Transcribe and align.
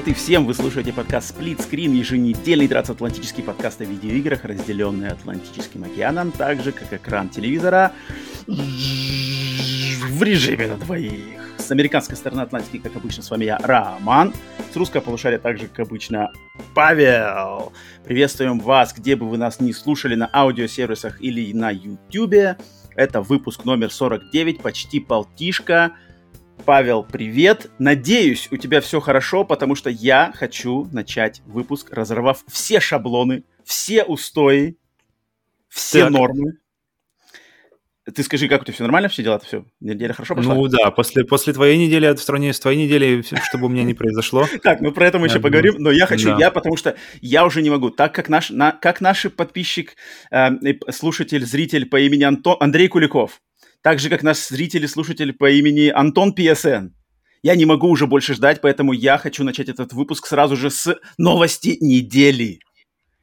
привет 0.00 0.16
и 0.16 0.18
всем! 0.18 0.46
Вы 0.46 0.54
слушаете 0.54 0.94
подкаст 0.94 1.36
Split 1.36 1.58
Screen, 1.58 1.94
еженедельный 1.94 2.66
трансатлантический 2.68 3.42
подкаст 3.42 3.82
о 3.82 3.84
видеоиграх, 3.84 4.44
разделенный 4.44 5.08
Атлантическим 5.08 5.84
океаном, 5.84 6.32
так 6.32 6.62
же, 6.62 6.72
как 6.72 6.90
экран 6.92 7.28
телевизора 7.28 7.92
в 8.46 10.22
режиме 10.22 10.68
на 10.68 10.76
двоих. 10.76 11.58
С 11.58 11.70
американской 11.70 12.16
стороны 12.16 12.40
Атлантики, 12.40 12.78
как 12.78 12.96
обычно, 12.96 13.22
с 13.22 13.30
вами 13.30 13.44
я, 13.44 13.58
Роман. 13.58 14.32
С 14.72 14.76
русского 14.76 15.02
полушария 15.02 15.38
также, 15.38 15.66
как 15.66 15.80
обычно, 15.80 16.32
Павел. 16.74 17.74
Приветствуем 18.02 18.58
вас, 18.58 18.94
где 18.94 19.16
бы 19.16 19.28
вы 19.28 19.36
нас 19.36 19.60
не 19.60 19.74
слушали, 19.74 20.14
на 20.14 20.30
аудиосервисах 20.32 21.20
или 21.20 21.52
на 21.52 21.70
YouTube. 21.70 22.56
Это 22.94 23.20
выпуск 23.20 23.66
номер 23.66 23.90
49, 23.90 24.62
почти 24.62 24.98
полтишка. 25.00 25.92
Павел, 26.64 27.02
привет. 27.02 27.70
Надеюсь, 27.78 28.48
у 28.50 28.56
тебя 28.56 28.80
все 28.80 29.00
хорошо, 29.00 29.44
потому 29.44 29.74
что 29.74 29.90
я 29.90 30.32
хочу 30.34 30.88
начать 30.92 31.42
выпуск, 31.46 31.90
разорвав 31.92 32.44
все 32.48 32.80
шаблоны, 32.80 33.44
все 33.64 34.04
устои, 34.04 34.76
все 35.68 36.04
так. 36.04 36.10
нормы. 36.10 36.52
Ты 38.14 38.22
скажи, 38.22 38.48
как 38.48 38.62
у 38.62 38.64
тебя 38.64 38.74
все 38.74 38.82
нормально, 38.82 39.08
все 39.08 39.22
дела? 39.22 39.38
Все, 39.38 39.64
неделя 39.80 40.12
хорошо 40.12 40.34
пошла? 40.34 40.54
Ну 40.54 40.66
да, 40.68 40.90
после, 40.90 41.24
после 41.24 41.52
твоей 41.52 41.76
недели, 41.76 42.12
в 42.14 42.20
стране 42.20 42.52
с 42.52 42.60
твоей 42.60 42.84
недели, 42.84 43.22
чтобы 43.48 43.66
у 43.66 43.68
меня 43.68 43.84
не 43.84 43.94
произошло. 43.94 44.46
Так, 44.62 44.80
ну 44.80 44.92
про 44.92 45.06
это 45.06 45.18
мы 45.18 45.26
еще 45.26 45.40
поговорим, 45.40 45.76
но 45.78 45.90
я 45.90 46.06
хочу, 46.06 46.36
я, 46.38 46.50
потому 46.50 46.76
что 46.76 46.96
я 47.20 47.44
уже 47.44 47.62
не 47.62 47.70
могу, 47.70 47.90
так 47.90 48.14
как 48.14 48.28
наш, 48.28 48.52
как 48.80 49.00
наш 49.00 49.30
подписчик, 49.30 49.96
э, 50.30 50.50
слушатель, 50.90 51.44
зритель 51.44 51.86
по 51.86 52.00
имени 52.00 52.24
Андрей 52.62 52.88
Куликов, 52.88 53.40
так 53.82 53.98
же, 53.98 54.08
как 54.08 54.22
наш 54.22 54.38
зритель 54.48 54.84
и 54.84 54.88
слушатель 54.88 55.32
по 55.32 55.50
имени 55.50 55.88
Антон 55.88 56.34
ПСН. 56.34 56.88
Я 57.42 57.54
не 57.54 57.64
могу 57.64 57.88
уже 57.88 58.06
больше 58.06 58.34
ждать, 58.34 58.60
поэтому 58.60 58.92
я 58.92 59.16
хочу 59.16 59.44
начать 59.44 59.68
этот 59.68 59.92
выпуск 59.92 60.26
сразу 60.26 60.56
же 60.56 60.70
с 60.70 60.98
новости 61.16 61.78
недели. 61.80 62.60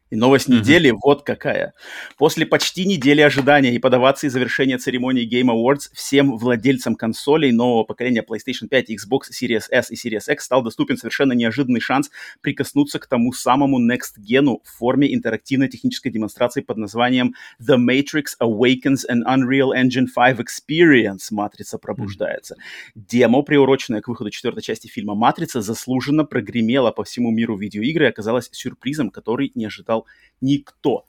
И 0.09 0.15
новость 0.15 0.47
mm-hmm. 0.47 0.59
недели 0.59 0.93
вот 1.03 1.23
какая. 1.23 1.73
После 2.17 2.45
почти 2.45 2.85
недели 2.85 3.21
ожидания 3.21 3.75
и 3.75 3.79
подаваться 3.79 4.27
и 4.27 4.29
завершения 4.29 4.77
церемонии 4.77 5.27
Game 5.27 5.51
Awards 5.51 5.89
всем 5.93 6.37
владельцам 6.37 6.95
консолей 6.95 7.51
нового 7.51 7.83
поколения 7.83 8.23
PlayStation 8.27 8.67
5, 8.69 8.91
Xbox 8.91 9.31
Series 9.31 9.63
S 9.69 9.91
и 9.91 9.95
Series 9.95 10.31
X 10.31 10.45
стал 10.45 10.63
доступен 10.63 10.97
совершенно 10.97 11.33
неожиданный 11.33 11.81
шанс 11.81 12.09
прикоснуться 12.41 12.99
к 12.99 13.07
тому 13.07 13.33
самому 13.33 13.79
Next 13.79 14.17
Gen 14.19 14.59
в 14.63 14.77
форме 14.77 15.13
интерактивной 15.13 15.67
технической 15.67 16.11
демонстрации 16.11 16.61
под 16.61 16.77
названием 16.77 17.33
The 17.61 17.77
Matrix 17.77 18.37
Awakens 18.41 19.03
an 19.09 19.23
Unreal 19.27 19.71
Engine 19.75 20.07
5 20.13 20.39
Experience. 20.39 21.27
Матрица 21.31 21.77
пробуждается. 21.77 22.55
Mm-hmm. 22.55 23.01
Демо, 23.09 23.41
приуроченное 23.41 24.01
к 24.01 24.07
выходу 24.07 24.29
четвертой 24.29 24.63
части 24.63 24.87
фильма 24.87 25.15
«Матрица», 25.15 25.61
заслуженно 25.61 26.23
прогремело 26.23 26.91
по 26.91 27.03
всему 27.03 27.31
миру 27.31 27.57
видеоигры 27.57 28.05
и 28.05 28.09
оказалось 28.09 28.49
сюрпризом, 28.51 29.09
который 29.09 29.51
не 29.55 29.65
ожидал 29.65 29.96
ждал 29.97 30.05
никто. 30.41 31.05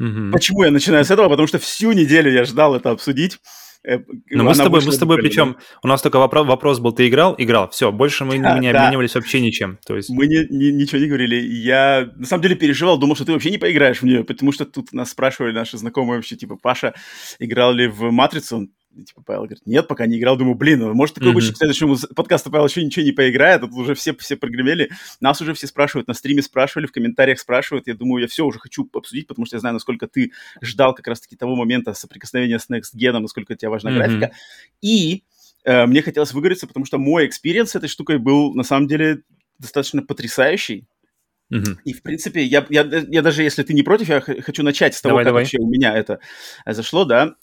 Mm-hmm. 0.00 0.32
Почему 0.32 0.64
я 0.64 0.70
начинаю 0.70 1.04
с 1.04 1.10
этого? 1.10 1.28
Потому 1.28 1.46
что 1.46 1.58
всю 1.58 1.92
неделю 1.92 2.32
я 2.32 2.44
ждал 2.44 2.74
это 2.74 2.90
обсудить. 2.90 3.38
Э, 3.86 3.98
Но 4.30 4.44
мы 4.44 4.54
с 4.54 4.58
тобой, 4.58 4.80
мы 4.84 4.92
с 4.92 4.98
тобой, 4.98 5.18
причем 5.18 5.56
у 5.82 5.88
нас 5.88 6.02
только 6.02 6.18
вопрос, 6.18 6.46
вопрос 6.46 6.78
был, 6.80 6.92
ты 6.92 7.06
играл? 7.06 7.34
Играл. 7.38 7.68
Все, 7.68 7.92
больше 7.92 8.24
мы 8.24 8.38
да, 8.38 8.58
не 8.58 8.72
да. 8.72 8.80
обменивались 8.80 9.14
вообще 9.14 9.40
ничем. 9.40 9.78
То 9.86 9.96
есть... 9.96 10.10
Мы 10.10 10.26
не, 10.26 10.46
не, 10.48 10.72
ничего 10.72 11.00
не 11.00 11.06
говорили. 11.06 11.36
Я 11.36 12.10
на 12.16 12.26
самом 12.26 12.42
деле 12.42 12.56
переживал, 12.56 12.98
думал, 12.98 13.14
что 13.14 13.26
ты 13.26 13.32
вообще 13.32 13.50
не 13.50 13.58
поиграешь 13.58 14.00
в 14.00 14.04
нее, 14.04 14.24
потому 14.24 14.52
что 14.52 14.64
тут 14.64 14.92
нас 14.92 15.10
спрашивали 15.10 15.52
наши 15.52 15.76
знакомые 15.76 16.16
вообще, 16.16 16.36
типа, 16.36 16.56
Паша 16.56 16.94
играл 17.38 17.74
ли 17.74 17.86
в 17.86 18.10
Матрицу? 18.10 18.68
Типа, 19.02 19.22
Павел 19.22 19.42
говорит, 19.42 19.66
нет, 19.66 19.88
пока 19.88 20.06
не 20.06 20.18
играл. 20.18 20.36
Думаю, 20.36 20.54
блин, 20.54 20.80
ну, 20.80 20.94
может, 20.94 21.14
такой 21.14 21.30
mm-hmm. 21.30 21.34
быть, 21.34 21.52
к 21.52 21.56
следующему 21.56 21.96
подкасту 22.14 22.50
Павел 22.50 22.66
еще 22.66 22.84
ничего 22.84 23.04
не 23.04 23.12
поиграет, 23.12 23.62
а 23.62 23.66
тут 23.66 23.76
уже 23.76 23.94
все, 23.94 24.14
все 24.14 24.36
прогремели. 24.36 24.90
Нас 25.20 25.40
уже 25.40 25.54
все 25.54 25.66
спрашивают, 25.66 26.08
на 26.08 26.14
стриме 26.14 26.42
спрашивали, 26.42 26.86
в 26.86 26.92
комментариях 26.92 27.38
спрашивают. 27.38 27.86
Я 27.86 27.94
думаю, 27.94 28.22
я 28.22 28.28
все 28.28 28.44
уже 28.44 28.58
хочу 28.58 28.88
обсудить, 28.92 29.26
потому 29.26 29.46
что 29.46 29.56
я 29.56 29.60
знаю, 29.60 29.74
насколько 29.74 30.06
ты 30.06 30.32
ждал 30.62 30.94
как 30.94 31.08
раз-таки 31.08 31.36
того 31.36 31.56
момента 31.56 31.94
соприкосновения 31.94 32.58
с 32.58 32.68
Next 32.70 32.94
Gen, 32.96 33.18
насколько 33.18 33.56
тебя 33.56 33.70
важна 33.70 33.90
mm-hmm. 33.90 33.96
графика. 33.96 34.32
И 34.80 35.24
э, 35.64 35.86
мне 35.86 36.02
хотелось 36.02 36.32
выговориться, 36.32 36.66
потому 36.66 36.86
что 36.86 36.98
мой 36.98 37.26
experience 37.26 37.70
с 37.70 37.76
этой 37.76 37.88
штукой 37.88 38.18
был, 38.18 38.54
на 38.54 38.62
самом 38.62 38.86
деле, 38.86 39.22
достаточно 39.58 40.02
потрясающий. 40.02 40.86
Uh-huh. 41.52 41.76
И, 41.84 41.92
в 41.92 42.02
принципе, 42.02 42.42
я, 42.42 42.66
я, 42.70 42.82
я 42.82 43.22
даже, 43.22 43.42
если 43.42 43.62
ты 43.62 43.74
не 43.74 43.82
против, 43.82 44.08
я 44.08 44.20
хочу 44.20 44.62
начать 44.62 44.94
с 44.94 45.02
того, 45.02 45.12
давай, 45.12 45.24
как 45.24 45.30
давай. 45.30 45.42
вообще 45.42 45.58
у 45.58 45.68
меня 45.68 45.94
это 45.94 46.18
зашло, 46.66 47.04
да. 47.04 47.34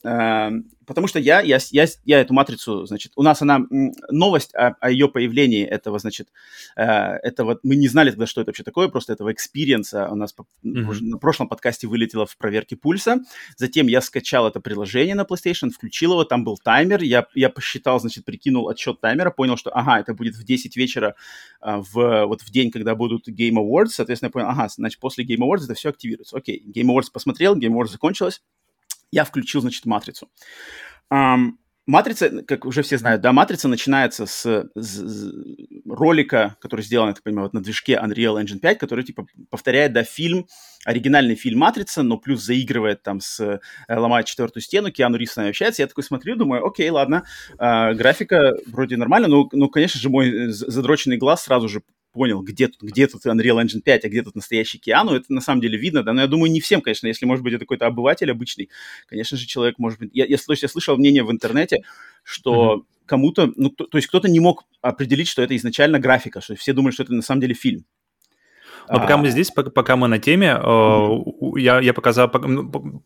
Потому 0.91 1.07
что 1.07 1.19
я, 1.19 1.39
я, 1.39 1.57
я, 1.71 1.85
я 2.03 2.19
эту 2.19 2.33
матрицу, 2.33 2.85
значит, 2.85 3.13
у 3.15 3.23
нас 3.23 3.41
она, 3.41 3.61
новость 4.09 4.53
о, 4.53 4.75
о 4.81 4.91
ее 4.91 5.07
появлении 5.07 5.63
этого, 5.65 5.99
значит, 5.99 6.27
э, 6.75 6.83
этого, 6.83 7.57
мы 7.63 7.77
не 7.77 7.87
знали 7.87 8.09
тогда, 8.09 8.25
что 8.25 8.41
это 8.41 8.49
вообще 8.49 8.63
такое, 8.63 8.89
просто 8.89 9.13
этого 9.13 9.31
experience 9.31 10.02
а 10.02 10.09
у 10.09 10.15
нас 10.15 10.35
mm-hmm. 10.35 10.97
на 10.99 11.17
прошлом 11.17 11.47
подкасте 11.47 11.87
вылетело 11.87 12.25
в 12.25 12.35
проверке 12.35 12.75
пульса, 12.75 13.21
затем 13.55 13.87
я 13.87 14.01
скачал 14.01 14.45
это 14.49 14.59
приложение 14.59 15.15
на 15.15 15.21
PlayStation, 15.21 15.69
включил 15.69 16.11
его, 16.11 16.25
там 16.25 16.43
был 16.43 16.57
таймер, 16.57 17.03
я, 17.03 17.25
я 17.35 17.49
посчитал, 17.49 18.01
значит, 18.01 18.25
прикинул 18.25 18.67
отсчет 18.67 18.99
таймера, 18.99 19.31
понял, 19.31 19.55
что, 19.55 19.69
ага, 19.69 19.97
это 20.01 20.13
будет 20.13 20.35
в 20.35 20.43
10 20.43 20.75
вечера 20.75 21.15
э, 21.61 21.77
в, 21.77 22.25
вот 22.25 22.41
в 22.41 22.51
день, 22.51 22.69
когда 22.69 22.95
будут 22.95 23.29
Game 23.29 23.55
Awards, 23.55 23.91
соответственно, 23.91 24.27
я 24.27 24.31
понял, 24.31 24.47
ага, 24.49 24.67
значит, 24.67 24.99
после 24.99 25.23
Game 25.23 25.39
Awards 25.39 25.63
это 25.63 25.73
все 25.73 25.87
активируется. 25.87 26.35
Окей, 26.35 26.61
Game 26.67 26.93
Awards 26.93 27.07
посмотрел, 27.13 27.57
Game 27.57 27.71
Awards 27.71 27.91
закончилось, 27.91 28.41
я 29.11 29.25
включил, 29.25 29.61
значит, 29.61 29.85
матрицу. 29.85 30.29
Um, 31.13 31.53
Матрица, 31.87 32.43
как 32.43 32.65
уже 32.65 32.83
все 32.83 32.97
знают, 32.97 33.21
да, 33.21 33.33
матрица 33.33 33.67
начинается 33.67 34.27
с, 34.27 34.69
с, 34.75 35.33
ролика, 35.85 36.55
который 36.61 36.81
сделан, 36.81 37.09
я 37.09 37.13
так 37.15 37.23
понимаю, 37.23 37.47
вот 37.47 37.53
на 37.53 37.61
движке 37.61 37.99
Unreal 38.01 38.41
Engine 38.41 38.59
5, 38.59 38.77
который, 38.77 39.03
типа, 39.03 39.25
повторяет, 39.49 39.91
да, 39.91 40.03
фильм, 40.03 40.47
оригинальный 40.85 41.35
фильм 41.35 41.59
«Матрица», 41.59 42.03
но 42.03 42.17
плюс 42.17 42.43
заигрывает 42.43 43.01
там 43.01 43.19
с 43.19 43.39
э, 43.39 43.59
«Ломает 43.89 44.27
четвертую 44.27 44.61
стену», 44.61 44.91
Киану 44.91 45.17
Ривз 45.17 45.33
с 45.33 45.35
нами 45.37 45.49
общается, 45.49 45.81
я 45.81 45.87
такой 45.87 46.03
смотрю, 46.03 46.35
думаю, 46.35 46.65
окей, 46.65 46.89
ладно, 46.91 47.25
э, 47.57 47.93
графика 47.93 48.53
вроде 48.67 48.95
нормально, 48.95 49.27
но, 49.27 49.49
ну, 49.51 49.67
конечно 49.67 49.99
же, 49.99 50.09
мой 50.09 50.29
э, 50.29 50.49
задроченный 50.49 51.17
глаз 51.17 51.43
сразу 51.43 51.67
же 51.67 51.81
понял, 52.11 52.41
где 52.41 52.67
тут, 52.67 52.81
где 52.81 53.07
тут 53.07 53.25
Unreal 53.25 53.63
Engine 53.63 53.81
5, 53.81 54.05
а 54.05 54.09
где 54.09 54.21
тут 54.21 54.35
настоящий 54.35 54.77
Киану, 54.77 55.13
это 55.13 55.31
на 55.33 55.41
самом 55.41 55.61
деле 55.61 55.77
видно, 55.77 56.03
да, 56.03 56.13
но 56.13 56.21
я 56.21 56.27
думаю, 56.27 56.51
не 56.51 56.61
всем, 56.61 56.81
конечно, 56.81 57.07
если, 57.07 57.25
может 57.25 57.43
быть, 57.43 57.53
это 57.53 57.61
какой-то 57.61 57.87
обыватель 57.87 58.31
обычный, 58.31 58.69
конечно 59.07 59.37
же, 59.37 59.45
человек, 59.45 59.79
может 59.79 59.99
быть, 59.99 60.11
я, 60.13 60.25
я, 60.25 60.37
я 60.47 60.67
слышал 60.67 60.97
мнение 60.97 61.23
в 61.23 61.31
интернете, 61.31 61.83
что 62.23 62.75
mm-hmm. 62.75 63.05
кому-то, 63.05 63.53
ну, 63.55 63.69
то, 63.69 63.85
то 63.85 63.97
есть 63.97 64.07
кто-то 64.07 64.29
не 64.29 64.39
мог 64.39 64.65
определить, 64.81 65.27
что 65.27 65.41
это 65.41 65.55
изначально 65.55 65.99
графика, 65.99 66.41
что 66.41 66.55
все 66.55 66.73
думали, 66.73 66.93
что 66.93 67.03
это 67.03 67.13
на 67.13 67.21
самом 67.21 67.41
деле 67.41 67.53
фильм. 67.53 67.85
Но 68.89 68.99
пока 68.99 69.17
мы 69.17 69.27
а. 69.27 69.31
здесь, 69.31 69.51
пока 69.51 69.95
мы 69.95 70.07
на 70.07 70.19
теме, 70.19 70.57
mm-hmm. 70.61 71.59
я, 71.59 71.79
я 71.79 71.93
показал, 71.93 72.29
ну, 72.33 73.03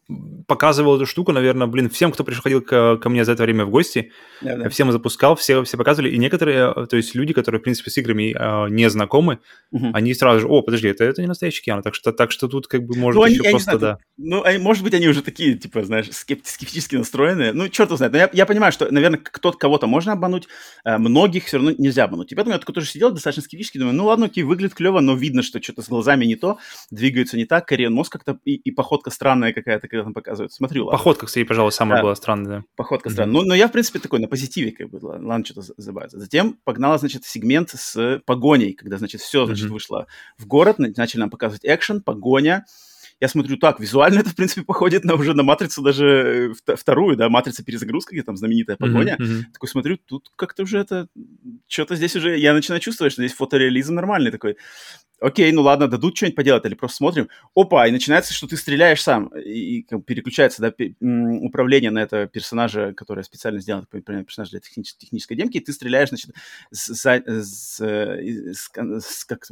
показывал 0.47 0.95
эту 0.95 1.05
штуку, 1.05 1.31
наверное, 1.31 1.67
блин, 1.67 1.89
всем, 1.89 2.11
кто 2.11 2.23
приходил 2.23 2.61
ко, 2.61 2.97
ко 2.97 3.09
мне 3.09 3.25
за 3.25 3.33
это 3.33 3.43
время 3.43 3.65
в 3.65 3.69
гости, 3.69 4.11
yeah, 4.41 4.63
yeah. 4.63 4.69
всем 4.69 4.91
запускал, 4.91 5.35
все, 5.35 5.63
все 5.63 5.77
показывали, 5.77 6.11
и 6.11 6.17
некоторые, 6.17 6.73
то 6.87 6.97
есть 6.97 7.15
люди, 7.15 7.33
которые, 7.33 7.59
в 7.59 7.63
принципе, 7.63 7.91
с 7.91 7.97
играми 7.97 8.35
э, 8.37 8.69
не 8.69 8.89
знакомы, 8.89 9.39
mm-hmm. 9.73 9.91
они 9.93 10.13
сразу 10.13 10.41
же, 10.41 10.47
о, 10.47 10.61
подожди, 10.61 10.87
это, 10.87 11.03
это 11.03 11.21
не 11.21 11.27
настоящий 11.27 11.63
Киану, 11.63 11.81
так 11.81 11.95
что, 11.95 12.11
так 12.11 12.31
что 12.31 12.47
тут 12.47 12.67
как 12.67 12.83
бы 12.83 12.95
может 12.95 13.19
ну, 13.19 13.27
еще 13.27 13.41
они, 13.41 13.49
просто, 13.51 13.77
знаю, 13.77 13.79
да. 13.79 13.97
Ну, 14.17 14.43
они, 14.43 14.59
может 14.59 14.83
быть, 14.83 14.93
они 14.93 15.07
уже 15.07 15.21
такие, 15.21 15.55
типа, 15.55 15.83
знаешь, 15.83 16.09
скептически 16.11 16.95
настроенные, 16.95 17.53
ну, 17.53 17.67
черт 17.69 17.89
его 17.89 17.97
знает, 17.97 18.13
но 18.13 18.19
я, 18.19 18.29
я 18.31 18.45
понимаю, 18.45 18.71
что, 18.71 18.91
наверное, 18.91 19.19
кто-то 19.19 19.57
кого-то 19.57 19.87
можно 19.87 20.13
обмануть, 20.13 20.47
э, 20.83 20.97
многих 20.97 21.45
все 21.45 21.57
равно 21.57 21.71
нельзя 21.77 22.03
обмануть. 22.03 22.31
И 22.31 22.35
поэтому 22.35 22.55
я 22.55 22.59
тоже 22.59 22.87
сидел 22.87 23.11
достаточно 23.11 23.43
скептически, 23.43 23.77
думаю, 23.77 23.95
ну, 23.95 24.05
ладно, 24.05 24.27
окей, 24.27 24.43
выглядит 24.43 24.75
клево, 24.75 24.99
но 24.99 25.15
видно, 25.15 25.41
что 25.41 25.61
что-то 25.61 25.81
с 25.81 25.89
глазами 25.89 26.25
не 26.25 26.35
то, 26.35 26.59
двигаются 26.91 27.37
не 27.37 27.45
так, 27.45 27.67
Кориан 27.67 27.93
мозг 27.93 28.11
как-то 28.11 28.39
и, 28.45 28.55
и 28.55 28.71
походка 28.71 29.09
странная 29.09 29.53
какая-то, 29.53 29.87
когда 29.87 30.03
там 30.03 30.13
показывают. 30.13 30.34
Смотрю, 30.49 30.85
ладно. 30.85 30.97
Походка, 30.97 31.25
кстати, 31.25 31.43
пожалуй, 31.43 31.71
самая 31.71 31.97
да. 31.97 32.03
была 32.03 32.15
странная. 32.15 32.59
Да. 32.59 32.63
Походка 32.75 33.09
mm-hmm. 33.09 33.13
странная. 33.13 33.33
Ну, 33.33 33.41
но 33.43 33.55
я, 33.55 33.67
в 33.67 33.71
принципе, 33.71 33.99
такой 33.99 34.19
на 34.19 34.27
позитиве, 34.27 34.71
как 34.71 34.89
бы, 34.89 34.99
ладно, 35.01 35.43
что-то 35.45 35.61
забавиться. 35.77 36.19
Затем 36.19 36.57
погнала, 36.63 36.97
значит, 36.97 37.25
сегмент 37.25 37.69
с 37.69 38.21
погоней, 38.25 38.73
когда, 38.73 38.97
значит, 38.97 39.21
все, 39.21 39.45
значит, 39.45 39.65
mm-hmm. 39.65 39.73
вышло 39.73 40.07
в 40.37 40.45
город, 40.47 40.77
начали 40.77 41.21
нам 41.21 41.29
показывать 41.29 41.65
экшен, 41.65 42.01
погоня, 42.01 42.65
я 43.21 43.27
смотрю, 43.27 43.57
так, 43.57 43.79
визуально 43.79 44.19
это, 44.21 44.29
в 44.29 44.35
принципе, 44.35 44.63
походит 44.63 45.03
на 45.03 45.15
уже 45.15 45.33
на 45.33 45.43
матрицу 45.43 45.81
даже 45.81 46.53
э, 46.67 46.75
вторую, 46.75 47.15
да, 47.15 47.29
матрица 47.29 47.63
перезагрузка, 47.63 48.13
где 48.13 48.23
там 48.23 48.35
знаменитая 48.35 48.77
погоня. 48.77 49.15
Mm-hmm, 49.19 49.25
mm-hmm. 49.25 49.43
Такой 49.53 49.69
смотрю, 49.69 49.97
тут 49.97 50.31
как-то 50.35 50.63
уже 50.63 50.79
это, 50.79 51.07
что-то 51.67 51.95
здесь 51.95 52.15
уже, 52.15 52.37
я 52.37 52.53
начинаю 52.53 52.81
чувствовать, 52.81 53.13
что 53.13 53.21
здесь 53.21 53.35
фотореализм 53.35 53.95
нормальный 53.95 54.31
такой. 54.31 54.57
Окей, 55.21 55.49
ну 55.53 55.61
ладно, 55.61 55.87
дадут 55.87 56.17
что-нибудь 56.17 56.35
поделать, 56.35 56.65
или 56.65 56.73
просто 56.73 56.97
смотрим. 56.97 57.29
Опа, 57.55 57.87
и 57.87 57.91
начинается, 57.91 58.33
что 58.33 58.47
ты 58.47 58.57
стреляешь 58.57 59.01
сам, 59.01 59.27
и, 59.27 59.79
и 59.79 60.01
переключается, 60.01 60.61
да, 60.61 60.73
управление 61.41 61.89
на 61.89 61.99
этого 61.99 62.27
персонажа, 62.27 62.93
который 62.93 63.23
специально 63.23 63.61
сделан, 63.61 63.85
персонаж 63.85 64.49
для 64.49 64.59
технической, 64.59 65.05
технической 65.05 65.37
демки, 65.37 65.57
и 65.57 65.61
ты 65.61 65.71
стреляешь, 65.71 66.09
значит, 66.09 66.31
с, 66.69 66.93
с, 66.93 67.05
с, 67.05 67.79
с, 67.79 68.69
с 68.69 69.25
как 69.25 69.45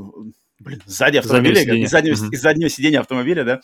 блин, 0.63 0.81
сзади 0.85 1.17
автомобиля, 1.17 1.61
из 1.61 1.89
заднего, 1.89 2.15
uh-huh. 2.15 2.31
из 2.31 2.41
заднего 2.41 2.69
сидения 2.69 2.99
автомобиля, 2.99 3.43
да. 3.43 3.61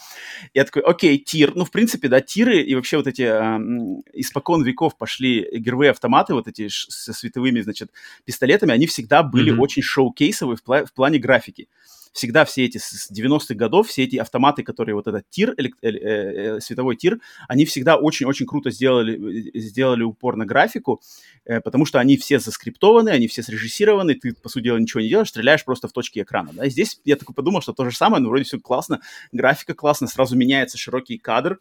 Я 0.54 0.66
такой, 0.66 0.84
окей, 0.84 1.18
тир. 1.18 1.54
Ну, 1.56 1.66
в 1.66 1.72
принципе, 1.72 2.08
да, 2.08 2.22
тиры 2.22 2.62
и 2.62 2.76
вообще 2.76 2.98
вот 2.98 3.08
эти 3.08 3.24
э, 3.24 4.02
испокон 4.14 4.64
веков 4.64 4.98
пошли 4.98 5.48
игровые 5.52 5.92
автоматы, 5.92 6.34
вот 6.34 6.48
эти 6.48 6.68
со 6.70 7.14
световыми, 7.14 7.62
значит, 7.62 7.92
пистолетами, 8.26 8.74
они 8.74 8.88
всегда 8.88 9.24
были 9.24 9.54
uh-huh. 9.54 9.60
очень 9.60 9.82
шоу-кейсовые 9.82 10.58
в, 10.58 10.64
пла- 10.64 10.86
в 10.86 10.94
плане 10.94 11.20
графики 11.20 11.68
всегда 12.14 12.46
все 12.46 12.66
эти 12.66 12.78
с 12.78 13.12
90-х 13.12 13.56
годов, 13.56 13.88
все 13.88 14.04
эти 14.04 14.18
автоматы, 14.18 14.64
которые 14.64 14.96
вот 14.96 15.08
этот 15.08 15.30
тир, 15.30 15.54
элек- 15.58 15.78
э, 15.82 15.90
э, 15.90 16.60
световой 16.60 16.96
тир, 16.96 17.20
они 17.48 17.66
всегда 17.66 17.98
очень-очень 17.98 18.46
круто 18.46 18.72
сделали, 18.72 19.56
э, 19.56 19.60
сделали 19.60 20.04
упор 20.04 20.36
на 20.36 20.46
графику, 20.46 21.02
э, 21.46 21.62
потому 21.62 21.86
что 21.86 22.00
они 22.00 22.18
все 22.18 22.40
заскриптованы, 22.40 23.10
они 23.10 23.28
все 23.28 23.44
срежиссированы, 23.44 24.16
ты, 24.16 24.34
по 24.34 24.50
сути 24.50 24.66
дела, 24.66 24.78
ничего 24.78 25.02
не 25.02 25.10
делаешь, 25.10 25.30
стреляешь 25.30 25.64
просто 25.66 25.88
в 25.88 25.92
точки 25.92 26.20
экрана. 26.20 26.52
Да? 26.54 26.68
Здесь 26.70 27.00
я 27.06 27.16
такой 27.16 27.36
подумал, 27.36 27.62
что 27.62 27.74
то 27.74 27.90
же 27.90 27.96
самое, 27.96 28.22
но 28.22 28.30
вроде 28.30 28.44
все 28.44 28.60
классно, 28.60 29.02
графика 29.32 29.74
классно, 29.74 30.08
сразу 30.08 30.36
меняется 30.36 30.78
широкий 30.78 31.18
кадр, 31.18 31.60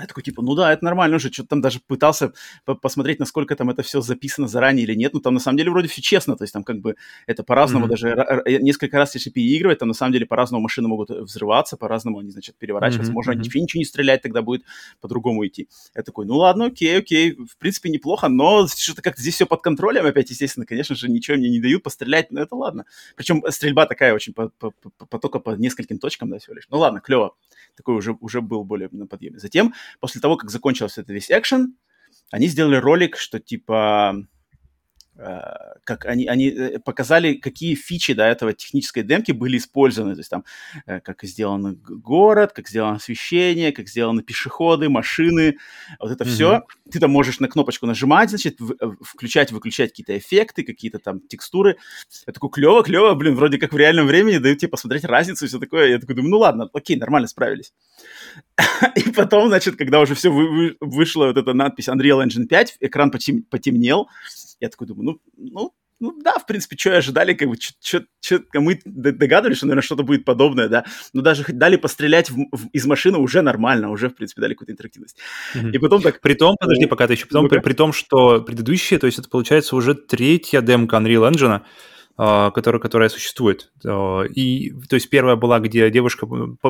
я 0.00 0.06
такой, 0.06 0.22
типа, 0.22 0.42
ну 0.42 0.54
да, 0.54 0.72
это 0.72 0.84
нормально 0.84 1.16
уже, 1.16 1.30
что-то 1.30 1.50
там 1.50 1.60
даже 1.60 1.80
пытался 1.80 2.32
посмотреть, 2.64 3.18
насколько 3.18 3.54
там 3.54 3.70
это 3.70 3.82
все 3.82 4.00
записано 4.00 4.48
заранее 4.48 4.84
или 4.84 4.94
нет, 4.94 5.12
ну 5.12 5.20
там 5.20 5.34
на 5.34 5.40
самом 5.40 5.58
деле 5.58 5.70
вроде 5.70 5.88
все 5.88 6.00
честно, 6.00 6.36
то 6.36 6.44
есть 6.44 6.52
там 6.52 6.64
как 6.64 6.80
бы 6.80 6.96
это 7.26 7.42
по-разному, 7.42 7.86
mm-hmm. 7.86 7.88
даже 7.88 8.42
несколько 8.60 8.96
раз, 8.96 9.14
если 9.14 9.30
переигрывать, 9.30 9.78
там 9.78 9.88
на 9.88 9.94
самом 9.94 10.12
деле 10.12 10.26
по-разному 10.26 10.62
машины 10.62 10.88
могут 10.88 11.10
взрываться, 11.10 11.76
по-разному 11.76 12.20
они, 12.20 12.30
значит, 12.30 12.56
переворачиваться, 12.56 13.12
mm-hmm. 13.12 13.14
можно 13.14 13.32
mm-hmm. 13.32 13.58
ничего 13.60 13.78
не 13.78 13.84
стрелять, 13.84 14.22
тогда 14.22 14.42
будет 14.42 14.64
по-другому 15.00 15.46
идти. 15.46 15.68
Я 15.94 16.02
такой, 16.02 16.24
ну 16.26 16.36
ладно, 16.36 16.66
окей, 16.66 16.98
окей, 16.98 17.34
в 17.34 17.56
принципе 17.58 17.90
неплохо, 17.90 18.28
но 18.28 18.66
что-то 18.66 19.02
как-то 19.02 19.20
здесь 19.20 19.34
все 19.34 19.46
под 19.46 19.62
контролем 19.62 20.06
опять, 20.06 20.30
естественно, 20.30 20.64
конечно 20.64 20.96
же, 20.96 21.10
ничего 21.10 21.36
мне 21.36 21.50
не 21.50 21.60
дают 21.60 21.82
пострелять, 21.82 22.30
но 22.30 22.40
это 22.40 22.56
ладно. 22.56 22.86
Причем 23.14 23.42
стрельба 23.50 23.86
такая 23.86 24.14
очень 24.14 24.32
по, 24.32 24.48
по, 24.48 24.70
по, 24.70 25.06
по, 25.06 25.18
только 25.18 25.38
по 25.38 25.50
нескольким 25.50 25.98
точкам, 25.98 26.30
да, 26.30 26.38
всего 26.38 26.54
лишь. 26.54 26.66
Ну 26.70 26.78
ладно, 26.78 27.00
клево. 27.00 27.34
Такой 27.76 27.94
уже, 27.94 28.16
уже 28.20 28.40
был 28.40 28.64
более 28.64 28.88
на 28.92 29.06
подъеме. 29.06 29.38
Затем 29.38 29.74
после 30.00 30.20
того, 30.20 30.36
как 30.36 30.50
закончился 30.50 31.00
этот 31.00 31.12
весь 31.12 31.30
экшен, 31.30 31.76
они 32.30 32.46
сделали 32.46 32.76
ролик, 32.76 33.16
что 33.16 33.38
типа 33.40 34.16
как 35.84 36.06
они, 36.06 36.26
они 36.26 36.48
э, 36.48 36.78
показали, 36.78 37.34
какие 37.34 37.74
фичи 37.74 38.14
до 38.14 38.24
этого 38.24 38.52
технической 38.52 39.02
демки 39.02 39.32
были 39.32 39.58
использованы. 39.58 40.14
То 40.14 40.20
есть 40.20 40.30
там, 40.30 40.44
э, 40.86 41.00
как 41.00 41.22
сделан 41.24 41.74
город, 41.74 42.52
как 42.52 42.68
сделано 42.68 42.96
освещение, 42.96 43.72
как 43.72 43.88
сделаны 43.88 44.22
пешеходы, 44.22 44.88
машины. 44.88 45.58
Вот 46.00 46.10
это 46.10 46.24
mm-hmm. 46.24 46.28
все. 46.28 46.62
Ты 46.90 46.98
там 46.98 47.10
можешь 47.10 47.40
на 47.40 47.48
кнопочку 47.48 47.86
нажимать, 47.86 48.30
значит, 48.30 48.58
включать, 49.02 49.52
выключать 49.52 49.90
какие-то 49.90 50.16
эффекты, 50.16 50.64
какие-то 50.64 50.98
там 50.98 51.20
текстуры. 51.20 51.76
Я 52.26 52.32
такой, 52.32 52.50
клево, 52.50 52.82
клево, 52.82 53.14
блин, 53.14 53.34
вроде 53.34 53.58
как 53.58 53.72
в 53.72 53.76
реальном 53.76 54.06
времени 54.06 54.38
дают 54.38 54.58
тебе 54.58 54.68
посмотреть 54.68 55.04
разницу 55.04 55.44
и 55.44 55.48
все 55.48 55.58
такое. 55.58 55.88
Я 55.88 55.98
такой 55.98 56.14
думаю, 56.14 56.30
ну 56.30 56.38
ладно, 56.38 56.70
окей, 56.72 56.96
нормально, 56.96 57.28
справились. 57.28 57.72
И 58.96 59.10
потом, 59.10 59.48
значит, 59.48 59.76
когда 59.76 60.00
уже 60.00 60.14
все 60.14 60.30
вы, 60.30 60.48
вы, 60.48 60.76
вышла 60.80 61.26
вот 61.26 61.36
эта 61.36 61.52
надпись 61.52 61.88
Unreal 61.88 62.24
Engine 62.24 62.46
5, 62.46 62.78
экран 62.80 63.10
потем, 63.10 63.42
потемнел, 63.42 64.08
я 64.62 64.68
такой 64.68 64.86
думаю, 64.86 65.04
ну, 65.04 65.20
ну, 65.36 65.74
ну 65.98 66.20
да, 66.22 66.38
в 66.38 66.46
принципе, 66.46 66.76
что 66.78 66.96
ожидали, 66.96 67.34
как 67.34 67.48
бы, 67.48 67.56
что 67.80 68.04
мы 68.54 68.80
догадывались, 68.84 69.56
что, 69.56 69.66
наверное, 69.66 69.82
что-то 69.82 70.04
будет 70.04 70.24
подобное, 70.24 70.68
да, 70.68 70.84
но 71.12 71.20
даже 71.20 71.42
хоть 71.42 71.58
дали 71.58 71.76
пострелять 71.76 72.30
в, 72.30 72.36
в, 72.52 72.68
из 72.72 72.86
машины 72.86 73.18
уже 73.18 73.42
нормально, 73.42 73.90
уже, 73.90 74.08
в 74.08 74.14
принципе, 74.14 74.40
дали 74.40 74.54
какую-то 74.54 74.72
интерактивность. 74.72 75.18
Mm-hmm. 75.54 75.72
И 75.72 75.78
потом 75.78 76.00
так... 76.00 76.20
При 76.20 76.34
том, 76.34 76.56
подожди, 76.58 76.86
пока 76.86 77.08
ты 77.08 77.14
еще, 77.14 77.26
потом, 77.26 77.48
при, 77.48 77.58
при 77.58 77.72
том, 77.72 77.92
что 77.92 78.40
предыдущие, 78.40 79.00
то 79.00 79.06
есть 79.06 79.18
это, 79.18 79.28
получается, 79.28 79.74
уже 79.74 79.94
третья 79.94 80.60
демка 80.60 80.96
Unreal 80.96 81.28
Engine, 81.28 81.62
которая, 82.16 82.80
которая 82.80 83.08
существует. 83.08 83.70
А, 83.84 84.22
и, 84.22 84.72
то 84.88 84.94
есть 84.94 85.08
первая 85.08 85.36
была, 85.36 85.60
где 85.60 85.90
девушка 85.90 86.26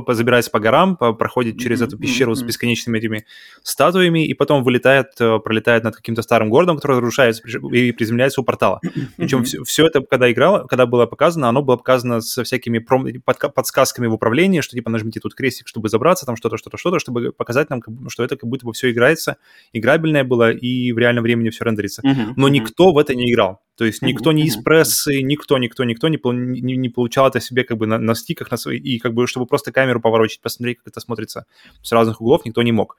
забирается 0.08 0.50
по 0.50 0.60
горам, 0.60 0.96
проходит 0.96 1.58
через 1.58 1.82
эту 1.82 1.98
пещеру 1.98 2.34
с 2.34 2.42
бесконечными 2.42 2.98
этими 2.98 3.26
статуями, 3.62 4.26
и 4.26 4.34
потом 4.34 4.62
вылетает, 4.62 5.08
а, 5.20 5.38
пролетает 5.38 5.84
над 5.84 5.96
каким-то 5.96 6.22
старым 6.22 6.48
городом, 6.48 6.76
который 6.76 6.98
разрушается 6.98 7.42
и 7.72 7.92
приземляется 7.92 8.40
у 8.40 8.44
портала. 8.44 8.80
Причем 9.16 9.44
все, 9.44 9.62
все 9.64 9.86
это, 9.86 10.00
когда 10.00 10.30
играло, 10.30 10.66
когда 10.66 10.86
было 10.86 11.06
показано, 11.06 11.48
оно 11.48 11.62
было 11.62 11.76
показано 11.76 12.20
со 12.20 12.44
всякими 12.44 12.78
пром... 12.78 13.06
подсказками 13.24 14.06
в 14.06 14.14
управлении, 14.14 14.60
что 14.60 14.76
типа 14.76 14.90
нажмите 14.90 15.20
тут 15.20 15.34
крестик, 15.34 15.66
чтобы 15.68 15.88
забраться, 15.88 16.24
там 16.24 16.36
что-то, 16.36 16.56
что-то, 16.56 16.76
что-то, 16.76 16.98
чтобы 16.98 17.32
показать 17.32 17.68
нам, 17.70 17.82
что 18.08 18.22
это 18.24 18.36
как 18.36 18.48
будто 18.48 18.64
бы 18.64 18.72
все 18.72 18.90
играется, 18.90 19.36
играбельное 19.72 20.24
было, 20.24 20.52
и 20.52 20.92
в 20.92 20.98
реальном 20.98 21.24
времени 21.24 21.50
все 21.50 21.64
рендерится. 21.64 22.02
Но 22.36 22.48
никто 22.48 22.92
в 22.92 22.98
это 22.98 23.14
не 23.14 23.32
играл. 23.32 23.60
То 23.76 23.84
есть 23.84 24.02
никто 24.02 24.32
не 24.32 24.44
из 24.44 24.56
прессы, 24.56 25.22
никто, 25.22 25.56
никто, 25.56 25.84
никто 25.84 26.08
не, 26.08 26.18
не, 26.60 26.76
не 26.76 26.88
получал 26.90 27.28
это 27.28 27.40
себе 27.40 27.64
как 27.64 27.78
бы 27.78 27.86
на, 27.86 27.98
на 27.98 28.14
стиках, 28.14 28.50
на 28.50 28.56
свои, 28.56 28.78
и 28.78 28.98
как 28.98 29.14
бы 29.14 29.26
чтобы 29.26 29.46
просто 29.46 29.72
камеру 29.72 30.00
поворочить, 30.00 30.40
посмотреть, 30.40 30.78
как 30.78 30.88
это 30.88 31.00
смотрится 31.00 31.46
с 31.82 31.90
разных 31.92 32.20
углов, 32.20 32.44
никто 32.44 32.62
не 32.62 32.72
мог. 32.72 32.98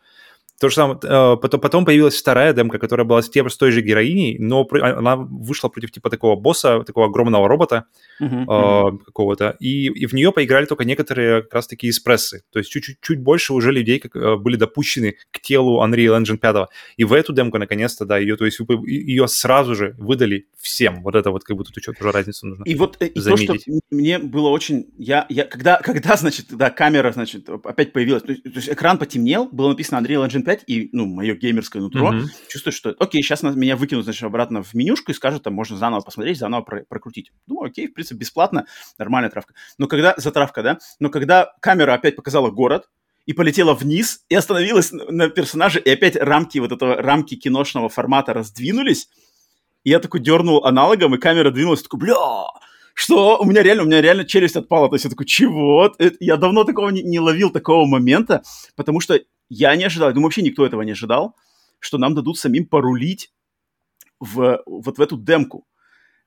То 0.64 0.70
же 0.70 0.76
самое, 0.76 0.98
э, 1.04 1.36
потом, 1.42 1.60
потом 1.60 1.84
появилась 1.84 2.16
вторая 2.16 2.54
демка, 2.54 2.80
которая 2.80 3.06
была 3.06 3.22
с, 3.22 3.30
тем, 3.30 3.50
с 3.50 3.58
той 3.58 3.72
же 3.72 3.82
героиней, 3.82 4.38
но 4.40 4.66
она 4.72 5.18
вышла 5.18 5.68
против 5.68 5.92
типа 5.92 6.10
такого 6.10 6.40
босса, 6.40 6.84
такого 6.86 7.08
огромного 7.08 7.50
робота 7.50 7.88
uh-huh, 8.22 8.46
uh-huh. 8.46 8.98
какого-то, 9.00 9.58
и, 9.60 9.88
и 9.88 10.06
в 10.06 10.14
нее 10.14 10.32
поиграли 10.32 10.66
только 10.66 10.86
некоторые 10.86 11.42
как 11.42 11.54
раз-таки 11.54 11.88
из 11.88 12.00
прессы. 12.00 12.44
То 12.54 12.60
есть 12.60 12.72
чуть-чуть 12.72 13.02
чуть 13.02 13.20
больше 13.20 13.52
уже 13.52 13.74
людей 13.74 14.00
как, 14.00 14.16
э, 14.16 14.38
были 14.38 14.56
допущены 14.56 15.18
к 15.32 15.42
телу 15.42 15.86
Unreal 15.86 16.18
Engine 16.18 16.38
5. 16.38 16.70
И 16.96 17.04
в 17.04 17.12
эту 17.12 17.34
демку 17.34 17.58
наконец-то, 17.58 18.06
да, 18.06 18.18
ее, 18.18 18.38
то 18.38 18.46
есть 18.46 18.62
ее 18.86 19.28
сразу 19.28 19.76
же 19.76 19.96
выдали 19.98 20.48
всем. 20.56 21.04
Вот 21.04 21.16
это 21.16 21.32
вот 21.32 21.44
как 21.44 21.58
бы 21.58 21.66
тут 21.66 21.76
тоже 21.84 22.12
разницу 22.14 22.48
нужно 22.48 22.64
И 22.64 22.76
вот 22.76 22.96
и 23.02 23.20
заметить. 23.20 23.48
то, 23.48 23.56
что 23.56 23.72
мне 23.92 24.18
было 24.18 24.48
очень... 24.48 24.86
Я, 24.98 25.26
я, 25.28 25.44
когда, 25.44 25.82
когда, 25.84 26.16
значит, 26.16 26.46
да, 26.52 26.70
камера, 26.70 27.12
значит, 27.12 27.50
опять 27.50 27.92
появилась, 27.92 28.24
то 28.24 28.32
есть, 28.32 28.44
то 28.44 28.50
есть 28.56 28.70
экран 28.70 28.98
потемнел, 28.98 29.50
было 29.52 29.68
написано 29.68 30.00
Unreal 30.00 30.26
Engine 30.26 30.44
5, 30.44 30.53
и, 30.68 30.90
ну, 30.92 31.06
мое 31.06 31.36
геймерское 31.36 31.82
нутро 31.82 32.14
mm-hmm. 32.14 32.28
чувствует, 32.50 32.76
что, 32.76 32.96
окей, 33.00 33.24
сейчас 33.24 33.42
меня 33.44 33.76
выкинут, 33.76 34.04
значит, 34.04 34.24
обратно 34.24 34.62
в 34.62 34.74
менюшку 34.74 35.12
и 35.12 35.16
скажут, 35.16 35.44
там, 35.44 35.54
можно 35.54 35.78
заново 35.78 36.02
посмотреть, 36.02 36.38
заново 36.38 36.62
про- 36.62 36.84
прокрутить. 36.84 37.32
Думаю, 37.48 37.68
окей, 37.70 37.88
в 37.88 37.94
принципе, 37.94 38.20
бесплатно, 38.20 38.66
нормальная 38.98 39.30
травка. 39.30 39.54
Но 39.78 39.88
когда, 39.88 40.14
затравка, 40.18 40.64
да, 40.64 40.80
но 41.00 41.10
когда 41.10 41.54
камера 41.62 41.94
опять 41.94 42.16
показала 42.16 42.52
город, 42.52 42.90
и 43.26 43.32
полетела 43.32 43.74
вниз, 43.74 44.26
и 44.28 44.36
остановилась 44.36 44.92
на 44.92 45.30
персонаже, 45.30 45.80
и 45.80 45.90
опять 45.90 46.18
рамки 46.18 46.58
вот 46.58 46.74
этого, 46.74 46.98
рамки 46.98 47.36
киношного 47.36 47.88
формата 47.88 48.34
раздвинулись, 48.34 49.08
и 49.84 49.90
я 49.90 50.00
такой 50.00 50.20
дернул 50.20 50.66
аналогом, 50.66 51.16
и 51.16 51.18
камера 51.18 51.50
двинулась, 51.52 51.84
такой, 51.84 52.02
бля, 52.02 52.16
что 52.94 53.40
у 53.40 53.46
меня 53.46 53.64
реально, 53.64 53.84
у 53.84 53.86
меня 53.86 54.02
реально 54.02 54.26
челюсть 54.26 54.56
отпала. 54.56 54.88
То 54.90 54.96
есть 54.96 55.06
я 55.06 55.10
такой, 55.10 55.26
чего? 55.26 55.94
Я 56.20 56.38
давно 56.38 56.64
такого 56.64 56.90
не, 56.90 57.02
не 57.02 57.20
ловил, 57.20 57.50
такого 57.50 57.86
момента, 57.86 58.44
потому 58.76 59.00
что 59.00 59.20
я 59.54 59.76
не 59.76 59.86
ожидал, 59.86 60.10
думаю, 60.10 60.26
вообще 60.26 60.42
никто 60.42 60.66
этого 60.66 60.82
не 60.82 60.92
ожидал, 60.92 61.36
что 61.80 61.98
нам 61.98 62.16
дадут 62.16 62.38
самим 62.38 62.66
порулить 62.66 63.32
в, 64.20 64.62
вот 64.66 64.98
в 64.98 65.02
эту 65.02 65.18
демку. 65.18 65.68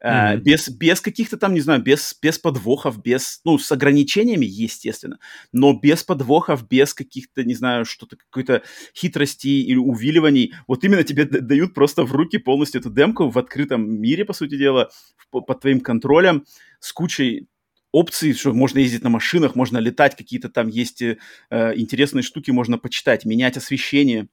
Mm-hmm. 0.05 0.37
без, 0.43 0.69
без 0.69 1.01
каких-то 1.01 1.39
там, 1.39 1.55
не 1.55 1.61
знаю, 1.61 1.83
без, 1.83 2.15
без 2.21 2.39
подвохов, 2.39 3.03
без, 3.03 3.41
ну, 3.45 3.59
с 3.59 3.73
ограничениями, 3.73 4.45
естественно, 4.45 5.19
но 5.53 5.73
без 5.73 6.05
подвохов, 6.05 6.69
без 6.69 6.93
каких-то, 6.93 7.45
не 7.45 7.55
знаю, 7.55 7.87
что-то, 7.87 8.17
какой-то 8.17 8.63
хитрости 8.95 9.49
или 9.49 9.79
увиливаний. 9.79 10.53
Вот 10.69 10.85
именно 10.85 11.03
тебе 11.03 11.25
дают 11.25 11.73
просто 11.73 12.05
в 12.05 12.13
руки 12.13 12.37
полностью 12.37 12.83
эту 12.83 12.91
демку 12.91 13.31
в 13.31 13.39
открытом 13.39 13.91
мире, 13.91 14.27
по 14.27 14.35
сути 14.35 14.59
дела, 14.59 14.91
под 15.31 15.61
твоим 15.61 15.81
контролем, 15.81 16.45
с 16.79 16.93
кучей 16.93 17.49
опций, 17.97 18.35
что 18.35 18.53
можно 18.53 18.79
ездить 18.79 19.03
на 19.03 19.09
машинах, 19.09 19.55
можно 19.55 19.79
летать, 19.79 20.17
какие-то 20.17 20.51
там 20.51 20.69
есть 20.69 21.01
э, 21.01 21.17
интересные 21.51 22.23
штуки, 22.23 22.51
можно 22.51 22.77
почитать, 22.77 23.25
менять 23.25 23.57
освещение. 23.57 24.29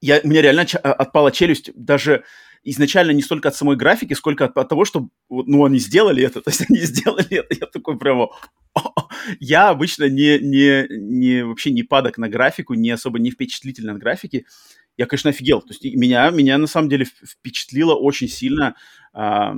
Я, 0.00 0.20
у 0.22 0.28
меня 0.28 0.42
реально 0.42 0.64
ч- 0.64 0.78
отпала 0.78 1.32
челюсть 1.32 1.72
даже 1.74 2.22
изначально 2.62 3.10
не 3.10 3.22
столько 3.22 3.48
от 3.48 3.56
самой 3.56 3.76
графики, 3.76 4.14
сколько 4.14 4.44
от, 4.44 4.56
от 4.56 4.68
того, 4.68 4.84
что 4.84 5.08
ну, 5.28 5.64
они 5.64 5.80
сделали 5.80 6.22
это, 6.22 6.40
то 6.44 6.50
есть 6.50 6.66
они 6.68 6.78
сделали 6.80 7.38
это, 7.38 7.56
я 7.60 7.66
такой 7.66 7.98
прямо... 7.98 8.28
Я 9.40 9.70
обычно 9.70 10.08
не, 10.08 10.38
не, 10.38 10.86
не, 10.88 11.44
вообще 11.44 11.72
не 11.72 11.82
падок 11.82 12.16
на 12.16 12.28
графику, 12.28 12.74
не 12.74 12.90
особо 12.90 13.18
не 13.18 13.32
впечатлительный 13.32 13.94
на 13.94 13.98
графике. 13.98 14.44
Я, 14.96 15.06
конечно, 15.06 15.30
офигел. 15.30 15.60
То 15.62 15.70
есть 15.70 15.84
меня, 15.96 16.30
меня 16.30 16.58
на 16.58 16.68
самом 16.68 16.88
деле 16.88 17.04
впечатлило 17.04 17.94
очень 17.94 18.28
сильно 18.28 18.76
а, 19.12 19.54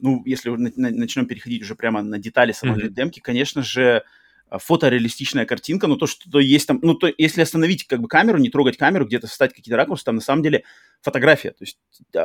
ну, 0.00 0.22
если 0.24 0.50
начнем 0.50 1.26
переходить 1.26 1.62
уже 1.62 1.74
прямо 1.74 2.02
на 2.02 2.18
детали 2.18 2.52
самой 2.52 2.78
mm-hmm. 2.78 2.88
демки, 2.90 3.20
конечно 3.20 3.62
же, 3.62 4.04
а, 4.50 4.58
фотореалистичная 4.58 5.44
картинка, 5.44 5.86
но 5.88 5.96
то, 5.96 6.06
что 6.06 6.40
есть 6.40 6.66
там, 6.66 6.78
ну, 6.82 6.94
то, 6.94 7.12
если 7.18 7.42
остановить 7.42 7.86
как 7.86 8.00
бы 8.00 8.08
камеру, 8.08 8.38
не 8.38 8.48
трогать 8.48 8.78
камеру, 8.78 9.06
где-то 9.06 9.26
встать 9.26 9.52
какие-то 9.52 9.76
ракурсы, 9.76 10.04
там 10.04 10.16
на 10.16 10.20
самом 10.22 10.42
деле 10.42 10.64
фотография. 11.02 11.50
То 11.50 11.64
есть 11.64 11.78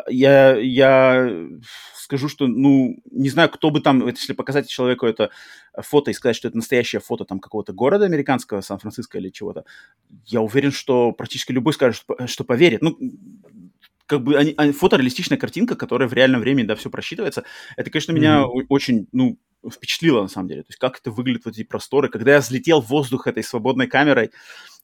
я, 0.09 0.55
я 0.57 1.29
скажу, 1.95 2.29
что, 2.29 2.47
ну, 2.47 2.95
не 3.11 3.29
знаю, 3.29 3.49
кто 3.49 3.71
бы 3.71 3.81
там, 3.81 4.07
если 4.07 4.33
показать 4.33 4.69
человеку 4.69 5.05
это 5.05 5.31
фото 5.77 6.11
и 6.11 6.13
сказать, 6.13 6.37
что 6.37 6.47
это 6.47 6.55
настоящее 6.55 7.01
фото 7.01 7.25
там 7.25 7.39
какого-то 7.39 7.73
города 7.73 8.05
американского, 8.05 8.61
Сан-Франциско 8.61 9.17
или 9.17 9.29
чего-то, 9.29 9.65
я 10.25 10.41
уверен, 10.41 10.71
что 10.71 11.11
практически 11.11 11.51
любой 11.51 11.73
скажет, 11.73 12.01
что, 12.01 12.27
что 12.27 12.43
поверит. 12.45 12.81
Ну, 12.81 12.97
как 14.05 14.23
бы 14.23 14.37
они, 14.37 14.53
они, 14.57 14.73
фотореалистичная 14.73 15.37
картинка, 15.37 15.75
которая 15.75 16.07
в 16.07 16.13
реальном 16.13 16.41
времени, 16.41 16.65
да, 16.65 16.75
все 16.75 16.89
просчитывается. 16.89 17.43
Это, 17.77 17.89
конечно, 17.89 18.11
mm-hmm. 18.11 18.15
меня 18.15 18.45
очень, 18.45 19.07
ну, 19.11 19.39
впечатлило, 19.71 20.21
на 20.21 20.27
самом 20.27 20.49
деле. 20.49 20.63
То 20.63 20.69
есть 20.69 20.79
как 20.79 20.99
это 20.99 21.11
выглядит, 21.11 21.45
вот 21.45 21.55
эти 21.55 21.63
просторы. 21.63 22.09
Когда 22.09 22.33
я 22.33 22.39
взлетел 22.39 22.81
в 22.81 22.89
воздух 22.89 23.27
этой 23.27 23.43
свободной 23.43 23.87
камерой 23.87 24.31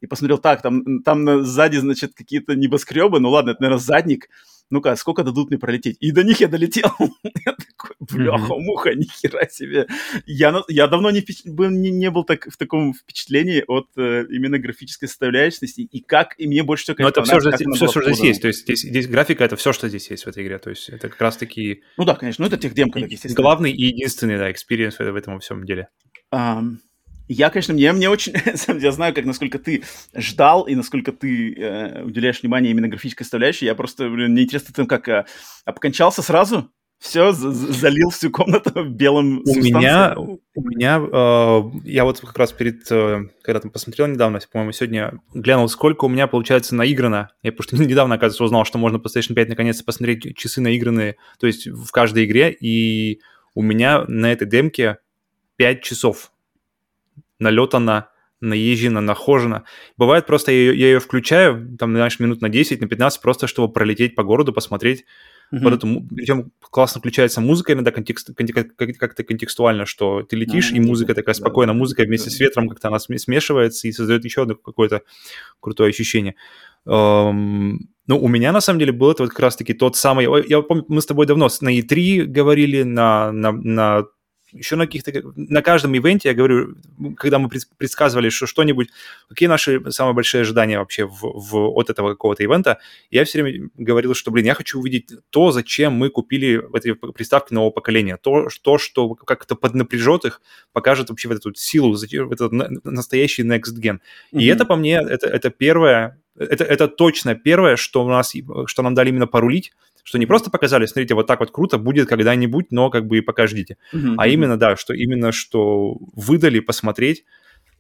и 0.02 0.08
посмотрел, 0.08 0.38
так, 0.38 0.62
там, 0.62 1.04
там 1.04 1.44
сзади, 1.44 1.78
значит, 1.78 2.14
какие-то 2.16 2.56
небоскребы, 2.56 3.20
ну 3.20 3.30
ладно, 3.30 3.52
это, 3.52 3.62
наверное, 3.62 3.82
задник, 3.82 4.30
ну-ка, 4.70 4.96
сколько 4.96 5.24
дадут 5.24 5.50
мне 5.50 5.58
пролететь? 5.58 5.98
И 6.00 6.12
до 6.12 6.24
них 6.24 6.40
я 6.40 6.48
долетел. 6.48 6.92
я 7.24 7.54
такой, 7.54 7.96
бляха-муха, 8.00 8.94
нихера 8.94 9.48
себе. 9.50 9.88
Я, 10.26 10.64
я 10.68 10.88
давно 10.88 11.12
не, 11.12 11.24
не, 11.46 11.92
не 11.92 12.12
был 12.12 12.24
так, 12.24 12.48
в 12.52 12.58
таком 12.58 12.94
впечатлении 12.94 13.64
от 13.68 13.88
э, 13.98 14.26
именно 14.30 14.60
графической 14.60 15.08
составляющей, 15.08 15.66
и 15.66 16.02
как, 16.02 16.36
и 16.38 16.48
мне 16.48 16.64
больше 16.64 16.84
всего, 16.84 16.96
конечно, 16.96 17.22
Но 17.22 17.24
это 17.24 17.32
все, 17.32 17.40
же, 17.40 17.52
все, 17.52 18.14
здесь 18.14 18.24
есть, 18.24 18.42
то 18.42 18.48
есть 18.48 18.64
здесь, 18.64 18.82
здесь 18.82 19.08
графика— 19.08 19.44
это 19.46 19.56
все, 19.56 19.74
что 19.74 19.90
здесь 19.90 20.10
есть 20.10 20.26
в 20.26 20.28
этой 20.28 20.44
игре, 20.44 20.60
то 20.60 20.70
есть 20.70 20.90
это 20.90 21.10
как 21.10 21.20
раз-таки... 21.22 21.82
Ну 21.98 22.06
да, 22.06 22.16
конечно, 22.16 22.44
ну 22.44 22.48
это 22.48 22.58
техдемка, 22.58 23.00
естественно. 23.00 23.36
Главный 23.36 23.72
и 23.72 23.86
единственный, 23.86 24.38
да, 24.38 24.52
experience 24.52 25.00
в, 25.00 25.12
в 25.12 25.16
этом 25.16 25.40
всем 25.40 25.66
деле. 25.66 25.90
Эм, 26.34 26.78
я, 27.30 27.50
конечно, 27.52 27.76
мне, 27.76 27.94
мне 27.94 28.10
очень, 28.10 28.34
я 28.82 28.92
знаю, 28.92 29.14
как 29.14 29.26
насколько 29.26 29.60
ты 29.60 29.84
ждал 30.16 30.64
и 30.64 30.76
насколько 30.76 31.12
ты 31.12 31.54
э, 31.54 32.04
уделяешь 32.04 32.42
внимание 32.42 32.72
именно 32.72 32.88
графической 32.88 33.24
составляющей. 33.24 33.66
Я 33.66 33.76
просто, 33.76 34.10
блин, 34.10 34.32
мне 34.32 34.44
интересно, 34.44 34.74
ты 34.74 34.86
как 34.86 35.08
э, 35.08 35.26
обкончался 35.64 36.24
сразу? 36.24 36.72
Все, 36.98 37.32
залил 37.32 38.10
всю 38.10 38.30
комнату 38.30 38.84
белым 38.90 39.44
У 39.46 39.56
меня, 39.56 40.16
у 40.18 40.40
меня, 40.56 41.00
э, 41.00 41.62
я 41.86 42.04
вот 42.04 42.20
как 42.20 42.38
раз 42.38 42.52
перед, 42.52 42.92
э, 42.92 43.30
когда 43.44 43.60
там 43.62 43.70
посмотрел 43.70 44.08
недавно, 44.08 44.40
по-моему, 44.52 44.72
сегодня 44.74 45.22
глянул, 45.34 45.70
сколько 45.70 46.06
у 46.06 46.10
меня, 46.10 46.26
получается, 46.26 46.74
наиграно. 46.74 47.30
Я 47.44 47.52
потому 47.52 47.84
что 47.84 47.90
недавно, 47.90 48.16
оказывается, 48.16 48.44
узнал, 48.44 48.66
что 48.66 48.80
можно 48.80 48.98
PlayStation 48.98 49.36
5 49.36 49.50
наконец-то 49.50 49.86
посмотреть 49.86 50.36
часы 50.36 50.62
наигранные, 50.62 51.16
то 51.40 51.46
есть 51.46 51.68
в 51.68 51.92
каждой 51.92 52.26
игре, 52.26 52.52
и 52.52 53.22
у 53.54 53.62
меня 53.62 54.04
на 54.08 54.32
этой 54.32 54.48
демке 54.48 54.98
5 55.58 55.84
часов 55.84 56.32
налетана, 57.40 58.10
наезжена, 58.42 59.02
нахожена. 59.02 59.64
Бывает 59.98 60.26
просто 60.26 60.52
я, 60.52 60.72
я 60.72 60.88
ее 60.88 61.00
включаю, 61.00 61.76
там, 61.78 61.94
знаешь, 61.94 62.20
минут 62.20 62.42
на 62.42 62.50
10, 62.50 62.82
на 62.82 62.88
15, 62.88 63.22
просто 63.22 63.48
чтобы 63.48 63.72
пролететь 63.72 64.16
по 64.16 64.24
городу, 64.24 64.54
посмотреть. 64.54 65.06
Mm-hmm. 65.52 65.60
Вот 65.64 65.74
эту, 65.74 66.08
причем 66.16 66.52
классно 66.62 67.00
включается 67.00 67.42
музыка 67.42 67.74
иногда 67.74 67.92
контекст, 67.92 68.30
как-то 68.36 69.24
контекстуально, 69.24 69.86
что 69.86 70.22
ты 70.22 70.36
летишь, 70.36 70.72
mm-hmm. 70.72 70.78
и 70.78 70.82
музыка 70.82 71.16
такая 71.16 71.34
спокойная, 71.34 71.74
музыка 71.74 72.04
вместе 72.04 72.30
с 72.30 72.40
ветром 72.40 72.70
как-то 72.70 72.90
она 72.90 73.00
смешивается 73.00 73.88
и 73.88 73.92
создает 73.92 74.24
еще 74.26 74.44
одно 74.44 74.56
какое-то 74.56 75.02
крутое 75.60 75.90
ощущение. 75.90 76.36
Um, 76.88 77.78
ну, 78.08 78.18
у 78.20 78.28
меня, 78.28 78.52
на 78.52 78.62
самом 78.62 78.80
деле, 78.80 78.92
был 78.92 79.12
это 79.12 79.24
вот 79.24 79.30
как 79.30 79.40
раз-таки 79.40 79.74
тот 79.74 79.96
самый... 79.96 80.28
Я 80.48 80.62
помню, 80.62 80.86
мы 80.88 81.02
с 81.02 81.06
тобой 81.06 81.28
давно 81.28 81.48
на 81.62 81.78
E3 81.78 82.24
говорили, 82.24 82.84
на, 82.84 83.32
на, 83.32 83.52
на 83.52 84.06
еще 84.52 84.76
на 84.76 84.86
каких-то, 84.86 85.12
на 85.36 85.62
каждом 85.62 85.96
ивенте, 85.96 86.30
я 86.30 86.36
говорю, 86.36 86.76
когда 87.18 87.40
мы 87.40 87.50
предсказывали, 87.78 88.30
что 88.30 88.48
что-нибудь, 88.48 88.90
какие 89.28 89.48
наши 89.48 89.82
самые 89.92 90.14
большие 90.14 90.42
ожидания 90.42 90.80
вообще 90.80 91.06
в, 91.06 91.20
в, 91.22 91.56
от 91.78 91.90
этого 91.90 92.10
какого-то 92.10 92.44
ивента, 92.44 92.80
я 93.12 93.26
все 93.26 93.42
время 93.42 93.70
говорил, 93.76 94.14
что, 94.14 94.32
блин, 94.32 94.46
я 94.46 94.54
хочу 94.54 94.80
увидеть 94.80 95.12
то, 95.30 95.52
зачем 95.52 95.94
мы 95.94 96.10
купили 96.10 96.62
эти 96.76 96.94
приставки 96.94 97.54
нового 97.54 97.72
поколения, 97.72 98.18
то, 98.18 98.48
то 98.62 98.78
что 98.78 99.16
как-то 99.16 99.56
поднапряжет 99.56 100.26
их, 100.26 100.42
покажет 100.74 101.10
вообще 101.10 101.28
вот 101.28 101.38
эту 101.38 101.54
силу, 101.54 101.96
этот 101.96 102.52
настоящий 102.84 103.44
next 103.44 103.78
gen. 103.80 104.00
Mm-hmm. 104.34 104.42
И 104.42 104.46
это, 104.46 104.66
по 104.66 104.76
мне, 104.76 104.96
это, 104.96 105.28
это 105.28 105.50
первое, 105.50 106.20
это, 106.36 106.64
это 106.64 106.88
точно 106.88 107.36
первое, 107.36 107.76
что 107.76 108.04
у 108.04 108.10
нас, 108.10 108.34
что 108.66 108.82
нам 108.82 108.96
дали 108.96 109.10
именно 109.10 109.28
порулить, 109.28 109.74
что 110.04 110.18
не 110.18 110.26
просто 110.26 110.50
показали, 110.50 110.86
смотрите, 110.86 111.14
вот 111.14 111.28
так 111.28 111.40
вот 111.40 111.52
круто 111.52 111.78
будет 111.78 112.08
когда-нибудь, 112.08 112.72
но 112.72 112.90
как 112.90 113.08
бы 113.08 113.20
и 113.20 113.22
пока 113.22 113.48
ждите. 113.48 113.78
Mm-hmm. 113.94 114.16
А 114.18 114.28
именно, 114.28 114.58
да, 114.58 114.76
что 114.76 114.94
именно 114.94 115.32
что 115.32 115.98
выдали 116.16 116.60
посмотреть, 116.60 117.24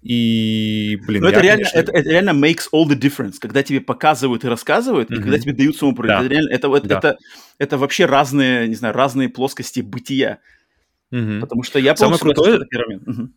и, 0.01 0.97
блин, 1.05 1.23
Но 1.23 1.27
я, 1.29 1.33
это, 1.33 1.43
реально, 1.43 1.65
конечно... 1.65 1.79
это, 1.79 1.91
это 1.91 2.09
реально 2.09 2.29
makes 2.29 2.67
all 2.73 2.87
the 2.87 2.97
difference, 2.97 3.33
когда 3.39 3.63
тебе 3.63 3.81
показывают 3.81 4.45
и 4.45 4.47
рассказывают, 4.47 5.11
mm-hmm. 5.11 5.17
и 5.19 5.21
когда 5.21 5.39
тебе 5.39 5.53
дают 5.53 5.75
саму 5.75 5.93
да. 5.93 6.19
это, 6.19 6.27
реально, 6.27 6.49
это, 6.49 6.67
это, 6.75 6.87
да. 6.87 6.97
это, 6.97 7.17
это 7.57 7.77
вообще 7.77 8.05
разные, 8.05 8.67
не 8.67 8.75
знаю, 8.75 8.93
разные 8.93 9.27
плоскости 9.27 9.81
бытия. 9.81 10.39
Mm-hmm. 11.11 11.41
Потому 11.41 11.63
что 11.63 11.79
я 11.79 11.95
Самое 11.97 12.19
крутое... 12.19 12.59
Момент. 12.71 13.07
Mm-hmm. 13.07 13.27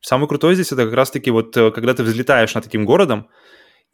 Самое 0.00 0.28
крутое 0.28 0.54
здесь 0.54 0.72
это 0.72 0.84
как 0.84 0.94
раз-таки 0.94 1.30
вот, 1.30 1.56
э, 1.56 1.70
когда 1.70 1.92
ты 1.92 2.02
взлетаешь 2.02 2.54
над 2.54 2.64
таким 2.64 2.84
городом, 2.86 3.28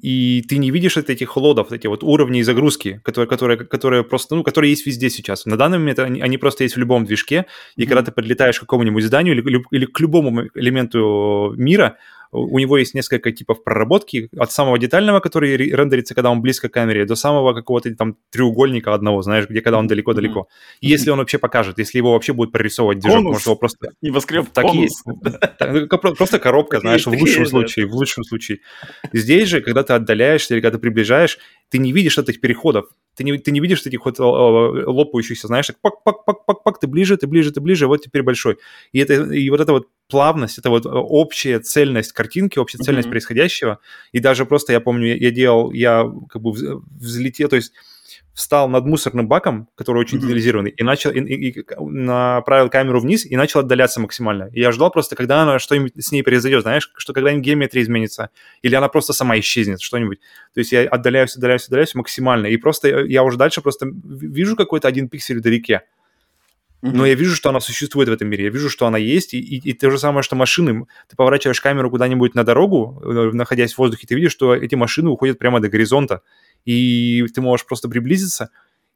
и 0.00 0.42
ты 0.48 0.58
не 0.58 0.70
видишь 0.70 0.96
вот 0.96 1.10
этих 1.10 1.36
лодов, 1.36 1.72
эти 1.72 1.86
вот 1.86 2.02
уровни 2.02 2.42
загрузки, 2.42 3.00
которые, 3.04 3.28
которые, 3.28 3.58
которые 3.58 4.02
просто, 4.02 4.34
ну, 4.34 4.42
которые 4.42 4.70
есть 4.70 4.86
везде 4.86 5.10
сейчас. 5.10 5.46
На 5.46 5.56
данный 5.56 5.78
момент 5.78 5.98
они, 6.00 6.20
они 6.20 6.38
просто 6.38 6.64
есть 6.64 6.76
в 6.76 6.78
любом 6.78 7.04
движке, 7.04 7.46
и 7.76 7.82
mm-hmm. 7.82 7.86
когда 7.86 8.02
ты 8.02 8.12
подлетаешь 8.12 8.58
к 8.58 8.60
какому-нибудь 8.60 9.04
зданию 9.04 9.36
или, 9.36 9.64
или 9.70 9.86
к 9.86 10.00
любому 10.00 10.44
элементу 10.54 11.54
мира, 11.56 11.98
у 12.32 12.58
него 12.58 12.78
есть 12.78 12.94
несколько 12.94 13.30
типов 13.30 13.62
проработки, 13.62 14.28
от 14.36 14.50
самого 14.50 14.78
детального, 14.78 15.20
который 15.20 15.56
рендерится, 15.56 16.14
когда 16.14 16.30
он 16.30 16.40
близко 16.40 16.68
к 16.68 16.72
камере, 16.72 17.04
до 17.04 17.14
самого 17.14 17.52
какого-то 17.52 17.94
там 17.94 18.16
треугольника 18.30 18.94
одного, 18.94 19.22
знаешь, 19.22 19.48
где 19.48 19.60
когда 19.60 19.78
он 19.78 19.86
далеко-далеко. 19.86 20.40
Mm-hmm. 20.40 20.78
Если 20.80 21.10
он 21.10 21.18
вообще 21.18 21.38
покажет, 21.38 21.78
если 21.78 21.98
его 21.98 22.12
вообще 22.12 22.32
будет 22.32 22.50
прорисовывать 22.50 23.00
движок, 23.00 23.22
может 23.22 23.46
его 23.46 23.56
просто... 23.56 23.90
Небоскреб 24.02 24.48
так 24.52 24.72
есть. 24.74 25.04
Просто 26.18 26.38
коробка, 26.38 26.80
знаешь, 26.80 27.06
в 27.06 27.10
лучшем 27.10 27.46
случае, 27.46 27.86
в 27.86 27.94
лучшем 27.94 28.24
случае. 28.24 28.60
Здесь 29.12 29.48
же, 29.48 29.60
когда 29.60 29.82
ты 29.82 29.92
отдаляешься 29.92 30.54
или 30.54 30.60
когда 30.60 30.78
ты 30.78 30.80
приближаешь, 30.80 31.38
ты 31.72 31.78
не 31.78 31.92
видишь 31.92 32.18
этих 32.18 32.38
переходов, 32.38 32.84
ты 33.16 33.24
не, 33.24 33.38
ты 33.38 33.50
не 33.50 33.60
видишь 33.60 33.86
этих 33.86 34.04
вот 34.04 34.18
лопающихся, 34.18 35.46
знаешь, 35.46 35.68
так 35.68 35.80
пак-пак-пак-пак-пак, 35.80 36.78
ты 36.78 36.86
ближе, 36.86 37.16
ты 37.16 37.26
ближе, 37.26 37.50
ты 37.50 37.62
ближе, 37.62 37.86
вот 37.86 38.02
теперь 38.02 38.22
большой. 38.22 38.58
И, 38.92 38.98
это, 38.98 39.14
и 39.14 39.48
вот 39.48 39.60
эта 39.60 39.72
вот 39.72 39.88
плавность, 40.06 40.58
это 40.58 40.68
вот 40.68 40.84
общая 40.84 41.60
цельность 41.60 42.12
картинки, 42.12 42.58
общая 42.58 42.76
цельность 42.76 43.08
mm-hmm. 43.08 43.10
происходящего. 43.10 43.78
И 44.12 44.18
даже 44.20 44.44
просто, 44.44 44.74
я 44.74 44.80
помню, 44.80 45.08
я, 45.08 45.16
я 45.16 45.30
делал, 45.30 45.72
я 45.72 46.12
как 46.28 46.42
бы 46.42 46.52
взлетел, 46.52 47.48
то 47.48 47.56
есть 47.56 47.72
встал 48.34 48.68
над 48.68 48.86
мусорным 48.86 49.28
баком, 49.28 49.68
который 49.74 49.98
очень 49.98 50.18
mm-hmm. 50.18 50.22
детализированный, 50.22 50.70
и 50.70 50.82
начал 50.82 51.10
и, 51.10 51.20
и, 51.20 51.50
и 51.50 51.64
направил 51.78 52.70
камеру 52.70 53.00
вниз 53.00 53.26
и 53.26 53.36
начал 53.36 53.60
отдаляться 53.60 54.00
максимально. 54.00 54.48
И 54.52 54.60
я 54.60 54.72
ждал 54.72 54.90
просто, 54.90 55.16
когда 55.16 55.42
она 55.42 55.58
что-нибудь 55.58 55.92
с 55.96 56.12
ней 56.12 56.22
произойдет, 56.22 56.62
знаешь, 56.62 56.90
что 56.96 57.12
когда-нибудь 57.12 57.44
геометрия 57.44 57.82
изменится, 57.82 58.30
или 58.62 58.74
она 58.74 58.88
просто 58.88 59.12
сама 59.12 59.38
исчезнет, 59.38 59.80
что-нибудь. 59.80 60.20
То 60.54 60.60
есть 60.60 60.72
я 60.72 60.82
отдаляюсь, 60.82 61.36
отдаляюсь, 61.36 61.66
отдаляюсь 61.66 61.94
максимально, 61.94 62.46
и 62.46 62.56
просто 62.56 62.88
я 62.88 63.22
уже 63.22 63.36
дальше 63.36 63.60
просто 63.60 63.86
вижу 63.92 64.56
какой-то 64.56 64.88
один 64.88 65.08
пиксель 65.08 65.38
вдалеке. 65.38 65.82
Но 66.82 67.06
я 67.06 67.14
вижу, 67.14 67.36
что 67.36 67.48
она 67.48 67.60
существует 67.60 68.08
в 68.08 68.12
этом 68.12 68.28
мире, 68.28 68.44
я 68.44 68.50
вижу, 68.50 68.68
что 68.68 68.86
она 68.86 68.98
есть, 68.98 69.34
и, 69.34 69.38
и, 69.38 69.70
и 69.70 69.72
то 69.72 69.88
же 69.88 69.98
самое, 69.98 70.24
что 70.24 70.34
машины. 70.34 70.86
Ты 71.08 71.14
поворачиваешь 71.14 71.60
камеру 71.60 71.90
куда-нибудь 71.90 72.34
на 72.34 72.42
дорогу, 72.42 73.00
э, 73.04 73.30
находясь 73.32 73.74
в 73.74 73.78
воздухе, 73.78 74.06
ты 74.08 74.16
видишь, 74.16 74.32
что 74.32 74.54
эти 74.54 74.74
машины 74.74 75.08
уходят 75.08 75.38
прямо 75.38 75.60
до 75.60 75.68
горизонта, 75.68 76.22
и 76.64 77.24
ты 77.32 77.40
можешь 77.40 77.66
просто 77.66 77.88
приблизиться, 77.88 78.50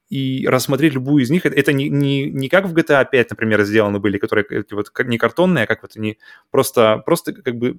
и 0.08 0.46
рассмотреть 0.46 0.94
любую 0.94 1.24
из 1.24 1.30
них. 1.30 1.46
Это 1.46 1.72
не, 1.72 1.88
не, 1.88 2.30
не 2.30 2.48
как 2.48 2.66
в 2.66 2.74
GTA 2.74 3.04
5, 3.10 3.30
например, 3.30 3.64
сделаны 3.64 3.98
были, 3.98 4.18
которые 4.18 4.46
вот, 4.70 4.92
не 5.04 5.18
картонные, 5.18 5.64
а 5.64 5.66
как 5.66 5.82
вот 5.82 5.92
они 5.96 6.18
просто, 6.50 7.02
просто 7.04 7.32
как 7.32 7.56
бы, 7.56 7.78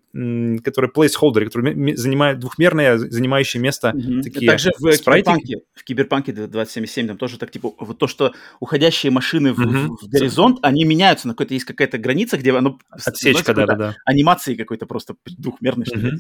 которые 0.62 0.92
placeholder, 0.92 1.46
которые 1.46 1.96
занимают 1.96 2.40
двухмерные, 2.40 2.98
занимающие 2.98 3.62
место 3.62 3.94
mm-hmm. 3.96 4.22
такие 4.24 4.52
Также 4.52 4.72
в 4.78 4.92
Киберпанке, 4.92 5.62
в 5.74 5.84
Киберпанке 5.84 6.34
2077 6.34 7.08
там 7.08 7.18
тоже 7.18 7.38
так, 7.38 7.50
типа, 7.50 7.72
вот 7.80 7.98
то, 7.98 8.08
что 8.08 8.34
уходящие 8.60 9.12
машины 9.12 9.54
в, 9.54 9.60
mm-hmm. 9.60 9.88
в 10.02 10.10
горизонт, 10.10 10.60
они 10.64 10.84
меняются, 10.84 11.28
на 11.28 11.34
какой-то 11.34 11.54
есть 11.54 11.66
какая-то 11.66 11.98
граница, 11.98 12.38
где 12.38 12.52
оно... 12.52 12.78
Отсечка, 12.90 13.54
да-да-да. 13.54 13.96
Анимации 14.06 14.56
какой-то 14.56 14.86
просто 14.86 15.16
двухмерной, 15.26 15.86
что 15.86 15.98
mm-hmm. 15.98 16.18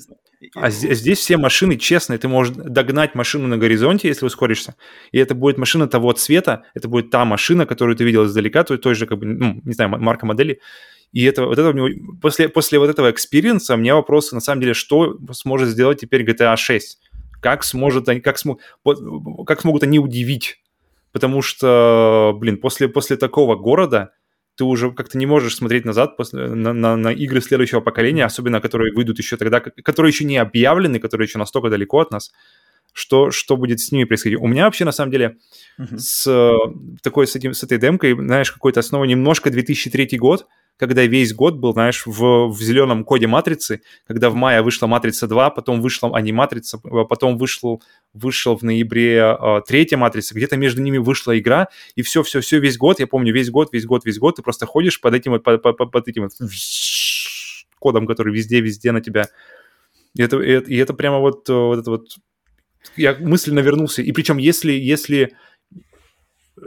А 0.55 0.69
здесь 0.69 1.19
все 1.19 1.35
машины 1.37 1.75
честные, 1.75 2.17
ты 2.17 2.27
можешь 2.27 2.55
догнать 2.55 3.13
машину 3.15 3.47
на 3.47 3.57
горизонте, 3.57 4.07
если 4.07 4.25
ускоришься, 4.25 4.75
и 5.11 5.17
это 5.17 5.35
будет 5.35 5.57
машина 5.57 5.87
того 5.97 6.13
цвета, 6.13 6.63
это 6.75 6.87
будет 6.87 7.09
та 7.09 7.25
машина, 7.25 7.65
которую 7.65 7.95
ты 7.95 8.05
видел 8.05 8.25
издалека, 8.25 8.63
той, 8.63 8.77
той 8.77 8.93
же, 8.93 9.07
как 9.07 9.17
бы, 9.17 9.25
ну, 9.25 9.61
не 9.65 9.73
знаю, 9.73 9.89
марка 9.89 10.25
модели. 10.25 10.59
И 11.11 11.23
это, 11.23 11.45
вот 11.45 11.57
это 11.57 11.69
у 11.69 11.73
него, 11.73 11.89
после, 12.21 12.49
после 12.49 12.77
вот 12.79 12.89
этого 12.89 13.09
experience 13.09 13.68
а 13.68 13.73
у 13.73 13.77
меня 13.77 13.95
вопросы, 13.95 14.35
на 14.35 14.41
самом 14.41 14.61
деле, 14.61 14.73
что 14.73 15.17
сможет 15.31 15.69
сделать 15.69 15.99
теперь 15.99 16.23
GTA 16.23 16.55
6? 16.55 16.99
Как, 17.41 17.63
сможет 17.63 18.09
они, 18.09 18.19
как, 18.19 18.37
смог, 18.37 18.61
как 19.47 19.61
смогут 19.61 19.83
они 19.83 19.99
удивить? 19.99 20.59
Потому 21.11 21.41
что, 21.41 22.35
блин, 22.39 22.57
после, 22.57 22.87
после 22.87 23.17
такого 23.17 23.55
города 23.55 24.11
ты 24.55 24.63
уже 24.63 24.91
как-то 24.91 25.17
не 25.17 25.25
можешь 25.25 25.55
смотреть 25.55 25.85
назад 25.85 26.17
после, 26.17 26.47
на, 26.47 26.73
на, 26.73 26.95
на 26.95 27.11
игры 27.11 27.41
следующего 27.41 27.79
поколения, 27.79 28.25
особенно 28.25 28.61
которые 28.61 28.93
выйдут 28.93 29.17
еще 29.17 29.37
тогда, 29.37 29.59
которые 29.59 30.11
еще 30.11 30.25
не 30.25 30.37
объявлены, 30.37 30.99
которые 30.99 31.25
еще 31.25 31.39
настолько 31.39 31.69
далеко 31.69 31.99
от 31.99 32.11
нас 32.11 32.31
что, 32.93 33.31
что 33.31 33.57
будет 33.57 33.79
с 33.79 33.91
ними 33.91 34.05
происходить. 34.05 34.39
У 34.39 34.47
меня 34.47 34.65
вообще, 34.65 34.85
на 34.85 34.91
самом 34.91 35.11
деле, 35.11 35.37
uh-huh. 35.79 35.97
с, 35.97 36.57
такой, 37.03 37.27
с, 37.27 37.35
этим, 37.35 37.53
с 37.53 37.63
этой 37.63 37.77
демкой, 37.77 38.13
знаешь, 38.13 38.51
какой-то 38.51 38.79
основа 38.79 39.03
немножко 39.05 39.49
2003 39.49 40.17
год, 40.17 40.47
когда 40.77 41.03
весь 41.05 41.33
год 41.33 41.55
был, 41.55 41.73
знаешь, 41.73 42.05
в, 42.05 42.47
в 42.47 42.61
зеленом 42.61 43.03
коде 43.03 43.27
матрицы, 43.27 43.81
когда 44.05 44.29
в 44.29 44.35
мае 44.35 44.61
вышла 44.61 44.87
матрица 44.87 45.27
2, 45.27 45.49
потом 45.49 45.81
вышла 45.81 46.15
аниматрица, 46.15 46.79
а 46.83 47.03
потом 47.03 47.37
вышел, 47.37 47.81
вышел 48.13 48.55
в 48.55 48.63
ноябре 48.63 49.17
э, 49.17 49.61
третья 49.67 49.97
матрица, 49.97 50.35
где-то 50.35 50.55
между 50.55 50.81
ними 50.81 50.99
вышла 50.99 51.37
игра, 51.37 51.67
и 51.95 52.03
все-все-все 52.03 52.59
весь 52.59 52.77
год, 52.77 52.99
я 52.99 53.07
помню, 53.07 53.33
весь 53.33 53.49
год, 53.49 53.69
весь 53.73 53.85
год, 53.85 54.05
весь 54.05 54.19
год, 54.19 54.35
ты 54.35 54.43
просто 54.43 54.65
ходишь 54.65 55.01
под 55.01 55.15
этим, 55.15 55.39
под, 55.39 55.61
под, 55.61 55.91
под 55.91 56.07
этим 56.07 56.29
кодом, 57.79 58.05
который 58.05 58.33
везде-везде 58.33 58.91
на 58.91 59.01
тебя. 59.01 59.27
И 60.15 60.21
это, 60.21 60.39
и 60.39 60.51
это, 60.51 60.71
и 60.71 60.75
это 60.77 60.93
прямо 60.93 61.19
вот, 61.19 61.47
вот 61.49 61.79
это 61.79 61.91
вот... 61.91 62.07
Я 62.95 63.15
мысленно 63.19 63.59
вернулся. 63.59 64.01
И 64.01 64.11
причем, 64.11 64.37
если, 64.37 64.71
если 64.71 65.33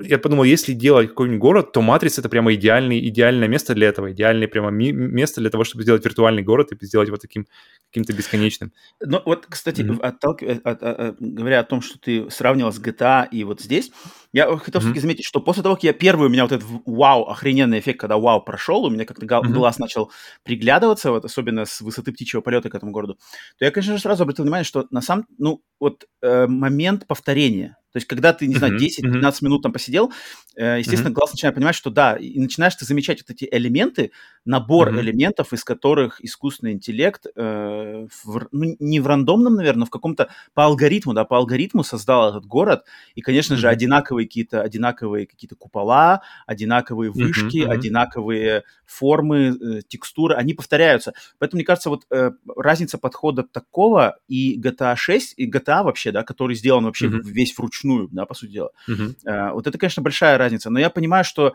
я 0.03 0.19
подумал, 0.19 0.45
если 0.45 0.73
делать 0.73 1.09
какой-нибудь 1.09 1.41
город, 1.41 1.73
то 1.73 1.83
Матрица— 1.83 2.21
это 2.23 2.29
прямо 2.29 2.55
идеальный, 2.55 3.07
идеальное 3.09 3.49
место 3.49 3.75
для 3.75 3.89
этого, 3.89 4.13
идеальное 4.13 4.47
прямо 4.47 4.71
место 4.71 5.41
для 5.41 5.51
того, 5.51 5.65
чтобы 5.65 5.83
сделать 5.83 6.05
виртуальный 6.05 6.43
город 6.43 6.73
и 6.73 6.87
сделать 6.87 7.09
его 7.09 7.17
таким 7.17 7.47
каким-то 7.91 8.13
бесконечным. 8.13 8.73
Ну 9.01 9.21
вот, 9.25 9.47
кстати, 9.49 9.81
mm-hmm. 9.81 10.01
отталк... 10.01 10.43
от, 10.43 10.65
от, 10.65 10.83
от, 10.83 11.17
говоря 11.19 11.61
о 11.61 11.65
том, 11.65 11.83
что 11.83 11.99
ты 11.99 12.31
сравнивал 12.31 12.73
с 12.73 12.81
GTA 12.81 13.29
и 13.31 13.43
вот 13.43 13.61
здесь, 13.61 13.91
я 14.33 14.47
хотел 14.57 14.81
mm-hmm. 14.81 14.85
все-таки 14.85 15.01
заметить, 15.01 15.25
что 15.25 15.41
после 15.41 15.63
того, 15.63 15.75
как 15.75 15.85
я 15.85 15.93
первый, 15.93 16.27
у 16.27 16.31
меня 16.31 16.45
вот 16.45 16.53
этот 16.53 16.69
вау, 16.87 17.25
охрененный 17.25 17.81
эффект, 17.81 18.01
когда 18.01 18.17
вау 18.17 18.43
прошел, 18.43 18.85
у 18.85 18.91
меня 18.91 19.05
как-то 19.05 19.27
mm-hmm. 19.27 19.49
глаз 19.49 19.79
начал 19.79 20.11
приглядываться, 20.43 21.11
вот 21.11 21.25
особенно 21.25 21.65
с 21.65 21.81
высоты 21.81 22.13
птичьего 22.13 22.41
полета 22.41 22.71
к 22.71 22.75
этому 22.75 22.93
городу, 22.93 23.19
то 23.59 23.65
я, 23.65 23.71
конечно 23.71 23.97
же, 23.97 24.03
сразу 24.03 24.23
обратил 24.23 24.45
внимание, 24.45 24.65
что 24.65 24.87
на 24.91 25.01
самом, 25.01 25.27
ну, 25.39 25.63
вот 25.79 26.07
э, 26.23 26.47
момент 26.47 27.07
повторения, 27.07 27.77
то 27.93 27.97
есть, 27.97 28.07
когда 28.07 28.33
ты, 28.33 28.47
не 28.47 28.55
знаю, 28.55 28.79
10-15 28.79 29.35
минут 29.43 29.63
там 29.63 29.73
посидел, 29.73 30.13
э, 30.57 30.79
естественно, 30.79 31.11
глаз 31.11 31.33
начинает 31.33 31.57
понимать, 31.57 31.75
что 31.75 31.91
да, 31.91 32.17
и 32.17 32.39
начинаешь 32.39 32.77
ты 32.77 32.85
замечать 32.85 33.21
вот 33.23 33.31
эти 33.31 33.49
элементы, 33.51 34.13
набор 34.45 34.91
элементов, 35.01 35.53
из 35.53 35.65
которых 35.65 36.23
искусственный 36.25 36.73
интеллект, 36.73 37.27
э, 37.35 38.07
в, 38.25 38.49
ну, 38.53 38.77
не 38.79 39.01
в 39.01 39.07
рандомном, 39.09 39.57
наверное, 39.57 39.81
но 39.81 39.87
в 39.87 39.91
каком-то 39.91 40.29
по 40.55 40.67
алгоритму, 40.67 41.15
да, 41.15 41.25
по 41.25 41.37
алгоритму 41.37 41.83
создал 41.83 42.31
этот 42.31 42.47
город. 42.47 42.85
И, 43.17 43.23
конечно 43.23 43.57
же, 43.57 43.69
одинаковые 43.69 44.20
какие-то, 44.25 44.63
одинаковые 44.63 45.27
какие-то 45.27 45.57
купола, 45.57 46.23
одинаковые 46.47 47.11
вышки, 47.11 47.63
одинаковые 47.65 48.65
формы, 48.85 49.57
э, 49.61 49.81
текстуры, 49.87 50.35
они 50.35 50.55
повторяются. 50.55 51.13
Поэтому, 51.39 51.59
мне 51.59 51.65
кажется, 51.65 51.91
вот 51.91 52.07
э, 52.11 52.33
разница 52.57 52.99
подхода 52.99 53.43
такого 53.43 54.19
и 54.29 54.61
GTA 54.61 54.97
6, 54.97 55.35
и 55.37 55.51
GTA 55.51 55.83
вообще, 55.83 56.13
да, 56.13 56.23
который 56.23 56.57
сделан 56.57 56.85
вообще 56.85 57.09
весь 57.09 57.57
вручную, 57.57 58.09
да, 58.11 58.27
по 58.27 58.35
сути 58.35 58.53
дела. 58.53 58.71
Uh-huh. 58.89 59.53
вот 59.53 59.67
это, 59.67 59.79
конечно, 59.79 60.03
большая 60.03 60.39
разница. 60.39 60.71
Но 60.71 60.79
я 60.79 60.91
понимаю, 60.91 61.25
что 61.25 61.55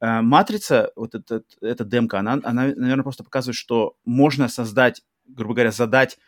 э, 0.00 0.20
матрица, 0.20 0.92
вот 0.96 1.14
эта, 1.14 1.42
эта 1.60 1.84
демка, 1.84 2.18
она, 2.18 2.34
она, 2.44 2.72
наверное, 2.76 3.02
просто 3.02 3.24
показывает, 3.24 3.56
что 3.56 3.96
можно 4.04 4.48
создать, 4.48 5.02
грубо 5.26 5.54
говоря, 5.54 5.70
задать 5.70 6.18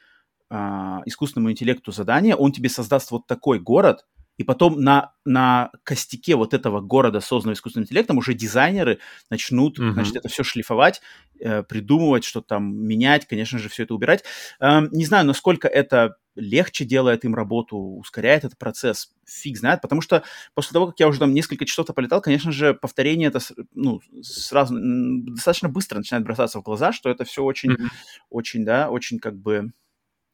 а, 0.51 1.03
искусственному 1.07 1.51
интеллекту 1.51 1.91
задание, 1.91 2.37
он 2.37 2.53
тебе 2.53 2.69
создаст 2.69 3.11
вот 3.11 3.27
такой 3.27 3.59
город, 3.59 4.07
и 4.37 4.45
потом 4.45 4.81
на, 4.81 5.13
на 5.25 5.71
костяке 5.85 6.35
вот 6.35 6.55
этого 6.55 6.81
города, 6.81 7.21
созданного 7.21 7.55
искусственным 7.55 7.85
интеллектом, 7.85 8.19
уже 8.19 8.35
дизайнеры 8.35 8.99
начнут, 9.31 9.79
uh-huh. 9.79 9.93
значит, 9.93 10.17
это 10.17 10.29
все 10.29 10.43
шлифовать, 10.43 11.01
э, 11.39 11.63
придумывать, 11.63 12.25
что 12.25 12.41
там 12.41 12.75
менять, 12.77 13.27
конечно 13.27 13.59
же, 13.59 13.69
все 13.69 13.85
это 13.85 13.95
убирать. 13.95 14.25
Э, 14.61 14.83
не 14.91 15.05
знаю, 15.05 15.27
насколько 15.27 15.69
это 15.69 16.17
легче 16.35 16.85
делает 16.85 17.25
им 17.25 17.35
работу, 17.35 17.77
ускоряет 17.77 18.45
этот 18.45 18.59
процесс, 18.59 19.13
фиг 19.25 19.57
знает, 19.57 19.81
потому 19.81 20.01
что 20.01 20.25
после 20.55 20.73
того, 20.73 20.89
как 20.89 20.99
я 20.99 21.07
уже 21.07 21.21
там 21.21 21.33
несколько 21.33 21.65
часов-то 21.65 21.93
полетал, 21.93 22.21
конечно 22.21 22.51
же, 22.51 22.75
повторение 22.75 23.29
это, 23.29 23.39
ну, 23.73 24.01
сразу 24.23 24.75
достаточно 24.77 25.69
быстро 25.69 25.99
начинает 25.99 26.25
бросаться 26.25 26.59
в 26.59 26.65
глаза, 26.65 26.93
что 26.93 27.09
это 27.09 27.25
все 27.25 27.45
очень, 27.45 27.73
mm-hmm. 27.73 27.89
очень, 28.31 28.65
да, 28.65 28.91
очень 28.91 29.21
как 29.21 29.39
бы 29.39 29.73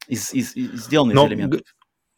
из, 0.08 0.32
из, 0.32 0.56
из, 0.56 0.84
сделано 0.84 1.12
Но... 1.12 1.26
из 1.26 1.28
элементов 1.28 1.60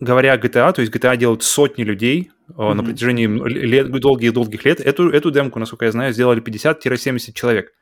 говоря 0.03 0.33
о 0.33 0.37
GTA, 0.37 0.73
то 0.73 0.81
есть 0.83 0.93
GTA 0.93 1.17
делают 1.17 1.43
сотни 1.45 1.85
людей 1.85 2.33
mm-hmm. 2.51 2.75
на 2.75 2.83
протяжении 2.83 3.27
лет, 3.27 3.91
долгих-долгих 3.91 4.65
лет. 4.65 4.81
Эту, 4.81 5.09
эту 5.11 5.31
демку, 5.31 5.59
насколько 5.59 5.85
я 5.85 5.93
знаю, 5.93 6.13
сделали 6.13 6.43
50-70 6.43 7.33
человек. 7.33 7.73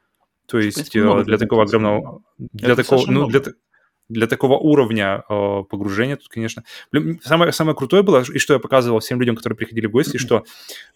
То 0.46 0.58
есть 0.58 0.90
принципе, 0.90 1.00
э, 1.00 1.24
для 1.24 1.38
такого 1.38 1.62
огромного... 1.62 2.22
Для 2.38 2.76
такого, 2.76 3.10
ну, 3.10 3.26
для, 3.26 3.40
для 4.10 4.26
такого 4.26 4.58
уровня 4.58 5.22
э, 5.28 5.62
погружения 5.68 6.16
тут, 6.16 6.28
конечно... 6.28 6.64
Самое, 7.22 7.52
самое 7.52 7.76
крутое 7.76 8.02
было, 8.02 8.22
и 8.22 8.38
что 8.38 8.54
я 8.54 8.58
показывал 8.58 9.00
всем 9.00 9.20
людям, 9.20 9.36
которые 9.36 9.56
приходили 9.56 9.86
в 9.86 9.90
гости, 9.90 10.16
что 10.16 10.36
э, 10.36 10.42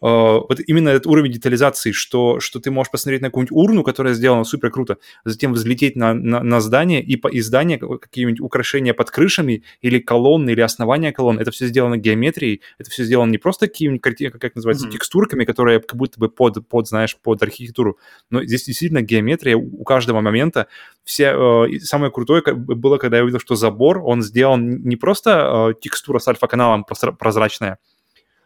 вот 0.00 0.61
именно 0.66 0.90
этот 0.90 1.07
уровень 1.07 1.33
детализации, 1.33 1.92
что, 1.92 2.40
что 2.40 2.61
ты 2.61 2.70
можешь 2.70 2.90
посмотреть 2.90 3.22
на 3.22 3.29
какую-нибудь 3.29 3.57
урну, 3.57 3.83
которая 3.85 4.14
сделана 4.14 4.44
супер 4.44 4.70
круто, 4.70 4.98
затем 5.24 5.53
взлететь 5.53 5.96
на, 5.96 6.12
на, 6.12 6.42
на 6.42 6.61
здание, 6.61 7.03
и 7.03 7.16
по 7.16 7.29
из 7.29 7.46
здания 7.46 7.79
какие-нибудь 7.79 8.40
украшения 8.40 8.94
под 8.94 9.11
крышами, 9.11 9.62
или 9.81 9.98
колонны, 9.98 10.50
или 10.50 10.61
основания 10.61 11.12
колонн, 11.12 11.38
это 11.38 11.50
все 11.50 11.66
сделано 11.66 11.96
геометрией, 11.96 12.61
это 12.79 12.90
все 12.90 13.05
сделано 13.05 13.31
не 13.31 13.38
просто 13.38 13.68
какими-нибудь, 13.68 14.33
как 14.40 14.55
называется, 14.55 14.87
mm-hmm. 14.87 14.92
текстурками, 14.92 15.44
которые 15.44 15.81
как 15.81 15.96
будто 15.96 16.18
бы 16.18 16.29
под, 16.29 16.66
под, 16.68 16.88
знаешь, 16.88 17.16
под 17.16 17.42
архитектуру, 17.42 17.98
но 18.31 18.44
здесь 18.44 18.64
действительно 18.64 19.03
геометрия 19.03 19.57
у 19.57 19.85
каждого 19.85 20.20
момента. 20.20 20.66
Все, 21.05 21.35
э, 21.35 21.79
самое 21.81 22.11
крутое 22.11 22.43
было, 22.43 22.97
когда 22.99 23.19
я 23.19 23.25
увидел, 23.25 23.38
что 23.38 23.57
забор, 23.57 24.03
он 24.05 24.23
сделан 24.23 24.83
не 24.83 24.97
просто 24.97 25.71
э, 25.71 25.81
текстура 25.81 26.19
с 26.19 26.29
альфа-каналом 26.29 26.85
прозрачная, 27.19 27.79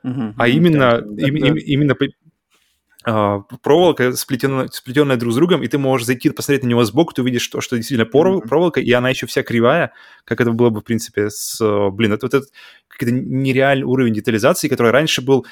uh-huh, 0.04 0.34
а 0.36 0.48
именно, 0.48 1.00
да, 1.00 1.26
им, 1.26 1.38
да. 1.38 1.48
Им, 1.48 1.56
именно 1.56 1.96
проволока 3.04 4.12
сплетенная, 4.12 4.68
сплетенная 4.72 5.16
друг 5.16 5.32
с 5.32 5.36
другом, 5.36 5.62
и 5.62 5.68
ты 5.68 5.78
можешь 5.78 6.06
зайти, 6.06 6.30
посмотреть 6.30 6.64
на 6.64 6.68
него 6.68 6.84
сбоку, 6.84 7.14
ты 7.14 7.22
увидишь, 7.22 7.42
что, 7.42 7.60
что 7.60 7.76
действительно 7.76 8.06
проволока, 8.06 8.44
mm-hmm. 8.44 8.48
проволока, 8.48 8.80
и 8.80 8.90
она 8.92 9.08
еще 9.10 9.26
вся 9.26 9.42
кривая, 9.42 9.92
как 10.24 10.40
это 10.40 10.50
было 10.50 10.70
бы, 10.70 10.80
в 10.80 10.84
принципе, 10.84 11.30
с... 11.30 11.58
Блин, 11.92 12.12
это 12.12 12.26
вот 12.26 12.34
этот 12.34 12.50
какой-то 12.88 13.14
нереальный 13.14 13.84
уровень 13.84 14.12
детализации, 14.12 14.68
который 14.68 14.90
раньше 14.90 15.22
был... 15.22 15.46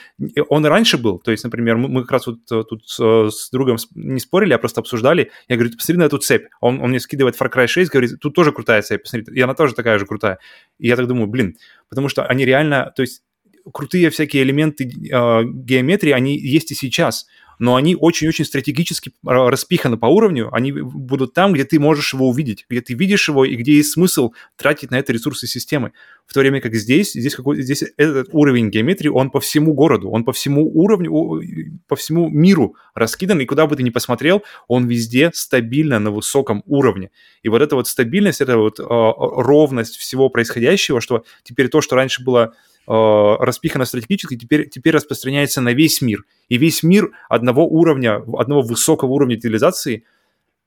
Он 0.48 0.66
и 0.66 0.68
раньше 0.68 0.98
был, 0.98 1.18
то 1.18 1.30
есть, 1.30 1.44
например, 1.44 1.76
мы, 1.76 1.88
мы 1.88 2.02
как 2.02 2.12
раз 2.12 2.26
вот 2.26 2.38
э, 2.50 2.64
тут 2.68 2.88
с, 2.88 3.30
с 3.30 3.50
другом 3.50 3.76
не 3.94 4.18
спорили, 4.18 4.52
а 4.52 4.58
просто 4.58 4.80
обсуждали. 4.80 5.30
Я 5.48 5.56
говорю, 5.56 5.72
посмотри 5.76 5.98
на 5.98 6.04
эту 6.04 6.18
цепь. 6.18 6.48
Он, 6.60 6.80
он 6.80 6.90
мне 6.90 7.00
скидывает 7.00 7.40
Far 7.40 7.52
Cry 7.52 7.68
6, 7.68 7.90
говорит, 7.90 8.18
тут 8.20 8.34
тоже 8.34 8.52
крутая 8.52 8.82
цепь, 8.82 9.02
посмотри, 9.02 9.32
и 9.34 9.40
она 9.40 9.54
тоже 9.54 9.74
такая 9.74 9.98
же 9.98 10.06
крутая. 10.06 10.38
И 10.78 10.88
я 10.88 10.96
так 10.96 11.06
думаю, 11.06 11.28
блин, 11.28 11.56
потому 11.88 12.08
что 12.08 12.24
они 12.24 12.44
реально, 12.44 12.92
то 12.96 13.02
есть 13.02 13.22
крутые 13.72 14.10
всякие 14.10 14.42
элементы 14.42 14.84
э, 14.84 15.44
геометрии, 15.44 16.12
они 16.12 16.38
есть 16.38 16.70
и 16.72 16.74
сейчас 16.74 17.26
но 17.58 17.76
они 17.76 17.96
очень-очень 17.96 18.44
стратегически 18.44 19.12
распиханы 19.24 19.96
по 19.96 20.06
уровню, 20.06 20.48
они 20.52 20.72
будут 20.72 21.34
там, 21.34 21.52
где 21.52 21.64
ты 21.64 21.78
можешь 21.78 22.14
его 22.14 22.28
увидеть, 22.28 22.66
где 22.68 22.80
ты 22.80 22.94
видишь 22.94 23.28
его 23.28 23.44
и 23.44 23.56
где 23.56 23.74
есть 23.74 23.92
смысл 23.92 24.32
тратить 24.56 24.90
на 24.90 24.98
это 24.98 25.12
ресурсы 25.12 25.46
системы. 25.46 25.92
В 26.26 26.34
то 26.34 26.40
время 26.40 26.60
как 26.60 26.74
здесь, 26.74 27.12
здесь, 27.12 27.34
какой, 27.34 27.62
здесь 27.62 27.84
этот 27.96 28.28
уровень 28.32 28.70
геометрии, 28.70 29.08
он 29.08 29.30
по 29.30 29.40
всему 29.40 29.74
городу, 29.74 30.10
он 30.10 30.24
по 30.24 30.32
всему 30.32 30.68
уровню, 30.68 31.80
по 31.86 31.96
всему 31.96 32.28
миру 32.28 32.74
раскидан, 32.94 33.40
и 33.40 33.46
куда 33.46 33.66
бы 33.66 33.76
ты 33.76 33.82
ни 33.82 33.90
посмотрел, 33.90 34.42
он 34.68 34.86
везде 34.86 35.30
стабильно 35.34 35.98
на 35.98 36.10
высоком 36.10 36.62
уровне. 36.66 37.10
И 37.42 37.48
вот 37.48 37.62
эта 37.62 37.76
вот 37.76 37.86
стабильность, 37.86 38.40
эта 38.40 38.58
вот 38.58 38.80
э, 38.80 38.84
ровность 38.86 39.96
всего 39.96 40.28
происходящего, 40.28 41.00
что 41.00 41.24
теперь 41.44 41.68
то, 41.68 41.80
что 41.80 41.94
раньше 41.96 42.24
было 42.24 42.54
э, 42.88 42.92
распихано 42.92 43.84
стратегически, 43.84 44.36
теперь, 44.36 44.68
теперь 44.68 44.94
распространяется 44.94 45.60
на 45.60 45.72
весь 45.72 46.00
мир. 46.00 46.24
И 46.48 46.58
весь 46.58 46.82
мир 46.82 47.12
одного 47.46 47.66
уровня, 47.68 48.22
одного 48.38 48.62
высокого 48.62 49.10
уровня 49.10 49.36
детализации, 49.36 50.04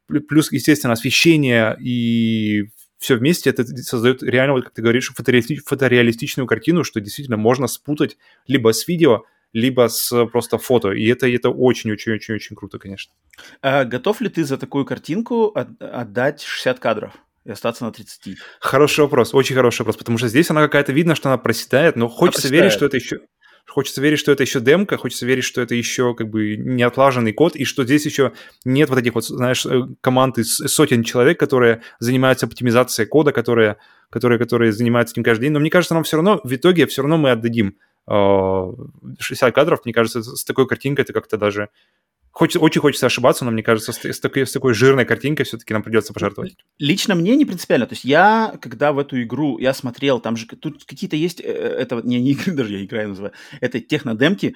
плюс, 0.08 0.52
естественно, 0.52 0.94
освещение 0.94 1.78
и 1.80 2.70
все 2.98 3.16
вместе 3.16 3.50
это 3.50 3.66
создает 3.66 4.24
реально, 4.24 4.62
как 4.62 4.74
ты 4.74 4.82
говоришь, 4.82 5.12
фотореалистичную 5.14 6.48
картину, 6.48 6.84
что 6.84 7.00
действительно 7.00 7.38
можно 7.38 7.68
спутать 7.68 8.18
либо 8.48 8.74
с 8.74 8.88
видео, 8.88 9.24
либо 9.54 9.88
с 9.88 10.26
просто 10.28 10.58
фото. 10.58 10.92
И 10.92 11.06
это, 11.08 11.28
это 11.28 11.50
очень-очень-очень-очень 11.50 12.56
круто, 12.56 12.78
конечно. 12.78 13.14
А 13.62 13.86
готов 13.86 14.22
ли 14.22 14.30
ты 14.30 14.44
за 14.44 14.58
такую 14.58 14.86
картинку 14.86 15.56
отдать 15.80 16.42
60 16.42 16.80
кадров? 16.80 17.14
и 17.46 17.52
остаться 17.52 17.86
на 17.86 17.92
30? 17.92 18.38
Хороший 18.60 19.02
вопрос, 19.02 19.34
очень 19.34 19.56
хороший 19.56 19.80
вопрос, 19.80 19.96
потому 19.98 20.18
что 20.18 20.28
здесь 20.28 20.50
она 20.50 20.62
какая-то 20.62 20.92
видно, 20.92 21.16
что 21.16 21.30
она 21.30 21.38
проседает, 21.38 21.96
но 21.96 22.08
хочется 22.10 22.50
она 22.50 22.58
верить, 22.58 22.74
что 22.74 22.86
это 22.86 22.98
еще... 22.98 23.22
Хочется 23.70 24.02
верить, 24.02 24.20
что 24.20 24.32
это 24.32 24.44
еще 24.44 24.60
демка, 24.60 24.98
хочется 24.98 25.26
верить, 25.26 25.44
что 25.44 25.62
это 25.62 25.76
еще 25.76 26.16
как 26.16 26.30
бы 26.30 26.58
не 26.58 26.84
отлаженный 26.84 27.34
код, 27.34 27.56
и 27.56 27.66
что 27.66 27.86
здесь 27.86 28.06
еще 28.06 28.34
нет 28.66 28.90
вот 28.90 29.00
этих 29.00 29.16
вот, 29.16 29.26
знаешь, 29.26 29.66
э, 29.66 29.82
команд 30.02 30.38
из 30.38 30.56
сотен 30.56 31.04
человек, 31.04 31.40
которые 31.40 31.82
занимаются 32.00 32.46
оптимизацией 32.46 33.08
кода, 33.08 33.32
которые, 33.32 33.78
которые, 34.10 34.40
которые 34.40 34.72
занимаются 34.72 35.14
этим 35.14 35.24
каждый 35.24 35.44
день. 35.44 35.52
Но 35.54 35.60
мне 35.60 35.70
кажется, 35.70 35.94
нам 35.94 36.04
все 36.04 36.18
равно, 36.18 36.42
в 36.44 36.54
итоге 36.54 36.88
все 36.88 37.04
равно 37.04 37.18
мы 37.18 37.32
отдадим 37.32 37.76
60 38.08 39.50
э, 39.50 39.52
кадров. 39.52 39.82
Мне 39.86 39.94
кажется, 39.94 40.24
с 40.24 40.44
такой 40.44 40.68
картинкой 40.68 41.04
это 41.04 41.14
как-то 41.14 41.38
даже 41.38 41.70
Хочется, 42.40 42.62
очень 42.62 42.80
хочется 42.80 43.06
ошибаться, 43.06 43.44
но 43.44 43.52
мне 43.52 43.64
кажется, 43.64 43.92
с, 43.92 43.98
с, 44.02 44.20
такой, 44.22 44.48
с 44.48 44.54
такой 44.54 44.74
жирной 44.74 45.04
картинкой 45.04 45.46
все-таки 45.46 45.74
нам 45.74 45.84
придется 45.84 46.14
пожертвовать. 46.14 46.56
Лично 46.78 47.14
мне 47.14 47.36
не 47.36 47.44
принципиально. 47.44 47.86
То 47.86 47.92
есть 47.92 48.06
я, 48.06 48.58
когда 48.62 48.94
в 48.94 49.00
эту 49.00 49.22
игру, 49.24 49.60
я 49.60 49.74
смотрел, 49.74 50.22
там 50.22 50.38
же 50.38 50.48
тут 50.48 50.86
какие-то 50.86 51.18
есть, 51.18 51.42
э, 51.42 51.44
это 51.44 52.02
не, 52.02 52.22
не 52.22 52.32
игры 52.32 52.54
даже, 52.56 52.78
я 52.78 52.86
играю 52.86 53.10
называю, 53.10 53.34
это 53.60 53.82
технодемки, 53.82 54.56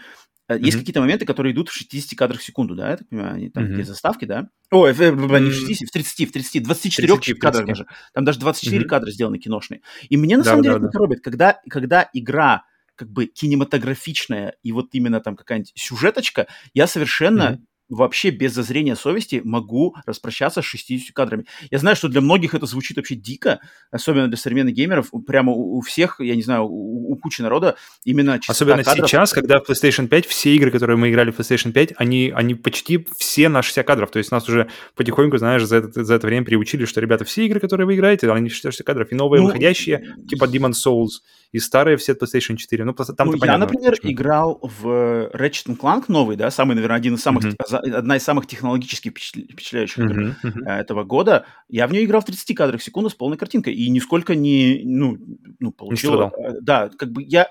Mm-hmm. 0.49 0.59
Есть 0.59 0.77
какие-то 0.77 0.99
моменты, 0.99 1.25
которые 1.25 1.53
идут 1.53 1.69
в 1.69 1.73
60 1.73 2.19
кадрах 2.19 2.41
в 2.41 2.43
секунду, 2.43 2.75
да, 2.75 2.89
я 2.89 2.97
так 2.97 3.07
понимаю, 3.07 3.35
они 3.35 3.49
там 3.49 3.63
mm-hmm. 3.63 3.73
где 3.75 3.83
заставки, 3.85 4.25
да? 4.25 4.49
В, 4.71 4.91
в, 4.91 5.39
не 5.39 5.49
в 5.51 5.53
60, 5.53 5.87
в 5.87 5.91
30, 5.91 6.29
в 6.29 6.33
30, 6.33 6.63
24 6.63 7.07
30, 7.07 7.39
кадрах 7.39 7.65
даже. 7.65 7.85
Там 8.13 8.25
даже 8.25 8.39
24 8.39 8.77
mm-hmm. 8.77 8.87
кадра 8.87 9.09
сделаны 9.09 9.39
киношные. 9.39 9.79
И 10.09 10.17
мне 10.17 10.35
на 10.35 10.43
да, 10.43 10.49
самом 10.49 10.63
да, 10.63 10.69
деле 10.69 10.79
да. 10.81 10.87
это 10.87 10.91
коробит, 10.91 11.21
когда, 11.23 11.61
когда 11.69 12.09
игра 12.11 12.65
как 12.95 13.09
бы 13.09 13.25
кинематографичная 13.25 14.55
и 14.63 14.73
вот 14.73 14.89
именно 14.91 15.21
там 15.21 15.37
какая-нибудь 15.37 15.71
сюжеточка, 15.75 16.47
я 16.73 16.87
совершенно 16.87 17.53
mm-hmm 17.53 17.72
вообще 17.93 18.29
без 18.29 18.53
зазрения 18.53 18.95
совести 18.95 19.41
могу 19.43 19.95
распрощаться 20.05 20.61
с 20.61 20.65
60 20.65 21.13
кадрами. 21.13 21.45
Я 21.71 21.79
знаю, 21.79 21.95
что 21.95 22.07
для 22.07 22.21
многих 22.21 22.53
это 22.53 22.65
звучит 22.65 22.97
вообще 22.97 23.15
дико, 23.15 23.59
особенно 23.91 24.27
для 24.27 24.37
современных 24.37 24.73
геймеров. 24.73 25.11
Прямо 25.25 25.51
у, 25.51 25.77
у 25.77 25.81
всех, 25.81 26.19
я 26.19 26.35
не 26.35 26.43
знаю, 26.43 26.65
у, 26.65 27.11
у 27.11 27.15
кучи 27.15 27.41
народа 27.41 27.75
именно 28.03 28.39
Особенно 28.47 28.83
кадров... 28.83 29.07
сейчас, 29.07 29.33
когда 29.33 29.59
в 29.59 29.69
PlayStation 29.69 30.07
5, 30.07 30.25
все 30.25 30.55
игры, 30.55 30.71
которые 30.71 30.97
мы 30.97 31.09
играли 31.09 31.31
в 31.31 31.39
PlayStation 31.39 31.71
5, 31.71 31.93
они, 31.97 32.31
они 32.35 32.55
почти 32.55 33.05
все 33.17 33.49
на 33.49 33.61
60 33.61 33.85
кадров. 33.85 34.11
То 34.11 34.19
есть 34.19 34.31
нас 34.31 34.47
уже 34.49 34.69
потихоньку, 34.95 35.37
знаешь, 35.37 35.63
за 35.63 35.77
это, 35.77 36.03
за 36.03 36.15
это 36.15 36.27
время 36.27 36.45
приучили, 36.45 36.85
что, 36.85 37.01
ребята, 37.01 37.25
все 37.25 37.45
игры, 37.45 37.59
которые 37.59 37.85
вы 37.85 37.95
играете, 37.95 38.31
они 38.31 38.49
60 38.49 38.85
кадров. 38.85 39.11
И 39.11 39.15
новые 39.15 39.41
ну, 39.41 39.47
выходящие, 39.47 40.15
типа 40.27 40.45
Demon's 40.45 40.75
Souls, 40.85 41.21
и 41.53 41.59
старые 41.59 41.97
все 41.97 42.13
PlayStation 42.13 42.57
4. 42.57 42.83
Ну, 42.83 42.93
там 42.93 43.27
ну, 43.27 43.35
я, 43.45 43.57
например, 43.57 43.91
почему. 43.91 44.11
играл 44.11 44.59
в 44.61 45.29
Ratchet 45.33 45.77
Clank 45.77 46.05
новый, 46.07 46.35
да, 46.35 46.49
самый, 46.51 46.73
наверное, 46.73 46.97
один 46.97 47.15
из 47.15 47.21
самых, 47.21 47.45
mm-hmm. 47.45 47.82
Одна 47.91 48.17
из 48.17 48.23
самых 48.23 48.47
технологически 48.47 49.09
впечатляющих 49.09 49.99
mm-hmm. 49.99 50.35
Mm-hmm. 50.43 50.69
этого 50.69 51.03
года. 51.03 51.45
Я 51.67 51.87
в 51.87 51.91
нее 51.91 52.05
играл 52.05 52.21
в 52.21 52.25
30 52.25 52.55
кадрах 52.55 52.81
в 52.81 52.83
секунду 52.83 53.09
с 53.09 53.13
полной 53.13 53.37
картинкой, 53.37 53.73
и 53.73 53.89
нисколько 53.89 54.35
не, 54.35 54.81
ну, 54.83 55.17
ну 55.59 55.71
получил... 55.71 56.13
Не 56.13 56.27
э, 56.27 56.61
да, 56.61 56.89
как 56.89 57.11
бы 57.11 57.23
я 57.23 57.49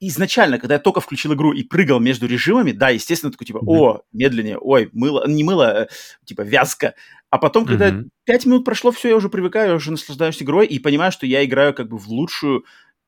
изначально, 0.00 0.58
когда 0.58 0.74
я 0.74 0.80
только 0.80 1.00
включил 1.00 1.34
игру 1.34 1.52
и 1.52 1.62
прыгал 1.62 2.00
между 2.00 2.26
режимами, 2.26 2.72
да, 2.72 2.90
естественно, 2.90 3.32
такой 3.32 3.46
типа, 3.46 3.60
о, 3.66 4.02
медленнее, 4.12 4.58
ой, 4.58 4.90
мыло, 4.92 5.26
не 5.26 5.44
мыло, 5.44 5.84
э, 5.84 5.88
типа 6.24 6.42
вязко. 6.42 6.94
А 7.30 7.38
потом, 7.38 7.64
когда. 7.64 8.02
5 8.24 8.46
минут 8.46 8.64
прошло, 8.64 8.92
все, 8.92 9.08
я 9.08 9.16
уже 9.16 9.28
привыкаю, 9.28 9.70
я 9.70 9.74
уже 9.74 9.90
наслаждаюсь 9.90 10.40
игрой 10.40 10.66
и 10.66 10.78
понимаю, 10.78 11.10
что 11.10 11.26
я 11.26 11.44
играю 11.44 11.74
как 11.74 11.88
бы 11.88 11.98
в 11.98 12.08
лучшую 12.08 12.64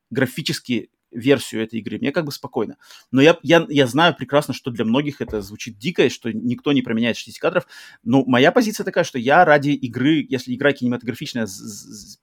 графически 0.09 0.89
версию 1.15 1.63
этой 1.63 1.79
игры, 1.79 1.97
мне 1.97 2.11
как 2.11 2.25
бы 2.25 2.31
спокойно. 2.31 2.77
Но 3.11 3.21
я, 3.21 3.37
я, 3.41 3.65
я 3.69 3.87
знаю 3.87 4.15
прекрасно, 4.15 4.53
что 4.53 4.71
для 4.71 4.85
многих 4.85 5.21
это 5.21 5.41
звучит 5.41 5.77
дико, 5.77 6.09
что 6.09 6.31
никто 6.31 6.73
не 6.73 6.81
променяет 6.81 7.17
60 7.17 7.41
кадров. 7.41 7.67
Но 8.03 8.23
моя 8.25 8.51
позиция 8.51 8.83
такая, 8.83 9.03
что 9.03 9.17
я 9.17 9.45
ради 9.45 9.69
игры, 9.69 10.25
если 10.29 10.53
игра 10.53 10.73
кинематографичная 10.73 11.47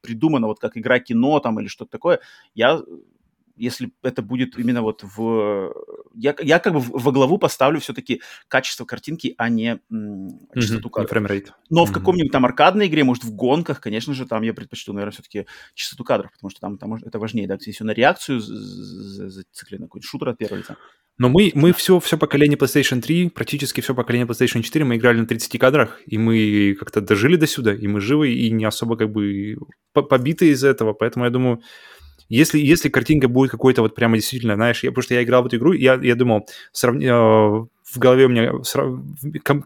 придумана 0.00 0.46
вот 0.46 0.60
как 0.60 0.76
игра 0.76 0.98
кино 1.00 1.40
там 1.40 1.58
или 1.60 1.68
что-то 1.68 1.90
такое, 1.90 2.20
я 2.54 2.80
если 3.62 3.92
это 4.02 4.22
будет 4.22 4.58
именно 4.58 4.82
вот 4.82 5.04
в... 5.04 5.72
Я, 6.14 6.34
я 6.40 6.58
как 6.58 6.74
бы 6.74 6.80
во 6.80 7.12
главу 7.12 7.38
поставлю 7.38 7.78
все-таки 7.80 8.20
качество 8.48 8.84
картинки, 8.84 9.34
а 9.38 9.48
не 9.48 9.78
м, 9.90 10.40
частоту 10.54 10.88
mm-hmm, 10.88 10.90
кадров. 10.90 11.08
Но 11.70 11.84
mm-hmm. 11.84 11.86
в 11.86 11.92
каком-нибудь 11.92 12.32
там 12.32 12.44
аркадной 12.44 12.88
игре, 12.88 13.04
может, 13.04 13.22
в 13.22 13.32
гонках, 13.34 13.80
конечно 13.80 14.14
же, 14.14 14.26
там 14.26 14.42
я 14.42 14.52
предпочту, 14.52 14.92
наверное, 14.92 15.12
все-таки 15.12 15.46
частоту 15.74 16.02
кадров, 16.02 16.32
потому 16.32 16.50
что 16.50 16.60
там, 16.60 16.76
там 16.76 16.94
это 16.94 17.18
важнее, 17.20 17.46
да, 17.46 17.56
если 17.64 17.84
на 17.84 17.92
реакцию 17.92 18.40
зациклено, 18.40 19.86
какой-нибудь 19.86 20.08
шутер 20.08 20.30
от 20.30 20.38
первого 20.38 20.58
лица. 20.58 20.76
Но 21.18 21.28
мы, 21.28 21.52
мы 21.54 21.72
все, 21.72 22.00
все 22.00 22.18
поколение 22.18 22.58
PlayStation 22.58 23.00
3, 23.00 23.30
практически 23.30 23.80
все 23.80 23.94
поколение 23.94 24.26
PlayStation 24.26 24.62
4 24.62 24.84
мы 24.84 24.96
играли 24.96 25.20
на 25.20 25.26
30 25.26 25.60
кадрах, 25.60 26.00
и 26.06 26.18
мы 26.18 26.74
как-то 26.80 27.00
дожили 27.00 27.36
до 27.36 27.46
сюда, 27.46 27.72
и 27.74 27.86
мы 27.86 28.00
живы, 28.00 28.32
и 28.32 28.50
не 28.50 28.64
особо 28.64 28.96
как 28.96 29.12
бы 29.12 29.56
побиты 29.92 30.50
из 30.50 30.64
этого, 30.64 30.94
поэтому 30.94 31.26
я 31.26 31.30
думаю, 31.30 31.62
если, 32.36 32.58
если 32.58 32.88
картинка 32.88 33.28
будет 33.28 33.50
какой-то 33.50 33.82
вот 33.82 33.94
прямо 33.94 34.16
действительно, 34.16 34.54
знаешь, 34.54 34.82
я, 34.82 34.90
потому 34.90 35.02
что 35.02 35.14
я 35.14 35.22
играл 35.22 35.42
в 35.42 35.46
эту 35.46 35.56
игру, 35.56 35.72
я, 35.72 35.94
я 36.02 36.14
думал, 36.14 36.46
сравни, 36.72 37.06
э, 37.06 37.10
в 37.10 37.98
голове 37.98 38.24
у 38.24 38.28
меня 38.30 38.52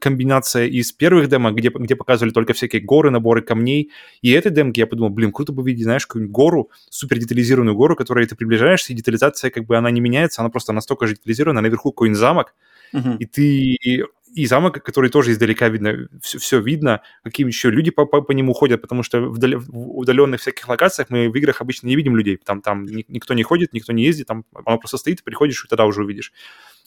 комбинация 0.01 0.67
из 0.67 0.91
первых 0.91 1.29
демо, 1.29 1.53
где, 1.53 1.69
где 1.69 1.95
показывали 1.95 2.33
только 2.33 2.55
всякие 2.55 2.83
горы, 2.83 3.11
наборы 3.11 3.43
камней, 3.43 3.93
и 4.21 4.33
этой 4.33 4.51
демки 4.51 4.81
я 4.81 4.89
подумал, 4.89 5.11
блин, 5.11 5.31
круто 5.31 5.53
бы 5.53 5.63
видеть, 5.63 5.85
знаешь, 5.85 6.07
какую-нибудь 6.07 6.35
гору, 6.35 6.71
супер 6.91 7.19
детализированную 7.19 7.77
гору, 7.77 7.95
которой 7.95 8.27
ты 8.27 8.35
приближаешься, 8.35 8.93
и 8.93 8.97
детализация 8.97 9.51
как 9.51 9.65
бы 9.65 9.77
она 9.77 9.93
не 9.93 10.01
меняется, 10.01 10.43
она 10.43 10.51
просто 10.51 10.73
настолько 10.73 11.07
же 11.07 11.15
детализирована, 11.15 11.61
наверху 11.61 11.93
какой-нибудь 11.93 12.19
замок, 12.19 12.55
uh-huh. 12.93 13.17
и 13.19 13.27
ты 13.27 14.07
и 14.37 14.45
замок, 14.45 14.85
который 14.85 15.09
тоже 15.09 15.33
издалека 15.33 15.71
видно, 15.71 16.09
все, 16.21 16.39
все 16.39 16.61
видно, 16.61 17.01
какие 17.25 17.47
еще 17.47 17.71
люди 17.71 17.91
по, 17.91 18.05
по, 18.05 18.21
по 18.21 18.33
нему 18.33 18.53
ходят, 18.53 18.83
потому 18.83 19.03
что 19.03 19.23
в, 19.23 19.39
удал, 19.39 19.59
в 19.59 19.99
удаленных 19.99 20.43
всяких 20.43 20.69
локациях 20.69 21.09
мы 21.09 21.31
в 21.31 21.35
играх 21.37 21.63
обычно 21.63 21.87
не 21.87 21.97
видим 21.97 22.15
людей, 22.15 22.37
там, 22.37 22.61
там 22.61 22.85
никто 22.85 23.33
не 23.33 23.43
ходит, 23.43 23.73
никто 23.73 23.95
не 23.95 24.05
ездит, 24.05 24.27
там 24.27 24.45
оно 24.53 24.77
просто 24.77 24.99
стоит, 24.99 25.25
приходишь, 25.25 25.65
и 25.65 25.69
тогда 25.69 25.87
уже 25.87 26.05
увидишь. 26.05 26.35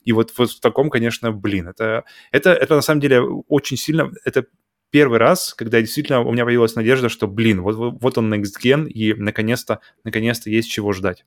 И 0.03 0.11
вот, 0.11 0.31
вот 0.37 0.51
в 0.51 0.59
таком, 0.59 0.91
конечно, 0.91 1.31
блин, 1.31 1.67
это, 1.69 2.03
это, 2.31 2.51
это 2.51 2.75
на 2.75 2.81
самом 2.81 3.01
деле 3.01 3.19
очень 3.21 3.77
сильно, 3.77 4.11
это 4.25 4.45
первый 4.91 5.17
раз, 5.17 5.55
когда 5.55 5.81
действительно 5.81 6.21
у 6.21 6.31
меня 6.31 6.45
появилась 6.45 6.75
надежда, 6.75 7.09
что, 7.09 7.27
блин, 7.27 7.63
вот, 7.63 7.99
вот 7.99 8.17
он 8.19 8.31
Next 8.31 8.61
Gen, 8.63 8.87
и 8.87 9.15
наконец-то, 9.15 9.79
наконец-то 10.03 10.51
есть 10.51 10.69
чего 10.69 10.93
ждать. 10.93 11.25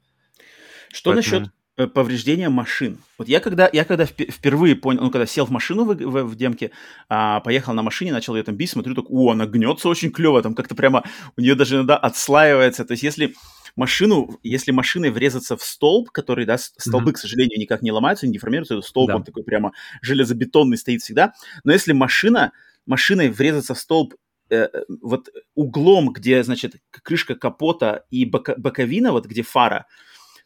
Что 0.93 1.13
Поэтому... 1.13 1.41
насчет 1.41 1.53
повреждения 1.87 2.49
машин. 2.49 2.99
Вот 3.19 3.29
я 3.29 3.41
когда, 3.41 3.69
я 3.73 3.85
когда 3.85 4.05
впервые 4.07 4.77
понял, 4.77 5.03
ну, 5.03 5.11
когда 5.11 5.27
сел 5.27 5.47
в 5.47 5.51
машину 5.51 5.85
в, 5.85 5.95
в, 5.95 6.25
в 6.25 6.35
демке, 6.37 6.71
а, 7.09 7.41
поехал 7.41 7.75
на 7.75 7.83
машине, 7.83 8.13
начал 8.13 8.37
ее 8.37 8.43
там 8.43 8.57
бить, 8.57 8.71
смотрю, 8.71 8.95
так, 8.95 9.07
о, 9.09 9.31
она 9.31 9.47
гнется 9.47 9.89
очень 9.89 10.11
клево, 10.11 10.43
там 10.43 10.55
как-то 10.55 10.75
прямо 10.75 11.05
у 11.37 11.41
нее 11.41 11.55
даже 11.55 11.77
иногда 11.77 11.97
отслаивается. 11.97 12.85
То 12.85 12.93
есть 12.93 13.03
если 13.03 13.35
машину, 13.77 14.39
если 14.43 14.73
машиной 14.73 15.11
врезаться 15.11 15.57
в 15.57 15.63
столб, 15.63 16.11
который, 16.11 16.45
да, 16.45 16.59
столбы, 16.59 17.11
mm-hmm. 17.11 17.15
к 17.15 17.19
сожалению, 17.19 17.59
никак 17.59 17.83
не 17.83 17.93
ломаются, 17.93 18.27
не 18.27 18.33
деформируются, 18.33 18.81
столб, 18.83 19.09
да. 19.09 19.17
он 19.17 19.25
такой 19.25 19.45
прямо 19.45 19.73
железобетонный 20.01 20.77
стоит 20.77 21.03
всегда, 21.03 21.33
но 21.65 21.73
если 21.73 21.93
машина, 21.93 22.53
машиной 22.87 23.31
врезаться 23.31 23.75
в 23.75 23.79
столб 23.79 24.15
э, 24.51 24.69
э 24.73 24.85
вот 25.01 25.29
углом, 25.55 26.13
где, 26.13 26.43
значит, 26.43 26.75
крышка 26.91 27.35
капота 27.35 28.05
и 28.11 28.25
бока, 28.25 28.55
боковина, 28.57 29.13
вот 29.13 29.27
где 29.27 29.43
фара, 29.43 29.87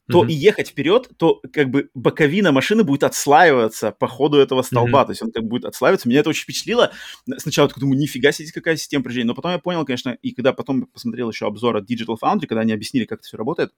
то 0.08 0.24
mm-hmm. 0.24 0.28
и 0.28 0.34
ехать 0.34 0.68
вперед, 0.68 1.08
то 1.16 1.40
как 1.52 1.70
бы 1.70 1.90
боковина 1.94 2.52
машины 2.52 2.84
будет 2.84 3.02
отслаиваться 3.02 3.90
по 3.90 4.06
ходу 4.06 4.38
этого 4.38 4.62
столба, 4.62 5.02
mm-hmm. 5.02 5.06
то 5.06 5.10
есть 5.12 5.22
он 5.22 5.32
как 5.32 5.42
бы 5.42 5.48
будет 5.48 5.64
отслаиваться. 5.64 6.08
Меня 6.08 6.20
это 6.20 6.30
очень 6.30 6.44
впечатлило. 6.44 6.92
Сначала 7.38 7.68
я 7.68 7.80
думаю, 7.80 7.98
нифига 7.98 8.32
себе, 8.32 8.48
какая 8.52 8.76
система 8.76 9.04
прижения, 9.04 9.26
но 9.26 9.34
потом 9.34 9.52
я 9.52 9.58
понял, 9.58 9.84
конечно, 9.84 10.16
и 10.22 10.32
когда 10.32 10.52
потом 10.52 10.86
посмотрел 10.86 11.30
еще 11.30 11.46
обзор 11.46 11.76
от 11.76 11.90
Digital 11.90 12.16
Foundry, 12.22 12.46
когда 12.46 12.60
они 12.60 12.72
объяснили, 12.72 13.04
как 13.04 13.18
это 13.18 13.26
все 13.26 13.36
работает, 13.36 13.72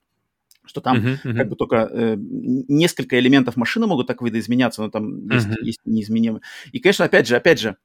что 0.69 0.81
там 0.81 0.99
uh-huh, 0.99 1.19
uh-huh. 1.25 1.37
как 1.37 1.49
бы 1.49 1.57
только 1.57 1.89
э, 1.91 2.17
несколько 2.19 3.19
элементов 3.19 3.57
машины 3.57 3.87
могут 3.87 4.07
так 4.07 4.21
видоизменяться, 4.21 4.83
но 4.83 4.91
там 4.91 5.27
uh-huh. 5.27 5.35
есть, 5.35 5.49
есть 5.63 5.81
неизменимые. 5.87 6.43
И, 6.73 6.79
конечно, 6.79 7.05
опять 7.05 7.27
же, 7.27 7.37
опять 7.37 7.59
же, 7.59 7.77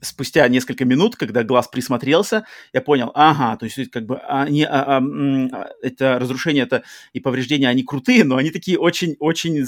спустя 0.00 0.46
несколько 0.48 0.84
минут, 0.84 1.16
когда 1.16 1.44
глаз 1.44 1.68
присмотрелся, 1.68 2.44
я 2.72 2.80
понял, 2.80 3.10
ага, 3.14 3.56
то 3.56 3.66
есть 3.66 3.90
как 3.90 4.06
бы 4.06 4.18
они, 4.18 4.64
а, 4.64 4.98
а, 4.98 4.98
а, 4.98 5.70
это 5.82 6.18
разрушение 6.18 6.64
это 6.64 6.82
и 7.12 7.20
повреждения, 7.20 7.68
они 7.68 7.82
крутые, 7.82 8.24
но 8.24 8.36
они 8.36 8.50
такие 8.50 8.78
очень-очень 8.78 9.66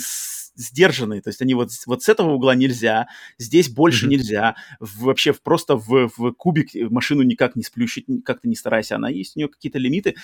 сдержанные, 0.55 1.23
то 1.23 1.29
есть 1.29 1.41
они 1.41 1.55
вот, 1.55 1.71
вот 1.87 2.03
с 2.03 2.09
этого 2.09 2.33
угла 2.33 2.55
нельзя, 2.55 3.09
здесь 3.39 3.71
больше 3.71 4.07
mm-hmm. 4.07 4.11
нельзя, 4.11 4.57
вообще 4.81 5.33
просто 5.33 5.77
в, 5.77 6.11
в 6.17 6.33
кубик 6.33 6.69
машину 6.91 7.23
никак 7.23 7.57
не 7.57 7.63
сплющить, 7.63 8.07
как-то 8.25 8.49
не 8.49 8.57
старайся, 8.57 8.97
она 8.97 9.09
есть, 9.09 9.37
у 9.37 9.39
нее 9.39 9.49
какие-то 9.49 9.79
лимиты, 9.79 10.15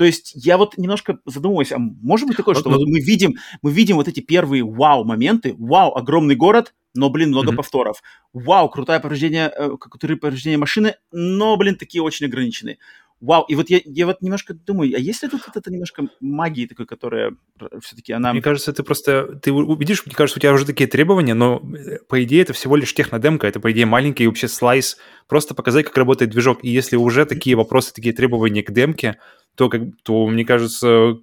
то 0.00 0.06
есть 0.06 0.32
я 0.34 0.56
вот 0.56 0.78
немножко 0.78 1.18
задумываюсь, 1.26 1.72
а 1.72 1.78
может 1.78 2.26
быть 2.26 2.38
такое, 2.38 2.54
что 2.54 2.70
вот 2.70 2.80
мы 2.86 3.00
видим, 3.00 3.34
мы 3.60 3.70
видим 3.70 3.96
вот 3.96 4.08
эти 4.08 4.20
первые 4.20 4.64
вау-моменты, 4.64 5.54
вау, 5.58 5.94
огромный 5.94 6.36
город, 6.36 6.72
но, 6.94 7.10
блин, 7.10 7.28
много 7.28 7.52
mm-hmm. 7.52 7.56
повторов. 7.56 8.02
Вау, 8.32 8.70
крутое 8.70 8.98
повреждение, 8.98 9.52
э, 9.54 9.76
крутые 9.78 10.16
повреждения 10.16 10.56
машины, 10.56 10.94
но, 11.12 11.54
блин, 11.58 11.76
такие 11.76 12.02
очень 12.02 12.24
ограниченные. 12.24 12.78
Вау, 13.20 13.44
и 13.48 13.54
вот 13.54 13.68
я, 13.68 13.80
я 13.84 14.06
вот 14.06 14.22
немножко 14.22 14.54
думаю, 14.54 14.94
а 14.96 14.98
есть 14.98 15.22
ли 15.22 15.28
тут 15.28 15.42
вот 15.46 15.54
это 15.54 15.70
немножко 15.70 16.08
магии 16.20 16.66
такой, 16.66 16.86
которая 16.86 17.36
все-таки 17.82 18.14
она... 18.14 18.32
Мне 18.32 18.40
кажется, 18.40 18.72
ты 18.72 18.82
просто, 18.82 19.36
ты 19.36 19.50
видишь, 19.50 20.06
мне 20.06 20.14
кажется, 20.14 20.38
у 20.38 20.40
тебя 20.40 20.54
уже 20.54 20.64
такие 20.64 20.88
требования, 20.88 21.34
но 21.34 21.60
э, 21.76 21.98
по 22.08 22.22
идее 22.24 22.42
это 22.42 22.54
всего 22.54 22.76
лишь 22.76 22.94
технодемка, 22.94 23.46
это 23.46 23.60
по 23.60 23.70
идее 23.72 23.84
маленький 23.84 24.26
вообще 24.26 24.48
слайс, 24.48 24.96
просто 25.28 25.54
показать, 25.54 25.84
как 25.84 25.98
работает 25.98 26.30
движок. 26.30 26.60
И 26.64 26.70
если 26.70 26.96
уже 26.96 27.26
такие 27.26 27.56
вопросы, 27.56 27.92
такие 27.92 28.14
требования 28.14 28.62
к 28.62 28.72
демке, 28.72 29.18
то, 29.54 29.68
как, 29.68 29.82
то 30.02 30.26
мне 30.26 30.46
кажется, 30.46 31.18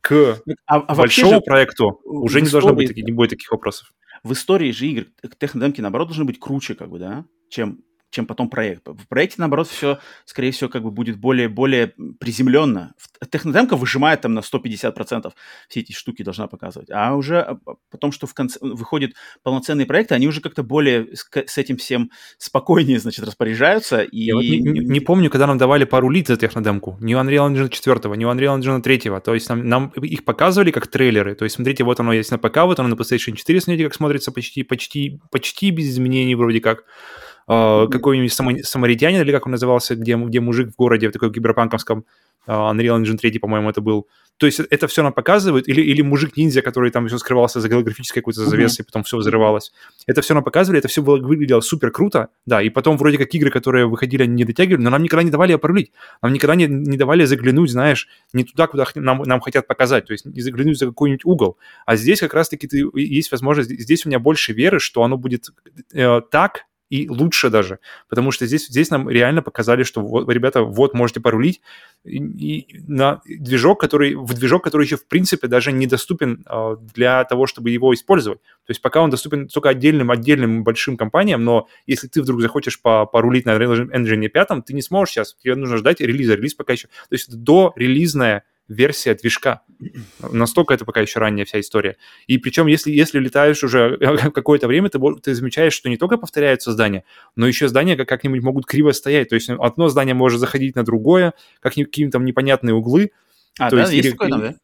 к 0.00 0.42
а, 0.66 0.76
а 0.76 0.94
большому 0.94 1.34
же, 1.34 1.40
проекту 1.42 2.00
уже 2.04 2.40
не 2.40 2.46
истории, 2.46 2.62
должно 2.62 2.74
быть, 2.74 2.88
таких, 2.88 3.04
не 3.04 3.12
будет 3.12 3.30
таких 3.30 3.50
вопросов. 3.50 3.92
В 4.22 4.32
истории 4.32 4.72
же 4.72 4.86
игр 4.86 5.04
технодемки, 5.38 5.82
наоборот, 5.82 6.08
должны 6.08 6.24
быть 6.24 6.40
круче, 6.40 6.74
как 6.74 6.88
бы, 6.88 6.98
да, 6.98 7.26
чем 7.50 7.82
чем 8.10 8.26
потом 8.26 8.48
проект. 8.50 8.86
В 8.86 9.06
проекте, 9.08 9.36
наоборот, 9.38 9.68
все, 9.68 9.98
скорее 10.24 10.50
всего, 10.50 10.68
как 10.68 10.82
бы 10.82 10.90
будет 10.90 11.18
более, 11.18 11.48
более 11.48 11.94
приземленно. 12.18 12.94
Технодемка 13.30 13.76
выжимает 13.76 14.20
там 14.20 14.34
на 14.34 14.40
150% 14.40 15.32
все 15.68 15.80
эти 15.80 15.92
штуки 15.92 16.22
должна 16.22 16.48
показывать. 16.48 16.90
А 16.90 17.14
уже 17.14 17.40
а, 17.40 17.58
потом, 17.90 18.12
что 18.12 18.26
в 18.26 18.34
конце 18.34 18.58
выходит 18.60 19.14
полноценные 19.42 19.86
проекты, 19.86 20.14
они 20.14 20.26
уже 20.26 20.40
как-то 20.40 20.62
более 20.62 21.14
с, 21.14 21.28
с 21.32 21.58
этим 21.58 21.76
всем 21.76 22.10
спокойнее, 22.38 22.98
значит, 22.98 23.24
распоряжаются. 23.24 24.02
И... 24.02 24.24
Я 24.24 24.34
вот 24.34 24.42
не, 24.42 24.58
не, 24.58 24.80
не 24.80 25.00
помню, 25.00 25.30
когда 25.30 25.46
нам 25.46 25.58
давали 25.58 25.84
пару 25.84 26.10
лит 26.10 26.26
за 26.28 26.36
технодемку. 26.36 26.96
Ни 27.00 27.14
Unreal 27.14 27.52
Engine 27.52 27.68
4, 27.68 28.16
ни 28.16 28.26
Unreal 28.26 28.58
Engine 28.58 28.82
3. 28.82 29.20
То 29.24 29.34
есть 29.34 29.48
нам, 29.48 29.68
нам 29.68 29.88
их 29.88 30.24
показывали 30.24 30.70
как 30.70 30.88
трейлеры. 30.88 31.34
То 31.34 31.44
есть 31.44 31.56
смотрите, 31.56 31.84
вот 31.84 32.00
оно 32.00 32.12
есть 32.12 32.30
на 32.30 32.38
ПК, 32.38 32.58
вот 32.64 32.80
оно 32.80 32.88
на 32.88 32.94
PlayStation 32.94 33.34
4, 33.34 33.60
смотрите, 33.60 33.84
как 33.84 33.94
смотрится 33.94 34.32
почти, 34.32 34.64
почти, 34.64 35.20
почти 35.30 35.70
без 35.70 35.90
изменений 35.90 36.34
вроде 36.34 36.60
как. 36.60 36.84
Uh, 37.48 37.88
какой-нибудь 37.88 38.32
самаритянин, 38.64 39.22
или 39.22 39.32
как 39.32 39.46
он 39.46 39.52
назывался, 39.52 39.96
где, 39.96 40.14
где 40.14 40.40
мужик 40.40 40.70
в 40.70 40.76
городе, 40.76 41.08
в 41.08 41.12
такой 41.12 41.32
киберпанковском, 41.32 42.04
uh, 42.46 42.72
Unreal 42.72 43.02
Engine 43.02 43.16
3, 43.16 43.38
по-моему, 43.40 43.70
это 43.70 43.80
был. 43.80 44.06
То 44.40 44.46
есть 44.46 44.58
это 44.58 44.86
все 44.86 45.02
нам 45.02 45.12
показывает, 45.12 45.68
или, 45.68 45.82
или 45.82 46.00
мужик-ниндзя, 46.00 46.62
который 46.62 46.90
там 46.90 47.06
все 47.08 47.18
скрывался 47.18 47.60
за 47.60 47.68
голографической 47.68 48.22
какой-то 48.22 48.40
завесой, 48.46 48.82
mm-hmm. 48.82 48.86
потом 48.86 49.02
все 49.02 49.18
взрывалось. 49.18 49.70
Это 50.06 50.22
все 50.22 50.32
нам 50.32 50.42
показывали, 50.42 50.78
это 50.78 50.88
все 50.88 51.02
было, 51.02 51.18
выглядело 51.18 51.60
супер 51.60 51.90
круто, 51.90 52.28
да, 52.46 52.62
и 52.62 52.70
потом 52.70 52.96
вроде 52.96 53.18
как 53.18 53.34
игры, 53.34 53.50
которые 53.50 53.86
выходили, 53.86 54.22
они 54.22 54.32
не 54.32 54.44
дотягивали, 54.44 54.82
но 54.82 54.88
нам 54.88 55.02
никогда 55.02 55.24
не 55.24 55.30
давали 55.30 55.52
опрыгнуть, 55.52 55.92
нам 56.22 56.32
никогда 56.32 56.54
не, 56.54 56.66
не 56.68 56.96
давали 56.96 57.26
заглянуть, 57.26 57.70
знаешь, 57.70 58.08
не 58.32 58.44
туда, 58.44 58.66
куда 58.66 58.86
нам, 58.94 59.22
нам 59.24 59.40
хотят 59.40 59.66
показать, 59.66 60.06
то 60.06 60.12
есть 60.12 60.24
не 60.24 60.40
заглянуть 60.40 60.78
за 60.78 60.86
какой-нибудь 60.86 61.26
угол. 61.26 61.58
А 61.84 61.96
здесь 61.96 62.20
как 62.20 62.32
раз-таки 62.32 62.66
ты, 62.66 62.86
есть 62.94 63.30
возможность, 63.32 63.68
здесь 63.68 64.06
у 64.06 64.08
меня 64.08 64.20
больше 64.20 64.54
веры, 64.54 64.78
что 64.78 65.02
оно 65.02 65.18
будет 65.18 65.50
э, 65.92 66.22
так, 66.30 66.64
и 66.90 67.08
лучше 67.08 67.50
даже, 67.50 67.78
потому 68.08 68.32
что 68.32 68.46
здесь, 68.46 68.66
здесь 68.66 68.90
нам 68.90 69.08
реально 69.08 69.42
показали, 69.42 69.84
что 69.84 70.00
вот, 70.00 70.28
ребята, 70.28 70.62
вот 70.62 70.92
можете 70.92 71.20
порулить 71.20 71.60
и, 72.04 72.18
и 72.18 72.80
на 72.88 73.22
движок, 73.24 73.80
который, 73.80 74.16
в 74.16 74.34
движок, 74.34 74.64
который 74.64 74.84
еще 74.84 74.96
в 74.96 75.06
принципе 75.06 75.46
даже 75.46 75.70
недоступен 75.70 76.44
э, 76.44 76.76
для 76.94 77.24
того, 77.24 77.46
чтобы 77.46 77.70
его 77.70 77.94
использовать. 77.94 78.40
То 78.42 78.70
есть 78.70 78.82
пока 78.82 79.00
он 79.02 79.10
доступен 79.10 79.46
только 79.46 79.68
отдельным, 79.68 80.10
отдельным 80.10 80.64
большим 80.64 80.96
компаниям, 80.96 81.44
но 81.44 81.68
если 81.86 82.08
ты 82.08 82.22
вдруг 82.22 82.40
захочешь 82.40 82.80
по, 82.82 83.06
порулить 83.06 83.46
на 83.46 83.52
Engine 83.52 84.28
5, 84.28 84.48
ты 84.66 84.74
не 84.74 84.82
сможешь 84.82 85.14
сейчас, 85.14 85.36
тебе 85.40 85.54
нужно 85.54 85.76
ждать 85.76 86.00
релиза, 86.00 86.34
релиз 86.34 86.54
пока 86.54 86.72
еще. 86.72 86.88
То 86.88 87.12
есть 87.12 87.28
это 87.28 87.36
до 87.36 87.72
релизная 87.76 88.42
версия 88.70 89.14
движка. 89.14 89.62
Настолько 90.20 90.74
это 90.74 90.84
пока 90.84 91.00
еще 91.00 91.18
ранняя 91.18 91.44
вся 91.44 91.60
история. 91.60 91.96
И 92.26 92.38
причем, 92.38 92.68
если, 92.68 92.90
если 92.90 93.18
летаешь 93.18 93.62
уже 93.64 93.98
какое-то 94.34 94.68
время, 94.68 94.88
ты, 94.88 94.98
ты 95.22 95.34
замечаешь, 95.34 95.72
что 95.72 95.88
не 95.88 95.96
только 95.96 96.16
повторяются 96.16 96.72
здания, 96.72 97.04
но 97.36 97.46
еще 97.46 97.68
здания 97.68 97.96
как- 97.96 98.08
как-нибудь 98.08 98.42
могут 98.42 98.66
криво 98.66 98.92
стоять. 98.92 99.28
То 99.28 99.34
есть 99.34 99.50
одно 99.50 99.88
здание 99.88 100.14
может 100.14 100.40
заходить 100.40 100.76
на 100.76 100.84
другое, 100.84 101.34
как 101.60 101.74
какие-то 101.74 102.12
там 102.12 102.24
непонятные 102.24 102.74
углы. 102.74 103.10
А, 103.58 103.70
То 103.70 103.76
да, 103.76 103.82
есть, 103.82 103.92
есть 103.92 104.04
или, 104.06 104.12
такое, 104.12 104.30
да? 104.30 104.54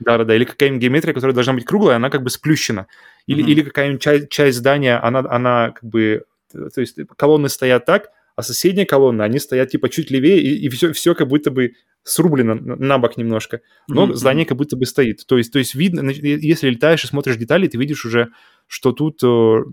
Да, 0.00 0.18
да, 0.18 0.24
да. 0.24 0.36
Или 0.36 0.44
какая-нибудь 0.44 0.82
геометрия, 0.82 1.12
которая 1.12 1.34
должна 1.34 1.54
быть 1.54 1.64
круглая, 1.64 1.96
она 1.96 2.10
как 2.10 2.22
бы 2.22 2.30
сплющена. 2.30 2.86
Или, 3.26 3.44
mm-hmm. 3.44 3.48
или 3.50 3.62
какая-нибудь 3.62 4.02
часть, 4.02 4.28
часть 4.30 4.58
здания, 4.58 4.96
она, 4.96 5.20
она 5.28 5.72
как 5.72 5.84
бы... 5.84 6.24
То 6.52 6.80
есть 6.80 6.96
колонны 7.16 7.48
стоят 7.48 7.84
так, 7.84 8.10
а 8.36 8.42
соседние 8.44 8.86
колонны, 8.86 9.22
они 9.22 9.40
стоят 9.40 9.70
типа 9.70 9.88
чуть 9.88 10.12
левее, 10.12 10.40
и, 10.40 10.64
и 10.64 10.68
все, 10.68 10.92
все 10.92 11.16
как 11.16 11.26
будто 11.26 11.50
бы 11.50 11.72
срублено 12.08 12.54
на 12.54 12.98
бок 12.98 13.16
немножко, 13.16 13.60
но 13.88 14.06
mm-hmm. 14.06 14.14
здание 14.14 14.46
как 14.46 14.56
будто 14.56 14.76
бы 14.76 14.86
стоит. 14.86 15.26
То 15.26 15.36
есть, 15.36 15.52
то 15.52 15.58
есть 15.58 15.74
видно, 15.74 16.10
если 16.10 16.70
летаешь 16.70 17.04
и 17.04 17.06
смотришь 17.06 17.36
детали, 17.36 17.68
ты 17.68 17.78
видишь 17.78 18.04
уже, 18.04 18.28
что 18.66 18.92
тут 18.92 19.22
э, 19.22 19.64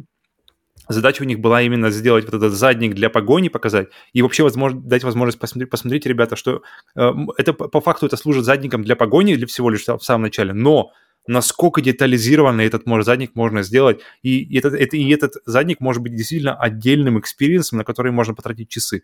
задача 0.87 1.21
у 1.21 1.25
них 1.25 1.39
была 1.39 1.61
именно 1.61 1.89
сделать 1.91 2.25
вот 2.25 2.33
этот 2.33 2.53
задник 2.53 2.93
для 2.93 3.09
погони, 3.09 3.49
показать, 3.49 3.89
и 4.13 4.21
вообще 4.21 4.43
возможно, 4.43 4.81
дать 4.81 5.03
возможность 5.03 5.39
посмотреть, 5.39 5.69
посмотрите, 5.69 6.09
ребята, 6.09 6.35
что 6.35 6.61
э, 6.95 7.11
это 7.37 7.53
по 7.53 7.81
факту 7.81 8.05
это 8.05 8.17
служит 8.17 8.45
задником 8.45 8.83
для 8.83 8.95
погони 8.95 9.35
для 9.35 9.47
всего 9.47 9.69
лишь 9.69 9.85
в 9.85 9.99
самом 9.99 10.23
начале, 10.23 10.53
но 10.53 10.91
насколько 11.27 11.81
детализированно 11.81 12.61
этот 12.61 12.85
может, 12.85 13.05
задник 13.05 13.35
можно 13.35 13.63
сделать. 13.63 14.01
И 14.21 14.57
этот, 14.57 14.73
это, 14.73 14.97
и 14.97 15.09
этот 15.09 15.33
задник 15.45 15.79
может 15.79 16.01
быть 16.01 16.15
действительно 16.15 16.55
отдельным 16.55 17.19
experience 17.19 17.66
ом, 17.66 17.79
на 17.79 17.83
который 17.83 18.11
можно 18.11 18.33
потратить 18.33 18.69
часы. 18.69 19.03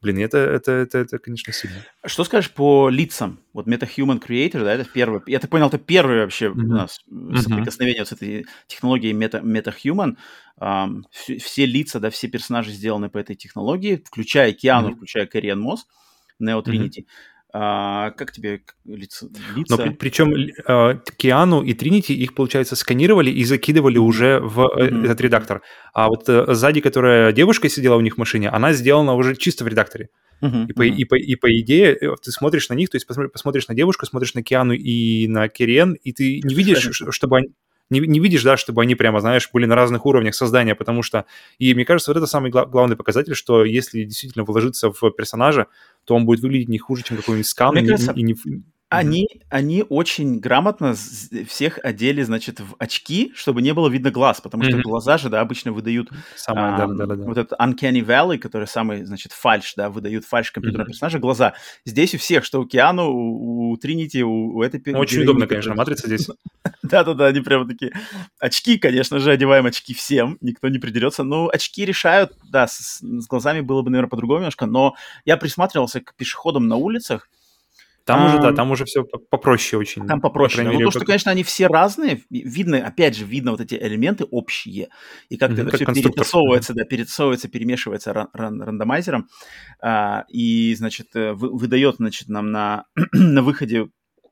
Блин, 0.00 0.18
это, 0.18 0.38
это, 0.38 0.70
это, 0.70 0.98
это, 0.98 1.18
конечно, 1.18 1.52
сильно. 1.52 1.76
Что 2.06 2.22
скажешь 2.22 2.52
по 2.52 2.88
лицам? 2.88 3.40
Вот 3.52 3.66
MetaHuman 3.66 4.24
Creator, 4.24 4.62
да, 4.62 4.74
это 4.74 4.84
первый. 4.84 5.20
Я 5.26 5.40
так 5.40 5.50
понял, 5.50 5.66
это 5.66 5.78
первый 5.78 6.20
вообще 6.20 6.46
mm-hmm. 6.46 6.52
у 6.52 6.66
нас 6.68 7.00
mm-hmm. 7.10 7.36
соприкосновение 7.38 8.04
с 8.06 8.12
этой 8.12 8.46
технологией 8.68 9.12
Meta, 9.12 9.42
MetaHuman. 9.42 10.16
Um, 10.60 11.02
все, 11.10 11.38
все 11.38 11.66
лица, 11.66 11.98
да, 11.98 12.10
все 12.10 12.28
персонажи 12.28 12.70
сделаны 12.70 13.10
по 13.10 13.18
этой 13.18 13.34
технологии, 13.34 14.02
включая 14.04 14.52
Киану, 14.52 14.90
mm-hmm. 14.90 14.96
включая 14.96 15.26
Кэриан 15.26 15.60
Мосс, 15.60 15.86
Neo 16.40 16.62
Trinity. 16.62 17.00
Mm-hmm. 17.00 17.06
А, 17.60 18.12
как 18.12 18.30
тебе 18.30 18.60
лица? 18.84 19.26
лица? 19.56 19.76
Но 19.76 19.78
при, 19.78 19.90
причем 19.90 20.32
а, 20.64 20.94
Киану 21.16 21.62
и 21.62 21.74
Тринити 21.74 22.14
их, 22.14 22.34
получается, 22.34 22.76
сканировали 22.76 23.30
и 23.30 23.42
закидывали 23.42 23.98
уже 23.98 24.38
в 24.38 24.60
mm-hmm. 24.60 25.04
этот 25.04 25.20
редактор. 25.20 25.62
А 25.92 26.06
вот 26.06 26.28
а, 26.28 26.54
сзади, 26.54 26.80
которая 26.80 27.32
девушка 27.32 27.68
сидела 27.68 27.96
у 27.96 28.00
них 28.00 28.14
в 28.14 28.18
машине, 28.18 28.48
она 28.48 28.72
сделана 28.74 29.14
уже 29.14 29.34
чисто 29.34 29.64
в 29.64 29.68
редакторе. 29.68 30.08
Uh-huh, 30.40 30.66
и, 30.68 30.72
по, 30.72 30.86
uh-huh. 30.86 30.94
и, 30.94 31.04
по, 31.04 31.14
и 31.16 31.34
по 31.34 31.60
идее 31.60 31.96
э, 31.96 32.14
ты 32.22 32.30
смотришь 32.30 32.68
на 32.68 32.74
них, 32.74 32.90
то 32.90 32.94
есть 32.94 33.08
посмотришь, 33.08 33.32
посмотришь 33.32 33.66
на 33.66 33.74
девушку, 33.74 34.06
смотришь 34.06 34.34
на 34.34 34.44
Киану 34.44 34.72
и 34.72 35.26
на 35.26 35.48
Кириен, 35.48 35.94
и 35.94 36.12
ты 36.12 36.40
не 36.44 36.54
видишь, 36.54 37.02
чтобы 37.10 37.38
они 37.38 37.48
не, 37.90 38.00
не 38.00 38.20
видишь, 38.20 38.42
да, 38.42 38.56
чтобы 38.56 38.82
они 38.82 38.94
прямо, 38.94 39.20
знаешь, 39.20 39.48
были 39.52 39.64
на 39.64 39.74
разных 39.74 40.04
уровнях 40.04 40.34
создания, 40.34 40.74
потому 40.74 41.02
что, 41.02 41.24
и 41.58 41.74
мне 41.74 41.84
кажется, 41.84 42.10
вот 42.10 42.18
это 42.18 42.26
самый 42.26 42.50
гла- 42.50 42.66
главный 42.66 42.96
показатель, 42.96 43.34
что 43.34 43.64
если 43.64 44.04
действительно 44.04 44.44
вложиться 44.44 44.90
в 44.90 45.10
персонажа, 45.10 45.66
то 46.08 46.14
он 46.14 46.24
будет 46.24 46.40
выглядеть 46.40 46.70
не 46.70 46.78
хуже, 46.78 47.04
чем 47.04 47.18
какой-нибудь 47.18 47.46
скан, 47.46 47.74
мне 47.74 47.82
и, 47.82 47.86
кажется, 47.86 48.12
и, 48.12 48.20
и 48.20 48.22
не, 48.22 48.34
они, 48.90 49.24
mm-hmm. 49.24 49.42
они 49.50 49.84
очень 49.88 50.40
грамотно 50.40 50.94
всех 51.46 51.78
одели, 51.82 52.22
значит, 52.22 52.60
в 52.60 52.74
очки, 52.78 53.32
чтобы 53.34 53.60
не 53.60 53.74
было 53.74 53.88
видно 53.88 54.10
глаз, 54.10 54.40
потому 54.40 54.62
что 54.64 54.78
mm-hmm. 54.78 54.82
глаза 54.82 55.18
же, 55.18 55.28
да, 55.28 55.40
обычно 55.40 55.72
выдают 55.72 56.08
Самое, 56.36 56.74
а, 56.74 56.86
да, 56.86 56.86
да, 56.86 57.06
да, 57.06 57.24
вот 57.24 57.36
этот 57.36 57.58
Uncanny 57.60 58.00
Valley, 58.00 58.38
который 58.38 58.66
самый, 58.66 59.04
значит, 59.04 59.32
фальш, 59.32 59.74
да, 59.76 59.90
выдают 59.90 60.24
фальш 60.24 60.50
компьютерного 60.50 60.86
mm-hmm. 60.86 60.92
персонажа, 60.92 61.18
глаза. 61.18 61.54
Здесь 61.84 62.14
у 62.14 62.18
всех, 62.18 62.44
что 62.44 62.60
у 62.60 62.66
Киану, 62.66 63.10
у, 63.10 63.70
у 63.72 63.76
Тринити, 63.76 64.22
у, 64.22 64.56
у 64.56 64.62
этой... 64.62 64.80
Ну, 64.86 64.98
очень 64.98 65.22
удобно, 65.22 65.46
конечно, 65.46 65.74
матрица 65.74 66.06
здесь. 66.06 66.28
Да-да-да, 66.82 67.26
они 67.26 67.40
прямо 67.40 67.68
такие... 67.68 67.92
Очки, 68.40 68.78
конечно 68.78 69.18
же, 69.18 69.30
одеваем 69.30 69.66
очки 69.66 69.92
всем, 69.92 70.38
никто 70.40 70.68
не 70.68 70.78
придерется. 70.78 71.24
Ну, 71.24 71.48
очки 71.48 71.84
решают, 71.84 72.32
да, 72.50 72.66
с, 72.66 73.00
с 73.00 73.26
глазами 73.26 73.60
было 73.60 73.82
бы, 73.82 73.90
наверное, 73.90 74.08
по-другому 74.10 74.40
немножко, 74.40 74.64
но 74.64 74.94
я 75.26 75.36
присматривался 75.36 76.00
к 76.00 76.14
пешеходам 76.14 76.68
на 76.68 76.76
улицах, 76.76 77.28
там 78.08 78.22
а, 78.22 78.26
уже, 78.26 78.38
да, 78.38 78.52
там 78.54 78.70
уже 78.70 78.86
все 78.86 79.04
попроще 79.04 79.78
очень. 79.78 80.06
Там 80.06 80.22
попроще. 80.22 80.66
По 80.66 80.72
ну, 80.72 80.80
то, 80.80 80.90
что, 80.90 81.04
конечно, 81.04 81.30
они 81.30 81.42
все 81.42 81.66
разные, 81.66 82.22
видно, 82.30 82.78
опять 82.78 83.14
же, 83.14 83.26
видно 83.26 83.50
вот 83.50 83.60
эти 83.60 83.74
элементы 83.74 84.24
общие, 84.24 84.88
и 85.28 85.36
как 85.36 85.50
mm-hmm, 85.50 85.68
это 85.68 85.78
как 85.78 85.92
все 85.92 86.02
перетасовывается, 86.02 86.72
да, 86.72 86.84
перетасовывается, 86.84 87.48
перемешивается 87.48 88.14
ран- 88.14 88.28
ран- 88.32 88.62
рандомайзером, 88.62 89.28
а, 89.82 90.24
и, 90.30 90.74
значит, 90.74 91.08
э, 91.16 91.34
вы, 91.34 91.54
выдает, 91.54 91.96
значит, 91.96 92.28
нам 92.28 92.50
на, 92.50 92.86
на 93.12 93.42
выходе 93.42 93.88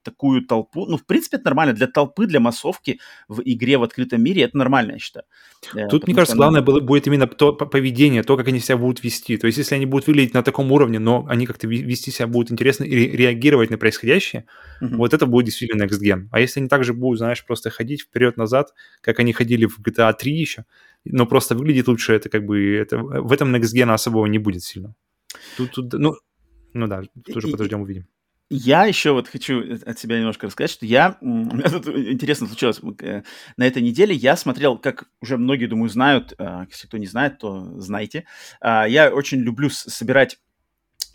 такую 0.07 0.43
толпу. 0.43 0.87
Ну, 0.87 0.97
в 0.97 1.05
принципе, 1.05 1.37
это 1.37 1.47
нормально. 1.47 1.75
Для 1.75 1.87
толпы, 1.87 2.27
для 2.27 2.41
массовки 2.41 3.01
в 3.29 3.43
игре 3.45 3.77
в 3.77 3.83
открытом 3.83 4.23
мире 4.23 4.43
это 4.43 4.57
нормально, 4.57 4.93
я 4.93 4.99
считаю. 4.99 5.27
Э, 5.75 5.89
Тут, 5.89 6.07
мне 6.07 6.15
кажется, 6.15 6.37
главное 6.37 6.63
было, 6.63 6.81
будет 6.81 7.07
именно 7.07 7.27
то 7.27 7.53
поведение, 7.53 8.23
то, 8.23 8.37
как 8.37 8.49
они 8.49 8.61
себя 8.61 8.77
будут 8.77 9.05
вести. 9.05 9.37
То 9.37 9.47
есть, 9.47 9.59
если 9.59 9.75
они 9.75 9.87
будут 9.87 10.07
выглядеть 10.07 10.35
на 10.35 10.43
таком 10.43 10.73
уровне, 10.73 10.99
но 10.99 11.27
они 11.29 11.47
как-то 11.47 11.67
вести 11.67 12.11
себя 12.11 12.27
будут 12.27 12.53
интересно 12.53 12.85
и 12.85 13.17
реагировать 13.17 13.71
на 13.71 13.79
происходящее, 13.79 14.47
uh-huh. 14.81 14.97
вот 14.97 15.15
это 15.15 15.27
будет 15.27 15.47
действительно 15.47 15.83
next 15.83 16.01
gen. 16.03 16.29
А 16.31 16.41
если 16.41 16.61
они 16.61 16.69
также 16.69 16.93
будут, 16.93 17.19
знаешь, 17.19 17.45
просто 17.45 17.71
ходить 17.71 18.03
вперед-назад, 18.03 18.75
как 19.01 19.19
они 19.19 19.33
ходили 19.33 19.67
в 19.67 19.79
GTA 19.81 20.13
3 20.13 20.33
еще, 20.33 20.65
но 21.05 21.27
просто 21.27 21.55
выглядит 21.55 21.89
лучше, 21.89 22.15
это 22.15 22.29
как 22.29 22.45
бы 22.45 22.75
это, 22.75 22.99
в 22.99 23.33
этом 23.33 23.55
next 23.55 23.75
gen 23.75 23.93
особого 23.93 24.27
не 24.27 24.39
будет 24.39 24.63
сильно. 24.63 24.95
Тут, 25.57 25.73
тут 25.73 25.93
ну, 25.93 26.15
ну 26.73 26.87
да, 26.87 27.03
тоже 27.33 27.49
подождем, 27.49 27.81
увидим. 27.83 28.07
Я 28.49 28.85
еще 28.85 29.13
вот 29.13 29.27
хочу 29.27 29.61
от 29.85 29.99
себя 29.99 30.19
немножко 30.19 30.47
рассказать, 30.47 30.71
что 30.71 30.87
я... 30.87 31.19
У 31.21 31.27
меня 31.27 31.69
тут 31.69 31.89
интересно 31.89 32.47
случилось. 32.47 32.81
Э, 33.03 33.23
на 33.57 33.67
этой 33.67 33.83
неделе 33.83 34.15
я 34.15 34.37
смотрел, 34.37 34.79
как 34.79 35.09
уже 35.21 35.37
многие, 35.37 35.67
думаю, 35.67 35.89
знают, 35.89 36.33
а, 36.39 36.65
если 36.71 36.87
кто 36.87 36.97
не 36.99 37.07
знает, 37.07 37.39
то 37.39 37.81
знайте. 37.81 38.25
А, 38.61 38.87
я 38.87 39.13
очень 39.13 39.39
люблю 39.39 39.69
собирать 39.69 40.39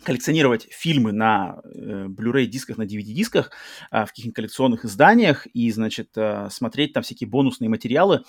коллекционировать 0.04 0.66
фильмы 0.70 1.12
на 1.12 1.60
э, 1.64 2.06
Blu-ray 2.08 2.46
дисках, 2.46 2.76
на 2.76 2.82
DVD-дисках 2.82 3.52
э, 3.90 4.04
в 4.04 4.08
каких-нибудь 4.08 4.36
коллекционных 4.36 4.84
изданиях 4.84 5.46
и, 5.46 5.70
значит, 5.70 6.10
э, 6.16 6.48
смотреть 6.50 6.92
там 6.92 7.02
всякие 7.02 7.28
бонусные 7.28 7.68
материалы. 7.68 8.24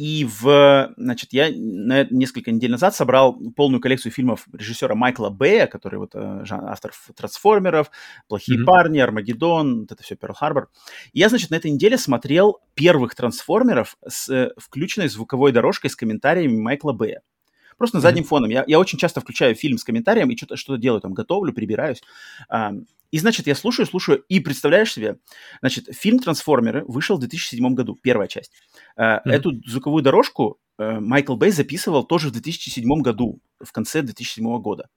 И 0.00 0.24
в, 0.24 0.94
значит, 0.96 1.34
я 1.34 1.50
на, 1.54 2.04
несколько 2.04 2.50
недель 2.50 2.70
назад 2.70 2.94
собрал 2.94 3.38
полную 3.54 3.82
коллекцию 3.82 4.12
фильмов 4.12 4.46
режиссера 4.50 4.94
Майкла 4.94 5.28
Бэя, 5.28 5.66
который 5.66 5.98
вот 5.98 6.14
э, 6.14 6.44
автор 6.50 6.92
«Трансформеров», 7.14 7.90
«Плохие 8.26 8.58
mm-hmm. 8.58 8.64
парни», 8.64 8.98
«Армагеддон», 8.98 9.80
вот 9.80 9.92
это 9.92 10.02
все 10.02 10.14
«Перл-Харбор». 10.14 10.68
Я, 11.12 11.28
значит, 11.28 11.50
на 11.50 11.56
этой 11.56 11.70
неделе 11.70 11.98
смотрел 11.98 12.60
первых 12.72 13.14
«Трансформеров» 13.14 13.98
с 14.08 14.30
э, 14.30 14.52
включенной 14.56 15.08
звуковой 15.08 15.52
дорожкой 15.52 15.90
с 15.90 15.96
комментариями 15.96 16.58
Майкла 16.58 16.92
Бэя. 16.92 17.20
Просто 17.80 17.96
на 17.96 18.02
заднем 18.02 18.24
mm-hmm. 18.24 18.26
фоном. 18.26 18.50
Я, 18.50 18.62
я 18.66 18.78
очень 18.78 18.98
часто 18.98 19.22
включаю 19.22 19.54
фильм 19.54 19.78
с 19.78 19.84
комментарием 19.84 20.28
и 20.28 20.36
что-то 20.36 20.56
что 20.56 20.76
делаю, 20.76 21.00
там, 21.00 21.14
готовлю, 21.14 21.54
прибираюсь. 21.54 22.02
А, 22.50 22.74
и, 23.10 23.18
значит, 23.18 23.46
я 23.46 23.54
слушаю, 23.54 23.86
слушаю, 23.86 24.22
и 24.28 24.38
представляешь 24.38 24.92
себе, 24.92 25.16
значит, 25.62 25.88
фильм 25.96 26.18
«Трансформеры» 26.18 26.84
вышел 26.84 27.16
в 27.16 27.20
2007 27.20 27.74
году, 27.74 27.98
первая 28.02 28.28
часть. 28.28 28.52
Mm-hmm. 28.98 29.20
Эту 29.24 29.62
звуковую 29.64 30.02
дорожку 30.02 30.58
а, 30.76 31.00
Майкл 31.00 31.36
Бэй 31.36 31.52
записывал 31.52 32.04
тоже 32.04 32.28
в 32.28 32.32
2007 32.32 33.00
году, 33.00 33.40
в 33.58 33.72
конце 33.72 34.02
2007 34.02 34.60
года. 34.60 34.90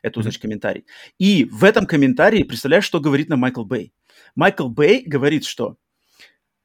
Это, 0.00 0.18
mm-hmm. 0.18 0.22
значит, 0.22 0.40
комментарий. 0.40 0.86
И 1.18 1.44
в 1.44 1.64
этом 1.64 1.84
комментарии, 1.84 2.44
представляешь, 2.44 2.84
что 2.84 2.98
говорит 2.98 3.28
нам 3.28 3.40
Майкл 3.40 3.64
Бэй? 3.64 3.92
Майкл 4.36 4.68
Бэй 4.68 5.02
говорит, 5.04 5.44
что 5.44 5.76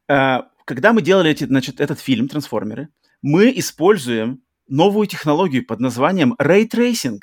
э, 0.07 0.37
когда 0.63 0.93
мы 0.93 1.01
делали 1.01 1.29
эти, 1.29 1.43
значит, 1.43 1.81
этот 1.81 1.99
фильм 1.99 2.29
«Трансформеры», 2.29 2.87
мы 3.21 3.51
используем 3.53 4.43
новую 4.67 5.07
технологию 5.07 5.65
под 5.65 5.79
названием 5.79 6.33
Ray 6.39 6.69
Tracing. 6.69 7.19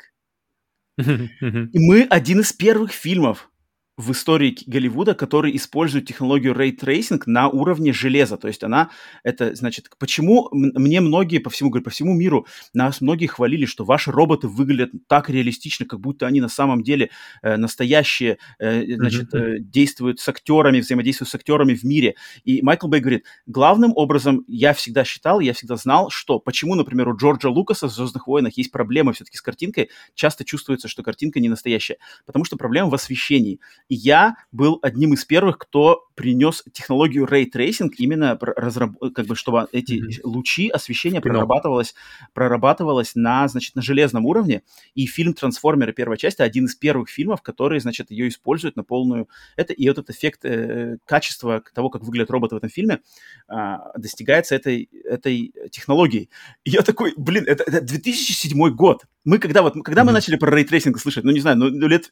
И 0.97 1.79
мы 1.79 2.03
один 2.03 2.39
из 2.39 2.53
первых 2.53 2.91
фильмов, 2.91 3.49
в 3.97 4.11
истории 4.11 4.57
Голливуда, 4.65 5.13
который 5.15 5.55
использует 5.55 6.05
технологию 6.05 6.53
Ray 6.53 6.77
Tracing 6.77 7.21
на 7.27 7.47
уровне 7.47 7.93
железа. 7.93 8.37
То 8.37 8.47
есть 8.47 8.63
она, 8.63 8.89
это 9.23 9.55
значит, 9.55 9.89
почему 9.97 10.49
мне 10.51 10.99
многие 10.99 11.37
по 11.37 11.49
всему, 11.49 11.71
по 11.71 11.89
всему 11.89 12.13
миру, 12.13 12.45
нас 12.73 12.99
многие 12.99 13.27
хвалили, 13.27 13.65
что 13.65 13.85
ваши 13.85 14.11
роботы 14.11 14.47
выглядят 14.47 14.91
так 15.07 15.29
реалистично, 15.29 15.85
как 15.85 16.01
будто 16.01 16.27
они 16.27 16.41
на 16.41 16.49
самом 16.49 16.83
деле 16.83 17.09
э, 17.41 17.55
настоящие, 17.55 18.37
э, 18.59 18.95
значит, 18.95 19.33
э, 19.33 19.59
действуют 19.59 20.19
с 20.19 20.27
актерами, 20.27 20.81
взаимодействуют 20.81 21.29
с 21.29 21.35
актерами 21.35 21.73
в 21.73 21.83
мире. 21.83 22.15
И 22.43 22.61
Майкл 22.61 22.87
Бэй 22.87 22.99
говорит, 22.99 23.25
главным 23.45 23.93
образом 23.95 24.43
я 24.47 24.73
всегда 24.73 25.05
считал, 25.05 25.39
я 25.39 25.53
всегда 25.53 25.77
знал, 25.77 26.09
что 26.09 26.39
почему, 26.39 26.75
например, 26.75 27.07
у 27.07 27.15
Джорджа 27.15 27.49
Лукаса 27.49 27.87
в 27.87 27.93
«Звездных 27.93 28.27
войнах» 28.27 28.57
есть 28.57 28.71
проблемы 28.71 29.13
все-таки 29.13 29.37
с 29.37 29.41
картинкой, 29.41 29.89
часто 30.15 30.43
чувствуется, 30.43 30.89
что 30.89 31.01
картинка 31.01 31.39
не 31.39 31.47
настоящая, 31.47 31.97
потому 32.25 32.43
что 32.43 32.57
проблема 32.57 32.89
в 32.89 32.95
освещении. 32.95 33.59
Я 33.87 34.35
был 34.51 34.79
одним 34.81 35.13
из 35.13 35.25
первых, 35.25 35.59
кто 35.59 36.05
принес 36.15 36.63
технологию 36.71 37.25
Ray 37.25 37.45
Tracing, 37.53 37.91
именно 37.97 38.37
разраб... 38.39 38.93
как 39.13 39.27
бы, 39.27 39.35
чтобы 39.35 39.67
эти 39.71 39.93
mm-hmm. 39.93 40.21
лучи 40.23 40.69
освещения 40.69 41.21
прорабатывалось, 41.21 41.93
прорабатывалось 42.33 43.15
на, 43.15 43.47
значит, 43.47 43.75
на 43.75 43.81
железном 43.81 44.25
уровне. 44.25 44.63
И 44.95 45.05
фильм 45.05 45.33
«Трансформеры» 45.33 45.93
первая 45.93 46.17
часть— 46.17 46.39
один 46.39 46.65
из 46.65 46.75
первых 46.75 47.09
фильмов, 47.09 47.41
которые, 47.41 47.79
значит, 47.79 48.11
ее 48.11 48.29
используют 48.29 48.75
на 48.75 48.83
полную... 48.83 49.29
Это, 49.55 49.73
и 49.73 49.87
вот 49.87 49.99
этот 49.99 50.15
эффект 50.15 50.45
э, 50.45 50.97
качества 51.05 51.61
того, 51.73 51.89
как 51.89 52.03
выглядят 52.03 52.31
роботы 52.31 52.55
в 52.55 52.57
этом 52.57 52.69
фильме, 52.69 53.01
э, 53.49 53.75
достигается 53.97 54.55
этой, 54.55 54.89
этой 55.03 55.53
технологией. 55.69 56.29
И 56.63 56.71
я 56.71 56.81
такой, 56.81 57.13
блин, 57.17 57.43
это, 57.45 57.63
это 57.63 57.81
2007 57.81 58.69
год. 58.69 59.03
Мы 59.25 59.39
когда 59.39 59.63
вот, 59.63 59.73
когда 59.83 60.01
mm-hmm. 60.01 60.05
мы 60.05 60.11
начали 60.13 60.35
про 60.37 60.55
ray 60.55 60.68
tracing 60.68 60.99
слышать, 60.99 61.23
ну, 61.23 61.31
не 61.31 61.39
знаю, 61.41 61.57
ну, 61.57 61.87
лет 61.87 62.09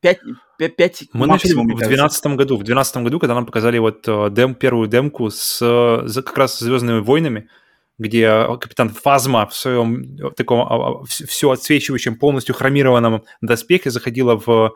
5, 0.00 0.20
5, 0.58 0.76
5 0.76 1.09
Мы 1.12 1.26
начали 1.26 1.52
в 1.52 1.66
2012 1.66 2.26
году. 2.36 2.54
В 2.54 2.64
2012 2.64 2.96
году, 2.98 3.18
когда 3.18 3.34
нам 3.34 3.46
показали 3.46 3.78
вот 3.78 4.04
э, 4.06 4.28
дем, 4.30 4.54
первую 4.54 4.88
демку 4.88 5.30
с, 5.30 5.58
как 6.14 6.38
раз 6.38 6.58
«Звездными 6.58 7.00
войнами», 7.00 7.48
где 7.98 8.46
капитан 8.60 8.88
Фазма 8.88 9.46
в 9.46 9.54
своем 9.54 10.02
э, 10.18 10.30
таком 10.36 10.60
а, 10.60 11.02
а, 11.02 11.04
все 11.04 11.50
отсвечивающем, 11.50 12.16
полностью 12.16 12.54
хромированном 12.54 13.24
доспехе 13.42 13.90
заходила 13.90 14.36
в 14.36 14.74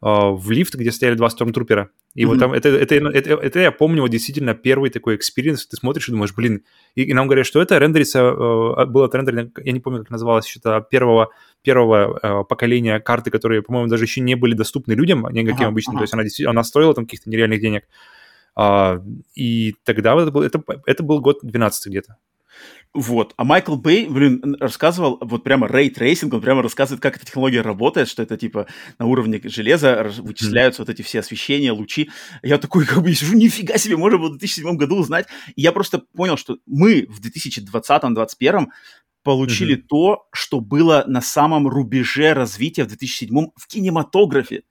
в 0.00 0.50
лифт, 0.50 0.74
где 0.74 0.90
стояли 0.92 1.14
два 1.14 1.28
stormtrooper 1.28 1.81
а. 1.81 1.90
И 2.14 2.22
mm-hmm. 2.22 2.26
вот 2.26 2.38
там, 2.38 2.52
это, 2.52 2.70
это, 2.70 2.94
это, 2.94 3.34
это 3.34 3.60
я 3.60 3.70
помню 3.70 4.02
вот 4.02 4.10
действительно 4.10 4.54
первый 4.54 4.90
такой 4.90 5.16
experience, 5.16 5.66
ты 5.66 5.76
смотришь 5.76 6.08
и 6.08 6.12
думаешь, 6.12 6.34
блин, 6.34 6.64
и, 6.94 7.02
и 7.02 7.12
нам 7.12 7.26
говорят, 7.26 7.46
что 7.46 7.60
это 7.60 7.78
рендерится, 7.78 8.18
э, 8.20 8.86
было 8.86 9.06
это 9.06 9.18
рендеринг, 9.18 9.60
я 9.62 9.72
не 9.72 9.80
помню, 9.80 10.00
как 10.00 10.10
называлось, 10.10 10.46
что-то 10.46 10.80
первого, 10.90 11.30
первого 11.62 12.18
э, 12.20 12.44
поколения 12.48 12.98
карты, 12.98 13.30
которые, 13.30 13.62
по-моему, 13.62 13.88
даже 13.88 14.04
еще 14.04 14.22
не 14.22 14.34
были 14.34 14.54
доступны 14.54 14.94
людям, 14.94 15.26
никаким 15.30 15.66
ага, 15.66 15.68
обычным, 15.68 15.96
ага. 15.96 16.00
то 16.00 16.04
есть 16.04 16.14
она, 16.14 16.22
действительно, 16.24 16.50
она 16.50 16.64
стоила 16.64 16.94
там 16.94 17.04
каких-то 17.04 17.30
нереальных 17.30 17.60
денег. 17.60 17.84
А, 18.56 19.00
и 19.34 19.74
тогда 19.84 20.20
это 20.20 20.30
был, 20.32 20.42
это, 20.42 20.62
это 20.86 21.02
был 21.02 21.20
год 21.20 21.40
12 21.42 21.86
где-то. 21.86 22.16
Вот. 22.92 23.34
А 23.36 23.44
Майкл 23.44 23.76
Бэй, 23.76 24.08
блин, 24.08 24.56
рассказывал, 24.58 25.18
вот 25.20 25.44
прямо 25.44 25.68
ray 25.68 25.96
tracing, 25.98 26.34
он 26.34 26.40
прямо 26.40 26.60
рассказывает, 26.60 27.00
как 27.00 27.16
эта 27.16 27.24
технология 27.24 27.60
работает, 27.60 28.08
что 28.08 28.20
это 28.20 28.36
типа 28.36 28.66
на 28.98 29.06
уровне 29.06 29.40
железа 29.44 30.10
вычисляются 30.18 30.82
mm. 30.82 30.86
вот 30.86 30.92
эти 30.92 31.02
все 31.02 31.20
освещения, 31.20 31.70
лучи. 31.70 32.10
Я 32.42 32.58
такой, 32.58 32.84
как 32.86 33.04
бы, 33.04 33.14
сижу, 33.14 33.36
нифига 33.36 33.78
себе, 33.78 33.96
можно 33.96 34.18
было 34.18 34.28
в 34.28 34.38
2007 34.38 34.76
году 34.76 34.96
узнать. 34.96 35.28
И 35.54 35.62
я 35.62 35.70
просто 35.70 36.00
понял, 36.16 36.36
что 36.36 36.58
мы 36.66 37.06
в 37.08 37.20
2020-2021 37.20 38.66
получили 39.22 39.76
mm-hmm. 39.76 39.86
то, 39.88 40.26
что 40.32 40.60
было 40.60 41.04
на 41.06 41.20
самом 41.20 41.68
рубеже 41.68 42.32
развития 42.32 42.82
в 42.82 42.88
2007 42.88 43.50
в 43.54 43.66
кинематографе. 43.68 44.62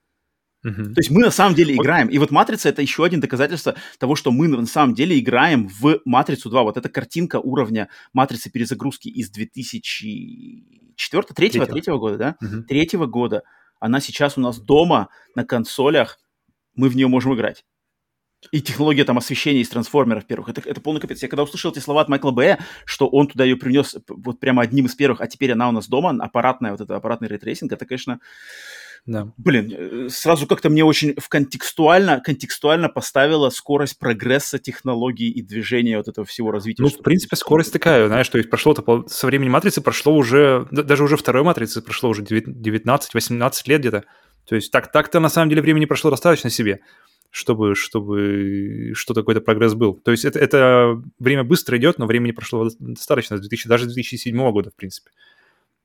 Uh-huh. 0.65 0.93
То 0.93 0.99
есть 0.99 1.09
мы 1.09 1.21
на 1.21 1.31
самом 1.31 1.55
деле 1.55 1.75
играем. 1.75 2.09
И 2.09 2.17
вот 2.17 2.31
«Матрица»— 2.31 2.69
это 2.71 2.81
еще 2.81 3.05
один 3.05 3.21
доказательство 3.21 3.75
того, 3.97 4.15
что 4.15 4.31
мы 4.31 4.47
на 4.47 4.65
самом 4.65 4.93
деле 4.93 5.17
играем 5.17 5.67
в 5.67 6.01
«Матрицу 6.05 6.49
2». 6.49 6.63
Вот 6.63 6.77
эта 6.77 6.89
картинка 6.89 7.39
уровня 7.39 7.89
«Матрицы» 8.13 8.51
перезагрузки 8.51 9.07
из 9.07 9.29
2004 9.29 11.23
третьего, 11.35 11.65
третьего 11.65 11.97
года, 11.97 12.17
да? 12.17 12.35
Uh-huh. 12.43 12.63
Третьего 12.63 13.05
года. 13.05 13.43
Она 13.79 14.01
сейчас 14.01 14.37
у 14.37 14.41
нас 14.41 14.59
дома 14.59 15.09
на 15.35 15.45
консолях. 15.45 16.19
Мы 16.75 16.89
в 16.89 16.95
нее 16.95 17.07
можем 17.07 17.33
играть. 17.35 17.63
И 18.51 18.61
технология 18.61 19.03
там 19.03 19.17
освещения 19.17 19.61
из 19.61 19.69
трансформеров 19.69 20.25
первых. 20.25 20.49
Это, 20.49 20.61
это 20.61 20.79
полный 20.79 21.01
капец. 21.01 21.21
Я 21.21 21.27
когда 21.27 21.43
услышал 21.43 21.71
эти 21.71 21.79
слова 21.79 22.01
от 22.01 22.09
Майкла 22.09 22.31
Бэя, 22.31 22.59
что 22.85 23.07
он 23.07 23.27
туда 23.27 23.43
ее 23.43 23.57
принес 23.57 23.97
вот 24.07 24.39
прямо 24.39 24.61
одним 24.61 24.85
из 24.85 24.95
первых, 24.95 25.19
а 25.19 25.27
теперь 25.27 25.51
она 25.51 25.67
у 25.67 25.71
нас 25.73 25.89
дома, 25.89 26.11
аппаратная, 26.23 26.71
вот 26.71 26.79
это 26.79 26.95
аппаратный 26.95 27.27
ray 27.27 27.40
tracing, 27.40 27.73
это, 27.73 27.85
конечно, 27.85 28.19
да. 29.09 29.33
Блин, 29.37 29.73
э, 29.75 30.09
сразу 30.09 30.45
как-то 30.45 30.69
мне 30.69 30.85
очень 30.85 31.15
в 31.19 31.29
контекстуально, 31.29 32.21
контекстуально 32.21 32.89
поставила 32.89 33.49
скорость 33.49 33.97
прогресса 33.97 34.59
технологий 34.59 35.29
и 35.29 35.41
движения 35.41 35.97
вот 35.97 36.07
этого 36.07 36.27
всего 36.27 36.51
развития. 36.51 36.83
Ну, 36.83 36.89
в 36.89 37.01
принципе, 37.01 37.35
скорость 37.35 37.73
такая, 37.73 38.07
знаешь, 38.07 38.29
то 38.29 38.37
есть 38.37 38.51
прошло-то 38.51 39.05
со 39.07 39.25
времени 39.25 39.49
Матрицы 39.49 39.81
прошло 39.81 40.15
уже, 40.15 40.67
даже 40.69 41.03
уже 41.03 41.17
второй 41.17 41.41
Матрицы 41.41 41.81
прошло 41.81 42.09
уже 42.09 42.21
19-18 42.21 43.51
лет 43.65 43.79
где-то. 43.79 44.03
То 44.45 44.55
есть 44.55 44.71
так, 44.71 44.91
так-то 44.91 45.19
на 45.19 45.29
самом 45.29 45.49
деле 45.49 45.63
времени 45.63 45.85
прошло 45.85 46.11
достаточно 46.11 46.51
себе, 46.51 46.79
чтобы, 47.31 47.73
чтобы 47.73 48.91
что-то 48.93 49.21
какой-то 49.21 49.41
прогресс 49.41 49.73
был. 49.73 49.95
То 49.95 50.11
есть 50.11 50.23
это, 50.23 50.37
это 50.37 51.01
время 51.17 51.43
быстро 51.43 51.79
идет, 51.79 51.97
но 51.97 52.05
времени 52.05 52.31
прошло 52.31 52.69
достаточно, 52.77 53.37
с 53.37 53.41
2000, 53.41 53.67
даже 53.67 53.89
с 53.89 53.93
2007 53.93 54.51
года, 54.51 54.69
в 54.69 54.75
принципе. 54.75 55.09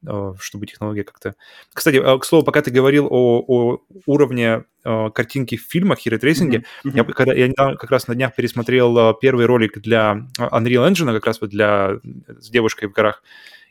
Э, 0.07 0.35
чтобы 0.39 0.67
технология 0.67 1.05
как-то... 1.05 1.35
Кстати, 1.73 1.97
э, 1.97 2.19
к 2.19 2.25
слову, 2.25 2.45
пока 2.45 2.63
ты 2.63 2.71
говорил 2.71 3.07
о, 3.11 3.45
о 3.47 3.79
уровне 4.07 4.65
э, 4.85 5.11
картинки 5.11 5.57
в 5.57 5.63
фильмах 5.63 6.07
и 6.07 6.11
mm-hmm. 6.11 6.93
я, 6.95 7.05
когда, 7.05 7.33
я 7.33 7.49
недавно 7.49 7.77
как 7.77 7.91
раз 7.91 8.07
на 8.07 8.15
днях 8.15 8.35
пересмотрел 8.35 9.15
первый 9.15 9.47
ролик 9.47 9.79
для 9.81 10.27
Unreal 10.39 10.91
Engine, 10.91 11.13
как 11.13 11.27
раз 11.27 11.41
вот 11.41 11.51
для 11.51 12.01
с 12.27 12.51
девушкой 12.51 12.89
в 12.89 12.93
горах, 12.93 13.23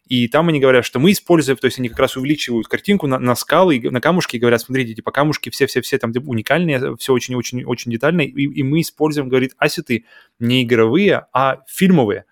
и 0.07 0.27
там 0.27 0.49
они 0.49 0.59
говорят, 0.59 0.85
что 0.85 0.99
мы 0.99 1.11
используем, 1.11 1.57
то 1.57 1.65
есть 1.65 1.79
они 1.79 1.89
как 1.89 1.99
раз 1.99 2.17
увеличивают 2.17 2.67
картинку 2.67 3.07
на, 3.07 3.19
на 3.19 3.35
скалы, 3.35 3.79
на 3.81 4.01
камушки, 4.01 4.35
и 4.35 4.39
говорят, 4.39 4.61
смотрите, 4.61 4.93
типа 4.95 5.11
камушки 5.11 5.49
все-все-все 5.49 5.97
там 5.97 6.11
уникальные, 6.25 6.97
все 6.97 7.13
очень-очень-очень 7.13 7.91
детальные, 7.91 8.27
и, 8.27 8.43
и 8.43 8.63
мы 8.63 8.81
используем, 8.81 9.29
говорит, 9.29 9.53
asset 9.57 9.97
ы 9.97 10.05
не 10.39 10.63
игровые, 10.63 11.25
а 11.31 11.59
фильмовые. 11.67 12.25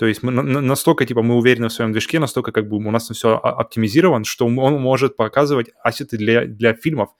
То 0.00 0.06
есть 0.06 0.22
мы 0.22 0.30
настолько, 0.32 1.04
типа, 1.04 1.20
мы 1.20 1.36
уверены 1.36 1.68
в 1.68 1.74
своем 1.74 1.92
движке, 1.92 2.18
настолько, 2.18 2.52
как 2.52 2.66
бы, 2.66 2.78
у 2.78 2.90
нас 2.90 3.10
все 3.10 3.36
оптимизирован, 3.36 4.24
что 4.24 4.46
он 4.46 4.80
может 4.80 5.14
показывать 5.14 5.72
asset 5.84 6.11
ы 6.11 6.16
для, 6.16 6.46
для 6.46 6.72
фильмов. 6.72 7.10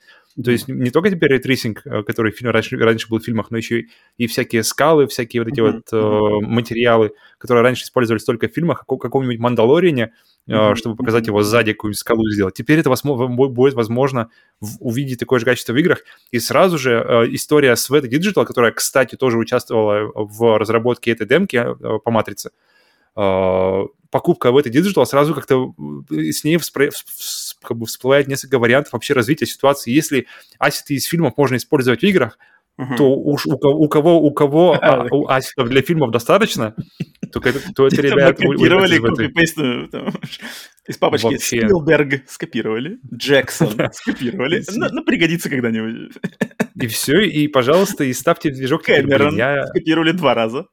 То 0.42 0.50
есть 0.50 0.66
не 0.66 0.88
только 0.88 1.10
теперь 1.10 1.32
ray 1.32 1.46
tracing, 1.46 1.82
э, 1.84 2.02
который 2.04 2.32
раньше, 2.40 2.78
раньше 2.78 3.08
был 3.10 3.18
в 3.18 3.22
фильмах, 3.22 3.50
но 3.50 3.58
еще 3.58 3.84
и 4.16 4.26
всякие 4.26 4.62
скалы, 4.62 5.06
всякие 5.08 5.42
вот 5.42 5.52
эти 5.52 5.60
uh-huh. 5.60 5.82
вот 5.90 5.92
uh, 5.92 6.40
материалы, 6.40 7.12
которые 7.36 7.62
раньше 7.62 7.84
использовались 7.84 8.24
только 8.24 8.48
в 8.48 8.52
фильмах, 8.52 8.86
как 8.86 8.98
каком-нибудь 8.98 9.38
Мандалорине, 9.38 10.14
uh-huh. 10.48 10.74
чтобы 10.74 10.96
показать 10.96 11.26
его 11.26 11.42
сзади, 11.42 11.72
какую-нибудь 11.72 11.98
скалу 11.98 12.26
сделать. 12.30 12.54
Теперь 12.54 12.78
это 12.78 12.88
возможно, 12.88 13.26
будет 13.28 13.74
возможно 13.74 14.30
увидеть 14.78 15.18
такое 15.18 15.38
же 15.38 15.44
качество 15.44 15.74
в 15.74 15.76
играх. 15.76 15.98
И 16.30 16.38
сразу 16.38 16.78
же 16.78 16.92
э, 16.92 17.26
история 17.34 17.72
Sweat 17.72 18.08
Digital, 18.08 18.46
которая, 18.46 18.72
кстати, 18.72 19.16
тоже 19.16 19.36
участвовала 19.36 20.10
в 20.14 20.58
разработке 20.58 21.10
этой 21.10 21.26
демки 21.26 21.56
э, 21.56 21.98
по 21.98 22.10
матрице, 22.10 22.48
э, 22.48 22.69
покупка 23.14 24.50
в 24.52 24.56
этой 24.56 24.72
Digital 24.72 25.04
сразу 25.04 25.34
как-то 25.34 25.72
с 26.10 26.44
ней 26.44 26.56
вспро- 26.56 26.90
как 27.62 27.76
бы 27.76 27.86
всплывает 27.86 28.28
несколько 28.28 28.58
вариантов 28.58 28.92
вообще 28.92 29.14
развития 29.14 29.46
ситуации. 29.46 29.92
Если 29.92 30.26
ассеты 30.58 30.94
из 30.94 31.04
фильмов 31.04 31.34
можно 31.36 31.56
использовать 31.56 32.00
в 32.00 32.06
играх, 32.06 32.38
uh-huh. 32.80 32.96
то 32.96 33.14
уж 33.14 33.46
у, 33.46 33.52
у 33.52 33.88
кого 33.88 34.20
у 34.20 34.32
кого 34.32 34.78
а, 34.82 35.06
у 35.10 35.28
ассетов 35.28 35.68
для 35.68 35.82
фильмов 35.82 36.10
достаточно, 36.10 36.74
то, 37.32 37.40
это, 37.44 37.72
то 37.72 37.86
это 37.86 38.02
ребята... 38.02 38.42
Скопировали 38.42 38.98
из 40.88 40.96
папочки 40.98 41.26
Вообще. 41.26 41.60
Спилберг 41.60 42.28
скопировали, 42.28 42.98
Джексон 43.14 43.70
скопировали. 43.92 44.64
Ну, 44.70 45.04
пригодится 45.04 45.48
когда-нибудь. 45.48 46.16
И 46.74 46.86
все, 46.88 47.20
и, 47.20 47.46
пожалуйста, 47.48 48.04
и 48.04 48.12
ставьте 48.12 48.50
движок. 48.50 48.82
Кэмерон 48.82 49.38
скопировали 49.68 50.12
два 50.12 50.34
раза. 50.34 50.66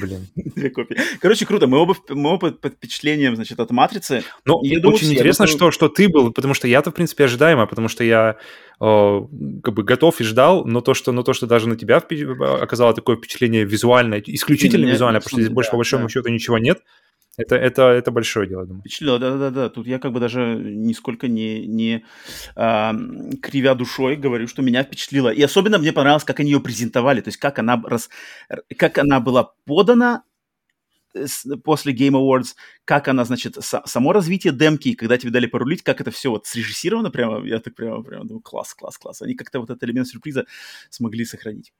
Блин. 0.00 0.26
Две 0.36 0.70
копии. 0.70 0.96
Короче, 1.20 1.46
круто. 1.46 1.66
Мы 1.66 1.78
оба, 1.78 1.96
мы 2.08 2.30
оба 2.30 2.50
под 2.50 2.74
впечатлением, 2.74 3.36
значит, 3.36 3.60
от 3.60 3.70
«Матрицы». 3.70 4.22
Ну, 4.44 4.62
я 4.62 4.80
думаю, 4.80 4.96
очень 4.96 5.12
интересно, 5.12 5.46
думаю... 5.46 5.56
что, 5.56 5.70
что 5.70 5.88
ты 5.88 6.08
был, 6.08 6.32
потому 6.32 6.54
что 6.54 6.68
я-то, 6.68 6.90
в 6.90 6.94
принципе, 6.94 7.24
ожидаемо, 7.24 7.66
потому 7.66 7.88
что 7.88 8.04
я 8.04 8.36
э, 8.80 9.20
как 9.62 9.74
бы 9.74 9.82
готов 9.82 10.20
и 10.20 10.24
ждал, 10.24 10.64
но 10.64 10.80
то, 10.80 10.94
что, 10.94 11.12
но 11.12 11.22
то, 11.22 11.32
что 11.32 11.46
даже 11.46 11.68
на 11.68 11.76
тебя 11.76 11.98
оказало 11.98 12.94
такое 12.94 13.16
впечатление 13.16 13.64
визуальное, 13.64 14.22
исключительно 14.26 14.86
визуальное, 14.86 15.20
потому 15.20 15.30
что 15.30 15.42
здесь 15.42 15.54
больше, 15.54 15.70
по 15.70 15.76
большому 15.76 16.04
да. 16.04 16.08
счету, 16.08 16.28
ничего 16.28 16.58
нет, 16.58 16.78
это, 17.38 17.54
это, 17.54 17.82
это 17.82 18.10
большое 18.10 18.48
дело, 18.48 18.66
думаю. 18.66 18.80
Впечатлило, 18.80 19.18
да-да-да. 19.18 19.68
Тут 19.68 19.86
я 19.86 20.00
как 20.00 20.12
бы 20.12 20.18
даже 20.18 20.40
нисколько 20.40 21.28
не, 21.28 21.66
не 21.66 22.04
а, 22.56 22.94
кривя 23.40 23.74
душой 23.74 24.16
говорю, 24.16 24.48
что 24.48 24.60
меня 24.60 24.82
впечатлило. 24.82 25.28
И 25.28 25.40
особенно 25.40 25.78
мне 25.78 25.92
понравилось, 25.92 26.24
как 26.24 26.40
они 26.40 26.50
ее 26.50 26.60
презентовали, 26.60 27.20
то 27.20 27.28
есть 27.28 27.38
как 27.38 27.60
она, 27.60 27.80
рас, 27.86 28.10
как 28.76 28.98
она 28.98 29.20
была 29.20 29.52
подана 29.64 30.24
после 31.64 31.94
Game 31.94 32.14
Awards, 32.14 32.54
как 32.88 33.06
она, 33.06 33.26
значит, 33.26 33.58
само 33.60 34.14
развитие 34.14 34.50
демки, 34.50 34.94
когда 34.94 35.18
тебе 35.18 35.30
дали 35.30 35.44
порулить, 35.44 35.82
как 35.82 36.00
это 36.00 36.10
все 36.10 36.30
вот 36.30 36.46
срежиссировано 36.46 37.10
прямо, 37.10 37.46
я 37.46 37.58
так 37.58 37.74
прямо, 37.74 38.02
прямо 38.02 38.24
думаю, 38.24 38.40
класс, 38.40 38.72
класс, 38.72 38.96
класс. 38.96 39.20
Они 39.20 39.34
как-то 39.34 39.60
вот 39.60 39.68
этот 39.68 39.84
элемент 39.84 40.08
сюрприза 40.08 40.46
смогли 40.88 41.26
сохранить. 41.26 41.74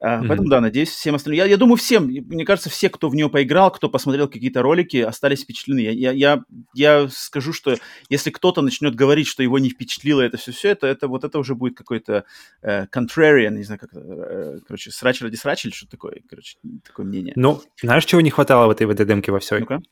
Mm-hmm. 0.00 0.28
Поэтому, 0.28 0.48
да, 0.48 0.60
надеюсь, 0.60 0.90
всем 0.90 1.16
остальным... 1.16 1.38
Я, 1.38 1.46
я 1.46 1.56
думаю, 1.56 1.78
всем, 1.78 2.04
мне 2.04 2.44
кажется, 2.44 2.70
все, 2.70 2.90
кто 2.90 3.08
в 3.08 3.16
нее 3.16 3.28
поиграл, 3.28 3.72
кто 3.72 3.88
посмотрел 3.88 4.28
какие-то 4.28 4.62
ролики, 4.62 4.98
остались 4.98 5.42
впечатлены. 5.42 5.80
Я, 5.80 5.90
я, 5.90 6.12
я, 6.12 6.44
я 6.74 7.08
скажу, 7.08 7.52
что 7.52 7.76
если 8.08 8.30
кто-то 8.30 8.62
начнет 8.62 8.94
говорить, 8.94 9.26
что 9.26 9.42
его 9.42 9.58
не 9.58 9.68
впечатлило 9.68 10.20
это 10.20 10.36
все-все, 10.36 10.68
это, 10.68 10.86
это 10.86 11.08
вот 11.08 11.24
это 11.24 11.40
уже 11.40 11.56
будет 11.56 11.76
какой-то 11.76 12.24
э, 12.62 12.86
contrarian, 12.86 13.56
не 13.56 13.64
знаю, 13.64 13.80
как 13.80 13.94
это, 13.94 14.00
э, 14.00 14.58
короче, 14.64 14.92
срач 14.92 15.22
ради 15.22 15.34
срач 15.34 15.64
или 15.64 15.72
что 15.72 15.88
такое, 15.88 16.22
короче, 16.30 16.58
такое 16.86 17.04
мнение. 17.04 17.32
Ну, 17.34 17.60
знаешь, 17.82 18.04
чего 18.04 18.20
не 18.20 18.30
хватало 18.30 18.68
в 18.68 18.70
этой, 18.70 18.86
в 18.86 18.90
этой 18.90 19.04
демке 19.04 19.32
во 19.32 19.40
всей? 19.40 19.58
Ну-ка. 19.58 19.82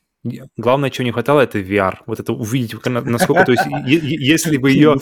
Главное, 0.55 0.91
чего 0.91 1.05
не 1.05 1.11
хватало, 1.11 1.41
это 1.41 1.59
VR. 1.59 1.95
Вот 2.05 2.19
это 2.19 2.33
увидеть, 2.33 2.75
насколько, 2.85 3.43
то 3.43 3.51
есть, 3.51 3.63
если 3.87 4.57
бы 4.57 4.69
ее, 4.69 4.97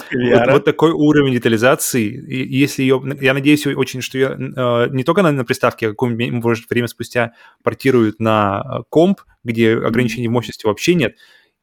вот, 0.50 0.64
такой 0.64 0.92
уровень 0.92 1.34
детализации, 1.34 2.24
если 2.56 2.84
ее, 2.84 3.02
я 3.20 3.34
надеюсь 3.34 3.68
очень, 3.68 4.02
что 4.02 4.18
ее 4.18 4.38
а, 4.56 4.88
не 4.88 5.04
только 5.04 5.22
на, 5.22 5.44
приставке, 5.44 5.88
а 5.88 5.90
какое-нибудь, 5.90 6.70
время 6.70 6.88
спустя 6.88 7.34
портируют 7.64 8.22
на 8.22 8.62
а, 8.62 8.84
комп, 8.88 9.22
где 9.44 9.76
ограничений 9.76 10.30
в 10.30 10.32
мощности 10.32 10.66
вообще 10.66 10.96
нет, 10.96 11.16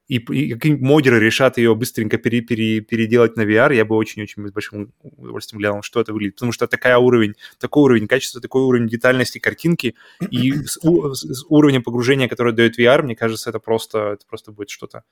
и, 0.09 0.17
и 0.17 0.55
какие-нибудь 0.55 0.87
модеры 0.87 1.19
решат 1.19 1.59
ее 1.59 1.75
быстренько 1.75 2.17
пере, 2.17 2.41
пере, 2.41 2.81
переделать 2.81 3.37
на 3.37 3.43
VR, 3.43 3.75
я 3.75 3.85
бы 3.85 3.97
очень-очень 3.97 4.49
с 4.49 4.53
большим 4.53 4.93
удовольствием 5.03 5.59
глянул, 5.59 5.83
что 5.83 6.01
это 6.01 6.13
выглядит. 6.13 6.37
Потому 6.37 6.53
что 6.53 6.67
такая 6.69 6.97
уровень, 6.99 7.35
такой 7.59 7.83
уровень 7.85 8.07
качества, 8.07 8.41
такой 8.41 8.63
уровень 8.63 8.89
детальности 8.89 9.39
картинки 9.39 9.97
и 10.31 10.53
с, 10.53 10.79
с 10.81 11.45
уровнем 11.49 11.83
погружения, 11.83 12.29
который 12.29 12.53
дает 12.53 12.79
VR, 12.79 13.03
мне 13.03 13.17
кажется, 13.17 13.51
это 13.51 13.59
просто, 13.59 14.13
это 14.13 14.27
просто 14.27 14.53
будет 14.53 14.71
что-то 14.71 15.03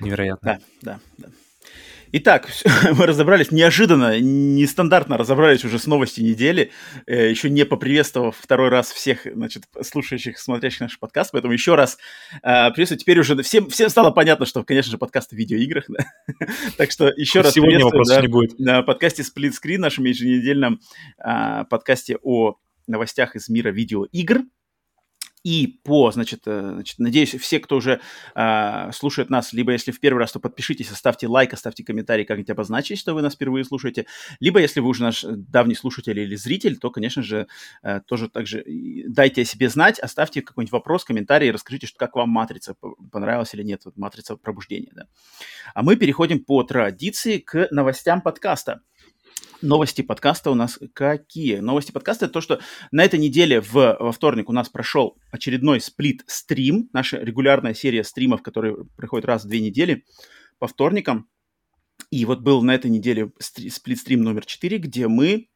невероятное. 0.00 0.60
Да, 0.82 1.00
да, 1.18 1.28
да. 1.28 1.28
Итак, 2.10 2.48
мы 2.96 3.06
разобрались 3.06 3.50
неожиданно, 3.50 4.18
нестандартно 4.18 5.18
разобрались 5.18 5.64
уже 5.64 5.78
с 5.78 5.86
новости 5.86 6.20
недели, 6.20 6.70
э, 7.06 7.30
еще 7.30 7.50
не 7.50 7.64
поприветствовав 7.64 8.36
второй 8.36 8.70
раз 8.70 8.90
всех, 8.90 9.26
значит, 9.30 9.64
слушающих, 9.82 10.38
смотрящих 10.38 10.80
наш 10.80 10.98
подкаст, 10.98 11.32
поэтому 11.32 11.52
еще 11.52 11.74
раз 11.74 11.98
э, 12.42 12.70
приветствую. 12.70 12.98
Теперь 12.98 13.18
уже 13.18 13.40
всем, 13.42 13.68
всем 13.68 13.90
стало 13.90 14.10
понятно, 14.10 14.46
что, 14.46 14.64
конечно 14.64 14.90
же, 14.90 14.98
подкаст 14.98 15.32
о 15.32 15.36
видеоиграх, 15.36 15.84
да? 15.88 16.06
так 16.78 16.90
что 16.90 17.08
еще 17.08 17.42
раз 17.42 17.52
Сегодня 17.52 17.84
вопросов 17.84 18.16
да, 18.16 18.22
не 18.22 18.28
будет. 18.28 18.58
На 18.58 18.82
подкасте 18.82 19.22
Split 19.22 19.52
Screen, 19.52 19.78
нашем 19.78 20.04
еженедельном 20.04 20.80
э, 21.18 21.64
подкасте 21.68 22.16
о 22.22 22.56
новостях 22.86 23.36
из 23.36 23.48
мира 23.48 23.70
видеоигр. 23.70 24.44
И 25.44 25.80
по, 25.84 26.10
значит, 26.10 26.42
э, 26.46 26.72
значит 26.74 26.98
надеюсь, 26.98 27.34
все, 27.34 27.60
кто 27.60 27.76
уже 27.76 28.00
э, 28.34 28.90
слушает 28.92 29.30
нас, 29.30 29.52
либо 29.52 29.72
если 29.72 29.92
в 29.92 30.00
первый 30.00 30.18
раз, 30.18 30.32
то 30.32 30.40
подпишитесь, 30.40 30.90
оставьте 30.90 31.28
лайк, 31.28 31.52
оставьте 31.52 31.84
комментарий, 31.84 32.24
как-нибудь 32.24 32.50
обозначить, 32.50 32.98
что 32.98 33.14
вы 33.14 33.22
нас 33.22 33.34
впервые 33.34 33.64
слушаете. 33.64 34.06
Либо 34.40 34.60
если 34.60 34.80
вы 34.80 34.88
уже 34.88 35.02
наш 35.02 35.24
давний 35.24 35.74
слушатель 35.74 36.18
или 36.18 36.34
зритель, 36.34 36.76
то, 36.76 36.90
конечно 36.90 37.22
же, 37.22 37.46
э, 37.82 38.00
тоже 38.06 38.28
также 38.28 38.64
дайте 38.66 39.42
о 39.42 39.44
себе 39.44 39.68
знать, 39.68 39.98
оставьте 39.98 40.42
какой-нибудь 40.42 40.72
вопрос, 40.72 41.04
комментарий, 41.04 41.50
расскажите, 41.50 41.86
что, 41.86 41.98
как 41.98 42.16
вам 42.16 42.30
«Матрица», 42.30 42.74
понравилась 43.12 43.54
или 43.54 43.62
нет, 43.62 43.82
вот 43.84 43.96
«Матрица 43.96 44.36
пробуждения». 44.36 44.90
Да. 44.94 45.06
А 45.74 45.82
мы 45.82 45.96
переходим 45.96 46.44
по 46.44 46.62
традиции 46.62 47.38
к 47.38 47.68
новостям 47.70 48.20
подкаста. 48.20 48.80
Новости 49.60 50.02
подкаста 50.02 50.52
у 50.52 50.54
нас 50.54 50.78
какие? 50.94 51.56
Новости 51.56 51.90
подкаста 51.90 52.26
это 52.26 52.34
то, 52.34 52.40
что 52.40 52.60
на 52.92 53.04
этой 53.04 53.18
неделе 53.18 53.60
в, 53.60 53.74
во 53.74 54.12
вторник 54.12 54.48
у 54.48 54.52
нас 54.52 54.68
прошел 54.68 55.18
очередной 55.32 55.80
сплит-стрим, 55.80 56.88
наша 56.92 57.18
регулярная 57.18 57.74
серия 57.74 58.04
стримов, 58.04 58.42
которые 58.42 58.84
проходят 58.96 59.26
раз 59.26 59.44
в 59.44 59.48
две 59.48 59.60
недели 59.60 60.04
по 60.60 60.68
вторникам. 60.68 61.28
И 62.10 62.24
вот 62.24 62.40
был 62.40 62.62
на 62.62 62.72
этой 62.72 62.88
неделе 62.88 63.32
сплит-стрим 63.40 64.22
номер 64.22 64.46
4, 64.46 64.78
где 64.78 65.08
мы 65.08 65.48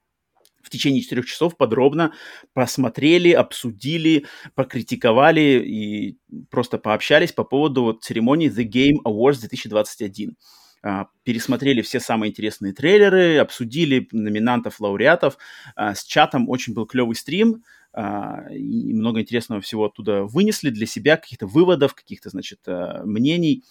в 0.62 0.70
течение 0.70 1.00
четырех 1.00 1.26
часов 1.26 1.56
подробно 1.56 2.12
посмотрели, 2.54 3.30
обсудили, 3.30 4.26
покритиковали 4.56 5.62
и 5.64 6.18
просто 6.50 6.78
пообщались 6.78 7.30
по 7.30 7.44
поводу 7.44 7.84
вот 7.84 8.02
церемонии 8.02 8.50
The 8.50 8.64
Game 8.64 8.98
Awards 9.04 9.40
2021. 9.40 10.36
А, 10.84 11.06
пересмотрели 11.22 11.80
все 11.80 12.00
самые 12.00 12.30
интересные 12.30 12.72
трейлеры, 12.72 13.38
обсудили 13.38 14.08
номинантов, 14.10 14.80
лауреатов. 14.80 15.38
А, 15.76 15.94
с 15.94 16.04
чатом 16.04 16.48
очень 16.48 16.74
был 16.74 16.86
клевый 16.86 17.14
стрим, 17.14 17.62
а, 17.92 18.46
и 18.50 18.92
много 18.92 19.20
интересного 19.20 19.60
всего 19.60 19.84
оттуда 19.84 20.24
вынесли 20.24 20.70
для 20.70 20.86
себя, 20.86 21.16
каких-то 21.16 21.46
выводов, 21.46 21.94
каких-то, 21.94 22.30
значит, 22.30 22.60
мнений. 23.04 23.62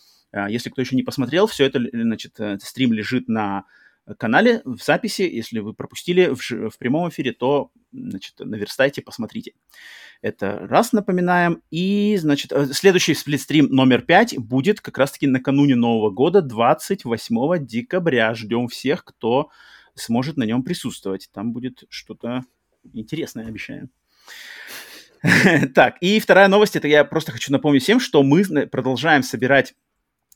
Если 0.48 0.70
кто 0.70 0.82
еще 0.82 0.96
не 0.96 1.04
посмотрел, 1.04 1.46
все 1.48 1.66
это, 1.66 1.82
значит, 1.92 2.40
э, 2.40 2.58
стрим 2.62 2.94
лежит 2.94 3.28
на 3.28 3.66
канале 4.18 4.62
в 4.66 4.82
записи. 4.82 5.24
Если 5.24 5.60
вы 5.60 5.74
пропустили 5.74 6.28
в, 6.28 6.70
в 6.70 6.78
прямом 6.78 7.10
эфире, 7.10 7.34
то, 7.34 7.72
значит, 7.92 8.36
наверстайте, 8.40 9.02
посмотрите. 9.02 9.54
Это 10.22 10.68
раз 10.68 10.94
напоминаем. 10.94 11.62
И, 11.72 12.18
значит, 12.18 12.52
э, 12.52 12.68
следующий 12.74 13.14
сплитстрим 13.14 13.66
номер 13.68 14.02
5 14.02 14.38
будет 14.38 14.82
как 14.82 14.98
раз-таки 14.98 15.28
накануне 15.28 15.76
Нового 15.76 16.10
года, 16.10 16.42
28 16.42 17.66
декабря. 17.66 18.34
Ждем 18.34 18.68
всех, 18.68 19.04
кто 19.04 19.50
сможет 19.96 20.38
на 20.38 20.44
нем 20.44 20.64
присутствовать. 20.64 21.30
Там 21.34 21.54
будет 21.54 21.84
что-то 21.90 22.44
интересное, 22.94 23.48
обещаем. 23.48 23.90
Так, 25.76 25.98
и 26.02 26.20
вторая 26.20 26.48
новость, 26.48 26.76
это 26.76 26.88
я 26.88 27.04
просто 27.04 27.32
хочу 27.32 27.52
напомнить 27.52 27.84
всем, 27.84 28.00
что 28.00 28.24
мы 28.24 28.44
продолжаем 28.68 29.24
собирать 29.24 29.76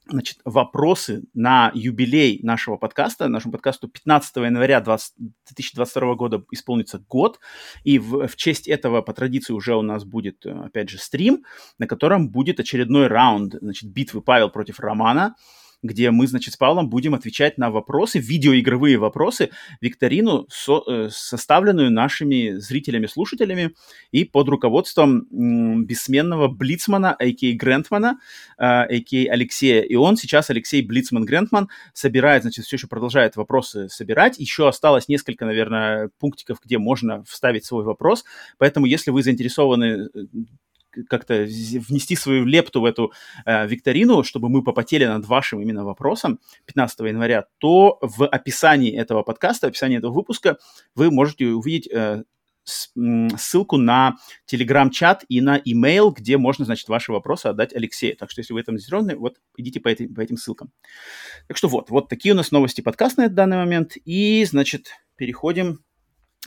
значит, 0.08 0.40
вопросы 0.46 1.24
на 1.34 1.72
юбилей 1.74 2.40
нашего 2.44 2.78
подкаста. 2.78 3.28
Нашему 3.28 3.54
подкасту 3.54 3.88
15 3.88 4.36
января 4.38 4.82
20, 4.82 5.14
2022 5.18 6.16
года 6.16 6.44
исполнится 6.52 7.00
год. 7.00 7.40
И 7.84 8.00
в, 8.00 8.28
в 8.28 8.36
честь 8.36 8.68
этого, 8.68 9.02
по 9.02 9.14
традиции, 9.14 9.54
уже 9.54 9.76
у 9.76 9.82
нас 9.82 10.04
будет, 10.06 10.46
опять 10.46 10.90
же, 10.90 10.98
стрим, 10.98 11.44
на 11.80 11.88
котором 11.88 12.30
будет 12.30 12.60
очередной 12.60 13.08
раунд 13.08 13.56
значит, 13.60 13.92
битвы 13.92 14.22
Павел 14.22 14.50
против 14.50 14.80
Романа 14.80 15.36
где 15.84 16.12
мы, 16.12 16.28
значит, 16.28 16.54
с 16.54 16.58
Павлом 16.58 16.90
будем 16.90 17.14
отвечать 17.16 17.58
на 17.58 17.70
вопросы, 17.70 18.20
видеоигровые 18.20 18.98
вопросы, 18.98 19.50
викторину, 19.82 20.48
со, 20.50 20.84
э, 20.88 21.10
составленную 21.12 21.92
нашими 21.92 22.58
зрителями-слушателями 22.58 23.76
и 24.12 24.24
под 24.24 24.50
руководством 24.50 25.28
м, 25.32 25.86
бессменного 25.86 26.48
Блицмана, 26.48 27.14
а.к. 27.14 27.56
Грентмана, 27.56 28.20
э, 28.58 28.64
а.к. 28.64 29.14
Алексея. 29.30 29.82
И 29.82 29.96
он 29.96 30.18
сейчас, 30.18 30.50
Алексей 30.50 30.82
Блицман 30.82 31.26
Грентман, 31.26 31.70
собирает, 31.94 32.44
значит, 32.44 32.66
все 32.66 32.76
еще 32.76 32.88
продолжает 32.88 33.36
вопросы 33.36 33.90
собирать. 33.90 34.40
Еще 34.40 34.68
осталось 34.68 35.08
несколько, 35.08 35.46
наверное, 35.46 36.10
пунктиков, 36.20 36.60
где 36.64 36.78
можно 36.78 37.24
вставить 37.24 37.66
свой 37.66 37.84
вопрос. 37.84 38.24
Поэтому, 38.58 38.86
если 38.86 39.12
вы 39.12 39.24
заинтересованы 39.24 40.10
э, 40.14 40.26
как-то 41.10 41.44
внести 41.44 42.16
свою 42.16 42.46
лепту 42.46 42.82
в 42.82 42.86
эту 42.86 43.12
э, 43.46 43.68
викторину, 43.68 44.24
чтобы 44.24 44.50
мы 44.50 44.64
попотели 44.64 45.06
над 45.06 45.26
вашим 45.26 45.62
именно 45.62 45.84
вопросом 45.84 46.40
15 46.66 47.00
января, 47.02 47.46
то 47.58 47.98
в 48.02 48.28
описании 48.28 48.96
этого 48.96 49.24
подкаста, 49.24 49.68
в 49.68 49.70
описании 49.70 49.98
этого 49.98 50.14
выпуска 50.14 50.58
вы 50.96 51.12
можете 51.12 51.48
увидеть 51.48 51.90
э, 51.92 52.24
ссылку 52.66 53.78
на 53.78 54.16
телеграм-чат 54.46 55.24
и 55.30 55.42
на 55.42 55.58
имейл, 55.58 56.12
где 56.12 56.38
можно, 56.38 56.66
значит, 56.66 56.90
ваши 56.90 57.12
вопросы 57.12 57.48
отдать 57.48 57.76
Алексею. 57.76 58.18
Так 58.18 58.32
что, 58.32 58.42
если 58.42 58.54
вы 58.54 58.60
этом 58.60 58.78
заинтересованы, 58.78 59.16
вот 59.16 59.38
идите 59.58 59.80
по, 59.80 59.90
этой, 59.90 60.08
по 60.08 60.22
этим 60.22 60.38
ссылкам. 60.38 60.72
Так 61.48 61.58
что 61.58 61.68
вот, 61.68 61.90
вот 61.90 62.10
такие 62.10 62.34
у 62.34 62.38
нас 62.38 62.52
новости 62.52 62.82
подкаста 62.82 63.22
на 63.22 63.30
данный 63.30 63.58
момент. 63.58 63.94
И, 64.04 64.44
значит, 64.46 64.90
переходим 65.16 65.84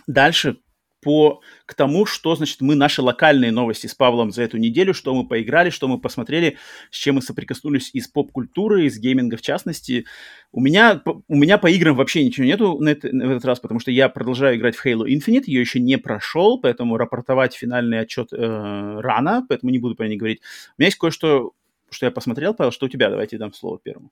дальше 0.06 0.58
по, 1.00 1.40
к 1.66 1.74
тому, 1.74 2.06
что, 2.06 2.34
значит, 2.34 2.60
мы 2.60 2.74
наши 2.74 3.02
локальные 3.02 3.52
новости 3.52 3.86
с 3.86 3.94
Павлом 3.94 4.30
за 4.30 4.42
эту 4.42 4.56
неделю, 4.56 4.94
что 4.94 5.14
мы 5.14 5.26
поиграли, 5.26 5.70
что 5.70 5.88
мы 5.88 6.00
посмотрели, 6.00 6.58
с 6.90 6.96
чем 6.96 7.16
мы 7.16 7.22
соприкоснулись 7.22 7.90
из 7.92 8.08
поп-культуры, 8.08 8.86
из 8.86 8.98
гейминга 8.98 9.36
в 9.36 9.42
частности. 9.42 10.06
У 10.52 10.60
меня, 10.60 11.02
у 11.04 11.36
меня 11.36 11.58
по 11.58 11.68
играм 11.70 11.94
вообще 11.94 12.24
ничего 12.24 12.46
нету 12.46 12.78
на, 12.78 12.90
это, 12.90 13.14
на 13.14 13.24
этот 13.24 13.44
раз, 13.44 13.60
потому 13.60 13.80
что 13.80 13.90
я 13.90 14.08
продолжаю 14.08 14.56
играть 14.56 14.76
в 14.76 14.84
Halo 14.84 15.06
Infinite, 15.06 15.44
ее 15.46 15.60
еще 15.60 15.80
не 15.80 15.98
прошел, 15.98 16.60
поэтому 16.60 16.96
рапортовать 16.96 17.54
финальный 17.54 18.00
отчет 18.00 18.32
э, 18.32 19.00
рано, 19.00 19.44
поэтому 19.48 19.70
не 19.70 19.78
буду 19.78 19.94
про 19.94 20.08
нее 20.08 20.18
говорить. 20.18 20.40
У 20.76 20.82
меня 20.82 20.88
есть 20.88 20.98
кое-что, 20.98 21.52
что 21.90 22.06
я 22.06 22.10
посмотрел, 22.10 22.54
Павел, 22.54 22.72
что 22.72 22.86
у 22.86 22.88
тебя? 22.88 23.10
Давайте 23.10 23.38
дам 23.38 23.52
слово 23.52 23.78
первому. 23.78 24.10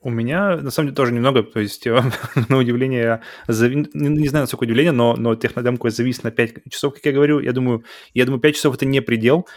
У 0.00 0.10
меня, 0.10 0.56
на 0.56 0.70
самом 0.70 0.88
деле, 0.88 0.96
тоже 0.96 1.12
немного, 1.12 1.42
то 1.42 1.58
есть, 1.58 1.86
на 2.48 2.56
удивление, 2.56 3.20
зави... 3.48 3.88
не, 3.94 4.08
не 4.08 4.28
знаю, 4.28 4.44
насколько 4.44 4.62
удивление, 4.62 4.92
но, 4.92 5.16
но 5.16 5.34
технодемка 5.34 5.90
завис 5.90 6.22
на 6.22 6.30
5 6.30 6.70
часов, 6.70 6.94
как 6.94 7.04
я 7.06 7.12
говорю. 7.12 7.40
Я 7.40 7.52
думаю, 7.52 7.84
я 8.14 8.24
думаю, 8.24 8.40
5 8.40 8.54
часов– 8.54 8.74
это 8.76 8.86
не 8.86 9.00
предел, 9.00 9.48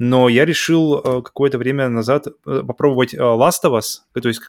но 0.00 0.30
я 0.30 0.46
решил 0.46 0.98
э, 0.98 1.20
какое-то 1.20 1.58
время 1.58 1.90
назад 1.90 2.26
э, 2.26 2.62
попробовать 2.66 3.12
э, 3.12 3.18
Last 3.18 3.62
of 3.64 3.78
Us, 3.78 3.98
то 4.18 4.28
есть 4.28 4.40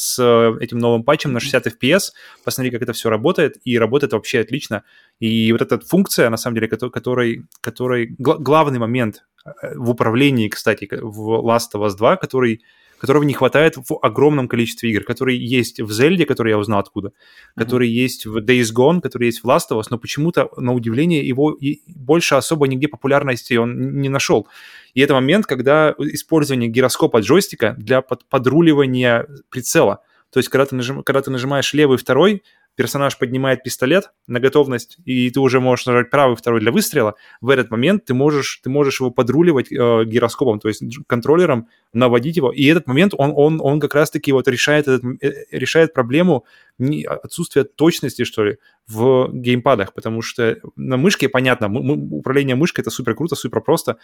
с 0.00 0.18
этим 0.60 0.78
новым 0.78 1.04
патчем 1.04 1.34
на 1.34 1.40
60 1.40 1.66
FPS, 1.66 2.12
посмотреть, 2.42 2.72
как 2.72 2.82
это 2.82 2.94
все 2.94 3.10
работает, 3.10 3.58
и 3.64 3.78
работает 3.78 4.14
вообще 4.14 4.40
отлично. 4.40 4.84
И 5.20 5.52
вот 5.52 5.60
эта 5.60 5.78
функция, 5.80 6.30
на 6.30 6.38
самом 6.38 6.54
деле, 6.54 6.68
которой, 6.68 7.44
которой 7.60 8.16
главный 8.18 8.78
момент 8.78 9.26
в 9.74 9.90
управлении, 9.90 10.48
кстати, 10.48 10.88
в 10.90 11.46
Last 11.46 11.74
of 11.74 11.86
Us 11.86 11.94
2, 11.94 12.16
который 12.16 12.62
которого 12.98 13.22
не 13.22 13.34
хватает 13.34 13.76
в 13.76 13.98
огромном 14.02 14.48
количестве 14.48 14.90
игр, 14.90 15.04
которые 15.04 15.44
есть 15.44 15.80
в 15.80 15.92
Зельде, 15.92 16.26
который 16.26 16.50
я 16.50 16.58
узнал 16.58 16.80
откуда, 16.80 17.08
mm-hmm. 17.08 17.60
которые 17.62 17.94
есть 17.94 18.26
в 18.26 18.38
Days 18.38 18.72
Gone, 18.74 19.00
которые 19.00 19.28
есть 19.28 19.42
в 19.42 19.48
Last 19.48 19.70
of 19.70 19.80
Us, 19.80 19.84
но 19.90 19.98
почему-то, 19.98 20.50
на 20.56 20.72
удивление, 20.72 21.26
его 21.26 21.56
больше 21.86 22.34
особо 22.34 22.66
нигде 22.66 22.88
популярности 22.88 23.54
он 23.54 24.00
не 24.00 24.08
нашел. 24.08 24.48
И 24.94 25.00
это 25.00 25.14
момент, 25.14 25.46
когда 25.46 25.94
использование 25.98 26.68
гироскопа 26.68 27.20
джойстика 27.20 27.74
для 27.78 28.00
под 28.00 28.24
подруливания 28.26 29.26
прицела. 29.50 30.00
То 30.30 30.38
есть, 30.38 30.48
когда 30.48 30.66
ты, 30.66 30.74
нажим, 30.74 31.02
когда 31.02 31.22
ты 31.22 31.30
нажимаешь 31.30 31.72
левый 31.74 31.96
второй, 31.96 32.42
персонаж 32.76 33.18
поднимает 33.18 33.62
пистолет 33.62 34.10
на 34.26 34.40
готовность, 34.40 34.98
и 35.04 35.30
ты 35.30 35.40
уже 35.40 35.60
можешь 35.60 35.86
нажать 35.86 36.10
правый, 36.10 36.36
второй 36.36 36.60
для 36.60 36.72
выстрела, 36.72 37.14
в 37.40 37.50
этот 37.50 37.70
момент 37.70 38.04
ты 38.04 38.14
можешь, 38.14 38.60
ты 38.62 38.70
можешь 38.70 39.00
его 39.00 39.10
подруливать 39.10 39.70
э, 39.70 40.04
гироскопом, 40.04 40.58
то 40.58 40.68
есть 40.68 40.82
контроллером 41.06 41.68
наводить 41.92 42.36
его. 42.36 42.50
И 42.52 42.64
этот 42.66 42.86
момент, 42.86 43.14
он, 43.16 43.32
он, 43.34 43.60
он 43.60 43.80
как 43.80 43.94
раз-таки 43.94 44.32
вот 44.32 44.48
решает, 44.48 44.88
этот, 44.88 45.04
э, 45.22 45.44
решает 45.50 45.94
проблему 45.94 46.44
отсутствия 47.22 47.64
точности, 47.64 48.24
что 48.24 48.44
ли, 48.44 48.58
в 48.86 49.30
геймпадах, 49.32 49.94
потому 49.94 50.20
что 50.20 50.58
на 50.76 50.96
мышке, 50.96 51.28
понятно, 51.28 51.68
мы, 51.68 51.94
управление 52.16 52.56
мышкой 52.56 52.82
это 52.82 52.90
супер 52.90 53.14
круто, 53.14 53.36
супер 53.36 53.60
просто, 53.60 53.98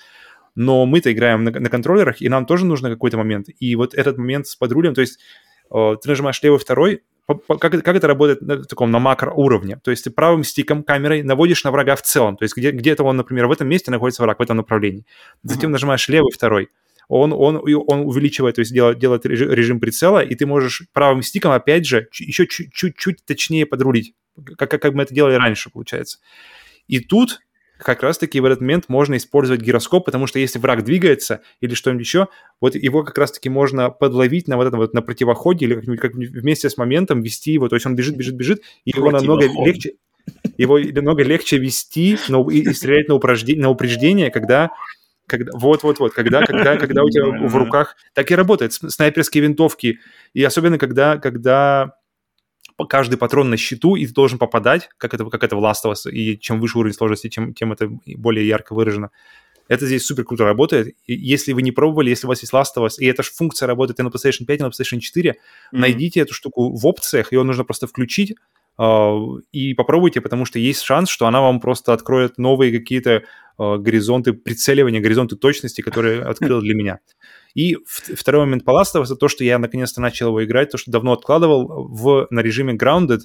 но 0.54 0.86
мы-то 0.86 1.12
играем 1.12 1.44
на, 1.44 1.50
на 1.50 1.68
контроллерах, 1.68 2.22
и 2.22 2.28
нам 2.28 2.46
тоже 2.46 2.66
нужно 2.66 2.90
какой-то 2.90 3.16
момент. 3.16 3.48
И 3.58 3.74
вот 3.76 3.94
этот 3.94 4.18
момент 4.18 4.46
с 4.46 4.56
подрулем, 4.56 4.94
то 4.94 5.00
есть 5.00 5.18
э, 5.72 5.96
ты 6.00 6.08
нажимаешь 6.08 6.42
левый, 6.42 6.58
второй, 6.58 7.02
как, 7.34 7.82
как 7.82 7.96
это 7.96 8.06
работает 8.06 8.40
на 8.42 8.62
таком 8.64 8.90
на 8.90 8.98
макро 8.98 9.30
уровне? 9.32 9.78
То 9.82 9.90
есть 9.90 10.04
ты 10.04 10.10
правым 10.10 10.44
стиком 10.44 10.82
камерой 10.82 11.22
наводишь 11.22 11.64
на 11.64 11.70
врага 11.70 11.96
в 11.96 12.02
целом, 12.02 12.36
то 12.36 12.44
есть 12.44 12.56
где, 12.56 12.70
где-то 12.70 13.04
он, 13.04 13.16
например, 13.16 13.46
в 13.46 13.52
этом 13.52 13.68
месте 13.68 13.90
находится 13.90 14.22
враг, 14.22 14.38
в 14.38 14.42
этом 14.42 14.56
направлении. 14.56 15.04
Затем 15.42 15.70
нажимаешь 15.70 16.08
левый, 16.08 16.32
второй, 16.32 16.68
он, 17.10 17.32
он, 17.32 17.60
он 17.88 18.00
увеличивает, 18.06 18.54
то 18.54 18.60
есть 18.60 18.72
делает, 18.72 19.00
делает 19.00 19.26
режим 19.26 19.80
прицела, 19.80 20.20
и 20.20 20.36
ты 20.36 20.46
можешь 20.46 20.84
правым 20.92 21.22
стиком, 21.22 21.50
опять 21.50 21.84
же, 21.84 22.08
еще 22.12 22.46
чуть-чуть 22.46 23.24
точнее 23.26 23.66
подрулить, 23.66 24.14
как, 24.56 24.70
как 24.70 24.94
мы 24.94 25.02
это 25.02 25.12
делали 25.12 25.34
раньше, 25.34 25.70
получается. 25.70 26.18
И 26.86 27.00
тут 27.00 27.40
как 27.82 28.02
раз-таки 28.02 28.40
в 28.40 28.44
этот 28.44 28.60
момент 28.60 28.88
можно 28.88 29.16
использовать 29.16 29.62
гироскоп, 29.62 30.04
потому 30.04 30.26
что 30.26 30.38
если 30.38 30.58
враг 30.58 30.84
двигается 30.84 31.40
или 31.60 31.74
что-нибудь 31.74 32.04
еще, 32.04 32.28
вот 32.60 32.74
его 32.74 33.02
как 33.02 33.16
раз-таки 33.18 33.48
можно 33.48 33.90
подловить 33.90 34.48
на 34.48 34.56
вот 34.56 34.66
этом 34.66 34.80
вот 34.80 34.94
на 34.94 35.02
противоходе 35.02 35.66
или 35.66 35.74
как-нибудь 35.74 36.00
как 36.00 36.14
вместе 36.14 36.68
с 36.70 36.76
моментом 36.76 37.22
вести 37.22 37.52
его, 37.52 37.68
то 37.68 37.76
есть 37.76 37.86
он 37.86 37.96
бежит, 37.96 38.16
бежит, 38.16 38.34
бежит, 38.34 38.62
и 38.84 38.90
его 38.94 39.10
намного 39.10 39.46
легче, 39.46 39.94
его 40.56 40.78
намного 40.78 41.22
легче 41.22 41.58
вести 41.58 42.18
но, 42.28 42.48
и, 42.50 42.60
и 42.60 42.72
стрелять 42.72 43.08
на, 43.08 43.14
упреждение, 43.14 43.62
на 43.62 43.70
упреждение, 43.70 44.30
когда 44.30 44.70
когда, 45.26 45.52
вот, 45.56 45.84
вот, 45.84 46.00
вот, 46.00 46.12
когда, 46.12 46.44
когда, 46.44 46.76
когда 46.76 47.04
у 47.04 47.08
тебя 47.08 47.46
в 47.46 47.54
руках 47.54 47.94
так 48.14 48.32
и 48.32 48.34
работает 48.34 48.72
снайперские 48.72 49.44
винтовки, 49.44 50.00
и 50.34 50.42
особенно 50.42 50.76
когда, 50.76 51.18
когда 51.18 51.92
каждый 52.86 53.16
патрон 53.16 53.50
на 53.50 53.56
счету, 53.56 53.96
и 53.96 54.06
ты 54.06 54.12
должен 54.12 54.38
попадать, 54.38 54.88
как 54.98 55.14
это, 55.14 55.24
как 55.26 55.44
это 55.44 55.56
в 55.56 55.64
Last 55.64 55.84
of 55.84 55.92
Us, 55.92 56.10
и 56.10 56.38
чем 56.38 56.60
выше 56.60 56.78
уровень 56.78 56.94
сложности, 56.94 57.28
тем, 57.28 57.54
тем 57.54 57.72
это 57.72 57.90
более 58.16 58.46
ярко 58.46 58.74
выражено. 58.74 59.10
Это 59.68 59.86
здесь 59.86 60.04
супер 60.04 60.24
круто 60.24 60.44
работает. 60.44 60.96
И 61.06 61.14
если 61.14 61.52
вы 61.52 61.62
не 61.62 61.70
пробовали, 61.70 62.10
если 62.10 62.26
у 62.26 62.28
вас 62.28 62.40
есть 62.42 62.52
Last 62.52 62.76
of 62.76 62.86
Us, 62.86 62.94
и 62.98 63.06
эта 63.06 63.22
же 63.22 63.30
функция 63.30 63.66
работает 63.66 64.00
и 64.00 64.02
на 64.02 64.08
PlayStation 64.08 64.44
5, 64.44 64.60
и 64.60 64.62
на 64.62 64.68
PlayStation 64.68 64.98
4, 64.98 65.30
mm-hmm. 65.30 65.78
найдите 65.78 66.20
эту 66.20 66.34
штуку 66.34 66.76
в 66.76 66.86
опциях, 66.86 67.32
ее 67.32 67.42
нужно 67.42 67.64
просто 67.64 67.86
включить, 67.86 68.34
Uh, 68.78 69.42
и 69.52 69.74
попробуйте, 69.74 70.22
потому 70.22 70.46
что 70.46 70.58
есть 70.58 70.80
шанс, 70.80 71.10
что 71.10 71.26
она 71.26 71.42
вам 71.42 71.60
просто 71.60 71.92
откроет 71.92 72.38
новые 72.38 72.72
какие-то 72.72 73.24
uh, 73.58 73.76
горизонты 73.76 74.32
прицеливания, 74.32 75.02
горизонты 75.02 75.36
точности, 75.36 75.82
которые 75.82 76.22
открыла 76.22 76.62
для 76.62 76.74
меня. 76.74 77.00
И 77.54 77.76
второй 77.84 78.44
момент 78.46 78.64
of 78.66 79.02
Us, 79.02 79.16
то, 79.16 79.28
что 79.28 79.44
я 79.44 79.58
наконец-то 79.58 80.00
начал 80.00 80.28
его 80.28 80.44
играть, 80.44 80.70
то, 80.70 80.78
что 80.78 80.90
давно 80.90 81.12
откладывал 81.12 81.88
в, 81.88 82.26
на 82.30 82.40
режиме 82.40 82.74
Grounded, 82.74 83.20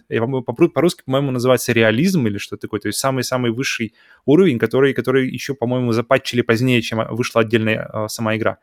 по-русски, 0.73 1.03
по-моему, 1.05 1.31
называется 1.31 1.73
реализм 1.73 2.27
или 2.27 2.37
что-то 2.37 2.61
такое, 2.61 2.79
то 2.79 2.87
есть 2.87 2.99
самый-самый 2.99 3.51
высший 3.51 3.93
уровень, 4.25 4.59
который, 4.59 4.93
который 4.93 5.29
еще, 5.29 5.53
по-моему, 5.53 5.91
запатчили 5.91 6.41
позднее, 6.41 6.81
чем 6.81 7.05
вышла 7.09 7.41
отдельная 7.41 7.89
uh, 7.93 8.07
сама 8.07 8.35
игра. 8.35 8.57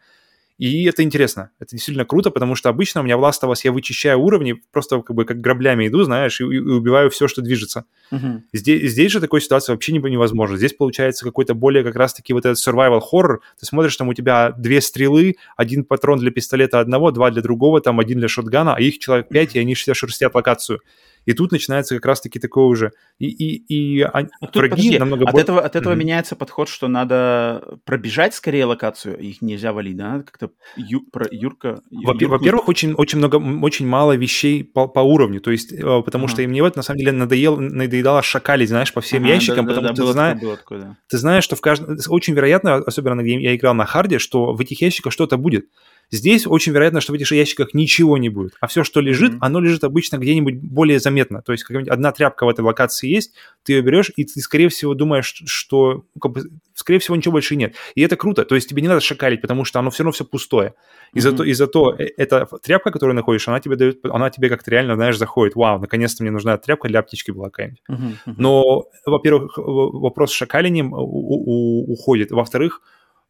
И 0.58 0.84
это 0.84 1.02
интересно, 1.02 1.50
это 1.58 1.72
действительно 1.72 2.04
круто, 2.04 2.30
потому 2.30 2.54
что 2.54 2.68
обычно 2.68 3.00
у 3.00 3.04
меня 3.04 3.16
в 3.16 3.20
Last 3.24 3.42
of 3.42 3.50
Us 3.50 3.60
я 3.64 3.72
вычищаю 3.72 4.20
уровни, 4.20 4.60
просто 4.70 5.00
как 5.02 5.16
бы 5.16 5.24
как 5.24 5.40
граблями 5.40 5.88
иду, 5.88 6.02
знаешь, 6.02 6.40
и, 6.40 6.44
и 6.44 6.58
убиваю 6.58 7.10
все, 7.10 7.26
что 7.26 7.42
движется. 7.42 7.84
Uh-huh. 8.12 8.40
Здесь, 8.52 8.92
здесь 8.92 9.10
же 9.10 9.20
такой 9.20 9.40
ситуации 9.40 9.72
вообще 9.72 9.92
невозможно. 9.92 10.56
Здесь 10.56 10.74
получается 10.74 11.24
какой-то 11.24 11.54
более 11.54 11.82
как 11.82 11.96
раз-таки 11.96 12.32
вот 12.32 12.44
этот 12.44 12.58
survival 12.58 13.00
horror. 13.00 13.38
Ты 13.58 13.66
смотришь, 13.66 13.96
там 13.96 14.08
у 14.08 14.14
тебя 14.14 14.52
две 14.52 14.80
стрелы, 14.80 15.36
один 15.56 15.84
патрон 15.84 16.18
для 16.18 16.30
пистолета 16.30 16.80
одного, 16.80 17.10
два 17.10 17.30
для 17.30 17.42
другого, 17.42 17.80
там 17.80 17.98
один 17.98 18.18
для 18.18 18.28
шотгана, 18.28 18.74
а 18.74 18.80
их 18.80 18.98
человек 18.98 19.28
пять, 19.28 19.56
и 19.56 19.58
они 19.58 19.74
все 19.74 19.94
шерстят 19.94 20.34
локацию. 20.34 20.80
И 21.24 21.32
тут 21.34 21.52
начинается 21.52 21.94
как 21.94 22.06
раз-таки 22.06 22.38
такое 22.38 22.64
уже. 22.64 22.92
И, 23.18 23.26
и, 23.26 23.98
и 23.98 24.00
а, 24.02 24.24
тут, 24.40 24.56
враги 24.56 24.70
подожди, 24.70 24.98
намного 24.98 25.28
от 25.28 25.34
этого, 25.36 25.60
от 25.60 25.76
этого 25.76 25.92
mm-hmm. 25.92 25.96
меняется 25.96 26.36
подход, 26.36 26.68
что 26.68 26.88
надо 26.88 27.78
пробежать 27.84 28.34
скорее 28.34 28.64
локацию, 28.64 29.18
их 29.18 29.42
нельзя 29.42 29.72
валить, 29.72 29.96
да? 29.96 30.22
Как-то 30.22 30.50
ю, 30.76 31.02
про 31.12 31.26
Юрка... 31.30 31.80
Во- 31.90 32.14
во-первых, 32.14 32.68
очень, 32.68 32.94
очень 32.94 33.18
много, 33.18 33.36
очень 33.36 33.86
мало 33.86 34.16
вещей 34.16 34.64
по, 34.64 34.88
по 34.88 35.00
уровню, 35.00 35.40
то 35.40 35.50
есть, 35.50 35.72
э, 35.72 36.02
потому 36.02 36.24
ага. 36.24 36.34
что 36.34 36.42
мне 36.42 36.62
вот 36.62 36.76
на 36.76 36.82
самом 36.82 36.98
деле 36.98 37.12
надоел, 37.12 37.56
надоедало 37.58 38.22
шакалить, 38.22 38.68
знаешь, 38.68 38.92
по 38.92 39.00
всем 39.00 39.24
ага, 39.24 39.34
ящикам, 39.34 39.66
да, 39.66 39.74
потому 39.74 39.88
да, 39.88 39.94
что 39.94 40.06
ты, 40.06 40.12
зна... 40.12 40.34
такое, 40.56 40.78
да. 40.80 40.96
ты 41.08 41.18
знаешь, 41.18 41.44
что 41.44 41.56
в 41.56 41.60
каждом... 41.60 41.96
Очень 42.08 42.34
вероятно, 42.34 42.76
особенно 42.76 43.22
гейм, 43.22 43.40
я 43.40 43.54
играл 43.54 43.74
на 43.74 43.86
харде, 43.86 44.18
что 44.18 44.52
в 44.52 44.60
этих 44.60 44.80
ящиках 44.80 45.12
что-то 45.12 45.36
будет. 45.36 45.66
Здесь 46.12 46.46
очень 46.46 46.72
вероятно, 46.72 47.00
что 47.00 47.12
в 47.12 47.14
этих 47.14 47.32
ящиках 47.32 47.72
ничего 47.72 48.18
не 48.18 48.28
будет, 48.28 48.52
а 48.60 48.66
все, 48.66 48.84
что 48.84 49.00
лежит, 49.00 49.32
mm-hmm. 49.32 49.38
оно 49.40 49.60
лежит 49.60 49.82
обычно 49.82 50.18
где-нибудь 50.18 50.56
более 50.56 51.00
заметно. 51.00 51.40
То 51.40 51.52
есть 51.52 51.64
одна 51.70 52.12
тряпка 52.12 52.44
в 52.44 52.50
этой 52.50 52.60
локации 52.60 53.08
есть, 53.08 53.34
ты 53.62 53.72
ее 53.72 53.80
берешь, 53.80 54.12
и 54.14 54.24
ты, 54.24 54.38
скорее 54.40 54.68
всего, 54.68 54.92
думаешь, 54.92 55.42
что, 55.46 56.04
как 56.20 56.32
бы, 56.32 56.42
скорее 56.74 56.98
всего, 56.98 57.16
ничего 57.16 57.32
больше 57.32 57.56
нет. 57.56 57.76
И 57.94 58.02
это 58.02 58.16
круто. 58.16 58.44
То 58.44 58.54
есть 58.54 58.68
тебе 58.68 58.82
не 58.82 58.88
надо 58.88 59.00
шакалить, 59.00 59.40
потому 59.40 59.64
что 59.64 59.78
оно 59.78 59.88
все 59.88 60.02
равно 60.02 60.12
все 60.12 60.26
пустое. 60.26 60.74
И 61.14 61.18
mm-hmm. 61.18 61.20
зато, 61.22 61.44
и 61.44 61.52
зато 61.54 61.94
э, 61.98 62.08
эта 62.18 62.46
тряпка, 62.62 62.90
которую 62.90 63.16
находишь, 63.16 63.48
она 63.48 63.60
тебе 63.60 63.76
дает, 63.76 64.04
она 64.04 64.28
тебе 64.28 64.50
как-то 64.50 64.70
реально, 64.70 64.96
знаешь, 64.96 65.16
заходит. 65.16 65.54
Вау, 65.54 65.80
наконец-то 65.80 66.22
мне 66.22 66.30
нужна 66.30 66.58
тряпка 66.58 66.88
для 66.88 67.00
аптечки 67.00 67.30
была 67.30 67.48
какая-нибудь. 67.48 67.80
Mm-hmm. 67.90 68.34
Но, 68.36 68.84
во-первых, 69.06 69.54
вопрос 69.56 70.30
с 70.30 70.34
шакалением 70.34 70.92
уходит. 70.92 72.32
Во-вторых, 72.32 72.82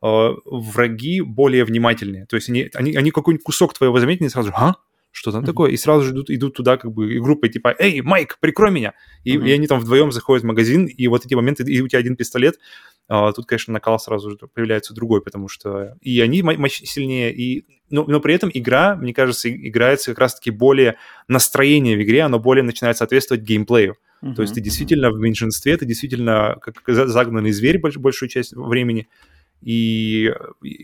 враги 0.02 1.20
более 1.20 1.64
внимательные. 1.64 2.26
То 2.26 2.36
есть 2.36 2.48
они, 2.48 2.68
они, 2.74 2.94
они 2.96 3.10
какой-нибудь 3.10 3.44
кусок 3.44 3.72
твоего 3.72 3.98
заметили 4.00 4.28
сразу, 4.28 4.52
а? 4.54 4.74
Что 5.12 5.30
там 5.30 5.42
mm-hmm. 5.42 5.46
такое? 5.46 5.70
И 5.70 5.76
сразу 5.76 6.04
же 6.04 6.12
идут, 6.12 6.30
идут 6.30 6.54
туда 6.54 6.78
как 6.78 6.90
бы 6.90 7.14
и 7.14 7.20
группой 7.20 7.50
типа, 7.50 7.74
эй, 7.78 8.00
Майк, 8.00 8.38
прикрой 8.40 8.70
меня! 8.70 8.94
И, 9.24 9.36
mm-hmm. 9.36 9.48
и 9.48 9.52
они 9.52 9.66
там 9.66 9.78
вдвоем 9.78 10.10
заходят 10.10 10.42
в 10.42 10.46
магазин, 10.46 10.86
и 10.86 11.06
вот 11.06 11.26
эти 11.26 11.34
моменты, 11.34 11.64
и 11.64 11.82
у 11.82 11.88
тебя 11.88 11.98
один 11.98 12.16
пистолет, 12.16 12.58
а, 13.08 13.30
тут, 13.32 13.46
конечно, 13.46 13.72
накал 13.72 13.98
сразу 13.98 14.30
же 14.30 14.36
появляется 14.54 14.94
другой, 14.94 15.20
потому 15.20 15.48
что 15.48 15.96
и 16.00 16.18
они 16.20 16.42
мощь 16.42 16.82
сильнее, 16.84 17.34
и, 17.34 17.66
но, 17.90 18.04
но 18.08 18.20
при 18.20 18.34
этом 18.34 18.50
игра, 18.52 18.96
мне 18.96 19.12
кажется, 19.12 19.54
играется 19.54 20.12
как 20.12 20.20
раз-таки 20.20 20.50
более 20.50 20.96
настроение 21.28 21.96
в 21.96 22.02
игре, 22.02 22.22
оно 22.22 22.38
более 22.38 22.62
начинает 22.62 22.96
соответствовать 22.96 23.42
геймплею. 23.42 23.96
Uh-huh, 24.22 24.34
То 24.34 24.42
есть 24.42 24.54
ты 24.54 24.62
действительно 24.62 25.06
uh-huh. 25.06 25.16
в 25.16 25.20
меньшинстве, 25.20 25.76
ты 25.76 25.84
действительно 25.84 26.56
как 26.62 26.82
загнанный 26.86 27.50
зверь 27.50 27.78
больш, 27.78 27.96
большую 27.98 28.30
часть 28.30 28.54
времени, 28.54 29.08
и, 29.62 30.32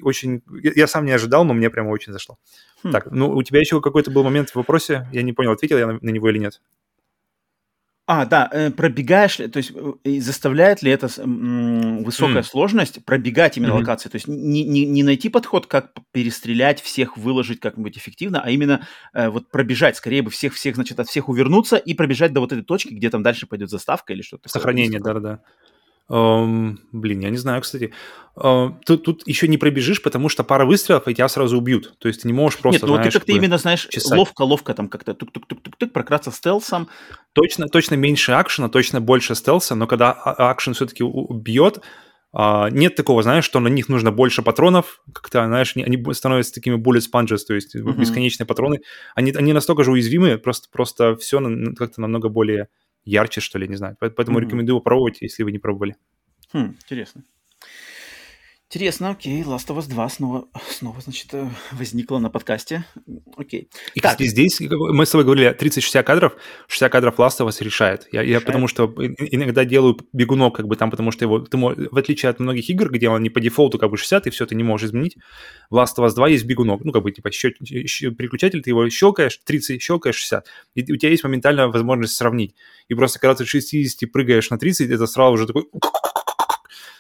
очень... 0.02 0.42
Я, 0.62 0.86
сам 0.86 1.04
не 1.04 1.12
ожидал, 1.12 1.44
но 1.44 1.54
мне 1.54 1.70
прямо 1.70 1.90
очень 1.90 2.12
зашло. 2.12 2.38
Хм. 2.82 2.92
Так, 2.92 3.10
ну, 3.10 3.30
у 3.30 3.42
тебя 3.42 3.60
еще 3.60 3.80
какой-то 3.80 4.10
был 4.10 4.22
момент 4.22 4.50
в 4.50 4.56
вопросе? 4.56 5.08
Я 5.12 5.22
не 5.22 5.32
понял, 5.32 5.52
ответил 5.52 5.78
я 5.78 5.86
на, 5.86 5.98
на 6.00 6.10
него 6.10 6.30
или 6.30 6.38
нет? 6.38 6.60
А, 8.10 8.24
да, 8.24 8.48
э, 8.50 8.70
пробегаешь 8.70 9.38
ли, 9.38 9.48
то 9.48 9.58
есть 9.58 9.70
э, 9.74 10.20
заставляет 10.20 10.80
ли 10.80 10.90
это 10.90 11.08
высокая 11.08 12.40
mm. 12.40 12.42
сложность 12.42 13.04
пробегать 13.04 13.58
именно 13.58 13.72
mm-hmm. 13.72 13.80
локации? 13.80 14.08
То 14.08 14.16
есть 14.16 14.26
не, 14.26 14.64
не, 14.64 14.86
не 14.86 15.02
найти 15.02 15.28
подход, 15.28 15.66
как 15.66 15.92
перестрелять 16.10 16.80
всех, 16.80 17.18
выложить 17.18 17.60
как-нибудь 17.60 17.98
эффективно, 17.98 18.40
а 18.40 18.48
именно 18.48 18.86
э, 19.12 19.28
вот 19.28 19.50
пробежать, 19.50 19.98
скорее 19.98 20.22
бы 20.22 20.30
всех-всех, 20.30 20.76
значит, 20.76 20.98
от 20.98 21.08
всех 21.08 21.28
увернуться 21.28 21.76
и 21.76 21.92
пробежать 21.92 22.32
до 22.32 22.40
вот 22.40 22.50
этой 22.50 22.64
точки, 22.64 22.94
где 22.94 23.10
там 23.10 23.22
дальше 23.22 23.46
пойдет 23.46 23.68
заставка 23.68 24.14
или 24.14 24.22
что-то. 24.22 24.48
Сохранение, 24.48 25.00
да-да-да. 25.00 25.42
Блин, 26.09 27.20
я 27.20 27.30
не 27.30 27.36
знаю, 27.36 27.61
кстати. 27.62 27.92
Uh, 28.34 28.72
тут, 28.86 29.02
тут 29.02 29.26
еще 29.26 29.48
не 29.48 29.59
пробежишь, 29.59 30.00
потому 30.00 30.28
что 30.28 30.44
пара 30.44 30.64
выстрелов, 30.64 31.09
и 31.09 31.14
тебя 31.14 31.28
сразу 31.28 31.59
убьют. 31.59 31.98
То 31.98 32.06
есть 32.06 32.22
ты 32.22 32.28
не 32.28 32.32
можешь 32.32 32.59
просто, 32.59 32.82
Нет, 32.86 32.88
ну 32.88 32.94
знаешь, 32.94 33.12
ты 33.12 33.18
как-то 33.18 33.32
именно, 33.32 33.59
знаешь, 33.59 33.88
ловко-ловко 34.11 34.74
там 34.74 34.88
как-то 34.88 35.12
тук-тук-тук-тук-тук, 35.12 35.92
прократься 35.92 36.30
стелсом. 36.30 36.88
Точно, 37.32 37.66
точно 37.66 37.96
меньше 37.96 38.32
акшена, 38.32 38.68
точно 38.68 39.00
больше 39.00 39.34
стелса, 39.34 39.74
но 39.74 39.88
когда 39.88 40.12
а, 40.12 40.50
акшен 40.50 40.74
все-таки 40.74 41.02
убьет, 41.02 41.80
Uh, 42.36 42.70
нет 42.70 42.94
такого, 42.94 43.22
знаешь, 43.22 43.46
что 43.46 43.59
на 43.59 43.68
них 43.68 43.88
нужно 43.88 44.12
больше 44.12 44.42
патронов, 44.42 45.00
как-то, 45.14 45.46
знаешь, 45.46 45.72
они 45.74 45.98
становятся 46.12 46.52
такими 46.52 46.76
bullet 46.76 47.00
sponges, 47.00 47.38
то 47.46 47.54
есть 47.54 47.74
mm-hmm. 47.74 47.98
бесконечные 47.98 48.46
патроны. 48.46 48.80
Они, 49.14 49.32
они 49.32 49.54
настолько 49.54 49.82
же 49.82 49.92
уязвимы, 49.92 50.36
просто, 50.36 50.68
просто 50.70 51.16
все 51.16 51.40
как-то 51.74 52.02
намного 52.02 52.28
более 52.28 52.68
ярче, 53.09 53.40
что 53.40 53.59
ли, 53.59 53.68
не 53.68 53.76
знаю. 53.76 53.96
Поэтому 54.00 54.38
mm-hmm. 54.38 54.42
рекомендую 54.42 54.78
попробовать, 54.78 55.22
если 55.22 55.42
вы 55.42 55.52
не 55.52 55.59
пробовали. 55.59 55.96
Хм, 56.52 56.76
интересно. 56.82 57.24
Интересно, 58.70 59.12
окей, 59.12 59.40
Last 59.44 59.68
of 59.68 59.78
Us 59.78 59.88
2 59.88 60.08
снова, 60.10 60.46
снова 60.70 61.00
значит, 61.00 61.32
э, 61.32 61.48
возникла 61.72 62.18
на 62.18 62.28
подкасте. 62.28 62.84
Окей. 63.34 63.70
И, 63.94 64.00
так. 64.00 64.12
кстати, 64.12 64.28
здесь 64.28 64.60
мы 64.60 65.06
с 65.06 65.10
тобой 65.10 65.24
говорили 65.24 65.56
30-60 65.58 66.02
кадров, 66.02 66.36
60 66.66 66.92
кадров 66.92 67.18
Last 67.18 67.38
of 67.40 67.48
Us 67.48 67.64
решает. 67.64 68.06
Я, 68.12 68.20
решает. 68.20 68.28
я 68.28 68.46
потому 68.46 68.68
что 68.68 68.84
иногда 68.94 69.64
делаю 69.64 69.96
бегунок, 70.12 70.54
как 70.54 70.66
бы 70.66 70.76
там, 70.76 70.90
потому 70.90 71.12
что 71.12 71.24
его, 71.24 71.38
ты, 71.38 71.56
в 71.56 71.96
отличие 71.96 72.28
от 72.28 72.40
многих 72.40 72.68
игр, 72.68 72.90
где 72.90 73.08
он 73.08 73.22
не 73.22 73.30
по 73.30 73.40
дефолту 73.40 73.78
как 73.78 73.88
бы 73.90 73.96
60, 73.96 74.26
и 74.26 74.30
все, 74.30 74.44
ты 74.44 74.54
не 74.54 74.64
можешь 74.64 74.88
изменить, 74.88 75.16
в 75.70 75.76
Last 75.76 75.96
of 75.96 76.04
Us 76.06 76.14
2 76.14 76.28
есть 76.28 76.44
бегунок, 76.44 76.84
ну, 76.84 76.92
как 76.92 77.02
бы, 77.02 77.10
типа, 77.10 77.30
щел, 77.30 77.52
переключатель, 77.52 78.60
ты 78.60 78.68
его 78.68 78.90
щелкаешь, 78.90 79.40
30 79.46 79.80
щелкаешь, 79.80 80.16
60, 80.16 80.46
и 80.74 80.92
у 80.92 80.96
тебя 80.96 81.10
есть 81.10 81.24
моментальная 81.24 81.68
возможность 81.68 82.16
сравнить. 82.16 82.54
И 82.88 82.94
просто 82.94 83.18
когда 83.18 83.34
ты 83.34 83.46
60 83.46 84.12
прыгаешь 84.12 84.50
на 84.50 84.58
30, 84.58 84.90
это 84.90 85.06
сразу 85.06 85.32
уже 85.32 85.46
такой 85.46 85.64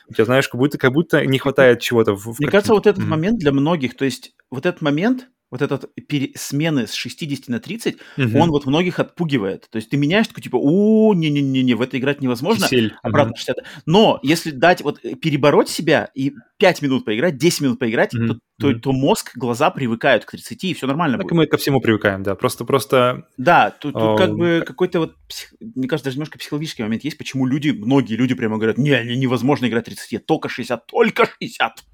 у 0.08 0.14
тебя, 0.14 0.24
знаешь, 0.24 0.48
как 0.48 0.58
будто, 0.58 0.78
как 0.78 0.92
будто 0.92 1.24
не 1.24 1.38
хватает 1.38 1.80
чего-то. 1.80 2.14
В, 2.14 2.34
в 2.34 2.38
Мне 2.38 2.48
кажется, 2.48 2.72
вот 2.72 2.86
этот 2.86 3.02
mm-hmm. 3.02 3.08
момент 3.08 3.38
для 3.38 3.52
многих, 3.52 3.96
то 3.96 4.04
есть 4.04 4.34
вот 4.50 4.66
этот 4.66 4.80
момент, 4.80 5.28
вот 5.50 5.62
этот 5.62 5.90
пере... 6.06 6.32
смены 6.34 6.86
с 6.86 6.92
60 6.92 7.48
на 7.48 7.58
30, 7.58 7.96
угу. 8.16 8.38
он 8.38 8.50
вот 8.50 8.66
многих 8.66 8.98
отпугивает. 8.98 9.68
То 9.70 9.76
есть 9.76 9.88
ты 9.88 9.96
меняешь, 9.96 10.28
такой 10.28 10.42
типа, 10.42 10.56
у 10.56 11.12
не-не-не, 11.14 11.74
в 11.74 11.80
это 11.80 11.98
играть 11.98 12.20
невозможно, 12.20 12.66
Кисель. 12.66 12.94
обратно 13.02 13.32
угу. 13.32 13.38
60. 13.38 13.56
Но 13.86 14.20
если 14.22 14.50
дать, 14.50 14.82
вот 14.82 15.00
э, 15.02 15.14
перебороть 15.14 15.68
себя 15.68 16.10
и 16.14 16.34
5 16.58 16.82
минут 16.82 17.04
поиграть, 17.04 17.38
10 17.38 17.60
минут 17.62 17.78
поиграть, 17.78 18.14
угу. 18.14 18.26
то, 18.26 18.38
то, 18.60 18.68
угу. 18.68 18.80
то 18.80 18.92
мозг, 18.92 19.32
глаза 19.36 19.70
привыкают 19.70 20.26
к 20.26 20.32
30, 20.32 20.64
и 20.64 20.74
все 20.74 20.86
нормально 20.86 21.16
так 21.16 21.24
будет. 21.24 21.32
мы 21.32 21.46
ко 21.46 21.56
всему 21.56 21.80
привыкаем, 21.80 22.22
да, 22.22 22.34
просто, 22.34 22.64
просто... 22.64 23.26
Да, 23.38 23.70
тут, 23.70 23.94
тут 23.94 24.02
О... 24.02 24.16
как 24.16 24.34
бы 24.34 24.62
какой-то 24.66 25.00
вот, 25.00 25.16
псих... 25.28 25.54
мне 25.60 25.88
кажется, 25.88 26.06
даже 26.06 26.16
немножко 26.16 26.38
психологический 26.38 26.82
момент 26.82 27.04
есть, 27.04 27.16
почему 27.16 27.46
люди, 27.46 27.70
многие 27.70 28.14
люди 28.16 28.34
прямо 28.34 28.56
говорят, 28.56 28.76
не, 28.76 29.16
невозможно 29.16 29.66
играть 29.66 29.86
30, 29.86 30.26
только 30.26 30.50
60, 30.50 30.86
только 30.86 31.26
60. 31.40 31.84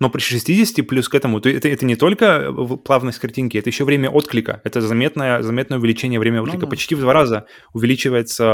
Но 0.00 0.10
при 0.10 0.20
60 0.20 0.86
плюс 0.86 1.08
к 1.08 1.14
этому, 1.14 1.40
то 1.40 1.48
это, 1.48 1.68
это 1.68 1.86
не 1.86 1.94
только 1.94 2.52
плавность 2.84 3.20
картинки, 3.20 3.56
это 3.56 3.70
еще 3.70 3.84
время 3.84 4.10
отклика. 4.10 4.60
Это 4.64 4.80
заметное, 4.80 5.42
заметное 5.42 5.78
увеличение 5.78 6.18
времени 6.18 6.40
отклика. 6.40 6.62
Ну, 6.62 6.66
да. 6.66 6.70
Почти 6.70 6.94
в 6.96 7.00
два 7.00 7.12
раза 7.12 7.46
увеличивается 7.72 8.44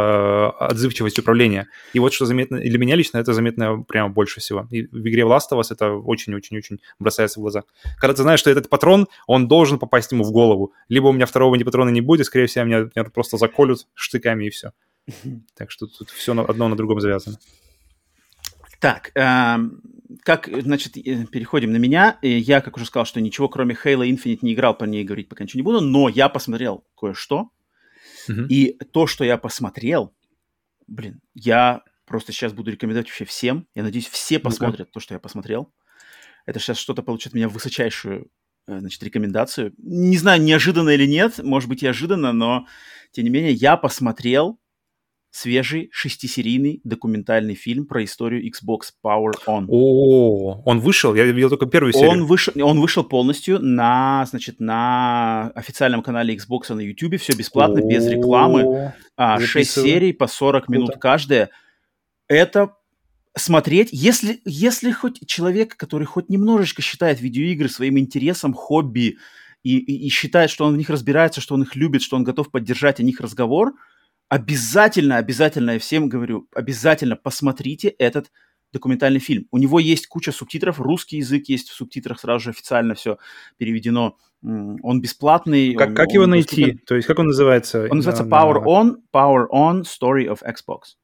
э, 0.60 0.64
отзывчивость 0.64 1.18
управления. 1.18 1.68
И 1.94 1.98
вот 2.00 2.12
что 2.12 2.26
заметно, 2.26 2.58
для 2.60 2.78
меня 2.78 2.96
лично 2.96 3.18
это 3.18 3.32
заметно 3.32 3.82
прямо 3.82 4.10
больше 4.10 4.40
всего. 4.40 4.68
И 4.70 4.82
в 4.82 5.08
игре 5.08 5.22
Last 5.22 5.52
of 5.52 5.60
Us 5.60 5.68
это 5.70 5.92
очень-очень-очень 5.92 6.80
бросается 6.98 7.40
в 7.40 7.42
глаза. 7.42 7.64
Когда 7.98 8.14
ты 8.14 8.22
знаешь, 8.22 8.40
что 8.40 8.50
этот 8.50 8.68
патрон, 8.68 9.08
он 9.26 9.48
должен 9.48 9.78
попасть 9.78 10.12
ему 10.12 10.22
в 10.22 10.32
голову. 10.32 10.72
Либо 10.88 11.06
у 11.06 11.12
меня 11.12 11.24
второго 11.24 11.58
патрона 11.64 11.88
не 11.88 12.02
будет, 12.02 12.26
скорее 12.26 12.46
всего, 12.46 12.64
меня, 12.66 12.90
меня 12.94 13.04
просто 13.04 13.38
заколют 13.38 13.86
штыками 13.94 14.46
и 14.46 14.50
все. 14.50 14.72
Так 15.56 15.70
что 15.70 15.86
тут 15.86 16.10
все 16.10 16.32
одно 16.32 16.68
на 16.68 16.76
другом 16.76 17.00
завязано. 17.00 17.38
Так, 18.81 19.11
э, 19.14 19.57
как, 20.22 20.49
значит, 20.62 20.97
э, 20.97 21.27
переходим 21.27 21.72
на 21.72 21.77
меня. 21.77 22.18
Я, 22.22 22.61
как 22.61 22.77
уже 22.77 22.87
сказал, 22.87 23.07
что 23.07 23.20
ничего 23.20 23.49
кроме 23.49 23.74
Halo 23.74 24.09
Infinite 24.09 24.41
не 24.43 24.55
играл, 24.55 24.77
по 24.77 24.85
ней 24.85 25.05
говорить 25.05 25.29
пока 25.29 25.45
ничего 25.45 25.59
не 25.59 25.64
буду, 25.64 25.81
но 25.81 26.09
я 26.09 26.29
посмотрел 26.29 26.87
кое-что. 26.97 27.51
Mm-hmm. 28.29 28.47
И 28.49 28.79
то, 28.93 29.07
что 29.07 29.24
я 29.24 29.39
посмотрел, 29.39 30.14
блин, 30.87 31.20
я 31.35 31.83
просто 32.07 32.33
сейчас 32.33 32.53
буду 32.53 32.70
рекомендовать 32.70 33.07
вообще 33.07 33.24
всем. 33.24 33.66
Я 33.74 33.83
надеюсь, 33.83 34.09
все 34.09 34.39
посмотрят 34.39 34.89
ну 34.89 34.93
то, 34.93 35.01
что 35.01 35.14
я 35.14 35.20
посмотрел. 35.20 35.72
Это 36.45 36.59
сейчас 36.61 36.79
что-то 36.79 37.03
получит 37.03 37.35
меня 37.35 37.49
высочайшую, 37.49 38.31
э, 38.68 38.79
значит, 38.79 39.03
рекомендацию. 39.03 39.74
Не 39.79 40.16
знаю, 40.16 40.41
неожиданно 40.43 40.91
или 40.91 41.07
нет, 41.07 41.39
может 41.43 41.68
быть, 41.68 41.83
и 41.83 41.87
ожиданно, 41.87 42.33
но, 42.33 42.66
тем 43.11 43.24
не 43.24 43.31
менее, 43.31 43.53
я 43.53 43.77
посмотрел 43.77 44.61
свежий 45.37 45.91
шестисерийный 45.93 46.80
документальный 46.82 47.55
фильм 47.55 47.87
про 47.87 48.03
историю 48.05 48.43
Xbox 48.43 48.93
Power 49.05 49.32
On. 49.47 49.66
О, 49.68 50.62
он 50.64 50.80
вышел? 50.80 51.14
Я 51.14 51.24
видел 51.24 51.51
только 51.51 51.66
первую 51.66 51.93
серию. 51.93 52.11
Он 52.11 52.24
вышел, 52.24 52.53
он 52.62 52.80
вышел 52.80 53.05
полностью 53.05 53.61
на, 53.61 54.24
значит, 54.30 54.61
на 54.61 55.51
официальном 55.55 56.03
канале 56.03 56.34
Xbox 56.34 56.72
на 56.72 56.80
YouTube, 56.80 57.20
все 57.20 57.34
бесплатно, 57.34 57.80
без 57.80 58.07
рекламы. 58.07 58.95
А, 59.16 59.39
6 59.39 59.70
серий 59.70 60.12
по 60.12 60.26
40 60.26 60.68
минут 60.68 60.97
каждая. 60.99 61.51
Это 62.28 62.72
смотреть, 63.37 63.91
если, 63.93 64.41
если 64.47 64.91
хоть 64.91 65.26
человек, 65.26 65.76
который 65.76 66.07
хоть 66.07 66.30
немножечко 66.30 66.80
считает 66.80 67.20
видеоигры 67.20 67.68
своим 67.68 67.99
интересом, 67.99 68.55
хобби, 68.55 69.18
и, 69.62 69.78
и, 69.78 70.07
и 70.07 70.09
считает, 70.09 70.49
что 70.49 70.64
он 70.64 70.74
в 70.74 70.76
них 70.78 70.89
разбирается, 70.89 71.41
что 71.41 71.55
он 71.55 71.62
их 71.62 71.76
любит, 71.76 72.01
что 72.01 72.16
он 72.16 72.24
готов 72.24 72.51
поддержать 72.51 73.01
о 73.01 73.03
них 73.03 73.20
разговор– 73.20 73.74
обязательно, 74.29 75.16
обязательно, 75.16 75.72
я 75.72 75.79
всем 75.79 76.09
говорю, 76.09 76.49
обязательно 76.55 77.16
посмотрите 77.16 77.89
этот 77.89 78.31
документальный 78.72 79.20
фильм. 79.20 79.47
У 79.51 79.59
него 79.59 79.79
есть 79.79 80.07
куча 80.07 80.33
субтитров, 80.33 80.81
русский 80.81 81.18
язык 81.18 81.49
есть 81.49 81.70
в 81.70 81.74
субтитрах, 81.74 82.20
сразу 82.20 82.45
же 82.45 82.51
официально 82.51 82.95
все 82.95 83.18
переведено. 83.57 84.16
Он 84.43 85.01
бесплатный. 85.01 85.74
Как, 85.74 85.91
он, 85.91 85.95
как 85.95 86.12
его 86.12 86.24
он 86.24 86.31
найти? 86.31 86.62
Доступен. 86.62 86.87
То 86.87 86.95
есть 86.97 87.09
как 87.09 87.18
он 87.18 87.27
называется? 87.27 87.89
Он 87.91 87.99
называется 87.99 88.24
Power 88.24 88.61
на... 88.61 88.66
On, 88.66 88.97
Power 89.12 89.47
On 89.53 89.83
Story 89.83 90.27
of 90.27 90.41
Xbox. 90.43 90.97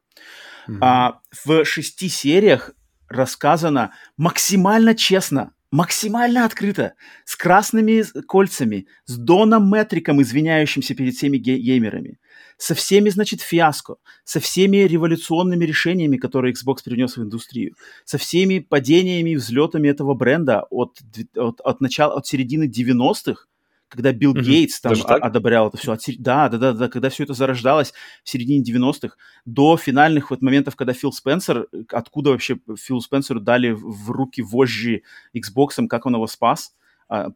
Mm-hmm. 0.68 0.78
А, 0.80 1.20
в 1.44 1.64
шести 1.64 2.08
сериях 2.08 2.72
рассказано 3.08 3.92
максимально 4.16 4.94
честно 4.94 5.54
максимально 5.72 6.44
открыто, 6.44 6.92
с 7.24 7.34
красными 7.34 8.04
кольцами, 8.26 8.86
с 9.06 9.16
Доном 9.16 9.72
Метриком, 9.72 10.22
извиняющимся 10.22 10.94
перед 10.94 11.14
всеми 11.14 11.38
геймерами, 11.38 12.18
со 12.56 12.74
всеми, 12.74 13.08
значит, 13.10 13.40
фиаско, 13.40 13.96
со 14.24 14.40
всеми 14.40 14.78
революционными 14.78 15.64
решениями, 15.64 16.16
которые 16.16 16.54
Xbox 16.54 16.76
принес 16.84 17.16
в 17.16 17.22
индустрию, 17.22 17.74
со 18.04 18.18
всеми 18.18 18.60
падениями 18.60 19.30
и 19.30 19.36
взлетами 19.36 19.88
этого 19.88 20.14
бренда 20.14 20.62
от, 20.70 20.98
от, 21.36 21.60
от 21.60 21.80
начала, 21.80 22.14
от 22.14 22.26
середины 22.26 22.64
90-х 22.68 23.46
когда 23.92 24.12
Билл 24.12 24.34
mm-hmm. 24.34 24.42
Гейтс 24.42 24.80
там 24.80 24.94
а- 25.04 25.16
одобрял 25.16 25.68
это 25.68 25.76
все. 25.76 25.94
Да, 26.18 26.48
да, 26.48 26.56
да, 26.56 26.72
да, 26.72 26.88
когда 26.88 27.10
все 27.10 27.24
это 27.24 27.34
зарождалось 27.34 27.92
в 28.24 28.30
середине 28.30 28.64
90-х, 28.64 29.16
до 29.44 29.76
финальных 29.76 30.30
вот 30.30 30.40
моментов, 30.40 30.76
когда 30.76 30.94
Фил 30.94 31.12
Спенсер, 31.12 31.68
откуда 31.90 32.30
вообще 32.30 32.58
Фил 32.78 33.02
Спенсеру 33.02 33.38
дали 33.38 33.72
в 33.72 34.10
руки 34.10 34.40
вожжи 34.40 35.02
Xbox, 35.36 35.86
как 35.88 36.06
он 36.06 36.14
его 36.14 36.26
спас, 36.26 36.72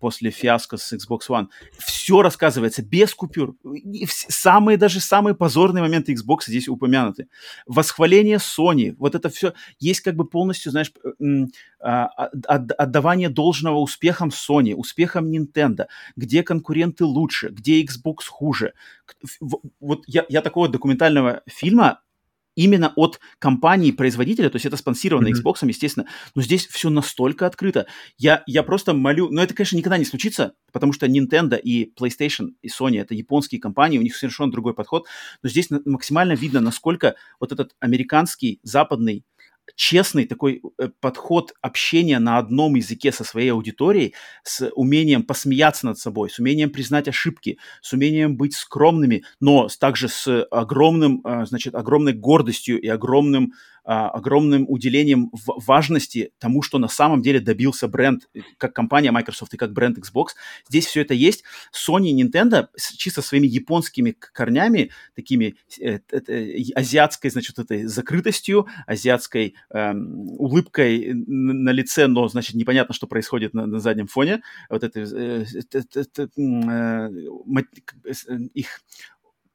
после 0.00 0.30
фиаско 0.30 0.76
с 0.76 0.92
Xbox 0.92 1.28
One. 1.28 1.48
Все 1.78 2.22
рассказывается 2.22 2.82
без 2.82 3.14
купюр. 3.14 3.56
Самые, 4.08 4.78
даже 4.78 5.00
самые 5.00 5.34
позорные 5.34 5.82
моменты 5.82 6.14
Xbox 6.14 6.42
здесь 6.46 6.68
упомянуты. 6.68 7.28
Восхваление 7.66 8.38
Sony. 8.38 8.94
Вот 8.98 9.14
это 9.14 9.28
все 9.28 9.52
есть 9.78 10.00
как 10.00 10.16
бы 10.16 10.26
полностью, 10.26 10.72
знаешь, 10.72 10.92
а, 11.80 12.06
отдавание 12.06 13.28
должного 13.28 13.78
успехам 13.78 14.30
Sony, 14.30 14.74
успехам 14.74 15.30
Nintendo, 15.30 15.86
где 16.16 16.42
конкуренты 16.42 17.04
лучше, 17.04 17.50
где 17.50 17.82
Xbox 17.82 18.26
хуже. 18.28 18.72
Вот 19.80 20.04
я, 20.06 20.24
я 20.28 20.42
такого 20.42 20.68
документального 20.68 21.42
фильма 21.46 22.00
именно 22.56 22.92
от 22.96 23.20
компании-производителя, 23.38 24.50
то 24.50 24.56
есть 24.56 24.66
это 24.66 24.76
спонсировано 24.76 25.28
mm-hmm. 25.28 25.42
Xbox, 25.44 25.66
естественно, 25.68 26.06
но 26.34 26.42
здесь 26.42 26.66
все 26.66 26.90
настолько 26.90 27.46
открыто. 27.46 27.86
Я, 28.18 28.42
я 28.46 28.62
просто 28.64 28.94
молю, 28.94 29.28
но 29.30 29.42
это, 29.42 29.54
конечно, 29.54 29.76
никогда 29.76 29.98
не 29.98 30.04
случится, 30.04 30.54
потому 30.72 30.92
что 30.92 31.06
Nintendo 31.06 31.58
и 31.58 31.92
PlayStation 31.94 32.48
и 32.62 32.68
Sony 32.68 33.00
это 33.00 33.14
японские 33.14 33.60
компании, 33.60 33.98
у 33.98 34.02
них 34.02 34.16
совершенно 34.16 34.50
другой 34.50 34.74
подход, 34.74 35.06
но 35.42 35.48
здесь 35.48 35.68
максимально 35.84 36.32
видно, 36.32 36.60
насколько 36.60 37.14
вот 37.38 37.52
этот 37.52 37.76
американский, 37.78 38.58
западный 38.62 39.24
честный 39.74 40.26
такой 40.26 40.62
э, 40.78 40.88
подход 41.00 41.52
общения 41.60 42.18
на 42.18 42.38
одном 42.38 42.76
языке 42.76 43.12
со 43.12 43.24
своей 43.24 43.50
аудиторией, 43.50 44.14
с 44.42 44.70
умением 44.74 45.22
посмеяться 45.22 45.86
над 45.86 45.98
собой, 45.98 46.30
с 46.30 46.38
умением 46.38 46.70
признать 46.70 47.08
ошибки, 47.08 47.58
с 47.80 47.92
умением 47.92 48.36
быть 48.36 48.54
скромными, 48.54 49.24
но 49.40 49.68
также 49.80 50.08
с 50.08 50.44
огромным, 50.50 51.22
э, 51.24 51.46
значит, 51.46 51.74
огромной 51.74 52.12
гордостью 52.12 52.80
и 52.80 52.88
огромным 52.88 53.52
а, 53.88 54.10
огромным 54.10 54.66
уделением 54.68 55.30
важности 55.32 56.32
тому, 56.40 56.60
что 56.60 56.78
на 56.78 56.88
самом 56.88 57.22
деле 57.22 57.38
добился 57.38 57.86
бренд, 57.86 58.28
э, 58.34 58.40
как 58.58 58.72
компания 58.72 59.12
Microsoft 59.12 59.54
и 59.54 59.56
как 59.56 59.72
бренд 59.72 59.96
Xbox. 59.96 60.30
Здесь 60.68 60.86
все 60.86 61.02
это 61.02 61.14
есть. 61.14 61.44
Sony 61.72 62.08
и 62.08 62.20
Nintendo 62.20 62.66
чисто 62.96 63.22
своими 63.22 63.46
японскими 63.46 64.10
корнями, 64.10 64.90
такими 65.14 65.54
э, 65.80 66.00
азиатской, 66.74 67.30
значит, 67.30 67.60
этой 67.60 67.84
закрытостью, 67.84 68.66
азиатской 68.88 69.54
э, 69.70 69.92
улыбкой 69.94 71.12
на 71.14 71.70
лице, 71.70 72.06
но, 72.06 72.28
значит, 72.28 72.54
непонятно, 72.54 72.94
что 72.94 73.06
происходит 73.06 73.54
на, 73.54 73.66
на 73.66 73.78
заднем 73.80 74.06
фоне. 74.06 74.42
Вот 74.70 74.84
это, 74.84 75.00
э, 75.00 75.44
это, 75.54 76.00
это 76.00 76.28
э, 76.36 77.10
их 78.54 78.80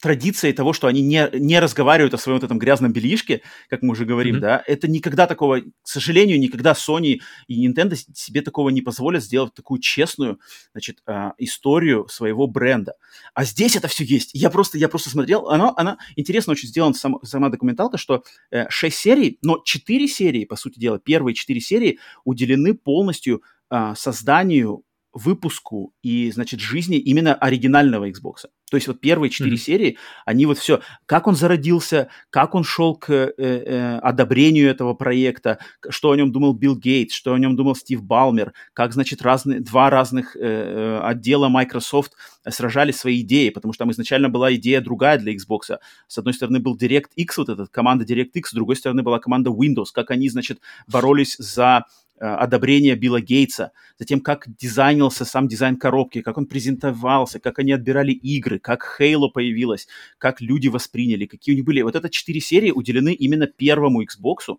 традицией 0.01 0.53
того, 0.53 0.73
что 0.73 0.87
они 0.87 1.01
не, 1.01 1.29
не 1.33 1.59
разговаривают 1.59 2.13
о 2.13 2.17
своем 2.17 2.39
вот 2.39 2.45
этом 2.45 2.59
грязном 2.59 2.91
бельишке, 2.91 3.41
как 3.69 3.81
мы 3.81 3.91
уже 3.91 4.05
говорим, 4.05 4.37
mm-hmm. 4.37 4.41
да, 4.41 4.63
это 4.65 4.89
никогда 4.89 5.27
такого, 5.27 5.61
к 5.61 5.87
сожалению, 5.87 6.39
никогда 6.39 6.73
Sony 6.73 7.21
и 7.47 7.67
Nintendo 7.67 7.95
себе 8.13 8.41
такого 8.41 8.69
не 8.69 8.81
позволят 8.81 9.23
сделать 9.23 9.53
такую 9.53 9.79
честную, 9.79 10.39
значит, 10.73 11.01
э, 11.07 11.31
историю 11.37 12.07
своего 12.09 12.47
бренда. 12.47 12.95
А 13.33 13.45
здесь 13.45 13.75
это 13.75 13.87
все 13.87 14.03
есть. 14.03 14.31
Я 14.33 14.49
просто, 14.49 14.77
я 14.77 14.89
просто 14.89 15.09
смотрел, 15.09 15.47
она, 15.49 15.73
она 15.77 15.97
интересно 16.15 16.51
очень 16.51 16.67
сделана 16.67 16.93
сам, 16.93 17.19
сама 17.23 17.49
документалка, 17.49 17.97
что 17.97 18.23
э, 18.51 18.69
6 18.69 18.97
серий, 18.97 19.37
но 19.41 19.61
4 19.63 20.07
серии, 20.07 20.45
по 20.45 20.55
сути 20.55 20.79
дела, 20.79 20.99
первые 20.99 21.35
4 21.35 21.61
серии 21.61 21.99
уделены 22.25 22.73
полностью 22.73 23.43
э, 23.69 23.93
созданию 23.95 24.83
выпуску 25.13 25.93
и, 26.01 26.31
значит, 26.31 26.59
жизни 26.59 26.97
именно 26.97 27.35
оригинального 27.35 28.09
Xbox. 28.09 28.45
То 28.71 28.77
есть 28.77 28.87
вот 28.87 29.01
первые 29.01 29.29
четыре 29.29 29.57
mm-hmm. 29.57 29.59
серии, 29.59 29.97
они 30.25 30.45
вот 30.45 30.57
все, 30.57 30.79
как 31.05 31.27
он 31.27 31.35
зародился, 31.35 32.07
как 32.29 32.55
он 32.55 32.63
шел 32.63 32.95
к 32.95 33.11
э, 33.11 33.33
э, 33.37 33.97
одобрению 33.97 34.69
этого 34.69 34.93
проекта, 34.93 35.59
что 35.89 36.11
о 36.11 36.15
нем 36.15 36.31
думал 36.31 36.53
Билл 36.53 36.77
Гейтс, 36.77 37.13
что 37.13 37.33
о 37.33 37.37
нем 37.37 37.57
думал 37.57 37.75
Стив 37.75 38.01
Балмер, 38.01 38.53
как, 38.71 38.93
значит, 38.93 39.21
разные, 39.21 39.59
два 39.59 39.89
разных 39.89 40.37
э, 40.37 40.39
э 40.39 40.99
отдела 41.01 41.49
Microsoft 41.49 42.13
сражали 42.47 42.93
свои 42.93 43.19
идеи, 43.21 43.49
потому 43.49 43.73
что 43.73 43.83
там 43.83 43.91
изначально 43.91 44.29
была 44.29 44.55
идея 44.55 44.79
другая 44.79 45.17
для 45.17 45.33
Xbox. 45.35 45.77
С 46.07 46.17
одной 46.17 46.33
стороны 46.33 46.59
был 46.59 46.77
DirectX, 46.77 47.27
вот 47.37 47.49
эта 47.49 47.67
команда 47.67 48.05
DirectX, 48.05 48.45
с 48.45 48.53
другой 48.53 48.77
стороны 48.77 49.03
была 49.03 49.19
команда 49.19 49.49
Windows, 49.49 49.87
как 49.93 50.11
они, 50.11 50.29
значит, 50.29 50.61
боролись 50.87 51.35
за 51.37 51.83
Э, 52.21 52.35
одобрение 52.35 52.95
Билла 52.95 53.19
Гейтса, 53.19 53.71
затем 53.97 54.21
как 54.21 54.45
дизайнился 54.55 55.25
сам 55.25 55.47
дизайн 55.47 55.75
коробки, 55.75 56.21
как 56.21 56.37
он 56.37 56.45
презентовался, 56.45 57.39
как 57.39 57.57
они 57.57 57.71
отбирали 57.71 58.11
игры, 58.11 58.59
как 58.61 58.97
Halo 58.99 59.29
появилась, 59.29 59.87
как 60.17 60.41
люди 60.41 60.67
восприняли, 60.67 61.25
какие 61.25 61.53
у 61.53 61.55
них 61.57 61.65
были. 61.65 61.81
Вот 61.81 61.95
это 61.95 62.09
четыре 62.09 62.39
серии 62.39 62.71
уделены 62.71 63.13
именно 63.13 63.47
первому 63.47 64.03
Xbox, 64.03 64.57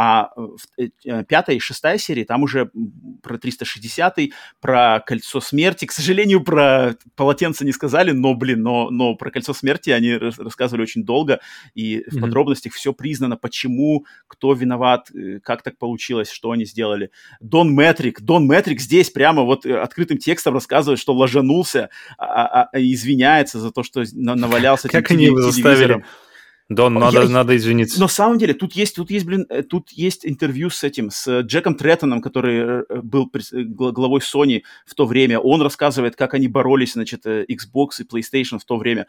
а 0.00 0.30
э, 0.76 0.90
э, 1.06 1.24
пятая 1.24 1.56
и 1.56 1.58
шестая 1.58 1.98
серии, 1.98 2.22
там 2.22 2.44
уже 2.44 2.70
про 3.20 3.34
360-й, 3.34 4.32
про 4.60 5.02
Кольцо 5.04 5.40
Смерти. 5.40 5.86
К 5.86 5.92
сожалению, 5.92 6.44
про 6.44 6.94
полотенце 7.16 7.64
не 7.64 7.72
сказали, 7.72 8.12
но, 8.12 8.34
блин, 8.34 8.62
но, 8.62 8.90
но 8.90 9.16
про 9.16 9.32
Кольцо 9.32 9.52
Смерти 9.54 9.90
они 9.90 10.14
рассказывали 10.14 10.82
очень 10.82 11.02
долго, 11.02 11.40
и 11.74 12.04
в 12.06 12.14
mm-hmm. 12.14 12.20
подробностях 12.20 12.74
все 12.74 12.92
признано, 12.92 13.36
почему, 13.36 14.06
кто 14.28 14.52
виноват, 14.52 15.10
э, 15.10 15.40
как 15.42 15.62
так 15.62 15.78
получилось, 15.78 16.30
что 16.30 16.52
они 16.52 16.64
сделали. 16.64 17.10
Дон 17.40 17.72
Мэтрик, 17.72 18.20
Дон 18.20 18.46
Мэтрик 18.46 18.80
здесь 18.80 19.10
прямо 19.10 19.42
вот 19.42 19.66
открытым 19.66 20.18
текстом 20.18 20.54
рассказывает, 20.54 21.00
что 21.00 21.12
ложанулся, 21.12 21.90
а, 22.16 22.44
а, 22.46 22.68
а, 22.72 22.78
извиняется 22.80 23.58
за 23.58 23.72
то, 23.72 23.82
что 23.82 24.04
навалялся 24.12 24.88
как 24.88 25.10
они 25.10 25.24
его 25.24 25.40
заставили? 25.40 26.04
Дон, 26.68 26.94
надо, 26.94 27.22
я, 27.22 27.28
надо 27.28 27.56
извиниться. 27.56 27.98
На 27.98 28.08
самом 28.08 28.36
деле, 28.36 28.52
тут 28.52 28.74
есть, 28.74 28.96
тут 28.96 29.10
есть, 29.10 29.24
блин, 29.24 29.46
э, 29.48 29.62
тут 29.62 29.90
есть 29.90 30.26
интервью 30.26 30.68
с 30.68 30.84
этим, 30.84 31.10
с 31.10 31.40
Джеком 31.40 31.74
Треттоном, 31.74 32.20
который 32.20 32.82
э, 32.82 33.00
был 33.02 33.30
главой 33.32 34.20
Sony 34.20 34.62
в 34.84 34.94
то 34.94 35.06
время. 35.06 35.38
Он 35.38 35.62
рассказывает, 35.62 36.14
как 36.14 36.34
они 36.34 36.46
боролись, 36.46 36.92
значит, 36.92 37.24
э, 37.24 37.46
Xbox 37.46 38.00
и 38.00 38.04
PlayStation 38.04 38.58
в 38.58 38.66
то 38.66 38.76
время. 38.76 39.06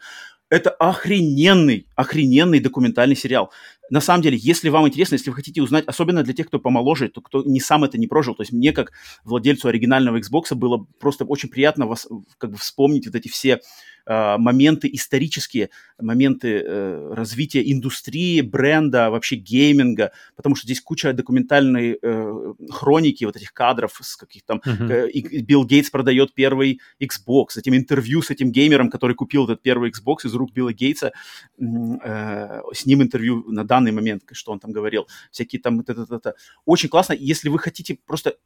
Это 0.48 0.70
охрененный, 0.70 1.86
охрененный 1.96 2.60
документальный 2.60 3.14
сериал. 3.14 3.52
На 3.90 4.00
самом 4.00 4.22
деле, 4.22 4.38
если 4.40 4.68
вам 4.68 4.88
интересно, 4.88 5.14
если 5.14 5.30
вы 5.30 5.36
хотите 5.36 5.60
узнать, 5.62 5.84
особенно 5.86 6.22
для 6.22 6.32
тех, 6.32 6.46
кто 6.46 6.58
помоложе, 6.58 7.08
то 7.08 7.20
кто 7.20 7.42
не 7.42 7.60
сам 7.60 7.84
это 7.84 7.98
не 7.98 8.06
прожил, 8.06 8.34
то 8.34 8.42
есть 8.42 8.52
мне, 8.52 8.72
как 8.72 8.92
владельцу 9.24 9.68
оригинального 9.68 10.18
Xbox, 10.18 10.54
было 10.54 10.86
просто 10.98 11.24
очень 11.24 11.48
приятно 11.48 11.86
вас, 11.86 12.08
как 12.38 12.52
бы 12.52 12.56
вспомнить 12.56 13.06
вот 13.06 13.14
эти 13.14 13.28
все 13.28 13.60
Э, 14.06 14.38
моменты 14.38 14.88
исторические, 14.92 15.70
моменты 16.00 16.62
э, 16.66 17.14
развития 17.14 17.70
индустрии, 17.70 18.40
бренда, 18.40 19.10
вообще 19.10 19.36
гейминга, 19.36 20.10
потому 20.34 20.56
что 20.56 20.66
здесь 20.66 20.80
куча 20.80 21.12
документальной 21.12 21.98
э, 22.00 22.54
хроники 22.70 23.24
вот 23.24 23.36
этих 23.36 23.52
кадров, 23.52 23.98
с 24.00 24.16
каких 24.16 24.42
там 24.44 24.60
uh-huh. 24.66 25.42
Билл 25.42 25.64
Гейтс 25.64 25.90
продает 25.90 26.34
первый 26.34 26.80
Xbox, 27.00 27.50
затем 27.54 27.76
интервью 27.76 28.22
с 28.22 28.30
этим 28.30 28.50
геймером, 28.50 28.90
который 28.90 29.14
купил 29.14 29.44
этот 29.44 29.62
первый 29.62 29.90
Xbox 29.90 30.26
из 30.26 30.34
рук 30.34 30.52
Билла 30.52 30.72
Гейтса, 30.72 31.12
с 31.58 32.86
ним 32.86 33.02
интервью 33.02 33.44
на 33.48 33.64
данный 33.64 33.79
момент, 33.80 34.22
что 34.32 34.52
он 34.52 34.60
там 34.60 34.72
говорил, 34.72 35.08
всякие 35.30 35.60
там, 35.60 35.80
это, 35.80 35.92
это, 35.92 36.14
это. 36.14 36.34
очень 36.64 36.88
классно, 36.88 37.14
если 37.14 37.48
вы 37.48 37.58
хотите 37.58 37.98
просто 38.06 38.36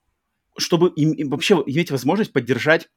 чтобы 0.57 0.91
им, 0.91 1.13
им 1.13 1.31
вообще 1.31 1.63
иметь 1.67 1.91
возможность 1.91 2.33
поддержать 2.33 2.89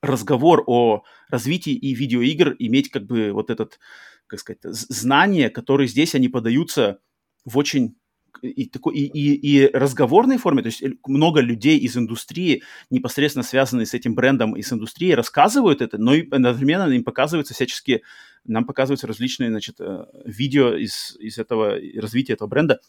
разговор 0.00 0.62
о 0.66 1.02
развитии 1.28 1.72
и 1.72 1.94
видеоигр 1.94 2.56
иметь 2.58 2.90
как 2.90 3.06
бы 3.06 3.32
вот 3.32 3.50
этот, 3.50 3.78
как 4.26 4.40
сказать, 4.40 4.60
знания, 4.62 5.50
которые 5.50 5.88
здесь 5.88 6.14
они 6.14 6.28
подаются 6.28 6.98
в 7.44 7.58
очень 7.58 7.96
и, 8.42 8.66
такой, 8.66 8.96
и, 8.96 9.06
и, 9.06 9.34
и 9.34 9.70
разговорной 9.72 10.38
форме, 10.38 10.62
то 10.62 10.66
есть 10.66 10.82
много 11.06 11.40
людей 11.40 11.78
из 11.78 11.96
индустрии, 11.96 12.62
непосредственно 12.90 13.44
связанные 13.44 13.86
с 13.86 13.94
этим 13.94 14.14
брендом 14.14 14.56
и 14.56 14.62
с 14.62 14.72
индустрией, 14.72 15.14
рассказывают 15.14 15.80
это, 15.80 15.98
но 15.98 16.14
и 16.14 16.28
одновременно 16.28 16.90
им 16.92 17.04
показываются 17.04 17.54
всяческие, 17.54 18.02
нам 18.44 18.64
показываются 18.64 19.06
различные, 19.06 19.50
значит, 19.50 19.80
э, 19.80 20.04
видео 20.24 20.74
из, 20.74 21.16
из 21.18 21.38
этого 21.38 21.76
развития 21.96 22.34
этого 22.34 22.48
бренда, 22.48 22.80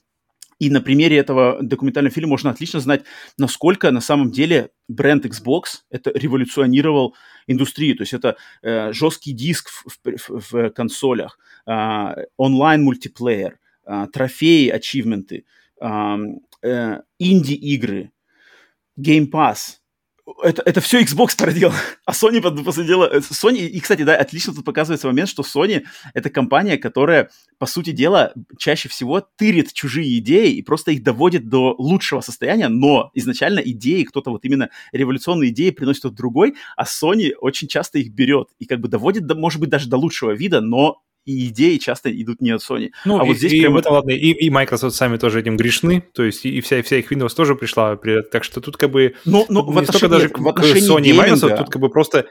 и 0.60 0.70
на 0.70 0.82
примере 0.82 1.18
этого 1.18 1.62
документального 1.62 2.14
фильма 2.14 2.30
можно 2.30 2.50
отлично 2.50 2.80
знать, 2.80 3.04
насколько 3.38 3.92
на 3.92 4.00
самом 4.02 4.32
деле 4.32 4.72
бренд 4.88 5.26
Xbox 5.26 5.82
это 5.90 6.12
революционировал 6.12 7.16
индустрию. 7.48 7.98
То 7.98 8.04
есть 8.04 8.14
это 8.14 8.38
э, 8.62 8.94
жесткий 8.94 9.34
диск 9.34 9.70
в, 9.70 9.86
в, 10.04 10.52
в 10.52 10.70
консолях, 10.70 11.38
э, 11.68 12.26
онлайн-мультиплеер, 12.38 13.60
э, 13.86 14.08
трофеи, 14.14 14.70
ачивменты, 14.70 15.46
э, 15.82 16.18
э, 16.62 17.02
инди-игры, 17.20 18.12
Game 18.98 19.30
Pass– 19.30 19.80
это, 20.42 20.62
это 20.66 20.82
все 20.82 21.02
Xbox 21.02 21.38
породил, 21.38 21.72
а 22.06 22.12
Sony, 22.12 22.42
по, 22.42 22.52
по 22.52 22.72
сути 22.72 22.88
дела, 22.88 23.10
э, 23.12 23.20
Sony, 23.20 23.68
и, 23.68 23.80
кстати, 23.80 24.04
да, 24.04 24.16
отлично 24.16 24.54
тут 24.54 24.66
показывается 24.66 25.08
момент, 25.08 25.30
что 25.30 25.44
Sony— 25.44 25.86
это 26.14 26.30
компания, 26.30 26.78
которая, 26.78 27.30
по 27.58 27.66
сути 27.66 27.92
дела, 27.92 28.34
чаще 28.58 28.90
всего 28.90 29.22
тырит 29.22 29.74
чужие 29.74 30.18
идеи 30.20 30.52
и 30.54 30.62
просто 30.62 30.92
их 30.92 31.04
доводит 31.04 31.48
до 31.48 31.76
лучшего 31.78 32.22
состояния, 32.22 32.70
но 32.70 33.12
изначально 33.14 33.60
идеи, 33.60 34.04
кто-то 34.04 34.32
вот 34.32 34.46
именно 34.46 34.70
революционные 34.92 35.52
идеи 35.52 35.70
приносит 35.70 36.06
от 36.06 36.16
другой, 36.16 36.56
а 36.76 36.84
Sony 36.84 37.34
очень 37.40 37.68
часто 37.68 38.00
их 38.00 38.12
берет 38.12 38.50
и 38.60 38.66
как 38.66 38.80
бы 38.80 38.88
доводит, 38.88 39.28
до, 39.28 39.36
может 39.36 39.60
быть, 39.60 39.70
даже 39.70 39.90
до 39.90 39.98
лучшего 39.98 40.32
вида, 40.32 40.62
но 40.62 41.02
и 41.26 41.48
идеи 41.50 41.78
часто 41.78 42.10
идут 42.10 42.42
не 42.42 42.52
от 42.52 42.62
Sony. 42.62 42.92
Ну, 43.04 43.20
а 43.20 43.26
и, 43.26 43.28
вот 43.28 43.38
здесь 43.38 43.54
и, 43.54 43.62
прямо... 43.62 43.80
это 43.80 43.92
ладно, 43.92 44.12
и, 44.12 44.32
и 44.32 44.50
Microsoft 44.50 44.96
сами 44.96 45.18
тоже 45.18 45.42
этим 45.42 45.58
грешны, 45.58 46.04
то 46.14 46.24
есть 46.24 46.46
и, 46.46 46.62
вся, 46.62 46.82
вся 46.82 46.98
их 46.98 47.12
Windows 47.12 47.36
тоже 47.36 47.56
пришла, 47.56 47.98
так 48.32 48.44
что 48.44 48.62
тут 48.62 48.78
как 48.78 48.92
бы 48.92 49.16
но, 49.26 49.46
но 49.50 49.64
не 49.64 49.86
столько 49.86 50.08
даже 50.08 50.28
нет, 50.28 50.38
в 50.38 50.48
отношении 50.48 50.90
Sony 50.90 51.08
и 51.08 51.14
Microsoft, 51.14 51.58
тут 51.58 51.70
как 51.70 51.82
бы 51.82 51.90
просто 51.90 52.28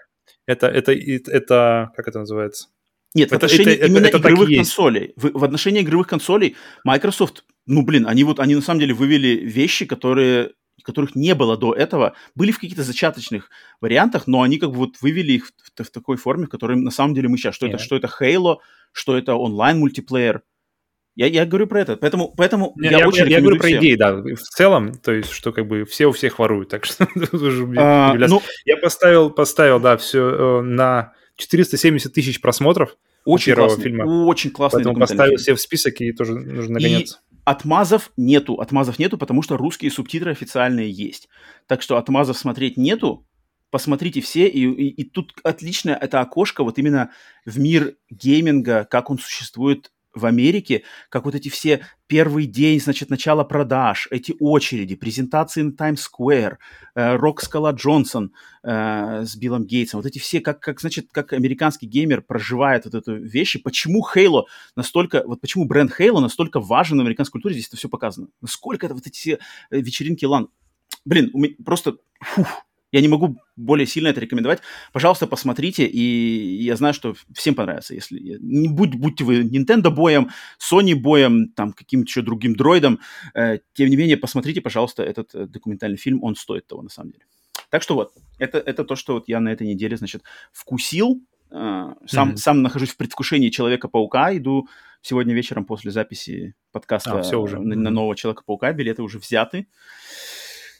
это, 0.47 0.69
это, 0.69 0.93
это, 0.93 1.31
это 1.31 1.91
как 1.97 2.09
это 2.09 2.21
называется? 2.21 2.69
Нет, 3.15 3.29
это, 3.29 3.35
в 3.35 3.45
отношении 3.45 3.75
это, 3.75 3.87
именно 3.87 4.07
это, 4.07 4.19
это 4.19 4.29
игровых 4.29 4.49
консолей. 4.57 5.13
В, 5.17 5.39
в 5.39 5.45
отношении 5.45 5.83
игровых 5.83 6.09
консолей 6.09 6.57
Microsoft, 6.83 7.45
ну, 7.67 7.83
блин, 7.83 8.07
они 8.09 8.25
вот, 8.25 8.41
они 8.41 8.57
на 8.57 8.61
самом 8.61 8.81
деле 8.81 8.93
вывели 8.93 9.37
вещи, 9.37 9.87
которые 9.87 10.51
которых 10.83 11.15
не 11.15 11.35
было 11.35 11.57
до 11.57 11.73
этого, 11.73 12.15
были 12.35 12.51
в 12.51 12.59
каких-то 12.59 12.83
зачаточных 12.83 13.51
вариантах, 13.81 14.27
но 14.27 14.43
они 14.43 14.59
как 14.59 14.71
бы 14.71 14.77
вот 14.77 15.01
вывели 15.01 15.33
их 15.33 15.47
в, 15.47 15.51
в, 15.51 15.85
в 15.85 15.91
такой 15.91 16.17
форме, 16.17 16.47
в 16.47 16.51
которой 16.51 16.77
на 16.77 16.91
самом 16.91 17.15
деле 17.15 17.29
мы 17.29 17.39
сейчас, 17.39 17.55
что 17.55 17.67
yeah. 17.67 17.71
это, 17.71 17.79
что 17.79 17.97
это 17.97 18.11
Halo, 18.21 18.57
что 18.93 19.17
это 19.17 19.35
онлайн-мультиплеер. 19.35 20.43
Я, 21.17 21.27
я 21.27 21.47
говорю 21.47 21.69
про 21.69 21.81
это, 21.81 21.97
поэтому, 21.97 22.35
поэтому 22.37 22.75
я, 22.81 22.99
я 22.99 23.09
очень 23.09 23.29
Я, 23.29 23.37
я 23.37 23.41
говорю 23.41 23.59
про 23.59 23.71
идеи, 23.71 23.95
да, 23.95 24.17
в 24.17 24.37
целом, 24.37 24.99
то 24.99 25.13
есть, 25.13 25.31
что 25.31 25.53
как 25.53 25.69
бы 25.69 25.85
все 25.85 26.07
у 26.07 26.13
всех 26.13 26.41
воруют, 26.41 26.71
так 26.71 26.85
что 26.85 27.07
а, 27.77 28.15
ну, 28.15 28.43
Я 28.65 28.77
поставил, 28.77 29.31
поставил, 29.31 29.79
да, 29.79 29.97
все 29.97 30.19
э, 30.19 30.63
на 30.63 31.13
470 31.37 32.13
тысяч 32.13 32.41
просмотров 32.41 32.97
очень 33.25 33.53
первого 33.53 33.69
классный, 33.69 33.85
фильма. 33.85 34.27
Очень 34.27 34.51
классный 34.51 34.79
Поэтому 34.79 34.99
поставил 34.99 35.39
себе 35.39 35.55
в 35.55 35.61
список 35.61 36.01
и 36.01 36.13
тоже 36.13 36.35
нужно 36.35 36.75
нагоняться. 36.75 37.21
Отмазов 37.45 38.11
нету. 38.17 38.61
Отмазов 38.61 38.99
нету, 38.99 39.19
потому 39.19 39.43
что 39.43 39.57
русские 39.57 39.91
субтитры 39.91 40.33
официальные 40.33 40.91
есть. 40.91 41.29
Так 41.67 41.83
что 41.83 41.97
отмазов 41.97 42.39
смотреть 42.39 42.77
нету. 42.77 43.27
Посмотрите 43.71 44.21
все. 44.21 44.49
И, 44.49 44.61
и, 44.61 44.89
и 44.89 45.05
тут 45.05 45.35
отлично 45.43 45.91
это 45.91 46.21
окошко 46.21 46.65
вот 46.65 46.79
именно 46.79 47.11
в 47.45 47.59
мир 47.59 47.97
гейминга, 48.11 48.85
как 48.85 49.11
он 49.11 49.19
существует 49.19 49.93
в 50.15 50.27
Америке, 50.27 50.85
как 51.09 51.25
вот 51.25 51.35
эти 51.35 51.49
все 51.49 51.87
первый 52.07 52.47
день, 52.47 52.81
значит, 52.81 53.11
начало 53.11 53.45
продаж, 53.45 54.09
эти 54.11 54.35
очереди, 54.39 54.95
презентации 54.95 55.63
на 55.63 55.73
Таймс-сквер, 55.73 56.59
э, 56.95 57.17
Рок 57.17 57.41
Скала 57.41 57.73
Джонсон 57.73 58.33
э, 58.63 59.25
с 59.25 59.37
Биллом 59.37 59.65
Гейтсом, 59.65 60.01
вот 60.01 60.07
эти 60.07 60.19
все, 60.19 60.41
как, 60.41 60.61
как, 60.61 60.81
значит, 60.81 61.09
как 61.11 61.33
американский 61.33 61.87
геймер 61.87 62.23
проживает 62.23 62.85
вот 62.85 62.95
эту 62.95 63.17
вещь, 63.17 63.57
и 63.57 63.59
почему 63.59 64.07
Halo 64.15 64.45
настолько, 64.77 65.23
вот 65.27 65.41
почему 65.41 65.67
бренд 65.67 65.93
Halo 65.99 66.21
настолько 66.21 66.61
важен 66.61 66.99
в 66.99 67.01
американской 67.01 67.33
культуре, 67.41 67.55
здесь 67.55 67.69
это 67.69 67.77
все 67.77 67.89
показано. 67.89 68.29
Насколько 68.41 68.87
это 68.87 68.95
вот 68.95 69.07
эти 69.07 69.17
все 69.17 69.39
э, 69.71 69.81
вечеринки 69.81 70.25
лан. 70.25 70.49
Блин, 71.05 71.33
просто, 71.65 71.97
фух, 72.21 72.65
я 72.95 73.01
не 73.01 73.09
могу 73.09 73.37
более 73.57 73.89
сильно 73.89 74.07
это 74.07 74.21
рекомендовать. 74.21 74.61
Пожалуйста, 74.93 75.27
посмотрите, 75.27 75.85
и 75.85 76.63
я 76.63 76.77
знаю, 76.77 76.95
что 76.95 77.17
всем 77.35 77.57
понравится. 77.57 77.93
Если 77.93 78.39
не 78.41 78.69
будь, 78.69 78.95
будьте 78.95 79.25
вы 79.25 79.43
Nintendo 79.43 79.91
боем, 79.91 80.31
Sony 80.61 80.95
боем, 80.95 81.49
там 81.49 81.73
каким-то 81.73 82.07
еще 82.07 82.23
другим 82.23 82.55
дроидом, 82.55 83.01
э, 83.35 83.59
тем 83.73 83.89
не 83.89 83.97
менее, 83.97 84.17
посмотрите, 84.17 84.61
пожалуйста, 84.61 85.03
этот 85.03 85.35
э, 85.35 85.47
документальный 85.47 85.97
фильм, 85.97 86.23
он 86.23 86.37
стоит 86.37 86.69
того 86.69 86.83
на 86.83 86.89
самом 86.89 87.11
деле. 87.11 87.25
Так 87.69 87.83
что 87.83 87.97
вот, 87.97 88.13
это, 88.39 88.59
это 88.59 88.85
то, 88.85 88.95
что 88.95 89.15
вот 89.15 89.25
я 89.27 89.41
на 89.41 89.49
этой 89.49 89.67
неделе, 89.67 89.97
значит, 89.97 90.23
вкусил. 90.53 91.21
Э, 91.51 91.95
сам, 92.07 92.31
mm-hmm. 92.31 92.37
сам 92.37 92.63
нахожусь 92.63 92.91
в 92.91 92.97
предвкушении 92.97 93.49
Человека-паука, 93.49 94.37
иду 94.37 94.69
сегодня 95.03 95.35
вечером 95.35 95.65
после 95.65 95.91
записи 95.91 96.55
подкаста 96.71 97.19
а, 97.19 97.23
все 97.23 97.41
уже. 97.41 97.59
На, 97.59 97.75
на 97.75 97.91
нового 97.91 98.15
Человека-паука, 98.15 98.73
билеты 98.73 99.03
уже 99.03 99.19
взяты. 99.19 99.67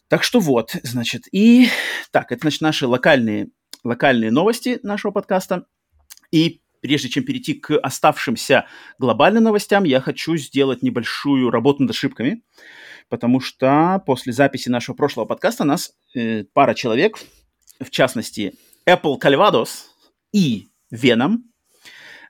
Так 0.09 0.23
что 0.23 0.41
вот, 0.41 0.77
значит, 0.83 1.25
и 1.33 1.69
так, 2.11 2.31
это, 2.33 2.43
значит, 2.43 2.61
наши 2.61 2.87
локальные, 2.87 3.49
локальные 3.83 4.31
новости 4.31 4.79
нашего 4.83 5.13
подкаста. 5.13 5.67
И 6.31 6.61
прежде 6.81 7.09
чем 7.09 7.25
перейти 7.25 7.55
к 7.55 7.79
оставшимся 7.79 8.67
глобальным 8.99 9.45
новостям, 9.45 9.85
я 9.85 10.01
хочу 10.01 10.37
сделать 10.37 10.83
небольшую 10.83 11.51
работу 11.51 11.83
над 11.83 11.93
ошибками, 11.93 12.43
потому 13.09 13.41
что 13.41 14.03
после 14.05 14.33
записи 14.33 14.69
нашего 14.69 14.95
прошлого 14.95 15.25
подкаста 15.25 15.65
нас 15.65 15.93
э, 16.15 16.45
пара 16.53 16.75
человек, 16.75 17.19
в 17.81 17.91
частности, 17.91 18.55
Apple 18.87 19.19
Calvados 19.19 19.85
и 20.33 20.69
Venom, 20.93 21.39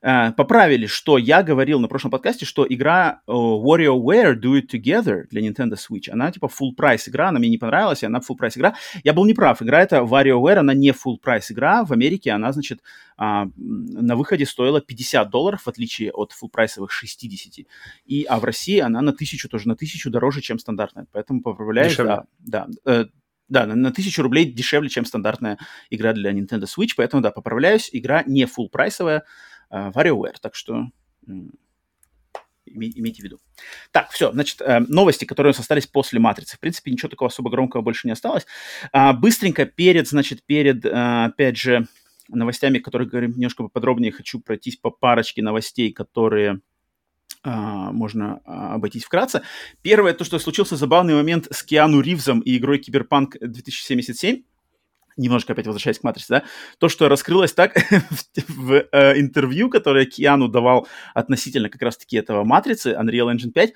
Э, 0.06 0.32
поправили, 0.32 0.86
что 0.86 1.16
я 1.16 1.42
говорил 1.42 1.80
на 1.80 1.88
прошлом 1.88 2.10
подкасте, 2.10 2.44
что 2.44 2.66
игра 2.68 3.22
uh, 3.26 3.32
WarioWare 3.32 4.34
Do 4.34 4.60
It 4.60 4.66
Together 4.70 5.22
для 5.30 5.40
Nintendo 5.40 5.76
Switch, 5.76 6.10
она 6.10 6.30
типа 6.30 6.44
full 6.44 6.76
price 6.78 7.08
игра, 7.08 7.30
она 7.30 7.38
мне 7.38 7.48
не 7.48 7.56
понравилась, 7.56 8.04
она 8.04 8.18
full 8.18 8.36
price 8.38 8.58
игра. 8.58 8.74
Я 9.02 9.14
был 9.14 9.24
неправ, 9.24 9.62
игра 9.62 9.80
это 9.80 10.00
WarioWare, 10.00 10.56
она 10.56 10.74
не 10.74 10.90
full 10.90 11.16
price 11.24 11.44
игра, 11.48 11.84
в 11.86 11.92
Америке 11.92 12.32
она, 12.32 12.52
значит, 12.52 12.82
uh, 13.18 13.50
на 13.56 14.16
выходе 14.16 14.44
стоила 14.44 14.82
50 14.82 15.30
долларов, 15.30 15.62
в 15.62 15.68
отличие 15.68 16.12
от 16.12 16.32
full 16.32 16.50
прайсовых 16.50 16.92
60. 16.92 17.66
И, 18.04 18.24
а 18.24 18.38
в 18.38 18.44
России 18.44 18.80
она 18.80 19.00
на 19.00 19.14
тысячу, 19.14 19.48
тоже 19.48 19.68
на 19.68 19.74
тысячу 19.74 20.10
дороже, 20.10 20.42
чем 20.42 20.58
стандартная. 20.58 21.06
Поэтому 21.12 21.40
поправляешь, 21.40 21.96
да, 21.96 22.24
да, 22.40 22.66
э, 22.84 23.06
да, 23.48 23.64
на, 23.64 23.74
на 23.74 23.88
1000 23.88 24.22
рублей 24.22 24.52
дешевле, 24.52 24.90
чем 24.90 25.06
стандартная 25.06 25.56
игра 25.88 26.12
для 26.12 26.32
Nintendo 26.32 26.64
Switch, 26.64 26.90
поэтому, 26.94 27.22
да, 27.22 27.30
поправляюсь, 27.30 27.88
игра 27.90 28.22
не 28.26 28.44
full 28.44 28.68
прайсовая, 28.70 29.20
Э, 29.20 29.53
WarioWare. 29.70 30.36
Так 30.40 30.54
что 30.54 30.88
имейте 32.66 33.22
в 33.22 33.24
виду. 33.24 33.38
Так, 33.90 34.10
все, 34.10 34.32
значит, 34.32 34.60
э, 34.60 34.80
новости, 34.80 35.24
которые 35.24 35.50
у 35.50 35.54
нас 35.54 35.60
остались 35.60 35.86
после 35.86 36.18
«Матрицы». 36.18 36.56
В 36.56 36.60
принципе, 36.60 36.90
ничего 36.90 37.08
такого 37.08 37.28
особо 37.28 37.50
громкого 37.50 37.82
больше 37.82 38.06
не 38.06 38.12
осталось. 38.12 38.46
А, 38.92 39.12
быстренько 39.12 39.66
перед, 39.66 40.08
значит, 40.08 40.42
перед, 40.44 40.84
э, 40.84 41.24
опять 41.26 41.56
же, 41.56 41.86
новостями, 42.28 42.78
которые 42.78 43.08
говорим 43.08 43.32
немножко 43.32 43.68
подробнее, 43.68 44.12
хочу 44.12 44.40
пройтись 44.40 44.76
по 44.76 44.90
парочке 44.90 45.42
новостей, 45.42 45.92
которые 45.92 46.60
а, 47.42 47.92
можно 47.92 48.40
а, 48.44 48.74
обойтись 48.74 49.04
вкратце. 49.04 49.42
Первое, 49.82 50.14
то, 50.14 50.24
что 50.24 50.38
случился 50.38 50.76
забавный 50.76 51.14
момент 51.14 51.48
с 51.50 51.62
Киану 51.62 52.00
Ривзом 52.00 52.40
и 52.40 52.56
игрой 52.56 52.78
Киберпанк 52.78 53.36
2077 53.38 54.42
немножко 55.16 55.52
опять 55.52 55.66
возвращаясь 55.66 55.98
к 55.98 56.04
«Матрице», 56.04 56.26
да, 56.28 56.42
то, 56.78 56.88
что 56.88 57.08
раскрылось 57.08 57.52
так 57.52 57.74
в, 58.10 58.42
в 58.48 58.86
э, 58.92 59.20
интервью, 59.20 59.70
которое 59.70 60.06
Киану 60.06 60.48
давал 60.48 60.86
относительно 61.14 61.68
как 61.68 61.82
раз-таки 61.82 62.16
этого 62.16 62.44
«Матрицы», 62.44 62.92
Unreal 62.92 63.34
Engine 63.34 63.52
5, 63.52 63.74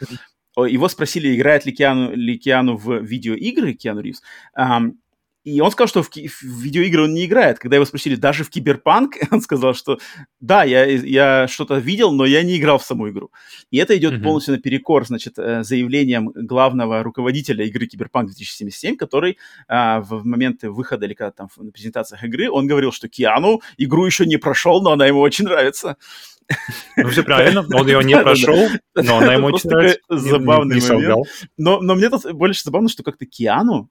его 0.67 0.89
спросили, 0.89 1.37
играет 1.37 1.67
ли 1.67 1.73
Киану, 1.73 2.15
ли 2.15 2.39
Киану 2.39 2.77
в 2.77 3.01
видеоигры, 3.01 3.75
Киану 3.75 4.01
Ривз, 4.01 4.23
и 5.49 5.61
он 5.61 5.71
сказал, 5.71 5.89
что 5.89 6.03
в, 6.03 6.11
в 6.11 6.63
видеоигры 6.63 7.05
он 7.05 7.15
не 7.15 7.25
играет. 7.25 7.59
Когда 7.59 7.77
его 7.77 7.87
спросили, 7.87 8.17
даже 8.17 8.45
в 8.45 8.51
Киберпанк, 8.51 9.15
он 9.31 9.41
сказал, 9.41 9.75
что 9.75 9.99
да, 10.41 10.65
я, 10.65 10.85
я 10.85 11.49
что-то 11.49 11.79
видел, 11.79 12.13
но 12.13 12.27
я 12.27 12.43
не 12.43 12.59
играл 12.59 12.79
в 12.79 12.85
саму 12.85 13.09
игру. 13.09 13.31
И 13.71 13.79
это 13.79 13.97
идет 13.97 14.15
mm-hmm. 14.15 14.23
полностью 14.23 14.55
наперекор, 14.55 15.07
значит, 15.07 15.39
э, 15.39 15.63
заявлением 15.63 16.31
главного 16.35 17.03
руководителя 17.03 17.65
игры 17.65 17.87
Киберпанк 17.87 18.27
2077, 18.27 18.97
который 18.97 19.39
а, 19.69 20.01
в 20.01 20.25
момент 20.25 20.63
выхода 20.63 21.07
или 21.07 21.15
когда 21.15 21.31
там 21.31 21.49
на 21.57 21.71
презентациях 21.71 22.25
игры, 22.25 22.51
он 22.51 22.67
говорил, 22.67 22.93
что 22.93 23.09
Киану 23.09 23.61
игру 23.79 24.05
еще 24.05 24.27
не 24.27 24.37
прошел, 24.37 24.83
но 24.83 24.93
она 24.93 25.07
ему 25.07 25.21
очень 25.21 25.45
нравится. 25.45 25.97
Ну, 26.97 27.09
все 27.09 27.23
правильно, 27.23 27.61
он 27.61 27.87
ее 27.87 28.03
не 28.03 28.17
прошел, 28.21 28.69
но 28.95 29.19
она 29.19 29.35
ему 29.35 29.49
очень 29.49 29.71
нравится. 29.71 30.01
Забавный 30.09 30.81
момент. 30.81 31.27
Но, 31.57 31.81
но 31.81 31.95
мне 31.95 32.09
тут 32.09 32.33
больше 32.33 32.63
забавно, 32.65 32.89
что 32.89 33.03
как-то 33.03 33.27
Киану, 33.27 33.91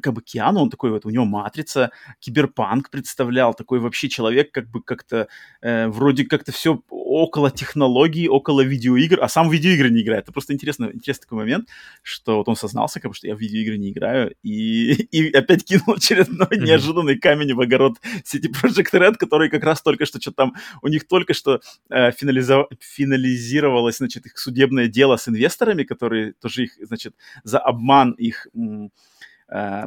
как 0.00 0.14
бы 0.14 0.22
Киану, 0.22 0.60
он 0.60 0.70
такой 0.70 0.90
вот, 0.90 1.04
у 1.04 1.10
него 1.10 1.24
матрица, 1.24 1.90
киберпанк 2.20 2.90
представлял, 2.90 3.54
такой 3.54 3.80
вообще 3.80 4.08
человек, 4.08 4.52
как 4.52 4.70
бы 4.70 4.82
как-то 4.82 5.28
э, 5.60 5.88
вроде 5.88 6.24
как-то 6.24 6.52
все 6.52 6.82
около 6.88 7.50
технологий, 7.50 8.28
около 8.28 8.62
видеоигр, 8.62 9.22
а 9.22 9.28
сам 9.28 9.48
в 9.48 9.52
видеоигры 9.52 9.90
не 9.90 10.02
играет. 10.02 10.24
Это 10.24 10.32
просто 10.32 10.54
интересно, 10.54 10.90
интересный 10.92 11.22
такой 11.22 11.38
момент, 11.38 11.68
что 12.02 12.38
вот 12.38 12.48
он 12.48 12.56
сознался, 12.56 13.00
как 13.00 13.10
бы, 13.10 13.14
что 13.14 13.26
я 13.26 13.34
в 13.34 13.40
видеоигры 13.40 13.76
не 13.78 13.90
играю, 13.90 14.34
и, 14.42 14.92
и 15.12 15.30
опять 15.32 15.64
кинул 15.64 15.96
очередной 15.96 16.46
mm-hmm. 16.46 16.64
неожиданный 16.64 17.18
камень 17.18 17.54
в 17.54 17.60
огород 17.60 17.98
сети 18.24 18.48
Project 18.48 18.92
Red, 18.92 19.14
который 19.16 19.50
как 19.50 19.62
раз 19.64 19.82
только 19.82 20.06
что, 20.06 20.20
что 20.20 20.32
там, 20.32 20.54
у 20.82 20.88
них 20.88 21.06
только 21.06 21.34
что 21.34 21.60
э, 21.90 22.12
финализов... 22.12 22.66
финализировалось, 22.80 23.98
значит, 23.98 24.26
их 24.26 24.38
судебное 24.38 24.88
дело 24.88 25.16
с 25.16 25.28
инвесторами, 25.28 25.84
которые 25.84 26.32
тоже 26.34 26.64
их, 26.64 26.72
значит, 26.80 27.14
за 27.44 27.58
обман 27.58 28.12
их... 28.12 28.48
М- 28.54 28.90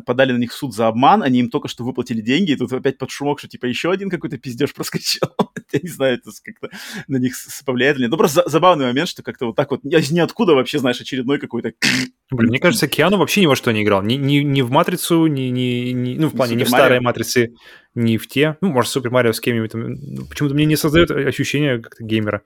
подали 0.05 0.31
на 0.31 0.37
них 0.37 0.51
в 0.51 0.55
суд 0.55 0.75
за 0.75 0.87
обман, 0.87 1.23
они 1.23 1.39
им 1.39 1.49
только 1.49 1.67
что 1.67 1.83
выплатили 1.83 2.21
деньги, 2.21 2.51
и 2.51 2.55
тут 2.55 2.71
опять 2.71 2.97
под 2.97 3.09
шумок, 3.09 3.39
что 3.39 3.47
типа 3.47 3.65
еще 3.65 3.91
один 3.91 4.09
какой-то 4.09 4.37
пиздеж 4.37 4.73
проскочил. 4.75 5.27
Я 5.71 5.79
не 5.81 5.89
знаю, 5.89 6.15
это 6.15 6.29
как-то 6.43 6.69
на 7.07 7.17
них 7.17 7.35
повлияет 7.65 7.97
или 7.97 8.03
нет. 8.03 8.11
Ну, 8.11 8.17
просто 8.17 8.47
забавный 8.47 8.85
момент, 8.85 9.09
что 9.09 9.23
как-то 9.23 9.47
вот 9.47 9.55
так 9.55 9.71
вот 9.71 9.83
из 9.83 10.11
ниоткуда 10.11 10.53
вообще, 10.53 10.79
знаешь, 10.79 11.01
очередной 11.01 11.39
какой-то... 11.39 11.73
Блин, 12.31 12.49
мне 12.49 12.59
кажется, 12.59 12.87
Киану 12.87 13.17
вообще 13.17 13.41
ни 13.41 13.45
во 13.47 13.55
что 13.55 13.71
не 13.71 13.83
играл. 13.83 14.03
Ни, 14.03 14.15
ни, 14.15 14.37
ни 14.37 14.61
в 14.61 14.71
«Матрицу», 14.71 15.25
ни, 15.27 15.49
ни, 15.49 15.91
ни 15.91 16.17
ну, 16.17 16.29
в 16.29 16.35
плане, 16.35 16.55
ни 16.55 16.63
в 16.63 16.69
старые 16.69 17.01
«Матрицы», 17.01 17.53
ни 17.93 18.17
в 18.17 18.27
те. 18.27 18.57
Ну, 18.61 18.69
может, 18.69 18.91
Супер 18.91 19.09
Марио 19.11 19.33
с 19.33 19.39
кем-нибудь. 19.39 20.29
Почему-то 20.29 20.55
мне 20.55 20.65
не 20.65 20.75
создает 20.75 21.11
ощущение 21.11 21.79
как-то 21.79 22.03
геймера. 22.03 22.41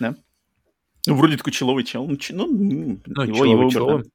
Да. 0.00 0.16
Ну, 1.06 1.16
вроде 1.16 1.36
такой 1.36 1.52
человый 1.52 1.84
чел. 1.84 2.06
Ну, 2.06 2.18
ну, 2.30 3.00
ну 3.06 3.22
его, 3.22 3.44
его 3.44 3.68
выбор, 3.68 4.02
да. 4.02 4.10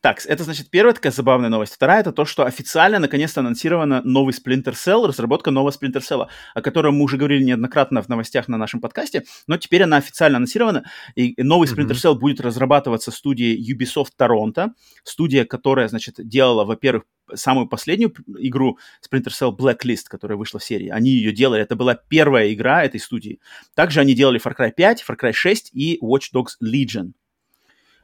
Так, 0.00 0.24
это, 0.24 0.44
значит, 0.44 0.70
первая 0.70 0.94
такая 0.94 1.12
забавная 1.12 1.50
новость. 1.50 1.74
Вторая— 1.74 2.00
это 2.02 2.12
то, 2.12 2.24
что 2.24 2.46
официально, 2.46 2.98
наконец-то, 2.98 3.40
анонсировано 3.40 4.00
новый 4.02 4.32
Splinter 4.32 4.72
Cell, 4.72 5.06
разработка 5.06 5.50
нового 5.50 5.70
Splinter 5.70 6.00
Cell, 6.00 6.26
о 6.54 6.62
котором 6.62 6.94
мы 6.96 7.04
уже 7.04 7.18
говорили 7.18 7.44
неоднократно 7.44 8.00
в 8.02 8.08
новостях 8.08 8.48
на 8.48 8.56
нашем 8.56 8.80
подкасте, 8.80 9.24
но 9.46 9.58
теперь 9.58 9.82
она 9.82 9.98
официально 9.98 10.38
анонсирована, 10.38 10.84
и 11.16 11.34
новый 11.42 11.68
Splinter 11.68 11.90
Cell 11.90 12.14
mm-hmm. 12.14 12.18
будет 12.18 12.40
разрабатываться 12.40 13.10
студией 13.10 13.60
Ubisoft 13.74 14.12
Toronto, 14.18 14.70
студия, 15.04 15.44
которая, 15.44 15.86
значит, 15.88 16.14
делала, 16.16 16.64
во-первых, 16.64 17.04
самую 17.34 17.68
последнюю 17.68 18.14
игру 18.38 18.78
Splinter 19.06 19.28
Cell 19.28 19.54
Blacklist, 19.54 20.04
которая 20.08 20.38
вышла 20.38 20.58
в 20.60 20.64
серии. 20.64 20.88
Они 20.88 21.10
ее 21.10 21.32
делали, 21.32 21.62
это 21.62 21.76
была 21.76 21.94
первая 21.94 22.50
игра 22.54 22.84
этой 22.84 23.00
студии. 23.00 23.38
Также 23.74 24.00
они 24.00 24.14
делали 24.14 24.40
Far 24.40 24.56
Cry 24.56 24.72
5, 24.72 25.04
Far 25.06 25.18
Cry 25.20 25.32
6 25.32 25.70
и 25.74 25.98
Watch 26.02 26.32
Dogs 26.34 26.56
Legion. 26.64 27.12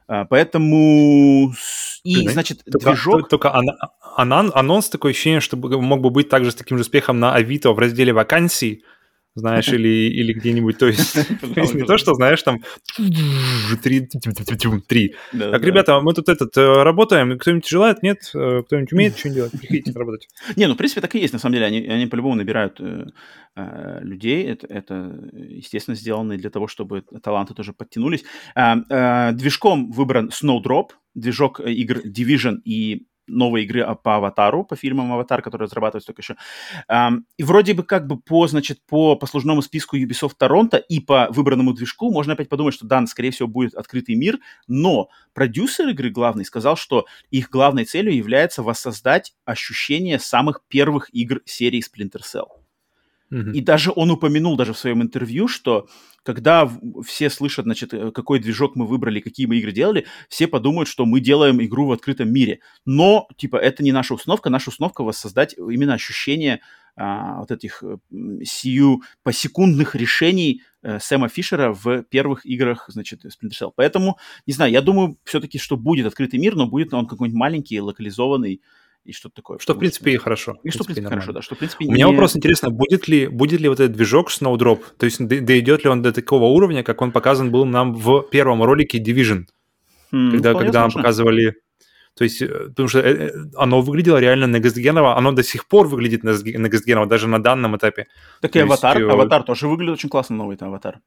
А, 0.07 0.25
поэтому 0.25 1.53
и, 2.03 2.27
значит, 2.29 2.63
только, 2.63 2.91
движок... 2.91 3.29
Только 3.29 3.53
анон, 4.15 4.51
анонс 4.53 4.89
такое 4.89 5.11
ощущение, 5.11 5.41
что 5.41 5.57
мог 5.57 6.01
бы 6.01 6.09
быть 6.09 6.29
также 6.29 6.51
с 6.51 6.55
таким 6.55 6.77
же 6.77 6.81
успехом 6.81 7.19
на 7.19 7.33
Авито 7.33 7.73
в 7.73 7.79
разделе 7.79 8.13
вакансий, 8.13 8.83
знаешь, 9.39 9.67
или, 9.69 10.09
или 10.09 10.33
где-нибудь, 10.33 10.77
то 10.79 10.87
есть 10.87 11.15
не 11.73 11.83
то, 11.83 11.97
что, 11.97 12.13
знаешь, 12.13 12.41
там 12.43 12.61
три, 13.83 14.07
три. 14.87 15.15
Так, 15.31 15.63
ребята, 15.63 15.99
мы 16.01 16.13
тут 16.13 16.29
этот 16.29 16.55
работаем, 16.57 17.37
кто-нибудь 17.37 17.67
желает, 17.67 18.03
нет, 18.03 18.19
кто-нибудь 18.29 18.93
умеет 18.93 19.17
что-нибудь 19.17 19.35
делать, 19.35 19.51
приходите 19.53 19.91
работать. 19.91 20.27
Не, 20.55 20.67
ну, 20.67 20.73
в 20.73 20.77
принципе, 20.77 21.01
так 21.01 21.15
и 21.15 21.19
есть, 21.19 21.33
на 21.33 21.39
самом 21.39 21.53
деле, 21.53 21.65
они, 21.65 22.07
по-любому 22.07 22.35
набирают 22.35 22.79
людей, 23.55 24.45
это, 24.45 24.67
это, 24.67 25.29
естественно, 25.33 25.95
сделано 25.95 26.37
для 26.37 26.49
того, 26.49 26.67
чтобы 26.67 27.03
таланты 27.23 27.53
тоже 27.53 27.73
подтянулись. 27.73 28.23
Движком 28.55 29.91
выбран 29.91 30.29
Snowdrop, 30.29 30.89
движок 31.15 31.59
игр 31.59 31.99
Division 32.05 32.57
и 32.63 33.07
новой 33.27 33.63
игры 33.63 33.85
по 34.03 34.15
Аватару, 34.17 34.63
по 34.63 34.75
фильмам 34.75 35.11
Аватар, 35.13 35.41
который 35.41 35.63
разрабатывается 35.63 36.07
только 36.13 36.21
еще. 36.21 36.35
И 37.37 37.43
вроде 37.43 37.73
бы 37.73 37.83
как 37.83 38.07
бы 38.07 38.17
по, 38.17 38.47
значит, 38.47 38.79
по 38.85 39.15
послужному 39.15 39.61
списку 39.61 39.97
Ubisoft 39.97 40.33
Торонто 40.37 40.77
и 40.77 40.99
по 40.99 41.27
выбранному 41.29 41.73
движку 41.73 42.11
можно 42.11 42.33
опять 42.33 42.49
подумать, 42.49 42.73
что 42.73 42.85
да, 42.85 43.05
скорее 43.07 43.31
всего, 43.31 43.47
будет 43.47 43.75
открытый 43.75 44.15
мир, 44.15 44.39
но 44.67 45.09
продюсер 45.33 45.87
игры 45.89 46.09
главный 46.09 46.45
сказал, 46.45 46.75
что 46.75 47.05
их 47.31 47.49
главной 47.49 47.85
целью 47.85 48.15
является 48.15 48.63
воссоздать 48.63 49.33
ощущение 49.45 50.19
самых 50.19 50.61
первых 50.67 51.09
игр 51.13 51.41
серии 51.45 51.81
Splinter 51.81 52.21
Cell. 52.21 52.66
Mm-hmm. 53.31 53.51
И 53.53 53.61
даже 53.61 53.91
он 53.95 54.11
упомянул 54.11 54.55
даже 54.55 54.73
в 54.73 54.77
своем 54.77 55.01
интервью, 55.01 55.47
что 55.47 55.87
когда 56.23 56.69
все 57.05 57.29
слышат, 57.29 57.65
значит, 57.65 57.93
э, 57.93 58.11
какой 58.11 58.39
движок 58.39 58.75
мы 58.75 58.85
выбрали, 58.85 59.19
какие 59.19 59.45
мы 59.45 59.57
игры 59.57 59.71
делали, 59.71 60.05
все 60.29 60.47
подумают, 60.47 60.89
что 60.89 61.05
мы 61.05 61.19
делаем 61.19 61.61
игру 61.61 61.87
в 61.87 61.91
открытом 61.91 62.31
мире. 62.31 62.59
Но, 62.85 63.27
типа, 63.37 63.57
это 63.57 63.83
не 63.83 63.91
наша 63.91 64.13
установка. 64.13 64.49
Наша 64.49 64.69
установка 64.69 65.03
воссоздать 65.03 65.55
именно 65.57 65.93
ощущение 65.93 66.61
а, 66.99 67.39
вот 67.39 67.51
этих 67.51 67.83
э, 67.83 67.97
сию 68.43 69.03
посекундных 69.23 69.95
решений 69.95 70.63
э, 70.81 70.99
Сэма 70.99 71.29
Фишера 71.29 71.71
в 71.71 72.03
первых 72.03 72.45
играх, 72.45 72.85
значит, 72.87 73.23
Splinter 73.23 73.53
Cell. 73.61 73.71
Поэтому, 73.75 74.17
не 74.47 74.53
знаю, 74.53 74.71
я 74.71 74.81
думаю 74.81 75.17
все-таки, 75.23 75.59
что 75.59 75.77
будет 75.77 76.07
открытый 76.07 76.39
мир, 76.39 76.55
но 76.55 76.65
будет 76.65 76.93
он 76.93 77.05
какой-нибудь 77.05 77.37
маленький, 77.37 77.79
локализованный, 77.79 78.61
и 79.07 79.13
что-то 79.13 79.35
такое. 79.35 79.57
Что, 79.59 79.73
в 79.73 79.79
принципе, 79.79 80.11
и 80.11 80.17
хорошо. 80.17 80.57
И 80.63 80.69
что, 80.69 80.83
в 80.83 80.87
принципе, 80.87 81.07
хорошо, 81.07 81.31
да. 81.31 81.41
Что, 81.41 81.55
в 81.55 81.57
принципе, 81.57 81.85
У 81.85 81.87
не... 81.87 81.93
меня 81.93 82.07
вопрос 82.07 82.35
интересно, 82.35 82.69
будет 82.69 83.07
ли, 83.07 83.27
будет 83.27 83.61
ли 83.61 83.69
вот 83.69 83.79
этот 83.79 83.95
движок 83.95 84.29
Snowdrop, 84.29 84.79
то 84.97 85.05
есть 85.05 85.25
дойдет 85.25 85.83
ли 85.85 85.89
он 85.89 86.01
до 86.01 86.11
такого 86.11 86.45
уровня, 86.45 86.83
как 86.83 87.01
он 87.01 87.11
показан 87.11 87.51
был 87.51 87.65
нам 87.65 87.93
в 87.93 88.21
первом 88.31 88.63
ролике 88.63 88.99
Division, 88.99 89.45
mm, 90.13 90.31
когда, 90.31 90.53
когда 90.53 90.81
нам 90.81 90.91
показывали... 90.91 91.55
То 92.15 92.23
есть, 92.23 92.41
э, 92.41 92.47
потому 92.47 92.89
что 92.89 92.99
э, 92.99 93.13
э, 93.13 93.31
оно 93.55 93.81
выглядело 93.81 94.17
реально 94.17 94.57
некстгеново, 94.57 95.15
оно 95.17 95.31
до 95.31 95.43
сих 95.43 95.67
пор 95.67 95.87
выглядит 95.87 96.23
некстгеново, 96.23 97.05
даже 97.05 97.27
на 97.27 97.39
данном 97.39 97.75
этапе. 97.77 98.07
Так 98.41 98.55
и 98.55 98.59
аватар, 98.59 98.97
аватар 99.03 99.43
тоже 99.43 99.67
выглядит 99.67 99.93
очень 99.93 100.09
классно, 100.09 100.35
новый 100.35 100.55
это 100.55 100.65
аватар. 100.65 100.99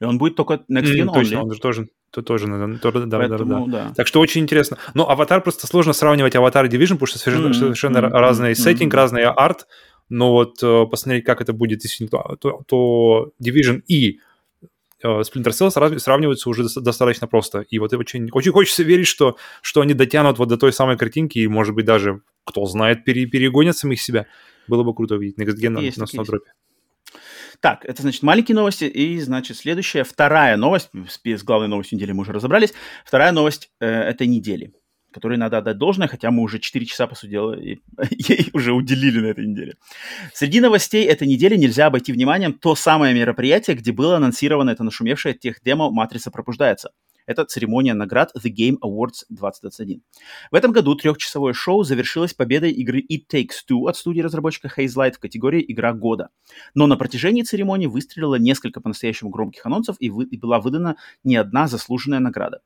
И 0.00 0.04
он 0.04 0.18
будет 0.18 0.36
только 0.36 0.64
Next 0.70 0.92
Gen 0.94 1.06
mm, 1.06 1.14
Точно, 1.14 1.42
он 1.42 1.52
же 1.52 1.60
тоже, 1.60 1.88
то, 2.10 2.20
тоже 2.20 2.48
надо, 2.48 2.78
то, 2.78 2.92
да, 2.92 3.18
Поэтому, 3.18 3.66
да, 3.66 3.78
да, 3.78 3.88
да. 3.88 3.94
Так 3.94 4.06
что 4.06 4.20
очень 4.20 4.42
интересно. 4.42 4.76
Но 4.94 5.08
аватар 5.08 5.40
просто 5.40 5.66
сложно 5.66 5.94
сравнивать 5.94 6.36
аватар 6.36 6.66
и 6.66 6.68
Division, 6.68 6.94
потому 6.94 7.06
что 7.06 7.18
совершенно, 7.18 7.48
mm, 7.48 7.54
совершенно 7.54 7.98
mm, 7.98 8.08
разный 8.10 8.50
mm, 8.52 8.54
сеттинг, 8.56 8.92
mm. 8.92 8.96
разный 8.96 9.24
арт. 9.24 9.66
Но 10.08 10.32
вот 10.32 10.62
э, 10.62 10.86
посмотреть, 10.86 11.24
как 11.24 11.40
это 11.40 11.52
будет 11.52 11.80
действительно, 11.80 12.36
то, 12.36 12.62
то 12.66 13.32
Division 13.42 13.82
и 13.88 14.20
э, 15.02 15.08
Splinter 15.08 15.50
Cell 15.50 15.98
сравниваются 15.98 16.50
уже 16.50 16.64
достаточно 16.76 17.26
просто. 17.26 17.60
И 17.60 17.78
вот 17.78 17.92
очень, 17.94 18.28
очень 18.32 18.52
хочется 18.52 18.82
верить, 18.82 19.06
что, 19.06 19.36
что 19.62 19.80
они 19.80 19.94
дотянут 19.94 20.38
вот 20.38 20.48
до 20.48 20.58
той 20.58 20.72
самой 20.72 20.98
картинки, 20.98 21.38
и, 21.38 21.48
может 21.48 21.74
быть, 21.74 21.86
даже, 21.86 22.20
кто 22.44 22.66
знает, 22.66 23.04
пере, 23.04 23.26
перегонят 23.26 23.76
самих 23.76 24.00
себя. 24.00 24.26
Было 24.68 24.82
бы 24.82 24.94
круто 24.94 25.14
увидеть 25.14 25.38
Next 25.38 25.56
Gen 25.56 25.70
на, 25.70 25.80
на 25.80 26.04
Snowdrop. 26.04 26.40
Так, 27.60 27.84
это 27.84 28.02
значит 28.02 28.22
маленькие 28.22 28.54
новости. 28.54 28.84
И, 28.84 29.18
значит, 29.20 29.56
следующая, 29.56 30.04
вторая 30.04 30.56
новость. 30.56 30.90
С 31.24 31.42
главной 31.42 31.68
новостью 31.68 31.96
недели 31.96 32.12
мы 32.12 32.22
уже 32.22 32.32
разобрались. 32.32 32.74
Вторая 33.04 33.32
новость 33.32 33.70
э, 33.80 33.86
этой 33.86 34.26
недели, 34.26 34.72
которой 35.12 35.38
надо 35.38 35.58
отдать 35.58 35.78
должное, 35.78 36.08
хотя 36.08 36.30
мы 36.30 36.42
уже 36.42 36.58
4 36.58 36.86
часа, 36.86 37.06
по 37.06 37.14
сути 37.14 37.30
дела, 37.30 37.54
и, 37.54 37.78
ей 38.10 38.50
уже 38.52 38.72
уделили 38.72 39.20
на 39.20 39.26
этой 39.26 39.46
неделе. 39.46 39.74
Среди 40.34 40.60
новостей 40.60 41.04
этой 41.04 41.26
недели 41.26 41.56
нельзя 41.56 41.86
обойти 41.86 42.12
вниманием 42.12 42.52
то 42.52 42.74
самое 42.74 43.14
мероприятие, 43.14 43.76
где 43.76 43.92
было 43.92 44.16
анонсировано 44.16 44.70
это 44.70 44.84
нашумевшее 44.84 45.34
тех 45.34 45.62
демо 45.62 45.90
«Матрица 45.90 46.30
пробуждается». 46.30 46.90
Это 47.26 47.44
церемония 47.44 47.94
наград 47.94 48.32
The 48.36 48.50
Game 48.50 48.78
Awards 48.82 49.24
2021. 49.28 50.02
В 50.50 50.54
этом 50.54 50.72
году 50.72 50.94
трехчасовое 50.94 51.52
шоу 51.52 51.82
завершилось 51.82 52.34
победой 52.34 52.70
игры 52.70 53.00
It 53.00 53.24
Takes 53.30 53.64
Two 53.68 53.88
от 53.88 53.96
студии 53.96 54.20
разработчика 54.20 54.70
Hazelight 54.76 55.14
в 55.14 55.18
категории 55.18 55.64
«Игра 55.66 55.92
года». 55.92 56.30
Но 56.74 56.86
на 56.86 56.96
протяжении 56.96 57.42
церемонии 57.42 57.86
выстрелило 57.86 58.36
несколько 58.36 58.80
по-настоящему 58.80 59.30
громких 59.30 59.66
анонсов 59.66 59.96
и, 59.98 60.10
вы, 60.10 60.24
и 60.24 60.36
была 60.36 60.60
выдана 60.60 60.96
не 61.24 61.36
одна 61.36 61.66
заслуженная 61.66 62.20
награда. 62.20 62.60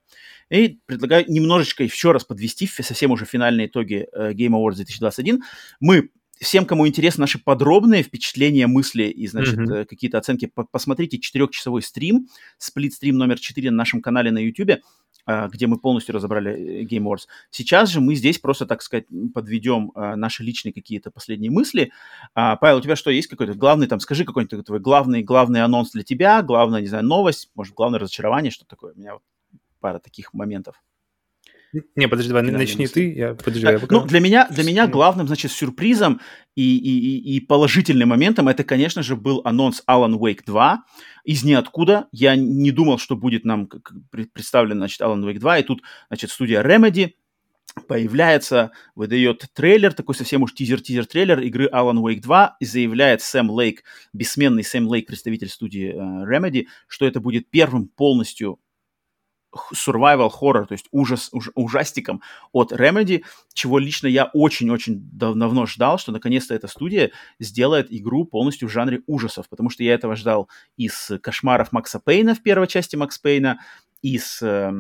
И 0.51 0.81
предлагаю 0.87 1.25
немножечко 1.29 1.83
еще 1.83 2.13
раз 2.13 2.25
подвести 2.25 2.67
совсем 2.67 3.13
уже 3.13 3.25
финальные 3.25 3.67
итоги 3.69 4.09
э, 4.13 4.33
Game 4.33 4.51
Awards 4.51 4.77
2021. 4.77 5.43
Мы 5.81 6.11
всем, 6.41 6.65
кому 6.65 6.89
интересны 6.89 7.23
наши 7.23 7.39
подробные 7.39 8.03
впечатления, 8.03 8.67
мысли 8.67 9.05
и, 9.05 9.27
значит, 9.27 9.59
mm-hmm. 9.59 9.85
какие-то 9.85 10.19
оценки, 10.19 10.47
по 10.47 10.65
посмотрите 10.65 11.19
четырехчасовой 11.19 11.83
стрим, 11.83 12.29
сплит-стрим 12.59 13.17
номер 13.17 13.39
4 13.39 13.71
на 13.71 13.77
нашем 13.77 14.01
канале 14.01 14.31
на 14.31 14.39
YouTube, 14.39 14.81
э, 15.27 15.49
где 15.53 15.67
мы 15.67 15.79
полностью 15.79 16.15
разобрали 16.15 16.53
э, 16.53 16.85
Game 16.85 17.05
Wars. 17.05 17.27
Сейчас 17.51 17.91
же 17.91 18.01
мы 18.01 18.15
здесь 18.15 18.39
просто, 18.39 18.67
так 18.67 18.83
сказать, 18.83 19.05
подведем 19.35 19.93
наши 19.95 20.43
личные 20.43 20.73
какие-то 20.73 21.11
последние 21.11 21.51
мысли. 21.51 21.93
А, 22.35 22.57
Павел, 22.57 22.79
у 22.79 22.81
тебя 22.81 22.97
что, 22.97 23.11
есть 23.11 23.29
какой-то 23.29 23.55
главный, 23.55 23.87
там, 23.87 24.01
скажи 24.01 24.25
какой-нибудь 24.25 24.65
твой 24.65 24.81
главный, 24.81 25.23
главный 25.23 25.63
анонс 25.63 25.91
для 25.93 26.03
тебя, 26.03 26.41
главная, 26.43 26.81
не 26.81 26.87
знаю, 26.87 27.05
новость, 27.05 27.51
может, 27.55 27.75
главное 27.75 28.01
разочарование, 28.01 28.51
что 28.51 28.65
такое? 28.65 28.95
У 28.95 28.99
меня 28.99 29.15
вот 29.15 29.23
пара 29.81 29.99
таких 29.99 30.33
моментов. 30.33 30.77
Не, 31.95 32.09
подожди, 32.09 32.29
давай, 32.33 32.51
начни 32.51 32.87
ты, 32.89 33.13
я 33.13 33.35
подожди, 33.35 33.67
я 33.67 33.79
пока... 33.79 33.95
Ну, 33.95 34.05
для 34.05 34.19
меня, 34.19 34.49
для 34.51 34.65
меня 34.65 34.89
главным, 34.89 35.29
значит, 35.29 35.53
сюрпризом 35.53 36.21
и, 36.57 36.77
и, 36.77 37.37
и 37.37 37.41
положительным 37.41 38.09
моментом 38.09 38.49
это, 38.49 38.65
конечно 38.65 39.03
же, 39.03 39.15
был 39.15 39.41
анонс 39.45 39.83
Alan 39.89 40.19
Wake 40.19 40.41
2 40.45 40.85
из 41.25 41.45
ниоткуда. 41.45 42.09
Я 42.11 42.35
не 42.35 42.73
думал, 42.73 42.99
что 42.99 43.17
будет 43.17 43.45
нам 43.45 43.69
представлен, 44.33 44.79
значит, 44.79 45.01
Alan 45.01 45.23
Wake 45.25 45.39
2, 45.39 45.59
и 45.59 45.63
тут, 45.63 45.83
значит, 46.09 46.31
студия 46.31 46.63
Remedy 46.63 47.13
появляется, 47.87 48.73
выдает 48.97 49.47
трейлер, 49.55 49.93
такой 49.93 50.17
совсем 50.17 50.43
уж 50.43 50.53
тизер-тизер-трейлер 50.55 51.41
игры 51.41 51.69
Alan 51.73 51.99
Wake 51.99 52.21
2, 52.21 52.57
и 52.59 52.65
заявляет 52.65 53.23
Сэм 53.23 53.49
Лейк, 53.51 53.85
бессменный 54.13 54.65
Сэм 54.65 54.89
Лейк, 54.89 55.07
представитель 55.07 55.49
студии 55.49 55.95
uh, 55.95 56.27
Remedy, 56.29 56.67
что 56.89 57.07
это 57.07 57.21
будет 57.21 57.49
первым 57.49 57.87
полностью 57.87 58.59
survival 59.75 60.31
horror, 60.31 60.67
то 60.67 60.73
есть 60.73 60.87
ужас, 60.91 61.29
уж, 61.33 61.51
ужастиком 61.55 62.23
от 62.53 62.73
Remedy, 62.73 63.25
чего 63.53 63.79
лично 63.79 64.07
я 64.07 64.31
очень-очень 64.33 65.01
давно 65.13 65.67
ждал, 65.67 65.99
что 65.99 66.13
наконец-то 66.13 66.55
эта 66.55 66.69
студия 66.69 67.11
сделает 67.39 67.89
игру 67.91 68.25
полностью 68.25 68.69
в 68.69 68.73
жанре 68.73 69.03
ужасов, 69.07 69.49
потому 69.49 69.71
что 69.71 69.83
я 69.83 69.95
этого 69.95 70.17
ждал 70.17 70.49
из 70.77 71.11
«Кошмаров 71.23 71.73
Макса 71.73 72.01
Пейна» 72.01 72.35
в 72.35 72.43
первой 72.43 72.67
части 72.67 72.97
Макс 72.97 73.19
Пейна, 73.19 73.59
из 74.03 74.41
э, 74.41 74.73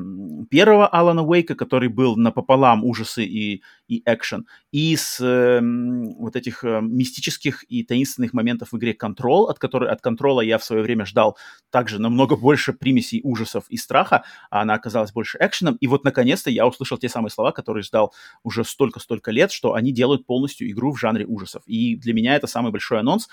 первого 0.50 0.86
Алана 0.86 1.22
Уэйка, 1.22 1.54
который 1.54 1.88
был 1.88 2.16
напополам 2.16 2.84
ужасы 2.84 3.24
и, 3.24 3.62
и 3.90 4.02
экшен, 4.06 4.46
и 4.70 4.92
из 4.92 5.20
э, 5.20 5.60
вот 5.60 6.36
этих 6.36 6.62
э, 6.62 6.80
мистических 6.80 7.64
и 7.68 7.82
таинственных 7.82 8.32
моментов 8.32 8.70
в 8.70 8.78
игре 8.78 8.96
Control, 8.98 9.48
от, 9.48 9.58
которой, 9.58 9.90
от 9.90 10.00
контрола 10.00 10.42
я 10.42 10.58
в 10.58 10.64
свое 10.64 10.82
время 10.82 11.04
ждал 11.04 11.36
также 11.70 11.98
намного 11.98 12.36
больше 12.36 12.72
примесей 12.72 13.20
ужасов 13.24 13.64
и 13.68 13.76
страха, 13.76 14.22
а 14.48 14.62
она 14.62 14.74
оказалась 14.74 15.12
больше 15.12 15.38
экшеном. 15.40 15.74
И 15.80 15.88
вот 15.88 16.04
наконец-то 16.04 16.50
я 16.50 16.66
услышал 16.66 16.98
те 16.98 17.08
самые 17.08 17.32
слова, 17.32 17.50
которые 17.50 17.82
ждал 17.82 18.14
уже 18.44 18.64
столько-столько 18.64 19.32
лет, 19.32 19.50
что 19.50 19.74
они 19.74 19.92
делают 19.92 20.24
полностью 20.24 20.70
игру 20.70 20.92
в 20.92 20.98
жанре 21.00 21.26
ужасов. 21.26 21.62
И 21.66 21.96
для 21.96 22.14
меня 22.14 22.36
это 22.36 22.46
самый 22.46 22.70
большой 22.70 23.00
анонс 23.00 23.28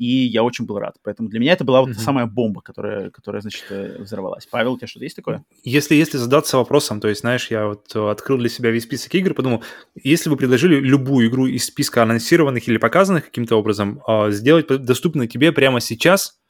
и 0.00 0.06
я 0.06 0.42
очень 0.42 0.64
был 0.64 0.78
рад. 0.78 0.96
Поэтому 1.02 1.28
для 1.28 1.38
меня 1.38 1.52
это 1.52 1.62
была 1.62 1.82
вот 1.82 1.90
mm-hmm. 1.90 2.00
самая 2.00 2.24
бомба, 2.24 2.62
которая, 2.62 3.10
которая, 3.10 3.42
значит, 3.42 3.66
э, 3.68 3.98
взорвалась. 3.98 4.46
Павел, 4.46 4.72
у 4.72 4.78
тебя 4.78 4.86
что-то 4.86 5.04
есть 5.04 5.14
такое? 5.14 5.44
Если, 5.62 5.94
если 5.94 6.16
задаться 6.16 6.56
вопросом, 6.56 7.00
то 7.00 7.08
есть, 7.08 7.20
знаешь, 7.20 7.50
я 7.50 7.66
вот 7.66 7.94
открыл 7.94 8.38
для 8.38 8.48
себя 8.48 8.70
весь 8.70 8.84
список 8.84 9.14
игр, 9.14 9.34
подумал, 9.34 9.62
если 10.04 10.30
бы 10.30 10.36
предложили 10.36 10.76
любую 10.76 11.28
игру 11.28 11.46
из 11.46 11.66
списка 11.66 12.02
анонсированных 12.02 12.66
или 12.68 12.78
показанных 12.78 13.26
каким-то 13.26 13.56
образом, 13.56 14.02
а, 14.06 14.30
сделать 14.30 14.66
доступной 14.66 15.26
тебе 15.26 15.52
прямо 15.52 15.80
сейчас, 15.80 16.40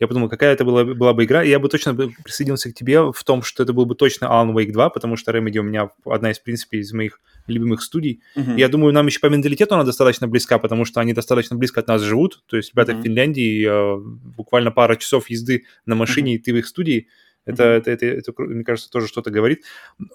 я 0.00 0.08
подумал, 0.08 0.30
какая 0.30 0.54
это 0.54 0.64
была, 0.64 0.84
была 0.84 1.12
бы 1.12 1.24
игра, 1.24 1.44
и 1.44 1.50
я 1.50 1.58
бы 1.58 1.68
точно 1.68 1.94
присоединился 1.94 2.70
к 2.70 2.74
тебе 2.74 3.12
в 3.12 3.22
том, 3.22 3.42
что 3.42 3.62
это 3.62 3.74
был 3.74 3.84
бы 3.84 3.94
точно 3.94 4.24
Alan 4.24 4.54
Wake 4.54 4.72
2, 4.72 4.88
потому 4.88 5.16
что 5.16 5.30
Remedy 5.30 5.58
у 5.58 5.62
меня 5.62 5.90
одна 6.06 6.30
из, 6.30 6.38
в 6.38 6.42
принципе, 6.42 6.78
из 6.78 6.90
моих 6.94 7.20
любимых 7.46 7.82
студий. 7.82 8.22
Uh-huh. 8.34 8.58
Я 8.58 8.68
думаю, 8.68 8.94
нам 8.94 9.06
еще 9.06 9.20
по 9.20 9.26
менталитету 9.26 9.74
она 9.74 9.84
достаточно 9.84 10.26
близка, 10.26 10.58
потому 10.58 10.86
что 10.86 11.00
они 11.00 11.12
достаточно 11.12 11.54
близко 11.56 11.80
от 11.80 11.88
нас 11.88 12.00
живут. 12.00 12.42
То 12.46 12.56
есть 12.56 12.72
ребята 12.72 12.92
uh-huh. 12.92 13.00
в 13.00 13.02
Финляндии 13.02 13.66
э, 13.66 14.00
буквально 14.36 14.70
пара 14.70 14.96
часов 14.96 15.28
езды 15.28 15.64
на 15.84 15.94
машине, 15.96 16.32
uh-huh. 16.32 16.36
и 16.36 16.38
ты 16.38 16.54
в 16.54 16.56
их 16.56 16.66
студии. 16.66 17.08
Это, 17.46 17.62
uh-huh. 17.62 17.78
это, 17.78 17.90
это, 17.90 18.06
это, 18.06 18.30
это, 18.30 18.42
мне 18.42 18.64
кажется, 18.64 18.90
тоже 18.90 19.06
что-то 19.06 19.30
говорит. 19.30 19.64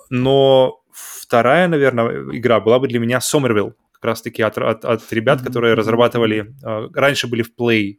Но 0.10 0.82
вторая, 0.92 1.68
наверное, 1.68 2.24
игра 2.32 2.60
была 2.60 2.80
бы 2.80 2.88
для 2.88 3.00
меня 3.00 3.20
Somerville. 3.20 3.74
Как 3.94 4.06
раз-таки 4.06 4.42
от, 4.42 4.58
от, 4.58 4.86
от 4.86 5.14
ребят, 5.14 5.42
uh-huh. 5.42 5.46
которые 5.46 5.74
разрабатывали... 5.74 6.54
Э, 6.64 6.90
раньше 6.94 7.28
были 7.28 7.42
в 7.42 7.52
Play 7.58 7.98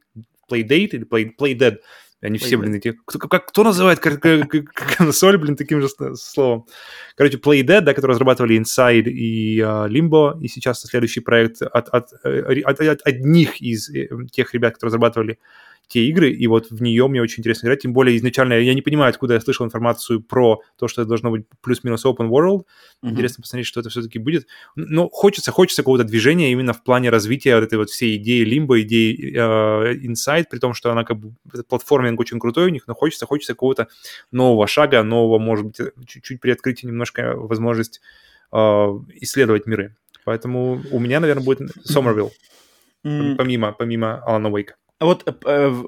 Playdate 0.51 0.91
или 0.93 1.07
Play, 1.07 1.31
Playdead. 1.39 1.79
Они 2.22 2.39
все, 2.39 2.57
блин, 2.57 2.74
эти... 2.74 2.97
Кто, 3.05 3.18
как, 3.18 3.47
кто 3.47 3.62
называет 3.62 4.01
консоль, 4.01 5.37
блин, 5.37 5.55
таким 5.55 5.83
же 5.83 5.89
словом? 6.16 6.66
Короче, 7.14 7.37
Playdead, 7.37 7.83
да, 7.83 7.95
который 7.95 8.12
разрабатывали 8.12 8.59
Inside 8.59 9.09
и 9.11 9.61
uh, 9.61 9.89
Limbo, 9.89 10.41
и 10.41 10.49
сейчас 10.49 10.81
следующий 10.81 11.20
проект 11.20 11.61
от, 11.61 11.89
от, 11.89 12.12
э, 12.24 12.62
от, 12.62 12.81
от 12.81 13.01
одних 13.05 13.61
из 13.61 13.91
э, 13.91 14.09
тех 14.33 14.55
ребят, 14.55 14.74
которые 14.74 14.89
разрабатывали 14.89 15.39
те 15.89 16.05
игры, 16.07 16.32
и 16.32 16.47
вот 16.47 16.70
в 16.70 16.82
нее 16.82 17.07
мне 17.07 17.22
очень 17.22 17.41
интересно 17.41 17.66
играть, 17.66 17.82
тем 17.82 17.93
более 17.93 18.16
изначально 18.16 18.55
я 18.55 18.74
не 18.74 18.82
понимаю, 18.82 19.11
откуда 19.11 19.34
я 19.34 19.41
слышал 19.41 19.64
информацию 19.64 20.20
про 20.20 20.61
то, 20.76 20.89
что 20.89 21.03
это 21.03 21.09
должно 21.09 21.30
быть 21.30 21.47
плюс-минус 21.61 22.05
open 22.05 22.28
world. 22.28 22.62
Mm-hmm. 22.62 23.11
Интересно 23.11 23.43
посмотреть, 23.43 23.66
что 23.66 23.80
это 23.80 23.89
все-таки 23.89 24.18
будет. 24.18 24.47
Но 24.74 25.09
хочется, 25.09 25.53
хочется 25.53 25.82
какого-то 25.82 26.05
движения 26.05 26.51
именно 26.51 26.72
в 26.72 26.82
плане 26.82 27.11
развития 27.11 27.55
вот 27.55 27.64
этой 27.64 27.78
вот 27.78 27.91
всей 27.91 28.16
идеи 28.16 28.45
Limbo, 28.45 28.80
идеи 28.80 29.32
э, 29.32 29.95
Inside, 29.95 30.47
при 30.51 30.59
том, 30.59 30.74
что 30.74 30.91
она 30.91 31.05
как 31.05 31.18
бы, 31.18 31.34
платформинг 31.68 32.18
очень 32.18 32.41
крутой 32.41 32.66
у 32.66 32.70
них, 32.70 32.89
но 32.89 32.95
хочется, 32.95 33.26
хочется 33.26 33.55
какого-то 33.55 33.87
нового 34.32 34.66
шага, 34.66 35.03
нового, 35.05 35.39
может 35.39 35.66
быть, 35.66 35.80
чуть-чуть 36.07 36.41
приоткрыть 36.41 36.82
немножко 36.82 37.37
возможность 37.37 38.01
э, 38.53 38.57
исследовать 38.57 39.66
миры. 39.66 39.95
Поэтому 40.24 40.82
у 40.91 40.99
меня, 40.99 41.20
наверное, 41.20 41.45
будет 41.45 41.61
Somerville, 41.89 42.30
mm. 43.05 43.37
помимо, 43.37 43.70
помимо 43.70 44.16
Алана 44.24 44.51
Уэйка. 44.51 44.74
А 44.99 45.05
вот 45.05 45.24
э, 45.26 45.32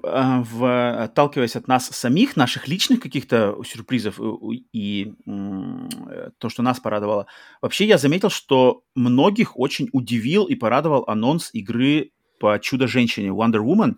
а, 0.03 0.43
в, 0.43 1.03
отталкиваясь 1.05 1.57
от 1.57 1.67
нас 1.67 1.87
самих, 1.87 2.37
наших 2.37 2.69
личных 2.69 3.01
каких-то 3.01 3.57
сюрпризов 3.65 4.21
и, 4.21 4.67
и 4.73 5.13
то, 6.39 6.49
что 6.51 6.63
нас 6.63 6.79
порадовало, 6.79 7.27
вообще 7.63 7.87
я 7.87 7.97
заметил, 7.97 8.29
что 8.29 8.83
многих 8.95 9.59
очень 9.59 9.89
удивил 9.93 10.45
и 10.45 10.55
порадовал 10.55 11.05
анонс 11.07 11.49
игры 11.55 12.11
по 12.39 12.59
Чудо-женщине 12.59 13.29
Wonder 13.29 13.65
Woman 13.65 13.95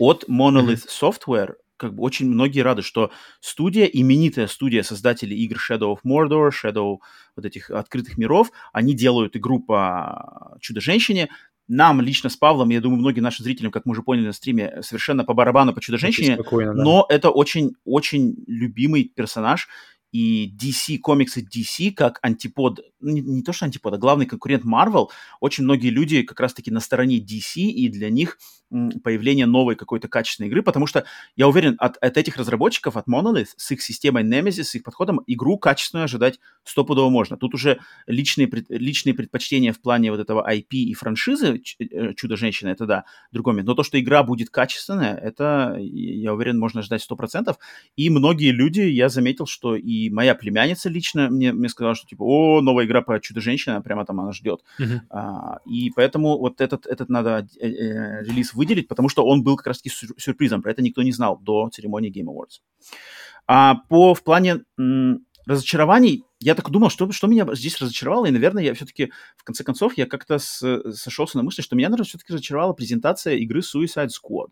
от 0.00 0.24
Monolith 0.28 0.88
Software. 0.88 1.54
Как 1.76 1.94
бы 1.94 2.02
очень 2.02 2.28
многие 2.28 2.60
рады, 2.62 2.82
что 2.82 3.12
студия, 3.38 3.84
именитая 3.84 4.48
студия 4.48 4.82
создателей 4.82 5.36
игр 5.44 5.56
Shadow 5.58 5.94
of 5.94 5.98
Mordor, 6.04 6.50
Shadow 6.50 6.96
вот 7.36 7.44
этих 7.44 7.70
открытых 7.70 8.18
миров, 8.18 8.50
они 8.72 8.94
делают 8.94 9.36
игру 9.36 9.60
по 9.60 10.58
Чудо-женщине, 10.60 11.28
нам 11.68 12.00
лично 12.00 12.30
с 12.30 12.36
Павлом, 12.36 12.70
я 12.70 12.80
думаю, 12.80 12.98
многим 12.98 13.22
нашим 13.22 13.44
зрителям, 13.44 13.70
как 13.70 13.84
мы 13.86 13.92
уже 13.92 14.02
поняли 14.02 14.26
на 14.26 14.32
стриме, 14.32 14.78
совершенно 14.80 15.24
по 15.24 15.34
барабану 15.34 15.74
по 15.74 15.80
Чудо-женщине, 15.80 16.36
да. 16.36 16.72
но 16.72 17.06
это 17.08 17.30
очень-очень 17.30 18.36
любимый 18.46 19.04
персонаж, 19.04 19.68
и 20.10 20.50
DC, 20.58 20.98
комиксы 20.98 21.42
DC, 21.42 21.92
как 21.92 22.18
антипод, 22.22 22.80
не, 23.00 23.20
не 23.20 23.42
то 23.42 23.52
что 23.52 23.64
антипод, 23.64 23.94
а 23.94 23.98
главный 23.98 24.26
конкурент 24.26 24.64
Marvel, 24.64 25.08
очень 25.40 25.64
многие 25.64 25.90
люди 25.90 26.22
как 26.22 26.40
раз-таки 26.40 26.70
на 26.70 26.80
стороне 26.80 27.18
DC, 27.18 27.60
и 27.60 27.88
для 27.88 28.10
них 28.10 28.38
появление 29.02 29.46
новой 29.46 29.76
какой-то 29.76 30.08
качественной 30.08 30.48
игры, 30.48 30.62
потому 30.62 30.86
что 30.86 31.04
я 31.36 31.48
уверен, 31.48 31.76
от, 31.78 31.96
от 31.98 32.16
этих 32.16 32.36
разработчиков, 32.36 32.96
от 32.96 33.06
Monolith, 33.08 33.48
с 33.56 33.70
их 33.70 33.82
системой 33.82 34.24
Nemesis, 34.24 34.64
с 34.64 34.74
их 34.74 34.82
подходом, 34.82 35.22
игру 35.26 35.58
качественную 35.58 36.04
ожидать 36.04 36.38
стопудово 36.64 37.08
можно. 37.08 37.36
Тут 37.36 37.54
уже 37.54 37.80
личные, 38.06 38.48
личные 38.68 39.14
предпочтения 39.14 39.72
в 39.72 39.80
плане 39.80 40.10
вот 40.10 40.20
этого 40.20 40.46
IP 40.50 40.68
и 40.70 40.94
франшизы 40.94 41.62
э, 41.78 42.14
Чудо-женщина, 42.14 42.68
это 42.68 42.86
да, 42.86 43.04
другой 43.32 43.54
момент. 43.54 43.68
Но 43.68 43.74
то, 43.74 43.82
что 43.82 43.98
игра 43.98 44.22
будет 44.22 44.50
качественная, 44.50 45.14
это, 45.14 45.76
я 45.78 46.34
уверен, 46.34 46.58
можно 46.58 46.82
ждать 46.82 47.06
100%. 47.08 47.56
И 47.96 48.10
многие 48.10 48.50
люди, 48.50 48.80
я 48.80 49.08
заметил, 49.08 49.46
что 49.46 49.76
и 49.76 50.10
моя 50.10 50.34
племянница 50.34 50.88
лично 50.88 51.30
мне, 51.30 51.52
мне 51.52 51.68
сказала, 51.68 51.94
что 51.94 52.06
типа, 52.06 52.22
о, 52.22 52.60
новая 52.60 52.84
игра 52.88 53.02
по 53.02 53.20
Чудо-женщина, 53.20 53.80
прямо 53.80 54.04
там 54.04 54.20
она 54.20 54.32
ждет. 54.32 54.64
Uh-huh. 54.80 55.00
А, 55.10 55.60
и 55.64 55.90
поэтому 55.94 56.38
вот 56.38 56.60
этот, 56.60 56.86
этот 56.86 57.08
надо 57.08 57.46
э, 57.60 57.68
э, 57.68 58.24
релиз 58.24 58.54
выделить, 58.54 58.88
потому 58.88 59.08
что 59.08 59.24
он 59.24 59.42
был 59.42 59.56
как 59.56 59.68
раз-таки 59.68 59.90
сюрпризом. 60.18 60.62
Про 60.62 60.72
это 60.72 60.82
никто 60.82 61.02
не 61.02 61.12
знал 61.12 61.38
до 61.38 61.68
церемонии 61.68 62.10
Game 62.10 62.26
Awards. 62.26 62.60
А 63.46 63.76
по, 63.88 64.14
в 64.14 64.22
плане 64.24 64.64
м, 64.78 65.24
разочарований, 65.46 66.24
я 66.40 66.54
так 66.54 66.70
думал, 66.70 66.90
что, 66.90 67.10
что 67.12 67.26
меня 67.26 67.46
здесь 67.54 67.80
разочаровало, 67.80 68.26
и, 68.26 68.30
наверное, 68.30 68.62
я 68.62 68.74
все-таки, 68.74 69.12
в 69.36 69.44
конце 69.44 69.64
концов, 69.64 69.96
я 69.96 70.06
как-то 70.06 70.38
с, 70.38 70.60
сошелся 70.92 71.38
на 71.38 71.42
мысли, 71.42 71.62
что 71.62 71.74
меня, 71.74 71.88
наверное, 71.88 72.06
все-таки 72.06 72.32
разочаровала 72.32 72.74
презентация 72.74 73.36
игры 73.36 73.60
Suicide 73.60 74.08
Squad. 74.08 74.50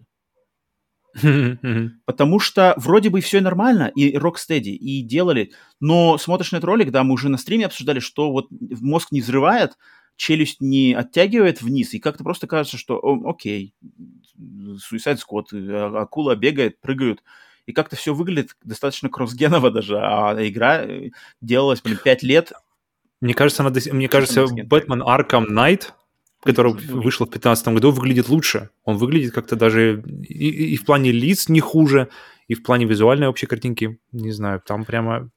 Потому 2.04 2.40
что 2.40 2.74
вроде 2.76 3.10
бы 3.10 3.20
все 3.20 3.40
нормально, 3.40 3.90
и 3.94 4.16
Rocksteady, 4.16 4.70
и 4.70 5.02
делали, 5.02 5.52
но 5.80 6.18
смотришь 6.18 6.52
на 6.52 6.56
этот 6.56 6.68
ролик, 6.68 6.90
да, 6.90 7.04
мы 7.04 7.14
уже 7.14 7.28
на 7.28 7.38
стриме 7.38 7.66
обсуждали, 7.66 8.00
что 8.00 8.30
вот 8.30 8.48
мозг 8.50 9.12
не 9.12 9.20
взрывает, 9.20 9.76
челюсть 10.16 10.60
не 10.60 10.94
оттягивает 10.94 11.62
вниз, 11.62 11.94
и 11.94 11.98
как-то 11.98 12.24
просто 12.24 12.46
кажется, 12.46 12.78
что 12.78 12.98
о, 12.98 13.30
окей, 13.30 13.74
Suicide 14.38 15.18
Squad, 15.18 15.46
а, 15.52 16.02
акула 16.02 16.34
бегает, 16.36 16.80
прыгают, 16.80 17.22
и 17.66 17.72
как-то 17.72 17.96
все 17.96 18.14
выглядит 18.14 18.56
достаточно 18.62 19.08
кроссгеново 19.08 19.70
даже, 19.70 19.98
а 19.98 20.36
игра 20.46 20.82
э, 20.82 21.10
делалась, 21.40 21.82
блин, 21.82 21.98
5 22.02 22.22
лет. 22.22 22.52
Мне 23.20 23.34
кажется, 23.34 23.64
она, 23.64 23.74
мне 23.92 24.08
кажется, 24.08 24.44
Batman 24.44 25.02
Arkham 25.02 25.46
Knight, 25.48 25.92
который 26.42 26.72
вышел 26.72 27.26
в 27.26 27.30
2015 27.30 27.68
году, 27.68 27.90
выглядит 27.90 28.28
лучше. 28.28 28.70
Он 28.84 28.96
выглядит 28.96 29.32
как-то 29.32 29.56
даже 29.56 30.02
и, 30.28 30.74
и 30.74 30.76
в 30.76 30.84
плане 30.84 31.12
лиц 31.12 31.48
не 31.48 31.60
хуже, 31.60 32.08
и 32.48 32.54
в 32.54 32.62
плане 32.62 32.86
визуальной 32.86 33.28
общей 33.28 33.46
картинки, 33.46 33.98
не 34.12 34.32
знаю, 34.32 34.62
там 34.64 34.84
прямо 34.84 35.30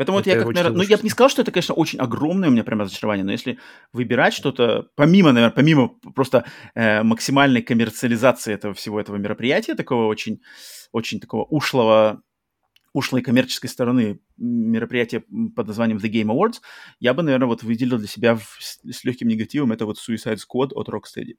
Поэтому 0.00 0.16
вот 0.16 0.26
я 0.26 0.38
как, 0.38 0.46
наверное, 0.46 0.78
ну 0.78 0.82
я 0.82 0.96
бы 0.96 1.02
не 1.02 1.10
сказал, 1.10 1.28
что 1.28 1.42
это, 1.42 1.52
конечно, 1.52 1.74
очень 1.74 1.98
огромное 1.98 2.48
у 2.48 2.52
меня 2.52 2.64
прям 2.64 2.80
разочарование, 2.80 3.22
но 3.22 3.32
если 3.32 3.58
выбирать 3.92 4.32
что-то, 4.32 4.86
помимо, 4.96 5.32
наверное, 5.32 5.54
помимо 5.54 5.88
просто 6.14 6.46
э, 6.74 7.02
максимальной 7.02 7.60
коммерциализации 7.60 8.54
этого 8.54 8.72
всего 8.72 8.98
этого 8.98 9.16
мероприятия, 9.16 9.74
такого 9.74 10.06
очень, 10.06 10.40
очень 10.92 11.20
такого 11.20 11.44
ушлого, 11.44 12.22
ушлой 12.92 13.22
коммерческой 13.22 13.68
стороны 13.68 14.20
мероприятия 14.36 15.22
под 15.54 15.66
названием 15.66 15.98
The 15.98 16.10
Game 16.10 16.34
Awards, 16.34 16.60
я 16.98 17.14
бы, 17.14 17.22
наверное, 17.22 17.46
вот 17.46 17.62
выделил 17.62 17.98
для 17.98 18.08
себя 18.08 18.34
в, 18.34 18.58
с 18.58 19.04
легким 19.04 19.28
негативом 19.28 19.72
это 19.72 19.86
вот 19.86 19.98
Suicide 19.98 20.38
Squad 20.38 20.70
от 20.72 20.88
Rocksteady. 20.88 21.36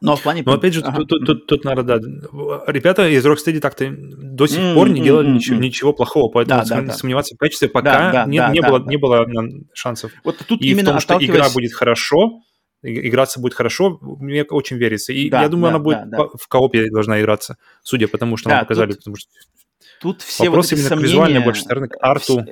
Но 0.00 0.16
в 0.16 0.22
плане... 0.22 0.42
Но 0.46 0.54
опять 0.54 0.72
же, 0.72 0.80
ага. 0.80 0.98
тут, 0.98 1.08
тут, 1.08 1.26
тут, 1.26 1.46
тут 1.46 1.64
надо, 1.64 1.82
да, 1.82 1.96
ребята 2.66 3.08
из 3.08 3.26
Rocksteady 3.26 3.60
так-то 3.60 3.90
до 3.90 4.46
сих 4.46 4.58
mm-hmm. 4.58 4.74
пор 4.74 4.88
не 4.88 5.02
делали 5.02 5.28
mm-hmm. 5.28 5.34
ничего, 5.34 5.56
ничего 5.58 5.92
плохого, 5.92 6.30
поэтому 6.30 6.64
да, 6.64 6.80
да, 6.82 6.92
сомневаться 6.92 7.34
да. 7.34 7.36
в 7.36 7.38
качестве 7.38 7.68
пока 7.68 7.92
да, 7.92 8.12
да, 8.12 8.24
не, 8.26 8.38
да, 8.38 8.50
не, 8.50 8.60
да, 8.60 8.68
было, 8.68 8.80
да. 8.80 8.90
не 8.90 8.96
было 8.96 9.26
шансов. 9.74 10.12
Вот 10.24 10.38
тут 10.46 10.62
И 10.62 10.70
именно 10.70 10.90
в 10.90 10.92
том, 10.92 11.00
что 11.00 11.18
игра 11.24 11.50
будет 11.50 11.74
хорошо, 11.74 12.42
играться 12.82 13.40
будет 13.40 13.54
хорошо, 13.54 13.98
мне 14.00 14.44
очень 14.44 14.78
верится. 14.78 15.12
И 15.12 15.28
да, 15.28 15.42
я 15.42 15.48
думаю, 15.48 15.72
да, 15.72 15.76
она 15.76 15.84
будет 15.84 16.10
да, 16.10 16.16
да. 16.16 16.28
в 16.38 16.48
коопе 16.48 16.90
должна 16.90 17.20
играться, 17.20 17.58
судя 17.82 18.08
по 18.08 18.16
тому, 18.16 18.38
что 18.38 18.48
да, 18.48 18.56
нам 18.56 18.64
показали, 18.64 18.92
тут... 18.92 18.98
потому 19.00 19.16
что 19.16 19.30
Тут 20.00 20.22
все 20.22 20.46
Вопрос 20.46 20.70
вот 20.70 20.78
именно 20.78 20.88
сомнения, 20.88 21.08
к 21.08 21.10
визуальной 21.10 21.40
больше 21.44 21.60
стороны, 21.60 21.88
к 21.88 21.96
арту. 22.00 22.46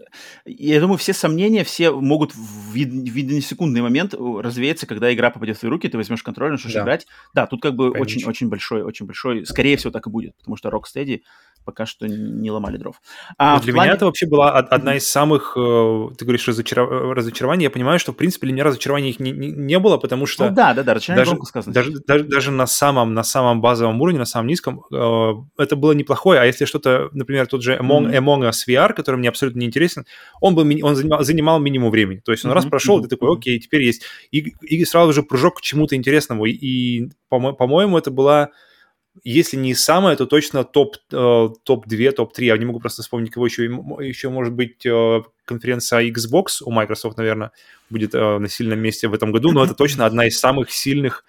Я 0.44 0.80
думаю, 0.80 0.99
все 0.99 1.14
сомнения 1.14 1.64
все 1.64 1.90
могут 1.90 2.34
в, 2.34 2.74
единосекундный 2.74 3.80
момент 3.80 4.12
развеяться, 4.14 4.86
когда 4.86 5.12
игра 5.14 5.30
попадет 5.30 5.57
в 5.57 5.61
твои 5.61 5.70
руки, 5.70 5.88
ты 5.88 5.96
возьмешь 5.96 6.22
контроль, 6.22 6.51
начнешь 6.53 6.74
да. 6.74 6.82
играть. 6.82 7.07
Да, 7.32 7.46
тут 7.46 7.62
как 7.62 7.74
бы 7.74 7.90
очень-очень 7.90 8.49
большой, 8.49 8.82
очень 8.82 9.07
большой, 9.07 9.46
скорее 9.46 9.78
всего, 9.78 9.90
так 9.90 10.07
и 10.07 10.11
будет, 10.11 10.36
потому 10.36 10.57
что 10.57 10.68
Rocksteady 10.68 11.22
пока 11.69 11.85
что 11.85 12.09
не 12.09 12.51
ломали 12.51 12.79
дров. 12.79 12.97
А 13.37 13.57
ну, 13.57 13.62
для 13.62 13.75
плане... 13.75 13.89
меня 13.89 13.97
это 13.97 14.07
вообще 14.07 14.27
была 14.27 14.53
одна 14.53 14.97
из 14.97 15.07
самых, 15.07 15.53
э, 15.55 16.09
ты 16.16 16.25
говоришь, 16.25 16.49
разочаров... 16.49 16.89
разочарований. 17.14 17.64
Я 17.64 17.71
понимаю, 17.71 17.99
что, 17.99 18.12
в 18.12 18.16
принципе, 18.16 18.47
для 18.47 18.55
меня 18.55 18.64
разочарований 18.64 19.11
их 19.11 19.21
не, 19.21 19.33
не, 19.33 19.49
не 19.49 19.79
было, 19.79 19.99
потому 19.99 20.25
что... 20.25 20.49
Ну, 20.49 20.55
да, 20.55 20.73
да, 20.73 20.83
да, 20.83 20.95
даже, 20.95 21.37
сказано. 21.45 21.75
Даже, 21.75 21.93
даже, 22.07 22.25
даже 22.25 22.51
на, 22.53 22.66
самом, 22.66 23.12
на 23.12 23.23
самом 23.23 23.61
базовом 23.61 24.01
уровне, 24.01 24.19
на 24.19 24.25
самом 24.25 24.47
низком, 24.47 24.83
э, 24.91 25.33
это 25.59 25.77
было 25.77 25.93
неплохое. 25.93 26.41
А 26.41 26.47
если 26.47 26.64
что-то, 26.64 27.11
например, 27.12 27.47
тот 27.47 27.62
же 27.62 27.77
Among, 27.77 28.07
mm-hmm. 28.07 28.19
Among 28.19 28.49
Us 28.49 28.66
VR, 28.66 28.95
который 28.95 29.16
мне 29.16 29.29
абсолютно 29.29 29.59
не 29.59 29.66
интересен, 29.66 30.07
он, 30.41 30.55
был, 30.55 30.62
он 30.83 30.97
занимал, 30.97 31.23
занимал 31.23 31.61
минимум 31.61 31.91
времени. 31.91 32.23
То 32.25 32.33
есть 32.33 32.47
он 32.47 32.51
mm-hmm. 32.51 32.55
раз 32.55 32.64
прошел, 32.64 32.99
mm-hmm. 32.99 33.03
ты 33.03 33.09
такой, 33.09 33.37
окей, 33.37 33.61
теперь 33.61 33.83
есть. 33.83 34.05
И, 34.31 34.55
и 34.62 34.85
сразу 34.87 35.12
же 35.12 35.23
прыжок 35.23 35.59
к 35.59 35.61
чему-то 35.61 35.97
интересному. 35.97 36.47
И, 36.47 36.53
и 36.53 37.11
по-моему, 37.29 37.99
это 37.99 38.11
была 38.11 38.53
если 39.25 39.57
не 39.57 39.75
самое, 39.75 40.16
то 40.16 40.27
точно 40.27 40.64
топ, 40.64 40.97
э, 41.12 41.49
топ-2, 41.62 42.12
топ-3. 42.12 42.45
Я 42.45 42.59
не 42.59 42.64
могу 42.64 42.81
просто 42.81 43.03
вспомнить, 43.03 43.31
кого 43.31 43.47
еще. 43.47 43.64
Еще 43.64 44.29
может 44.29 44.55
быть 44.55 44.85
э, 44.87 45.23
конференция 45.45 46.09
Xbox 46.11 46.62
у 46.64 46.71
Microsoft, 46.71 47.16
наверное, 47.16 47.51
будет 47.91 48.14
э, 48.14 48.39
на 48.39 48.49
сильном 48.49 48.81
месте 48.81 49.09
в 49.09 49.14
этом 49.14 49.33
году, 49.33 49.53
но 49.53 49.64
это 49.64 49.75
точно 49.75 50.07
одна 50.07 50.27
из 50.27 50.39
самых 50.39 50.71
сильных 50.71 51.25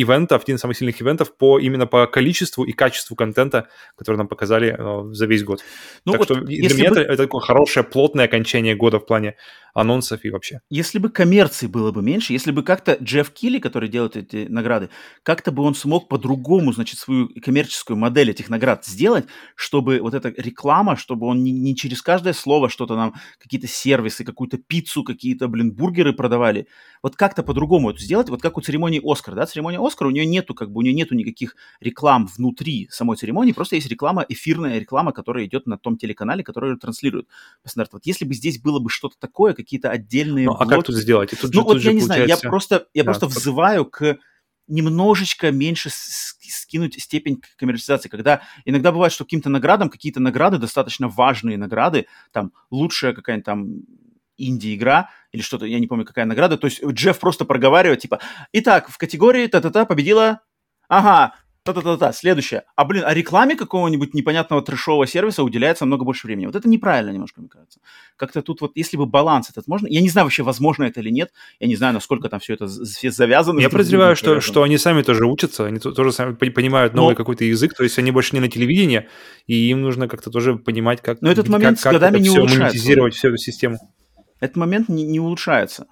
ивентов, 0.00 0.42
один 0.42 0.56
из 0.56 0.60
самых 0.60 0.76
сильных 0.76 1.00
ивентов 1.02 1.36
по, 1.36 1.58
именно 1.58 1.86
по 1.86 2.06
количеству 2.06 2.64
и 2.64 2.72
качеству 2.72 3.16
контента, 3.16 3.68
который 3.96 4.16
нам 4.16 4.28
показали 4.28 4.76
э, 4.78 5.14
за 5.14 5.26
весь 5.26 5.44
год. 5.44 5.64
Ну, 6.04 6.12
так 6.12 6.20
вот 6.20 6.24
что 6.26 6.40
для 6.44 6.74
меня 6.74 6.90
бы... 6.90 7.00
это, 7.00 7.12
это 7.12 7.22
такое 7.24 7.40
хорошее, 7.40 7.84
плотное 7.84 8.26
окончание 8.26 8.74
года 8.74 8.98
в 8.98 9.06
плане 9.06 9.34
анонсов 9.74 10.24
и 10.24 10.30
вообще. 10.30 10.60
Если 10.70 10.98
бы 10.98 11.08
коммерции 11.08 11.66
было 11.66 11.92
бы 11.92 12.02
меньше, 12.02 12.32
если 12.32 12.50
бы 12.50 12.62
как-то 12.62 12.96
Джефф 13.00 13.30
Килли, 13.30 13.58
который 13.58 13.88
делает 13.88 14.16
эти 14.16 14.46
награды, 14.48 14.90
как-то 15.22 15.52
бы 15.52 15.62
он 15.62 15.74
смог 15.74 16.08
по-другому, 16.08 16.72
значит, 16.72 16.98
свою 16.98 17.28
коммерческую 17.40 17.96
модель 17.96 18.30
этих 18.30 18.48
наград 18.48 18.84
сделать, 18.84 19.26
чтобы 19.54 20.00
вот 20.00 20.14
эта 20.14 20.32
реклама, 20.36 20.96
чтобы 20.96 21.26
он 21.26 21.44
не, 21.44 21.52
не 21.52 21.76
через 21.76 22.02
каждое 22.02 22.32
слово 22.32 22.68
что-то 22.68 22.96
нам, 22.96 23.14
какие-то 23.38 23.68
сервисы, 23.68 24.24
какую-то 24.24 24.58
пиццу, 24.58 25.04
какие-то, 25.04 25.48
блин, 25.48 25.72
бургеры 25.72 26.12
продавали. 26.12 26.66
Вот 27.02 27.16
как-то 27.16 27.42
по-другому 27.42 27.90
это 27.90 28.00
сделать, 28.00 28.28
вот 28.28 28.42
как 28.42 28.56
у 28.56 28.60
церемонии 28.60 29.00
Оскар, 29.04 29.34
да, 29.34 29.46
церемония 29.46 29.78
Оскар, 29.88 30.06
у 30.06 30.10
нее 30.10 30.24
нету, 30.24 30.54
как 30.54 30.70
бы, 30.70 30.78
у 30.78 30.82
нее 30.82 30.94
нету 30.94 31.14
никаких 31.14 31.56
реклам 31.80 32.26
внутри 32.26 32.88
самой 32.90 33.16
церемонии, 33.16 33.52
просто 33.52 33.76
есть 33.76 33.88
реклама, 33.88 34.24
эфирная 34.28 34.78
реклама, 34.78 35.12
которая 35.12 35.44
идет 35.44 35.66
на 35.66 35.76
том 35.76 35.96
телеканале, 35.98 36.44
который 36.44 36.78
транслирует 36.78 37.26
по 37.62 37.68
стандарту. 37.68 37.96
Вот 37.96 38.06
если 38.06 38.24
бы 38.24 38.34
здесь 38.34 38.60
было 38.60 38.78
бы 38.78 38.88
что-то 38.90 39.16
такое, 39.18 39.52
какие-то 39.52 39.90
отдельные 39.90 40.46
Ну, 40.46 40.52
а 40.52 40.66
как 40.66 40.84
тут 40.84 40.96
сделать? 40.96 41.32
И 41.32 41.36
тут 41.36 41.52
ну, 41.54 41.60
же, 41.60 41.64
вот 41.66 41.72
тут 41.74 41.82
я 41.82 41.90
же 41.90 41.94
не 41.94 42.00
знаю, 42.00 42.20
я 42.20 42.36
получается- 42.36 42.48
просто, 42.48 42.86
я 42.94 43.02
Да, 43.02 43.10
просто 43.10 43.26
под- 43.26 43.36
взываю 43.36 43.84
к 43.84 44.18
немножечко 44.68 45.50
меньше 45.50 45.88
скинуть 45.90 47.00
степень 47.02 47.42
коммерциализации, 47.56 48.08
когда 48.08 48.42
иногда 48.64 48.92
бывает, 48.92 49.12
что 49.12 49.24
каким-то 49.24 49.48
наградам, 49.48 49.88
какие-то 49.88 50.20
награды, 50.20 50.58
достаточно 50.58 51.08
важные 51.08 51.56
награды, 51.56 52.06
там, 52.32 52.52
лучшая 52.70 53.14
какая-нибудь 53.14 53.46
там 53.46 53.66
инди-игра 54.36 55.10
или 55.32 55.42
что-то, 55.42 55.66
я 55.66 55.78
не 55.78 55.86
помню, 55.86 56.04
какая 56.04 56.24
награда, 56.24 56.56
то 56.56 56.66
есть 56.66 56.82
Джефф 56.84 57.18
просто 57.18 57.44
проговаривает, 57.44 58.00
типа, 58.00 58.18
итак, 58.52 58.88
в 58.88 58.96
категории 58.98 59.46
та-та-та 59.46 59.84
победила, 59.84 60.40
ага, 60.88 61.34
та-та-та-та, 61.64 62.14
следующее. 62.14 62.62
А, 62.76 62.86
блин, 62.86 63.02
а 63.06 63.12
рекламе 63.12 63.54
какого-нибудь 63.54 64.14
непонятного 64.14 64.62
трэшового 64.62 65.06
сервиса 65.06 65.42
уделяется 65.42 65.84
много 65.84 66.04
больше 66.06 66.26
времени. 66.26 66.46
Вот 66.46 66.56
это 66.56 66.66
неправильно 66.66 67.10
немножко, 67.10 67.40
мне 67.42 67.50
кажется. 67.50 67.80
Как-то 68.16 68.40
тут 68.40 68.62
вот, 68.62 68.72
если 68.74 68.96
бы 68.96 69.04
баланс 69.04 69.50
этот 69.50 69.66
можно, 69.68 69.86
я 69.86 70.00
не 70.00 70.08
знаю 70.08 70.24
вообще, 70.24 70.42
возможно 70.42 70.84
это 70.84 71.00
или 71.00 71.10
нет, 71.10 71.30
я 71.60 71.66
не 71.68 71.76
знаю, 71.76 71.92
насколько 71.92 72.30
там 72.30 72.40
все 72.40 72.54
это 72.54 72.68
все 72.68 73.10
завязано. 73.10 73.60
Я 73.60 73.66
с 73.66 73.70
с 73.70 73.72
подозреваю, 73.72 74.16
что, 74.16 74.26
завязано. 74.30 74.50
что 74.52 74.62
они 74.62 74.78
сами 74.78 75.02
тоже 75.02 75.26
учатся, 75.26 75.66
они 75.66 75.78
то- 75.78 75.92
тоже 75.92 76.12
сами 76.12 76.32
пони- 76.36 76.48
понимают 76.50 76.94
Но- 76.94 77.02
новый 77.02 77.16
какой-то 77.16 77.44
язык, 77.44 77.74
то 77.74 77.82
есть 77.82 77.98
они 77.98 78.12
больше 78.12 78.34
не 78.34 78.40
на 78.40 78.48
телевидении, 78.48 79.06
и 79.46 79.68
им 79.68 79.82
нужно 79.82 80.08
как-то 80.08 80.30
тоже 80.30 80.56
понимать, 80.56 81.02
как, 81.02 81.20
Но 81.20 81.30
этот 81.30 81.44
как- 81.46 81.52
момент 81.52 81.78
с 81.80 81.82
как 81.82 81.92
годами 81.92 82.14
это 82.14 82.22
не 82.22 82.30
улучшается. 82.30 82.62
монетизировать, 82.64 83.14
всю 83.14 83.28
эту 83.28 83.36
систему. 83.36 83.76
Этот 84.40 84.56
момент 84.56 84.88
не, 84.88 85.04
не 85.04 85.20
улучшается. 85.20 85.86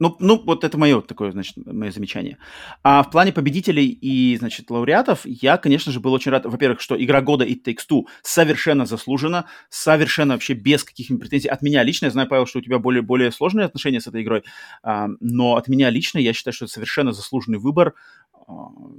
Ну, 0.00 0.14
ну, 0.20 0.40
вот 0.44 0.62
это 0.62 0.78
мое 0.78 1.00
такое, 1.00 1.32
значит, 1.32 1.56
мое 1.56 1.90
замечание. 1.90 2.38
А 2.84 3.02
в 3.02 3.10
плане 3.10 3.32
победителей 3.32 3.88
и, 3.88 4.36
значит, 4.36 4.70
лауреатов, 4.70 5.22
я, 5.24 5.56
конечно 5.56 5.90
же, 5.90 5.98
был 5.98 6.12
очень 6.12 6.30
рад, 6.30 6.46
во-первых, 6.46 6.80
что 6.80 7.02
игра 7.02 7.20
года 7.20 7.44
It 7.44 7.64
Takes 7.64 7.80
Two 7.90 8.02
совершенно 8.22 8.86
заслужена, 8.86 9.46
совершенно 9.70 10.34
вообще 10.34 10.54
без 10.54 10.84
каких-нибудь 10.84 11.22
претензий. 11.22 11.48
От 11.48 11.62
меня 11.62 11.82
лично, 11.82 12.06
я 12.06 12.10
знаю, 12.12 12.28
Павел, 12.28 12.46
что 12.46 12.60
у 12.60 12.62
тебя 12.62 12.78
более, 12.78 13.02
более 13.02 13.32
сложные 13.32 13.66
отношения 13.66 14.00
с 14.00 14.06
этой 14.06 14.22
игрой, 14.22 14.44
а, 14.84 15.08
но 15.18 15.56
от 15.56 15.66
меня 15.66 15.90
лично 15.90 16.18
я 16.18 16.32
считаю, 16.32 16.54
что 16.54 16.66
это 16.66 16.74
совершенно 16.74 17.10
заслуженный 17.10 17.58
выбор. 17.58 17.94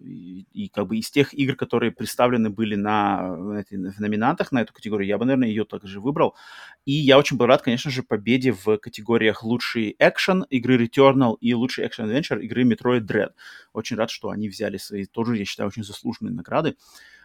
И, 0.05 0.45
и 0.53 0.69
как 0.69 0.88
бы 0.88 0.97
из 0.97 1.09
тех 1.09 1.34
игр, 1.34 1.55
которые 1.55 1.91
представлены 1.91 2.49
были 2.49 2.76
на, 2.76 3.35
этой- 3.59 3.91
в 3.91 3.99
номинантах 3.99 4.51
на 4.51 4.61
эту 4.61 4.73
категорию, 4.73 5.07
я 5.07 5.17
бы, 5.17 5.26
наверное, 5.26 5.47
ее 5.47 5.65
также 5.65 5.99
выбрал. 5.99 6.35
И 6.85 6.91
я 6.91 7.17
очень 7.17 7.38
был 7.38 7.47
рад, 7.47 7.61
конечно 7.63 7.89
же, 7.89 8.03
победе 8.03 8.51
в 8.51 8.77
категориях 8.77 9.43
лучший 9.43 9.95
экшен 9.97 10.43
игры 10.49 10.77
Returnal 10.84 11.35
и 11.41 11.53
лучший 11.53 11.88
экшен 11.88 12.09
adventure 12.09 12.39
игры 12.41 12.63
Metroid 12.63 13.01
Dread. 13.01 13.31
Очень 13.73 13.97
рад, 13.97 14.11
что 14.11 14.30
они 14.30 14.49
взяли 14.49 14.77
свои 14.77 15.05
тоже, 15.05 15.38
я 15.38 15.45
считаю, 15.45 15.67
очень 15.67 15.84
заслуженные 15.84 16.34
награды. 16.34 16.76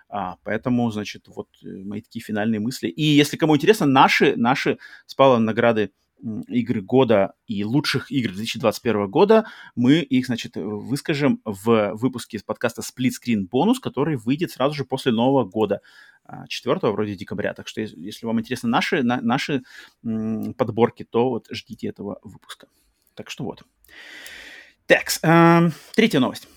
А, 0.09 0.37
поэтому, 0.45 0.91
значит, 0.91 1.29
вот 1.29 1.49
э, 1.63 1.67
мои 1.85 2.01
такие 2.01 2.23
финальные 2.23 2.61
мысли. 2.61 2.89
И 2.89 3.03
если 3.03 3.37
кому 3.37 3.57
интересно, 3.57 3.87
наши, 3.87 4.37
наши 4.37 4.79
с 5.07 5.15
Павлом 5.15 5.45
награды 5.45 5.91
игры 6.49 6.81
года 6.81 7.35
и 7.47 7.65
лучших 7.65 8.11
игр 8.11 8.33
2021 8.33 9.09
года, 9.09 9.47
мы 9.75 9.95
их, 9.99 10.27
значит, 10.27 10.57
выскажем 10.57 11.41
в 11.45 11.93
выпуске 11.95 12.37
из 12.37 12.43
подкаста 12.43 12.83
Split 12.83 13.11
Screen 13.11 13.47
бонус, 13.51 13.79
который 13.81 14.17
выйдет 14.17 14.51
сразу 14.51 14.75
же 14.75 14.85
после 14.85 15.13
Нового 15.13 15.45
года, 15.45 15.81
4 16.49 16.93
вроде 16.93 17.15
декабря. 17.15 17.53
Так 17.55 17.69
что, 17.69 17.81
если- 17.81 18.27
вам 18.27 18.41
интересны 18.41 18.69
наши, 18.71 19.03
на- 19.03 19.21
наши 19.21 19.63
подборки, 20.03 21.05
то 21.05 21.29
вот 21.31 21.47
ждите 21.51 21.89
этого 21.89 22.19
выпуска. 22.23 22.69
Так 23.15 23.31
что 23.31 23.45
вот. 23.45 23.63
Так, 24.87 25.09
эм, 25.23 25.73
третья 25.95 26.21
новость. 26.21 26.49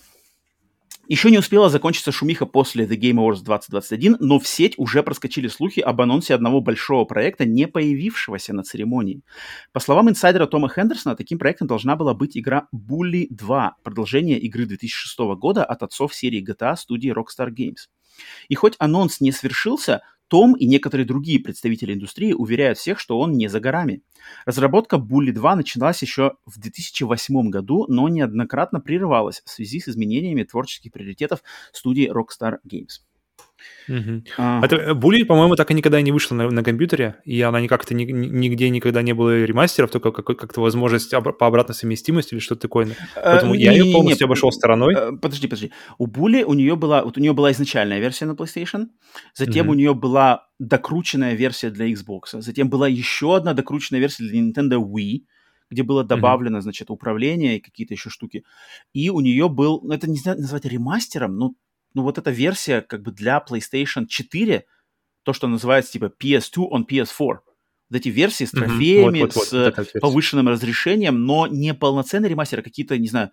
Еще 1.09 1.31
не 1.31 1.38
успела 1.38 1.69
закончиться 1.69 2.11
шумиха 2.11 2.45
после 2.45 2.85
The 2.85 2.97
Game 2.97 3.15
Awards 3.15 3.41
2021, 3.41 4.17
но 4.19 4.39
в 4.39 4.47
сеть 4.47 4.73
уже 4.77 5.03
проскочили 5.03 5.47
слухи 5.47 5.79
об 5.79 6.01
анонсе 6.01 6.35
одного 6.35 6.59
большого 6.59 7.05
проекта, 7.05 7.45
не 7.45 7.65
появившегося 7.65 8.53
на 8.53 8.63
церемонии. 8.63 9.21
По 9.71 9.79
словам 9.79 10.09
инсайдера 10.09 10.47
Тома 10.47 10.67
Хендерсона, 10.67 11.15
таким 11.15 11.39
проектом 11.39 11.67
должна 11.67 11.95
была 11.95 12.13
быть 12.13 12.38
игра 12.38 12.67
Bully 12.75 13.27
2, 13.29 13.77
продолжение 13.84 14.38
игры 14.38 14.65
2006 14.65 15.17
года 15.38 15.63
от 15.63 15.81
отцов 15.81 16.13
серии 16.13 16.43
GTA 16.45 16.75
студии 16.75 17.13
Rockstar 17.13 17.51
Games. 17.51 17.88
И 18.49 18.55
хоть 18.55 18.75
анонс 18.77 19.21
не 19.21 19.31
свершился, 19.31 20.01
том 20.28 20.56
и 20.56 20.66
некоторые 20.66 21.06
другие 21.06 21.40
представители 21.40 21.94
индустрии 21.94 22.34
уверяют 22.34 22.78
всех, 22.78 22.99
что 22.99 23.20
он 23.20 23.34
не 23.34 23.48
за 23.48 23.60
горами. 23.60 24.02
Разработка 24.45 24.98
Bully 24.98 25.32
2 25.32 25.56
началась 25.56 26.02
еще 26.02 26.34
в 26.45 26.60
2008 26.60 27.49
году, 27.49 27.86
но 27.88 28.08
неоднократно 28.10 28.80
прерывалась 28.80 29.41
в 29.45 29.49
связи 29.49 29.80
с 29.80 29.88
изменениями 29.88 30.44
творческих 30.44 30.91
приоритетов 30.91 31.41
студии 31.72 32.12
Rockstar 32.12 32.58
Games. 32.68 33.06
Мгм. 33.88 34.23
А, 34.38 34.61
Это 34.63 34.75
э, 34.75 34.93
Bully, 34.93 35.25
по-моему, 35.25 35.55
так 35.55 35.71
и 35.71 35.73
никогда 35.73 36.01
не 36.01 36.11
вышла 36.11 36.35
на, 36.35 36.49
на 36.51 36.63
компьютере, 36.63 37.15
и 37.25 37.41
она 37.41 37.59
ни- 37.61 37.67
как-то 37.67 37.93
ни- 37.93 38.03
ни- 38.03 38.27
нигде 38.27 38.69
никогда 38.69 39.01
не 39.01 39.13
было 39.13 39.43
ремастеров, 39.43 39.89
только 39.91 40.11
как- 40.11 40.38
как-то 40.38 40.61
возможность 40.61 41.13
об- 41.13 41.38
по 41.38 41.47
обратной 41.47 41.75
совместимости 41.75 42.34
или 42.34 42.39
что-то 42.39 42.61
такое. 42.61 42.88
Поэтому 43.15 43.53
э, 43.53 43.57
я 43.57 43.71
ее 43.71 43.79
не-не-не, 43.84 43.93
полностью 43.95 44.25
обошел 44.25 44.51
стороной. 44.51 44.93
Э, 44.95 45.11
Подожди, 45.21 45.47
подожди. 45.47 45.71
У 45.97 46.07
Були 46.07 46.43
у 46.43 46.53
нее 46.53 46.75
была, 46.75 47.03
вот 47.03 47.17
у 47.17 47.21
нее 47.21 47.34
была 47.34 47.51
изначальная 47.51 47.99
версия 47.99 48.25
на 48.25 48.34
PlayStation, 48.34 48.88
затем 49.34 49.65
Мгм. 49.65 49.71
у 49.71 49.77
нее 49.77 49.93
была 49.93 50.47
докрученная 50.59 51.34
версия 51.35 51.69
для 51.69 51.85
Xbox, 51.91 52.41
затем 52.41 52.69
была 52.69 52.88
еще 52.88 53.35
одна 53.35 53.53
докрученная 53.53 53.99
версия 54.01 54.23
для 54.23 54.39
Nintendo 54.41 54.77
Wii, 54.84 55.21
где 55.69 55.84
было 55.84 56.03
добавлено, 56.03 56.61
значит, 56.61 56.89
управление 56.89 57.57
и 57.57 57.59
какие-то 57.59 57.93
еще 57.93 58.09
штуки. 58.09 58.43
И 58.93 59.09
у 59.09 59.19
нее 59.19 59.49
был, 59.49 59.81
ну, 59.84 59.93
это 59.93 60.09
не 60.09 60.17
знаю 60.17 60.39
назвать 60.39 60.65
ремастером, 60.65 61.35
ну, 61.38 61.55
ну 61.93 62.03
вот 62.03 62.18
эта 62.18 62.31
версия 62.31 62.81
как 62.81 63.01
бы 63.01 63.11
для 63.11 63.43
PlayStation 63.49 64.05
4, 64.07 64.65
то, 65.23 65.34
что 65.34 65.47
называется 65.47 65.93
типа 65.93 66.11
PS2 66.22 66.69
on 66.72 66.85
PS4. 66.89 67.39
Вот 67.89 67.95
эти 67.97 68.09
версии 68.09 68.43
с 68.45 68.51
трофеями, 68.51 69.30
с 69.30 69.35
вот 69.35 69.47
эта 69.53 69.65
вот 69.68 69.77
версия. 69.77 69.99
повышенным 69.99 70.49
разрешением, 70.49 71.23
но 71.26 71.47
не 71.47 71.73
полноценный 71.73 72.27
ремастер, 72.30 72.59
а 72.59 72.61
какие-то, 72.61 72.97
не 72.97 73.07
знаю, 73.07 73.31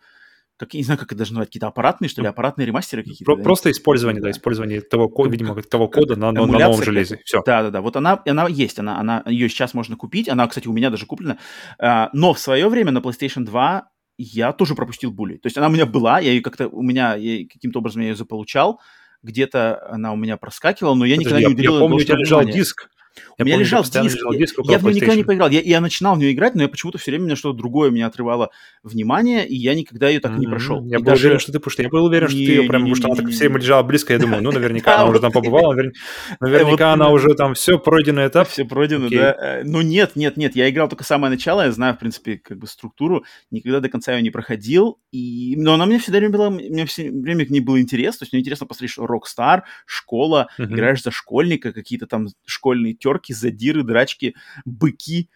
как, 0.57 0.73
я 0.75 0.79
не 0.79 0.85
знаю, 0.85 0.99
как 1.01 1.09
это 1.09 1.19
даже 1.19 1.33
назвать, 1.33 1.49
какие-то 1.49 1.67
аппаратные, 1.67 2.09
что 2.09 2.23
ли, 2.23 2.29
аппаратные 2.29 2.65
ремастеры 2.65 3.03
какие-то. 3.03 3.25
Про- 3.25 3.37
да? 3.37 3.43
просто 3.43 3.73
использование, 3.73 4.21
да, 4.23 4.27
Да. 4.29 4.31
использование 4.31 4.81
того, 4.81 5.09
ко- 5.09 5.25
Как- 5.25 5.33
видимо, 5.33 5.61
того 5.63 5.89
кода 5.89 6.15
на, 6.15 6.31
на- 6.31 6.47
новом 6.47 6.81
железе. 6.85 7.19
Все. 7.25 7.43
Да, 7.45 7.65
да, 7.65 7.71
да. 7.71 7.81
Вот 7.81 7.97
она, 7.97 8.23
она 8.25 8.47
есть, 8.47 8.79
она, 8.79 9.01
она, 9.01 9.25
ее 9.27 9.49
сейчас 9.49 9.75
можно 9.75 9.97
купить. 9.97 10.29
Она, 10.29 10.47
кстати, 10.47 10.69
у 10.69 10.73
меня 10.73 10.91
даже 10.91 11.07
куплена. 11.07 11.39
А, 11.81 12.11
но 12.13 12.33
в 12.33 12.39
свое 12.39 12.69
время 12.69 12.93
на 12.93 12.99
PlayStation 12.99 13.41
2 13.45 13.89
я 14.19 14.53
тоже 14.53 14.75
пропустил 14.75 15.11
були. 15.11 15.37
То 15.37 15.47
есть 15.47 15.57
она 15.57 15.69
у 15.69 15.71
меня 15.71 15.87
была, 15.87 16.21
я 16.21 16.31
ее 16.31 16.41
как-то, 16.41 16.69
у 16.69 16.83
меня, 16.83 17.15
я 17.15 17.47
каким-то 17.47 17.81
образом 17.81 18.03
я 18.03 18.09
ее 18.09 18.17
заполучал. 18.17 18.81
Где-то 19.23 19.87
она 19.91 20.13
у 20.13 20.17
меня 20.17 20.37
проскакивала, 20.37 20.95
но 20.95 21.05
я 21.05 21.17
никогда 21.17 21.39
не 21.39 21.45
я, 21.45 21.49
уделил 21.49 21.79
помню, 21.79 21.97
у 21.97 22.01
тебя 22.01 22.17
лежал 22.17 22.41
внимания. 22.41 22.59
диск. 22.59 22.91
У 23.39 23.45
меня 23.45 23.55
помню, 23.55 23.65
лежал 23.65 23.83
постоянно 23.83 24.09
диск, 24.09 24.19
лежал 24.19 24.33
я- 24.33 24.39
диск 24.39 24.55
я 24.59 24.63
в 24.63 24.67
него 24.83 24.91
никогда 24.91 25.15
не 25.15 25.25
поиграл. 25.25 25.51
Я, 25.51 25.61
я 25.61 25.81
начинал 25.81 26.15
в 26.17 26.19
нее 26.19 26.33
играть, 26.33 26.55
но 26.55 26.63
я 26.63 26.69
почему-то 26.69 26.99
все 26.99 27.11
время 27.11 27.25
меня 27.25 27.37
что-то 27.37 27.57
другое 27.59 27.91
меня 27.91 28.07
отрывало 28.07 28.51
внимание, 28.83 29.47
и 29.47 29.55
я 29.57 29.75
никогда 29.75 30.09
ее 30.09 30.21
так 30.21 30.33
и 30.37 30.41
не 30.41 30.47
прошел. 30.47 30.85
Я 30.87 30.99
И 30.99 31.03
был 31.03 31.13
уверен, 31.13 31.39
что 31.39 31.53
ты, 31.53 31.71
что 31.71 31.83
я 31.83 31.89
был 31.89 32.05
уверен, 32.05 32.29
что 32.29 32.37
ты 32.37 32.43
ее 32.43 32.63
прям, 32.69 32.83
потому 32.83 32.95
что 32.97 33.07
она 33.09 33.17
так 33.17 33.31
все 33.31 33.39
время 33.49 33.59
лежала 33.61 33.83
близко, 33.83 34.13
я 34.13 34.19
думаю, 34.19 34.43
ну, 34.43 34.53
наверняка 34.53 34.95
она 34.97 35.07
уже 35.11 35.21
там 35.21 35.33
побывала, 35.33 35.75
навер- 35.75 35.93
наверняка 36.41 36.93
она 36.93 37.11
уже 37.11 37.35
там 37.35 37.55
все, 37.55 37.79
пройденный 37.79 38.27
этап. 38.29 38.49
Все 38.49 38.65
пройдено, 38.65 39.09
да. 39.09 39.37
Э, 39.41 39.63
Ну 39.65 39.81
нет, 39.81 40.17
нет, 40.17 40.37
нет, 40.37 40.57
я 40.57 40.69
играл 40.71 40.89
только 40.89 41.05
самое 41.05 41.31
начало, 41.31 41.63
я 41.63 41.73
знаю, 41.73 41.95
в 41.95 41.99
принципе, 41.99 42.39
как 42.39 42.59
бы 42.59 42.67
структуру, 42.67 43.25
никогда 43.51 43.81
до 43.81 43.89
конца 43.89 44.15
ее 44.15 44.23
не 44.23 44.31
проходил, 44.31 44.99
и... 45.13 45.55
но 45.57 45.75
она 45.75 45.87
мне 45.87 45.99
всегда 45.99 46.19
время 46.19 46.33
была, 46.33 46.51
мне 46.51 46.85
все 46.87 47.11
время 47.11 47.47
к 47.47 47.51
ней 47.51 47.61
был 47.61 47.79
интерес, 47.79 48.17
то 48.19 48.25
есть 48.25 48.33
мне 48.33 48.41
интересно 48.41 48.67
посмотреть, 48.67 48.91
что 48.93 49.05
Rockstar, 49.07 49.63
школа, 49.87 50.49
играешь 50.59 51.03
за 51.03 51.11
школьника, 51.11 51.73
какие-то 51.73 52.07
там 52.07 52.27
школьные 52.47 52.95
терки, 53.05 53.35
задиры, 53.35 53.83
драчки, 53.83 54.35
быки, 54.65 55.29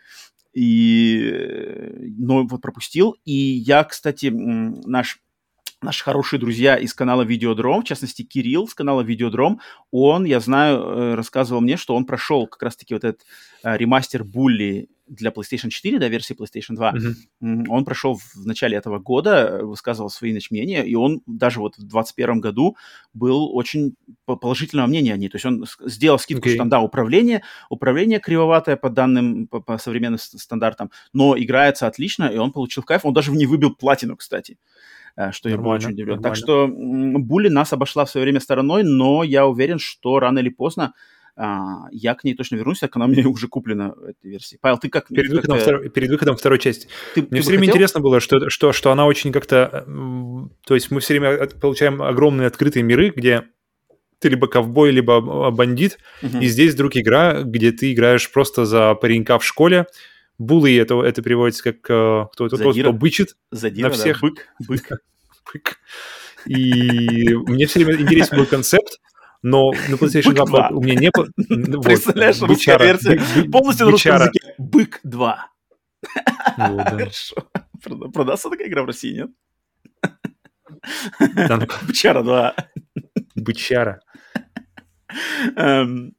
и... 0.54 1.30
э, 1.32 2.06
Но 2.18 2.46
вот 2.46 2.62
пропустил, 2.62 3.16
и 3.24 3.32
я, 3.32 3.84
кстати, 3.84 4.26
наш 4.26 5.20
наши 5.82 6.02
хорошие 6.02 6.40
друзья 6.40 6.76
из 6.76 6.92
канала 6.92 7.22
Видеодром, 7.22 7.82
в 7.82 7.84
частности, 7.84 8.22
Кирилл 8.22 8.66
с 8.66 8.74
канала 8.74 9.02
Видеодром, 9.02 9.60
он, 9.90 10.24
я 10.24 10.40
знаю, 10.40 10.80
э, 10.80 11.14
рассказывал 11.14 11.60
мне, 11.60 11.76
что 11.76 11.94
он 11.94 12.04
прошел 12.04 12.46
как 12.46 12.62
раз-таки 12.62 12.94
вот 12.94 13.04
этот 13.04 13.22
э, 13.62 13.76
ремастер 13.76 14.24
Булли 14.24 14.88
для 15.06 15.30
PlayStation 15.30 15.70
4, 15.70 15.98
да, 15.98 16.08
версии 16.08 16.34
PlayStation 16.34 16.74
2. 16.74 16.92
Мгм. 16.92 17.16
М, 17.40 17.70
Он 17.70 17.84
прошел 17.84 18.16
в 18.16 18.44
начале 18.44 18.76
этого 18.76 18.98
года, 18.98 19.48
э, 19.48 19.62
высказывал 19.62 20.10
свои 20.10 20.32
значит, 20.32 20.50
мнения, 20.50 20.84
и 20.84 20.94
он 20.96 21.22
даже 21.26 21.60
вот 21.60 21.76
в 21.76 21.82
2021 21.82 22.40
году 22.40 22.76
был 23.14 23.54
очень 23.54 23.94
по- 24.26 24.36
положительного 24.36 24.88
мнения 24.88 25.14
о 25.14 25.16
ней. 25.16 25.28
То 25.28 25.36
есть 25.36 25.46
он 25.46 25.64
сделал 25.86 26.18
скидку, 26.18 26.42
Окей. 26.42 26.54
что 26.54 26.58
там, 26.58 26.68
да, 26.68 26.80
управление, 26.80 27.42
управление 27.70 28.18
кривоватое 28.18 28.76
по 28.76 28.90
данным, 28.90 29.46
по, 29.46 29.60
по 29.60 29.78
современным 29.78 30.18
стандартам, 30.18 30.90
но 31.12 31.38
играется 31.38 31.86
отлично, 31.86 32.24
и 32.24 32.36
он 32.36 32.52
получил 32.52 32.82
кайф. 32.82 33.06
Он 33.06 33.14
даже 33.14 33.30
в 33.30 33.36
ней 33.36 33.46
выбил 33.46 33.74
платину, 33.74 34.16
кстати 34.16 34.58
э, 35.18 35.32
что 35.32 35.48
я 35.48 35.56
был 35.56 35.64
Нормально, 35.64 35.86
очень 35.86 35.94
удивлен. 35.94 36.16
нормально. 36.16 36.36
Так 36.36 36.36
что 36.36 36.68
Були 36.68 37.48
нас 37.48 37.72
обошла 37.72 38.04
в 38.04 38.10
свое 38.10 38.24
время 38.24 38.40
стороной, 38.40 38.82
но 38.84 39.24
я 39.24 39.46
уверен, 39.46 39.78
что 39.78 40.18
рано 40.20 40.38
или 40.38 40.48
поздно 40.50 40.92
А, 41.40 41.86
я 41.92 42.14
к 42.14 42.24
ней 42.24 42.34
точно 42.34 42.56
вернусь, 42.56 42.80
так 42.80 42.96
она 42.96 43.04
у 43.04 43.08
меня 43.08 43.28
уже 43.28 43.46
куплена, 43.46 43.94
эта 44.02 44.28
версия. 44.28 44.58
Павел, 44.60 44.78
ты 44.78 44.88
как... 44.88 45.06
Перед, 45.06 45.26
как 45.26 45.36
выходом, 45.36 45.58
второй, 45.58 45.88
перед 45.88 46.10
выходом 46.10 46.36
второй 46.36 46.58
части. 46.58 46.88
Ты, 47.14 47.22
Мне 47.22 47.30
ты 47.30 47.40
все 47.40 47.50
время 47.50 47.60
хотел? 47.60 47.74
интересно 47.74 48.00
было, 48.00 48.18
что, 48.18 48.50
что, 48.50 48.72
что 48.72 48.90
она 48.90 49.06
очень 49.06 49.30
как-то... 49.30 49.84
То 50.66 50.74
есть 50.74 50.90
мы 50.90 50.98
все 50.98 51.14
время 51.14 51.46
получаем 51.60 52.02
огромные 52.02 52.48
открытые 52.48 52.82
миры, 52.82 53.12
где 53.14 53.44
ты 54.18 54.30
либо 54.30 54.48
ковбой, 54.48 54.90
либо 54.90 55.50
бандит, 55.52 55.98
uh-huh. 56.22 56.40
и 56.40 56.48
здесь 56.48 56.74
вдруг 56.74 56.96
игра, 56.96 57.42
где 57.42 57.70
ты 57.70 57.92
играешь 57.92 58.28
просто 58.32 58.64
за 58.64 58.94
паренька 58.96 59.38
в 59.38 59.44
школе, 59.44 59.86
Булы 60.38 60.78
это, 60.78 61.02
это 61.02 61.20
переводится 61.20 61.64
как 61.64 61.76
э, 61.90 62.26
кто 62.32 62.46
это 62.46 62.56
просто 62.56 62.80
кто 62.80 62.92
бычит 62.92 63.36
Задира, 63.50 63.88
на 63.88 63.94
всех. 63.94 64.20
Да, 64.20 64.28
бык, 64.28 64.48
бык. 64.68 64.88
бык. 65.52 65.78
И 66.46 67.34
мне 67.34 67.66
все 67.66 67.84
время 67.84 68.00
интересен 68.00 68.36
был 68.36 68.46
концепт, 68.46 69.00
но 69.42 69.72
на 69.72 69.94
PlayStation 69.94 70.34
2, 70.34 70.46
2 70.46 70.68
у 70.70 70.82
меня 70.82 70.94
не 70.94 71.10
было... 71.10 71.26
Представляешь, 71.82 72.40
русская 72.40 72.78
версия 72.78 73.20
полностью 73.50 73.86
на 73.86 73.92
русском 73.92 74.14
языке. 74.14 74.54
Бык 74.58 75.00
2. 75.02 75.50
Хорошо. 76.56 77.36
Продастся 78.12 78.50
такая 78.50 78.68
игра 78.68 78.82
в 78.82 78.86
России, 78.86 79.14
нет? 79.14 79.30
Бычара 81.86 82.22
2. 82.22 82.54
Бычара. 83.34 84.00
Эм, 85.56 86.14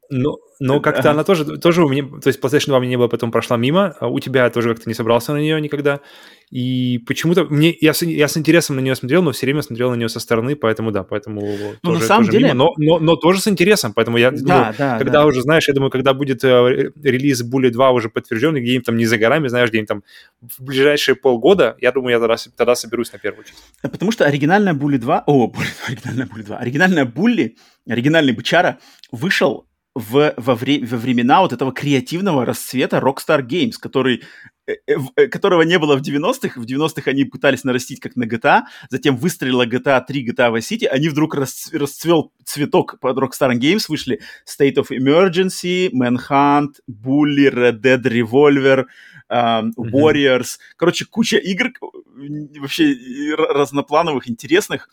но, 0.60 0.82
как-то 0.82 1.12
она 1.12 1.24
тоже, 1.24 1.58
тоже 1.58 1.84
у 1.84 1.90
меня, 1.90 2.04
то 2.04 2.28
есть 2.28 2.40
PlayStation 2.42 2.68
2 2.68 2.80
мне 2.80 2.90
не 2.90 2.98
было, 2.98 3.08
потом 3.08 3.32
прошла 3.32 3.56
мимо, 3.56 3.96
а 4.00 4.08
у 4.08 4.20
тебя 4.20 4.50
тоже 4.50 4.74
как-то 4.74 4.90
не 4.90 4.94
собрался 4.94 5.34
на 5.34 5.38
нее 5.38 5.60
никогда. 5.62 6.02
И 6.52 6.98
почему-то 7.08 7.46
мне 7.46 7.76
я 7.80 7.94
с, 7.94 8.02
я 8.02 8.28
с 8.28 8.36
интересом 8.36 8.76
на 8.76 8.82
нее 8.82 8.96
смотрел, 8.96 9.22
но 9.22 9.32
все 9.32 9.46
время 9.46 9.62
смотрел 9.62 9.92
на 9.92 9.96
нее 9.96 10.10
со 10.10 10.20
стороны, 10.20 10.56
поэтому 10.56 10.92
да, 10.92 11.04
поэтому 11.04 11.42
ну, 11.42 11.76
тоже, 11.82 12.00
на 12.00 12.06
самом 12.06 12.26
тоже 12.26 12.32
деле, 12.40 12.54
мимо, 12.54 12.56
но, 12.56 12.74
но, 12.78 13.00
но 13.00 13.16
тоже 13.16 13.40
с 13.40 13.48
интересом, 13.48 13.94
поэтому 13.94 14.18
я, 14.18 14.32
да, 14.32 14.38
ну, 14.72 14.76
да, 14.78 14.98
когда 14.98 15.20
да. 15.20 15.26
уже 15.28 15.42
знаешь, 15.44 15.68
я 15.68 15.74
думаю, 15.74 15.92
когда 15.92 16.14
будет 16.14 16.44
э, 16.44 16.92
релиз 17.02 17.44
Bully 17.44 17.70
2 17.70 17.92
уже 17.92 18.10
подтвержденный, 18.10 18.62
где-нибудь 18.62 18.86
там 18.86 18.98
не 18.98 19.06
за 19.06 19.18
горами, 19.18 19.48
знаешь, 19.48 19.70
где-нибудь 19.70 19.88
там 19.88 20.04
в 20.42 20.64
ближайшие 20.64 21.16
полгода, 21.16 21.78
я 21.80 21.92
думаю, 21.92 22.14
я 22.14 22.20
тогда, 22.20 22.36
тогда 22.58 22.76
соберусь 22.76 23.14
на 23.14 23.20
первую 23.20 23.46
часть. 23.46 23.64
Потому 23.82 24.12
что 24.12 24.26
оригинальная 24.26 24.74
Bully 24.74 24.98
2, 24.98 25.24
о, 25.26 25.54
оригинальная 25.88 26.26
Bully 26.26 26.44
2, 26.44 26.58
оригинальная 26.58 27.06
Bully, 27.06 27.56
оригинальный 27.88 28.34
Бычара 28.34 28.80
вышел 29.12 29.69
в, 30.00 30.34
во, 30.38 30.56
вре, 30.56 30.84
во 30.86 30.98
времена 30.98 31.42
вот 31.42 31.54
этого 31.54 31.72
креативного 31.72 32.46
расцвета 32.46 32.98
Rockstar 32.98 33.42
Games, 33.42 33.74
который, 33.80 34.24
э, 34.66 34.74
э, 34.88 34.96
э 35.16 35.28
которого 35.28 35.64
не 35.64 35.78
было 35.78 35.98
в 35.98 36.02
90-х. 36.02 36.60
В 36.60 36.66
90-х 36.66 37.12
они 37.12 37.26
пытались 37.26 37.64
нарастить 37.64 38.00
как 38.00 38.16
на 38.16 38.24
GTA, 38.24 38.64
затем 38.90 39.18
выстрелила 39.18 39.66
GTA 39.66 40.02
3, 40.06 40.30
GTA 40.30 40.54
Vice 40.54 40.70
City, 40.72 40.86
они 40.86 41.10
вдруг 41.10 41.36
расцв, 41.36 41.74
расцвел 41.74 42.32
цветок 42.46 43.00
под 43.00 43.18
Rockstar 43.18 43.54
Games, 43.56 43.86
вышли 43.90 44.22
State 44.48 44.76
of 44.76 44.88
Emergency, 44.90 45.92
Manhunt, 45.92 46.76
Bully, 46.90 47.50
Red 47.52 47.82
Dead 47.82 48.02
Revolver, 48.02 48.86
uh, 49.30 49.64
Warriors. 49.78 50.40
Mm-hmm. 50.40 50.76
Короче, 50.78 51.06
куча 51.06 51.38
игр 51.38 51.72
вообще 52.60 52.96
разноплановых, 53.36 54.30
интересных, 54.30 54.90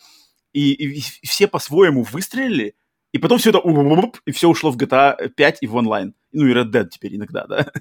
и, 0.52 0.72
и, 0.72 0.98
и 0.98 1.26
все 1.26 1.46
по-своему 1.46 2.02
выстрелили, 2.02 2.74
и 3.16 3.18
потом 3.18 3.38
все 3.38 3.48
это, 3.48 3.62
и 4.26 4.30
все 4.30 4.47
ушло 4.47 4.70
в 4.70 4.76
GTA 4.76 5.30
5 5.30 5.59
и 5.62 5.66
в 5.66 5.74
онлайн. 5.74 6.14
Ну 6.32 6.47
и 6.47 6.52
Red 6.52 6.70
Dead 6.70 6.86
теперь 6.90 7.16
иногда, 7.16 7.47
да. 7.47 7.72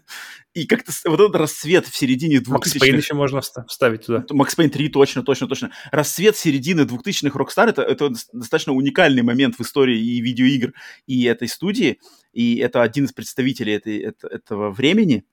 И 0.53 0.65
как-то 0.65 0.93
вот 1.09 1.19
этот 1.19 1.35
рассвет 1.35 1.85
в 1.87 1.95
середине 1.97 2.37
2000-х... 2.37 2.51
Макс 2.53 2.73
Пейн 2.73 2.95
еще 2.95 3.13
можно 3.15 3.41
вставить 3.41 4.05
туда. 4.05 4.23
Макс 4.29 4.55
Пейн 4.55 4.69
3, 4.69 4.87
точно, 4.89 5.23
точно, 5.23 5.47
точно. 5.47 5.71
Рассвет 5.91 6.37
середины 6.37 6.81
2000-х 6.81 7.37
Rockstar 7.37 7.67
это, 7.67 7.81
это 7.81 8.13
достаточно 8.31 8.71
уникальный 8.71 9.23
момент 9.23 9.55
в 9.55 9.61
истории 9.61 9.99
и 9.99 10.21
видеоигр, 10.21 10.73
и 11.05 11.25
этой 11.25 11.49
студии. 11.49 11.99
И 12.31 12.55
это 12.59 12.81
один 12.81 13.03
из 13.03 13.11
представителей 13.11 13.73
этой, 13.73 13.97
это, 13.99 14.29
этого 14.29 14.71
времени. 14.71 15.25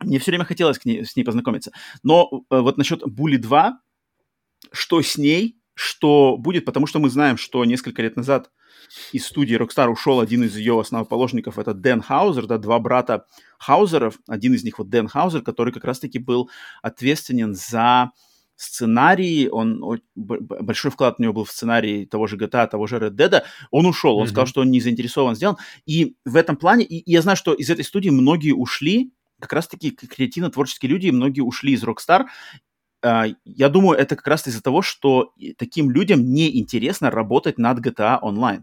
Мне 0.00 0.18
все 0.18 0.30
время 0.30 0.44
хотелось 0.44 0.78
к 0.78 0.84
ней, 0.84 1.06
с 1.06 1.16
ней 1.16 1.24
познакомиться. 1.24 1.72
Но 2.02 2.28
э, 2.50 2.60
вот 2.60 2.76
насчет 2.76 3.02
Bully 3.02 3.38
2, 3.38 3.80
что 4.72 5.00
с 5.00 5.16
ней, 5.16 5.58
что 5.72 6.36
будет, 6.36 6.66
потому 6.66 6.86
что 6.86 6.98
мы 6.98 7.08
знаем, 7.08 7.38
что 7.38 7.64
несколько 7.64 8.02
лет 8.02 8.14
назад 8.14 8.50
из 9.12 9.26
студии 9.26 9.56
Rockstar 9.56 9.88
ушел 9.88 10.20
один 10.20 10.44
из 10.44 10.56
ее 10.56 10.78
основоположников, 10.80 11.58
это 11.58 11.74
Дэн 11.74 12.02
Хаузер, 12.02 12.46
да, 12.46 12.58
два 12.58 12.78
брата 12.78 13.26
Хаузеров, 13.58 14.18
один 14.26 14.54
из 14.54 14.64
них 14.64 14.78
вот 14.78 14.88
Дэн 14.88 15.08
Хаузер, 15.08 15.42
который 15.42 15.72
как 15.72 15.84
раз-таки 15.84 16.18
был 16.18 16.50
ответственен 16.82 17.54
за 17.54 18.12
сценарий, 18.56 19.48
он 19.48 20.00
большой 20.16 20.90
вклад 20.90 21.16
у 21.18 21.22
него 21.22 21.32
был 21.32 21.44
в 21.44 21.50
сценарий 21.50 22.06
того 22.06 22.26
же 22.26 22.36
GTA, 22.36 22.66
того 22.66 22.86
же 22.88 22.96
Red 22.96 23.12
Dead, 23.12 23.42
он 23.70 23.86
ушел, 23.86 24.16
он 24.16 24.24
mm-hmm. 24.24 24.30
сказал, 24.30 24.46
что 24.46 24.60
он 24.62 24.70
не 24.70 24.80
заинтересован 24.80 25.36
сделан, 25.36 25.56
и 25.86 26.16
в 26.24 26.34
этом 26.34 26.56
плане, 26.56 26.84
и, 26.84 26.98
и 26.98 27.12
я 27.12 27.22
знаю, 27.22 27.36
что 27.36 27.54
из 27.54 27.70
этой 27.70 27.84
студии 27.84 28.10
многие 28.10 28.52
ушли, 28.52 29.12
как 29.40 29.52
раз-таки 29.52 29.90
креативно-творческие 29.90 30.90
люди, 30.90 31.10
многие 31.10 31.42
ушли 31.42 31.72
из 31.72 31.84
Rockstar, 31.84 32.24
а, 32.24 32.26
я 33.02 33.68
думаю, 33.68 33.98
это 33.98 34.16
как 34.16 34.26
раз 34.26 34.46
из-за 34.46 34.62
того, 34.62 34.82
что 34.82 35.32
таким 35.56 35.90
людям 35.90 36.32
неинтересно 36.32 37.10
работать 37.10 37.58
над 37.58 37.78
GTA 37.78 38.20
Online. 38.22 38.62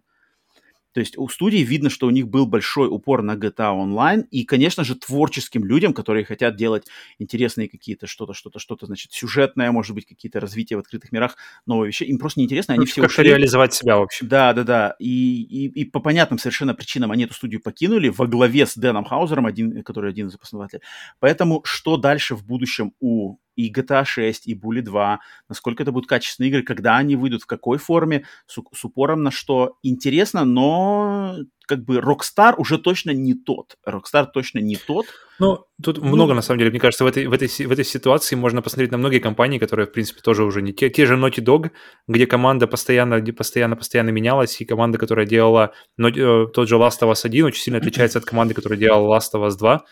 То 0.95 1.01
есть 1.01 1.17
у 1.17 1.27
студии 1.27 1.57
видно, 1.57 1.89
что 1.89 2.07
у 2.07 2.09
них 2.09 2.29
был 2.29 2.45
большой 2.45 2.87
упор 2.87 3.21
на 3.21 3.35
GTA 3.35 3.75
Online, 3.75 4.23
и, 4.31 4.45
конечно 4.45 4.85
же, 4.85 4.95
творческим 4.95 5.65
людям, 5.65 5.93
которые 5.93 6.23
хотят 6.23 6.55
делать 6.55 6.87
интересные 7.19 7.67
какие-то 7.67 8.07
что-то, 8.07 8.33
что-то, 8.33 8.59
что-то, 8.59 8.85
значит, 8.85 9.11
сюжетное, 9.11 9.73
может 9.73 9.93
быть, 9.93 10.05
какие-то 10.05 10.39
развития 10.39 10.77
в 10.77 10.79
открытых 10.79 11.11
мирах, 11.11 11.35
новые 11.65 11.87
вещи, 11.89 12.03
им 12.03 12.17
просто 12.17 12.39
неинтересно, 12.39 12.75
они 12.75 12.79
ну, 12.79 12.85
все 12.85 13.01
как 13.01 13.11
ушли. 13.11 13.25
реализовать 13.25 13.73
себя, 13.73 13.97
в 13.97 14.03
общем. 14.03 14.29
Да, 14.29 14.53
да, 14.53 14.63
да, 14.63 14.95
и, 14.97 15.41
и, 15.41 15.81
и 15.81 15.83
по 15.83 15.99
понятным 15.99 16.39
совершенно 16.39 16.73
причинам 16.73 17.11
они 17.11 17.25
эту 17.25 17.33
студию 17.33 17.61
покинули 17.61 18.07
во 18.07 18.25
главе 18.25 18.65
с 18.65 18.77
Дэном 18.77 19.03
Хаузером, 19.03 19.47
один, 19.47 19.83
который 19.83 20.11
один 20.11 20.27
из 20.27 20.37
основателей. 20.41 20.81
Поэтому 21.19 21.59
что 21.65 21.97
дальше 21.97 22.35
в 22.35 22.45
будущем 22.45 22.93
у 23.01 23.35
и 23.55 23.71
GTA 23.71 24.05
6, 24.05 24.47
и 24.47 24.55
Bully 24.55 24.81
2, 24.81 25.19
насколько 25.49 25.83
это 25.83 25.91
будут 25.91 26.09
качественные 26.09 26.49
игры, 26.49 26.63
когда 26.63 26.97
они 26.97 27.15
выйдут, 27.15 27.43
в 27.43 27.47
какой 27.47 27.77
форме, 27.77 28.25
с, 28.47 28.57
с 28.73 28.85
упором 28.85 29.23
на 29.23 29.31
что. 29.31 29.77
Интересно, 29.83 30.45
но 30.45 31.37
как 31.67 31.83
бы 31.83 31.97
Rockstar 31.97 32.55
уже 32.57 32.77
точно 32.77 33.11
не 33.11 33.33
тот. 33.33 33.77
Rockstar 33.87 34.27
точно 34.33 34.59
не 34.59 34.75
тот. 34.75 35.05
Ну, 35.39 35.65
тут 35.83 35.97
ну, 35.97 36.05
много, 36.05 36.33
на 36.33 36.41
самом 36.41 36.59
деле, 36.59 36.71
мне 36.71 36.79
кажется, 36.79 37.03
в 37.03 37.07
этой, 37.07 37.27
в, 37.27 37.33
этой, 37.33 37.47
в 37.47 37.71
этой 37.71 37.83
ситуации 37.83 38.35
можно 38.35 38.61
посмотреть 38.61 38.91
на 38.91 38.97
многие 38.97 39.19
компании, 39.19 39.59
которые, 39.59 39.87
в 39.87 39.91
принципе, 39.91 40.21
тоже 40.21 40.43
уже 40.43 40.61
не 40.61 40.73
те. 40.73 40.89
Те 40.89 41.05
же 41.05 41.15
Naughty 41.15 41.43
Dog, 41.43 41.71
где 42.07 42.27
команда 42.27 42.67
постоянно, 42.67 43.21
постоянно, 43.33 43.75
постоянно 43.75 44.11
менялась, 44.11 44.61
и 44.61 44.65
команда, 44.65 44.97
которая 44.97 45.25
делала 45.25 45.73
но, 45.97 46.09
э, 46.09 46.47
тот 46.53 46.69
же 46.69 46.75
Last 46.75 47.01
of 47.01 47.11
Us 47.11 47.21
1, 47.25 47.45
очень 47.45 47.61
сильно 47.61 47.79
отличается 47.79 48.19
от 48.19 48.25
команды, 48.25 48.53
которая 48.53 48.79
делала 48.79 49.17
Last 49.17 49.33
of 49.33 49.47
Us 49.47 49.57
2. 49.57 49.83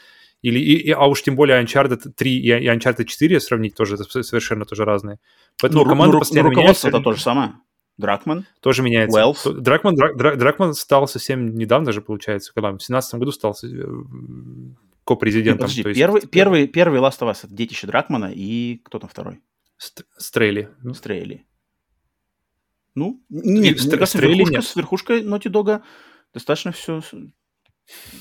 Или, 0.44 0.60
и, 0.60 0.92
а 0.92 1.06
уж 1.08 1.24
тем 1.24 1.36
более 1.36 1.64
Uncharted 1.64 2.12
3 2.16 2.32
и, 2.32 2.50
и 2.50 2.68
Uncharted 2.68 3.06
4 3.06 3.40
сравнить 3.40 3.76
тоже, 3.76 3.96
это 3.96 4.24
совершенно 4.24 4.66
тоже 4.66 4.84
разные. 4.84 5.20
Поэтому 5.60 5.86
ну, 5.86 5.90
команда 5.90 6.14
ну, 6.14 6.20
постоянно 6.20 6.50
ну, 6.50 6.56
руководство 6.56 6.90
это 6.90 7.00
то 7.00 7.14
же 7.14 7.22
самое. 7.22 7.54
Дракман. 7.98 8.46
Тоже 8.60 8.82
меняется. 8.82 9.18
Уэллс. 9.18 9.46
Дракман, 9.46 9.96
Драк, 9.96 10.18
Дракман 10.18 10.74
стал 10.74 11.08
совсем 11.08 11.56
недавно 11.56 11.94
же, 11.94 12.02
получается, 12.02 12.52
когда 12.54 12.70
в 12.70 12.74
2017 12.74 13.16
году 13.16 13.32
стал 13.32 13.56
э, 13.64 13.68
ко-президентом. 15.06 15.68
Подожди, 15.68 15.84
есть... 15.86 15.96
первый, 15.98 16.28
первый, 16.28 16.68
первый 16.68 17.00
Last 17.00 17.20
of 17.20 17.32
Us 17.32 17.40
это 17.44 17.54
детище 17.54 17.88
Дракмана 17.88 18.32
и 18.34 18.82
кто 18.84 19.00
там 19.00 19.10
второй? 19.10 19.40
Стрейли. 19.78 20.70
Стрейли. 20.94 21.46
Ну, 22.96 23.24
нет, 23.30 23.80
Ст- 23.80 24.08
Стрейли 24.08 24.40
верхушка, 24.40 24.56
нет. 24.56 24.64
с 24.66 24.76
верхушкой 24.76 25.24
Naughty 25.24 25.52
Dog 25.52 25.82
достаточно 26.34 26.72
все 26.72 27.02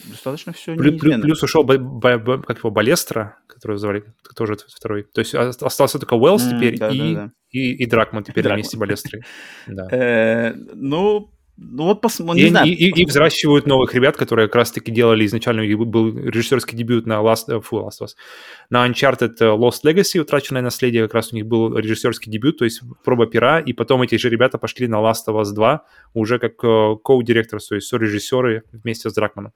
достаточно 0.05 0.53
все 0.53 0.75
плюс, 0.75 0.93
неизменно. 0.95 1.23
Плюс 1.23 1.43
ушел, 1.43 1.67
как 1.67 2.59
его, 2.59 2.71
Балестра, 2.71 3.39
который 3.47 3.77
звали, 3.79 4.05
тоже 4.35 4.57
второй. 4.69 5.05
То 5.05 5.21
есть 5.21 5.35
остался 5.35 5.99
только 5.99 6.15
Уэллс 6.15 6.45
mm, 6.45 6.57
теперь 6.57 6.79
да, 6.79 6.89
и, 6.89 6.99
да, 6.99 7.21
да. 7.27 7.33
И, 7.51 7.73
и 7.75 7.87
Дракман 7.87 8.25
теперь 8.25 8.45
Дракман. 8.45 8.61
вместе 8.61 8.77
Балестры. 8.77 9.21
Да. 9.67 9.89
Э, 9.91 10.55
ну, 10.75 11.33
ну 11.71 11.85
вот 11.85 12.01
посмотрим, 12.01 12.45
не 12.45 12.51
знаю. 12.51 12.67
И, 12.67 12.73
и, 12.73 13.03
и 13.03 13.05
взращивают 13.05 13.67
новых 13.67 13.95
ребят, 13.95 14.17
которые 14.17 14.49
как 14.49 14.57
раз-таки 14.57 14.91
делали 14.91 15.25
изначально, 15.27 15.63
был 15.87 16.17
режиссерский 16.19 16.77
дебют 16.77 17.07
на 17.07 17.15
Last, 17.23 17.45
э, 17.49 17.61
фу, 17.61 17.79
Last 17.79 18.01
of 18.01 18.07
Us, 18.07 18.11
на 18.71 18.87
Uncharted 18.87 19.35
э, 19.41 19.45
Lost 19.45 19.85
Legacy, 19.85 20.19
утраченное 20.19 20.63
наследие, 20.63 21.05
как 21.05 21.15
раз 21.15 21.33
у 21.33 21.37
них 21.37 21.47
был 21.47 21.77
режиссерский 21.77 22.31
дебют, 22.31 22.59
то 22.59 22.65
есть 22.65 22.83
проба 23.05 23.27
пера, 23.27 23.61
и 23.61 23.73
потом 23.73 24.03
эти 24.03 24.17
же 24.17 24.29
ребята 24.29 24.59
пошли 24.59 24.89
на 24.89 24.97
Last 24.97 25.29
of 25.29 25.41
Us 25.41 25.53
2 25.53 25.85
уже 26.15 26.39
как 26.39 26.53
э, 26.65 26.97
коу-директор, 27.03 27.61
то 27.61 27.75
есть 27.75 27.93
режиссеры 27.93 28.65
вместе 28.73 29.09
с 29.11 29.15
Дракманом. 29.15 29.53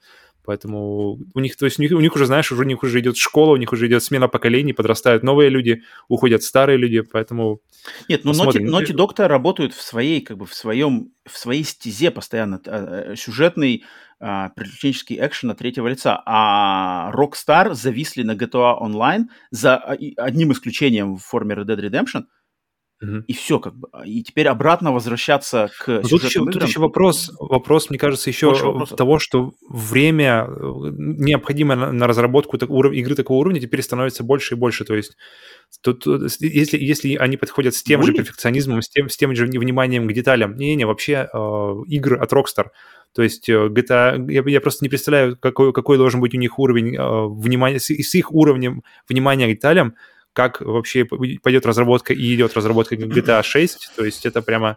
Поэтому 0.47 1.19
у 1.35 1.41
них, 1.41 1.57
то 1.57 1.67
есть 1.67 1.79
у 1.79 1.83
них, 1.83 1.93
у 1.93 2.01
них 2.01 2.15
уже, 2.15 2.27
знаешь, 2.27 2.53
уже 2.53 2.63
у 2.63 2.67
них 2.67 2.83
уже 2.83 3.01
идет 3.01 3.17
школа, 3.17 3.53
у 3.53 3.57
них 3.57 3.73
уже 3.73 3.87
идет 3.87 4.03
смена 4.03 4.29
поколений, 4.29 4.73
подрастают 4.73 5.23
новые 5.23 5.51
люди, 5.51 5.83
уходят 6.09 6.43
старые 6.43 6.79
люди, 6.79 7.01
поэтому... 7.01 7.61
Нет, 8.09 8.25
ну 8.25 8.33
Naughty, 8.33 8.61
Naughty 8.65 8.95
Dog 8.95 9.27
работают 9.27 9.75
в 9.75 9.83
своей, 9.83 10.21
как 10.21 10.39
бы 10.39 10.47
в 10.47 10.55
своем, 10.55 11.13
в 11.25 11.37
своей 11.37 11.65
стезе 11.65 12.11
постоянно. 12.11 12.61
Э, 12.65 13.13
э, 13.13 13.17
сюжетный 13.17 13.85
а, 14.19 14.49
приключенческий 14.51 15.19
экшен 15.21 15.51
от 15.51 15.59
третьего 15.59 15.89
лица. 15.89 16.23
А 16.25 17.13
Rockstar 17.13 17.75
зависли 17.75 18.23
на 18.23 18.33
GTA 18.33 18.81
Online 18.81 19.25
за 19.51 19.77
одним 19.77 20.53
исключением 20.53 21.17
в 21.17 21.23
форме 21.23 21.55
Red 21.55 21.67
Dead 21.67 21.91
Redemption– 21.91 22.25
Mm-hmm. 23.03 23.25
И 23.27 23.33
все, 23.35 23.59
как 23.59 23.75
бы. 23.77 23.89
И 24.07 24.23
теперь 24.23 24.49
обратно 24.49 24.91
возвращаться 24.91 25.69
к 25.79 25.89
Но 25.89 26.01
тут 26.03 26.25
еще, 26.25 26.41
играм. 26.41 26.53
Тут 26.53 26.63
еще 26.63 26.81
вопрос, 26.81 27.31
вопрос, 27.39 27.91
мне 27.91 27.99
кажется, 27.99 28.31
еще 28.31 28.87
того, 28.97 29.19
что 29.19 29.53
время 29.69 30.47
э, 30.49 30.53
необходимое 30.97 31.77
на, 31.77 31.93
на 31.93 32.07
разработку 32.07 32.57
так, 32.57 32.71
уров, 32.71 32.95
игры 32.95 33.15
такого 33.15 33.39
уровня 33.39 33.61
теперь 33.61 33.83
становится 33.83 34.25
больше 34.25 34.55
и 34.55 34.57
больше. 34.57 34.87
То 34.87 34.95
есть 34.95 35.17
тут, 35.83 36.07
если, 36.41 36.79
если 36.79 37.17
они 37.17 37.37
подходят 37.37 37.75
с 37.75 37.83
тем 37.83 38.01
Были? 38.01 38.13
же 38.13 38.17
перфекционизмом, 38.17 38.81
с 38.81 38.89
тем, 38.89 39.11
с 39.11 39.17
тем 39.17 39.35
же 39.35 39.45
вниманием 39.45 40.09
к 40.09 40.13
деталям, 40.15 40.57
не-не, 40.57 40.87
вообще 40.87 41.29
э, 41.31 41.75
игры 41.89 42.17
от 42.17 42.33
Rockstar, 42.33 42.69
то 43.17 43.23
есть 43.23 43.49
э, 43.49 43.69
GTA, 43.69 44.31
я, 44.31 44.43
я 44.47 44.61
просто 44.61 44.85
не 44.85 44.91
представляю, 44.91 45.39
какой, 45.39 45.73
какой 45.73 45.97
должен 45.97 46.21
быть 46.21 46.35
у 46.35 46.39
них 46.39 46.59
уровень 46.59 46.97
э, 46.97 47.27
внимания, 47.29 47.79
с, 47.79 47.91
с 47.91 48.15
их 48.15 48.31
уровнем 48.33 48.83
внимания 49.09 49.47
к 49.47 49.51
деталям, 49.51 49.95
как 50.37 50.61
вообще 50.61 51.07
пойдет 51.07 51.65
разработка 51.65 52.13
и 52.13 52.35
идет 52.35 52.55
разработка 52.55 52.95
GTA 52.95 53.43
6. 53.43 53.93
То 53.97 54.05
есть 54.05 54.27
это 54.27 54.43
прямо, 54.43 54.77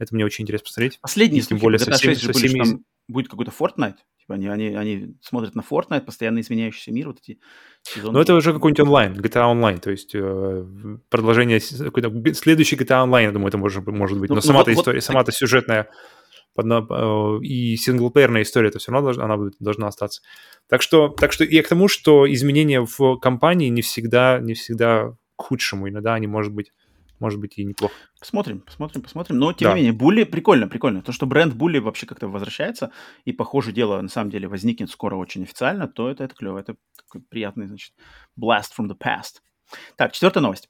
это 0.00 0.12
мне 0.16 0.24
очень 0.24 0.42
интересно 0.42 0.64
посмотреть. 0.64 0.98
Последние 1.00 1.42
тем 1.42 1.58
более 1.58 1.78
GTA 1.78 1.96
6 1.96 2.20
со 2.20 2.32
всеми... 2.32 2.58
там 2.58 2.84
будет 3.06 3.28
какой-то 3.28 3.52
Fortnite. 3.56 3.94
Типа 4.18 4.34
они, 4.34 4.48
они, 4.48 4.74
они 4.74 5.14
смотрят 5.22 5.54
на 5.54 5.60
Fortnite, 5.60 6.00
постоянно 6.00 6.40
изменяющийся 6.40 6.90
мир, 6.90 7.06
вот 7.06 7.18
эти 7.22 7.38
сезоны. 7.84 8.14
Ну, 8.14 8.20
это 8.20 8.34
уже 8.34 8.52
какой-нибудь 8.52 8.80
онлайн, 8.80 9.12
GTA 9.12 9.44
онлайн, 9.44 9.78
то 9.78 9.92
есть 9.92 10.10
э, 10.12 10.66
продолжение, 11.08 11.60
следующий 11.60 12.74
GTA 12.74 13.04
онлайн, 13.04 13.28
я 13.28 13.32
думаю, 13.32 13.48
это 13.48 13.58
может, 13.58 13.86
может 13.86 14.18
быть. 14.18 14.28
Но 14.28 14.36
ну, 14.36 14.40
сама-то 14.40 14.72
вот, 14.72 14.80
история, 14.80 14.98
вот, 14.98 15.04
сама-то 15.04 15.30
сюжетная 15.30 15.88
и 16.58 17.76
синглплеерная 17.76 18.42
история, 18.42 18.68
это 18.68 18.78
все 18.78 18.92
равно 18.92 19.06
должна, 19.06 19.24
она 19.24 19.36
будет, 19.36 19.54
должна 19.60 19.88
остаться. 19.88 20.22
Так 20.68 20.82
что, 20.82 21.08
так 21.08 21.32
что 21.32 21.44
я 21.44 21.62
к 21.62 21.68
тому, 21.68 21.88
что 21.88 22.30
изменения 22.32 22.84
в 22.84 23.18
компании 23.18 23.68
не 23.68 23.82
всегда, 23.82 24.38
не 24.40 24.54
всегда 24.54 25.10
к 25.36 25.42
худшему, 25.42 25.88
иногда 25.88 26.14
они, 26.14 26.26
может 26.26 26.52
быть, 26.52 26.72
может 27.20 27.38
быть, 27.38 27.58
и 27.58 27.64
неплохо. 27.64 27.94
Посмотрим, 28.18 28.60
посмотрим, 28.60 29.02
посмотрим. 29.02 29.38
Но, 29.38 29.52
тем 29.52 29.68
да. 29.68 29.74
не 29.74 29.82
менее, 29.82 29.92
Булли 29.92 30.24
прикольно, 30.24 30.66
прикольно. 30.68 31.02
То, 31.02 31.12
что 31.12 31.26
бренд 31.26 31.54
Булли 31.54 31.78
вообще 31.78 32.06
как-то 32.06 32.28
возвращается, 32.28 32.92
и, 33.26 33.32
похоже, 33.32 33.72
дело 33.72 34.00
на 34.00 34.08
самом 34.08 34.30
деле 34.30 34.48
возникнет 34.48 34.90
скоро 34.90 35.16
очень 35.16 35.42
официально, 35.42 35.86
то 35.86 36.08
это, 36.10 36.24
это 36.24 36.34
клево. 36.34 36.58
Это 36.58 36.76
такой 36.96 37.20
приятный, 37.28 37.66
значит, 37.66 37.92
blast 38.38 38.70
from 38.76 38.88
the 38.88 38.96
past. 38.98 39.42
Так, 39.96 40.12
четвертая 40.12 40.42
новость. 40.42 40.68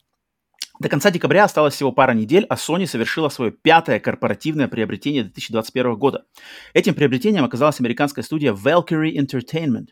До 0.80 0.88
конца 0.88 1.10
декабря 1.10 1.44
осталось 1.44 1.74
всего 1.74 1.92
пара 1.92 2.12
недель, 2.12 2.46
а 2.48 2.54
Sony 2.54 2.86
совершила 2.86 3.28
свое 3.28 3.52
пятое 3.52 4.00
корпоративное 4.00 4.66
приобретение 4.66 5.24
2021 5.24 5.96
года. 5.96 6.24
Этим 6.72 6.94
приобретением 6.94 7.44
оказалась 7.44 7.78
американская 7.80 8.24
студия 8.24 8.54
Valkyrie 8.54 9.14
Entertainment, 9.14 9.88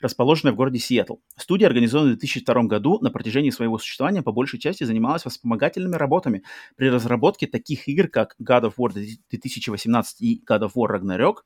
расположенная 0.00 0.52
в 0.52 0.56
городе 0.56 0.80
Сиэтл. 0.80 1.18
Студия, 1.36 1.68
организованная 1.68 2.14
в 2.14 2.18
2002 2.18 2.64
году, 2.64 2.98
на 3.00 3.12
протяжении 3.12 3.50
своего 3.50 3.78
существования 3.78 4.22
по 4.22 4.32
большей 4.32 4.58
части 4.58 4.82
занималась 4.82 5.22
вспомогательными 5.22 5.94
работами 5.94 6.42
при 6.74 6.90
разработке 6.90 7.46
таких 7.46 7.86
игр, 7.86 8.08
как 8.08 8.34
God 8.42 8.64
of 8.64 8.74
War 8.76 8.92
2018 8.92 10.20
и 10.20 10.42
God 10.50 10.62
of 10.62 10.72
War 10.74 10.98
Ragnarok, 10.98 11.42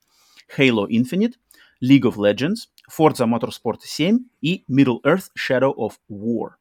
Halo 0.56 0.88
Infinite, 0.88 1.34
League 1.82 2.06
of 2.06 2.16
Legends, 2.16 2.70
Forza 2.90 3.26
Motorsport 3.26 3.80
7 3.82 4.20
и 4.40 4.64
Middle-earth 4.66 5.26
Shadow 5.38 5.74
of 5.76 5.96
War. 6.10 6.57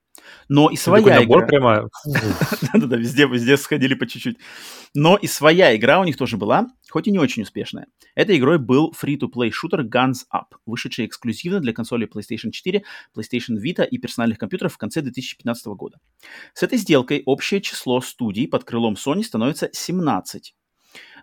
Но 0.49 0.69
и 0.69 0.75
своя 0.75 1.23
игра... 1.23 1.45
прямо... 1.45 1.89
Да-да-да, 2.05 2.97
везде, 2.97 3.25
везде 3.25 3.57
сходили 3.57 3.93
по 3.93 4.07
чуть-чуть. 4.07 4.37
Но 4.93 5.17
и 5.17 5.27
своя 5.27 5.75
игра 5.75 5.99
у 5.99 6.03
них 6.03 6.17
тоже 6.17 6.37
была, 6.37 6.67
хоть 6.89 7.07
и 7.07 7.11
не 7.11 7.19
очень 7.19 7.43
успешная. 7.43 7.87
Этой 8.15 8.37
игрой 8.37 8.57
был 8.57 8.93
free-to-play 8.99 9.51
шутер 9.51 9.81
Guns 9.81 10.25
Up, 10.33 10.57
вышедший 10.65 11.05
эксклюзивно 11.05 11.59
для 11.59 11.73
консолей 11.73 12.07
PlayStation 12.07 12.51
4, 12.51 12.83
PlayStation 13.15 13.61
Vita 13.63 13.85
и 13.85 13.97
персональных 13.97 14.37
компьютеров 14.37 14.73
в 14.73 14.77
конце 14.77 15.01
2015 15.01 15.67
года. 15.67 15.99
С 16.53 16.63
этой 16.63 16.77
сделкой 16.77 17.23
общее 17.25 17.61
число 17.61 18.01
студий 18.01 18.47
под 18.47 18.63
крылом 18.63 18.93
Sony 18.93 19.23
становится 19.23 19.69
17. 19.71 20.55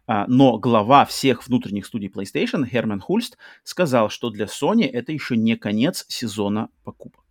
А, 0.07 0.27
но 0.29 0.59
глава 0.59 1.05
всех 1.07 1.47
внутренних 1.47 1.87
студий 1.87 2.09
PlayStation, 2.09 2.67
Херман 2.67 3.01
Хульст, 3.01 3.39
сказал, 3.63 4.11
что 4.11 4.31
для 4.31 4.47
Sony 4.47 4.87
это 4.87 5.13
еще 5.13 5.37
не 5.37 5.57
конец 5.57 6.05
сезона 6.09 6.69
покупок. 6.85 7.24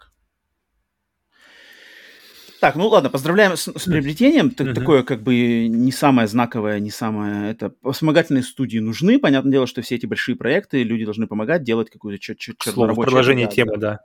Так, 2.64 2.78
ну 2.78 2.88
ладно, 2.88 3.10
поздравляем 3.10 3.58
с, 3.58 3.68
с 3.68 3.84
приобретением. 3.84 4.48
Mm-hmm. 4.48 4.74
Такое 4.74 5.04
как 5.04 5.22
бы 5.22 5.68
не 5.68 5.92
самое 5.92 6.30
знаковое, 6.30 6.80
не 6.80 6.92
самое 6.92 7.52
это. 7.52 7.74
Вспомогательные 7.92 8.42
студии 8.42 8.78
нужны. 8.78 9.20
Понятное 9.20 9.52
дело, 9.52 9.68
что 9.68 9.82
все 9.82 9.96
эти 9.96 10.06
большие 10.06 10.38
проекты, 10.38 10.82
люди 10.82 11.04
должны 11.04 11.28
помогать, 11.28 11.64
делать 11.64 11.90
какую-то 11.90 12.24
чернорабочую... 12.24 13.04
продолжение 13.04 13.48
да, 13.48 13.52
темы, 13.52 13.72
да. 13.74 13.80
да. 13.80 14.00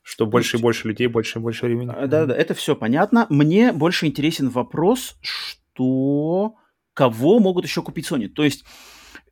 Что 0.00 0.24
больше 0.24 0.56
и 0.56 0.60
больше 0.62 0.88
людей, 0.88 1.08
больше 1.08 1.40
и 1.40 1.42
больше 1.42 1.66
времени. 1.66 1.92
А, 1.94 2.06
да, 2.06 2.24
да, 2.24 2.34
это 2.34 2.54
все 2.54 2.74
понятно. 2.74 3.26
Мне 3.28 3.70
больше 3.70 4.06
интересен 4.06 4.48
вопрос, 4.48 5.18
что 5.20 6.54
кого 6.94 7.38
могут 7.38 7.66
еще 7.66 7.82
купить 7.82 8.10
Sony. 8.10 8.28
То 8.28 8.44
есть 8.44 8.64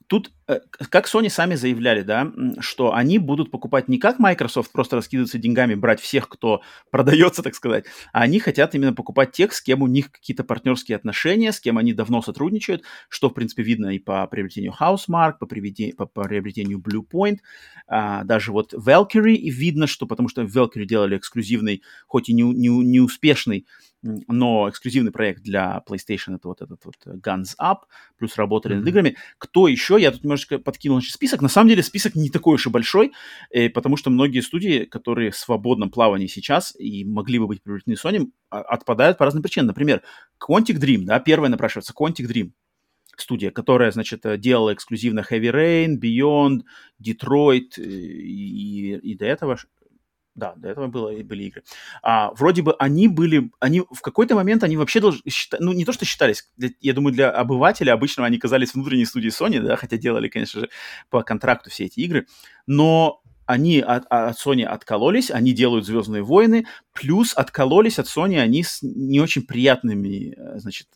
тут, 0.09 0.33
э, 0.49 0.61
как 0.91 1.07
Sony 1.07 1.29
сами 1.29 1.55
заявляли, 1.55 2.03
да, 2.03 2.33
что 2.61 2.95
они 2.95 3.19
будут 3.19 3.51
покупать 3.51 3.89
не 3.89 3.99
как 3.99 4.19
Microsoft, 4.19 4.73
просто 4.73 4.97
раскидываться 4.97 5.39
деньгами, 5.39 5.75
брать 5.75 6.01
всех, 6.01 6.29
кто 6.29 6.63
продается, 6.91 7.43
так 7.43 7.55
сказать, 7.55 7.85
а 8.13 8.23
они 8.23 8.41
хотят 8.41 8.75
именно 8.75 8.95
покупать 8.95 9.33
тех, 9.33 9.53
с 9.53 9.61
кем 9.61 9.83
у 9.83 9.87
них 9.87 10.11
какие-то 10.11 10.45
партнерские 10.45 10.97
отношения, 10.97 11.53
с 11.53 11.61
кем 11.61 11.79
они 11.79 11.93
давно 11.93 12.23
сотрудничают, 12.23 12.83
что, 13.09 13.29
в 13.29 13.35
принципе, 13.35 13.63
видно 13.63 13.95
и 13.95 13.99
по 13.99 14.27
приобретению 14.27 14.75
Housemark, 14.79 15.35
по, 15.39 15.47
приведению, 15.47 15.95
по 15.95 16.07
приобретению 16.07 16.79
Bluepoint, 16.79 17.39
а, 17.87 18.25
даже 18.25 18.51
вот 18.53 18.73
Valkyrie, 18.73 19.35
и 19.35 19.51
видно, 19.51 19.87
что 19.87 20.07
потому 20.07 20.29
что 20.29 20.43
Valkyrie 20.43 20.87
делали 20.87 21.19
эксклюзивный, 21.19 21.83
хоть 22.07 22.31
и 22.31 22.33
не, 22.33 22.43
не, 22.43 22.69
не 22.69 23.01
успешный 23.01 23.67
но 24.03 24.69
эксклюзивный 24.69 25.11
проект 25.11 25.43
для 25.43 25.83
PlayStation 25.87 26.37
это 26.37 26.49
вот 26.49 26.63
этот 26.63 26.85
вот 26.85 26.95
Guns 27.07 27.57
Up, 27.61 27.79
плюс 28.17 28.37
работали 28.37 28.75
mm-hmm. 28.75 28.79
над 28.79 28.89
играми. 28.89 29.17
Кто 29.39 29.69
еще? 29.69 29.98
Я 29.99 30.11
тут 30.11 30.25
немножечко 30.25 30.59
подкинул 30.59 30.99
значит, 30.99 31.15
список. 31.15 31.43
На 31.43 31.49
самом 31.49 31.69
деле 31.69 31.83
список 31.83 32.15
не 32.15 32.31
такой 32.31 32.55
уж 32.55 32.67
и 32.67 32.71
большой, 32.71 33.13
э, 33.51 33.69
потому 33.69 33.97
что 33.97 34.11
многие 34.11 34.41
студии, 34.41 34.85
которые 34.85 35.31
в 35.31 35.37
свободном 35.37 35.91
плавании 35.91 36.27
сейчас 36.27 36.75
и 36.79 37.05
могли 37.05 37.39
бы 37.39 37.47
быть 37.47 37.63
приобретены 37.63 37.95
Sony, 37.95 38.31
а, 38.51 38.61
отпадают 38.61 39.19
по 39.19 39.25
разным 39.25 39.43
причинам. 39.43 39.69
Например, 39.69 40.03
Quantic 40.41 40.79
Dream, 40.81 41.03
да, 41.03 41.21
первая 41.21 41.51
напрашивается, 41.51 41.93
Quantic 41.93 42.27
Dream 42.27 42.53
студия, 43.21 43.51
которая, 43.51 43.91
значит, 43.91 44.23
делала 44.41 44.73
эксклюзивно 44.73 45.25
Heavy 45.29 45.53
Rain, 45.53 45.99
Beyond, 46.01 46.63
Detroit 47.03 47.79
э, 47.79 47.83
и, 47.83 48.97
и 48.97 49.15
до 49.17 49.27
этого 49.27 49.59
да, 50.39 50.55
до 50.57 50.69
этого 50.69 50.87
было, 50.87 51.11
были 51.23 51.45
игры. 51.45 51.65
А, 52.03 52.33
вроде 52.33 52.63
бы 52.63 52.75
они 52.79 53.09
были, 53.09 53.51
они 53.61 53.81
в 53.81 54.01
какой-то 54.01 54.35
момент 54.35 54.63
они 54.63 54.77
вообще 54.77 55.01
должны, 55.01 55.21
ну 55.59 55.73
не 55.73 55.85
то 55.85 55.93
что 55.93 56.05
считались, 56.05 56.49
для, 56.57 56.71
я 56.81 56.95
думаю, 56.95 57.13
для 57.13 57.31
обывателя 57.31 57.93
обычного 57.93 58.27
они 58.27 58.39
казались 58.39 58.75
внутренней 58.75 59.05
студией 59.05 59.33
Sony, 59.33 59.61
да, 59.61 59.77
хотя 59.77 59.97
делали, 59.97 60.29
конечно 60.29 60.61
же, 60.61 60.71
по 61.11 61.23
контракту 61.23 61.71
все 61.71 61.87
эти 61.87 62.01
игры, 62.01 62.27
но 62.67 63.21
они 63.47 63.81
от, 63.81 64.05
от 64.11 64.37
Sony 64.37 64.63
откололись, 64.63 65.31
они 65.31 65.53
делают 65.53 65.87
Звездные 65.87 66.23
войны, 66.23 66.67
плюс 66.93 67.33
откололись 67.35 67.99
от 67.99 68.07
Sony 68.07 68.39
они 68.39 68.63
с 68.63 68.81
не 68.83 69.21
очень 69.21 69.43
приятными, 69.43 70.35
э, 70.37 70.59
значит, 70.59 70.89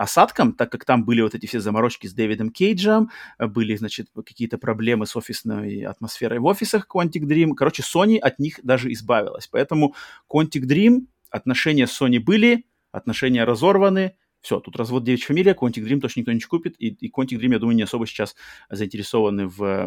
осадком, 0.00 0.54
так 0.54 0.72
как 0.72 0.86
там 0.86 1.04
были 1.04 1.20
вот 1.20 1.34
эти 1.34 1.44
все 1.44 1.60
заморочки 1.60 2.06
с 2.06 2.14
Дэвидом 2.14 2.50
Кейджем, 2.50 3.10
э, 3.38 3.46
были, 3.46 3.76
значит, 3.76 4.08
какие-то 4.14 4.56
проблемы 4.56 5.06
с 5.06 5.14
офисной 5.14 5.82
атмосферой 5.82 6.38
в 6.38 6.46
офисах 6.46 6.86
Quantic 6.88 7.24
Dream. 7.24 7.52
Короче, 7.54 7.82
Sony 7.82 8.16
от 8.16 8.38
них 8.38 8.60
даже 8.62 8.90
избавилась. 8.92 9.46
Поэтому 9.46 9.94
Quantic 10.32 10.62
Dream, 10.62 11.06
отношения 11.30 11.86
с 11.86 12.00
Sony 12.00 12.18
были, 12.18 12.64
отношения 12.92 13.44
разорваны, 13.44 14.16
все, 14.40 14.58
тут 14.58 14.76
развод 14.76 15.04
девичья 15.04 15.26
фамилия, 15.26 15.52
Quantic 15.52 15.84
Dream 15.84 16.00
точно 16.00 16.20
никто 16.20 16.32
не 16.32 16.40
купит, 16.40 16.76
и, 16.78 16.88
и 16.88 17.10
Quantic 17.10 17.38
Dream, 17.38 17.52
я 17.52 17.58
думаю, 17.58 17.76
не 17.76 17.82
особо 17.82 18.06
сейчас 18.06 18.34
заинтересованы 18.70 19.48
в 19.48 19.86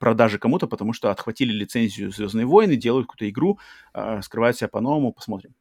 продаже 0.00 0.38
кому-то, 0.38 0.66
потому 0.66 0.92
что 0.92 1.12
отхватили 1.12 1.52
лицензию 1.52 2.10
«Звездные 2.10 2.44
войны», 2.44 2.74
делают 2.74 3.06
какую-то 3.06 3.30
игру, 3.30 3.60
э, 3.94 4.20
скрывают 4.22 4.56
себя 4.56 4.66
по-новому, 4.66 5.12
посмотрим. 5.12 5.54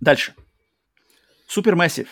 Дальше. 0.00 0.34
Supermassive. 1.48 2.06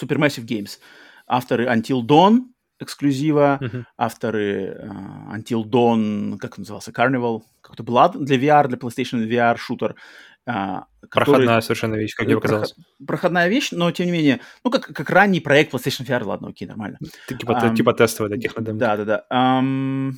Supermassive 0.00 0.44
Games. 0.44 0.78
Авторы 1.26 1.66
Until 1.66 2.02
Dawn 2.02 2.46
эксклюзива, 2.78 3.58
uh-huh. 3.60 3.84
авторы 3.96 4.76
uh, 4.78 5.34
Until 5.34 5.64
Dawn, 5.64 6.36
как 6.38 6.58
он 6.58 6.62
назывался, 6.62 6.90
Carnival, 6.90 7.42
как-то 7.62 7.82
Blood 7.82 8.18
для 8.18 8.36
VR, 8.36 8.68
для 8.68 8.76
PlayStation 8.76 9.26
VR 9.26 9.56
шутер. 9.56 9.94
Uh, 10.48 10.84
который... 11.08 11.24
Проходная 11.24 11.60
совершенно 11.60 11.94
вещь, 11.96 12.14
как 12.14 12.26
мне 12.26 12.36
показалось. 12.36 12.74
Проходная 13.04 13.48
вещь, 13.48 13.72
но 13.72 13.90
тем 13.90 14.06
не 14.06 14.12
менее, 14.12 14.40
ну, 14.62 14.70
как, 14.70 14.86
как 14.86 15.10
ранний 15.10 15.40
проект 15.40 15.74
PlayStation 15.74 16.06
VR, 16.06 16.24
ладно, 16.24 16.48
окей, 16.48 16.68
нормально. 16.68 16.98
Типа, 17.28 17.52
um, 17.52 17.74
типа 17.74 17.94
тестовый, 17.94 18.30
да, 18.30 18.36
технодем. 18.36 18.78
Да-да-да. 18.78 19.24
Um, 19.32 20.12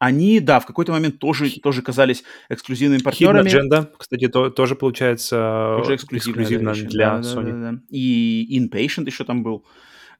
они, 0.00 0.40
да, 0.40 0.60
в 0.60 0.66
какой-то 0.66 0.92
момент 0.92 1.18
тоже, 1.18 1.60
тоже 1.60 1.82
казались 1.82 2.24
эксклюзивными 2.48 3.02
партнерами. 3.02 3.48
Hidden 3.48 3.68
Agenda, 3.68 3.88
кстати, 3.96 4.28
то, 4.28 4.48
тоже 4.48 4.74
получается 4.74 5.76
тоже 5.76 5.96
эксклюзивно, 5.96 6.40
эксклюзивно 6.40 6.72
для 6.72 7.18
да, 7.18 7.20
Sony. 7.20 7.52
Да, 7.52 7.52
да, 7.52 7.72
да. 7.72 7.78
И 7.90 8.58
Inpatient 8.58 9.04
еще 9.04 9.24
там 9.24 9.42
был. 9.42 9.66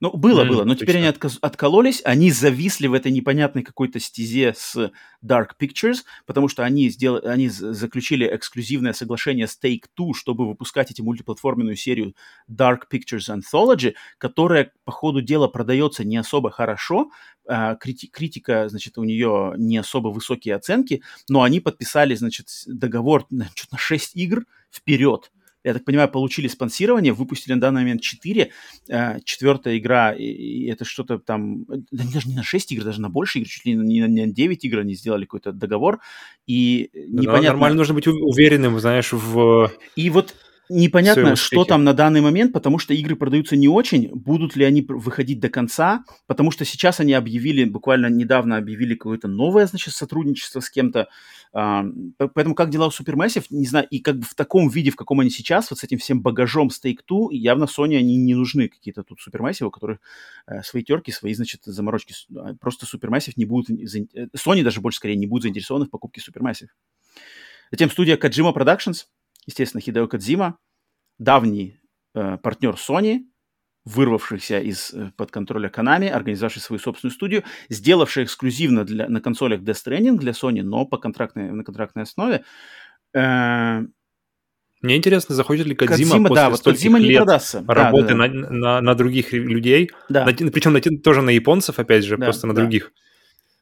Ну, 0.00 0.16
было, 0.16 0.44
mm, 0.44 0.48
было, 0.48 0.64
но 0.64 0.72
точно. 0.72 0.86
теперь 0.86 0.96
они 0.96 1.14
откололись, 1.42 2.00
они 2.04 2.30
зависли 2.30 2.86
в 2.86 2.94
этой 2.94 3.12
непонятной 3.12 3.62
какой-то 3.62 4.00
стезе 4.00 4.54
с 4.56 4.90
Dark 5.22 5.50
Pictures, 5.60 5.98
потому 6.24 6.48
что 6.48 6.64
они, 6.64 6.88
сделали, 6.88 7.26
они 7.26 7.50
заключили 7.50 8.26
эксклюзивное 8.34 8.94
соглашение 8.94 9.46
с 9.46 9.58
Take-Two, 9.62 10.14
чтобы 10.14 10.48
выпускать 10.48 10.90
эти 10.90 11.02
мультиплатформенную 11.02 11.76
серию 11.76 12.14
Dark 12.50 12.84
Pictures 12.90 13.28
Anthology, 13.28 13.94
которая, 14.16 14.72
по 14.84 14.92
ходу 14.92 15.20
дела, 15.20 15.48
продается 15.48 16.02
не 16.02 16.16
особо 16.16 16.50
хорошо, 16.50 17.10
а, 17.46 17.74
крити- 17.74 18.08
критика, 18.10 18.70
значит, 18.70 18.96
у 18.96 19.04
нее 19.04 19.54
не 19.58 19.76
особо 19.76 20.08
высокие 20.08 20.54
оценки, 20.54 21.02
но 21.28 21.42
они 21.42 21.60
подписали, 21.60 22.14
значит, 22.14 22.46
договор 22.66 23.26
на, 23.28 23.50
на 23.70 23.76
6 23.76 24.16
игр 24.16 24.46
вперед, 24.70 25.30
я 25.64 25.74
так 25.74 25.84
понимаю, 25.84 26.08
получили 26.08 26.48
спонсирование, 26.48 27.12
выпустили 27.12 27.54
на 27.54 27.60
данный 27.60 27.82
момент 27.82 28.02
4. 28.02 28.50
Э, 28.88 29.20
четвертая 29.24 29.78
игра, 29.78 30.12
и 30.12 30.66
это 30.66 30.84
что-то 30.84 31.18
там, 31.18 31.64
даже 31.90 32.28
не 32.28 32.34
на 32.34 32.42
6 32.42 32.72
игр, 32.72 32.84
даже 32.84 33.00
на 33.00 33.08
больше 33.08 33.38
игр, 33.38 33.48
чуть 33.48 33.64
ли 33.66 33.74
не 33.74 34.06
на 34.06 34.32
9 34.32 34.64
игр 34.64 34.78
они 34.78 34.94
сделали 34.94 35.24
какой-то 35.24 35.52
договор. 35.52 36.00
И 36.46 36.90
непонятно... 36.94 37.42
Да, 37.42 37.48
нормально 37.48 37.78
нужно 37.78 37.94
быть 37.94 38.06
уверенным, 38.06 38.78
знаешь, 38.80 39.12
в... 39.12 39.70
И 39.96 40.10
вот 40.10 40.34
Непонятно, 40.72 41.34
что 41.34 41.64
там 41.64 41.82
на 41.82 41.94
данный 41.94 42.20
момент, 42.20 42.52
потому 42.52 42.78
что 42.78 42.94
игры 42.94 43.16
продаются 43.16 43.56
не 43.56 43.66
очень. 43.66 44.08
Будут 44.14 44.54
ли 44.54 44.64
они 44.64 44.82
выходить 44.82 45.40
до 45.40 45.48
конца? 45.48 46.04
Потому 46.28 46.52
что 46.52 46.64
сейчас 46.64 47.00
они 47.00 47.12
объявили, 47.12 47.64
буквально 47.64 48.06
недавно 48.06 48.56
объявили 48.56 48.94
какое-то 48.94 49.26
новое, 49.26 49.66
значит, 49.66 49.94
сотрудничество 49.94 50.60
с 50.60 50.70
кем-то. 50.70 51.08
А, 51.52 51.84
поэтому 52.18 52.54
как 52.54 52.70
дела 52.70 52.86
у 52.86 52.90
Supermassive, 52.90 53.46
не 53.50 53.66
знаю, 53.66 53.88
и 53.90 53.98
как 53.98 54.18
бы 54.18 54.22
в 54.22 54.36
таком 54.36 54.68
виде, 54.68 54.92
в 54.92 54.96
каком 54.96 55.18
они 55.18 55.30
сейчас, 55.30 55.70
вот 55.70 55.80
с 55.80 55.84
этим 55.84 55.98
всем 55.98 56.22
багажом 56.22 56.70
с 56.70 56.80
Take-Two, 56.80 57.30
явно 57.32 57.64
Sony 57.64 57.96
они 57.96 58.16
не 58.16 58.36
нужны, 58.36 58.68
какие-то 58.68 59.02
тут 59.02 59.18
Supermassive, 59.18 59.64
у 59.64 59.70
которых 59.72 59.98
э, 60.46 60.62
свои 60.62 60.84
терки, 60.84 61.10
свои, 61.10 61.34
значит, 61.34 61.62
заморочки. 61.64 62.14
А, 62.36 62.54
просто 62.54 62.86
Supermassive 62.86 63.32
не 63.34 63.44
будут, 63.44 63.70
э, 63.70 64.28
Sony 64.36 64.62
даже 64.62 64.80
больше 64.80 64.98
скорее 64.98 65.16
не 65.16 65.26
будет 65.26 65.42
заинтересованы 65.42 65.86
в 65.86 65.90
покупке 65.90 66.20
Supermassive. 66.20 66.68
Затем 67.72 67.90
студия 67.90 68.16
Kojima 68.16 68.54
Productions– 68.54 69.06
естественно, 69.50 69.80
Хидео 69.80 70.06
Кадзима, 70.06 70.58
давний 71.18 71.80
э, 72.14 72.38
партнер 72.38 72.74
Sony, 72.74 73.20
вырвавшийся 73.84 74.60
из-под 74.60 75.28
э, 75.28 75.32
контроля 75.32 75.68
Konami, 75.68 76.08
организовавший 76.08 76.62
свою 76.62 76.80
собственную 76.80 77.12
студию, 77.12 77.44
сделавший 77.68 78.24
эксклюзивно 78.24 78.84
для, 78.84 79.08
на 79.08 79.20
консолях 79.20 79.60
Death 79.60 79.84
Stranding 79.84 80.18
для 80.18 80.32
Sony, 80.32 80.62
но 80.62 80.86
по 80.86 80.98
контрактной, 80.98 81.50
на 81.50 81.64
контрактной 81.64 82.04
основе. 82.04 82.44
Э, 83.14 83.82
мне 84.82 84.96
интересно, 84.96 85.34
заходит 85.34 85.66
ли 85.66 85.74
Кадзима, 85.74 86.28
после 86.28 86.34
да, 86.34 86.50
вот 86.50 86.62
Кадзима 86.62 86.98
не 86.98 87.08
лет 87.08 87.18
продастся. 87.18 87.62
работы 87.66 88.14
да, 88.14 88.14
да, 88.14 88.28
да. 88.28 88.38
На, 88.38 88.50
на, 88.50 88.80
на 88.80 88.94
других 88.94 89.32
людей, 89.32 89.90
да. 90.08 90.24
на, 90.24 90.32
причем 90.32 90.72
на, 90.72 90.80
тоже 90.80 91.20
на 91.20 91.30
японцев, 91.30 91.78
опять 91.78 92.04
же, 92.04 92.16
да, 92.16 92.24
просто 92.26 92.46
на 92.46 92.54
да. 92.54 92.62
других. 92.62 92.92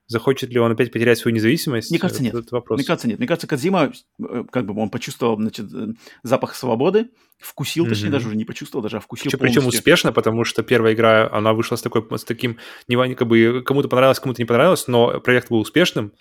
Захочет 0.09 0.51
ли 0.51 0.59
он 0.59 0.73
опять 0.73 0.91
потерять 0.91 1.19
свою 1.19 1.35
независимость? 1.35 1.91
Мне 1.91 2.01
кажется, 2.01 2.23
нет. 2.23 2.35
Это 2.35 2.55
вопрос. 2.55 2.79
Мне 2.79 2.87
кажется, 2.87 3.07
нет. 3.07 3.19
Мне 3.19 3.29
кажется, 3.29 3.47
Кадзима, 3.47 3.93
э, 4.19 4.45
как 4.51 4.67
бы 4.67 4.81
он 4.81 4.89
почувствовал, 4.89 5.37
значит, 5.37 5.73
э, 5.73 5.89
запах 6.23 6.55
свободы, 6.55 7.11
вкусил, 7.39 7.87
mm-hmm. 7.87 7.89
точнее, 7.89 8.11
даже 8.11 8.29
уже 8.29 8.37
не 8.37 8.45
почувствовал, 8.45 8.83
даже 8.83 8.97
а 8.97 9.01
вкусил 9.01 9.25
причем, 9.25 9.39
полностью. 9.39 9.63
Причем 9.63 9.79
успешно, 9.79 10.13
потому 10.13 10.45
что 10.45 10.63
первая 10.63 10.95
игра, 10.95 11.29
она 11.31 11.53
вышла 11.53 11.77
с 11.77 11.83
такой, 11.83 12.05
с 12.19 12.25
таким, 12.25 12.59
не, 12.89 13.15
как 13.15 13.29
бы, 13.29 13.63
кому-то 13.65 13.89
понравилось, 13.89 14.19
кому-то 14.19 14.43
не 14.43 14.47
понравилось, 14.47 14.89
но 14.89 15.21
проект 15.21 15.49
был 15.49 15.61
успешным. 15.61 16.13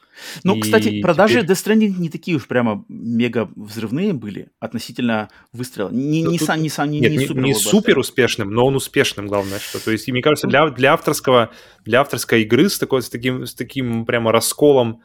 Ну, 0.44 0.56
и 0.56 0.62
кстати, 0.62 1.02
продажи 1.02 1.42
теперь... 1.42 1.56
Death 1.56 1.66
Stranding 1.66 2.00
не 2.00 2.10
такие 2.10 2.38
уж 2.38 2.48
прямо 2.48 2.86
мега 2.88 3.50
взрывные 3.56 4.14
были 4.14 4.50
относительно 4.60 5.30
выстрела. 5.54 5.90
Не, 5.90 6.22
не, 6.22 6.38
тут... 6.38 6.50
не, 6.50 6.70
не, 6.86 7.00
Нет, 7.00 7.12
не, 7.12 7.26
супер, 7.26 7.42
не 7.42 7.54
супер 7.56 7.98
успешным, 7.98 8.52
но 8.52 8.66
он 8.66 8.76
успешным, 8.76 9.28
главное, 9.28 9.60
что. 9.60 9.84
То 9.84 9.92
есть, 9.92 10.08
мне 10.08 10.22
кажется, 10.22 10.48
для, 10.48 10.70
для 10.70 10.94
авторского, 10.94 11.52
для 11.84 12.02
авторской 12.02 12.44
игры 12.44 12.70
с, 12.70 12.78
такой, 12.78 13.02
с, 13.02 13.10
таким, 13.10 13.46
с 13.46 13.54
таким 13.54 14.06
прямо 14.06 14.32
расколом 14.32 15.02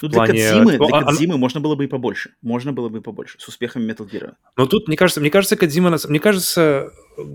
Тут 0.00 0.12
плане... 0.12 0.32
для 0.32 0.50
Кадзимы, 0.50 0.76
для 0.76 0.86
а, 0.86 1.04
Кадзимы 1.04 1.34
а... 1.34 1.36
можно 1.36 1.60
было 1.60 1.74
бы 1.74 1.84
и 1.84 1.86
побольше. 1.86 2.30
Можно 2.42 2.72
было 2.72 2.88
бы 2.88 2.98
и 2.98 3.00
побольше. 3.00 3.36
С 3.38 3.48
успехами 3.48 3.90
Metal 3.90 4.08
Gear. 4.08 4.34
Но 4.56 4.66
тут, 4.66 4.88
мне 4.88 4.96
кажется, 4.96 5.20
мне 5.20 5.30
кажется, 5.30 5.56
Кадзима, 5.56 5.96
мне 6.08 6.20
кажется, 6.20 6.90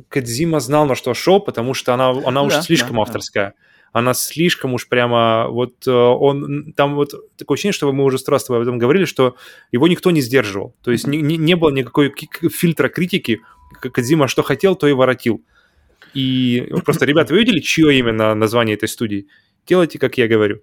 Кадзима 0.09 0.59
знал, 0.59 0.85
на 0.85 0.95
что 0.95 1.13
шел, 1.13 1.39
потому 1.39 1.73
что 1.73 1.93
она, 1.93 2.09
она 2.09 2.41
ну, 2.41 2.47
уже 2.47 2.57
да, 2.57 2.61
слишком 2.61 2.95
да, 2.95 3.01
авторская. 3.01 3.49
Да. 3.49 3.55
Она 3.93 4.15
слишком 4.15 4.73
уж 4.73 4.87
прямо, 4.87 5.47
вот 5.49 5.85
э, 5.85 5.91
он, 5.91 6.73
там 6.73 6.95
вот 6.95 7.11
такое 7.37 7.55
ощущение, 7.55 7.73
что 7.73 7.91
мы 7.91 8.03
уже 8.03 8.17
сто 8.17 8.31
раз 8.31 8.49
об 8.49 8.59
этом 8.59 8.79
говорили, 8.79 9.05
что 9.05 9.35
его 9.71 9.87
никто 9.87 10.09
не 10.09 10.21
сдерживал. 10.21 10.75
То 10.83 10.91
есть 10.91 11.05
не, 11.05 11.21
не, 11.21 11.37
не 11.37 11.55
было 11.55 11.69
никакой 11.69 12.11
фильтра 12.49 12.89
критики. 12.89 13.41
Кадзима 13.79 14.27
что 14.27 14.41
хотел, 14.41 14.75
то 14.75 14.87
и 14.87 14.93
воротил. 14.93 15.43
И 16.15 16.71
просто, 16.83 17.05
ребята, 17.05 17.33
вы 17.33 17.39
видели, 17.39 17.59
чье 17.59 17.95
именно 17.97 18.33
название 18.33 18.75
этой 18.75 18.89
студии? 18.89 19.27
Делайте, 19.67 19.99
как 19.99 20.17
я 20.17 20.27
говорю. 20.27 20.61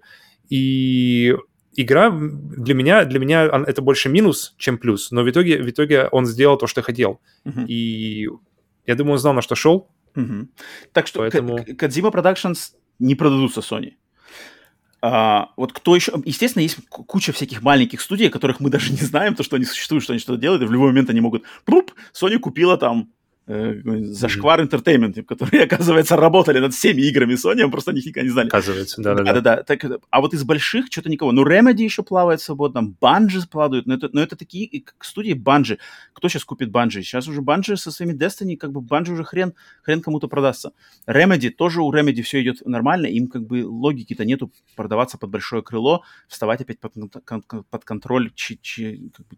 И 0.49 1.35
игра 1.73 2.09
для 2.11 2.73
меня, 2.73 3.05
для 3.05 3.19
меня 3.19 3.43
это 3.67 3.81
больше 3.81 4.09
минус, 4.09 4.55
чем 4.57 4.77
плюс, 4.77 5.11
но 5.11 5.23
в 5.23 5.29
итоге, 5.29 5.61
в 5.61 5.69
итоге 5.69 6.07
он 6.11 6.25
сделал 6.25 6.57
то, 6.57 6.67
что 6.67 6.81
хотел. 6.81 7.21
Uh-huh. 7.45 7.65
И 7.67 8.27
я 8.85 8.95
думаю, 8.95 9.13
он 9.13 9.19
знал, 9.19 9.33
на 9.33 9.41
что 9.41 9.55
шел. 9.55 9.89
Uh-huh. 10.15 10.47
Так 10.93 11.07
что 11.07 11.19
Поэтому... 11.19 11.59
Kojima 11.59 12.11
Productions 12.11 12.73
не 12.99 13.15
продадутся 13.15 13.61
Sony. 13.61 13.93
А, 15.01 15.49
вот 15.57 15.73
кто 15.73 15.95
еще... 15.95 16.13
Естественно, 16.25 16.61
есть 16.61 16.77
куча 16.89 17.31
всяких 17.33 17.61
маленьких 17.61 18.01
студий, 18.01 18.29
которых 18.29 18.59
мы 18.59 18.69
даже 18.69 18.91
не 18.91 18.97
знаем, 18.97 19.35
то, 19.35 19.43
что 19.43 19.55
они 19.55 19.65
существуют, 19.65 20.03
что 20.03 20.13
они 20.13 20.19
что-то 20.19 20.39
делают, 20.39 20.61
и 20.61 20.65
в 20.65 20.71
любой 20.71 20.89
момент 20.89 21.09
они 21.09 21.21
могут... 21.21 21.43
Пруп, 21.65 21.91
Sony 22.13 22.37
купила 22.37 22.77
там 22.77 23.11
Зашквар 23.47 24.61
Entertainment, 24.61 25.23
которые, 25.23 25.63
оказывается, 25.65 26.15
работали 26.15 26.59
над 26.59 26.73
всеми 26.73 27.01
играми 27.01 27.33
Sony, 27.33 27.65
мы 27.65 27.71
просто 27.71 27.91
никогда 27.91 28.21
не 28.21 28.29
знали. 28.29 28.47
Оказывается, 28.47 29.01
да-да-да. 29.01 29.33
Да-да-да. 29.33 29.63
Так, 29.63 29.85
а 30.09 30.21
вот 30.21 30.33
из 30.33 30.43
больших 30.43 30.85
что-то 30.91 31.09
никого. 31.09 31.31
Ну, 31.31 31.43
Remedy 31.43 31.81
еще 31.81 32.03
плавает 32.03 32.39
свободно, 32.39 32.93
Bungie 33.01 33.47
плавают, 33.49 33.87
но 33.87 33.95
это, 33.95 34.09
но 34.13 34.21
это 34.21 34.35
такие 34.35 34.83
студии 34.99 35.33
Bungie. 35.33 35.79
Кто 36.13 36.29
сейчас 36.29 36.45
купит 36.45 36.69
Bungie? 36.69 37.01
Сейчас 37.01 37.27
уже 37.27 37.41
Bungie 37.41 37.75
со 37.77 37.91
своими 37.91 38.13
Destiny, 38.13 38.57
как 38.57 38.71
бы 38.71 38.81
Bungie 38.81 39.13
уже 39.13 39.23
хрен, 39.23 39.53
хрен 39.81 40.01
кому-то 40.01 40.27
продастся. 40.27 40.71
Remedy, 41.07 41.49
тоже 41.49 41.81
у 41.81 41.91
Remedy 41.91 42.21
все 42.21 42.41
идет 42.43 42.65
нормально, 42.65 43.07
им 43.07 43.27
как 43.27 43.47
бы 43.47 43.65
логики-то 43.65 44.23
нету 44.23 44.51
продаваться 44.75 45.17
под 45.17 45.31
большое 45.31 45.63
крыло, 45.63 46.03
вставать 46.27 46.61
опять 46.61 46.79
под, 46.79 46.93
под 47.69 47.85
контроль 47.85 48.31
чи, 48.35 48.59
чи, 48.61 49.09
как 49.15 49.27
бы, 49.27 49.37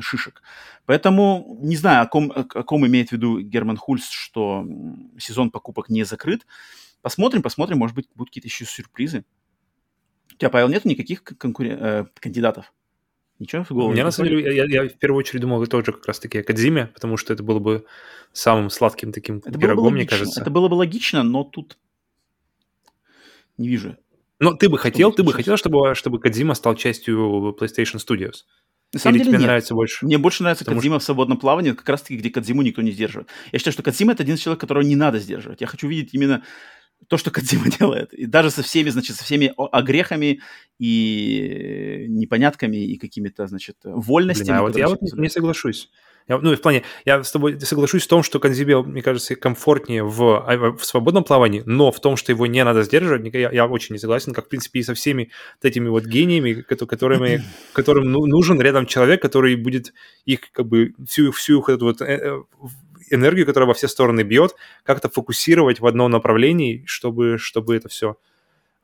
шишек. 0.00 0.42
Поэтому 0.86 1.58
не 1.60 1.76
знаю, 1.76 2.02
о 2.02 2.06
ком, 2.06 2.32
о 2.34 2.44
ком 2.44 2.86
имеет 2.86 3.10
в 3.10 3.12
виду 3.12 3.40
Герман 3.40 3.76
Хульс, 3.76 4.08
что 4.08 4.66
сезон 5.18 5.50
покупок 5.50 5.88
не 5.88 6.04
закрыт. 6.04 6.46
Посмотрим, 7.02 7.42
посмотрим, 7.42 7.78
может 7.78 7.94
быть, 7.94 8.08
будут 8.14 8.30
какие-то 8.30 8.48
еще 8.48 8.64
сюрпризы. 8.64 9.24
У 10.32 10.36
тебя, 10.36 10.50
Павел, 10.50 10.68
нет 10.68 10.84
никаких 10.84 11.22
конкурен... 11.22 11.78
э, 11.80 12.06
кандидатов? 12.18 12.72
Ничего 13.38 13.64
в 13.64 13.70
голову? 13.70 13.92
Мне, 13.92 14.04
на 14.04 14.10
самом 14.10 14.30
деле, 14.30 14.54
я, 14.54 14.64
я 14.64 14.88
в 14.88 14.98
первую 14.98 15.18
очередь 15.18 15.40
думал 15.40 15.64
тоже 15.66 15.92
как 15.92 16.06
раз-таки 16.06 16.38
о 16.38 16.42
Кадзиме, 16.42 16.86
потому 16.86 17.16
что 17.16 17.32
это 17.32 17.42
было 17.42 17.58
бы 17.58 17.84
самым 18.32 18.70
сладким 18.70 19.12
таким 19.12 19.38
это 19.38 19.58
пирогом, 19.58 19.94
мне 19.94 20.06
кажется. 20.06 20.40
Это 20.40 20.50
было 20.50 20.68
бы 20.68 20.74
логично, 20.74 21.22
но 21.22 21.44
тут 21.44 21.78
не 23.58 23.68
вижу. 23.68 23.96
Но 24.40 24.54
ты 24.54 24.68
бы 24.68 24.78
хотел, 24.78 25.12
ты 25.12 25.22
бы 25.22 25.32
хотел, 25.32 25.56
чтобы, 25.56 25.94
чтобы 25.94 26.18
Кадзима 26.20 26.54
стал 26.54 26.74
частью 26.74 27.56
PlayStation 27.58 27.96
Studios? 27.96 28.44
На 28.94 29.00
самом 29.00 29.16
Или 29.16 29.24
деле 29.24 29.30
тебе 29.32 29.38
нет. 29.38 29.46
нравится 29.46 29.74
больше? 29.74 30.06
Мне 30.06 30.18
больше 30.18 30.42
нравится 30.42 30.64
Потому 30.64 30.80
Кадзима 30.80 30.94
что... 30.96 31.02
в 31.02 31.04
свободном 31.06 31.38
плавании, 31.38 31.72
как 31.72 31.88
раз-таки, 31.88 32.16
где 32.16 32.30
Кадзиму 32.30 32.62
никто 32.62 32.80
не 32.80 32.92
сдерживает. 32.92 33.28
Я 33.52 33.58
считаю, 33.58 33.72
что 33.72 33.82
Кадзима— 33.82 34.12
это 34.14 34.22
один 34.22 34.36
человек, 34.36 34.60
которого 34.60 34.82
не 34.82 34.96
надо 34.96 35.18
сдерживать. 35.18 35.60
Я 35.60 35.66
хочу 35.66 35.88
видеть 35.88 36.14
именно 36.14 36.42
то, 37.08 37.16
что 37.16 37.30
Кадзима 37.32 37.70
делает. 37.70 38.14
И 38.14 38.26
даже 38.26 38.50
со 38.50 38.62
всеми, 38.62 38.88
значит, 38.90 39.16
со 39.16 39.24
всеми 39.24 39.52
огрехами 39.56 40.40
и 40.78 42.06
непонятками 42.08 42.76
и 42.76 42.96
какими-то, 42.98 43.46
значит, 43.46 43.76
вольностями. 43.82 44.46
Блин, 44.46 44.56
а 44.58 44.62
вот 44.62 44.76
я 44.76 44.88
вот 44.88 45.02
не 45.02 45.28
соглашусь. 45.28 45.90
Я, 46.26 46.38
ну, 46.38 46.56
в 46.56 46.60
плане, 46.60 46.84
я 47.04 47.22
с 47.22 47.30
тобой 47.30 47.60
соглашусь 47.60 48.04
в 48.04 48.08
том, 48.08 48.22
что 48.22 48.40
Канзибе, 48.40 48.80
мне 48.80 49.02
кажется, 49.02 49.36
комфортнее 49.36 50.02
в, 50.02 50.42
а, 50.46 50.72
в 50.72 50.82
свободном 50.82 51.22
плавании, 51.22 51.62
но 51.66 51.92
в 51.92 52.00
том, 52.00 52.16
что 52.16 52.32
его 52.32 52.46
не 52.46 52.64
надо 52.64 52.82
сдерживать, 52.82 53.32
я, 53.34 53.50
я 53.50 53.66
очень 53.66 53.94
не 53.94 53.98
согласен, 53.98 54.32
как, 54.32 54.46
в 54.46 54.48
принципе, 54.48 54.80
и 54.80 54.82
со 54.82 54.94
всеми 54.94 55.30
вот 55.60 55.68
этими 55.68 55.88
вот 55.88 56.04
гениями, 56.06 56.62
которыми, 56.62 57.44
которым 57.74 58.10
ну, 58.10 58.24
нужен 58.24 58.58
рядом 58.58 58.86
человек, 58.86 59.20
который 59.20 59.54
будет 59.56 59.92
их, 60.24 60.50
как 60.52 60.66
бы, 60.66 60.94
всю, 61.06 61.30
всю 61.30 61.60
их 61.60 61.68
эту 61.68 61.84
вот 61.84 62.00
э, 62.00 62.06
э, 62.06 62.42
энергию, 63.10 63.44
которая 63.44 63.68
во 63.68 63.74
все 63.74 63.86
стороны 63.86 64.22
бьет, 64.22 64.54
как-то 64.82 65.10
фокусировать 65.10 65.80
в 65.80 65.86
одном 65.86 66.10
направлении, 66.10 66.84
чтобы, 66.86 67.36
чтобы 67.36 67.76
это 67.76 67.90
все 67.90 68.16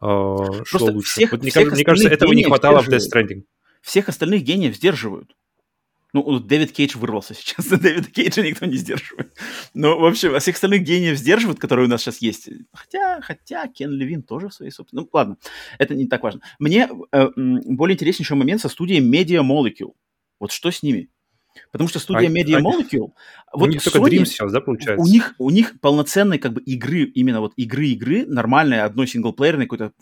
э, 0.03 0.05
шло 0.05 0.87
лучше. 0.87 1.13
Всех, 1.13 1.33
вот, 1.33 1.41
мне, 1.41 1.51
всех 1.51 1.73
мне 1.73 1.85
кажется, 1.85 2.11
этого 2.11 2.35
не 2.35 2.45
хватало 2.45 2.83
в 2.83 2.89
Death 2.89 3.09
Stranding. 3.11 3.45
Всех 3.81 4.11
остальных 4.11 4.43
гениев 4.43 4.77
сдерживают. 4.77 5.35
Ну, 6.13 6.41
Дэвид 6.41 6.73
Кейдж 6.73 6.97
вырвался 6.97 7.35
сейчас, 7.35 7.67
Дэвида 7.67 8.11
Кейджа 8.11 8.43
никто 8.43 8.67
не 8.67 8.77
сдерживает. 8.77 9.37
Но, 9.75 9.99
в 9.99 10.05
общем, 10.05 10.35
а 10.35 10.41
всех 10.41 10.57
остальных 10.57 10.83
гениев 10.83 11.17
сдерживают, 11.17 11.59
которые 11.61 11.87
у 11.87 11.89
нас 11.89 12.03
сейчас 12.03 12.19
есть. 12.19 12.49
Хотя, 12.73 13.21
хотя 13.21 13.69
Кен 13.69 13.91
Левин 13.93 14.23
тоже 14.23 14.49
в 14.49 14.55
своей 14.55 14.73
собственной... 14.73 15.03
Ну, 15.03 15.09
ладно, 15.13 15.37
это 15.79 15.95
не 15.95 16.07
так 16.07 16.23
важно. 16.23 16.41
Мне 16.59 16.89
э, 17.13 17.29
более 17.37 17.95
интереснейший 17.95 18.37
момент 18.37 18.61
со 18.61 18.69
студией 18.69 19.01
Media 19.01 19.43
Molecule. 19.43 19.93
Вот 20.39 20.53
что 20.53 20.71
с 20.71 20.83
ними? 20.83 21.11
Потому 21.73 21.89
что 21.89 21.99
студия 21.99 22.29
а, 22.29 22.33
Media 22.33 22.61
Molecule... 22.61 23.13
А, 23.47 23.57
вот 23.57 23.69
у 23.69 23.71
них 23.71 23.81
Sony, 23.81 23.93
только 23.93 24.11
Dream 24.11 24.25
сейчас, 24.25 24.53
да, 24.53 24.61
получается? 24.61 25.03
У 25.03 25.07
них, 25.07 25.35
у 25.39 25.51
них 25.51 25.81
полноценной 25.81 26.39
как 26.39 26.53
бы 26.53 26.61
игры, 26.63 27.05
именно 27.05 27.41
вот 27.41 27.53
игры-игры, 27.57 28.27
нормальной, 28.27 28.83
одной 28.83 29.07
синглплеерной, 29.07 29.67
какой-то 29.67 29.93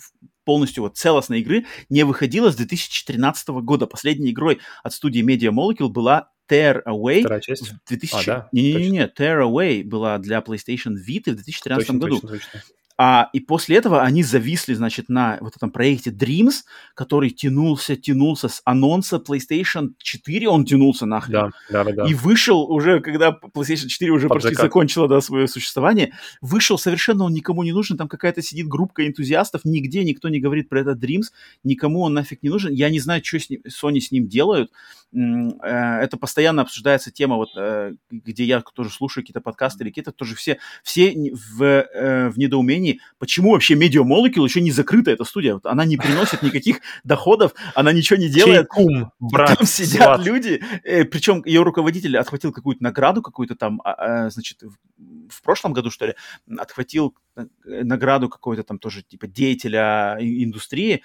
полностью 0.49 0.83
вот 0.83 0.97
целостной 0.97 1.41
игры 1.41 1.67
не 1.91 2.05
выходила 2.05 2.51
с 2.51 2.57
2013 2.57 3.49
года. 3.49 3.87
Последней 3.87 4.31
игрой 4.31 4.61
от 4.83 4.95
студии 4.95 5.23
Media 5.23 5.53
Molecule 5.53 5.91
была 5.91 6.31
Tear 6.51 6.83
Away. 6.87 7.21
Вторая 7.21 7.41
часть? 7.43 7.69
В 7.69 7.87
2000... 7.87 8.15
а, 8.15 8.25
да? 8.25 8.49
Не-не-не, 8.53 9.13
Tear 9.15 9.43
Away 9.43 9.85
была 9.85 10.17
для 10.17 10.39
PlayStation 10.39 10.95
Vita 10.95 11.33
в 11.33 11.35
2013 11.35 11.87
точно, 11.87 12.01
году. 12.01 12.21
Точно, 12.21 12.29
точно. 12.31 12.61
А, 13.01 13.31
и 13.33 13.39
после 13.39 13.77
этого 13.77 14.03
они 14.03 14.25
зависли, 14.25 14.75
значит, 14.75 15.09
на 15.09 15.39
вот 15.41 15.55
этом 15.55 15.71
проекте 15.71 16.11
Dreams, 16.11 16.65
который 16.95 17.31
тянулся, 17.31 17.95
тянулся 17.95 18.49
с 18.49 18.61
анонса 18.65 19.23
PlayStation 19.25 19.91
4, 19.99 20.49
он 20.49 20.65
тянулся 20.65 21.07
нахрен. 21.07 21.53
Да, 21.71 21.85
да, 21.85 21.93
да. 21.93 22.07
И 22.09 22.15
вышел 22.15 22.63
уже, 22.63 22.99
когда 22.99 23.31
PlayStation 23.31 23.87
4 23.87 24.11
уже 24.11 24.27
Под 24.27 24.39
почти 24.39 24.49
закат. 24.49 24.65
закончила, 24.65 25.07
да, 25.07 25.21
свое 25.21 25.47
существование, 25.47 26.13
вышел 26.41 26.77
совершенно 26.77 27.23
он 27.25 27.33
никому 27.33 27.63
не 27.63 27.71
нужен, 27.71 27.97
там 27.97 28.09
какая-то 28.09 28.43
сидит 28.43 28.67
группа 28.67 29.07
энтузиастов, 29.07 29.65
нигде 29.65 30.03
никто 30.03 30.29
не 30.29 30.41
говорит 30.41 30.69
про 30.69 30.81
этот 30.81 31.03
Dreams, 31.03 31.27
никому 31.63 32.01
он 32.01 32.15
нафиг 32.15 32.43
не 32.43 32.49
нужен. 32.49 32.73
Я 32.73 32.91
не 32.91 32.99
знаю, 32.99 33.25
что 33.25 33.39
с 33.39 33.49
ним, 33.49 33.61
Sony 33.69 34.01
с 34.01 34.11
ним 34.11 34.27
делают. 34.27 34.73
Э, 35.15 36.01
это 36.03 36.19
постоянно 36.19 36.63
обсуждается 36.63 37.11
тема, 37.11 37.37
вот, 37.37 37.49
э, 37.57 37.95
где 38.11 38.45
я 38.45 38.61
тоже 38.61 38.91
слушаю 38.91 39.25
какие-то 39.25 39.41
подкасты 39.41 39.83
или 39.83 39.91
какие-то, 39.91 40.13
тоже 40.13 40.35
все, 40.35 40.59
все 40.83 41.15
в, 41.33 41.63
э, 41.63 42.29
в 42.29 42.39
недоумении 42.39 43.01
почему 43.19 43.53
вообще 43.53 43.75
Media 43.75 44.03
Molecule 44.03 44.45
еще 44.45 44.61
не 44.61 44.71
закрыта 44.71 45.11
эта 45.11 45.25
студия? 45.25 45.55
Вот 45.55 45.65
она 45.65 45.87
не 45.87 45.97
приносит 45.97 46.43
никаких 46.43 46.81
доходов, 47.05 47.55
она 47.75 47.93
ничего 47.93 48.19
не 48.19 48.29
делает. 48.29 48.69
кум, 48.69 49.11
брат, 49.19 49.57
Там 49.57 49.67
сидят 49.67 50.03
сват. 50.03 50.27
люди, 50.27 50.63
причем 50.83 51.43
ее 51.47 51.63
руководитель 51.63 52.19
отхватил 52.19 52.53
какую-то 52.53 52.83
награду 52.83 53.23
какую-то 53.23 53.57
там, 53.57 53.81
а, 53.85 54.27
а, 54.27 54.31
значит, 54.31 54.63
в 55.31 55.43
прошлом 55.43 55.73
году, 55.73 55.91
что 55.91 56.07
ли, 56.07 56.15
отхватил 56.59 57.15
награду 57.65 58.29
какой-то 58.29 58.63
там 58.63 58.79
тоже 58.79 59.03
типа 59.03 59.27
деятеля 59.27 60.17
индустрии, 60.21 61.03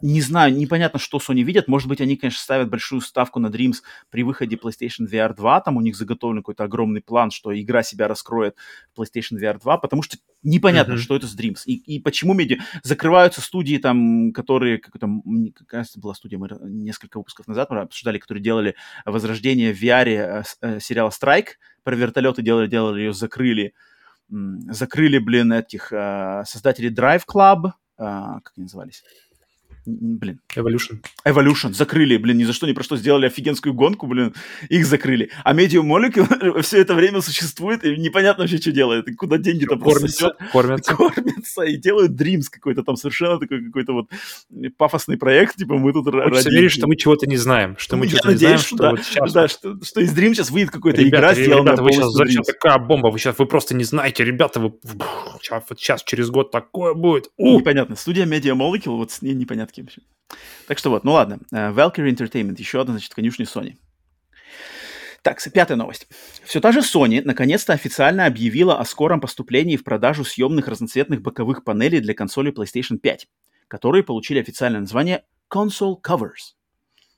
не 0.00 0.20
знаю, 0.20 0.54
непонятно, 0.54 1.00
что 1.00 1.18
Sony 1.18 1.42
видят. 1.42 1.66
Может 1.66 1.88
быть, 1.88 2.00
они, 2.00 2.16
конечно, 2.16 2.40
ставят 2.40 2.70
большую 2.70 3.00
ставку 3.00 3.40
на 3.40 3.48
Dreams 3.48 3.78
при 4.10 4.22
выходе 4.22 4.54
PlayStation 4.54 5.08
VR 5.10 5.34
2. 5.34 5.60
Там 5.62 5.76
у 5.76 5.80
них 5.80 5.96
заготовлен 5.96 6.42
какой-то 6.42 6.64
огромный 6.64 7.00
план, 7.00 7.32
что 7.32 7.58
игра 7.58 7.82
себя 7.82 8.06
раскроет 8.06 8.54
в 8.94 9.00
PlayStation 9.00 9.40
VR 9.40 9.60
2, 9.60 9.78
потому 9.78 10.02
что 10.02 10.16
непонятно, 10.44 10.92
mm-hmm. 10.92 10.98
что 10.98 11.16
это 11.16 11.26
с 11.26 11.36
Dreams. 11.36 11.62
И, 11.66 11.74
и 11.74 12.00
почему 12.00 12.34
меди 12.34 12.60
закрываются 12.84 13.40
студии, 13.40 13.78
там, 13.78 14.32
которые, 14.32 14.78
как 14.78 14.96
там, 15.00 15.22
какая 15.52 15.84
была 15.96 16.14
студия, 16.14 16.38
мы 16.38 16.48
несколько 16.62 17.18
выпусков 17.18 17.48
назад 17.48 17.70
мы 17.70 17.80
обсуждали, 17.80 18.18
которые 18.18 18.42
делали 18.42 18.76
возрождение 19.04 19.74
в 19.74 19.82
VR 19.82 20.06
э, 20.06 20.42
э, 20.60 20.80
сериала 20.80 21.10
Strike, 21.10 21.56
про 21.82 21.96
вертолеты 21.96 22.42
делали, 22.42 22.68
делали 22.68 23.00
ее, 23.00 23.12
закрыли. 23.12 23.74
Закрыли, 24.30 25.18
блин, 25.18 25.52
этих 25.52 25.92
э, 25.92 26.44
создателей 26.46 26.90
Drive 26.94 27.22
Club, 27.26 27.72
как 27.96 28.52
они 28.56 28.64
назывались? 28.64 29.02
Блин. 29.88 30.40
Evolution. 30.54 31.00
Evolution. 31.24 31.72
Закрыли, 31.72 32.16
блин, 32.16 32.38
ни 32.38 32.44
за 32.44 32.52
что, 32.52 32.66
ни 32.66 32.72
про 32.72 32.82
что. 32.82 32.96
Сделали 32.96 33.26
офигенскую 33.26 33.74
гонку, 33.74 34.06
блин, 34.06 34.34
их 34.68 34.86
закрыли. 34.86 35.30
А 35.44 35.54
Medium 35.54 35.86
Molecule 35.86 36.60
все 36.62 36.80
это 36.80 36.94
время 36.94 37.20
существует, 37.20 37.84
и 37.84 37.96
непонятно 37.96 38.44
вообще, 38.44 38.58
что 38.58 38.72
делает. 38.72 39.08
И 39.08 39.14
куда 39.14 39.38
деньги-то 39.38 39.76
кормятся, 39.76 40.36
кормятся. 40.52 40.94
Кормятся. 40.94 41.62
И 41.62 41.76
делают 41.76 42.12
Dreams 42.12 42.44
какой-то 42.50 42.82
там 42.82 42.96
совершенно 42.96 43.38
такой 43.38 43.64
какой-то 43.64 43.92
вот 43.92 44.10
пафосный 44.76 45.16
проект, 45.16 45.56
типа 45.56 45.74
мы 45.78 45.92
тут 45.92 46.06
Хочется 46.06 46.50
верить, 46.50 46.72
что 46.72 46.86
мы 46.86 46.96
чего-то 46.96 47.26
не 47.26 47.36
знаем, 47.36 47.76
что 47.78 47.96
мы 47.96 48.08
что-то 48.08 48.30
не 48.30 48.36
знаем, 48.36 48.58
что, 48.58 48.76
да, 48.76 48.90
вот 48.90 49.00
сейчас... 49.02 49.32
Да, 49.32 49.48
что, 49.48 49.78
что 49.82 50.00
из 50.00 50.16
Dream 50.16 50.34
сейчас 50.34 50.50
выйдет 50.50 50.70
какая-то 50.70 51.06
игра, 51.06 51.34
сделанная 51.34 51.72
ребята, 51.72 51.82
вы 51.82 51.92
сейчас, 51.92 52.12
зачем 52.12 52.42
такая 52.42 52.78
бомба? 52.78 53.08
Вы 53.08 53.18
сейчас, 53.18 53.38
вы 53.38 53.46
просто 53.46 53.74
не 53.74 53.84
знаете, 53.84 54.24
ребята, 54.24 54.60
вы 54.60 54.74
сейчас, 55.76 56.02
через 56.02 56.30
год 56.30 56.50
такое 56.50 56.94
будет. 56.94 57.30
Непонятно. 57.38 57.96
Студия 57.96 58.26
Media 58.26 58.54
Molecule, 58.54 58.96
вот 58.96 59.12
с 59.12 59.22
ней 59.22 59.34
непонятно 59.34 59.68
вообще. 59.82 60.02
Так 60.66 60.78
что 60.78 60.90
вот, 60.90 61.04
ну 61.04 61.12
ладно. 61.12 61.38
Uh, 61.52 61.74
Valkyrie 61.74 62.14
Entertainment, 62.14 62.56
еще 62.58 62.80
одна, 62.80 62.94
значит, 62.94 63.14
конюшня 63.14 63.46
Sony. 63.46 63.76
Так, 65.22 65.40
пятая 65.52 65.76
новость. 65.76 66.06
Все 66.44 66.60
та 66.60 66.72
же 66.72 66.80
Sony 66.80 67.22
наконец-то 67.24 67.72
официально 67.72 68.26
объявила 68.26 68.78
о 68.78 68.84
скором 68.84 69.20
поступлении 69.20 69.76
в 69.76 69.84
продажу 69.84 70.24
съемных 70.24 70.68
разноцветных 70.68 71.22
боковых 71.22 71.64
панелей 71.64 72.00
для 72.00 72.14
консоли 72.14 72.52
PlayStation 72.52 72.98
5, 72.98 73.28
которые 73.66 74.04
получили 74.04 74.38
официальное 74.38 74.80
название 74.80 75.24
Console 75.50 76.00
Covers. 76.00 76.54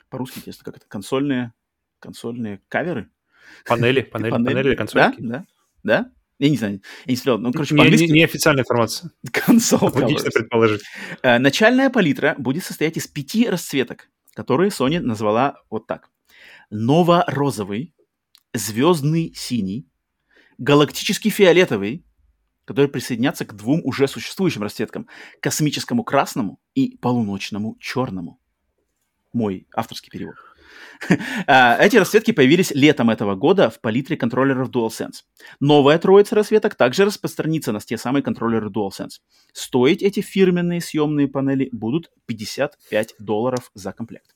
По-русски, 0.08 0.38
интересно, 0.38 0.64
как 0.64 0.78
это? 0.78 0.86
Консольные, 0.88 1.52
консольные 2.00 2.60
каверы? 2.68 3.10
Панели, 3.66 4.00
панели, 4.02 4.30
панели, 4.30 4.54
панели 4.54 4.74
консольки. 4.74 5.20
Да, 5.20 5.44
да, 5.82 6.02
да. 6.02 6.12
Я 6.40 6.48
не 6.48 6.56
знаю, 6.56 6.80
я 7.04 7.12
не 7.12 7.16
смотрел. 7.16 7.38
Ну, 7.38 7.52
короче, 7.52 7.74
не, 7.74 7.86
не, 7.90 8.06
не 8.08 8.24
официальная 8.24 8.62
информация. 8.62 9.10
Консоль 9.30 9.90
Логично 9.92 10.30
предположить. 10.30 10.80
Э, 11.22 11.38
начальная 11.38 11.90
палитра 11.90 12.34
будет 12.38 12.64
состоять 12.64 12.96
из 12.96 13.06
пяти 13.06 13.46
расцветок, 13.46 14.08
которые 14.34 14.70
Sony 14.70 15.00
назвала 15.00 15.60
вот 15.68 15.86
так. 15.86 16.08
Ново-розовый, 16.70 17.94
звездный 18.54 19.34
синий, 19.36 19.86
галактический 20.56 21.30
фиолетовый, 21.30 22.06
который 22.64 22.88
присоединятся 22.88 23.44
к 23.44 23.54
двум 23.54 23.82
уже 23.84 24.08
существующим 24.08 24.62
расцветкам, 24.62 25.08
космическому 25.42 26.04
красному 26.04 26.58
и 26.74 26.96
полуночному 26.96 27.76
черному. 27.80 28.40
Мой 29.34 29.66
авторский 29.74 30.10
перевод. 30.10 30.36
А, 31.46 31.76
эти 31.80 31.96
расцветки 31.96 32.30
появились 32.32 32.70
летом 32.70 33.10
этого 33.10 33.34
года 33.34 33.70
в 33.70 33.80
палитре 33.80 34.16
контроллеров 34.16 34.70
DualSense. 34.70 35.22
Новая 35.58 35.98
троица 35.98 36.34
расцветок 36.34 36.74
также 36.74 37.04
распространится 37.04 37.72
на 37.72 37.80
те 37.80 37.96
самые 37.96 38.22
контроллеры 38.22 38.68
DualSense. 38.68 39.20
Стоить 39.52 40.02
эти 40.02 40.20
фирменные 40.20 40.80
съемные 40.80 41.28
панели 41.28 41.68
будут 41.72 42.10
55 42.26 43.14
долларов 43.18 43.70
за 43.74 43.92
комплект. 43.92 44.34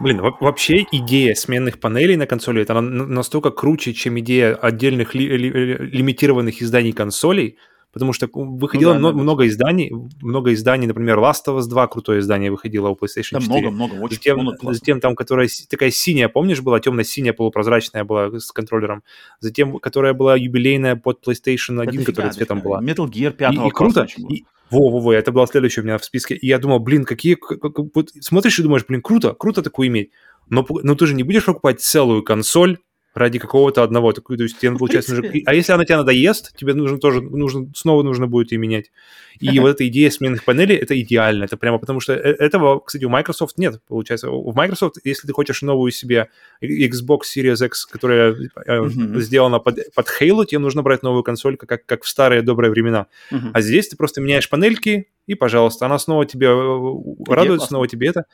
Блин, 0.00 0.20
вообще 0.20 0.84
идея 0.92 1.34
сменных 1.34 1.80
панелей 1.80 2.16
на 2.16 2.26
консоли 2.26 2.60
это 2.60 2.78
настолько 2.80 3.50
круче, 3.50 3.94
чем 3.94 4.18
идея 4.20 4.54
отдельных 4.54 5.14
ли, 5.14 5.26
ли, 5.26 5.50
лимитированных 5.78 6.60
изданий 6.60 6.92
консолей, 6.92 7.56
потому 7.94 8.12
что 8.12 8.28
выходило 8.32 8.92
ну, 8.92 8.94
да, 8.94 8.98
много, 8.98 9.16
да, 9.16 9.22
много 9.22 9.46
изданий, 9.46 9.92
много 10.20 10.52
изданий, 10.52 10.86
например, 10.86 11.18
Last 11.18 11.46
of 11.46 11.58
Us 11.58 11.68
2 11.68 11.86
крутое 11.86 12.20
издание 12.20 12.50
выходило 12.50 12.88
у 12.88 12.94
PlayStation 12.94 13.34
да, 13.34 13.40
4. 13.40 13.70
много, 13.70 13.70
много, 13.70 13.94
очень 14.04 14.16
затем, 14.16 14.38
много 14.40 14.74
затем 14.74 15.00
там, 15.00 15.14
которая 15.14 15.48
такая 15.70 15.90
синяя, 15.90 16.28
помнишь, 16.28 16.60
была 16.60 16.80
темно-синяя, 16.80 17.32
полупрозрачная 17.32 18.04
была 18.04 18.38
с 18.38 18.52
контроллером, 18.52 19.02
затем, 19.40 19.78
которая 19.78 20.12
была 20.12 20.36
юбилейная 20.36 20.96
под 20.96 21.26
PlayStation 21.26 21.80
1, 21.80 22.00
это 22.00 22.04
которая 22.04 22.32
цветом 22.32 22.60
была. 22.60 22.82
Metal 22.82 23.08
Gear 23.08 23.30
5 23.30 23.52
и, 23.54 23.56
и 23.56 23.70
круто, 23.70 24.06
и, 24.28 24.44
во-во-во, 24.70 25.12
это 25.12 25.30
было 25.30 25.46
следующее 25.46 25.82
у 25.82 25.86
меня 25.86 25.98
в 25.98 26.04
списке. 26.04 26.34
И 26.34 26.46
я 26.46 26.58
думал, 26.58 26.80
блин, 26.80 27.04
какие... 27.04 27.34
Как, 27.34 27.78
вот 27.94 28.10
смотришь 28.20 28.58
и 28.58 28.62
думаешь, 28.62 28.84
блин, 28.86 29.02
круто, 29.02 29.34
круто 29.34 29.62
такую 29.62 29.88
иметь. 29.88 30.10
Но, 30.48 30.66
но 30.68 30.94
ты 30.94 31.06
же 31.06 31.14
не 31.14 31.22
будешь 31.22 31.44
покупать 31.44 31.80
целую 31.80 32.22
консоль, 32.22 32.78
ради 33.14 33.38
какого-то 33.38 33.82
одного. 33.82 34.12
То 34.12 34.22
есть 34.28 34.58
тебе, 34.58 34.76
получается, 34.76 35.14
нужно... 35.14 35.30
А 35.46 35.54
если 35.54 35.72
она 35.72 35.84
тебя 35.84 35.98
надоест, 35.98 36.56
тебе 36.56 36.74
нужно 36.74 36.98
тоже, 36.98 37.20
нужно, 37.20 37.70
снова 37.74 38.02
нужно 38.02 38.26
будет 38.26 38.50
ее 38.50 38.58
менять. 38.58 38.90
И 39.38 39.58
вот 39.60 39.68
эта 39.68 39.86
идея 39.88 40.10
сменных 40.10 40.44
панелей, 40.44 40.76
это 40.76 41.00
идеально. 41.00 41.44
Это 41.44 41.56
прямо 41.56 41.78
потому 41.78 42.00
что 42.00 42.12
э, 42.12 42.18
этого, 42.18 42.80
кстати, 42.80 43.04
у 43.04 43.08
Microsoft 43.08 43.56
нет, 43.56 43.80
получается. 43.86 44.30
У 44.30 44.52
Microsoft, 44.52 44.98
если 45.04 45.28
ты 45.28 45.32
хочешь 45.32 45.62
новую 45.62 45.92
себе 45.92 46.28
Xbox 46.62 47.20
Series 47.36 47.64
X, 47.64 47.86
которая 47.86 48.32
mm-hmm. 48.32 49.20
сделана 49.20 49.60
под, 49.60 49.78
под 49.94 50.06
Halo, 50.20 50.44
тебе 50.44 50.58
нужно 50.58 50.82
брать 50.82 51.02
новую 51.02 51.22
консоль, 51.22 51.56
как, 51.56 51.86
как 51.86 52.02
в 52.02 52.08
старые 52.08 52.42
добрые 52.42 52.70
времена. 52.70 53.06
Mm-hmm. 53.30 53.50
А 53.52 53.60
здесь 53.60 53.88
ты 53.88 53.96
просто 53.96 54.20
меняешь 54.20 54.48
панельки, 54.48 55.08
и, 55.26 55.34
пожалуйста, 55.34 55.86
она 55.86 55.98
снова 55.98 56.26
тебе 56.26 56.48
э, 56.48 57.32
радует, 57.32 57.62
снова 57.62 57.86
тебе 57.86 58.08
это. 58.08 58.24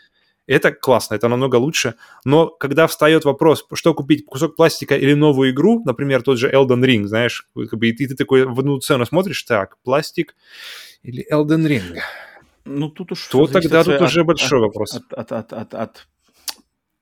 Это 0.50 0.72
классно, 0.72 1.14
это 1.14 1.28
намного 1.28 1.56
лучше. 1.56 1.94
Но 2.24 2.48
когда 2.48 2.88
встает 2.88 3.24
вопрос, 3.24 3.64
что 3.74 3.94
купить, 3.94 4.26
кусок 4.26 4.56
пластика 4.56 4.96
или 4.96 5.14
новую 5.14 5.52
игру, 5.52 5.80
например, 5.84 6.22
тот 6.22 6.38
же 6.38 6.50
Elden 6.50 6.84
Ring, 6.84 7.04
знаешь, 7.04 7.48
как 7.54 7.78
бы, 7.78 7.88
и 7.88 7.92
ты, 7.92 8.08
ты 8.08 8.16
такой 8.16 8.44
в 8.44 8.58
одну 8.58 8.80
цену 8.80 9.06
смотришь, 9.06 9.44
так, 9.44 9.76
пластик 9.84 10.34
или 11.04 11.24
Elden 11.32 11.68
Ring? 11.68 12.00
Ну, 12.64 12.88
тут 12.88 13.12
уж... 13.12 13.28
То 13.28 13.46
тогда 13.46 13.84
тут 13.84 13.94
от, 13.94 14.02
уже 14.02 14.24
большой 14.24 14.58
от, 14.58 14.64
вопрос. 14.64 14.96
От, 14.96 15.12
от, 15.12 15.32
от, 15.32 15.52
от, 15.52 15.74
от 15.74 16.08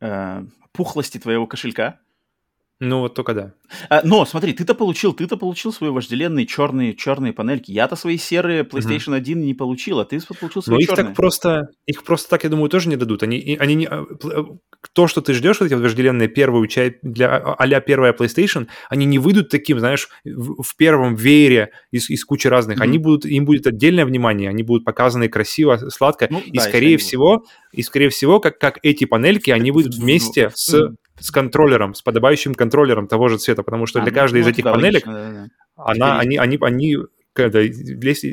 э, 0.02 0.42
пухлости 0.72 1.16
твоего 1.16 1.46
кошелька. 1.46 2.00
Ну, 2.80 3.00
вот 3.00 3.14
только 3.14 3.34
да. 3.34 3.52
А, 3.88 4.02
но, 4.04 4.24
смотри, 4.24 4.52
ты-то 4.52 4.74
получил, 4.74 5.12
ты-то 5.12 5.36
получил 5.36 5.72
свои 5.72 5.90
вожделенные 5.90 6.46
черные, 6.46 6.94
черные 6.94 7.32
панельки. 7.32 7.72
Я-то 7.72 7.96
свои 7.96 8.18
серые 8.18 8.62
PlayStation 8.62 9.14
1 9.14 9.40
не 9.40 9.52
получил, 9.54 9.98
а 9.98 10.04
ты 10.04 10.20
получил 10.20 10.62
свои 10.62 10.76
Но 10.76 10.80
черные. 10.80 11.02
их 11.02 11.06
так 11.08 11.16
просто, 11.16 11.68
их 11.86 12.04
просто 12.04 12.30
так, 12.30 12.44
я 12.44 12.50
думаю, 12.50 12.68
тоже 12.68 12.88
не 12.88 12.94
дадут. 12.94 13.24
Они, 13.24 13.56
они 13.58 13.74
не, 13.74 13.86
а, 13.86 14.04
э, 14.04 14.44
то, 14.92 15.08
что 15.08 15.20
ты 15.20 15.34
ждешь, 15.34 15.58
вот 15.58 15.66
эти 15.66 15.74
вожделенные 15.74 16.28
первые 16.28 16.68
часть 16.68 16.98
для 17.02 17.36
а 17.38 17.80
первая 17.80 18.12
PlayStation, 18.12 18.68
они 18.88 19.06
не 19.06 19.18
выйдут 19.18 19.48
таким, 19.48 19.80
знаешь, 19.80 20.08
в, 20.24 20.62
в 20.62 20.76
первом 20.76 21.16
веере 21.16 21.72
из, 21.90 22.08
из 22.08 22.24
кучи 22.24 22.46
разных. 22.46 22.78
Mm-hmm. 22.78 22.82
Они 22.82 22.98
будут, 22.98 23.26
им 23.26 23.44
будет 23.44 23.66
отдельное 23.66 24.06
внимание, 24.06 24.50
они 24.50 24.62
будут 24.62 24.84
показаны 24.84 25.28
красиво, 25.28 25.78
сладко. 25.90 26.28
Ну, 26.30 26.38
и, 26.38 26.52
да, 26.52 26.62
скорее 26.62 26.96
всего, 26.96 27.44
и, 27.72 27.82
скорее 27.82 28.10
всего, 28.10 28.38
как, 28.38 28.58
как 28.58 28.78
эти 28.84 29.04
панельки, 29.04 29.50
они 29.50 29.72
выйдут 29.72 29.96
вместе 29.96 30.52
с 30.54 30.94
с 31.18 31.30
контроллером, 31.30 31.94
с 31.94 32.02
подобающим 32.02 32.54
контроллером 32.54 33.08
того 33.08 33.28
же 33.28 33.38
цвета, 33.38 33.62
потому 33.62 33.86
что 33.86 34.00
а, 34.00 34.02
для 34.02 34.12
каждой 34.12 34.42
ну, 34.42 34.48
из 34.48 34.48
этих 34.48 34.64
панелек 34.64 35.06
логично, 35.06 35.12
да, 35.12 35.30
да. 35.32 35.84
она, 35.84 36.18
они, 36.18 36.36
они, 36.36 36.58
они, 36.60 36.96
когда 37.32 37.60
есть, 37.60 38.24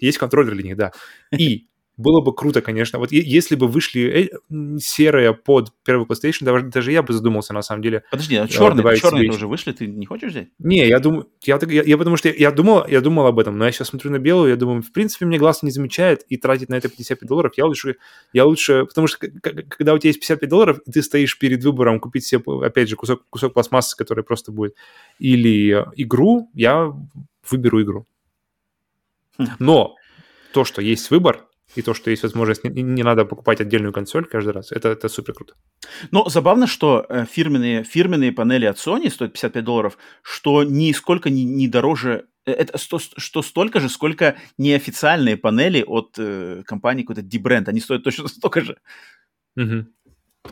есть 0.00 0.18
контроллер 0.18 0.54
для 0.54 0.62
них, 0.62 0.76
да. 0.76 0.92
И 1.36 1.69
было 2.00 2.20
бы 2.20 2.34
круто, 2.34 2.62
конечно. 2.62 2.98
Вот 2.98 3.12
если 3.12 3.54
бы 3.54 3.68
вышли 3.68 4.30
э, 4.50 4.78
серые 4.78 5.34
под 5.34 5.72
первый 5.84 6.06
PlayStation, 6.06 6.44
даже, 6.44 6.66
даже 6.66 6.92
я 6.92 7.02
бы 7.02 7.12
задумался, 7.12 7.52
на 7.52 7.62
самом 7.62 7.82
деле. 7.82 8.04
Подожди, 8.10 8.36
а 8.36 8.48
черные, 8.48 8.96
черные 8.96 9.30
тоже 9.30 9.46
вышли, 9.46 9.72
ты 9.72 9.86
не 9.86 10.06
хочешь 10.06 10.30
взять? 10.30 10.48
Не, 10.58 10.88
я 10.88 10.98
думаю, 10.98 11.28
я, 11.42 11.58
я, 11.68 11.82
я 11.82 11.98
потому 11.98 12.16
что 12.16 12.28
я, 12.28 12.34
я, 12.34 12.50
думал, 12.50 12.86
я 12.86 13.00
думал 13.00 13.26
об 13.26 13.38
этом, 13.38 13.58
но 13.58 13.66
я 13.66 13.72
сейчас 13.72 13.88
смотрю 13.88 14.10
на 14.10 14.18
белую, 14.18 14.50
я 14.50 14.56
думаю, 14.56 14.82
в 14.82 14.92
принципе, 14.92 15.26
мне 15.26 15.38
глаз 15.38 15.62
не 15.62 15.70
замечает, 15.70 16.22
и 16.28 16.36
тратить 16.36 16.68
на 16.68 16.74
это 16.74 16.88
55 16.88 17.28
долларов 17.28 17.52
я 17.56 17.66
лучше, 17.66 17.96
я 18.32 18.46
лучше, 18.46 18.86
потому 18.86 19.06
что 19.06 19.18
когда 19.18 19.94
у 19.94 19.98
тебя 19.98 20.08
есть 20.08 20.20
55 20.20 20.48
долларов, 20.48 20.80
ты 20.90 21.02
стоишь 21.02 21.38
перед 21.38 21.62
выбором 21.62 22.00
купить 22.00 22.24
себе, 22.24 22.42
опять 22.64 22.88
же, 22.88 22.96
кусок, 22.96 23.24
кусок 23.28 23.52
пластмассы, 23.52 23.96
который 23.96 24.24
просто 24.24 24.52
будет, 24.52 24.74
или 25.18 25.84
игру, 25.96 26.50
я 26.54 26.92
выберу 27.48 27.82
игру. 27.82 28.06
Хм. 29.38 29.46
Но 29.58 29.96
то, 30.52 30.64
что 30.64 30.82
есть 30.82 31.10
выбор, 31.10 31.46
и 31.76 31.82
то, 31.82 31.94
что 31.94 32.10
есть 32.10 32.22
возможность, 32.22 32.64
не, 32.64 32.82
не 32.82 33.02
надо 33.02 33.24
покупать 33.24 33.60
отдельную 33.60 33.92
консоль 33.92 34.24
каждый 34.24 34.52
раз, 34.52 34.72
это, 34.72 34.88
это 34.88 35.08
супер 35.08 35.34
круто. 35.34 35.54
Но 36.10 36.28
забавно, 36.28 36.66
что 36.66 37.06
э, 37.08 37.24
фирменные, 37.30 37.84
фирменные 37.84 38.32
панели 38.32 38.66
от 38.66 38.76
Sony 38.76 39.10
стоят 39.10 39.32
55 39.32 39.64
долларов, 39.64 39.98
что 40.22 40.64
нисколько 40.64 41.30
не, 41.30 41.44
не 41.44 41.68
дороже, 41.68 42.26
э, 42.46 42.52
это 42.52 42.78
что, 42.78 42.98
что 42.98 43.42
столько 43.42 43.80
же, 43.80 43.88
сколько 43.88 44.36
неофициальные 44.58 45.36
панели 45.36 45.84
от 45.86 46.14
э, 46.18 46.62
компании 46.66 47.02
какой-то 47.02 47.22
D-Brand, 47.22 47.68
они 47.68 47.80
стоят 47.80 48.04
точно 48.04 48.28
столько 48.28 48.60
же. 48.60 48.76
Угу. 49.56 49.86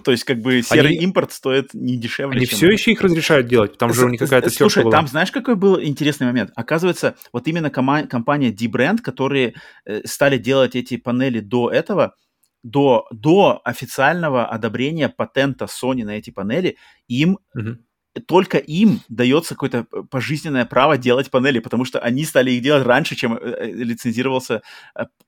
То 0.04 0.10
есть, 0.10 0.24
как 0.24 0.40
бы 0.40 0.62
серый 0.62 0.92
они, 0.92 1.04
импорт 1.04 1.32
стоит 1.32 1.72
не 1.72 1.96
дешевле. 1.96 2.36
Они 2.36 2.46
чем... 2.46 2.56
все 2.56 2.70
еще 2.70 2.92
их 2.92 3.00
разрешают 3.00 3.46
делать, 3.46 3.78
там 3.78 3.94
же 3.94 4.04
у 4.04 4.08
них 4.08 4.20
какая-то 4.20 4.50
Слушай, 4.50 4.82
была. 4.84 4.92
там 4.92 5.06
знаешь, 5.06 5.32
какой 5.32 5.56
был 5.56 5.82
интересный 5.82 6.26
момент? 6.26 6.50
Оказывается, 6.56 7.16
вот 7.32 7.48
именно 7.48 7.70
кома- 7.70 8.06
компания 8.06 8.50
D-Brand, 8.50 8.98
которые 8.98 9.54
э, 9.86 10.02
стали 10.04 10.36
делать 10.36 10.76
эти 10.76 10.98
панели 10.98 11.40
до 11.40 11.70
этого, 11.70 12.14
до, 12.62 13.06
до 13.10 13.60
официального 13.64 14.46
одобрения 14.46 15.08
патента 15.08 15.64
Sony 15.64 16.04
на 16.04 16.18
эти 16.18 16.30
панели, 16.30 16.76
им 17.06 17.38
угу. 17.54 17.78
только 18.26 18.58
им 18.58 19.00
дается 19.08 19.54
какое-то 19.54 19.84
пожизненное 20.10 20.66
право 20.66 20.98
делать 20.98 21.30
панели, 21.30 21.60
потому 21.60 21.86
что 21.86 21.98
они 21.98 22.24
стали 22.24 22.50
их 22.50 22.62
делать 22.62 22.86
раньше, 22.86 23.16
чем 23.16 23.34
э, 23.34 23.40
э, 23.40 23.70
лицензировался 23.72 24.60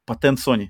патент 0.05 0.39
Sony. 0.39 0.69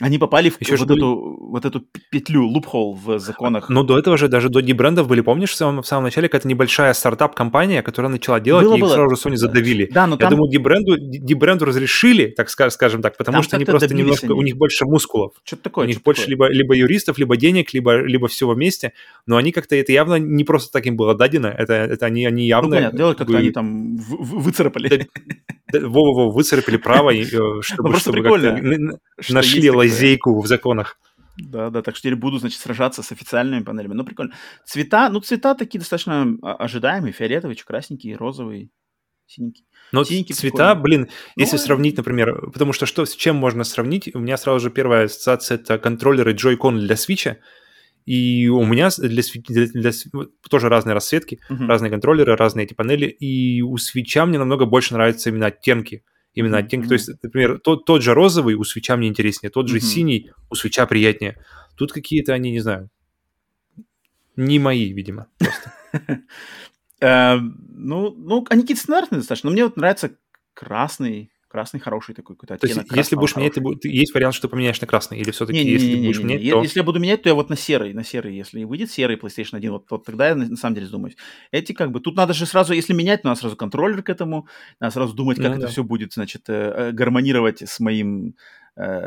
Они 0.00 0.16
попали 0.18 0.48
в 0.48 0.60
Еще 0.60 0.76
вот, 0.76 0.90
эту, 0.90 1.36
вот 1.40 1.64
эту 1.64 1.82
петлю, 2.10 2.46
лупхол 2.46 2.94
в 2.94 3.18
законах. 3.18 3.68
Но 3.68 3.82
до 3.82 3.98
этого 3.98 4.16
же, 4.16 4.28
даже 4.28 4.48
до 4.48 4.62
брендов 4.72 5.08
были, 5.08 5.22
помнишь, 5.22 5.50
в 5.50 5.56
самом, 5.56 5.82
в 5.82 5.86
самом 5.88 6.04
начале 6.04 6.28
какая-то 6.28 6.46
небольшая 6.46 6.94
стартап-компания, 6.94 7.82
которая 7.82 8.12
начала 8.12 8.38
делать, 8.38 8.64
было, 8.64 8.76
и 8.76 8.78
их 8.78 8.86
сразу 8.86 9.16
же 9.16 9.16
Sony 9.16 9.36
задавили. 9.36 9.90
Да, 9.92 10.06
но 10.06 10.14
Я 10.14 10.20
там... 10.20 10.30
думаю, 10.30 10.52
D-бренду, 10.52 10.96
D-бренду 10.96 11.64
разрешили, 11.64 12.26
так 12.26 12.48
скажем 12.48 13.02
так, 13.02 13.16
потому 13.16 13.36
там 13.36 13.42
что 13.42 13.56
они 13.56 13.64
просто 13.64 13.92
немножко, 13.92 14.26
они. 14.26 14.34
у 14.34 14.42
них 14.42 14.56
больше 14.56 14.84
мускулов. 14.84 15.32
Что-то 15.42 15.64
такое. 15.64 15.86
У 15.86 15.88
них 15.88 16.00
больше 16.02 16.22
такое. 16.22 16.48
Либо, 16.48 16.48
либо 16.48 16.76
юристов, 16.76 17.18
либо 17.18 17.36
денег, 17.36 17.74
либо, 17.74 17.96
либо 17.96 18.28
всего 18.28 18.52
вместе, 18.52 18.92
но 19.26 19.36
они 19.36 19.50
как-то, 19.50 19.74
это 19.74 19.90
явно 19.90 20.14
не 20.14 20.44
просто 20.44 20.70
так 20.70 20.86
им 20.86 20.96
было 20.96 21.16
дадено, 21.16 21.48
это, 21.48 21.72
это 21.72 22.06
они, 22.06 22.24
они 22.24 22.46
явно... 22.46 22.68
Ну, 22.68 22.76
понятно, 22.76 22.98
дело 22.98 23.14
как-то 23.14 23.36
они 23.36 23.50
там 23.50 23.96
выцарапали. 23.96 25.08
Во-во-во, 25.72 26.30
выцарапали 26.30 26.76
право, 26.76 27.12
э, 27.12 27.24
чтобы, 27.62 27.90
ну, 27.90 27.96
чтобы 27.98 28.22
как-то 28.22 28.62
нашли 29.28 29.70
лазейку 29.70 29.87
в 30.40 30.46
законах. 30.46 30.98
Да, 31.38 31.70
да, 31.70 31.82
так 31.82 31.94
что 31.94 32.02
теперь 32.02 32.16
буду, 32.16 32.38
значит, 32.38 32.60
сражаться 32.60 33.02
с 33.02 33.12
официальными 33.12 33.62
панелями. 33.62 33.94
Ну, 33.94 34.04
прикольно. 34.04 34.34
Цвета, 34.64 35.08
ну, 35.08 35.20
цвета 35.20 35.54
такие 35.54 35.78
достаточно 35.78 36.36
ожидаемые. 36.42 37.12
Фиолетовый, 37.12 37.56
красненький, 37.56 38.16
розовый, 38.16 38.72
синенький. 39.26 39.64
Но 39.92 40.04
Синенький 40.04 40.34
цвета, 40.34 40.74
прикольный. 40.74 40.82
блин, 40.82 41.08
ну, 41.36 41.42
если 41.42 41.56
сравнить, 41.56 41.96
например, 41.96 42.50
потому 42.50 42.72
что 42.72 42.86
что, 42.86 43.04
с 43.04 43.14
чем 43.14 43.36
можно 43.36 43.64
сравнить? 43.64 44.14
У 44.14 44.18
меня 44.18 44.36
сразу 44.36 44.60
же 44.60 44.70
первая 44.70 45.04
ассоциация— 45.04 45.58
это 45.58 45.78
контроллеры 45.78 46.32
Joy-Con 46.32 46.78
для 46.78 46.96
Switch. 46.96 47.36
И 48.04 48.48
у 48.48 48.64
меня 48.64 48.88
для, 48.98 49.22
для, 49.22 49.66
для 49.66 49.92
тоже 50.48 50.68
разные 50.70 50.94
расцветки, 50.94 51.40
uh-huh. 51.50 51.66
разные 51.66 51.90
контроллеры, 51.90 52.36
разные 52.36 52.64
эти 52.64 52.72
панели. 52.74 53.06
И 53.06 53.60
у 53.60 53.76
свеча 53.76 54.24
мне 54.24 54.38
намного 54.38 54.64
больше 54.64 54.94
нравятся 54.94 55.28
именно 55.28 55.46
оттенки. 55.46 56.04
Именно 56.34 56.58
оттенки. 56.58 56.86
То 56.86 56.94
есть, 56.94 57.10
например, 57.22 57.58
тот, 57.58 57.84
тот 57.84 58.02
же 58.02 58.14
розовый 58.14 58.54
у 58.54 58.64
свеча 58.64 58.96
мне 58.96 59.08
интереснее, 59.08 59.50
тот 59.50 59.68
же 59.68 59.78
uh-huh. 59.78 59.80
синий 59.80 60.30
у 60.50 60.54
свеча 60.54 60.86
приятнее. 60.86 61.36
Тут 61.76 61.92
какие-то 61.92 62.32
они, 62.32 62.50
не 62.50 62.60
знаю, 62.60 62.90
не 64.36 64.58
мои, 64.58 64.92
видимо, 64.92 65.26
просто. 65.38 65.72
Эм, 67.00 67.56
ну, 67.68 68.10
ну, 68.10 68.46
они 68.50 68.62
какие-то 68.62 68.82
стандартные 68.82 69.18
достаточно. 69.18 69.50
Но 69.50 69.54
мне 69.54 69.64
вот 69.64 69.76
нравится 69.76 70.16
красный, 70.54 71.30
Красный 71.48 71.80
хороший 71.80 72.14
такой 72.14 72.36
какой-то. 72.36 72.58
То 72.58 72.66
есть, 72.66 72.80
если 72.94 73.16
будешь 73.16 73.34
менять, 73.34 73.54
ты, 73.54 73.88
есть 73.88 74.14
вариант, 74.14 74.34
что 74.34 74.48
поменяешь 74.48 74.80
на 74.80 74.86
красный? 74.86 75.18
Или 75.18 75.30
все-таки, 75.30 75.58
не, 75.64 75.70
если 75.70 75.86
не, 75.86 76.00
не, 76.00 76.06
будешь 76.08 76.18
не, 76.18 76.24
менять, 76.24 76.50
то... 76.50 76.62
Если 76.62 76.80
я 76.80 76.84
буду 76.84 77.00
менять, 77.00 77.22
то 77.22 77.28
я 77.30 77.34
вот 77.34 77.48
на 77.48 77.56
серый, 77.56 77.94
на 77.94 78.04
серый. 78.04 78.36
Если 78.36 78.64
выйдет 78.64 78.90
серый 78.90 79.16
PlayStation 79.16 79.56
1, 79.56 79.72
вот, 79.72 79.86
вот 79.90 80.04
тогда 80.04 80.28
я 80.28 80.34
на, 80.34 80.46
на 80.46 80.56
самом 80.56 80.74
деле 80.74 80.86
задумаюсь. 80.86 81.16
Эти 81.50 81.72
как 81.72 81.90
бы... 81.90 82.00
Тут 82.00 82.16
надо 82.16 82.34
же 82.34 82.44
сразу, 82.44 82.74
если 82.74 82.92
менять, 82.92 83.24
надо 83.24 83.40
сразу 83.40 83.56
контроллер 83.56 84.02
к 84.02 84.10
этому, 84.10 84.46
надо 84.78 84.92
сразу 84.92 85.14
думать, 85.14 85.38
как 85.38 85.46
ну, 85.46 85.52
это 85.52 85.62
да. 85.62 85.68
все 85.68 85.82
будет, 85.82 86.12
значит, 86.12 86.42
э, 86.48 86.52
э, 86.52 86.92
гармонировать 86.92 87.62
с 87.62 87.80
моим 87.80 88.34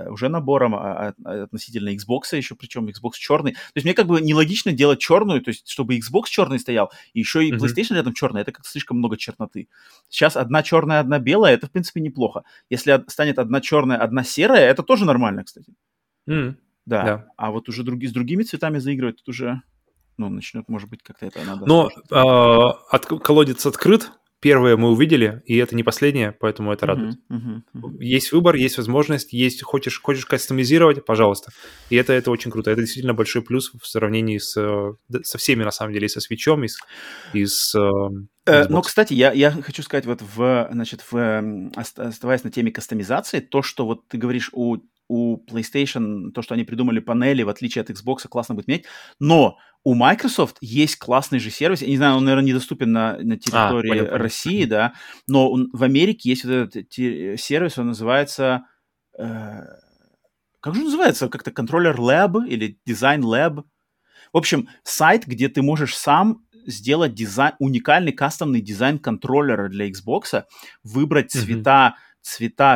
уже 0.10 0.30
набором 0.30 0.76
а, 0.76 1.14
а, 1.24 1.44
относительно 1.44 1.90
Xbox 1.90 2.36
еще, 2.36 2.56
причем 2.56 2.88
Xbox 2.88 3.14
черный. 3.14 3.54
То 3.54 3.60
есть 3.76 3.86
мне 3.86 3.94
как 3.94 4.08
бы 4.08 4.22
нелогично 4.22 4.72
делать 4.72 5.00
черную, 5.00 5.42
то 5.42 5.50
есть 5.50 5.70
чтобы 5.70 5.98
Xbox 5.98 6.26
черный 6.26 6.60
стоял, 6.60 6.92
и 7.14 7.20
еще 7.20 7.46
и 7.46 7.52
PlayStation 7.52 7.92
mm-hmm. 7.92 7.96
рядом 7.96 8.14
черный, 8.14 8.42
это 8.42 8.52
как 8.52 8.66
слишком 8.66 8.98
много 8.98 9.18
черноты. 9.18 9.68
Сейчас 10.10 10.36
одна 10.36 10.64
черная, 10.64 11.00
одна 11.00 11.20
белая, 11.20 11.54
это 11.54 11.68
в 11.68 11.72
принципе 11.72 12.02
неплохо. 12.02 12.44
Если 12.70 13.04
станет 13.08 13.40
одна 13.40 13.62
черная, 13.62 13.98
одна 13.98 14.24
серая, 14.24 14.70
это 14.70 14.84
тоже 14.84 15.06
нормально, 15.06 15.44
кстати. 15.44 15.74
Mm-hmm. 16.28 16.56
Да. 16.86 17.04
да. 17.04 17.26
А 17.38 17.52
вот 17.52 17.70
уже 17.70 17.84
други, 17.84 18.08
с 18.08 18.12
другими 18.12 18.44
цветами 18.44 18.80
заигрывать, 18.80 19.18
тут 19.18 19.30
уже 19.30 19.62
ну, 20.18 20.30
начнет, 20.30 20.68
может 20.70 20.90
быть, 20.90 21.02
как-то 21.04 21.26
это 21.26 21.44
надо. 21.44 21.66
Но 21.66 21.90
э, 21.90 22.16
от, 22.92 23.06
колодец 23.06 23.66
открыт, 23.66 24.12
первое 24.42 24.76
мы 24.76 24.90
увидели, 24.90 25.42
и 25.46 25.56
это 25.58 25.76
не 25.76 25.84
последнее, 25.84 26.32
поэтому 26.32 26.74
это 26.74 26.86
радует. 26.88 27.16
Uh-huh, 27.30 27.38
uh-huh, 27.38 27.62
uh-huh. 27.76 28.04
Есть 28.04 28.32
выбор, 28.32 28.56
есть 28.56 28.78
возможность, 28.78 29.32
есть 29.34 29.64
хочешь 29.64 30.02
хочешь 30.02 30.26
кастомизировать, 30.26 31.06
пожалуйста. 31.06 31.52
И 31.90 31.96
это 31.96 32.12
это 32.12 32.32
очень 32.32 32.52
круто. 32.52 32.72
Это 32.72 32.82
действительно 32.82 33.14
большой 33.14 33.44
плюс 33.44 33.72
в 33.80 33.88
сравнении 33.88 34.40
с 34.40 34.54
со 35.24 35.38
всеми 35.38 35.64
на 35.64 35.72
самом 35.72 35.94
деле, 35.94 36.08
и 36.08 36.10
со 36.10 36.20
свечом, 36.20 36.64
и 36.64 36.68
с, 36.68 36.78
и 37.34 37.46
с 37.46 37.76
э, 37.76 38.68
но, 38.68 38.82
кстати, 38.82 39.14
я, 39.14 39.32
я 39.32 39.52
хочу 39.52 39.84
сказать, 39.84 40.06
вот 40.06 40.22
в, 40.22 40.70
значит, 40.72 41.06
в, 41.10 41.72
оставаясь 41.76 42.44
на 42.44 42.52
теме 42.52 42.72
кастомизации, 42.72 43.40
то, 43.40 43.62
что 43.62 43.86
вот 43.86 44.08
ты 44.08 44.18
говоришь 44.18 44.50
у 44.54 44.78
у 45.12 45.44
PlayStation 45.46 46.32
то, 46.32 46.42
что 46.42 46.54
они 46.54 46.64
придумали 46.64 47.00
панели, 47.00 47.44
в 47.44 47.50
отличие 47.50 47.82
от 47.82 47.90
Xbox, 47.90 48.30
классно 48.30 48.56
будет 48.56 48.68
менять. 48.68 48.86
Но 49.20 49.58
у 49.84 49.94
Microsoft 49.94 50.56
есть 50.62 50.96
классный 50.96 51.40
же 51.40 51.52
сервис. 51.52 51.82
Я 51.82 51.90
не 51.90 51.98
знаю, 51.98 52.16
он, 52.16 52.24
наверное, 52.24 52.48
недоступен 52.48 52.94
на, 52.94 53.18
на 53.18 53.38
территории 53.38 54.00
а, 54.00 54.06
понял, 54.06 54.18
России, 54.18 54.64
да. 54.64 54.94
Но 55.28 55.52
он, 55.52 55.70
в 55.74 55.84
Америке 55.84 56.30
есть 56.30 56.46
вот 56.46 56.52
этот 56.54 56.94
сервис, 56.94 57.78
он 57.78 57.88
называется... 57.88 58.64
Э, 59.18 59.64
как 60.62 60.76
же 60.76 60.82
он 60.82 60.86
называется? 60.86 61.28
Как-то 61.28 61.52
контроллер 61.52 62.00
Lab 62.00 62.48
или 62.48 62.80
Design 62.88 63.20
Lab. 63.20 63.64
В 64.32 64.38
общем, 64.38 64.70
сайт, 64.84 65.26
где 65.28 65.50
ты 65.50 65.62
можешь 65.62 65.98
сам 65.98 66.46
сделать 66.66 67.14
дизайн, 67.14 67.56
уникальный 67.60 68.14
кастомный 68.14 68.62
дизайн 68.62 68.98
контроллера 68.98 69.68
для 69.68 69.90
Xbox, 69.90 70.46
выбрать 70.84 71.36
mm-hmm 71.36 71.40
цвета 71.42 71.96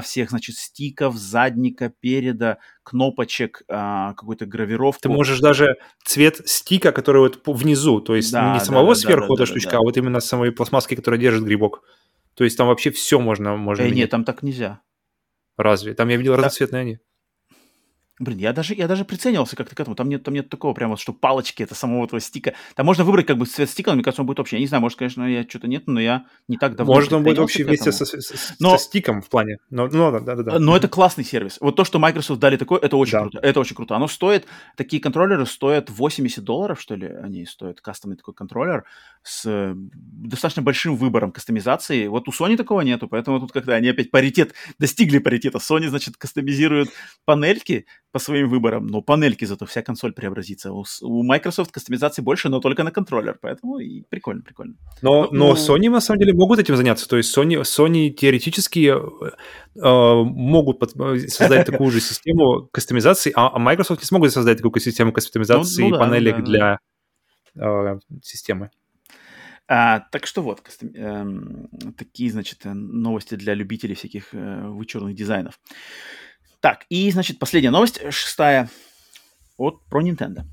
всех, 0.02 0.30
значит, 0.30 0.56
стиков, 0.56 1.16
задника, 1.16 1.94
переда, 2.00 2.58
кнопочек, 2.84 3.64
а, 3.68 4.14
какой-то 4.14 4.46
гравировку. 4.46 5.02
Ты 5.02 5.10
можешь 5.10 5.40
даже 5.40 5.78
цвет 6.04 6.42
стика, 6.46 6.92
который 6.92 7.20
вот 7.20 7.42
внизу, 7.46 8.02
то 8.02 8.16
есть 8.16 8.32
да, 8.32 8.54
не 8.54 8.60
да, 8.60 8.66
самого 8.66 8.90
да, 8.90 8.96
сверху 8.96 9.36
да, 9.36 9.44
эта 9.44 9.44
да, 9.44 9.46
штучка, 9.46 9.72
да. 9.72 9.78
а 9.78 9.82
вот 9.82 9.98
именно 9.98 10.20
самой 10.20 10.52
пластмасски, 10.52 10.96
которая 10.96 11.20
держит 11.20 11.44
грибок. 11.44 11.84
То 12.34 12.44
есть 12.44 12.58
там 12.58 12.68
вообще 12.68 12.92
все 12.92 13.20
можно, 13.20 13.56
можно 13.56 13.84
э, 13.84 13.90
Нет, 13.90 14.10
там 14.10 14.24
так 14.24 14.44
нельзя. 14.44 14.82
Разве? 15.58 15.94
Там 15.94 16.10
я 16.10 16.18
видел 16.18 16.34
да. 16.34 16.38
разноцветные 16.38 16.82
они. 16.82 17.00
Блин, 18.18 18.38
я 18.38 18.54
даже, 18.54 18.74
я 18.74 18.88
даже 18.88 19.04
приценивался 19.04 19.58
как-то 19.58 19.76
к 19.76 19.80
этому. 19.80 19.96
Там 19.96 20.08
нет, 20.08 20.24
там 20.24 20.34
нет 20.34 20.50
такого 20.50 20.74
прямо, 20.74 20.96
что 20.96 21.12
палочки 21.12 21.64
это 21.64 21.76
самого 21.76 22.06
этого 22.06 22.22
стика. 22.22 22.54
Там 22.76 22.86
можно 22.86 23.04
выбрать 23.04 23.26
как 23.26 23.38
бы 23.38 23.46
цвет 23.46 23.70
стика, 23.70 23.90
но 23.90 23.96
мне 23.96 24.04
кажется, 24.04 24.22
он 24.22 24.26
будет 24.26 24.40
общий. 24.40 24.56
Я 24.56 24.62
не 24.62 24.68
знаю, 24.68 24.82
может, 24.82 24.98
конечно, 24.98 25.24
я 25.24 25.44
что-то 25.44 25.68
нет, 25.68 25.84
но 25.88 26.00
я 26.00 26.26
не 26.48 26.56
так 26.56 26.78
давно 26.78 26.94
Может, 26.94 27.12
он 27.12 27.24
будет 27.24 27.40
общий 27.40 27.66
вместе 27.66 27.92
со, 27.92 28.06
со, 28.06 28.18
но, 28.60 28.78
со 28.78 28.86
стиком 28.86 29.22
в 29.22 29.28
плане. 29.28 29.58
Но, 29.70 29.88
но, 29.88 30.12
да, 30.12 30.36
да, 30.36 30.36
да. 30.36 30.60
но 30.60 30.78
это 30.78 30.88
классный 30.88 31.26
сервис. 31.26 31.58
Вот 31.60 31.76
то, 31.76 31.84
что 31.84 32.00
Microsoft 32.00 32.40
дали 32.40 32.56
такое, 32.56 32.80
это 32.80 32.96
очень 32.96 33.12
да. 33.14 33.22
круто. 33.22 33.40
Это 33.40 33.60
очень 33.60 33.76
круто. 33.76 33.96
Оно 33.98 34.08
стоит, 34.08 34.46
такие 34.78 35.02
контроллеры 35.02 35.46
стоят 35.46 35.90
80 35.90 36.42
долларов, 36.42 36.80
что 36.80 36.96
ли, 36.96 37.08
они 37.08 37.46
стоят, 37.46 37.82
кастомный 37.82 38.16
такой 38.16 38.34
контроллер 38.34 38.86
с 39.24 39.74
достаточно 39.76 40.62
большим 40.62 40.96
выбором 40.96 41.34
кастомизации. 41.34 42.08
Вот 42.08 42.30
у 42.30 42.32
Sony 42.32 42.56
такого 42.56 42.80
нету, 42.80 43.10
поэтому 43.10 43.42
тут 43.42 43.52
когда 43.52 43.76
они 43.76 43.90
опять 43.90 44.10
паритет, 44.10 44.54
достигли 44.80 45.18
паритета. 45.18 45.58
Sony, 45.58 45.90
значит, 45.90 46.16
кастомизирует 46.16 46.90
панельки 47.26 47.88
по 48.16 48.20
своим 48.20 48.50
выборам, 48.50 48.88
но 48.88 49.02
панельки 49.02 49.46
зато 49.46 49.66
вся 49.66 49.82
консоль 49.82 50.14
преобразится. 50.14 50.72
У, 50.72 50.86
у 51.02 51.24
Microsoft 51.24 51.74
кастомизации 51.74 52.22
больше, 52.22 52.48
но 52.48 52.62
только 52.62 52.84
на 52.84 52.92
контроллер, 52.92 53.38
поэтому 53.42 53.78
и 53.80 54.04
прикольно, 54.10 54.42
прикольно. 54.42 54.76
Но, 55.02 55.28
ну, 55.32 55.50
но 55.50 55.54
Sony 55.56 55.90
на 55.90 56.00
самом 56.00 56.20
деле 56.20 56.34
могут 56.34 56.60
этим 56.60 56.78
заняться, 56.78 57.10
то 57.10 57.18
есть 57.18 57.38
Sony, 57.38 57.62
Sony 57.64 58.12
теоретически 58.12 58.90
э, 58.90 59.32
э 59.84 60.24
могут 60.24 60.80
под, 60.80 60.96
э, 60.96 61.28
создать 61.28 61.66
такую 61.66 61.92
же 61.92 62.00
систему 62.00 62.70
кастомизации, 62.72 63.34
а, 63.36 63.50
а 63.54 63.60
Microsoft 63.60 64.02
не 64.02 64.06
смогут 64.06 64.32
создать 64.32 64.62
такую 64.62 64.82
систему 64.82 65.12
кастомизации 65.12 65.82
ну, 65.82 65.90
ну, 65.90 65.96
да, 65.96 66.00
панелек 66.00 66.38
да, 66.38 66.42
для 66.42 66.80
э, 67.56 68.00
системы. 68.24 68.70
А, 69.68 70.00
так 70.00 70.26
что 70.26 70.42
вот, 70.42 70.62
кастом, 70.62 70.90
э, 70.96 71.92
такие, 71.98 72.32
значит, 72.32 72.60
новости 72.64 73.36
для 73.36 73.56
любителей 73.56 73.96
всяких 73.96 74.34
э, 74.34 74.68
вычурных 74.70 75.16
дизайнов. 75.16 75.60
Так, 76.66 76.88
и, 76.90 77.12
значит, 77.12 77.38
последняя 77.38 77.70
новость, 77.70 78.02
шестая, 78.12 78.72
от, 79.56 79.86
про 79.86 80.02
Nintendo. 80.02 80.46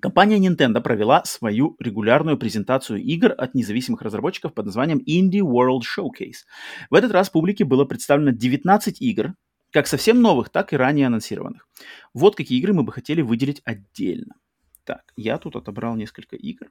Компания 0.00 0.38
Nintendo 0.38 0.80
провела 0.80 1.24
свою 1.24 1.74
регулярную 1.80 2.38
презентацию 2.38 3.02
игр 3.02 3.34
от 3.36 3.52
независимых 3.56 4.02
разработчиков 4.02 4.54
под 4.54 4.66
названием 4.66 4.98
Indie 4.98 5.40
World 5.40 5.80
Showcase. 5.80 6.46
В 6.90 6.94
этот 6.94 7.10
раз 7.10 7.28
публике 7.28 7.64
было 7.64 7.84
представлено 7.84 8.30
19 8.30 9.02
игр, 9.02 9.34
как 9.72 9.88
совсем 9.88 10.22
новых, 10.22 10.50
так 10.50 10.72
и 10.72 10.76
ранее 10.76 11.08
анонсированных. 11.08 11.66
Вот 12.14 12.36
какие 12.36 12.60
игры 12.60 12.72
мы 12.72 12.84
бы 12.84 12.92
хотели 12.92 13.20
выделить 13.20 13.62
отдельно. 13.64 14.36
Так, 14.84 15.12
я 15.16 15.38
тут 15.38 15.56
отобрал 15.56 15.96
несколько 15.96 16.36
игр. 16.36 16.68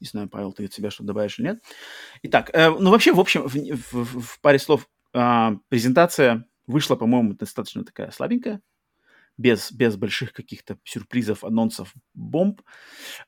Не 0.00 0.06
знаю, 0.06 0.28
Павел, 0.28 0.52
ты 0.52 0.66
от 0.66 0.74
себя 0.74 0.90
что 0.90 1.02
добавишь 1.02 1.38
или 1.38 1.46
нет. 1.46 1.62
Итак, 2.24 2.50
э, 2.52 2.68
ну 2.68 2.90
вообще, 2.90 3.14
в 3.14 3.20
общем, 3.20 3.48
в, 3.48 3.54
в, 3.54 4.20
в 4.20 4.40
паре 4.42 4.58
слов, 4.58 4.86
э, 5.14 5.50
презентация 5.70 6.44
вышла, 6.68 6.94
по-моему, 6.94 7.34
достаточно 7.34 7.82
такая 7.82 8.12
слабенькая, 8.12 8.60
без, 9.38 9.70
без 9.72 9.96
больших 9.96 10.32
каких-то 10.32 10.78
сюрпризов, 10.84 11.44
анонсов, 11.44 11.94
бомб. 12.12 12.60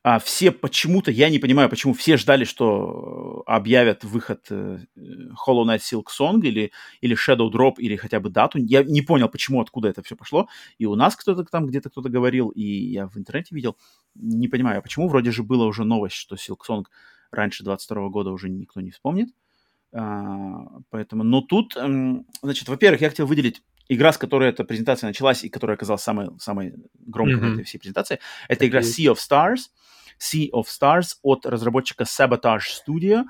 А 0.03 0.19
все 0.19 0.51
почему-то, 0.51 1.11
я 1.11 1.31
не 1.31 1.39
понимаю, 1.39 1.71
почему 1.71 1.95
все 1.95 2.17
ждали, 2.17 2.45
что 2.45 3.43
объявят 3.47 4.05
выход 4.05 4.45
э, 4.51 4.81
Hollow 4.97 5.65
Knight 5.65 5.79
Silk 5.79 6.07
Song 6.11 6.41
или, 6.43 6.73
или 7.01 7.17
Shadow 7.17 7.51
Drop, 7.51 7.75
или 7.79 7.97
хотя 7.97 8.19
бы 8.19 8.29
дату. 8.29 8.59
Я 8.59 8.83
не 8.83 9.03
понял, 9.03 9.29
почему, 9.29 9.61
откуда 9.61 9.89
это 9.89 10.03
все 10.03 10.17
пошло. 10.17 10.49
И 10.79 10.87
у 10.87 10.97
нас 10.97 11.15
кто-то 11.15 11.45
там 11.45 11.67
где-то 11.67 11.91
кто-то 11.91 12.09
говорил, 12.09 12.49
и 12.49 12.63
я 12.63 13.07
в 13.07 13.17
интернете 13.17 13.55
видел. 13.55 13.77
Не 14.17 14.49
понимаю, 14.49 14.83
почему. 14.83 15.09
Вроде 15.09 15.31
же 15.31 15.45
была 15.45 15.67
уже 15.67 15.85
новость, 15.85 16.17
что 16.17 16.35
Silk 16.35 16.59
Song 16.69 16.85
раньше 17.31 17.63
22 17.63 18.09
года 18.09 18.31
уже 18.33 18.49
никто 18.51 18.81
не 18.81 18.91
вспомнит. 18.91 19.29
А, 19.29 19.35
поэтому, 19.93 21.25
но 21.25 21.41
тут, 21.41 21.77
значит, 22.43 22.69
во-первых, 22.69 23.01
я 23.01 23.09
хотел 23.09 23.27
выделить 23.27 23.63
игра, 23.91 24.13
с 24.13 24.19
которой 24.19 24.49
эта 24.49 24.65
презентация 24.65 25.09
началась 25.09 25.43
и 25.43 25.49
которая 25.49 25.77
оказалась 25.77 26.03
самой, 26.03 26.29
самой 26.39 26.75
громкой 26.95 27.37
mm-hmm. 27.37 27.53
этой 27.55 27.65
всей 27.65 27.79
презентации, 27.79 28.21
это 28.49 28.67
игра 28.67 28.81
Sea 28.81 29.13
of 29.13 29.17
Stars. 29.17 29.71
Sea 30.21 30.51
of 30.53 30.67
Stars 30.67 31.17
от 31.23 31.47
разработчика 31.47 32.05
Sabotage 32.05 32.67
Studio, 32.87 33.25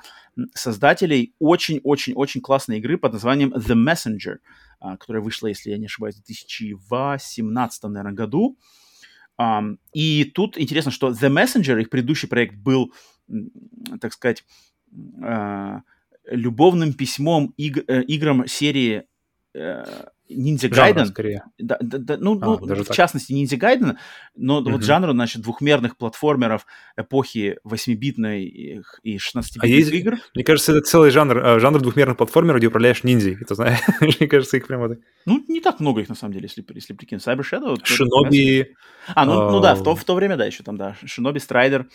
создателей 0.54 1.34
очень-очень-очень 1.38 2.40
классной 2.40 2.78
игры 2.78 2.98
под 2.98 3.12
названием 3.12 3.54
The 3.54 3.74
Messenger, 3.74 4.38
а, 4.80 4.96
которая 4.96 5.22
вышла, 5.22 5.46
если 5.46 5.70
я 5.70 5.78
не 5.78 5.86
ошибаюсь, 5.86 6.16
в 6.16 6.26
2018, 6.26 7.84
наверное, 7.84 8.12
году. 8.12 8.58
И 9.94 10.24
тут 10.34 10.58
интересно, 10.58 10.90
что 10.90 11.10
The 11.10 11.30
Messenger, 11.30 11.80
их 11.80 11.88
предыдущий 11.88 12.28
проект 12.28 12.56
был, 12.56 12.92
так 14.00 14.12
сказать, 14.12 14.44
а, 15.22 15.80
любовным 16.30 16.92
письмом 16.92 17.54
иг- 17.56 17.84
э, 17.88 18.02
играм 18.02 18.46
серии 18.46 19.04
э, 19.54 19.84
Ниндзя 20.30 20.68
Гайден. 20.68 21.06
скорее. 21.06 21.44
Да, 21.58 21.76
да, 21.80 21.98
да, 21.98 22.16
ну, 22.18 22.38
а, 22.40 22.58
ну 22.60 22.74
в 22.74 22.84
так. 22.84 22.96
частности, 22.96 23.32
Ниндзя 23.32 23.56
Гайден, 23.56 23.98
но 24.36 24.60
mm-hmm. 24.60 24.72
вот 24.72 24.84
жанру, 24.84 25.12
значит, 25.12 25.42
двухмерных 25.42 25.96
платформеров 25.96 26.66
эпохи 26.96 27.58
8-битной 27.66 28.44
и 28.44 29.16
16-битных 29.16 29.62
а 29.62 29.66
есть, 29.66 29.92
игр. 29.92 30.16
Мне 30.34 30.44
кажется, 30.44 30.72
это 30.72 30.82
целый 30.82 31.10
жанр, 31.10 31.38
э, 31.38 31.58
жанр 31.58 31.80
двухмерных 31.80 32.16
платформеров, 32.16 32.58
где 32.58 32.68
управляешь 32.68 33.04
ниндзей, 33.04 33.38
это 33.40 33.54
знаешь. 33.54 33.80
мне 34.00 34.28
кажется, 34.28 34.56
их 34.56 34.66
прямо... 34.66 34.96
Ну, 35.26 35.44
не 35.48 35.60
так 35.60 35.80
много 35.80 36.00
их, 36.00 36.08
на 36.08 36.14
самом 36.14 36.32
деле, 36.32 36.44
если, 36.44 36.64
если 36.74 36.94
прикинуть. 36.94 37.26
Cyber 37.26 37.42
Shadow... 37.42 37.76
Шиноби... 37.84 38.74
А, 39.14 39.24
ну, 39.24 39.32
uh... 39.32 39.50
ну 39.50 39.60
да, 39.60 39.74
в 39.74 39.82
то, 39.82 39.94
в 39.96 40.04
то 40.04 40.14
время, 40.14 40.36
да, 40.36 40.46
еще 40.46 40.62
там, 40.62 40.76
да. 40.76 40.96
Шиноби, 41.04 41.38
Страйдер. 41.38 41.88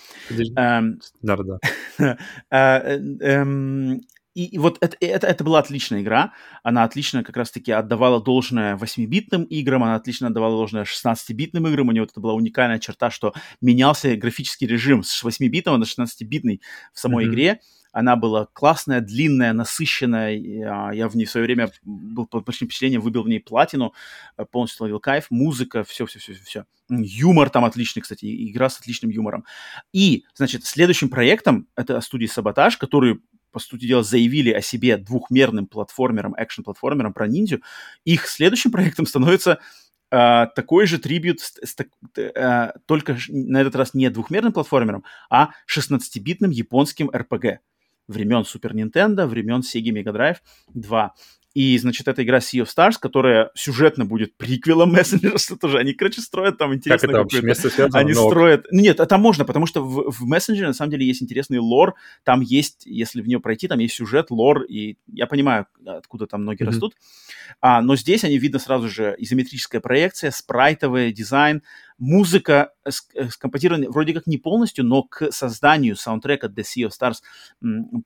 Эм... 0.57 0.99
Да, 1.21 1.37
да. 1.37 1.59
Э, 2.51 2.99
эм, 3.21 4.01
и, 4.35 4.45
и 4.45 4.57
вот 4.57 4.77
это, 4.81 4.97
это, 4.99 5.27
это 5.27 5.43
была 5.45 5.59
отличная 5.59 6.01
игра. 6.01 6.33
Она 6.61 6.83
отлично 6.83 7.23
как 7.23 7.37
раз-таки 7.37 7.71
отдавала 7.71 8.21
должное 8.21 8.75
8-битным 8.75 9.45
играм, 9.45 9.83
она 9.83 9.95
отлично 9.95 10.27
отдавала 10.27 10.57
должное 10.57 10.83
16-битным 10.83 11.67
играм. 11.69 11.87
У 11.87 11.91
нее 11.93 12.01
вот 12.01 12.11
это 12.11 12.19
была 12.19 12.33
уникальная 12.33 12.79
черта, 12.79 13.09
что 13.09 13.33
менялся 13.61 14.13
графический 14.17 14.67
режим 14.67 15.03
с 15.03 15.23
8-битного 15.23 15.77
на 15.77 15.85
16-битный 15.85 16.61
в 16.93 16.99
самой 16.99 17.25
mm-hmm. 17.25 17.29
игре. 17.29 17.61
Она 17.93 18.17
была 18.17 18.49
классная, 18.51 18.99
длинная, 18.99 19.53
насыщенная. 19.53 20.35
Я, 20.35 20.91
я 20.91 21.07
в 21.07 21.15
ней 21.15 21.23
в 21.23 21.31
свое 21.31 21.45
время 21.45 21.71
был 21.83 22.27
под 22.27 22.43
большим 22.43 22.67
впечатлением, 22.67 22.99
выбил 22.99 23.23
в 23.23 23.29
ней 23.29 23.39
платину, 23.39 23.93
э, 24.37 24.43
полностью 24.43 24.83
ловил 24.83 24.99
кайф. 24.99 25.27
Музыка, 25.29 25.85
все-все-все-все. 25.85 26.65
Юмор 26.89 27.49
там 27.49 27.63
отличный, 27.63 28.01
кстати, 28.01 28.25
игра 28.51 28.67
с 28.67 28.81
отличным 28.81 29.11
юмором. 29.11 29.45
И, 29.93 30.25
значит, 30.33 30.65
следующим 30.65 31.07
проектом, 31.07 31.69
это 31.77 32.01
студия 32.01 32.27
Саботаж, 32.27 32.75
который 32.75 33.21
по 33.55 33.61
сути 33.61 33.85
дела, 33.85 34.03
заявили 34.03 34.51
о 34.51 34.59
себе 34.59 34.97
двухмерным 34.97 35.65
платформером, 35.65 36.35
экшен-платформером 36.37 37.13
про 37.13 37.25
ниндзю, 37.25 37.61
их 38.03 38.27
следующим 38.27 38.71
проектом 38.73 39.05
становится 39.05 39.59
Uh, 40.11 40.47
такой 40.55 40.85
же 40.85 40.99
трибют, 40.99 41.39
uh, 42.15 42.71
только 42.85 43.17
на 43.27 43.59
этот 43.59 43.75
раз 43.75 43.95
не 43.95 44.07
двухмерным 44.11 44.53
платформером, 44.53 45.03
а 45.31 45.49
16-битным 45.67 46.51
японским 46.51 47.09
RPG 47.09 47.57
времен 48.07 48.41
Super 48.41 48.71
Nintendo, 48.71 49.25
времен 49.25 49.61
Sega 49.61 49.91
Mega 49.91 50.13
Drive 50.13 50.37
2. 50.73 51.13
И, 51.55 51.77
значит, 51.77 52.09
эта 52.09 52.21
игра 52.21 52.39
Sea 52.39 52.63
of 52.63 52.67
Stars, 52.67 52.95
которая 52.99 53.49
сюжетно 53.55 54.05
будет 54.05 54.35
приквелом 54.35 54.93
Messenger, 54.93 55.37
что 55.41 55.55
тоже 55.55 55.79
они, 55.79 55.93
короче, 55.93 56.19
строят 56.19 56.57
там 56.57 56.73
интересно. 56.73 57.07
Как 57.07 57.09
это 57.09 57.19
вообще 57.19 57.41
место 57.41 57.69
связано? 57.69 57.97
Они 57.97 58.11
но... 58.11 58.27
строят... 58.27 58.67
Ну, 58.71 58.81
нет, 58.81 58.99
это 58.99 59.17
можно, 59.17 59.45
потому 59.45 59.65
что 59.65 59.81
в, 59.81 60.11
в 60.11 60.29
Messenger, 60.29 60.67
на 60.67 60.73
самом 60.73 60.91
деле, 60.91 61.07
есть 61.07 61.23
интересный 61.23 61.59
лор, 61.59 61.95
там 62.23 62.41
есть, 62.41 62.85
если 62.85 63.21
в 63.21 63.27
нее 63.27 63.39
пройти, 63.39 63.69
там 63.69 63.79
есть 63.79 63.95
сюжет, 63.95 64.31
лор, 64.31 64.63
и 64.63 64.97
я 65.07 65.27
понимаю, 65.27 65.65
откуда 65.85 66.27
там 66.27 66.43
ноги 66.43 66.61
mm-hmm. 66.61 66.65
растут. 66.65 66.95
А, 67.61 67.81
но 67.81 67.95
здесь 67.95 68.25
они 68.25 68.37
видно 68.37 68.59
сразу 68.59 68.89
же 68.89 69.15
изометрическая 69.17 69.79
проекция, 69.79 70.31
спрайтовый 70.31 71.13
дизайн, 71.13 71.63
музыка 71.97 72.71
скомпозирована 72.87 73.89
вроде 73.89 74.13
как 74.13 74.27
не 74.27 74.37
полностью, 74.37 74.85
но 74.85 75.03
к 75.03 75.31
созданию 75.31 75.95
саундтрека 75.95 76.47
The 76.47 76.63
Sea 76.63 76.89
of 76.89 76.91
Stars 76.91 77.17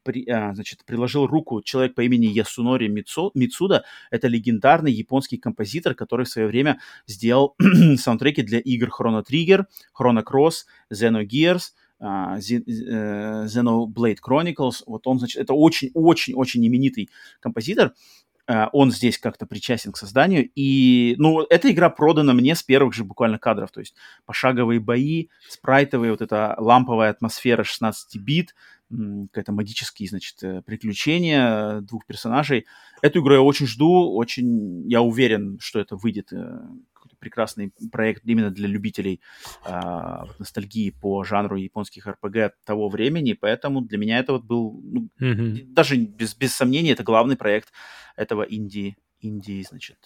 при, 0.03 0.27
а, 0.29 0.53
значит, 0.53 0.85
приложил 0.85 1.27
руку 1.27 1.61
человек 1.61 1.95
по 1.95 2.01
имени 2.01 2.25
Ясунори 2.27 2.87
Мицу, 2.87 3.31
Мицуда. 3.33 3.83
Это 4.11 4.27
легендарный 4.27 4.91
японский 4.91 5.37
композитор, 5.37 5.95
который 5.95 6.25
в 6.25 6.29
свое 6.29 6.47
время 6.47 6.79
сделал 7.07 7.55
саундтреки 7.97 8.43
для 8.43 8.59
игр 8.59 8.89
Chrono 8.89 9.23
Trigger, 9.23 9.65
Chrono 9.99 10.23
Cross, 10.23 10.65
Xenogears, 10.91 11.73
Uh, 12.01 12.37
Xenoblade 12.39 14.19
Chronicles. 14.25 14.83
Вот 14.85 15.05
он, 15.05 15.19
значит, 15.19 15.41
это 15.41 15.53
очень-очень-очень 15.53 16.65
именитый 16.65 17.09
композитор. 17.41 17.93
Э, 18.49 18.65
он 18.73 18.91
здесь 18.91 19.19
как-то 19.19 19.45
причастен 19.45 19.91
к 19.91 19.97
созданию. 19.97 20.49
И, 20.55 21.15
ну, 21.19 21.41
эта 21.41 21.71
игра 21.71 21.89
продана 21.89 22.33
мне 22.33 22.55
с 22.55 22.63
первых 22.63 22.93
же 22.93 23.03
буквально 23.03 23.37
кадров, 23.37 23.71
то 23.71 23.79
есть 23.79 23.95
пошаговые 24.25 24.79
бои, 24.79 25.27
спрайтовые, 25.47 26.11
вот 26.11 26.21
эта 26.21 26.55
ламповая 26.57 27.11
атмосфера 27.11 27.63
16 27.63 28.19
бит, 28.19 28.55
какие-то 28.89 29.51
магические, 29.51 30.09
значит, 30.09 30.41
э, 30.41 30.63
приключения 30.63 31.81
двух 31.81 32.07
персонажей. 32.07 32.65
Эту 33.03 33.21
игру 33.21 33.35
я 33.35 33.41
очень 33.41 33.67
жду, 33.67 34.15
очень, 34.15 34.89
я 34.89 35.01
уверен, 35.01 35.59
что 35.61 35.79
это 35.79 35.95
выйдет 35.95 36.33
э, 36.33 36.59
прекрасный 37.19 37.71
проект 37.91 38.23
именно 38.25 38.49
для 38.49 38.67
любителей 38.67 39.21
э, 39.65 39.79
ностальгии 40.39 40.89
по 40.89 41.23
жанру 41.23 41.57
японских 41.57 42.07
РПГ 42.07 42.55
того 42.65 42.89
времени, 42.89 43.33
поэтому 43.33 43.81
для 43.81 43.97
меня 43.97 44.19
это 44.19 44.33
вот 44.33 44.43
был, 44.43 44.81
ну, 44.83 45.09
mm-hmm. 45.19 45.73
даже 45.73 45.95
без, 45.97 46.35
без 46.35 46.55
сомнения, 46.55 46.91
это 46.91 47.03
главный 47.03 47.35
проект 47.35 47.71
этого 48.15 48.43
инди, 48.43 48.97
Indie, 49.23 49.63
значит, 49.67 49.97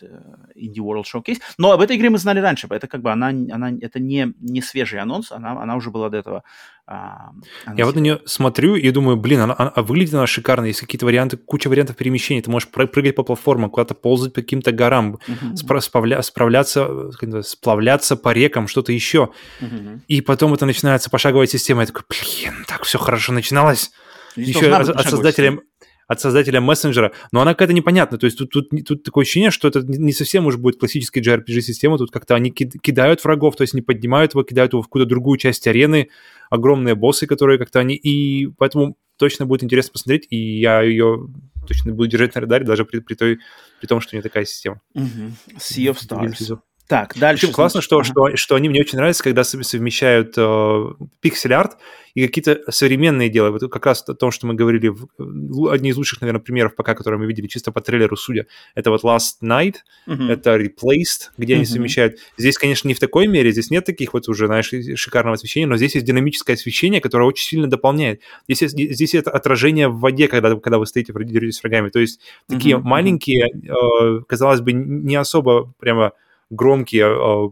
Indie 0.56 0.80
World 0.80 1.04
Showcase. 1.04 1.40
Но 1.58 1.72
об 1.72 1.82
этой 1.82 1.98
игре 1.98 2.10
мы 2.10 2.18
знали 2.18 2.40
раньше, 2.40 2.68
это 2.70 2.88
как 2.88 3.02
бы 3.02 3.12
она, 3.12 3.28
она 3.28 3.72
это 3.82 4.00
не, 4.00 4.34
не 4.40 4.62
свежий 4.62 5.00
анонс, 5.00 5.32
она, 5.32 5.62
она 5.62 5.76
уже 5.76 5.92
была 5.92 6.10
до 6.10 6.18
этого. 6.18 6.44
А, 6.86 7.32
Я 7.78 7.86
вот 7.86 7.96
на 7.96 8.00
нее 8.00 8.20
смотрю 8.26 8.76
и 8.76 8.92
думаю, 8.92 9.16
блин, 9.16 9.40
она, 9.40 9.56
она 9.58 9.72
выглядит 9.78 10.16
она 10.16 10.28
шикарно, 10.28 10.66
есть 10.66 10.82
какие-то 10.82 11.06
варианты, 11.06 11.38
куча 11.38 11.70
вариантов 11.70 11.96
перемещений, 11.96 12.42
ты 12.42 12.52
можешь 12.52 12.70
прыгать 12.70 13.16
по 13.16 13.24
платформам, 13.24 13.70
куда-то 13.70 13.94
ползать 13.94 14.34
по 14.34 14.42
каким-то 14.42 14.74
горам, 14.74 15.20
uh-huh. 15.28 15.54
спра- 15.54 15.80
справля- 15.80 16.22
справляться, 16.22 17.12
сплавляться 17.44 18.18
по 18.18 18.34
рекам, 18.34 18.68
что-то 18.68 18.92
еще. 18.92 19.30
Uh-huh. 19.62 20.00
И 20.08 20.20
потом 20.20 20.54
это 20.54 20.66
начинается 20.66 21.10
пошаговая 21.10 21.48
система, 21.48 21.82
я 21.82 21.88
такой, 21.88 22.04
блин, 22.10 22.66
так 22.68 22.84
все 22.84 22.98
хорошо 22.98 23.32
начиналось. 23.32 23.92
Еще 24.36 24.74
от, 24.74 24.90
от 24.90 25.10
создателя 25.10 25.60
от 26.08 26.22
создателя 26.22 26.62
мессенджера, 26.62 27.12
но 27.32 27.42
она 27.42 27.54
какая-то 27.54 27.74
непонятная. 27.74 28.20
То 28.20 28.26
есть 28.26 28.38
тут, 28.38 28.52
тут, 28.52 28.70
тут 28.86 29.04
такое 29.04 29.24
ощущение, 29.24 29.52
что 29.52 29.68
это 29.68 29.82
не 29.82 30.14
совсем 30.14 30.46
уже 30.46 30.58
будет 30.58 30.80
классическая 30.80 31.22
JRPG-система, 31.22 31.98
тут 31.98 32.12
как-то 32.12 32.36
они 32.36 32.52
кидают 32.52 33.24
врагов, 33.24 33.56
то 33.56 33.62
есть 33.64 33.74
не 33.74 33.82
поднимают 33.82 34.34
его, 34.34 34.44
кидают 34.44 34.74
его 34.74 34.82
в 34.82 34.86
какую-то 34.86 35.10
другую 35.10 35.38
часть 35.38 35.68
арены, 35.68 36.10
огромные 36.50 36.96
боссы, 36.96 37.28
которые 37.28 37.58
как-то 37.58 37.80
они... 37.80 37.96
И 37.96 38.48
поэтому 38.58 38.98
точно 39.18 39.46
будет 39.46 39.64
интересно 39.64 39.94
посмотреть, 39.94 40.28
и 40.30 40.60
я 40.60 40.82
ее 40.82 41.28
точно 41.68 41.94
буду 41.94 42.08
держать 42.08 42.36
на 42.36 42.42
радаре, 42.42 42.66
даже 42.66 42.86
при, 42.86 43.00
при, 43.00 43.16
той, 43.16 43.40
при 43.80 43.88
том, 43.88 44.02
что 44.02 44.16
у 44.16 44.16
нее 44.16 44.24
такая 44.24 44.46
система. 44.46 44.82
Mm-hmm. 44.96 45.32
Sea 45.58 45.92
of 45.92 45.98
Stars. 45.98 46.60
Так, 46.88 47.18
дальше. 47.18 47.44
Причем 47.44 47.56
классно, 47.56 47.82
что, 47.82 47.98
ага. 47.98 48.06
что, 48.06 48.36
что 48.36 48.56
они 48.56 48.70
мне 48.70 48.82
очень 48.82 48.98
нравятся, 48.98 49.24
когда 49.24 49.44
совмещают 49.44 50.34
э, 50.38 50.86
пиксель-арт 51.22 51.78
и 52.14 52.28
какие-то 52.28 52.60
современные 52.70 53.30
дела. 53.30 53.52
Вот 53.52 53.72
как 53.72 53.86
раз 53.86 54.04
о 54.08 54.14
том, 54.14 54.32
что 54.32 54.48
мы 54.48 54.54
говорили, 54.54 54.94
в, 55.18 55.70
одни 55.70 55.90
из 55.90 55.98
лучших, 55.98 56.22
наверное, 56.22 56.42
примеров 56.42 56.76
пока, 56.76 56.94
которые 56.94 57.20
мы 57.20 57.26
видели 57.26 57.48
чисто 57.48 57.72
по 57.72 57.82
трейлеру, 57.82 58.16
судя, 58.16 58.48
это 58.76 58.92
вот 58.92 59.04
Last 59.04 59.42
Night, 59.42 59.78
uh-huh. 60.08 60.32
это 60.32 60.56
Replaced, 60.58 61.32
где 61.38 61.54
uh-huh. 61.54 61.58
они 61.58 61.66
совмещают. 61.66 62.18
Здесь, 62.38 62.58
конечно, 62.58 62.88
не 62.88 62.94
в 62.94 63.00
такой 63.00 63.28
мере, 63.28 63.52
здесь 63.52 63.72
нет 63.72 63.86
таких 63.86 64.14
вот 64.14 64.28
уже, 64.28 64.48
знаешь, 64.48 64.72
шикарного 64.96 65.36
освещения, 65.36 65.68
но 65.68 65.78
здесь 65.78 65.96
есть 65.96 66.06
динамическое 66.06 66.56
освещение, 66.56 67.02
которое 67.02 67.26
очень 67.26 67.46
сильно 67.46 67.68
дополняет. 67.68 68.22
Здесь, 68.48 68.62
есть, 68.62 68.96
здесь 68.96 69.16
это 69.16 69.32
отражение 69.32 69.88
в 69.88 70.00
воде, 70.00 70.28
когда, 70.28 70.56
когда 70.56 70.78
вы 70.78 70.86
стоите, 70.86 71.14
деретесь 71.14 71.58
с 71.58 71.64
врагами. 71.64 71.90
То 71.90 72.00
есть 72.00 72.20
такие 72.48 72.76
uh-huh. 72.76 72.82
маленькие, 72.82 73.48
э, 73.48 74.24
казалось 74.28 74.62
бы, 74.62 74.74
не 74.74 75.16
особо 75.16 75.74
прямо 75.80 76.12
громкие 76.54 77.06
э, 77.06 77.50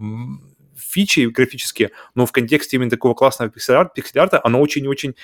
фичи 0.78 1.28
графические, 1.28 1.92
но 2.16 2.26
в 2.26 2.32
контексте 2.32 2.78
именно 2.78 2.90
такого 2.90 3.14
классного 3.14 3.52
пиксель-арта, 3.52 3.94
пиксель-арта 3.96 4.42
оно 4.44 4.62
очень-очень 4.62 5.16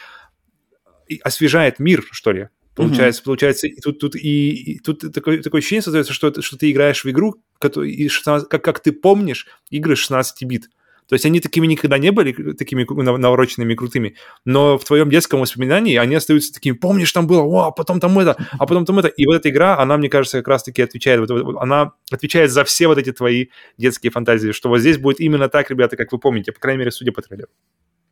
освежает 1.24 1.80
мир, 1.80 2.04
что 2.12 2.32
ли. 2.32 2.50
Получается, 2.76 3.22
mm-hmm. 3.22 3.26
получается, 3.26 3.68
и 3.68 3.80
тут, 3.80 4.00
тут, 4.00 4.16
и, 4.16 4.50
и 4.50 4.80
тут 4.80 5.12
такое, 5.12 5.42
такое 5.42 5.60
ощущение 5.60 5.82
создается, 5.82 6.14
что, 6.14 6.42
что 6.42 6.58
ты 6.58 6.70
играешь 6.70 7.04
в 7.04 7.10
игру, 7.10 7.42
который, 7.58 8.08
16, 8.08 8.48
как, 8.48 8.64
как 8.64 8.82
ты 8.82 8.92
помнишь, 8.92 9.48
игры 9.72 9.96
16 9.96 10.44
бит. 10.44 10.70
То 11.08 11.14
есть 11.14 11.26
они 11.26 11.40
такими 11.40 11.68
никогда 11.68 11.98
не 11.98 12.12
были, 12.12 12.54
такими 12.54 12.86
навороченными, 12.86 13.76
крутыми, 13.76 14.16
но 14.46 14.78
в 14.78 14.84
твоем 14.84 15.10
детском 15.10 15.40
воспоминании 15.40 15.96
они 15.96 16.16
остаются 16.16 16.54
такими, 16.54 16.74
помнишь, 16.74 17.12
там 17.12 17.28
было, 17.28 17.42
о, 17.42 17.68
а 17.68 17.72
потом 17.72 18.00
там 18.00 18.18
это, 18.20 18.36
а 18.60 18.66
потом 18.66 18.86
там 18.86 19.00
это. 19.00 19.08
И 19.08 19.26
вот 19.26 19.36
эта 19.36 19.50
игра, 19.50 19.80
она, 19.80 19.98
мне 19.98 20.10
кажется, 20.10 20.40
как 20.40 20.48
раз-таки 20.50 20.82
отвечает, 20.82 21.20
вот, 21.30 21.56
она 21.62 21.94
отвечает 22.12 22.52
за 22.52 22.64
все 22.66 22.88
вот 22.88 22.98
эти 22.98 23.12
твои 23.12 23.48
детские 23.78 24.12
фантазии, 24.12 24.52
что 24.52 24.70
вот 24.70 24.80
здесь 24.80 24.98
будет 24.98 25.20
именно 25.20 25.48
так, 25.50 25.70
ребята, 25.70 25.96
как 25.96 26.12
вы 26.12 26.20
помните, 26.20 26.52
по 26.52 26.60
крайней 26.60 26.80
мере, 26.80 26.92
судя 26.92 27.12
по 27.12 27.22
трейлеру. 27.22 27.50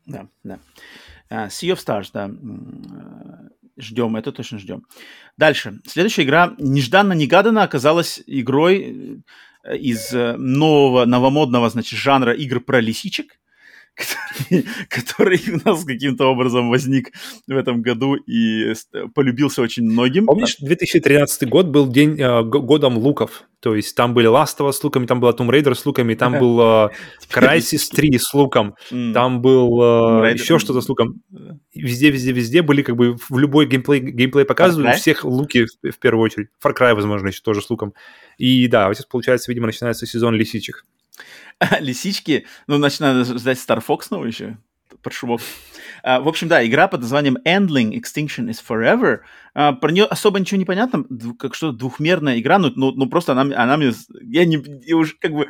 Да, 0.05 0.27
да. 0.43 0.59
Uh, 1.29 1.47
sea 1.47 1.73
of 1.73 1.79
Stars, 1.83 2.09
да. 2.13 2.29
Ждем, 3.77 4.15
это 4.15 4.31
точно 4.31 4.57
ждем. 4.57 4.85
Дальше. 5.37 5.81
Следующая 5.85 6.23
игра 6.23 6.55
нежданно-негаданно 6.59 7.63
оказалась 7.63 8.23
игрой 8.25 9.21
из 9.73 10.13
э, 10.13 10.35
нового, 10.37 11.05
новомодного, 11.05 11.69
значит, 11.69 11.99
жанра 11.99 12.33
игр 12.33 12.59
про 12.59 12.81
лисичек, 12.81 13.39
который, 13.95 14.65
который 14.89 15.41
у 15.53 15.67
нас 15.67 15.83
каким-то 15.83 16.25
образом 16.25 16.69
возник 16.69 17.11
в 17.47 17.55
этом 17.55 17.81
году 17.81 18.15
и 18.15 18.73
полюбился 19.13 19.61
очень 19.61 19.83
многим. 19.83 20.25
Помнишь, 20.25 20.57
2013 20.59 21.49
год 21.49 21.67
был 21.67 21.87
день 21.87 22.19
э, 22.19 22.43
годом 22.43 22.97
луков, 22.97 23.43
то 23.59 23.75
есть 23.75 23.95
там 23.95 24.13
были 24.13 24.29
Last 24.29 24.57
of 24.59 24.69
Us 24.69 24.73
с 24.73 24.83
луками, 24.83 25.05
там 25.05 25.19
была 25.19 25.31
Tomb 25.31 25.49
Raider 25.49 25.73
с 25.73 25.85
луками, 25.85 26.13
там 26.13 26.37
был 26.37 26.59
э, 26.59 26.89
Crysis 27.31 27.89
3 27.91 28.19
с 28.19 28.33
луком, 28.33 28.75
там 28.89 29.41
был 29.41 29.81
э, 30.23 30.33
еще 30.33 30.59
что-то 30.59 30.81
с 30.81 30.89
луком. 30.89 31.21
Везде, 31.73 32.11
везде, 32.11 32.31
везде 32.31 32.61
были 32.61 32.81
как 32.81 32.95
бы 32.95 33.15
в 33.29 33.37
любой 33.37 33.65
геймплей, 33.65 33.99
геймплей 33.99 34.45
показывают, 34.45 34.95
у 34.95 34.97
всех 34.97 35.23
луки 35.23 35.65
в, 35.65 35.91
в 35.91 35.99
первую 35.99 36.23
очередь. 36.23 36.47
Far 36.63 36.75
Cry, 36.77 36.93
возможно, 36.93 37.27
еще 37.27 37.41
тоже 37.41 37.61
с 37.61 37.69
луком. 37.69 37.93
И 38.37 38.67
да, 38.67 38.93
сейчас, 38.93 39.05
получается, 39.05 39.51
видимо, 39.51 39.67
начинается 39.67 40.05
сезон 40.05 40.35
лисичек. 40.35 40.85
Лисички, 41.79 42.45
ну, 42.67 42.77
значит, 42.77 42.99
надо 42.99 43.23
ждать 43.23 43.57
Star 43.57 43.83
Fox 43.85 44.03
снова 44.03 44.25
еще 44.25 44.57
под 45.01 45.13
шумок. 45.13 45.41
Uh, 46.03 46.21
в 46.21 46.27
общем, 46.27 46.47
да, 46.47 46.65
игра 46.65 46.87
под 46.87 47.01
названием 47.01 47.37
Endling 47.45 47.93
Extinction 47.93 48.49
is 48.49 48.59
Forever. 48.67 49.19
Uh, 49.55 49.75
про 49.75 49.91
нее 49.91 50.05
особо 50.05 50.39
ничего 50.39 50.57
не 50.57 50.65
понятно, 50.65 51.05
как 51.37 51.53
что 51.53 51.71
двухмерная 51.71 52.39
игра, 52.39 52.57
ну, 52.57 52.71
ну, 52.75 52.91
ну 52.91 53.07
просто 53.07 53.33
она, 53.33 53.55
она 53.61 53.77
мне... 53.77 53.91
Я 54.21 54.45
не... 54.45 54.63
Я 54.85 54.97
уже 54.97 55.13
как 55.19 55.31
бы... 55.31 55.47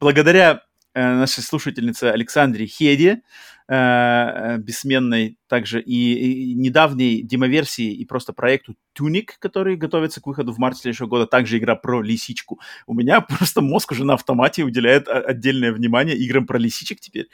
Благодаря 0.00 0.62
uh, 0.94 1.18
нашей 1.18 1.42
слушательнице 1.42 2.04
Александре 2.04 2.66
Хеде, 2.66 3.22
э, 3.68 4.58
бессменной 4.58 5.38
также 5.48 5.80
и, 5.80 6.50
и 6.50 6.54
недавней 6.54 7.22
демоверсии 7.22 7.92
и 7.92 8.04
просто 8.04 8.32
проекту 8.32 8.76
Tunic, 8.98 9.30
который 9.38 9.76
готовится 9.76 10.20
к 10.20 10.26
выходу 10.26 10.52
в 10.52 10.58
марте 10.58 10.80
следующего 10.80 11.06
года, 11.06 11.26
также 11.26 11.58
игра 11.58 11.74
про 11.76 12.02
лисичку. 12.02 12.60
У 12.86 12.94
меня 12.94 13.20
просто 13.38 13.60
мозг 13.60 13.92
уже 13.92 14.04
на 14.04 14.14
автомате 14.14 14.62
уделяет 14.62 15.08
отдельное 15.08 15.72
внимание 15.72 16.16
играм 16.16 16.46
про 16.46 16.58
лисичек 16.58 17.00
теперь. 17.00 17.28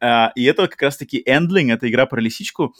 Э, 0.00 0.28
и 0.34 0.44
это 0.44 0.68
как 0.68 0.80
раз-таки 0.82 1.22
Endling, 1.26 1.72
это 1.72 1.88
игра 1.88 2.06
про 2.06 2.20
лисичку 2.20 2.74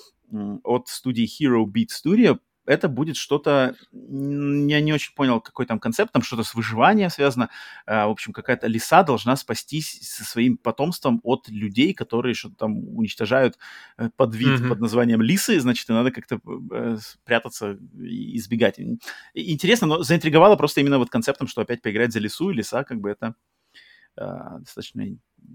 от 0.64 0.88
студии 0.88 1.24
Hero 1.24 1.64
Beat 1.64 1.88
Studio, 1.88 2.38
это 2.66 2.88
будет 2.88 3.16
что-то, 3.16 3.74
я 3.92 4.80
не 4.80 4.92
очень 4.92 5.14
понял, 5.14 5.40
какой 5.40 5.66
там 5.66 5.78
концепт, 5.78 6.12
там 6.12 6.22
что-то 6.22 6.42
с 6.44 6.54
выживанием 6.54 7.10
связано. 7.10 7.50
А, 7.86 8.06
в 8.06 8.10
общем, 8.10 8.32
какая-то 8.32 8.66
лиса 8.66 9.02
должна 9.02 9.36
спастись 9.36 9.98
со 10.02 10.24
своим 10.24 10.56
потомством 10.56 11.20
от 11.22 11.48
людей, 11.48 11.94
которые 11.94 12.34
что-то 12.34 12.56
там 12.56 12.88
уничтожают 12.96 13.58
э, 13.98 14.08
под 14.16 14.34
вид, 14.34 14.60
mm-hmm. 14.60 14.68
под 14.68 14.80
названием 14.80 15.22
лисы, 15.22 15.60
значит, 15.60 15.88
и 15.90 15.92
надо 15.92 16.10
как-то 16.10 16.40
э, 16.72 16.96
прятаться 17.24 17.78
и 17.98 18.36
избегать. 18.36 18.80
Интересно, 19.34 19.86
но 19.86 20.02
заинтриговало 20.02 20.56
просто 20.56 20.80
именно 20.80 20.98
вот 20.98 21.10
концептом, 21.10 21.48
что 21.48 21.60
опять 21.60 21.82
поиграть 21.82 22.12
за 22.12 22.20
лису, 22.20 22.50
и 22.50 22.54
лиса 22.54 22.84
как 22.84 23.00
бы 23.00 23.10
это 23.10 23.34
а, 24.16 24.58
достаточно 24.58 25.04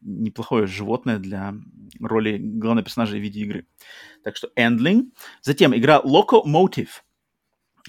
неплохое 0.02 0.68
животное 0.68 1.20
для 1.20 1.53
роли 1.99 2.38
главного 2.38 2.86
персонажа 2.86 3.18
в 3.18 3.22
виде 3.22 3.41
игры. 3.41 3.68
Так 4.24 4.36
что 4.36 4.49
Endling. 4.57 5.11
Затем 5.41 5.76
игра 5.76 6.02
Locomotive 6.02 6.90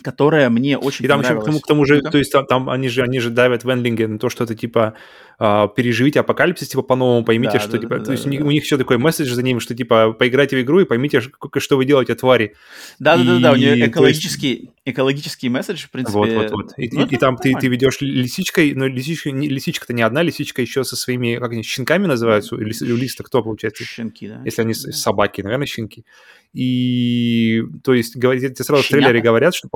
которая 0.02 0.48
мне 0.50 0.78
очень 0.78 1.04
и 1.04 1.08
там 1.08 1.20
понравилась. 1.20 1.42
Еще 1.42 1.44
к 1.44 1.46
тому, 1.46 1.60
к 1.60 1.66
тому 1.66 1.84
же, 1.84 2.00
то 2.00 2.18
есть 2.18 2.32
там, 2.32 2.46
там 2.46 2.70
они 2.70 2.88
же 2.88 3.02
они 3.02 3.20
же 3.20 3.30
давят 3.30 3.64
в 3.64 3.70
эндлинге 3.70 4.06
на 4.06 4.18
то, 4.18 4.28
что 4.28 4.44
это 4.44 4.54
типа 4.54 4.94
э, 5.38 5.68
переживите 5.76 6.20
апокалипсис, 6.20 6.68
типа 6.68 6.82
по-новому 6.82 7.24
поймите, 7.24 7.54
да, 7.54 7.60
что 7.60 7.72
да, 7.72 7.78
типа, 7.78 7.98
да, 7.98 8.04
то 8.04 8.12
есть 8.12 8.24
да, 8.24 8.28
у, 8.28 8.32
них, 8.32 8.40
да. 8.40 8.46
у 8.46 8.50
них 8.50 8.64
еще 8.64 8.78
такой 8.78 8.98
месседж 8.98 9.32
за 9.32 9.42
ними, 9.42 9.58
что 9.58 9.74
типа 9.74 10.12
поиграйте 10.12 10.56
в 10.56 10.60
игру 10.62 10.80
и 10.80 10.84
поймите, 10.84 11.20
что, 11.20 11.32
что 11.58 11.76
вы 11.76 11.84
делаете, 11.84 12.14
твари. 12.14 12.54
Да, 12.98 13.16
да, 13.16 13.24
да, 13.24 13.38
да, 13.38 13.52
у 13.52 13.56
нее 13.56 13.86
экологический, 13.86 14.48
есть... 14.48 14.70
экологический 14.84 15.48
месседж, 15.48 15.86
в 15.86 15.90
принципе. 15.90 16.18
Вот, 16.18 16.30
вот, 16.30 16.50
вот. 16.50 16.72
И, 16.76 16.88
ну, 16.92 17.06
и, 17.06 17.14
и 17.14 17.16
там 17.18 17.36
ты, 17.36 17.54
ты 17.54 17.68
ведешь 17.68 18.00
лисичкой, 18.00 18.74
но 18.74 18.86
лисичка, 18.86 19.30
не, 19.30 19.48
лисичка-то 19.48 19.92
не 19.92 20.02
одна, 20.02 20.22
лисичка 20.22 20.62
еще 20.62 20.84
со 20.84 20.96
своими, 20.96 21.36
как 21.36 21.52
они, 21.52 21.62
щенками 21.62 22.06
называются, 22.06 22.56
или 22.56 22.92
у 22.92 22.96
листа 22.96 23.24
кто 23.24 23.42
получается? 23.42 23.84
Щенки, 23.84 24.28
да. 24.28 24.40
Если 24.44 24.62
они 24.62 24.74
собаки, 24.74 25.42
наверное, 25.42 25.66
щенки. 25.66 26.04
И, 26.52 27.62
то 27.84 27.94
есть, 27.94 28.16
говорите, 28.16 28.52
сразу 28.62 28.82
в 28.82 28.88
трейлере 28.88 29.20
говорят, 29.20 29.54
что 29.54 29.68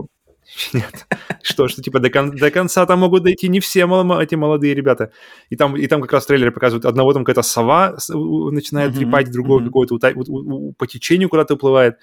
нет. 0.73 1.07
Что, 1.43 1.69
что 1.69 1.83
типа 1.83 2.01
до, 2.01 2.11
кон- 2.11 2.37
до 2.37 2.51
конца 2.51 2.85
там 2.87 3.01
могут 3.01 3.23
дойти 3.23 3.49
не 3.49 3.61
все 3.61 3.87
мол- 3.87 4.21
эти 4.21 4.35
молодые 4.35 4.75
ребята. 4.75 5.11
И 5.51 5.57
там, 5.57 5.77
и 5.77 5.87
там 5.87 6.01
как 6.03 6.13
раз 6.13 6.27
трейлеры 6.27 6.53
показывают, 6.53 6.85
одного 6.85 7.13
там 7.13 7.25
какая-то 7.25 7.43
сова 7.43 7.97
начинает 8.09 8.93
mm-hmm. 8.93 8.97
трепать, 8.97 9.31
другого 9.31 9.61
mm-hmm. 9.61 9.67
какого-то 9.67 9.95
ута- 9.97 10.15
у- 10.15 10.69
у- 10.69 10.73
по 10.73 10.87
течению 10.87 11.29
куда-то 11.29 11.55
уплывает. 11.55 11.97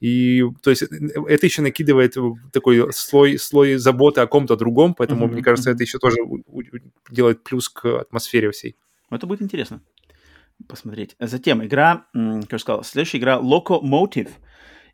И, 0.00 0.44
то 0.62 0.70
есть, 0.70 0.82
это 0.82 1.46
еще 1.46 1.62
накидывает 1.62 2.16
такой 2.52 2.92
слой, 2.92 3.38
слой 3.38 3.76
заботы 3.76 4.20
о 4.20 4.26
ком-то 4.26 4.56
другом, 4.56 4.94
поэтому, 4.94 5.26
mm-hmm. 5.26 5.32
мне 5.32 5.42
кажется, 5.42 5.70
это 5.70 5.82
еще 5.82 5.98
тоже 5.98 6.18
делает 7.10 7.42
плюс 7.42 7.68
к 7.68 7.84
атмосфере 8.00 8.50
всей. 8.52 8.76
Это 9.10 9.26
будет 9.26 9.42
интересно 9.42 9.80
посмотреть. 10.66 11.14
Затем 11.20 11.64
игра, 11.64 12.06
как 12.12 12.52
я 12.52 12.58
сказал, 12.58 12.84
следующая 12.84 13.18
игра 13.18 13.38
Locomotive– 13.38 14.30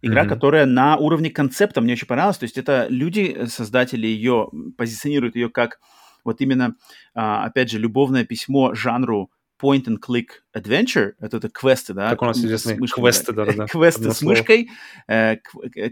Игра, 0.04 0.24
mm-hmm. 0.24 0.28
которая 0.28 0.66
на 0.66 0.98
уровне 0.98 1.30
концепта 1.30 1.80
мне 1.80 1.94
очень 1.94 2.06
понравилась. 2.06 2.36
То 2.36 2.44
есть 2.44 2.58
это 2.58 2.86
люди, 2.90 3.34
э, 3.34 3.46
создатели 3.46 4.06
ее, 4.06 4.50
позиционируют 4.76 5.34
ее 5.34 5.48
как 5.48 5.80
вот 6.24 6.42
именно, 6.42 6.74
а, 7.14 7.46
опять 7.46 7.70
же, 7.70 7.78
любовное 7.78 8.24
письмо 8.24 8.74
жанру 8.74 9.30
point 9.62 9.84
and 9.86 9.96
click 10.06 10.26
adventure, 10.54 11.12
это, 11.20 11.38
это 11.38 11.48
квесты, 11.48 11.94
да? 11.94 12.10
Как 12.10 12.20
у 12.20 12.26
нас 12.26 12.36
известны 12.36 12.76
квесты, 12.86 13.32
да, 13.32 13.46
да. 13.46 13.66
Квесты 13.70 14.10
с 14.10 14.20
мышкой, 14.20 14.68
э, 15.08 15.36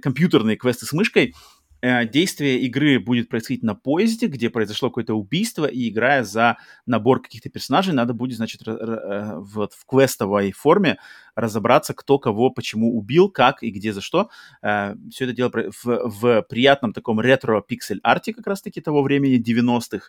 компьютерные 0.03 0.57
квесты 0.57 0.85
с 0.85 0.93
мышкой, 0.93 1.35
действие 1.83 2.61
игры 2.61 3.01
будет 3.01 3.29
происходить 3.29 3.63
на 3.63 3.75
поезде, 3.75 4.27
где 4.29 4.51
произошло 4.51 4.89
какое-то 4.89 5.15
убийство, 5.15 5.67
и 5.67 5.89
играя 5.89 6.23
за 6.23 6.59
набор 6.87 7.21
каких-то 7.21 7.51
персонажей, 7.51 7.93
надо 7.93 8.15
будет, 8.15 8.37
значит, 8.37 8.63
э, 8.67 9.35
вот 9.39 9.73
в 9.73 9.85
квестовой 9.87 10.53
форме 10.53 10.99
разобраться, 11.35 11.95
кто 11.95 12.19
кого, 12.19 12.51
почему 12.51 12.97
убил, 12.97 13.29
как 13.29 13.63
и 13.63 13.71
где 13.71 13.93
за 13.93 14.01
что. 14.01 14.31
Э, 14.63 14.95
все 15.11 15.25
это 15.25 15.35
дело 15.35 15.51
в, 15.51 15.85
в 15.85 16.43
приятном 16.43 16.93
таком 16.93 17.21
ретро-пиксель-арте 17.21 18.33
как 18.33 18.47
раз-таки 18.47 18.81
того 18.81 19.03
времени, 19.03 19.43
90-х. 19.43 20.09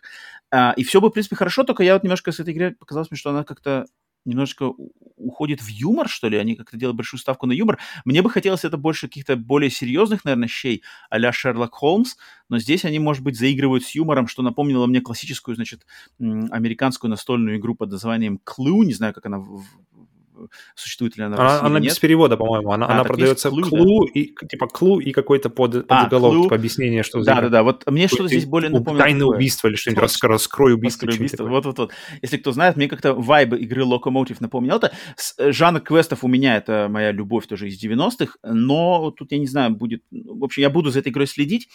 Э, 0.52 0.74
и 0.76 0.84
все 0.84 1.00
бы, 1.00 1.08
в 1.08 1.12
принципе, 1.12 1.36
хорошо, 1.36 1.64
только 1.64 1.82
я 1.82 1.94
вот 1.94 2.04
немножко 2.04 2.30
с 2.30 2.40
этой 2.40 2.54
игрой 2.54 2.72
показалось 2.72 3.10
мне, 3.10 3.18
что 3.18 3.30
она 3.30 3.44
как-то 3.44 3.86
немножечко 4.24 4.72
уходит 5.16 5.60
в 5.60 5.68
юмор, 5.68 6.08
что 6.08 6.28
ли, 6.28 6.36
они 6.36 6.54
как-то 6.56 6.76
делают 6.76 6.96
большую 6.96 7.20
ставку 7.20 7.46
на 7.46 7.52
юмор. 7.52 7.78
Мне 8.04 8.22
бы 8.22 8.30
хотелось 8.30 8.64
это 8.64 8.76
больше 8.76 9.08
каких-то 9.08 9.36
более 9.36 9.70
серьезных, 9.70 10.24
наверное, 10.24 10.48
щей 10.48 10.82
а-ля 11.10 11.32
Шерлок 11.32 11.74
Холмс, 11.74 12.16
но 12.48 12.58
здесь 12.58 12.84
они, 12.84 12.98
может 12.98 13.22
быть, 13.22 13.38
заигрывают 13.38 13.84
с 13.84 13.94
юмором, 13.94 14.26
что 14.26 14.42
напомнило 14.42 14.86
мне 14.86 15.00
классическую, 15.00 15.54
значит, 15.54 15.86
американскую 16.18 17.10
настольную 17.10 17.58
игру 17.58 17.74
под 17.74 17.90
названием 17.90 18.40
Clue, 18.44 18.84
не 18.84 18.92
знаю, 18.92 19.14
как 19.14 19.26
она 19.26 19.38
в, 19.38 19.64
существует 20.74 21.16
ли 21.16 21.24
она 21.24 21.36
в 21.36 21.40
России 21.40 21.58
Она, 21.58 21.66
она 21.66 21.80
без 21.80 21.98
перевода, 21.98 22.36
по-моему. 22.36 22.72
Она, 22.72 22.86
а, 22.86 22.92
она 22.92 23.04
продается 23.04 23.50
клу, 23.50 23.62
клу 23.62 24.06
да? 24.06 24.12
и, 24.14 24.34
типа 24.48 24.66
клу 24.66 25.00
и 25.00 25.12
какой-то 25.12 25.50
под, 25.50 25.76
а, 25.76 25.82
подзаголовок, 25.82 26.44
типа 26.44 26.56
объяснение, 26.56 27.02
что 27.02 27.20
за... 27.22 27.34
Да-да-да, 27.34 27.62
вот 27.62 27.84
мне 27.86 28.08
что-то 28.08 28.28
здесь 28.28 28.46
более 28.46 28.70
напомнило. 28.70 29.04
Тайное 29.04 29.26
убийство 29.26 29.68
или 29.68 29.76
что-нибудь, 29.76 30.02
раскрой, 30.02 30.32
раскрой 30.32 30.74
убийство. 30.74 31.06
Убийство, 31.06 31.44
вот-вот-вот. 31.44 31.92
Если 32.22 32.36
кто 32.36 32.52
знает, 32.52 32.76
мне 32.76 32.88
как-то 32.88 33.14
вайбы 33.14 33.58
игры 33.58 33.82
Locomotive 33.82 34.36
напомнил 34.40 34.76
это. 34.76 34.92
Э, 35.38 35.52
жанр 35.52 35.80
квестов 35.80 36.24
у 36.24 36.28
меня 36.28 36.56
это 36.56 36.88
моя 36.90 37.12
любовь 37.12 37.46
тоже 37.46 37.68
из 37.68 37.82
90-х, 37.82 38.36
но 38.42 39.10
тут, 39.10 39.32
я 39.32 39.38
не 39.38 39.46
знаю, 39.46 39.70
будет... 39.70 40.02
В 40.10 40.44
общем, 40.44 40.62
я 40.62 40.70
буду 40.70 40.90
за 40.90 41.00
этой 41.00 41.10
игрой 41.10 41.26
следить 41.26 41.68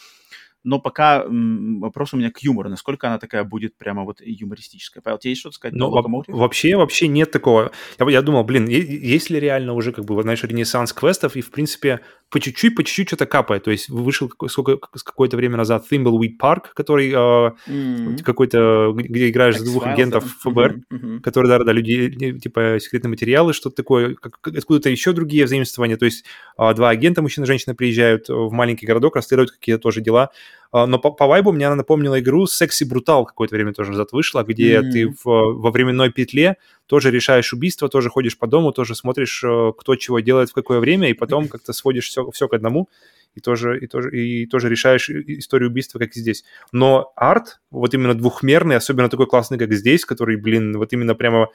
но 0.62 0.78
пока 0.78 1.22
м, 1.22 1.80
вопрос 1.80 2.12
у 2.12 2.16
меня 2.16 2.30
к 2.30 2.38
юмору, 2.40 2.68
насколько 2.68 3.06
она 3.06 3.18
такая 3.18 3.44
будет 3.44 3.76
прямо 3.76 4.04
вот 4.04 4.20
юмористическая. 4.20 5.02
Павел, 5.02 5.18
тебе 5.18 5.30
есть 5.30 5.40
что-то 5.40 5.56
сказать? 5.56 5.74
Ну, 5.74 5.90
вообще, 6.28 6.76
вообще 6.76 7.08
нет 7.08 7.30
такого. 7.30 7.72
Я, 7.98 8.10
я 8.10 8.22
думал, 8.22 8.44
блин, 8.44 8.68
есть 8.68 9.30
ли 9.30 9.40
реально 9.40 9.72
уже 9.72 9.92
как 9.92 10.04
бы, 10.04 10.20
знаешь, 10.22 10.42
ренессанс 10.44 10.92
квестов, 10.92 11.36
и, 11.36 11.40
в 11.40 11.50
принципе, 11.50 12.00
по 12.30 12.40
чуть-чуть, 12.40 12.76
по 12.76 12.84
чуть-чуть 12.84 13.08
что-то 13.08 13.26
капает. 13.26 13.64
То 13.64 13.70
есть 13.70 13.88
вышел 13.88 14.30
сколько, 14.48 14.76
какое-то 14.76 15.36
время 15.36 15.56
назад 15.56 15.86
Thimbleweed 15.90 16.36
Park, 16.40 16.66
который 16.74 17.10
э, 17.10 17.14
mm-hmm. 17.14 18.22
какой-то, 18.22 18.92
где 18.94 19.30
играешь 19.30 19.58
за 19.58 19.64
двух 19.64 19.86
агентов 19.86 20.24
ФБР, 20.40 20.76
mm-hmm. 20.76 20.82
Mm-hmm. 20.90 21.20
которые, 21.20 21.58
да-да, 21.58 21.72
люди, 21.72 22.38
типа, 22.38 22.78
секретные 22.80 23.10
материалы, 23.10 23.52
что-то 23.52 23.76
такое, 23.76 24.14
как, 24.14 24.38
откуда-то 24.46 24.90
еще 24.90 25.12
другие 25.12 25.46
взаимствования. 25.46 25.96
То 25.96 26.04
есть 26.04 26.24
э, 26.58 26.74
два 26.74 26.90
агента, 26.90 27.22
мужчина 27.22 27.44
и 27.44 27.46
женщина, 27.46 27.74
приезжают 27.74 28.28
в 28.28 28.50
маленький 28.52 28.86
городок, 28.86 29.16
расследуют 29.16 29.50
какие-то 29.52 29.80
тоже 29.80 30.00
дела. 30.00 30.30
Э, 30.72 30.86
но 30.86 30.98
по, 30.98 31.10
по 31.10 31.26
вайбу 31.26 31.52
мне 31.52 31.66
она 31.66 31.76
напомнила 31.76 32.20
игру 32.20 32.44
Sexy 32.44 32.88
Brutal 32.88 33.24
какое-то 33.24 33.54
время 33.54 33.72
тоже 33.72 33.90
назад 33.90 34.12
вышла, 34.12 34.42
где 34.42 34.76
mm-hmm. 34.76 34.90
ты 34.90 35.08
в, 35.08 35.24
во 35.24 35.70
временной 35.70 36.10
петле 36.10 36.56
тоже 36.86 37.10
решаешь 37.10 37.52
убийство, 37.52 37.88
тоже 37.88 38.10
ходишь 38.10 38.38
по 38.38 38.46
дому, 38.46 38.72
тоже 38.72 38.94
смотришь, 38.94 39.42
э, 39.44 39.72
кто 39.78 39.96
чего 39.96 40.20
делает 40.20 40.50
в 40.50 40.54
какое 40.54 40.80
время, 40.80 41.10
и 41.10 41.14
потом 41.14 41.48
как-то 41.48 41.72
сводишь 41.72 42.08
все, 42.08 42.30
все 42.30 42.48
к 42.48 42.54
одному 42.54 42.88
и 43.34 43.40
тоже, 43.40 43.78
и, 43.78 43.86
тоже, 43.86 44.10
и 44.16 44.46
тоже 44.46 44.68
решаешь 44.68 45.08
историю 45.08 45.70
убийства, 45.70 45.98
как 45.98 46.16
и 46.16 46.20
здесь. 46.20 46.44
Но 46.72 47.12
арт, 47.16 47.60
вот 47.70 47.94
именно 47.94 48.14
двухмерный, 48.14 48.76
особенно 48.76 49.08
такой 49.08 49.26
классный, 49.26 49.58
как 49.58 49.72
здесь, 49.72 50.04
который, 50.04 50.36
блин, 50.36 50.76
вот 50.76 50.92
именно 50.92 51.14
прямо 51.14 51.48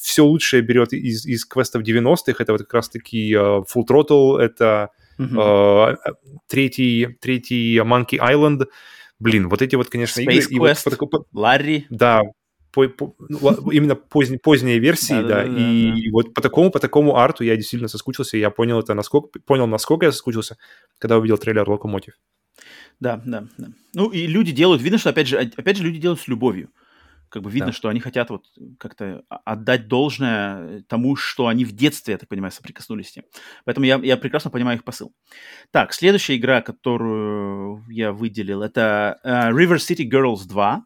все 0.00 0.24
лучшее 0.24 0.62
берет 0.62 0.92
из, 0.92 1.26
из 1.26 1.44
квестов 1.44 1.82
90-х. 1.82 2.34
Это 2.38 2.52
вот 2.52 2.62
как 2.62 2.74
раз-таки 2.74 3.32
uh, 3.32 3.64
Full 3.64 3.86
Throttle, 3.88 4.38
это 4.38 4.90
uh, 5.20 5.96
третий, 6.46 7.16
третий 7.20 7.78
Monkey 7.78 8.18
Island. 8.18 8.66
Блин, 9.18 9.48
вот 9.48 9.62
эти 9.62 9.76
вот, 9.76 9.88
конечно, 9.88 10.20
Space 10.20 10.48
игры. 10.48 10.70
Quest, 10.70 10.92
и 10.92 10.96
вот, 10.98 11.26
Ларри. 11.32 11.86
Да, 11.90 12.22
по, 12.72 12.88
по, 12.88 13.14
ну, 13.28 13.70
именно 13.70 13.96
поздние, 13.96 14.38
поздние 14.38 14.78
версии, 14.78 15.14
да, 15.14 15.22
да, 15.22 15.44
да, 15.44 15.44
и 15.44 15.90
да. 15.90 16.10
вот 16.12 16.34
по 16.34 16.40
такому, 16.40 16.70
по 16.70 16.78
такому 16.78 17.16
арту 17.16 17.44
я 17.44 17.56
действительно 17.56 17.88
соскучился, 17.88 18.36
я 18.36 18.50
понял 18.50 18.78
это, 18.78 18.94
насколько, 18.94 19.40
понял, 19.40 19.66
насколько 19.66 20.06
я 20.06 20.12
соскучился, 20.12 20.56
когда 20.98 21.18
увидел 21.18 21.38
трейлер 21.38 21.68
Локомотив. 21.68 22.14
Да, 23.00 23.20
да, 23.24 23.46
да. 23.58 23.68
Ну, 23.94 24.10
и 24.10 24.26
люди 24.26 24.52
делают, 24.52 24.82
видно, 24.82 24.98
что, 24.98 25.10
опять 25.10 25.26
же, 25.26 25.38
опять 25.38 25.76
же, 25.76 25.82
люди 25.82 25.98
делают 25.98 26.20
с 26.20 26.28
любовью. 26.28 26.70
Как 27.30 27.42
бы 27.42 27.50
видно, 27.50 27.68
да. 27.68 27.72
что 27.72 27.88
они 27.88 28.00
хотят 28.00 28.28
вот 28.28 28.46
как-то 28.78 29.22
отдать 29.28 29.88
должное 29.88 30.82
тому, 30.82 31.16
что 31.16 31.46
они 31.46 31.64
в 31.64 31.72
детстве, 31.72 32.12
я 32.12 32.18
так 32.18 32.28
понимаю, 32.28 32.52
соприкоснулись 32.52 33.08
с 33.08 33.12
тем. 33.12 33.24
Поэтому 33.64 33.86
я, 33.86 34.00
я 34.02 34.16
прекрасно 34.16 34.50
понимаю 34.50 34.78
их 34.78 34.84
посыл. 34.84 35.14
Так, 35.70 35.92
следующая 35.92 36.36
игра, 36.36 36.60
которую 36.60 37.84
я 37.88 38.12
выделил, 38.12 38.62
это 38.62 39.20
uh, 39.24 39.52
River 39.52 39.76
City 39.76 40.08
Girls 40.08 40.46
2 40.46 40.84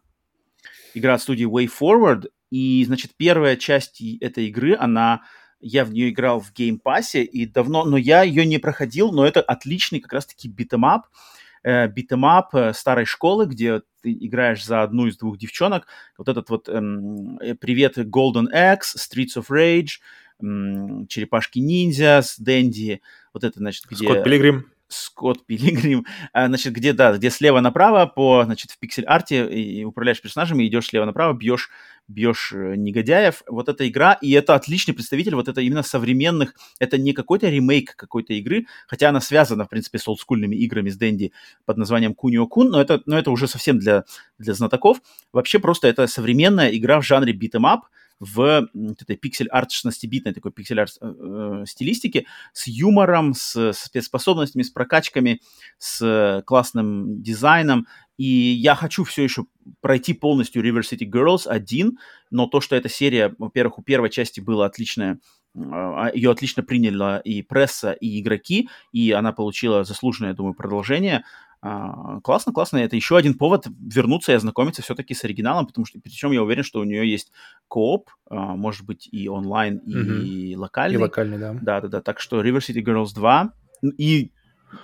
игра 0.93 1.15
от 1.15 1.21
студии 1.21 1.45
Way 1.45 1.69
Forward, 1.79 2.29
и, 2.49 2.83
значит, 2.85 3.11
первая 3.17 3.57
часть 3.57 4.01
этой 4.21 4.47
игры, 4.47 4.75
она 4.79 5.23
я 5.59 5.83
в 5.83 5.91
нее 5.91 6.09
играл 6.09 6.39
в 6.39 6.53
Game 6.53 6.84
Pass 6.84 7.15
е 7.15 7.23
и 7.23 7.45
давно, 7.45 7.85
но 7.85 7.97
я 7.97 8.23
ее 8.23 8.45
не 8.45 8.59
проходил, 8.59 9.11
но 9.11 9.25
это 9.25 9.41
отличный 9.41 9.99
как 9.99 10.13
раз-таки 10.13 10.47
beat 10.47 10.70
'em 10.70 10.88
up, 10.88 11.05
э, 11.05 11.34
beat 11.65 12.04
'em 12.04 12.33
up 12.33 12.53
э, 12.53 12.73
старой 12.73 13.05
школы, 13.05 13.47
где 13.47 13.81
ты 14.01 14.13
играешь 14.13 14.63
за 14.63 14.83
одну 14.83 15.07
из 15.07 15.17
двух 15.17 15.37
девчонок. 15.37 15.87
Вот 16.17 16.29
этот 16.29 16.49
вот 16.49 16.69
эм, 16.69 17.39
э, 17.39 17.55
привет 17.55 17.97
Golden 17.97 18.47
Axe, 18.53 18.95
Streets 18.97 19.37
of 19.37 19.47
Rage, 19.49 19.99
эм, 20.41 21.07
Черепашки 21.07 21.59
Ниндзя 21.59 22.21
с 22.21 22.37
Дэнди, 22.37 23.01
вот 23.33 23.43
это, 23.43 23.57
значит, 23.59 23.85
где... 23.89 24.05
Скотт 24.05 24.23
Пилигрим. 24.23 24.71
Скотт 24.87 25.45
Пилигрим, 25.45 26.05
а, 26.31 26.47
значит, 26.47 26.73
где, 26.73 26.93
да, 26.93 27.17
где 27.17 27.29
слева 27.29 27.59
направо 27.59 28.05
по, 28.05 28.43
значит, 28.45 28.71
в 28.71 28.79
pixel 28.79 29.17
art 29.17 29.39
е 29.39 29.47
и 29.49 29.83
управляешь 29.83 30.21
персонажами, 30.21 30.67
идешь 30.67 30.87
слева 30.87 31.05
направо, 31.05 31.33
бьешь, 31.33 31.69
бьешь 32.07 32.51
э, 32.53 32.75
негодяев. 32.75 33.41
Вот 33.47 33.67
эта 33.67 33.87
игра, 33.87 34.13
и 34.13 34.31
это 34.31 34.53
отличный 34.55 34.93
представитель 34.93 35.35
вот 35.35 35.47
это 35.47 35.61
именно 35.61 35.83
современных, 35.83 36.53
это 36.79 36.97
не 36.97 37.13
какой-то 37.13 37.49
ремейк 37.49 37.95
какой-то 37.95 38.33
игры, 38.33 38.67
хотя 38.87 39.09
она 39.09 39.21
связана, 39.21 39.65
в 39.65 39.69
принципе, 39.69 39.97
с 39.97 40.07
олдскульными 40.07 40.55
играми 40.55 40.89
с 40.89 40.97
Дэнди 40.97 41.31
под 41.65 41.77
названием 41.77 42.13
Кунио 42.13 42.47
Кун, 42.47 42.69
но 42.69 42.79
это, 42.79 43.01
но 43.05 43.17
это 43.17 43.31
уже 43.31 43.47
совсем 43.47 43.79
для, 43.79 44.03
для 44.37 44.53
знатоков. 44.53 45.01
Вообще 45.33 45.59
просто 45.59 45.87
это 45.87 46.05
современная 46.07 46.69
игра 46.69 46.99
в 47.01 47.05
жанре 47.05 47.33
beat 47.33 47.54
'em 47.54 47.69
up, 47.69 47.85
в 48.19 48.67
этой 48.73 49.17
pixel 49.17 49.49
art 49.49 49.69
16-битной 49.71 50.33
такой 50.33 50.51
pixel 50.51 50.80
art 50.80 50.97
э, 51.01 51.05
э, 51.05 51.63
стилистике 51.67 52.25
с 52.53 52.67
юмором, 52.67 53.33
с, 53.33 53.55
с 53.55 53.79
спецспособностями, 53.85 54.63
с 54.63 54.69
прокачками, 54.69 55.41
с 55.77 56.43
классным 56.45 57.21
дизайном. 57.21 57.87
И 58.17 58.25
я 58.25 58.75
хочу 58.75 59.03
все 59.03 59.23
еще 59.23 59.45
пройти 59.81 60.13
полностью 60.13 60.63
River 60.63 60.81
City 60.81 61.09
Girls 61.09 61.47
один, 61.47 61.97
но 62.31 62.47
то, 62.47 62.61
что 62.61 62.75
эта 62.75 62.87
серия, 62.87 63.35
во-первых, 63.37 63.79
у 63.79 63.83
первой 63.83 64.09
части 64.09 64.39
была 64.39 64.65
отличная 64.67 65.13
а, 65.13 65.17
ее 65.55 66.31
отлично 66.31 66.63
приняла 66.63 67.19
и 67.19 67.41
пресса, 67.41 67.93
и 67.93 68.19
игроки, 68.19 68.69
и 68.91 69.11
она 69.11 69.31
получила 69.31 69.83
заслуженное, 69.83 70.31
я 70.31 70.35
думаю, 70.35 70.53
продолжение. 70.53 71.23
А, 71.61 72.19
классно, 72.21 72.53
классно. 72.53 72.77
Это 72.77 72.95
еще 72.95 73.17
один 73.17 73.33
повод 73.33 73.67
вернуться 73.79 74.31
и 74.31 74.35
ознакомиться 74.35 74.81
все-таки 74.81 75.13
с 75.13 75.23
оригиналом, 75.23 75.65
потому 75.65 75.85
что, 75.85 75.99
причем 75.99 76.31
я 76.31 76.43
уверен, 76.43 76.63
что 76.63 76.79
у 76.79 76.83
нее 76.83 77.09
есть 77.09 77.31
кооп, 77.67 78.09
а, 78.29 78.55
может 78.55 78.85
быть, 78.85 79.09
и 79.11 79.27
онлайн, 79.27 79.77
и 79.77 80.53
mm-hmm. 80.53 80.57
локальный. 80.57 80.99
И 80.99 81.01
локальный, 81.01 81.39
да. 81.39 81.53
Да-да-да. 81.59 82.01
Так 82.01 82.19
что 82.19 82.43
River 82.43 82.59
City 82.59 82.83
Girls 82.83 83.13
2 83.15 83.51
и 83.97 84.31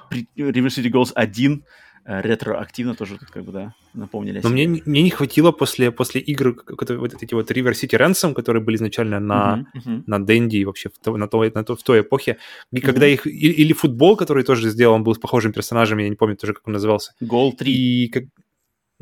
River 0.10 0.68
City 0.68 0.90
Girls 0.90 1.12
1 1.14 1.64
Э, 1.64 1.66
ретроактивно 2.06 2.96
тоже 2.96 3.18
тут 3.18 3.30
как 3.30 3.44
бы, 3.44 3.52
да, 3.52 3.74
напомнили. 3.94 4.42
Но 4.44 4.50
мне, 4.50 4.68
мне 4.68 5.04
не 5.04 5.10
хватило 5.10 5.52
после, 5.52 5.92
после 5.92 6.22
игр 6.22 6.56
вот 6.68 7.24
эти 7.24 7.34
вот 7.34 7.52
River 7.52 7.72
City 7.72 7.98
Ransom, 7.98 8.34
которые 8.34 8.64
были 8.64 8.76
изначально 8.76 9.20
на, 9.20 9.66
uh-huh, 9.76 9.82
uh-huh. 9.82 10.04
на 10.08 10.20
Денди 10.20 10.58
и 10.58 10.66
вообще 10.66 10.90
в, 10.90 11.18
на, 11.18 11.28
той, 11.28 11.52
на, 11.54 11.64
то, 11.64 11.76
в 11.76 11.84
той 11.84 12.02
эпохе, 12.02 12.38
и 12.72 12.78
uh-huh. 12.78 12.82
когда 12.82 13.08
их... 13.08 13.28
Или, 13.28 13.54
или 13.54 13.74
футбол, 13.74 14.16
который 14.16 14.44
тоже 14.44 14.70
сделан 14.70 15.04
был 15.04 15.14
с 15.14 15.20
похожим 15.20 15.54
персонажем, 15.54 16.00
я 16.00 16.10
не 16.10 16.16
помню 16.16 16.36
тоже, 16.36 16.54
как 16.54 16.68
он 16.68 16.74
назывался. 16.74 17.14
Гол 17.22 17.54
3. 17.54 17.72
И 17.72 18.08
как, 18.08 18.24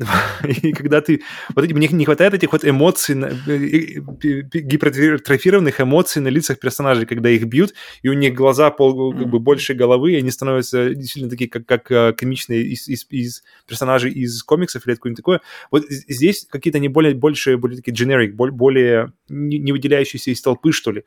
И 0.62 0.72
когда 0.72 1.00
ты... 1.00 1.22
Вот 1.54 1.70
мне 1.70 1.86
не 1.88 2.04
хватает 2.04 2.34
этих 2.34 2.52
вот 2.52 2.64
эмоций, 2.64 3.14
гипертрофированных 3.14 5.80
эмоций 5.80 6.20
на 6.22 6.28
лицах 6.28 6.58
персонажей, 6.58 7.06
когда 7.06 7.28
их 7.28 7.44
бьют, 7.44 7.74
и 8.02 8.08
у 8.08 8.14
них 8.14 8.34
глаза 8.34 8.70
пол, 8.70 9.12
как 9.12 9.28
бы 9.28 9.38
больше 9.38 9.74
головы, 9.74 10.12
и 10.12 10.16
они 10.16 10.30
становятся 10.30 10.94
действительно 10.94 11.30
такие, 11.30 11.50
как, 11.50 11.66
как 11.66 11.90
э, 11.90 12.14
комичные 12.14 12.62
из, 12.62 12.88
из, 12.88 13.06
из 13.10 13.42
персонажей 13.66 14.12
из 14.12 14.42
комиксов 14.42 14.86
или 14.86 14.94
откуда-нибудь 14.94 15.18
такое. 15.18 15.42
Вот 15.70 15.84
здесь 15.88 16.46
какие-то 16.48 16.78
не 16.78 16.88
более, 16.88 17.14
больше, 17.14 17.58
более 17.58 17.76
такие 17.76 17.94
generic, 17.94 18.32
более 18.32 19.12
не, 19.28 19.72
выделяющиеся 19.72 20.30
из 20.30 20.40
толпы, 20.40 20.72
что 20.72 20.92
ли. 20.92 21.04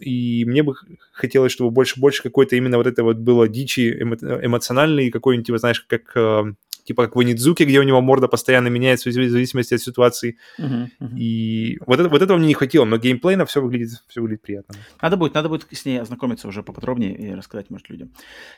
И 0.00 0.44
мне 0.44 0.62
бы 0.62 0.74
хотелось, 1.12 1.52
чтобы 1.52 1.70
больше-больше 1.70 2.22
какой-то 2.22 2.56
именно 2.56 2.78
вот 2.78 2.86
это 2.86 3.04
вот 3.04 3.18
было 3.18 3.48
дичи 3.48 3.94
эмо, 4.00 4.16
эмоциональный, 4.16 5.10
какой-нибудь, 5.10 5.46
типа, 5.46 5.58
знаешь, 5.58 5.80
как 5.80 6.16
э, 6.16 6.54
типа 6.84 7.06
как 7.06 7.16
в 7.16 7.22
Нидзуке, 7.22 7.64
где 7.64 7.80
у 7.80 7.82
него 7.82 8.00
морда 8.00 8.28
постоянно 8.28 8.68
меняется 8.68 9.10
в 9.10 9.12
зависимости 9.12 9.74
от 9.74 9.80
ситуации. 9.80 10.38
Uh-huh, 10.58 10.88
uh-huh. 11.00 11.18
И 11.18 11.78
вот, 11.86 12.00
это, 12.00 12.08
вот 12.08 12.22
этого 12.22 12.38
мне 12.38 12.48
не 12.48 12.54
хватило, 12.54 12.84
но 12.84 12.98
геймплейно 12.98 13.46
все 13.46 13.60
выглядит, 13.60 14.02
все 14.06 14.20
выглядит 14.20 14.42
приятно. 14.42 14.74
Надо 15.00 15.16
будет, 15.16 15.34
надо 15.34 15.48
будет 15.48 15.66
с 15.70 15.84
ней 15.84 16.00
ознакомиться 16.00 16.46
уже 16.46 16.62
поподробнее 16.62 17.16
и 17.16 17.34
рассказать, 17.34 17.70
может, 17.70 17.90
людям. 17.90 18.12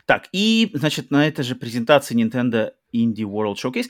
Так, 0.05 0.29
и, 0.33 0.71
значит, 0.75 1.11
на 1.11 1.27
этой 1.27 1.45
же 1.45 1.55
презентации 1.55 2.15
Nintendo 2.15 2.71
Indie 2.95 3.25
World 3.25 3.57
Showcase 3.57 3.89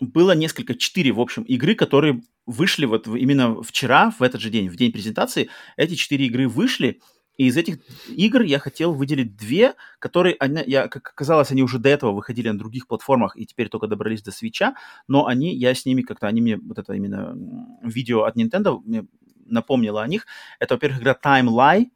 было 0.00 0.32
несколько, 0.32 0.74
четыре, 0.74 1.12
в 1.12 1.20
общем, 1.20 1.42
игры, 1.42 1.74
которые 1.74 2.22
вышли 2.46 2.86
вот 2.86 3.06
именно 3.08 3.62
вчера, 3.62 4.12
в 4.18 4.22
этот 4.22 4.40
же 4.40 4.50
день, 4.50 4.68
в 4.68 4.76
день 4.76 4.92
презентации. 4.92 5.48
Эти 5.76 5.94
четыре 5.94 6.26
игры 6.26 6.48
вышли, 6.48 7.00
и 7.36 7.46
из 7.46 7.56
этих 7.56 7.78
игр 8.08 8.42
я 8.42 8.58
хотел 8.58 8.94
выделить 8.94 9.36
две, 9.36 9.74
которые, 9.98 10.36
я, 10.66 10.88
как 10.88 11.08
оказалось, 11.08 11.50
они 11.50 11.62
уже 11.62 11.78
до 11.78 11.88
этого 11.88 12.12
выходили 12.12 12.48
на 12.48 12.58
других 12.58 12.86
платформах 12.86 13.36
и 13.36 13.46
теперь 13.46 13.68
только 13.68 13.86
добрались 13.86 14.22
до 14.22 14.30
свеча, 14.30 14.74
но 15.08 15.26
они, 15.26 15.54
я 15.54 15.74
с 15.74 15.84
ними 15.84 16.02
как-то, 16.02 16.26
они 16.26 16.40
мне, 16.40 16.56
вот 16.56 16.78
это 16.78 16.94
именно 16.94 17.36
видео 17.82 18.24
от 18.24 18.36
Nintendo 18.36 18.80
мне 18.84 19.06
напомнило 19.44 20.02
о 20.02 20.08
них. 20.08 20.26
Это, 20.58 20.74
во-первых, 20.74 21.00
игра 21.00 21.16
Time 21.22 21.48
Lie, 21.48 21.86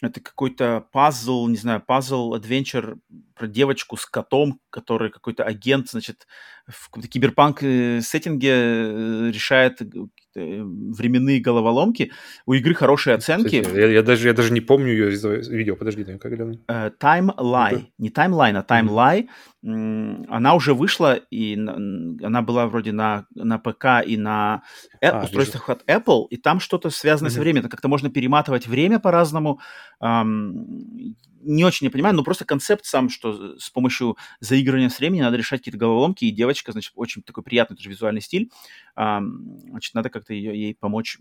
это 0.00 0.20
какой-то 0.20 0.86
пазл, 0.92 1.48
не 1.48 1.56
знаю, 1.56 1.82
пазл-адвенчер 1.84 2.98
про 3.34 3.46
девочку 3.48 3.96
с 3.96 4.06
котом, 4.06 4.60
который 4.70 5.10
какой-то 5.10 5.44
агент, 5.44 5.90
значит, 5.90 6.26
в 6.68 6.86
каком-то 6.86 7.08
киберпанк-сеттинге 7.08 8.50
э, 8.50 9.30
решает 9.32 9.82
Э, 9.82 10.06
временные 10.34 11.40
головоломки. 11.40 12.12
У 12.46 12.54
игры 12.54 12.74
хорошие 12.74 13.14
оценки. 13.14 13.60
Кстати, 13.60 13.78
я, 13.78 13.86
я, 13.86 14.02
даже, 14.02 14.28
я 14.28 14.34
даже 14.34 14.52
не 14.52 14.60
помню 14.60 14.88
ее 14.88 15.12
из 15.12 15.48
видео. 15.48 15.76
Подожди, 15.76 16.04
как 16.04 16.32
это? 16.32 16.44
Uh, 16.68 16.92
Time 16.98 17.34
Lie. 17.36 17.74
Okay. 17.74 17.84
Не 17.98 18.10
Timeline, 18.10 18.56
а 18.56 18.62
Time 18.62 18.88
mm-hmm. 18.88 18.88
Lie. 18.88 19.28
Она 19.68 20.54
уже 20.54 20.72
вышла, 20.72 21.14
и 21.14 21.54
она 21.54 22.42
была 22.42 22.66
вроде 22.66 22.92
на, 22.92 23.26
на 23.34 23.58
ПК 23.58 24.02
и 24.06 24.16
на 24.16 24.62
а, 25.02 25.24
устройствах 25.24 25.68
вижу. 25.68 25.80
от 25.80 25.88
Apple, 25.88 26.26
и 26.30 26.36
там 26.36 26.60
что-то 26.60 26.90
связанное 26.90 27.30
mm-hmm. 27.30 27.34
со 27.34 27.40
временем. 27.40 27.68
Как-то 27.68 27.88
можно 27.88 28.08
перематывать 28.08 28.66
время 28.66 28.98
по-разному. 28.98 29.60
Um, 30.02 31.14
не 31.40 31.64
очень 31.64 31.86
не 31.86 31.90
понимаю, 31.90 32.14
но 32.14 32.24
просто 32.24 32.44
концепт 32.44 32.84
сам, 32.84 33.08
что 33.08 33.58
с 33.58 33.70
помощью 33.70 34.16
заигрывания 34.40 34.88
с 34.88 34.98
временем 34.98 35.24
надо 35.24 35.36
решать 35.36 35.60
какие-то 35.60 35.78
головоломки, 35.78 36.24
и 36.24 36.30
девочка, 36.30 36.72
значит, 36.72 36.92
очень 36.94 37.22
такой 37.22 37.42
приятный 37.42 37.76
тоже 37.76 37.90
визуальный 37.90 38.20
стиль. 38.20 38.50
А, 38.96 39.20
значит, 39.20 39.94
надо 39.94 40.08
как-то 40.08 40.32
ее, 40.32 40.58
ей 40.58 40.74
помочь 40.74 41.18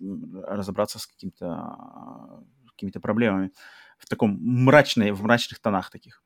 разобраться 0.48 1.00
с 1.00 1.08
какими-то 1.08 2.44
какими-то 2.68 3.00
проблемами 3.00 3.52
в 3.98 4.08
таком 4.08 4.38
мрачной, 4.40 5.12
в 5.12 5.24
мрачных 5.24 5.60
тонах 5.60 5.90
таких. 5.90 6.22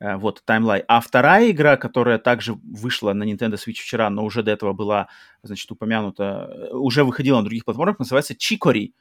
Э, 0.00 0.16
вот, 0.16 0.42
таймлайн. 0.44 0.84
А 0.88 1.00
вторая 1.00 1.50
игра, 1.50 1.76
которая 1.76 2.18
также 2.18 2.54
вышла 2.54 3.12
на 3.12 3.24
Nintendo 3.24 3.54
Switch 3.54 3.80
вчера, 3.80 4.08
но 4.10 4.24
уже 4.24 4.42
до 4.42 4.52
этого 4.52 4.72
была, 4.72 5.08
значит, 5.42 5.70
упомянута, 5.70 6.48
э, 6.50 6.74
уже 6.74 7.04
выходила 7.04 7.38
на 7.38 7.44
других 7.44 7.64
платформах, 7.64 7.98
называется 7.98 8.36
Чикори. 8.36 8.94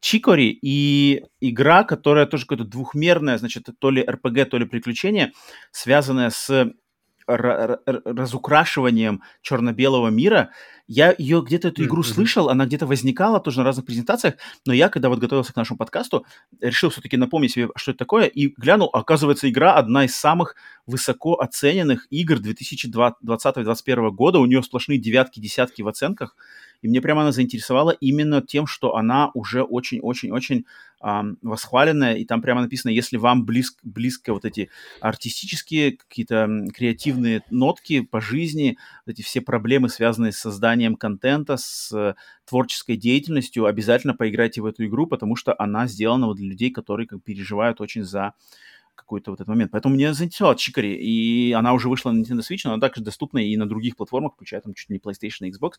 Чикори 0.00 0.58
и 0.62 1.24
игра, 1.40 1.84
которая 1.84 2.26
тоже 2.26 2.46
какая-то 2.46 2.64
двухмерная, 2.64 3.36
значит, 3.36 3.68
то 3.78 3.90
ли 3.90 4.02
РПГ, 4.02 4.48
то 4.48 4.56
ли 4.56 4.64
приключение, 4.64 5.32
связанная 5.72 6.30
с 6.30 6.72
разукрашиванием 7.28 9.22
черно-белого 9.42 10.08
мира. 10.08 10.50
Я 10.86 11.14
ее 11.16 11.42
где-то 11.46 11.68
эту 11.68 11.84
игру 11.84 12.00
mm-hmm. 12.00 12.14
слышал, 12.14 12.48
она 12.48 12.64
где-то 12.64 12.86
возникала 12.86 13.40
тоже 13.40 13.58
на 13.58 13.64
разных 13.64 13.84
презентациях, 13.84 14.36
но 14.64 14.72
я, 14.72 14.88
когда 14.88 15.10
вот 15.10 15.18
готовился 15.18 15.52
к 15.52 15.56
нашему 15.56 15.76
подкасту, 15.76 16.24
решил 16.60 16.88
все-таки 16.88 17.18
напомнить 17.18 17.52
себе, 17.52 17.68
что 17.76 17.90
это 17.90 17.98
такое, 17.98 18.24
и 18.24 18.48
глянул, 18.56 18.88
оказывается, 18.92 19.50
игра 19.50 19.74
одна 19.74 20.06
из 20.06 20.16
самых 20.16 20.56
высоко 20.86 21.34
оцененных 21.34 22.06
игр 22.10 22.36
2020-2021 22.36 24.10
года, 24.10 24.38
у 24.38 24.46
нее 24.46 24.62
сплошные 24.62 24.98
девятки, 24.98 25.40
десятки 25.40 25.82
в 25.82 25.88
оценках, 25.88 26.34
и 26.82 26.88
мне 26.88 27.00
прямо 27.00 27.22
она 27.22 27.32
заинтересовала 27.32 27.90
именно 27.90 28.42
тем, 28.42 28.66
что 28.66 28.94
она 28.96 29.30
уже 29.34 29.62
очень-очень-очень 29.62 30.64
э, 31.02 31.22
восхваленная, 31.42 32.14
и 32.14 32.24
там 32.24 32.40
прямо 32.40 32.62
написано, 32.62 32.90
если 32.90 33.16
вам 33.16 33.44
близко, 33.44 33.78
близко 33.82 34.32
вот 34.32 34.44
эти 34.44 34.70
артистические, 35.00 35.96
какие-то 35.96 36.48
креативные 36.74 37.42
нотки 37.50 38.00
по 38.00 38.20
жизни, 38.20 38.78
вот 39.06 39.12
эти 39.12 39.22
все 39.22 39.40
проблемы, 39.40 39.88
связанные 39.88 40.32
с 40.32 40.38
созданием 40.38 40.96
контента, 40.96 41.56
с 41.56 41.92
э, 41.92 42.14
творческой 42.48 42.96
деятельностью, 42.96 43.66
обязательно 43.66 44.14
поиграйте 44.14 44.60
в 44.60 44.66
эту 44.66 44.86
игру, 44.86 45.06
потому 45.06 45.36
что 45.36 45.54
она 45.58 45.86
сделана 45.86 46.26
вот 46.26 46.36
для 46.36 46.48
людей, 46.48 46.70
которые 46.70 47.06
как 47.06 47.22
переживают 47.22 47.80
очень 47.80 48.04
за 48.04 48.34
какой-то 48.98 49.30
вот 49.30 49.40
этот 49.40 49.48
момент. 49.48 49.70
Поэтому 49.70 49.94
мне 49.94 50.12
заинтересовала 50.12 50.56
Чикари, 50.56 50.94
и 50.94 51.52
она 51.52 51.72
уже 51.72 51.88
вышла 51.88 52.10
на 52.10 52.20
Nintendo 52.20 52.40
Switch, 52.40 52.60
но 52.64 52.72
она 52.72 52.80
также 52.80 53.02
доступна 53.02 53.38
и 53.38 53.56
на 53.56 53.68
других 53.68 53.96
платформах, 53.96 54.34
включая 54.34 54.60
там 54.60 54.74
чуть 54.74 54.90
ли 54.90 54.94
не 54.94 55.00
PlayStation 55.00 55.46
и 55.46 55.50
Xbox. 55.50 55.72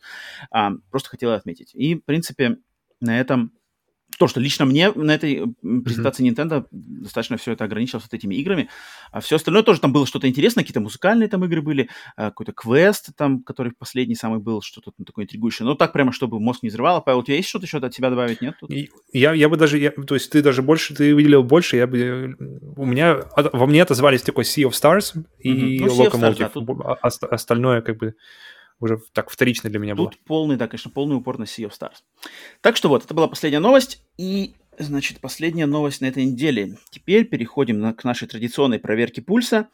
А, 0.51 0.71
просто 0.89 1.09
хотела 1.09 1.35
отметить. 1.35 1.71
И, 1.73 1.95
в 1.95 2.03
принципе, 2.05 2.57
на 3.01 3.19
этом 3.19 3.51
то, 4.19 4.27
что 4.27 4.41
лично 4.41 4.65
мне 4.65 4.91
на 4.91 5.15
этой 5.15 5.55
презентации 5.61 6.27
mm-hmm. 6.27 6.35
Nintendo 6.35 6.67
достаточно 6.71 7.37
все 7.37 7.53
это 7.53 7.63
ограничилось 7.63 8.03
вот 8.03 8.13
этими 8.13 8.35
играми. 8.35 8.69
А 9.13 9.21
все 9.21 9.37
остальное 9.37 9.63
тоже 9.63 9.79
там 9.79 9.93
было 9.93 10.05
что-то 10.05 10.27
интересное, 10.27 10.63
какие-то 10.63 10.81
музыкальные 10.81 11.29
там 11.29 11.45
игры 11.45 11.61
были, 11.61 11.89
а, 12.17 12.25
какой-то 12.25 12.51
квест 12.51 13.15
там, 13.15 13.41
который 13.43 13.71
последний 13.71 14.15
самый 14.15 14.39
был, 14.39 14.61
что-то 14.61 14.91
там 14.91 15.05
такое 15.05 15.23
интригующее. 15.23 15.65
Но 15.65 15.73
так 15.73 15.93
прямо, 15.93 16.11
чтобы 16.11 16.41
мозг 16.41 16.63
не 16.63 16.69
взрывало. 16.69 16.99
Павел, 16.99 17.19
у 17.19 17.23
тебя 17.23 17.37
есть 17.37 17.47
что-то 17.47 17.65
еще 17.65 17.77
от 17.77 17.93
себя 17.93 18.09
добавить, 18.09 18.41
нет? 18.41 18.55
Тут? 18.59 18.69
Я, 19.13 19.33
я 19.33 19.47
бы 19.47 19.55
даже, 19.55 19.77
я, 19.79 19.91
то 19.91 20.15
есть 20.15 20.29
ты 20.29 20.41
даже 20.41 20.61
больше, 20.61 20.93
ты 20.93 21.15
выделил 21.15 21.43
больше, 21.43 21.77
я 21.77 21.87
бы, 21.87 22.35
у 22.75 22.85
меня, 22.85 23.21
во 23.37 23.65
мне 23.67 23.81
отозвались 23.81 24.21
такой 24.21 24.43
Sea 24.43 24.69
of 24.69 24.71
Stars 24.71 25.17
и 25.39 25.79
mm-hmm. 25.79 25.85
ну, 25.85 26.03
Locomotive. 26.03 26.35
Stars, 26.35 26.37
да, 26.37 26.49
тут... 26.49 26.69
Остальное 27.31 27.81
как 27.81 27.97
бы 27.97 28.15
уже 28.79 29.01
так 29.13 29.29
вторично 29.29 29.69
для 29.69 29.79
меня 29.79 29.93
Тут 29.93 29.97
было. 29.97 30.11
Тут 30.11 30.19
полный, 30.25 30.55
да, 30.55 30.67
конечно, 30.67 30.91
полный 30.91 31.15
упор 31.15 31.37
на 31.37 31.43
Sea 31.43 31.69
of 31.69 31.71
Stars. 31.71 31.97
Так 32.61 32.77
что 32.77 32.89
вот, 32.89 33.05
это 33.05 33.13
была 33.13 33.27
последняя 33.27 33.59
новость. 33.59 34.03
И, 34.19 34.57
значит, 34.77 35.21
последняя 35.21 35.65
новость 35.65 36.01
на 36.01 36.07
этой 36.07 36.25
неделе. 36.25 36.77
Теперь 36.89 37.23
переходим 37.23 37.79
на, 37.79 37.93
к 37.93 38.03
нашей 38.03 38.27
традиционной 38.27 38.77
проверке 38.77 39.21
пульса. 39.21 39.69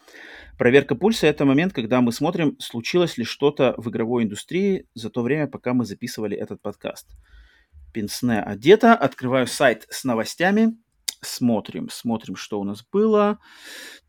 Проверка 0.59 0.93
пульса– 0.93 1.26
это 1.27 1.45
момент, 1.45 1.73
когда 1.73 1.99
мы 1.99 2.11
смотрим, 2.11 2.55
случилось 2.59 3.17
ли 3.17 3.23
что-то 3.23 3.73
в 3.77 3.89
игровой 3.89 4.23
индустрии 4.23 4.88
за 4.93 5.09
то 5.09 5.23
время, 5.23 5.47
пока 5.47 5.73
мы 5.73 5.84
записывали 5.84 6.38
этот 6.38 6.61
подкаст. 6.61 7.07
Пинсне 7.91 8.39
одета, 8.39 8.93
открываю 8.93 9.47
сайт 9.47 9.88
с 9.89 10.03
новостями, 10.03 10.77
смотрим, 11.22 11.89
смотрим, 11.89 12.35
что 12.35 12.59
у 12.59 12.63
нас 12.63 12.85
было. 12.91 13.39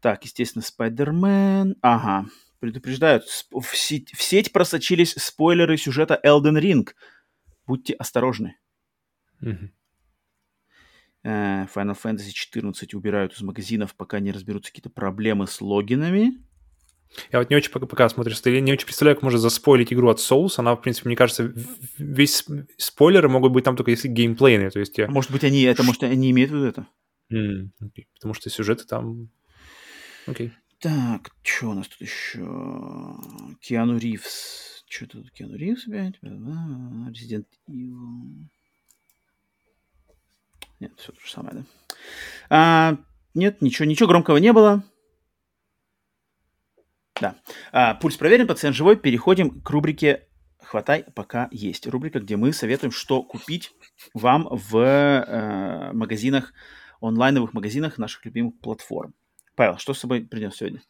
Так, 0.02 0.22
естественно, 0.24 0.62
Спайдермен. 0.62 1.76
Ага, 1.80 2.28
предупреждают, 2.60 3.24
в 3.24 3.74
сеть, 3.74 4.10
в 4.10 4.22
сеть 4.22 4.52
просочились 4.52 5.14
спойлеры 5.14 5.78
сюжета 5.78 6.20
Elden 6.22 6.60
Ring. 6.60 6.90
Будьте 7.66 7.94
осторожны. 7.94 8.58
Mm-hmm. 9.42 9.70
Final 11.26 11.96
Fantasy 12.00 12.30
14 12.32 12.94
убирают 12.94 13.34
из 13.34 13.42
магазинов, 13.42 13.94
пока 13.94 14.20
не 14.20 14.32
разберутся 14.32 14.70
какие-то 14.70 14.90
проблемы 14.90 15.46
с 15.46 15.60
логинами. 15.60 16.38
Я 17.32 17.38
вот 17.38 17.50
не 17.50 17.56
очень 17.56 17.70
пока, 17.70 17.86
пока 17.86 18.08
смотрю, 18.08 18.34
я 18.44 18.60
не 18.60 18.72
очень 18.72 18.84
представляю, 18.84 19.16
как 19.16 19.22
можно 19.22 19.38
заспойлить 19.38 19.92
игру 19.92 20.08
от 20.08 20.18
Souls. 20.18 20.54
Она, 20.58 20.74
в 20.74 20.82
принципе, 20.82 21.08
мне 21.08 21.16
кажется, 21.16 21.52
весь 21.98 22.44
спойлеры 22.76 23.28
могут 23.28 23.52
быть 23.52 23.64
там 23.64 23.76
только 23.76 23.90
если 23.90 24.08
геймплейные. 24.08 24.70
То 24.70 24.80
есть 24.80 24.98
я... 24.98 25.08
Может 25.08 25.30
быть, 25.30 25.44
они 25.44 25.62
это, 25.62 25.82
может, 25.82 26.02
они 26.02 26.30
имеют 26.30 26.50
в 26.50 26.54
виду 26.54 26.66
это? 26.66 26.86
Mm, 27.32 27.70
okay. 27.82 28.06
Потому 28.14 28.34
что 28.34 28.50
сюжеты 28.50 28.84
там... 28.84 29.30
Окей. 30.26 30.48
Okay. 30.48 30.52
Так, 30.78 31.30
что 31.42 31.70
у 31.70 31.74
нас 31.74 31.88
тут 31.88 32.00
еще? 32.02 32.44
Киану 33.60 33.98
Ривз. 33.98 34.84
Что 34.88 35.06
тут 35.06 35.30
Киану 35.30 35.56
Ривз 35.56 35.88
опять? 35.88 36.14
Resident 36.22 37.46
Evil. 37.68 38.48
Нет, 40.80 40.92
все 40.96 41.12
то 41.12 41.20
же 41.20 41.30
самое, 41.30 41.56
да? 41.56 41.64
А, 42.50 42.96
нет, 43.34 43.62
ничего, 43.62 43.86
ничего 43.86 44.08
громкого 44.08 44.36
не 44.36 44.52
было. 44.52 44.82
Да. 47.20 47.36
А, 47.72 47.94
пульс 47.94 48.16
проверен, 48.16 48.46
пациент 48.46 48.76
живой. 48.76 48.96
Переходим 48.96 49.60
к 49.60 49.70
рубрике 49.70 50.28
«Хватай, 50.62 51.04
пока 51.14 51.48
есть». 51.50 51.86
Рубрика, 51.86 52.20
где 52.20 52.36
мы 52.36 52.52
советуем, 52.52 52.92
что 52.92 53.22
купить 53.22 53.72
вам 54.14 54.48
в 54.50 54.76
э, 54.76 55.92
магазинах, 55.92 56.52
онлайновых 57.00 57.54
магазинах 57.54 57.98
наших 57.98 58.24
любимых 58.24 58.58
платформ. 58.60 59.14
Павел, 59.54 59.78
что 59.78 59.94
с 59.94 60.00
собой 60.00 60.22
принес 60.22 60.56
сегодня? 60.56 60.82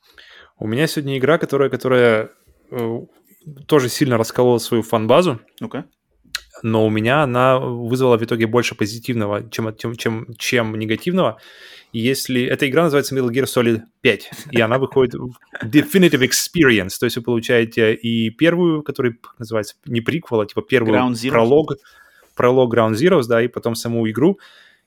У 0.59 0.67
меня 0.67 0.87
сегодня 0.87 1.19
игра, 1.19 1.39
которая, 1.39 1.71
которая 1.71 2.31
э, 2.71 3.01
тоже 3.67 3.89
сильно 3.89 4.19
расколола 4.19 4.59
свою 4.59 4.83
фан-базу. 4.83 5.41
Ну-ка. 5.61 5.87
Но 6.63 6.87
у 6.87 6.91
меня 6.91 7.23
она 7.23 7.59
вызвала 7.59 8.17
в 8.17 8.25
итоге 8.25 8.47
больше 8.47 8.75
позитивного, 8.75 9.49
чем, 9.51 9.77
чем, 9.77 9.97
чем, 9.97 10.27
чем 10.39 10.79
негативного. 10.79 11.39
Если 11.93 12.45
эта 12.45 12.69
игра 12.69 12.85
называется 12.85 13.15
Metal 13.15 13.31
Gear 13.31 13.45
Solid 13.45 13.83
5, 14.03 14.31
и 14.51 14.61
она 14.61 14.79
выходит 14.79 15.15
в 15.15 15.37
Definitive 15.65 16.29
Experience, 16.29 16.99
то 16.99 17.07
есть 17.07 17.17
вы 17.17 17.23
получаете 17.23 17.95
и 17.95 18.31
первую, 18.31 18.83
которая 18.83 19.17
называется 19.39 19.77
не 19.87 20.01
приквел, 20.01 20.41
а 20.41 20.47
типа 20.47 20.63
первую 20.63 21.15
пролог, 21.31 21.73
пролог 22.35 22.75
Ground 22.75 22.95
Zeroes, 22.95 23.25
да, 23.29 23.43
и 23.43 23.49
потом 23.49 23.75
саму 23.75 24.09
игру. 24.11 24.39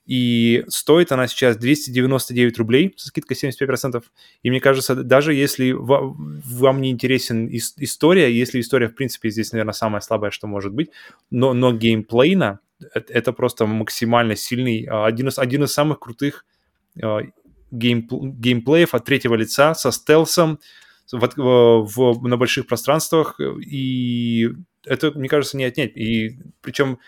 И 0.05 0.63
стоит 0.67 1.11
она 1.11 1.27
сейчас 1.27 1.57
299 1.57 2.57
рублей 2.57 2.93
со 2.97 3.09
скидкой 3.09 3.37
75%. 3.37 4.03
И 4.41 4.49
мне 4.49 4.59
кажется, 4.59 4.95
даже 4.95 5.33
если 5.33 5.71
вам 5.71 6.81
не 6.81 6.89
интересен 6.89 7.47
история, 7.47 8.33
если 8.33 8.59
история, 8.59 8.87
в 8.87 8.95
принципе, 8.95 9.29
здесь, 9.29 9.51
наверное, 9.51 9.73
самая 9.73 10.01
слабая, 10.01 10.31
что 10.31 10.47
может 10.47 10.73
быть, 10.73 10.89
но, 11.29 11.53
но 11.53 11.73
геймплейна 11.73 12.59
это 12.93 13.33
просто 13.33 13.65
максимально 13.65 14.35
сильный, 14.35 14.85
а, 14.89 15.05
один 15.05 15.27
из, 15.27 15.37
один 15.37 15.63
из 15.63 15.73
самых 15.73 15.99
крутых 15.99 16.45
а, 17.01 17.21
геймпл, 17.71 18.25
геймплеев 18.25 18.93
от 18.93 19.05
третьего 19.05 19.35
лица 19.35 19.75
со 19.75 19.91
стелсом 19.91 20.59
в, 21.11 21.19
в, 21.37 22.27
на 22.27 22.37
больших 22.37 22.67
пространствах. 22.67 23.39
И 23.39 24.49
это, 24.85 25.11
мне 25.11 25.27
кажется, 25.27 25.57
не 25.57 25.65
отнять. 25.65 25.95
И 25.97 26.39
причем 26.61 26.99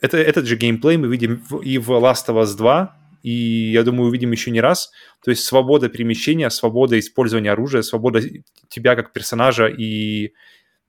это, 0.00 0.16
этот 0.16 0.46
же 0.46 0.56
геймплей 0.56 0.96
мы 0.96 1.08
видим 1.08 1.42
и 1.62 1.78
в 1.78 1.90
Last 1.90 2.26
of 2.28 2.42
Us 2.42 2.56
2, 2.56 2.96
и 3.22 3.72
я 3.72 3.82
думаю, 3.82 4.08
увидим 4.08 4.32
еще 4.32 4.50
не 4.50 4.60
раз. 4.60 4.90
То 5.24 5.30
есть 5.30 5.44
свобода 5.44 5.88
перемещения, 5.88 6.50
свобода 6.50 6.98
использования 6.98 7.52
оружия, 7.52 7.82
свобода 7.82 8.20
тебя 8.68 8.94
как 8.94 9.12
персонажа 9.12 9.66
и 9.66 10.32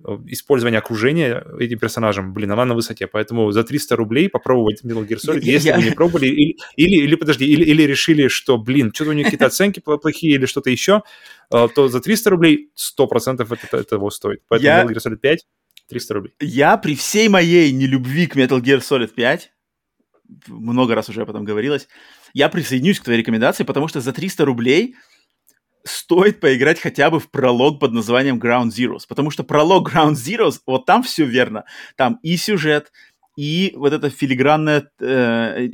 Э, 0.05 0.17
использование 0.27 0.79
окружения 0.79 1.43
этим 1.59 1.77
персонажем, 1.77 2.33
блин, 2.33 2.51
она 2.51 2.63
на 2.65 2.73
высоте. 2.73 3.07
Поэтому 3.07 3.51
за 3.51 3.63
300 3.63 3.95
рублей 3.97 4.29
попробовать 4.29 4.81
Metal 4.83 5.05
Gear 5.05 5.17
Solid, 5.17 5.41
я, 5.41 5.53
если 5.53 5.69
я... 5.69 5.75
вы 5.75 5.83
не 5.83 5.91
пробовали, 5.91 6.27
или, 6.27 6.57
или, 6.77 7.03
или 7.03 7.15
подожди, 7.15 7.45
или, 7.45 7.65
или 7.65 7.83
решили, 7.83 8.29
что, 8.29 8.57
блин, 8.57 8.91
что-то 8.93 9.09
у 9.11 9.13
них 9.13 9.25
какие-то 9.25 9.47
оценки 9.47 9.81
плохие 9.81 10.35
или 10.35 10.45
что-то 10.45 10.69
еще, 10.69 11.03
э, 11.53 11.67
то 11.75 11.89
за 11.89 11.99
300 11.99 12.29
рублей 12.29 12.71
100% 12.77 13.41
это, 13.41 13.77
это 13.77 13.83
того 13.83 14.09
стоит. 14.09 14.41
Поэтому 14.47 14.67
я... 14.67 14.83
Metal 14.83 14.93
Gear 14.93 15.05
Solid 15.05 15.17
5 15.17 15.45
300 15.89 16.13
рублей. 16.13 16.33
Я 16.39 16.77
при 16.77 16.95
всей 16.95 17.27
моей 17.29 17.71
нелюбви 17.71 18.27
к 18.27 18.35
Metal 18.35 18.61
Gear 18.61 18.79
Solid 18.79 19.13
5, 19.13 19.51
много 20.47 20.95
раз 20.95 21.09
уже 21.09 21.21
об 21.21 21.29
этом 21.29 21.43
говорилось, 21.43 21.87
я 22.33 22.49
присоединюсь 22.49 22.99
к 22.99 23.03
твоей 23.03 23.19
рекомендации, 23.19 23.63
потому 23.63 23.87
что 23.87 24.01
за 24.01 24.13
300 24.13 24.45
рублей 24.45 24.95
стоит 25.83 26.39
поиграть 26.39 26.79
хотя 26.79 27.09
бы 27.09 27.19
в 27.19 27.31
пролог 27.31 27.79
под 27.79 27.93
названием 27.93 28.39
Ground 28.39 28.69
Zeroes, 28.69 29.05
потому 29.07 29.31
что 29.31 29.43
пролог 29.43 29.91
Ground 29.91 30.13
Zeroes, 30.13 30.59
вот 30.65 30.85
там 30.85 31.03
все 31.03 31.25
верно. 31.25 31.65
Там 31.95 32.19
и 32.21 32.37
сюжет, 32.37 32.91
и 33.35 33.73
вот 33.75 33.93
это 33.93 34.09
филигранное 34.09 34.89
э, 34.99 35.69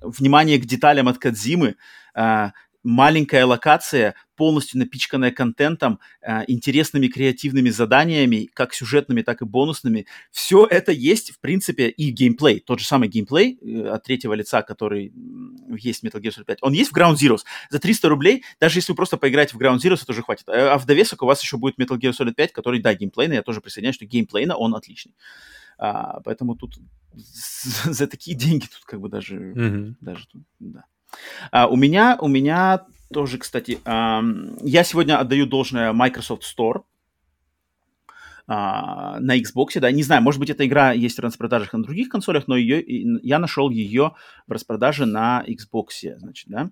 внимание 0.00 0.58
к 0.58 0.64
деталям 0.64 1.08
от 1.08 1.18
Кадзимы, 1.18 1.76
э, 2.14 2.50
маленькая 2.84 3.46
локация, 3.46 4.14
полностью 4.36 4.78
напичканная 4.78 5.30
контентом, 5.30 5.98
э, 6.20 6.44
интересными 6.46 7.08
креативными 7.08 7.70
заданиями, 7.70 8.48
как 8.52 8.74
сюжетными, 8.74 9.22
так 9.22 9.42
и 9.42 9.44
бонусными. 9.44 10.06
Все 10.30 10.66
это 10.66 10.92
есть, 10.92 11.30
в 11.30 11.40
принципе, 11.40 11.88
и 11.88 12.10
геймплей. 12.10 12.60
Тот 12.60 12.80
же 12.80 12.86
самый 12.86 13.08
геймплей 13.08 13.58
э, 13.60 13.88
от 13.88 14.04
третьего 14.04 14.34
лица, 14.34 14.62
который 14.62 15.12
есть 15.76 16.02
в 16.02 16.04
Metal 16.04 16.20
Gear 16.20 16.36
Solid 16.36 16.44
5, 16.44 16.58
он 16.60 16.72
есть 16.72 16.92
в 16.92 16.96
Ground 16.96 17.14
Zeroes. 17.14 17.40
За 17.70 17.78
300 17.78 18.08
рублей, 18.08 18.44
даже 18.60 18.78
если 18.78 18.92
вы 18.92 18.96
просто 18.96 19.16
поиграете 19.16 19.56
в 19.56 19.60
Ground 19.60 19.78
Zeroes, 19.78 20.02
это 20.02 20.12
уже 20.12 20.22
хватит. 20.22 20.48
А, 20.48 20.74
а 20.74 20.78
в 20.78 20.84
довесок 20.86 21.22
у 21.22 21.26
вас 21.26 21.42
еще 21.42 21.56
будет 21.56 21.78
Metal 21.78 21.98
Gear 21.98 22.12
Solid 22.12 22.34
5, 22.34 22.52
который, 22.52 22.80
да, 22.80 22.94
геймплейный, 22.94 23.36
я 23.36 23.42
тоже 23.42 23.60
присоединяюсь, 23.60 23.96
что 23.96 24.04
геймплейно 24.04 24.56
он 24.56 24.74
отличный. 24.74 25.14
А, 25.78 26.20
поэтому 26.20 26.54
тут 26.56 26.78
за 27.14 28.06
такие 28.06 28.36
деньги 28.36 28.66
тут 28.66 28.84
как 28.84 29.00
бы 29.00 29.08
даже, 29.08 29.36
mm-hmm. 29.36 29.94
даже 30.00 30.26
тут, 30.28 30.42
да. 30.58 30.84
А, 31.50 31.66
у 31.68 31.76
меня, 31.76 32.16
у 32.20 32.28
меня 32.28 32.86
тоже, 33.12 33.38
кстати, 33.38 33.78
а, 33.84 34.22
я 34.62 34.84
сегодня 34.84 35.18
отдаю 35.18 35.46
должное 35.46 35.92
Microsoft 35.92 36.42
Store 36.42 36.82
а, 38.46 39.18
на 39.20 39.38
Xbox, 39.38 39.78
да, 39.80 39.90
не 39.90 40.02
знаю, 40.02 40.22
может 40.22 40.40
быть, 40.40 40.50
эта 40.50 40.66
игра 40.66 40.92
есть 40.92 41.18
в 41.18 41.22
распродажах 41.22 41.72
на 41.72 41.82
других 41.82 42.08
консолях, 42.08 42.46
но 42.46 42.56
ее, 42.56 42.82
я 43.22 43.38
нашел 43.38 43.70
ее 43.70 44.14
в 44.46 44.52
распродаже 44.52 45.06
на 45.06 45.44
Xbox, 45.46 46.18
значит, 46.18 46.48
да. 46.48 46.70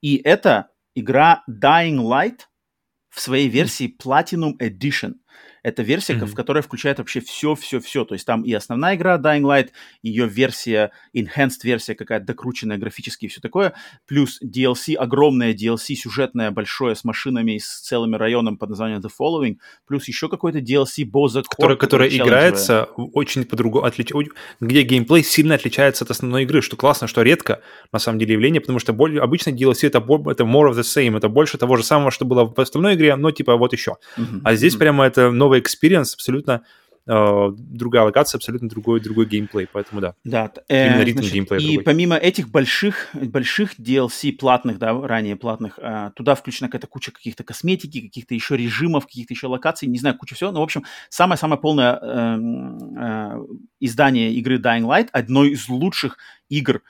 И 0.00 0.16
это 0.16 0.68
игра 0.94 1.42
Dying 1.48 1.98
Light 1.98 2.40
в 3.10 3.20
своей 3.20 3.48
версии 3.48 3.94
Platinum 4.02 4.56
Edition. 4.58 5.14
Это 5.62 5.82
версия, 5.82 6.14
mm-hmm. 6.14 6.26
в 6.26 6.34
которой 6.34 6.62
включает 6.62 6.98
вообще 6.98 7.20
все-все-все. 7.20 8.04
То 8.04 8.14
есть 8.14 8.26
там 8.26 8.42
и 8.42 8.52
основная 8.52 8.96
игра 8.96 9.18
Dying 9.18 9.42
Light, 9.42 9.70
ее 10.02 10.26
версия, 10.26 10.90
enhanced 11.14 11.60
версия 11.64 11.94
какая-то 11.94 12.26
докрученная 12.26 12.78
графически 12.78 13.26
и 13.26 13.28
все 13.28 13.40
такое, 13.40 13.74
плюс 14.06 14.40
DLC, 14.42 14.94
огромное 14.94 15.52
DLC 15.52 15.94
сюжетное, 15.94 16.50
большое, 16.50 16.94
с 16.94 17.04
машинами 17.04 17.56
и 17.56 17.58
с 17.58 17.80
целым 17.80 18.16
районом 18.16 18.56
под 18.56 18.70
названием 18.70 19.00
The 19.00 19.10
Following, 19.20 19.56
плюс 19.86 20.08
еще 20.08 20.28
какой-то 20.28 20.58
DLC 20.58 21.04
Boza 21.10 21.42
Который, 21.48 21.76
который 21.76 22.16
играется 22.16 22.84
очень 22.94 23.44
по-другому, 23.44 23.84
отлич... 23.84 24.10
где 24.60 24.82
геймплей 24.82 25.24
сильно 25.24 25.54
отличается 25.54 26.04
от 26.04 26.10
основной 26.10 26.44
игры, 26.44 26.62
что 26.62 26.76
классно, 26.76 27.06
что 27.06 27.22
редко, 27.22 27.60
на 27.92 27.98
самом 27.98 28.18
деле, 28.18 28.34
явление, 28.34 28.60
потому 28.60 28.78
что 28.78 28.92
более... 28.92 29.20
обычно 29.20 29.50
DLC 29.50 29.86
это, 29.86 29.98
это 29.98 30.44
more 30.44 30.70
of 30.70 30.78
the 30.78 30.82
same, 30.82 31.16
это 31.16 31.28
больше 31.28 31.58
того 31.58 31.76
же 31.76 31.82
самого, 31.82 32.10
что 32.10 32.24
было 32.24 32.44
в 32.44 32.58
основной 32.58 32.94
игре, 32.94 33.16
но 33.16 33.30
типа 33.30 33.56
вот 33.56 33.72
еще. 33.72 33.96
Mm-hmm. 34.16 34.40
А 34.44 34.54
здесь 34.54 34.74
mm-hmm. 34.74 34.78
прямо 34.78 35.04
это 35.04 35.30
новый 35.30 35.49
experience, 35.58 36.14
абсолютно 36.14 36.62
э, 37.06 37.52
другая 37.56 38.04
локация, 38.04 38.38
абсолютно 38.38 38.68
другой, 38.68 39.00
другой 39.00 39.26
геймплей, 39.26 39.66
поэтому 39.72 40.00
да. 40.00 40.14
Да, 40.24 40.52
э, 40.68 41.02
ритм 41.02 41.18
значит, 41.18 41.32
геймплея. 41.32 41.60
И 41.60 41.66
другой. 41.66 41.84
помимо 41.84 42.16
этих 42.16 42.48
больших, 42.48 43.08
больших 43.14 43.78
DLC 43.78 44.32
платных, 44.32 44.78
да, 44.78 44.92
ранее 44.92 45.36
платных, 45.36 45.78
э, 45.78 46.10
туда 46.14 46.34
включена 46.34 46.68
какая-то 46.68 46.86
куча 46.86 47.10
каких-то 47.10 47.42
косметики, 47.42 48.02
каких-то 48.02 48.34
еще 48.34 48.56
режимов, 48.56 49.06
каких-то 49.06 49.34
еще 49.34 49.46
локаций, 49.46 49.88
не 49.88 49.98
знаю, 49.98 50.16
куча 50.16 50.34
всего, 50.34 50.52
но, 50.52 50.60
в 50.60 50.64
общем, 50.64 50.84
самое-самое 51.08 51.60
полное 51.60 51.98
э, 52.00 52.38
э, 52.98 53.38
издание 53.80 54.32
игры 54.34 54.58
Dying 54.58 54.86
Light, 54.86 55.08
одной 55.12 55.50
из 55.50 55.68
лучших 55.68 56.18
игр, 56.48 56.82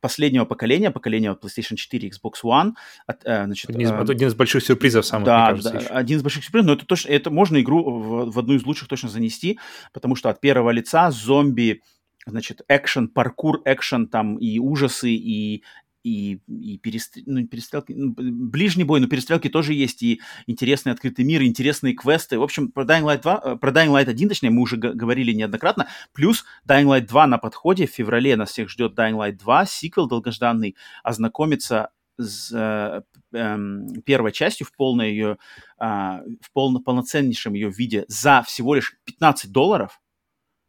последнего 0.00 0.44
поколения, 0.44 0.90
поколения 0.90 1.36
PlayStation 1.40 1.76
4, 1.76 2.10
Xbox 2.10 2.32
One. 2.44 2.72
От, 3.06 3.24
э, 3.24 3.44
значит, 3.44 3.70
один, 3.70 3.82
из, 3.82 3.90
э, 3.90 3.96
один 3.96 4.28
из 4.28 4.34
больших 4.34 4.64
сюрпризов 4.64 5.06
самых, 5.06 5.26
да, 5.26 5.46
кажется, 5.48 5.70
да, 5.72 5.78
еще. 5.78 5.88
один 5.88 6.18
из 6.18 6.22
больших 6.22 6.44
сюрпризов, 6.44 6.66
но 6.66 6.72
это 6.74 6.86
точно, 6.86 7.08
это 7.10 7.30
можно 7.30 7.60
игру 7.60 7.84
в, 7.84 8.30
в 8.32 8.38
одну 8.38 8.54
из 8.54 8.64
лучших 8.64 8.88
точно 8.88 9.08
занести, 9.08 9.58
потому 9.92 10.16
что 10.16 10.28
от 10.30 10.40
первого 10.40 10.70
лица 10.70 11.10
зомби, 11.10 11.82
значит, 12.26 12.62
экшен, 12.68 13.08
паркур, 13.08 13.62
экшен, 13.64 14.08
там 14.08 14.36
и 14.36 14.58
ужасы, 14.58 15.10
и 15.10 15.62
и, 16.06 16.38
и 16.48 16.78
перестр... 16.78 17.20
ну, 17.26 17.44
перестрелки, 17.46 17.92
ну, 17.92 18.14
ближний 18.16 18.84
бой, 18.84 19.00
но 19.00 19.08
перестрелки 19.08 19.48
тоже 19.48 19.74
есть, 19.74 20.02
и 20.04 20.20
интересный 20.46 20.92
открытый 20.92 21.24
мир, 21.24 21.42
интересные 21.42 21.94
квесты. 21.94 22.38
В 22.38 22.42
общем, 22.42 22.70
про 22.70 22.84
Dying 22.84 23.02
Light 23.02 23.22
2, 23.22 23.42
э, 23.44 23.56
про 23.56 23.70
Dying 23.72 23.88
Light 23.88 24.08
1, 24.08 24.28
точнее, 24.28 24.50
мы 24.50 24.62
уже 24.62 24.76
говорили 24.76 25.32
неоднократно, 25.32 25.88
плюс 26.12 26.44
Dying 26.66 26.84
Light 26.84 27.06
2 27.06 27.26
на 27.26 27.38
подходе, 27.38 27.88
в 27.88 27.90
феврале 27.90 28.36
нас 28.36 28.50
всех 28.50 28.70
ждет 28.70 28.96
Dying 28.96 29.14
Light 29.14 29.38
2, 29.38 29.66
сиквел 29.66 30.06
долгожданный, 30.06 30.76
ознакомиться 31.02 31.90
с 32.18 32.52
э, 32.52 33.02
э, 33.36 33.58
первой 34.04 34.32
частью 34.32 34.66
в 34.66 34.72
полной 34.76 35.10
ее, 35.10 35.38
э, 35.80 35.84
в 35.84 36.52
полно, 36.52 36.78
полноценнейшем 36.78 37.54
ее 37.54 37.68
виде 37.70 38.04
за 38.06 38.42
всего 38.42 38.74
лишь 38.74 38.96
15 39.04 39.50
долларов, 39.50 40.00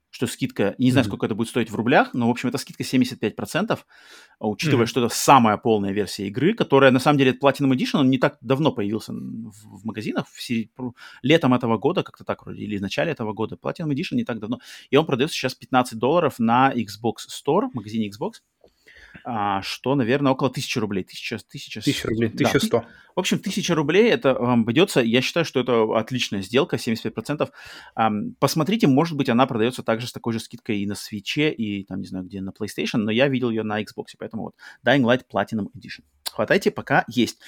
что 0.09 0.27
скидка, 0.27 0.75
не 0.77 0.91
знаю, 0.91 1.03
mm-hmm. 1.03 1.09
сколько 1.09 1.25
это 1.25 1.35
будет 1.35 1.49
стоить 1.49 1.69
в 1.69 1.75
рублях, 1.75 2.13
но, 2.13 2.27
в 2.27 2.31
общем, 2.31 2.49
это 2.49 2.57
скидка 2.57 2.84
75%, 2.84 3.77
а 4.39 4.47
учитывая, 4.47 4.85
mm-hmm. 4.85 4.89
что 4.89 5.05
это 5.05 5.13
самая 5.13 5.57
полная 5.57 5.91
версия 5.91 6.27
игры, 6.27 6.53
которая, 6.53 6.91
на 6.91 6.99
самом 6.99 7.17
деле, 7.17 7.31
Platinum 7.31 7.73
Edition, 7.73 7.99
он 7.99 8.09
не 8.09 8.17
так 8.17 8.38
давно 8.41 8.71
появился 8.71 9.13
в, 9.13 9.51
в 9.51 9.85
магазинах, 9.85 10.27
в 10.29 10.41
сери... 10.41 10.71
летом 11.21 11.53
этого 11.53 11.77
года, 11.77 12.03
как-то 12.03 12.23
так 12.23 12.43
вроде, 12.45 12.63
или 12.63 12.77
в 12.77 12.81
начале 12.81 13.11
этого 13.11 13.34
года. 13.34 13.57
Platinum 13.61 13.89
Edition 13.89 14.15
не 14.15 14.23
так 14.23 14.39
давно. 14.39 14.59
И 14.89 14.95
он 14.95 15.05
продается 15.05 15.35
сейчас 15.35 15.55
15 15.55 15.97
долларов 15.97 16.39
на 16.39 16.73
Xbox 16.73 17.27
Store, 17.29 17.69
в 17.69 17.75
магазине 17.75 18.09
Xbox 18.09 18.41
а, 18.56 18.56
что, 19.64 19.95
наверное, 19.95 20.31
около 20.31 20.49
тысячи 20.49 20.80
рублей. 20.80 21.03
Тысяча, 21.03 21.38
тысяча, 21.38 21.81
тысяча 21.81 22.07
рублей, 22.07 22.30
да, 22.30 22.48
1100. 22.48 22.85
В 23.15 23.19
общем, 23.19 23.39
тысяча 23.39 23.73
рублей 23.73 24.11
это 24.11 24.34
вам 24.35 24.61
обойдется. 24.61 25.02
Я 25.02 25.22
считаю, 25.22 25.45
что 25.45 25.60
это 25.60 25.98
отличная 25.98 26.41
сделка, 26.41 26.76
75%. 26.76 27.49
А, 27.95 28.11
посмотрите, 28.39 28.88
может 28.88 29.18
быть, 29.18 29.30
она 29.30 29.48
продается 29.48 29.81
также 29.81 30.07
с 30.07 30.11
такой 30.11 30.34
же 30.34 30.39
скидкой 30.39 30.80
и 30.80 30.85
на 30.85 30.95
свече, 30.95 31.52
и 31.52 31.84
там, 31.84 32.02
не 32.02 32.07
знаю, 32.07 32.26
где, 32.26 32.41
на 32.41 32.52
PlayStation, 32.52 32.98
но 32.98 33.11
я 33.11 33.27
видел 33.27 33.49
ее 33.49 33.64
на 33.64 33.81
Xbox, 33.81 34.14
поэтому 34.19 34.44
вот 34.44 34.56
Dying 34.85 35.02
Light 35.02 35.23
Platinum 35.34 35.68
Edition. 35.76 36.03
Хватайте, 36.31 36.69
пока 36.69 37.06
есть. 37.07 37.39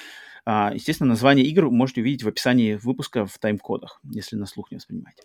А, 0.46 0.72
естественно, 0.74 1.10
название 1.10 1.46
игр 1.46 1.70
можете 1.70 2.02
увидеть 2.02 2.24
в 2.24 2.28
описании 2.28 2.76
выпуска 2.76 3.26
в 3.26 3.38
тайм-кодах, 3.38 4.00
если 4.04 4.36
на 4.36 4.46
слух 4.46 4.72
не 4.72 4.78
воспринимаете. 4.78 5.24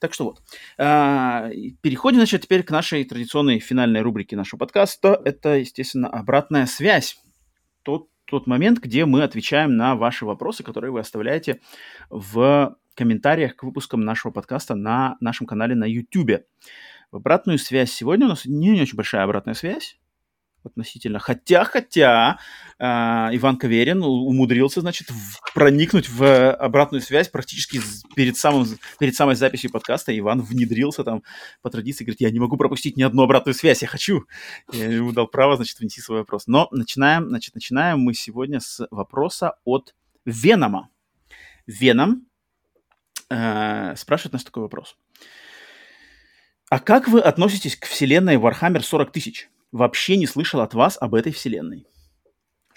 Так 0.00 0.14
что 0.14 0.24
вот. 0.24 0.42
А, 0.78 1.50
переходим, 1.80 2.18
значит, 2.18 2.42
теперь 2.42 2.62
к 2.62 2.70
нашей 2.70 3.04
традиционной 3.04 3.58
финальной 3.58 4.02
рубрике 4.02 4.36
нашего 4.36 4.58
подкаста. 4.58 5.20
Это, 5.24 5.56
естественно, 5.56 6.08
обратная 6.08 6.66
связь. 6.66 7.20
Тот, 7.82 8.08
тот 8.24 8.46
момент, 8.46 8.80
где 8.80 9.04
мы 9.04 9.22
отвечаем 9.22 9.76
на 9.76 9.96
ваши 9.96 10.24
вопросы, 10.24 10.62
которые 10.62 10.90
вы 10.90 11.00
оставляете 11.00 11.60
в 12.10 12.76
комментариях 12.94 13.54
к 13.56 13.62
выпускам 13.62 14.00
нашего 14.00 14.32
подкаста 14.32 14.74
на 14.74 15.16
нашем 15.20 15.46
канале 15.46 15.74
на 15.74 15.84
YouTube. 15.84 16.44
В 17.10 17.16
обратную 17.16 17.58
связь 17.58 17.92
сегодня 17.92 18.26
у 18.26 18.30
нас 18.30 18.44
не, 18.44 18.70
не 18.70 18.82
очень 18.82 18.96
большая 18.96 19.22
обратная 19.22 19.54
связь, 19.54 19.97
относительно. 20.68 21.18
Хотя, 21.18 21.64
хотя 21.64 22.38
э, 22.78 22.84
Иван 22.84 23.56
Каверин 23.56 24.02
умудрился, 24.02 24.80
значит, 24.80 25.10
в, 25.10 25.52
проникнуть 25.54 26.08
в 26.08 26.52
обратную 26.52 27.02
связь 27.02 27.28
практически 27.28 27.80
перед, 28.14 28.36
самым, 28.36 28.66
перед 28.98 29.14
самой 29.14 29.34
записью 29.34 29.70
подкаста. 29.70 30.16
Иван 30.16 30.40
внедрился 30.42 31.04
там 31.04 31.22
по 31.62 31.70
традиции, 31.70 32.04
говорит, 32.04 32.20
я 32.20 32.30
не 32.30 32.40
могу 32.40 32.56
пропустить 32.56 32.96
ни 32.96 33.02
одну 33.02 33.22
обратную 33.22 33.54
связь, 33.54 33.82
я 33.82 33.88
хочу. 33.88 34.24
Я 34.72 34.86
ему 34.86 35.12
дал 35.12 35.26
право, 35.26 35.56
значит, 35.56 35.78
внести 35.80 36.00
свой 36.00 36.20
вопрос. 36.20 36.46
Но 36.46 36.68
начинаем, 36.70 37.28
значит, 37.28 37.54
начинаем 37.54 38.00
мы 38.00 38.14
сегодня 38.14 38.60
с 38.60 38.86
вопроса 38.90 39.58
от 39.64 39.94
Венома. 40.24 40.90
Веном 41.66 42.26
э, 43.30 43.94
спрашивает 43.96 44.32
нас 44.32 44.44
такой 44.44 44.62
вопрос. 44.62 44.96
А 46.70 46.80
как 46.80 47.08
вы 47.08 47.20
относитесь 47.20 47.76
к 47.76 47.86
вселенной 47.86 48.36
Warhammer 48.36 48.80
40 48.80 49.10
тысяч? 49.10 49.48
Вообще 49.72 50.16
не 50.16 50.26
слышал 50.26 50.60
от 50.60 50.74
вас 50.74 50.96
об 51.00 51.14
этой 51.14 51.32
вселенной 51.32 51.86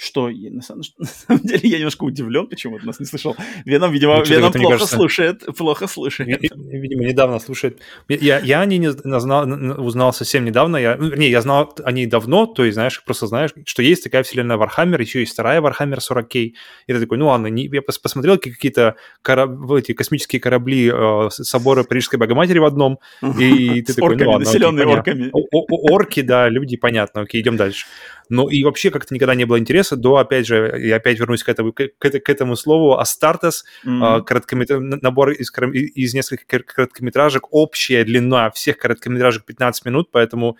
что 0.01 0.29
на, 0.29 0.61
самом, 0.61 0.81
на 0.97 1.05
самом 1.05 1.43
деле 1.43 1.69
я 1.69 1.77
немножко 1.77 2.03
удивлен, 2.03 2.47
почему 2.47 2.75
он 2.75 2.81
нас 2.83 2.99
не 2.99 3.05
слышал. 3.05 3.35
Веном, 3.65 3.91
видимо, 3.91 4.17
ну, 4.17 4.23
Веном 4.23 4.51
плохо 4.51 4.73
кажется... 4.73 4.95
слушает, 4.95 5.45
плохо 5.57 5.87
слушает. 5.87 6.41
Видимо, 6.41 7.03
недавно 7.03 7.39
слушает. 7.39 7.79
Я, 8.09 8.39
я 8.39 8.61
о 8.61 8.65
ней 8.65 8.79
не 8.79 8.91
знал, 8.91 9.47
узнал 9.79 10.13
совсем 10.13 10.43
недавно. 10.43 10.77
Я, 10.77 10.97
ну, 10.97 11.15
не, 11.15 11.29
я 11.29 11.41
знал 11.41 11.73
о 11.83 11.91
ней 11.91 12.07
давно, 12.07 12.47
то 12.47 12.65
есть, 12.65 12.75
знаешь, 12.75 13.03
просто 13.03 13.27
знаешь, 13.27 13.51
что 13.65 13.83
есть 13.83 14.03
такая 14.03 14.23
вселенная 14.23 14.57
Warhammer, 14.57 14.99
еще 14.99 15.19
есть 15.19 15.33
вторая 15.33 15.61
Warhammer 15.61 15.99
40K. 15.99 16.37
И 16.39 16.53
ты 16.87 16.99
такой, 16.99 17.17
ну 17.17 17.27
ладно, 17.27 17.47
не, 17.47 17.69
я 17.71 17.81
посмотрел 17.81 18.37
какие-то 18.37 18.95
кораб, 19.21 19.71
эти 19.73 19.93
космические 19.93 20.39
корабли 20.39 20.91
э, 20.91 21.29
собора 21.29 21.83
Парижской 21.83 22.17
Богоматери 22.17 22.59
в 22.59 22.65
одном, 22.65 22.99
и 23.21 23.81
ты 23.83 23.93
такой, 23.93 24.17
ну 24.17 24.31
ладно, 24.31 24.45
населенные 24.45 24.87
орками. 24.87 25.31
Орки, 25.31 26.21
да, 26.21 26.49
люди, 26.49 26.75
понятно, 26.75 27.21
окей, 27.21 27.41
идем 27.41 27.55
дальше. 27.55 27.85
Но 28.31 28.49
и 28.49 28.63
вообще 28.63 28.91
как-то 28.91 29.13
никогда 29.13 29.35
не 29.35 29.43
было 29.43 29.59
интереса 29.59 29.97
до, 29.97 30.15
опять 30.15 30.47
же, 30.47 30.73
я 30.79 30.95
опять 30.95 31.19
вернусь 31.19 31.43
к 31.43 31.49
этому, 31.49 31.73
к, 31.73 31.89
к 31.99 32.29
этому 32.29 32.55
слову, 32.55 32.97
Астартес, 32.97 33.65
mm-hmm. 33.85 34.23
короткометр... 34.23 34.79
набор 34.79 35.31
из, 35.31 35.51
из 35.51 36.13
нескольких 36.13 36.65
короткометражек, 36.65 37.47
общая 37.51 38.05
длина 38.05 38.49
всех 38.51 38.77
короткометражек 38.77 39.43
15 39.43 39.85
минут, 39.85 40.09
поэтому 40.11 40.57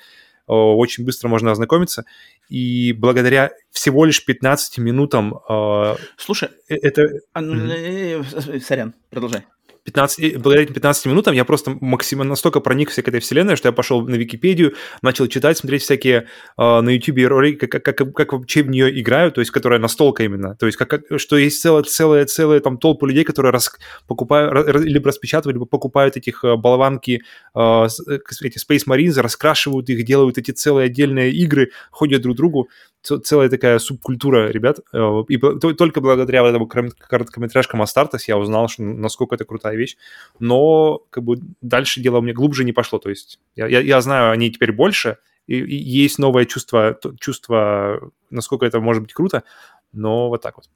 очень 0.48 1.06
быстро 1.06 1.30
можно 1.30 1.52
ознакомиться. 1.52 2.04
И 2.50 2.92
благодаря 2.92 3.52
всего 3.70 4.04
лишь 4.04 4.26
15 4.26 4.78
минутам... 4.80 5.40
Слушай, 6.18 6.50
э, 6.68 6.76
это... 6.76 7.04
Mm-hmm. 7.34 8.60
Сорян, 8.60 8.96
продолжай. 9.10 9.46
15, 9.84 10.34
благодаря 10.38 10.64
этим 10.64 10.76
15 10.76 11.06
минутам 11.08 11.34
я 11.34 11.44
просто 11.44 11.76
максимально 11.82 12.32
настолько 12.32 12.60
проникся 12.60 13.02
к 13.02 13.08
этой 13.08 13.20
вселенной, 13.20 13.56
что 13.56 13.68
я 13.68 13.72
пошел 13.72 14.02
на 14.08 14.16
Википедию, 14.16 14.76
начал 15.02 15.28
читать, 15.28 15.58
смотреть 15.58 15.82
всякие 15.82 16.28
э, 16.58 16.82
на 16.82 16.90
YouTube 16.90 17.28
ролики, 17.28 17.66
как, 17.66 17.84
как, 17.84 18.14
как, 18.14 18.34
вообще 18.34 18.62
в 18.62 18.70
нее 18.70 19.00
играют, 19.00 19.36
то 19.36 19.42
есть 19.42 19.50
которая 19.50 19.80
настолка 19.80 20.24
именно, 20.24 20.56
то 20.56 20.68
есть 20.68 20.78
как, 20.78 20.90
как, 20.90 21.20
что 21.20 21.36
есть 21.36 21.62
целая, 21.62 21.84
целая, 21.84 22.26
целая 22.26 22.60
там 22.60 22.78
толпа 22.78 23.08
людей, 23.08 23.24
которые 23.24 23.52
рас, 23.52 23.72
покупают, 24.08 24.54
раз, 24.54 24.84
либо 24.84 25.08
распечатывают, 25.08 25.56
либо 25.56 25.66
покупают 25.66 26.16
этих 26.16 26.44
э, 26.44 26.56
болванки, 26.56 27.24
э, 27.56 27.88
эти 28.42 28.60
Space 28.60 28.88
Marines, 28.88 29.20
раскрашивают 29.20 29.90
их, 29.90 30.06
делают 30.06 30.38
эти 30.38 30.52
целые 30.52 30.86
отдельные 30.86 31.32
игры, 31.32 31.72
ходят 31.90 32.22
друг 32.22 32.36
к 32.36 32.38
другу 32.38 32.70
целая 33.02 33.50
такая 33.50 33.80
субкультура 33.80 34.50
ребят. 34.50 34.80
Э, 34.94 35.24
и 35.28 35.38
только 35.38 36.02
благодаря 36.02 36.48
этому 36.48 36.68
короткометражкам 36.68 37.82
Астартес 37.82 38.28
я 38.28 38.38
узнал, 38.38 38.68
что 38.68 38.84
насколько 38.84 39.36
это 39.36 39.46
крутая 39.46 39.76
вещь. 39.76 39.98
Но 40.40 41.04
как 41.10 41.24
бы 41.24 41.40
дальше 41.62 42.02
дело 42.02 42.22
мне 42.22 42.34
глубже 42.34 42.64
не 42.64 42.74
пошло. 42.74 43.00
То 43.00 43.10
есть 43.10 43.40
я, 43.56 43.68
я, 43.68 43.80
я 43.80 44.02
знаю 44.02 44.32
о 44.32 44.36
ней 44.36 44.52
теперь 44.52 44.72
больше, 44.72 45.18
и, 45.48 45.58
и 45.58 45.76
есть 45.76 46.20
новое 46.20 46.46
чувство, 46.46 46.98
чувство, 47.20 48.12
насколько 48.30 48.66
это 48.66 48.80
может 48.80 49.04
быть 49.04 49.14
круто, 49.14 49.44
но 49.92 50.30
вот 50.30 50.42
так 50.42 50.58
вот. 50.58 50.70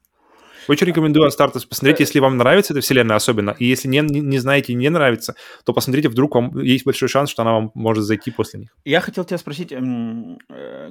Очень 0.68 0.86
рекомендую 0.88 1.26
Астартес 1.26 1.64
посмотреть, 1.64 2.00
если 2.00 2.18
вам 2.18 2.36
нравится 2.36 2.72
эта 2.72 2.80
вселенная 2.80 3.16
особенно. 3.16 3.54
И 3.58 3.66
если 3.66 3.88
не, 3.88 4.00
не 4.00 4.38
знаете 4.38 4.72
и 4.72 4.76
не 4.76 4.88
нравится, 4.88 5.34
то 5.64 5.72
посмотрите, 5.72 6.08
вдруг 6.08 6.34
вам 6.34 6.58
есть 6.60 6.84
большой 6.84 7.08
шанс, 7.08 7.30
что 7.30 7.42
она 7.42 7.52
вам 7.52 7.70
может 7.74 8.04
зайти 8.04 8.30
после 8.30 8.60
них. 8.60 8.70
Я 8.84 9.00
хотел 9.00 9.24
тебя 9.24 9.38
спросить, 9.38 9.72
э, 9.72 9.76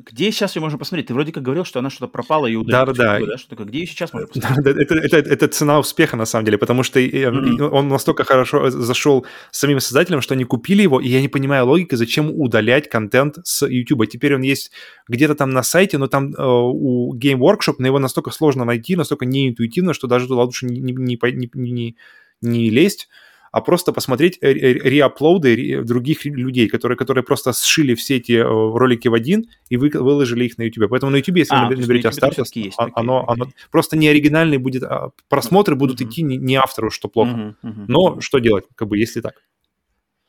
где 0.05 0.31
сейчас 0.31 0.55
ее 0.55 0.61
можно 0.61 0.77
посмотреть? 0.77 1.07
Ты 1.07 1.13
вроде 1.13 1.31
как 1.31 1.43
говорил, 1.43 1.65
что 1.65 1.79
она 1.79 1.89
что-то 1.89 2.07
пропала 2.07 2.47
и 2.47 2.55
удалилась. 2.55 2.97
Да, 2.97 3.19
да, 3.19 3.25
да. 3.25 3.37
Что 3.37 3.55
где 3.55 3.79
ее 3.79 3.87
сейчас 3.87 4.13
можно 4.13 4.27
посмотреть? 4.27 4.77
Это, 4.77 4.95
это, 4.95 5.17
это 5.17 5.47
цена 5.47 5.79
успеха, 5.79 6.17
на 6.17 6.25
самом 6.25 6.45
деле, 6.45 6.57
потому 6.57 6.83
что 6.83 6.99
mm-hmm. 6.99 7.69
он 7.69 7.87
настолько 7.87 8.23
хорошо 8.23 8.69
зашел 8.69 9.25
с 9.51 9.59
самим 9.59 9.79
создателем, 9.79 10.21
что 10.21 10.33
они 10.33 10.43
купили 10.43 10.81
его, 10.81 10.99
и 10.99 11.07
я 11.07 11.21
не 11.21 11.27
понимаю 11.27 11.65
логики, 11.65 11.95
зачем 11.95 12.31
удалять 12.31 12.89
контент 12.89 13.37
с 13.43 13.65
YouTube. 13.65 14.07
Теперь 14.07 14.35
он 14.35 14.41
есть 14.41 14.71
где-то 15.07 15.35
там 15.35 15.51
на 15.51 15.63
сайте, 15.63 15.97
но 15.97 16.07
там 16.07 16.33
э, 16.33 16.43
у 16.43 17.15
Game 17.15 17.39
Workshop, 17.39 17.75
но 17.79 17.87
его 17.87 17.99
настолько 17.99 18.31
сложно 18.31 18.65
найти, 18.65 18.95
настолько 18.95 19.25
неинтуитивно, 19.25 19.93
что 19.93 20.07
даже 20.07 20.27
туда 20.27 20.43
лучше 20.43 20.65
не, 20.65 20.79
не, 20.79 20.93
не, 20.93 21.49
не, 21.53 21.97
не 22.41 22.69
лезть, 22.69 23.07
а 23.55 23.61
просто 23.61 23.93
посмотреть 23.93 24.37
реаплоуды 24.41 25.81
других 25.83 26.25
людей, 26.25 26.67
которые, 26.67 26.97
которые 26.97 27.23
просто 27.23 27.53
сшили 27.53 27.95
все 27.95 28.17
эти 28.17 28.33
э, 28.33 28.43
ролики 28.43 29.07
в 29.07 29.13
один 29.13 29.45
и 29.69 29.77
вы, 29.77 29.91
выложили 29.93 30.43
их 30.43 30.57
на 30.57 30.63
YouTube. 30.63 30.89
Поэтому 30.89 31.13
на 31.13 31.15
YouTube, 31.15 31.37
если 31.37 31.55
а, 31.55 31.69
вы 31.69 31.77
наберете 31.77 32.09
Астартес, 32.09 32.51
оно, 32.75 32.91
оно, 32.95 33.29
оно 33.29 33.47
просто 33.71 33.95
не 33.95 34.09
оригинальный 34.09 34.57
будет, 34.57 34.83
а 34.83 35.11
просмотры 35.29 35.75
будут 35.75 36.01
mm-hmm. 36.01 36.09
идти 36.09 36.21
не, 36.23 36.35
не 36.35 36.55
автору, 36.57 36.91
что 36.91 37.07
плохо. 37.07 37.31
Mm-hmm. 37.31 37.55
Mm-hmm. 37.63 37.85
Но 37.87 38.19
что 38.19 38.39
делать, 38.39 38.65
как 38.75 38.89
бы, 38.89 38.97
если 38.97 39.21
так? 39.21 39.35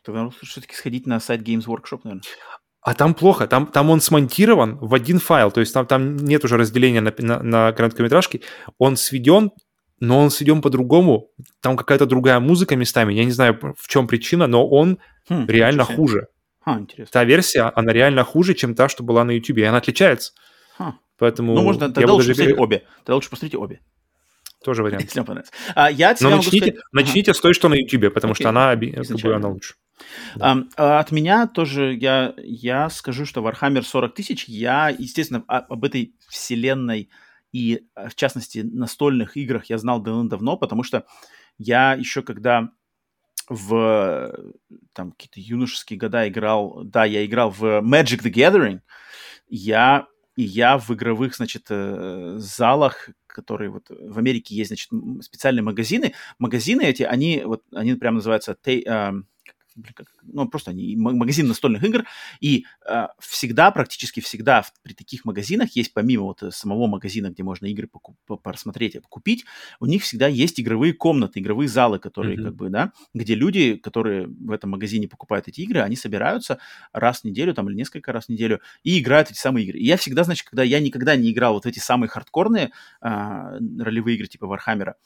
Тогда 0.03 0.23
нужно 0.23 0.39
все-таки 0.47 0.77
сходить 0.77 1.05
на 1.09 1.19
сайт 1.19 1.40
Games 1.40 1.65
Workshop, 1.66 2.03
наверное. 2.05 2.23
А 2.87 2.95
там 2.95 3.15
плохо, 3.15 3.49
там, 3.49 3.67
там 3.67 3.91
он 3.91 4.01
смонтирован 4.01 4.79
в 4.81 4.95
один 4.95 5.19
файл, 5.19 5.51
то 5.51 5.59
есть 5.59 5.75
там, 5.75 5.87
там 5.87 6.15
нет 6.15 6.45
уже 6.45 6.57
разделения 6.57 7.01
на, 7.01 7.13
на, 7.19 7.43
на 7.43 7.73
короткометражки, 7.73 8.43
он 8.79 8.97
сведен, 8.97 9.51
но 9.99 10.21
он 10.21 10.31
сведен 10.31 10.63
по-другому, 10.63 11.33
там 11.61 11.77
какая-то 11.77 12.07
другая 12.07 12.39
музыка 12.39 12.77
местами, 12.77 13.13
я 13.13 13.25
не 13.25 13.33
знаю, 13.33 13.59
в 13.77 13.89
чем 13.89 14.07
причина, 14.07 14.47
но 14.47 14.69
он 14.69 14.99
хм, 15.29 15.47
реально 15.49 15.83
хуже. 15.83 16.29
А, 16.65 16.79
интересно. 16.79 17.11
Та 17.11 17.25
версия, 17.25 17.73
она 17.75 17.93
реально 17.93 18.23
хуже, 18.23 18.55
чем 18.55 18.77
та, 18.77 18.89
что 18.89 19.03
была 19.03 19.25
на 19.25 19.33
YouTube, 19.33 19.59
и 19.59 19.65
она 19.65 19.79
отличается. 19.79 20.33
Ха. 20.79 20.95
Поэтому 21.19 21.55
ну, 21.55 21.63
можно, 21.63 21.91
тогда 21.91 22.13
лучше 22.13 22.29
даже... 22.29 22.39
посмотреть 22.39 22.61
обе. 22.61 22.83
Тогда 22.99 23.15
лучше 23.17 23.31
посмотрите 23.31 23.57
обе. 23.57 23.81
Тоже 24.67 24.83
вариант. 24.83 25.05
Если 25.05 25.21
вам 25.21 25.27
понравится. 25.27 25.53
А, 25.77 25.89
я 25.89 26.17
Но 26.21 26.29
начните, 26.29 26.67
сказать... 26.67 26.85
начните 26.91 27.31
ага. 27.31 27.39
с 27.39 27.41
той, 27.41 27.55
что 27.55 27.69
на 27.69 27.75
YouTube, 27.75 28.13
потому 28.13 28.33
Окей. 28.33 28.43
что 28.43 28.49
она, 28.49 28.71
как 28.71 29.21
бы, 29.23 29.33
она 29.33 29.49
лучше. 29.49 29.75
Да. 30.35 30.65
А, 30.77 30.99
от 30.99 31.13
меня 31.13 31.47
тоже 31.47 31.95
я, 31.95 32.35
я 32.37 32.91
скажу, 32.91 33.27
что 33.27 33.47
Warhammer 33.47 33.83
40 33.83 34.13
тысяч, 34.13 34.47
я, 34.49 34.89
естественно, 34.89 35.45
об 35.47 35.85
этой 35.85 36.17
вселенной 36.29 37.11
и, 37.53 37.87
в 37.95 38.17
частности, 38.17 38.59
настольных 38.59 39.37
играх 39.37 39.67
я 39.67 39.79
знал 39.79 40.01
давно-давно, 40.01 40.57
потому 40.57 40.83
что 40.83 41.07
я 41.59 41.93
еще 41.93 42.23
когда 42.23 42.71
в 43.49 44.35
там 44.95 45.13
какие-то 45.13 45.39
юношеские 45.39 45.97
года 45.97 46.27
играл, 46.27 46.83
да, 46.83 47.05
я 47.05 47.25
играл 47.25 47.51
в 47.51 47.63
Magic 47.63 48.21
the 48.25 48.33
Gathering, 48.33 48.81
я 49.49 50.09
и 50.37 50.43
я 50.43 50.77
в 50.77 50.91
игровых, 50.91 51.35
значит, 51.35 51.67
э, 51.71 52.35
залах, 52.39 53.09
которые 53.37 53.71
вот 53.71 53.91
в 53.91 54.19
Америке 54.19 54.55
есть, 54.55 54.71
значит, 54.71 54.91
специальные 55.21 55.63
магазины. 55.63 56.15
Магазины 56.39 56.83
эти, 56.83 57.03
они 57.03 57.43
вот, 57.45 57.63
они 57.73 57.95
прямо 57.95 58.17
называются 58.17 58.57
ну, 60.23 60.48
просто 60.48 60.70
они 60.70 60.97
магазин 60.97 61.48
настольных 61.48 61.85
игр, 61.85 62.05
и 62.40 62.65
э, 62.89 63.07
всегда, 63.19 63.70
практически 63.70 64.20
всегда 64.20 64.62
в, 64.62 64.73
при 64.82 64.94
таких 64.94 65.24
магазинах 65.24 65.77
есть, 65.77 65.93
помимо 65.93 66.24
вот 66.24 66.43
э, 66.43 66.51
самого 66.51 66.86
магазина, 66.86 67.31
где 67.31 67.43
можно 67.43 67.66
игры 67.66 67.86
покуп, 67.86 68.16
просмотреть, 68.43 68.97
купить, 69.09 69.44
у 69.81 69.86
них 69.86 70.03
всегда 70.03 70.27
есть 70.27 70.61
игровые 70.61 70.93
комнаты, 70.93 71.40
игровые 71.40 71.69
залы, 71.69 71.98
которые, 71.98 72.36
mm-hmm. 72.36 72.44
как 72.44 72.55
бы, 72.55 72.70
да, 72.70 72.93
где 73.15 73.35
люди, 73.35 73.77
которые 73.77 74.27
в 74.27 74.51
этом 74.51 74.70
магазине 74.70 75.09
покупают 75.09 75.48
эти 75.48 75.61
игры, 75.61 75.81
они 75.81 75.97
собираются 75.97 76.59
раз 76.93 77.20
в 77.20 77.24
неделю, 77.24 77.55
там, 77.55 77.69
или 77.69 77.77
несколько 77.77 78.12
раз 78.12 78.27
в 78.27 78.28
неделю, 78.31 78.61
и 78.82 78.98
играют 78.98 79.31
эти 79.31 79.39
самые 79.39 79.66
игры. 79.66 79.78
И 79.78 79.85
я 79.85 79.97
всегда, 79.97 80.24
значит, 80.24 80.48
когда 80.48 80.62
я 80.62 80.81
никогда 80.81 81.16
не 81.16 81.31
играл 81.32 81.55
вот 81.55 81.66
эти 81.66 81.78
самые 81.78 82.09
хардкорные 82.09 82.70
э, 83.03 83.09
ролевые 83.78 84.16
игры 84.16 84.27
типа 84.27 84.47
Warhammer 84.47 84.87
а, 84.87 84.97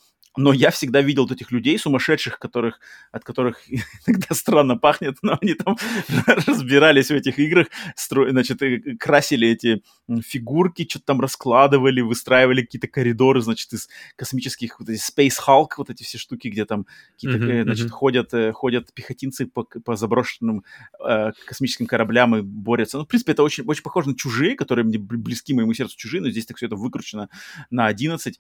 но 0.41 0.53
я 0.53 0.71
всегда 0.71 1.03
видел 1.03 1.25
вот 1.25 1.33
этих 1.33 1.51
людей 1.51 1.79
сумасшедших, 1.79 2.39
которых, 2.39 2.81
от 3.13 3.25
которых 3.25 3.61
иногда 4.07 4.35
странно 4.35 4.77
пахнет, 4.77 5.19
но 5.23 5.39
они 5.41 5.55
там 5.55 5.77
разбирались 6.47 7.09
в 7.09 7.15
этих 7.15 7.39
играх, 7.39 7.67
стро... 7.95 8.31
значит, 8.31 8.61
красили 8.99 9.49
эти 9.49 9.83
фигурки, 10.25 10.87
что-то 10.89 11.05
там 11.07 11.21
раскладывали, 11.21 12.01
выстраивали 12.01 12.63
какие-то 12.63 12.89
коридоры, 12.89 13.43
значит, 13.43 13.73
из 13.73 13.89
космических, 14.17 14.81
вот 14.81 14.89
эти 14.89 15.01
Space 15.01 15.37
Hulk, 15.47 15.69
вот 15.77 15.91
эти 15.91 16.03
все 16.05 16.19
штуки, 16.19 16.49
где 16.49 16.65
там 16.65 16.87
какие-то, 17.13 17.39
uh-huh, 17.39 17.63
значит, 17.65 17.87
uh-huh. 17.87 17.91
ходят, 17.91 18.35
э, 18.35 18.53
ходят 18.53 18.93
пехотинцы 18.95 19.47
по, 19.47 19.65
по 19.65 19.97
заброшенным 19.97 20.65
э, 21.07 21.33
космическим 21.47 21.87
кораблям 21.87 22.37
и 22.37 22.41
борются. 22.41 22.97
Ну, 22.97 23.05
в 23.05 23.09
принципе, 23.09 23.33
это 23.33 23.43
очень, 23.43 23.65
очень 23.65 23.83
похоже 23.83 24.09
на 24.11 24.17
«Чужие», 24.17 24.57
которые 24.57 24.85
мне 24.85 24.99
близки 24.99 25.53
моему 25.53 25.75
сердцу 25.75 25.97
«Чужие», 25.99 26.23
но 26.23 26.31
здесь 26.31 26.47
так 26.47 26.57
все 26.57 26.67
это 26.67 26.77
выкручено 26.77 27.29
на 27.71 27.87
11. 27.87 28.39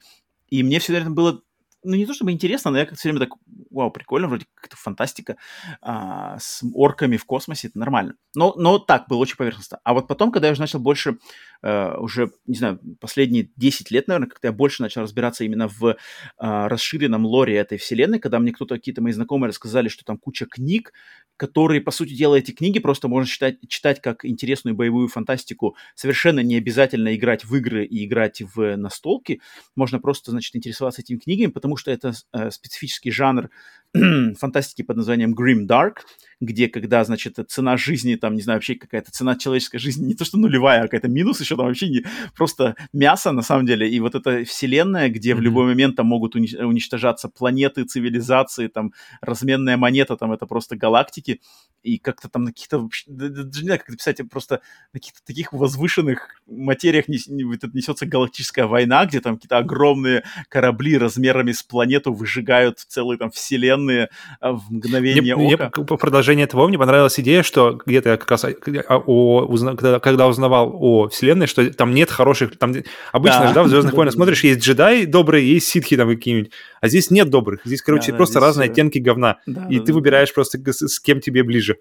И 0.48 0.62
мне 0.62 0.80
всегда 0.80 1.00
это 1.00 1.10
было 1.10 1.42
ну 1.82 1.94
не 1.96 2.06
то 2.06 2.14
чтобы 2.14 2.32
интересно, 2.32 2.70
но 2.70 2.78
я 2.78 2.84
как-то 2.84 2.98
все 2.98 3.08
время 3.08 3.26
так, 3.26 3.38
вау, 3.70 3.90
прикольно, 3.90 4.28
вроде 4.28 4.46
как-то 4.54 4.76
фантастика 4.76 5.36
а, 5.80 6.38
с 6.38 6.62
орками 6.74 7.16
в 7.16 7.24
космосе, 7.24 7.68
это 7.68 7.78
нормально. 7.78 8.14
Но, 8.34 8.54
но 8.56 8.78
так, 8.78 9.06
было 9.08 9.18
очень 9.18 9.36
поверхностно. 9.36 9.80
А 9.84 9.94
вот 9.94 10.08
потом, 10.08 10.30
когда 10.32 10.48
я 10.48 10.52
уже 10.52 10.60
начал 10.60 10.78
больше, 10.78 11.18
а, 11.62 11.98
уже, 11.98 12.32
не 12.46 12.56
знаю, 12.56 12.80
последние 13.00 13.50
10 13.56 13.90
лет, 13.90 14.08
наверное, 14.08 14.28
как-то 14.28 14.48
я 14.48 14.52
больше 14.52 14.82
начал 14.82 15.02
разбираться 15.02 15.44
именно 15.44 15.68
в 15.68 15.96
а, 16.36 16.68
расширенном 16.68 17.24
лоре 17.26 17.56
этой 17.56 17.78
вселенной, 17.78 18.18
когда 18.18 18.38
мне 18.38 18.52
кто-то, 18.52 18.74
какие-то 18.74 19.02
мои 19.02 19.12
знакомые 19.12 19.48
рассказали, 19.48 19.88
что 19.88 20.04
там 20.04 20.18
куча 20.18 20.46
книг, 20.46 20.92
которые, 21.36 21.80
по 21.80 21.90
сути 21.90 22.14
дела, 22.14 22.34
эти 22.34 22.50
книги 22.50 22.80
просто 22.80 23.08
можно 23.08 23.26
читать, 23.26 23.56
читать 23.66 24.02
как 24.02 24.26
интересную 24.26 24.74
боевую 24.74 25.08
фантастику. 25.08 25.74
Совершенно 25.94 26.40
не 26.40 26.56
обязательно 26.56 27.14
играть 27.16 27.46
в 27.46 27.54
игры 27.56 27.86
и 27.86 28.04
играть 28.04 28.42
в 28.42 28.76
настолки. 28.76 29.40
Можно 29.74 30.00
просто, 30.00 30.32
значит, 30.32 30.54
интересоваться 30.54 31.00
этими 31.00 31.16
книгами, 31.16 31.50
потому 31.50 31.69
что 31.76 31.90
это 31.90 32.12
э, 32.32 32.50
специфический 32.50 33.10
жанр 33.10 33.50
фантастики 34.38 34.82
под 34.82 34.96
названием 34.98 35.34
Grim 35.34 35.66
Dark, 35.66 36.02
где 36.40 36.68
когда, 36.68 37.04
значит, 37.04 37.38
цена 37.48 37.76
жизни, 37.76 38.14
там, 38.14 38.34
не 38.34 38.40
знаю, 38.40 38.58
вообще 38.58 38.74
какая-то 38.74 39.10
цена 39.10 39.36
человеческой 39.36 39.78
жизни 39.78 40.06
не 40.06 40.14
то 40.14 40.24
что 40.24 40.38
нулевая, 40.38 40.80
а 40.80 40.82
какая-то 40.84 41.08
минус 41.08 41.40
еще, 41.40 41.56
там 41.56 41.66
вообще 41.66 41.88
не, 41.88 42.04
просто 42.34 42.76
мясо, 42.92 43.32
на 43.32 43.42
самом 43.42 43.66
деле. 43.66 43.90
И 43.90 44.00
вот 44.00 44.14
эта 44.14 44.44
вселенная, 44.44 45.08
где 45.08 45.32
mm-hmm. 45.32 45.34
в 45.34 45.40
любой 45.40 45.66
момент 45.66 45.96
там 45.96 46.06
могут 46.06 46.36
уничтожаться 46.36 47.28
планеты, 47.28 47.84
цивилизации, 47.84 48.68
там, 48.68 48.92
разменная 49.20 49.76
монета, 49.76 50.16
там, 50.16 50.32
это 50.32 50.46
просто 50.46 50.76
галактики, 50.76 51.40
и 51.82 51.98
как-то 51.98 52.28
там 52.28 52.44
на 52.44 52.52
каких-то, 52.52 52.88
даже 53.06 53.62
не 53.62 53.66
знаю, 53.66 53.80
как 53.80 53.88
это 53.88 53.98
писать, 53.98 54.20
просто 54.30 54.60
на 54.92 55.00
каких-то 55.00 55.20
таких 55.24 55.52
возвышенных 55.52 56.40
материях 56.46 57.08
нес, 57.08 57.26
несется 57.26 58.06
галактическая 58.06 58.66
война, 58.66 59.04
где 59.04 59.20
там 59.20 59.36
какие-то 59.36 59.58
огромные 59.58 60.24
корабли 60.48 60.96
размерами 60.96 61.52
с 61.52 61.59
планету 61.62 62.12
выжигают 62.12 62.78
целые 62.78 63.18
там 63.18 63.30
вселенные 63.30 64.08
а, 64.40 64.52
в 64.52 64.70
мгновение 64.70 65.34
мне, 65.36 65.54
ока. 65.54 65.70
Мне, 65.76 65.86
по 65.86 65.96
продолжению 65.96 66.48
того, 66.48 66.68
мне 66.68 66.78
понравилась 66.78 67.18
идея, 67.20 67.42
что 67.42 67.80
где-то 67.84 68.10
я 68.10 68.16
как 68.16 68.30
раз 68.30 68.44
а, 68.44 68.96
о, 69.06 69.46
узна, 69.46 69.76
когда, 69.76 70.00
когда 70.00 70.26
узнавал 70.26 70.74
о 70.74 71.08
вселенной, 71.08 71.46
что 71.46 71.72
там 71.72 71.94
нет 71.94 72.10
хороших, 72.10 72.58
там 72.58 72.74
обычно 73.12 73.40
да. 73.40 73.48
же, 73.48 73.54
да, 73.54 73.62
в 73.62 73.68
«Звездных 73.68 73.94
войнах» 73.94 74.14
смотришь, 74.20 74.44
есть 74.44 74.60
джедаи 74.60 75.04
добрые, 75.04 75.48
есть 75.52 75.68
ситхи 75.68 75.96
там 75.96 76.08
какие-нибудь, 76.08 76.50
а 76.80 76.88
здесь 76.88 77.10
нет 77.10 77.30
добрых, 77.30 77.60
здесь, 77.64 77.82
короче, 77.82 78.12
да, 78.12 78.16
просто 78.16 78.34
здесь 78.34 78.42
разные 78.42 78.66
все... 78.66 78.72
оттенки 78.72 78.98
говна, 78.98 79.38
да, 79.46 79.66
и 79.68 79.78
да, 79.78 79.84
ты 79.84 79.92
да, 79.92 79.94
выбираешь 79.94 80.28
да. 80.28 80.34
просто 80.34 80.72
с, 80.72 80.88
с 80.88 81.00
кем 81.00 81.20
тебе 81.20 81.42
ближе. 81.42 81.76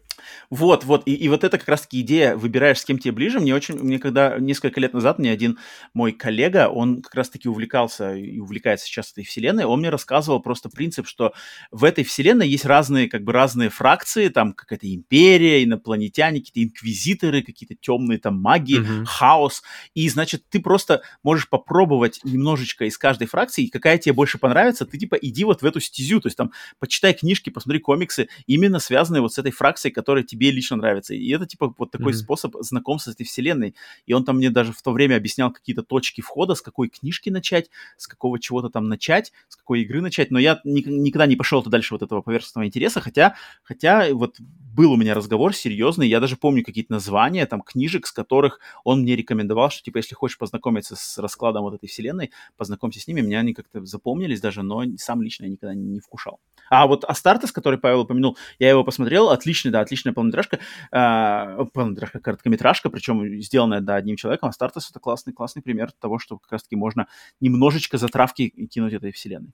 Вот, 0.49 0.83
вот, 0.83 1.03
и, 1.05 1.13
и 1.13 1.29
вот 1.29 1.43
это 1.43 1.57
как 1.57 1.67
раз-таки 1.67 2.01
идея, 2.01 2.35
выбираешь, 2.35 2.79
с 2.79 2.85
кем 2.85 2.97
тебе 2.97 3.11
ближе. 3.11 3.39
Мне 3.39 3.55
очень, 3.55 3.75
мне 3.79 3.99
когда 3.99 4.37
несколько 4.39 4.79
лет 4.79 4.93
назад 4.93 5.19
мне 5.19 5.31
один 5.31 5.57
мой 5.93 6.11
коллега, 6.11 6.69
он 6.69 7.01
как 7.01 7.15
раз-таки 7.15 7.47
увлекался 7.47 8.15
и 8.15 8.39
увлекается 8.39 8.85
сейчас 8.85 9.11
этой 9.11 9.23
вселенной, 9.23 9.65
он 9.69 9.79
мне 9.79 9.89
рассказывал 9.89 10.41
просто 10.41 10.69
принцип, 10.69 11.07
что 11.07 11.33
в 11.71 11.83
этой 11.83 12.03
вселенной 12.03 12.47
есть 12.47 12.65
разные, 12.65 13.09
как 13.09 13.23
бы 13.23 13.31
разные 13.31 13.69
фракции, 13.69 14.29
там 14.29 14.53
какая-то 14.53 14.93
империя, 14.93 15.63
инопланетяне, 15.63 16.39
какие-то 16.39 16.63
инквизиторы, 16.63 17.41
какие-то 17.41 17.75
темные 17.75 18.19
там 18.19 18.39
маги, 18.39 18.79
mm-hmm. 18.79 19.05
хаос, 19.05 19.63
и, 19.93 20.07
значит, 20.09 20.43
ты 20.49 20.59
просто 20.59 21.01
можешь 21.23 21.49
попробовать 21.49 22.19
немножечко 22.23 22.85
из 22.85 22.97
каждой 22.97 23.27
фракции, 23.27 23.65
и 23.65 23.69
какая 23.69 23.97
тебе 23.97 24.13
больше 24.13 24.37
понравится, 24.37 24.85
ты 24.85 24.97
типа 24.97 25.15
иди 25.15 25.43
вот 25.43 25.61
в 25.61 25.65
эту 25.65 25.79
стезю, 25.79 26.19
то 26.21 26.27
есть 26.27 26.37
там 26.37 26.51
почитай 26.79 27.13
книжки, 27.13 27.49
посмотри 27.49 27.79
комиксы, 27.79 28.29
именно 28.47 28.79
связанные 28.79 29.21
вот 29.21 29.33
с 29.33 29.37
этой 29.37 29.51
фракцией, 29.51 29.93
которая 29.93 30.23
тебе 30.23 30.51
лично 30.51 30.77
нравится. 30.77 31.13
И 31.13 31.29
это 31.29 31.45
типа 31.45 31.73
вот 31.77 31.91
такой 31.91 32.13
mm-hmm. 32.13 32.15
способ 32.15 32.55
знакомства 32.61 33.11
с 33.11 33.15
этой 33.15 33.25
вселенной. 33.25 33.75
И 34.05 34.13
он 34.13 34.25
там 34.25 34.37
мне 34.37 34.49
даже 34.49 34.73
в 34.73 34.81
то 34.81 34.91
время 34.91 35.15
объяснял 35.15 35.51
какие-то 35.51 35.83
точки 35.83 36.21
входа, 36.21 36.55
с 36.55 36.61
какой 36.61 36.89
книжки 36.89 37.29
начать, 37.29 37.69
с 37.97 38.07
какого 38.07 38.39
чего-то 38.39 38.69
там 38.69 38.87
начать, 38.87 39.31
с 39.47 39.55
какой 39.59 39.81
игры 39.81 40.01
начать. 40.01 40.31
Но 40.31 40.39
я 40.39 40.59
ни- 40.63 40.81
никогда 40.81 41.25
не 41.27 41.35
пошел 41.35 41.61
дальше 41.63 41.93
вот 41.93 42.01
этого 42.01 42.21
поверхностного 42.21 42.65
интереса, 42.65 43.01
хотя, 43.01 43.35
хотя 43.63 44.07
вот 44.13 44.37
был 44.39 44.93
у 44.93 44.97
меня 44.97 45.13
разговор 45.13 45.53
серьезный, 45.53 46.07
я 46.07 46.19
даже 46.19 46.37
помню 46.37 46.63
какие-то 46.63 46.93
названия 46.93 47.45
там 47.45 47.61
книжек, 47.61 48.07
с 48.07 48.11
которых 48.11 48.59
он 48.83 49.01
мне 49.01 49.15
рекомендовал, 49.15 49.69
что 49.69 49.83
типа 49.83 49.97
если 49.97 50.15
хочешь 50.15 50.37
познакомиться 50.37 50.95
с 50.95 51.17
раскладом 51.17 51.63
вот 51.63 51.73
этой 51.73 51.87
вселенной, 51.87 52.31
познакомься 52.57 52.99
с 52.99 53.07
ними, 53.07 53.21
меня 53.21 53.39
они 53.39 53.53
как-то 53.53 53.85
запомнились 53.85 54.41
даже, 54.41 54.63
но 54.63 54.83
сам 54.97 55.21
лично 55.21 55.45
я 55.45 55.51
никогда 55.51 55.75
не 55.75 55.99
вкушал. 55.99 56.39
А 56.69 56.87
вот 56.87 57.03
Астартес, 57.03 57.51
который 57.51 57.79
Павел 57.79 58.01
упомянул, 58.01 58.37
я 58.59 58.69
его 58.69 58.83
посмотрел, 58.83 59.29
отличный, 59.29 59.71
да, 59.71 59.81
отличная 59.81 60.13
полнометражка, 60.13 60.59
э, 60.91 61.65
полнометражка, 61.73 62.19
короткометражка, 62.19 62.89
причем 62.89 63.41
сделанная, 63.41 63.81
да, 63.81 63.95
одним 63.95 64.15
человеком. 64.15 64.49
Астартес— 64.49 64.89
это 64.91 64.99
классный, 64.99 65.33
классный 65.33 65.61
пример 65.61 65.91
того, 65.99 66.19
что 66.19 66.37
как 66.37 66.51
раз-таки 66.53 66.75
можно 66.75 67.07
немножечко 67.39 67.97
затравки 67.97 68.49
кинуть 68.67 68.93
этой 68.93 69.11
вселенной. 69.11 69.48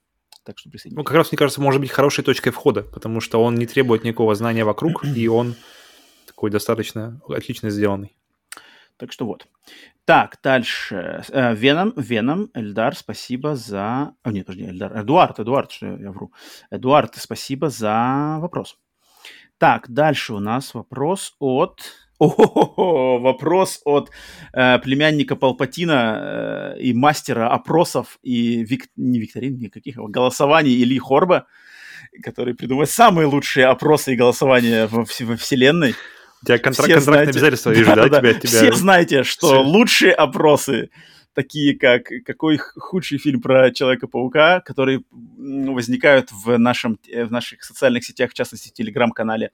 Так 0.45 0.59
что 0.59 0.69
присоединяйтесь. 0.69 0.97
Ну, 0.97 1.03
как 1.03 1.17
раз, 1.17 1.31
мне 1.31 1.37
кажется, 1.37 1.59
может 1.59 1.81
быть 1.81 1.89
хорошей 1.89 2.23
точкой 2.23 2.51
входа, 2.51 2.83
потому 2.83 3.19
что 3.19 3.43
он 3.43 3.55
не 3.55 3.65
требует 3.65 4.03
никакого 4.03 4.35
знания 4.35 4.63
вокруг, 4.63 5.03
и 5.03 5.27
он 5.27 5.55
такой 6.27 6.51
достаточно 6.51 7.19
отлично 7.27 7.71
сделанный. 7.71 8.15
Так 8.97 9.11
что 9.11 9.25
вот. 9.25 9.47
Так, 10.05 10.37
дальше. 10.43 11.23
Э, 11.29 11.55
Веном, 11.55 11.93
Веном, 11.97 12.51
Эльдар, 12.53 12.95
спасибо 12.95 13.55
за... 13.55 14.13
О, 14.21 14.31
нет, 14.31 14.45
подожди, 14.45 14.69
Эльдар. 14.69 15.01
Эдуард, 15.01 15.39
Эдуард, 15.39 15.71
что 15.71 15.87
я 15.87 16.11
вру. 16.11 16.31
Эдуард, 16.69 17.15
спасибо 17.15 17.69
за 17.69 18.37
вопрос. 18.39 18.77
Так, 19.57 19.89
дальше 19.89 20.33
у 20.33 20.39
нас 20.39 20.73
вопрос 20.75 21.35
от... 21.39 21.81
О, 22.17 23.19
вопрос 23.19 23.81
от 23.83 24.09
э, 24.53 24.79
племянника 24.79 25.35
Палпатина 25.35 26.75
э, 26.75 26.79
и 26.79 26.93
мастера 26.93 27.49
опросов 27.49 28.19
и 28.23 28.63
вик... 28.63 28.87
не 28.95 29.19
викторин, 29.19 29.57
никаких 29.59 29.97
а 29.97 30.07
голосований 30.07 30.81
Ильи 30.81 30.97
Хорба, 30.97 31.47
который 32.23 32.53
придумывает 32.53 32.89
самые 32.89 33.27
лучшие 33.27 33.65
опросы 33.65 34.13
и 34.13 34.15
голосования 34.15 34.87
во, 34.87 35.05
во 35.19 35.35
вселенной. 35.35 35.95
У 36.41 36.45
тебя 36.45 36.57
контракт, 36.57 36.93
контрактные 36.93 37.01
знаете, 37.01 37.31
обязательства 37.31 37.71
вижу, 37.71 37.95
да? 37.95 37.95
да, 37.95 38.09
да. 38.09 38.19
Тебя, 38.19 38.33
тебя... 38.35 38.49
Все 38.49 38.71
знаете, 38.71 39.23
что 39.23 39.47
Все. 39.47 39.61
лучшие 39.61 40.13
опросы, 40.13 40.89
такие 41.35 41.77
как 41.77 42.07
какой 42.25 42.57
худший 42.57 43.19
фильм 43.19 43.41
про 43.41 43.71
Человека-паука, 43.71 44.61
которые 44.61 45.03
возникают 45.11 46.31
в, 46.31 46.57
нашем, 46.57 46.97
в 47.07 47.31
наших 47.31 47.63
социальных 47.63 48.03
сетях, 48.03 48.31
в 48.31 48.33
частности, 48.33 48.69
в 48.69 48.73
Телеграм-канале. 48.73 49.51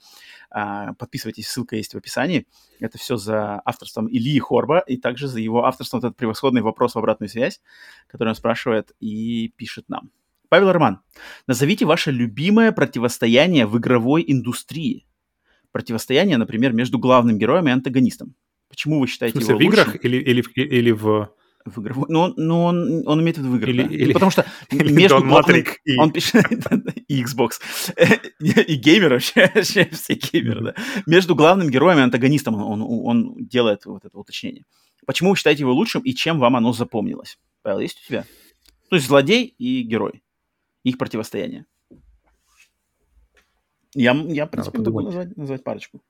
А, 0.50 0.94
подписывайтесь, 0.94 1.50
ссылка 1.50 1.76
есть 1.76 1.94
в 1.94 1.98
описании. 1.98 2.48
Это 2.80 2.98
все 2.98 3.18
за 3.18 3.62
авторством 3.66 4.08
Ильи 4.08 4.40
Хорба 4.40 4.80
и 4.80 4.98
также 4.98 5.28
за 5.28 5.40
его 5.40 5.66
авторством 5.66 6.00
этот 6.00 6.16
превосходный 6.16 6.62
вопрос 6.62 6.96
в 6.96 7.00
обратную 7.00 7.30
связь, 7.30 7.62
который 8.08 8.30
он 8.30 8.36
спрашивает 8.36 8.94
и 9.00 9.52
пишет 9.58 9.90
нам. 9.90 10.12
Павел 10.48 10.72
Роман, 10.72 11.02
назовите 11.48 11.86
ваше 11.86 12.12
любимое 12.12 12.72
противостояние 12.72 13.66
в 13.66 13.78
игровой 13.78 14.24
индустрии 14.28 15.06
противостояние, 15.72 16.38
например, 16.38 16.74
между 16.74 17.00
главным 17.00 17.38
героем 17.38 17.68
и 17.68 17.72
антагонистом. 17.72 18.36
Почему 18.70 19.00
вы 19.00 19.08
считаете 19.08 19.40
в 19.40 19.44
смысле, 19.44 19.66
его 19.66 19.72
в 19.72 19.74
играх 19.74 20.06
или, 20.06 20.18
или, 20.18 20.44
или 20.56 20.92
в... 20.92 21.34
В 21.66 21.82
игровой... 21.82 22.06
Ну, 22.10 22.34
ну 22.38 22.64
он, 22.64 23.08
он 23.08 23.22
имеет 23.22 23.38
в 23.38 23.42
виду 23.42 23.52
в 23.52 23.58
играх, 23.58 23.70
или, 23.70 23.84
да? 23.84 23.94
или, 23.94 24.14
потому 24.14 24.32
что 24.32 24.46
или 24.72 24.92
между 24.92 25.18
Don 25.18 25.28
главным... 25.28 25.64
И... 25.86 25.98
Он 25.98 26.12
пишет... 26.12 26.46
и 27.08 27.24
Xbox. 27.24 27.52
и 28.40 28.76
геймер 28.76 29.14
вообще, 29.14 29.52
вообще 29.54 29.90
все 29.92 30.14
геймеры, 30.14 30.62
да. 30.62 30.76
Между 31.06 31.36
главным 31.36 31.70
героем 31.70 32.00
и 32.00 32.02
антагонистом 32.02 32.56
он, 32.56 32.82
он 32.82 33.36
делает 33.38 33.86
вот 33.86 34.06
это 34.06 34.18
уточнение. 34.18 34.66
Почему 35.06 35.32
вы 35.32 35.36
считаете 35.36 35.62
его 35.62 35.74
лучшим 35.74 36.02
и 36.02 36.14
чем 36.14 36.40
вам 36.40 36.56
оно 36.56 36.74
запомнилось? 36.74 37.38
Павел, 37.62 37.80
есть 37.80 38.02
у 38.04 38.08
тебя? 38.08 38.26
То 38.90 38.96
есть 38.96 39.08
злодей 39.08 39.46
и 39.58 39.84
герой. 39.84 40.24
Их 40.84 40.98
противостояние. 40.98 41.66
Я, 43.94 44.14
я 44.14 44.46
в 44.46 44.50
принципе, 44.50 44.80
могу 44.80 45.02
назвать, 45.02 45.36
назвать 45.36 45.64
парочку. 45.64 46.02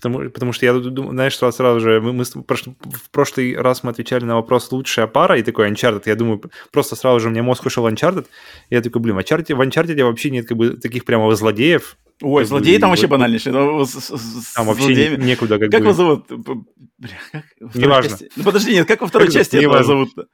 Потому, 0.00 0.30
потому 0.30 0.52
что 0.52 0.64
я 0.64 0.72
думаю, 0.74 1.10
знаешь, 1.12 1.32
что 1.32 1.50
сразу 1.50 1.80
же, 1.80 2.00
мы, 2.00 2.12
мы 2.12 2.24
в 2.24 3.10
прошлый 3.10 3.56
раз 3.56 3.82
мы 3.82 3.90
отвечали 3.90 4.24
на 4.24 4.36
вопрос 4.36 4.70
«лучшая 4.70 5.08
пара», 5.08 5.36
и 5.36 5.42
такой 5.42 5.68
Uncharted, 5.68 6.02
я 6.06 6.14
думаю, 6.14 6.40
просто 6.70 6.94
сразу 6.94 7.18
же 7.18 7.28
у 7.28 7.30
меня 7.32 7.42
мозг 7.42 7.66
ушел 7.66 7.88
Uncharted, 7.88 8.26
и 8.70 8.76
я 8.76 8.80
такой, 8.80 9.02
блин, 9.02 9.16
в 9.16 9.18
Uncharted, 9.18 9.56
в 9.56 9.60
Uncharted 9.60 10.00
вообще 10.04 10.30
нет 10.30 10.46
как 10.46 10.56
бы 10.56 10.70
таких 10.76 11.04
прямо 11.04 11.34
злодеев. 11.34 11.96
Ой, 12.22 12.44
злодеи 12.44 12.76
бы, 12.76 12.80
там 12.80 12.90
вообще 12.90 13.08
банальнейшие. 13.08 13.52
Но 13.52 13.84
с, 13.84 13.94
с, 13.94 14.52
там 14.54 14.66
вообще 14.66 14.84
злодеями... 14.84 15.24
некуда 15.24 15.58
как 15.58 15.70
Как 15.72 15.80
бы... 15.80 15.86
его 15.86 15.92
зовут? 15.92 16.26
Бля, 16.28 17.18
как? 17.32 17.44
Неважно. 17.74 18.10
Части... 18.10 18.30
Ну 18.36 18.44
подожди, 18.44 18.72
нет, 18.72 18.86
как 18.86 19.00
во 19.00 19.08
второй 19.08 19.26
как 19.26 19.34
части 19.34 19.56
его 19.56 19.82
зовут-то? 19.82 20.26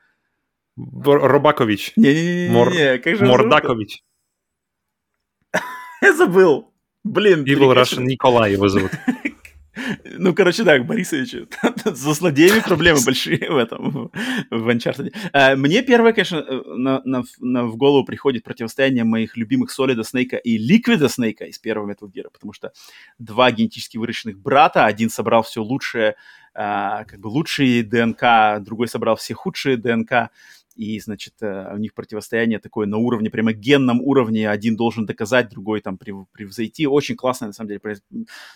Робакович. 0.76 1.92
Не-не-не, 1.96 2.52
Мор... 2.52 2.70
как 3.02 3.16
же 3.16 3.24
Мордакович. 3.24 4.02
Я 6.02 6.12
забыл. 6.12 6.70
Блин. 7.02 7.44
Evil 7.44 7.74
Russian 7.74 8.04
Николай 8.04 8.52
его 8.52 8.68
зовут. 8.68 8.90
Ну, 10.04 10.34
короче, 10.34 10.64
да, 10.64 10.78
Борисович, 10.78 11.48
за 11.84 12.14
злодеями 12.14 12.60
проблемы 12.60 13.00
большие 13.04 13.50
в 13.50 13.56
этом, 13.56 14.10
в 14.50 14.68
Uncharted. 14.68 15.14
А, 15.32 15.56
мне 15.56 15.82
первое, 15.82 16.12
конечно, 16.12 16.36
э, 16.36 16.62
на, 16.76 17.02
на, 17.04 17.24
на, 17.40 17.64
в 17.64 17.76
голову 17.76 18.04
приходит 18.04 18.44
противостояние 18.44 19.04
моих 19.04 19.36
любимых 19.36 19.70
Солида 19.70 20.04
Снейка 20.04 20.36
и 20.36 20.58
Ликвида 20.58 21.08
Снейка 21.08 21.44
из 21.44 21.58
первого 21.58 21.90
Metal 21.90 22.10
Gear, 22.10 22.28
потому 22.32 22.52
что 22.52 22.72
два 23.18 23.50
генетически 23.50 23.96
выращенных 23.96 24.38
брата, 24.38 24.86
один 24.86 25.10
собрал 25.10 25.42
все 25.42 25.62
лучшее, 25.62 26.16
а, 26.54 27.04
как 27.04 27.20
бы 27.20 27.28
лучшие 27.28 27.82
ДНК, 27.82 28.64
другой 28.64 28.88
собрал 28.88 29.16
все 29.16 29.34
худшие 29.34 29.76
ДНК, 29.76 30.30
и, 30.74 30.98
значит, 31.00 31.34
у 31.40 31.76
них 31.76 31.94
противостояние 31.94 32.58
такое 32.58 32.86
на 32.86 32.96
уровне, 32.96 33.30
прямо 33.30 33.52
генном 33.52 34.00
уровне, 34.00 34.48
один 34.48 34.76
должен 34.76 35.06
доказать, 35.06 35.50
другой 35.50 35.80
там 35.80 35.98
превзойти. 35.98 36.86
Очень 36.86 37.16
классно, 37.16 37.46
на 37.48 37.52
самом 37.52 37.68
деле. 37.68 37.80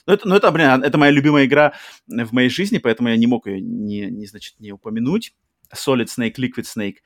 Но 0.07 0.13
это, 0.13 0.29
ну, 0.29 0.35
это, 0.35 0.51
блин, 0.51 0.83
это 0.83 0.99
моя 0.99 1.13
любимая 1.13 1.45
игра 1.47 1.75
в 2.07 2.33
моей 2.33 2.49
жизни, 2.49 2.79
поэтому 2.79 3.09
я 3.09 3.17
не 3.17 3.27
мог 3.27 3.47
ее 3.47 3.61
не, 3.61 4.07
не 4.07 4.27
значит, 4.27 4.59
не 4.59 4.73
упомянуть. 4.73 5.35
Solid 5.75 6.07
Snake, 6.07 6.35
Liquid 6.37 6.65
Snake, 6.65 6.97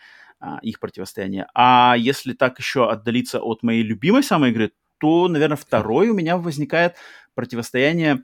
их 0.62 0.80
противостояние. 0.80 1.47
А 1.55 1.94
если 1.98 2.32
так 2.32 2.59
еще 2.59 2.90
отдалиться 2.90 3.40
от 3.40 3.62
моей 3.62 3.82
любимой 3.82 4.22
самой 4.22 4.51
игры, 4.51 4.72
то, 4.98 5.28
наверное, 5.28 5.56
второй 5.56 6.09
у 6.09 6.14
меня 6.14 6.36
возникает 6.36 6.94
противостояние 7.34 8.22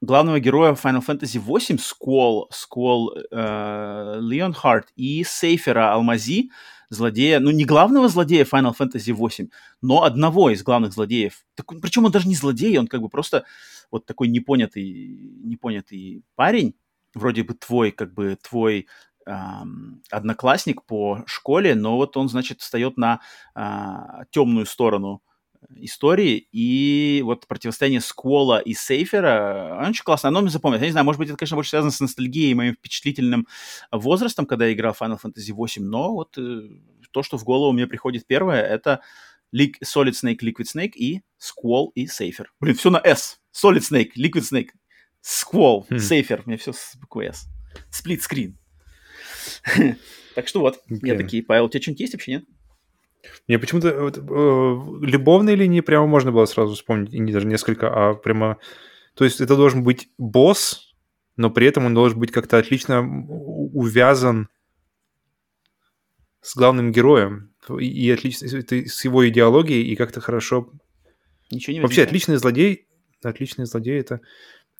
главного 0.00 0.40
героя 0.40 0.72
Final 0.72 1.04
Fantasy 1.06 1.42
VIII 1.44 1.78
Сквол, 1.78 2.48
Сквол 2.50 3.14
э, 3.30 4.18
Леонхард 4.20 4.88
и 4.96 5.24
Сейфера 5.24 5.92
Алмази, 5.92 6.50
злодея, 6.88 7.40
ну 7.40 7.50
не 7.50 7.64
главного 7.64 8.08
злодея 8.08 8.44
Final 8.44 8.74
Fantasy 8.78 9.14
VIII, 9.14 9.50
но 9.82 10.02
одного 10.04 10.50
из 10.50 10.62
главных 10.62 10.92
злодеев. 10.92 11.44
Так, 11.54 11.66
причем 11.80 12.04
он 12.04 12.12
даже 12.12 12.28
не 12.28 12.34
злодей, 12.34 12.78
он 12.78 12.86
как 12.86 13.00
бы 13.00 13.08
просто 13.08 13.44
вот 13.90 14.06
такой 14.06 14.28
непонятый, 14.28 14.84
непонятый 15.44 16.24
парень, 16.34 16.74
вроде 17.14 17.42
бы 17.42 17.54
твой, 17.54 17.90
как 17.90 18.14
бы 18.14 18.36
твой 18.36 18.86
одноклассник 20.10 20.84
по 20.84 21.22
школе, 21.26 21.74
но 21.74 21.96
вот 21.96 22.16
он, 22.16 22.28
значит, 22.28 22.60
встает 22.60 22.96
на 22.96 23.20
э, 23.54 24.24
темную 24.30 24.66
сторону 24.66 25.22
истории, 25.76 26.48
и 26.52 27.22
вот 27.24 27.46
противостояние 27.46 28.00
Сквола 28.00 28.60
и 28.60 28.74
Сейфера, 28.74 29.78
оно 29.78 29.90
очень 29.90 30.04
классно, 30.04 30.28
оно 30.28 30.40
мне 30.40 30.50
запомнилось. 30.50 30.82
Я 30.82 30.88
не 30.88 30.92
знаю, 30.92 31.04
может 31.04 31.18
быть, 31.18 31.28
это, 31.28 31.38
конечно, 31.38 31.56
больше 31.56 31.70
связано 31.70 31.90
с 31.90 32.00
ностальгией 32.00 32.50
и 32.50 32.54
моим 32.54 32.74
впечатлительным 32.74 33.46
возрастом, 33.90 34.46
когда 34.46 34.66
я 34.66 34.72
играл 34.72 34.94
в 34.94 35.00
Final 35.00 35.18
Fantasy 35.22 35.54
VIII, 35.54 35.80
но 35.80 36.12
вот 36.14 36.36
э, 36.38 36.62
то, 37.10 37.22
что 37.22 37.38
в 37.38 37.44
голову 37.44 37.72
мне 37.72 37.86
приходит 37.86 38.26
первое, 38.26 38.62
это 38.62 39.00
Solid 39.54 40.12
Snake, 40.12 40.38
Liquid 40.42 40.66
Snake 40.74 40.92
и 40.94 41.22
Squall 41.38 41.88
и 41.94 42.06
Safer. 42.06 42.46
Блин, 42.60 42.76
все 42.76 42.90
на 42.90 42.98
S. 42.98 43.40
Solid 43.52 43.80
Snake, 43.80 44.12
Liquid 44.16 44.42
Snake, 44.42 44.70
Squall, 45.22 45.84
хм. 45.88 45.96
У 46.46 46.48
меня 46.48 46.58
все 46.58 46.72
с 46.72 46.96
буквой 46.96 47.26
S. 47.26 47.48
Сплит 47.90 48.22
скрин. 48.22 48.58
так 50.34 50.48
что 50.48 50.60
вот, 50.60 50.80
okay. 50.90 50.98
я 51.02 51.16
такие. 51.16 51.42
Павел, 51.42 51.66
у 51.66 51.68
тебя 51.68 51.82
что-нибудь 51.82 52.00
есть 52.00 52.14
вообще, 52.14 52.32
нет? 52.32 52.44
Мне 53.46 53.58
почему-то 53.58 54.00
вот, 54.00 54.18
э, 54.18 55.06
любовные 55.06 55.56
линии 55.56 55.80
прямо 55.80 56.06
можно 56.06 56.32
было 56.32 56.46
сразу 56.46 56.74
вспомнить, 56.74 57.12
и 57.12 57.18
не 57.18 57.32
даже 57.32 57.46
несколько, 57.46 57.88
а 57.88 58.14
прямо... 58.14 58.58
То 59.14 59.24
есть 59.24 59.40
это 59.40 59.56
должен 59.56 59.82
быть 59.82 60.08
босс, 60.18 60.94
но 61.36 61.50
при 61.50 61.66
этом 61.66 61.86
он 61.86 61.94
должен 61.94 62.18
быть 62.18 62.32
как-то 62.32 62.58
отлично 62.58 63.00
увязан 63.00 64.48
с 66.42 66.56
главным 66.56 66.92
героем 66.92 67.52
и 67.78 68.10
отлично 68.10 68.48
с 68.48 69.04
его 69.04 69.28
идеологией 69.28 69.84
и 69.84 69.96
как-то 69.96 70.20
хорошо. 70.20 70.72
Ничего 71.50 71.74
не 71.74 71.80
Вообще 71.80 72.02
отличный 72.02 72.36
злодей, 72.36 72.88
отличный 73.22 73.66
злодей 73.66 74.00
это. 74.00 74.20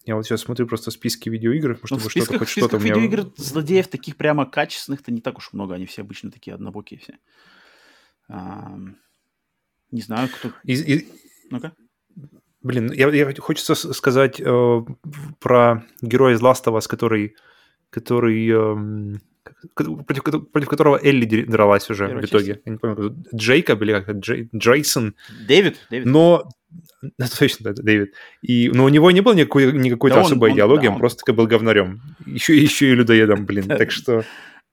Я 0.06 0.16
вот 0.16 0.24
сейчас 0.24 0.40
смотрю 0.40 0.66
просто 0.66 0.90
списки 0.90 1.28
видеоигр, 1.28 1.78
ну, 1.82 1.86
чтобы 1.86 2.08
что-то 2.08 2.38
хоть 2.38 2.48
что-то 2.48 2.78
у 2.78 2.80
меня. 2.80 2.94
видеоигр 2.94 3.32
злодеев 3.36 3.88
таких 3.88 4.16
прямо 4.16 4.46
качественных-то 4.46 5.12
не 5.12 5.20
так 5.20 5.36
уж 5.38 5.52
много, 5.52 5.74
они 5.74 5.84
все 5.84 6.02
обычно 6.02 6.30
такие 6.30 6.54
однобокие 6.54 7.00
все. 7.00 7.18
А, 8.30 8.78
не 9.90 10.00
знаю, 10.02 10.28
кто. 10.28 10.52
Из, 10.64 10.82
из... 10.82 11.04
Ну-ка. 11.50 11.72
Блин, 12.62 12.92
я, 12.92 13.08
я 13.08 13.34
хочется 13.38 13.74
сказать 13.74 14.40
э, 14.40 14.80
про 15.40 15.84
героя 16.02 16.34
из 16.34 16.42
Last 16.42 16.64
of 16.66 16.76
Us, 16.76 16.86
который, 16.86 17.34
который 17.88 18.48
э, 18.48 19.18
против, 19.74 20.50
против 20.52 20.68
которого 20.68 21.00
Элли 21.02 21.44
дралась 21.44 21.88
уже 21.90 22.06
Первая 22.06 22.22
в 22.22 22.28
итоге. 22.28 22.54
Часть. 22.54 22.66
Я 22.66 22.72
не 22.72 22.78
помню, 22.78 23.16
Джейкоб 23.34 23.80
или 23.82 23.92
как-то 23.92 24.12
Джей, 24.12 24.48
Джейсон. 24.54 25.14
Дэвид, 25.48 25.78
Дэвид. 25.90 26.06
Но 26.06 26.48
точно, 27.38 27.72
да, 27.72 27.82
Дэвид. 27.82 28.14
И, 28.42 28.70
но 28.72 28.84
у 28.84 28.88
него 28.88 29.10
не 29.10 29.22
было 29.22 29.32
никакой, 29.32 29.72
никакой 29.72 30.10
да 30.10 30.20
особой 30.20 30.50
он, 30.50 30.56
идеологии, 30.56 30.86
он, 30.86 30.92
да, 30.92 30.94
он 30.94 31.00
просто 31.00 31.32
был 31.32 31.46
говнарем. 31.46 32.02
Еще, 32.26 32.56
еще 32.56 32.90
и 32.90 32.94
людоедом, 32.94 33.46
блин. 33.46 33.66
Так 33.80 33.90
что 33.90 34.24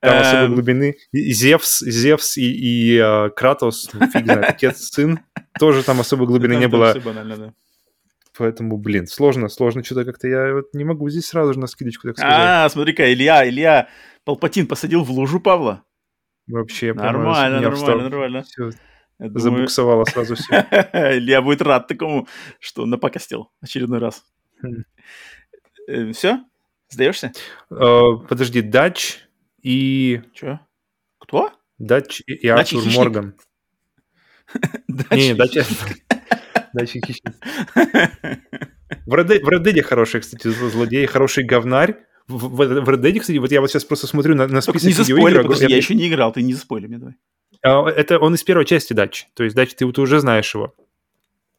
там 0.09 0.21
особой 0.21 0.45
эм. 0.45 0.53
глубины. 0.53 0.95
Зевс, 1.13 1.79
Зевс 1.79 2.37
и, 2.37 2.51
и 2.51 2.97
uh, 2.97 3.29
Кратос, 3.29 3.89
ну, 3.93 4.07
фиг 4.07 4.25
знает, 4.25 4.45
отец, 4.47 4.89
сын, 4.89 5.19
тоже 5.59 5.83
там 5.83 5.99
особой 5.99 6.27
глубины 6.27 6.55
не 6.55 6.67
было. 6.67 6.95
Поэтому, 8.37 8.77
блин, 8.77 9.07
сложно, 9.07 9.49
сложно 9.49 9.83
что-то 9.83 10.05
как-то 10.05 10.27
я 10.27 10.53
вот 10.53 10.73
не 10.73 10.83
могу 10.83 11.09
здесь 11.09 11.25
сразу 11.25 11.53
же 11.53 11.59
на 11.59 11.67
скидочку 11.67 12.07
так 12.07 12.17
сказать. 12.17 12.35
А, 12.37 12.69
смотри-ка, 12.69 13.11
Илья, 13.11 13.47
Илья 13.47 13.87
Палпатин 14.25 14.67
посадил 14.67 15.03
в 15.03 15.09
лужу 15.09 15.39
Павла. 15.39 15.83
Вообще, 16.47 16.93
нормально, 16.93 17.61
нормально, 17.61 18.09
нормально. 18.09 18.45
Забуксовало 19.19 20.05
сразу 20.05 20.35
все. 20.35 20.67
Илья 20.93 21.41
будет 21.41 21.61
рад 21.63 21.87
такому, 21.87 22.27
что 22.59 22.85
напакостил 22.85 23.49
очередной 23.61 23.99
раз. 23.99 24.23
Хм. 24.61 24.83
Э, 25.87 26.11
все? 26.11 26.43
Сдаешься? 26.89 27.31
Uh, 27.71 28.25
подожди, 28.27 28.61
Дач 28.61 29.26
и... 29.67 30.21
Че? 30.33 30.61
Кто? 31.19 31.51
Дач 31.77 32.21
и 32.25 32.47
Артур 32.47 32.83
Морган. 32.95 33.35
Не, 35.11 35.33
Дач... 35.33 35.57
Дач 36.73 36.91
хищник. 37.05 37.33
В 39.05 39.13
Red 39.13 39.63
Dead 39.63 39.81
хороший, 39.81 40.21
кстати, 40.21 40.47
злодей, 40.47 41.05
хороший 41.05 41.43
говнарь. 41.43 41.97
В 42.27 42.61
Red 42.61 43.01
Dead, 43.01 43.19
кстати, 43.19 43.37
вот 43.37 43.51
я 43.51 43.59
вот 43.59 43.69
сейчас 43.69 43.83
просто 43.83 44.07
смотрю 44.07 44.35
на, 44.35 44.47
на 44.47 44.61
список 44.61 44.83
не 44.83 44.93
видеоигр. 44.93 45.43
Подожди, 45.43 45.65
я, 45.65 45.71
я 45.71 45.77
еще 45.77 45.95
не 45.95 46.07
играл, 46.07 46.31
ты 46.31 46.41
не 46.41 46.53
заспойли 46.53 46.87
мне 46.87 46.97
давай. 46.97 47.15
А, 47.61 47.89
это 47.89 48.19
он 48.19 48.35
из 48.35 48.43
первой 48.43 48.65
части 48.65 48.93
Дач. 48.93 49.27
То 49.33 49.43
есть 49.43 49.55
Дач, 49.55 49.75
ты, 49.75 49.91
ты 49.91 50.01
уже 50.01 50.19
знаешь 50.21 50.53
его. 50.55 50.73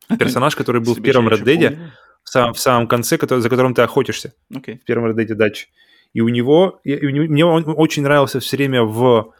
Персонаж, 0.18 0.56
который 0.56 0.80
был 0.80 0.94
в 0.94 1.02
первом 1.02 1.28
Red 1.28 1.42
Dead, 1.42 1.90
в 2.22 2.30
самом, 2.30 2.54
в 2.54 2.58
самом 2.58 2.88
конце, 2.88 3.18
который, 3.18 3.40
за 3.40 3.50
которым 3.50 3.74
ты 3.74 3.82
охотишься. 3.82 4.32
Okay. 4.50 4.78
В 4.78 4.84
первом 4.84 5.10
Red 5.10 5.16
Dead 5.16 5.34
Дач. 5.34 5.68
И 6.12 6.20
у 6.20 6.28
него, 6.28 6.80
и 6.84 7.06
у 7.06 7.10
него 7.10 7.26
мне 7.26 7.44
он 7.44 7.64
очень 7.66 8.02
нравился 8.02 8.40
все 8.40 8.56
время 8.56 8.82
в, 8.82 9.32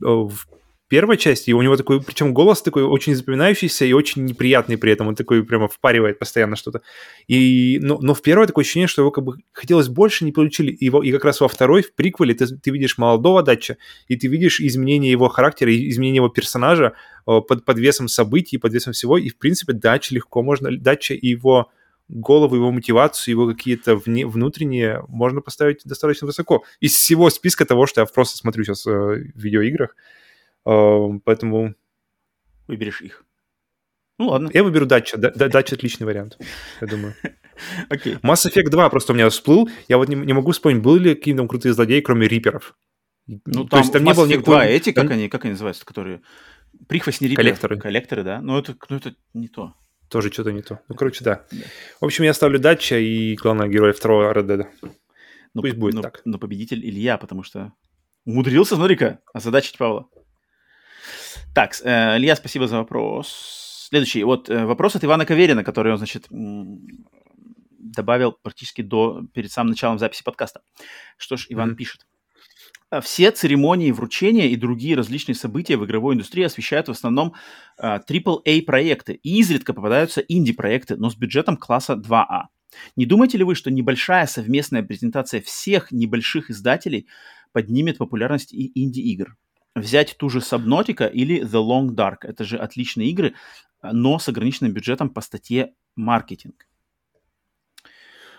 в 0.00 0.46
первой 0.90 1.16
части, 1.16 1.50
и 1.50 1.52
у 1.52 1.62
него 1.62 1.76
такой, 1.76 2.02
причем 2.02 2.34
голос 2.34 2.62
такой 2.62 2.82
очень 2.82 3.14
запоминающийся 3.14 3.84
и 3.84 3.92
очень 3.92 4.24
неприятный 4.24 4.76
при 4.76 4.90
этом, 4.90 5.06
он 5.06 5.14
такой 5.14 5.44
прямо 5.44 5.68
впаривает 5.68 6.18
постоянно 6.18 6.56
что-то. 6.56 6.82
И, 7.28 7.78
но, 7.80 7.98
но 8.00 8.12
в 8.12 8.22
первой 8.22 8.48
такое 8.48 8.64
ощущение, 8.64 8.88
что 8.88 9.02
его 9.02 9.12
как 9.12 9.22
бы 9.22 9.36
хотелось 9.52 9.88
больше, 9.88 10.24
не 10.24 10.32
получили. 10.32 10.76
Его, 10.80 11.00
и 11.04 11.12
как 11.12 11.24
раз 11.24 11.40
во 11.40 11.46
второй, 11.46 11.82
в 11.82 11.94
приквеле, 11.94 12.34
ты, 12.34 12.48
ты 12.48 12.72
видишь 12.72 12.98
молодого 12.98 13.44
Датча, 13.44 13.76
и 14.08 14.16
ты 14.16 14.26
видишь 14.26 14.60
изменение 14.60 15.12
его 15.12 15.28
характера, 15.28 15.72
изменение 15.72 16.16
его 16.16 16.28
персонажа 16.28 16.94
э, 17.24 17.40
под, 17.40 17.64
под 17.64 17.78
весом 17.78 18.08
событий, 18.08 18.58
под 18.58 18.72
весом 18.74 18.92
всего, 18.92 19.16
и 19.16 19.28
в 19.28 19.38
принципе 19.38 19.74
Датч 19.74 20.10
легко 20.10 20.42
можно, 20.42 20.76
Датча 20.76 21.14
и 21.14 21.28
его 21.28 21.70
голову, 22.10 22.56
его 22.56 22.72
мотивацию, 22.72 23.32
его 23.32 23.46
какие-то 23.46 23.96
вне, 23.96 24.26
внутренние 24.26 25.02
можно 25.08 25.40
поставить 25.40 25.82
достаточно 25.84 26.26
высоко. 26.26 26.64
Из 26.80 26.94
всего 26.94 27.30
списка 27.30 27.64
того, 27.64 27.86
что 27.86 28.00
я 28.00 28.06
просто 28.06 28.36
смотрю 28.36 28.64
сейчас 28.64 28.86
э, 28.86 28.90
в 28.90 29.38
видеоиграх, 29.38 29.96
э, 30.66 31.08
поэтому... 31.24 31.74
Выберешь 32.66 33.00
их. 33.00 33.24
Ну 34.18 34.28
ладно. 34.28 34.50
Я 34.52 34.62
выберу 34.64 34.86
Дача. 34.86 35.16
Дача 35.16 35.76
отличный 35.76 36.06
вариант, 36.06 36.36
я 36.80 36.86
думаю. 36.86 37.14
Окей. 37.88 38.14
Okay. 38.14 38.20
Mass 38.20 38.46
Effect 38.46 38.68
2 38.68 38.90
просто 38.90 39.12
у 39.12 39.16
меня 39.16 39.28
всплыл. 39.30 39.68
Я 39.88 39.96
вот 39.96 40.08
не, 40.08 40.16
не 40.16 40.32
могу 40.32 40.50
вспомнить, 40.52 40.82
были 40.82 41.10
ли 41.10 41.14
какие-то 41.14 41.46
крутые 41.46 41.72
злодеи, 41.72 42.00
кроме 42.00 42.28
риперов. 42.28 42.76
Ну, 43.26 43.64
там, 43.64 43.68
То 43.68 43.78
есть, 43.78 43.92
там 43.92 44.04
не 44.04 44.12
было 44.12 44.26
никакой... 44.26 44.56
2 44.56 44.66
эти, 44.66 44.92
как 44.92 45.10
они, 45.10 45.28
как 45.28 45.44
они 45.44 45.52
называются, 45.52 45.86
которые... 45.86 46.22
Прихвостни 46.88 47.26
риперов. 47.26 47.44
Коллекторы. 47.44 47.78
Коллекторы, 47.78 48.22
да? 48.24 48.40
Но 48.40 48.58
это, 48.58 48.76
ну, 48.88 48.96
это 48.96 49.14
не 49.34 49.48
то 49.48 49.74
тоже 50.10 50.30
что-то 50.30 50.52
не 50.52 50.62
то. 50.62 50.80
Ну, 50.88 50.94
короче, 50.94 51.24
да. 51.24 51.46
В 52.00 52.04
общем, 52.04 52.24
я 52.24 52.34
ставлю 52.34 52.58
Дача 52.58 52.98
и 52.98 53.36
главного 53.36 53.68
героя 53.68 53.92
второго 53.92 54.32
Red 54.32 54.46
Dead. 54.46 54.66
Но, 55.54 55.62
Пусть 55.62 55.76
будет 55.76 55.94
но, 55.94 56.02
так. 56.02 56.20
Но 56.24 56.38
победитель 56.38 56.84
Илья, 56.84 57.16
потому 57.16 57.42
что 57.42 57.72
умудрился, 58.24 58.74
смотри-ка, 58.74 59.20
озадачить 59.32 59.78
Павла. 59.78 60.08
Так, 61.54 61.74
э, 61.82 62.16
Илья, 62.18 62.36
спасибо 62.36 62.66
за 62.66 62.76
вопрос. 62.76 63.86
Следующий. 63.88 64.24
Вот 64.24 64.50
э, 64.50 64.66
вопрос 64.66 64.96
от 64.96 65.04
Ивана 65.04 65.26
Каверина, 65.26 65.64
который 65.64 65.92
он, 65.92 65.98
значит, 65.98 66.26
добавил 67.78 68.32
практически 68.32 68.82
до, 68.82 69.22
перед 69.32 69.50
самым 69.50 69.70
началом 69.70 69.98
записи 69.98 70.22
подкаста. 70.22 70.60
Что 71.16 71.36
ж, 71.36 71.46
Иван 71.48 71.72
mm-hmm. 71.72 71.76
пишет. 71.76 72.06
А, 72.90 73.00
все 73.00 73.30
церемонии 73.30 73.92
вручения 73.92 74.48
и 74.48 74.56
другие 74.56 74.96
различные 74.96 75.34
события 75.34 75.76
в 75.76 75.84
игровой 75.84 76.14
индустрии 76.14 76.44
освещают 76.44 76.88
в 76.88 76.90
основном 76.90 77.34
а, 77.78 78.00
проекты. 78.00 79.14
И 79.14 79.38
изредка 79.38 79.72
попадаются 79.72 80.20
инди-проекты, 80.20 80.96
но 80.96 81.10
с 81.10 81.16
бюджетом 81.16 81.56
класса 81.56 81.94
2А. 81.94 82.48
Не 82.96 83.06
думаете 83.06 83.38
ли 83.38 83.44
вы, 83.44 83.54
что 83.54 83.70
небольшая 83.70 84.26
совместная 84.26 84.82
презентация 84.82 85.40
всех 85.40 85.90
небольших 85.90 86.50
издателей 86.50 87.08
поднимет 87.52 87.98
популярность 87.98 88.52
и 88.52 88.70
инди-игр? 88.74 89.36
Взять 89.74 90.16
ту 90.18 90.28
же 90.28 90.40
Subnautica 90.40 91.10
или 91.10 91.40
The 91.42 91.62
Long 91.62 91.94
Dark. 91.94 92.18
Это 92.22 92.44
же 92.44 92.58
отличные 92.58 93.08
игры, 93.10 93.34
но 93.82 94.18
с 94.18 94.28
ограниченным 94.28 94.72
бюджетом 94.72 95.10
по 95.10 95.20
статье 95.20 95.74
маркетинг. 95.94 96.66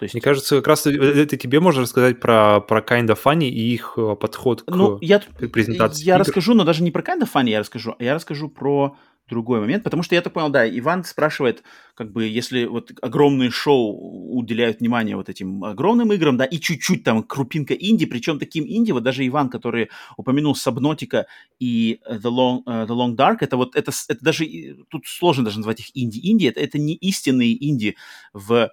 То 0.01 0.05
есть... 0.05 0.15
Мне 0.15 0.21
кажется, 0.21 0.55
как 0.55 0.67
раз 0.67 0.87
это 0.87 1.37
тебе 1.37 1.59
можно 1.59 1.83
рассказать 1.83 2.19
про, 2.19 2.59
про 2.59 2.79
Kind 2.79 3.05
of 3.05 3.19
Funny 3.23 3.49
и 3.49 3.71
их 3.71 3.99
подход 4.19 4.63
к 4.63 4.67
ну, 4.67 4.97
я, 4.99 5.19
презентации. 5.19 6.05
Я 6.05 6.15
игр. 6.15 6.21
расскажу, 6.21 6.55
но 6.55 6.63
даже 6.63 6.81
не 6.81 6.89
про 6.89 7.03
Kind 7.03 7.21
of 7.21 7.29
Funny 7.31 7.51
я 7.51 7.59
расскажу, 7.59 7.95
а 7.99 8.03
я 8.03 8.15
расскажу 8.15 8.49
про 8.49 8.97
другой 9.29 9.59
момент, 9.59 9.83
потому 9.83 10.01
что 10.01 10.15
я 10.15 10.23
так 10.23 10.33
понял, 10.33 10.49
да, 10.49 10.67
Иван 10.67 11.03
спрашивает, 11.03 11.61
как 12.01 12.13
бы, 12.13 12.25
если 12.25 12.65
вот 12.65 12.91
огромные 12.99 13.51
шоу 13.51 14.35
уделяют 14.35 14.79
внимание 14.79 15.15
вот 15.15 15.29
этим 15.29 15.63
огромным 15.63 16.11
играм, 16.11 16.35
да, 16.35 16.45
и 16.45 16.59
чуть-чуть 16.59 17.03
там 17.03 17.21
крупинка 17.21 17.75
инди, 17.75 18.07
причем 18.07 18.39
таким 18.39 18.65
инди, 18.65 18.91
вот 18.91 19.03
даже 19.03 19.27
Иван, 19.27 19.49
который 19.49 19.91
упомянул 20.17 20.55
Subnautica 20.55 21.25
и 21.59 21.99
The 22.09 22.23
Long, 22.23 22.63
uh, 22.65 22.87
The 22.87 22.95
Long 22.95 23.15
Dark, 23.15 23.37
это 23.41 23.55
вот, 23.55 23.75
это, 23.75 23.91
это 24.07 24.23
даже, 24.23 24.47
тут 24.89 25.05
сложно 25.05 25.45
даже 25.45 25.57
назвать 25.57 25.79
их 25.81 25.91
инди-инди, 25.93 26.47
это, 26.47 26.59
это 26.59 26.79
не 26.79 26.95
истинные 26.95 27.53
инди 27.63 27.95
в 28.33 28.71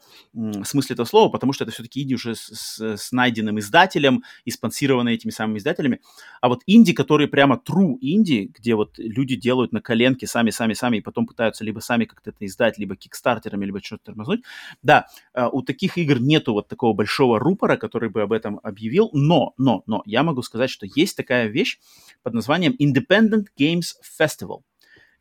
смысле 0.65 0.95
этого 0.95 1.07
слова, 1.07 1.29
потому 1.29 1.53
что 1.53 1.65
это 1.65 1.73
все-таки 1.75 2.03
инди 2.03 2.15
уже 2.15 2.35
с, 2.35 2.49
с, 2.55 2.97
с 2.97 3.13
найденным 3.13 3.59
издателем 3.59 4.23
и 4.47 4.51
спонсированные 4.51 5.17
этими 5.17 5.33
самыми 5.33 5.59
издателями, 5.59 6.01
а 6.41 6.49
вот 6.49 6.63
инди, 6.67 6.95
которые 6.95 7.29
прямо 7.29 7.61
true 7.63 7.99
инди, 8.01 8.51
где 8.59 8.75
вот 8.75 8.95
люди 8.97 9.37
делают 9.37 9.73
на 9.73 9.83
коленке 9.83 10.27
сами, 10.27 10.49
сами, 10.49 10.73
сами, 10.73 10.97
и 10.97 11.01
потом 11.03 11.27
пытаются 11.27 11.63
либо 11.63 11.81
сами 11.81 12.07
как-то 12.07 12.31
это 12.31 12.47
издать, 12.47 12.79
либо 12.79 12.97
кикстартерами, 13.19 13.67
либо 13.67 13.81
что-то 13.83 14.05
тормознуть. 14.05 14.43
Да, 14.83 15.07
э, 15.35 15.47
у 15.51 15.63
таких 15.63 15.99
игр 15.99 16.21
нету 16.21 16.53
вот 16.53 16.69
такого 16.69 16.95
большого 16.95 17.39
рупора, 17.39 17.77
который 17.77 18.09
бы 18.09 18.23
об 18.23 18.33
этом 18.33 18.61
объявил, 18.63 19.11
но, 19.13 19.55
но, 19.59 19.83
но, 19.87 20.03
я 20.07 20.23
могу 20.23 20.43
сказать, 20.43 20.71
что 20.71 20.87
есть 20.87 21.17
такая 21.17 21.49
вещь 21.49 21.79
под 22.23 22.35
названием 22.35 22.75
Independent 22.81 23.47
Games 23.59 23.95
Festival 24.21 24.63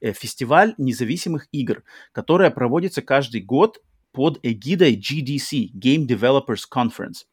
э, 0.02 0.14
фестиваль 0.14 0.74
независимых 0.78 1.48
игр, 1.52 1.84
которая 2.12 2.52
проводится 2.52 3.02
каждый 3.02 3.42
год 3.42 3.82
под 4.12 4.40
эгидой 4.44 4.96
GDC, 4.96 5.72
Game 5.74 6.08
Developers 6.08 6.64
Conference, 6.74 7.26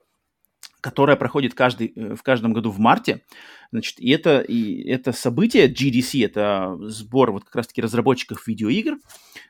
которая 0.80 1.16
проходит 1.16 1.54
каждый, 1.54 1.92
э, 1.94 2.14
в 2.14 2.22
каждом 2.22 2.52
году 2.52 2.70
в 2.70 2.78
марте. 2.78 3.22
Значит, 3.74 3.98
и 3.98 4.10
это, 4.10 4.38
и 4.38 4.88
это 4.88 5.10
событие 5.10 5.66
GDC, 5.66 6.24
это 6.24 6.78
сбор 6.82 7.32
вот 7.32 7.42
как 7.42 7.56
раз-таки 7.56 7.82
разработчиков 7.82 8.46
видеоигр, 8.46 8.98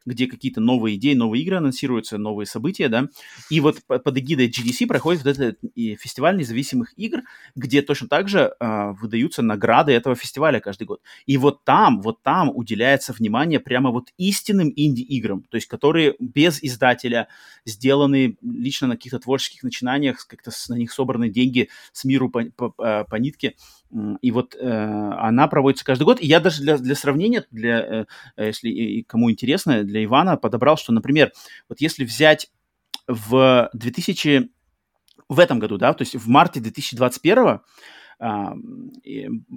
где 0.07 0.27
какие-то 0.27 0.63
новые 0.63 0.97
идеи, 0.97 1.13
новые 1.13 1.43
игры 1.43 1.59
анонсируются, 1.59 2.17
новые 2.17 2.47
события, 2.47 2.89
да. 2.89 3.09
И 3.51 3.61
вот 3.61 3.83
под 3.85 4.17
эгидой 4.17 4.49
GDC 4.49 4.87
проходит 4.87 5.25
вот 5.25 5.39
этот 5.39 5.59
фестиваль 6.01 6.39
независимых 6.39 6.95
игр, 6.97 7.21
где 7.55 7.83
точно 7.83 8.09
так 8.09 8.31
же 8.31 8.55
э, 8.59 8.93
выдаются 8.93 9.43
награды 9.43 9.93
этого 9.93 10.17
фестиваля 10.17 10.59
каждый 10.59 10.85
год. 10.85 11.03
И 11.27 11.37
вот 11.37 11.63
там, 11.65 12.01
вот 12.01 12.23
там 12.23 12.49
уделяется 12.49 13.13
внимание 13.13 13.61
прямо 13.61 13.91
вот 13.91 14.09
истинным 14.17 14.73
инди-играм, 14.75 15.43
то 15.43 15.57
есть 15.57 15.67
которые 15.67 16.15
без 16.19 16.63
издателя 16.63 17.29
сделаны 17.67 18.39
лично 18.41 18.87
на 18.87 18.97
каких-то 18.97 19.19
творческих 19.19 19.65
начинаниях, 19.65 20.27
как-то 20.27 20.51
на 20.71 20.77
них 20.77 20.93
собраны 20.93 21.29
деньги 21.29 21.69
с 21.93 22.05
миру 22.05 22.31
по, 22.31 22.43
по, 22.57 22.71
по, 22.71 23.05
по 23.05 23.17
нитке. 23.17 23.57
И 24.23 24.31
вот 24.33 24.57
э, 24.57 24.67
она 24.67 25.47
проводится 25.47 25.85
каждый 25.85 26.05
год. 26.05 26.21
И 26.21 26.27
я 26.27 26.41
даже 26.41 26.63
для, 26.63 26.79
для 26.79 26.95
сравнения, 26.95 27.45
для, 27.51 28.07
э, 28.37 28.47
если 28.47 29.03
кому 29.03 29.31
интересно, 29.31 29.85
для 29.85 30.03
Ивана 30.05 30.37
подобрал, 30.37 30.77
что, 30.77 30.93
например, 30.93 31.33
вот 31.69 31.81
если 31.81 32.05
взять 32.05 32.51
в 33.07 33.71
2000... 33.73 34.51
В 35.29 35.39
этом 35.39 35.59
году, 35.59 35.79
да, 35.79 35.95
то 35.95 36.03
есть 36.03 36.17
в 36.17 36.29
марте 36.29 36.61
2021 36.61 37.61
а, 38.19 38.55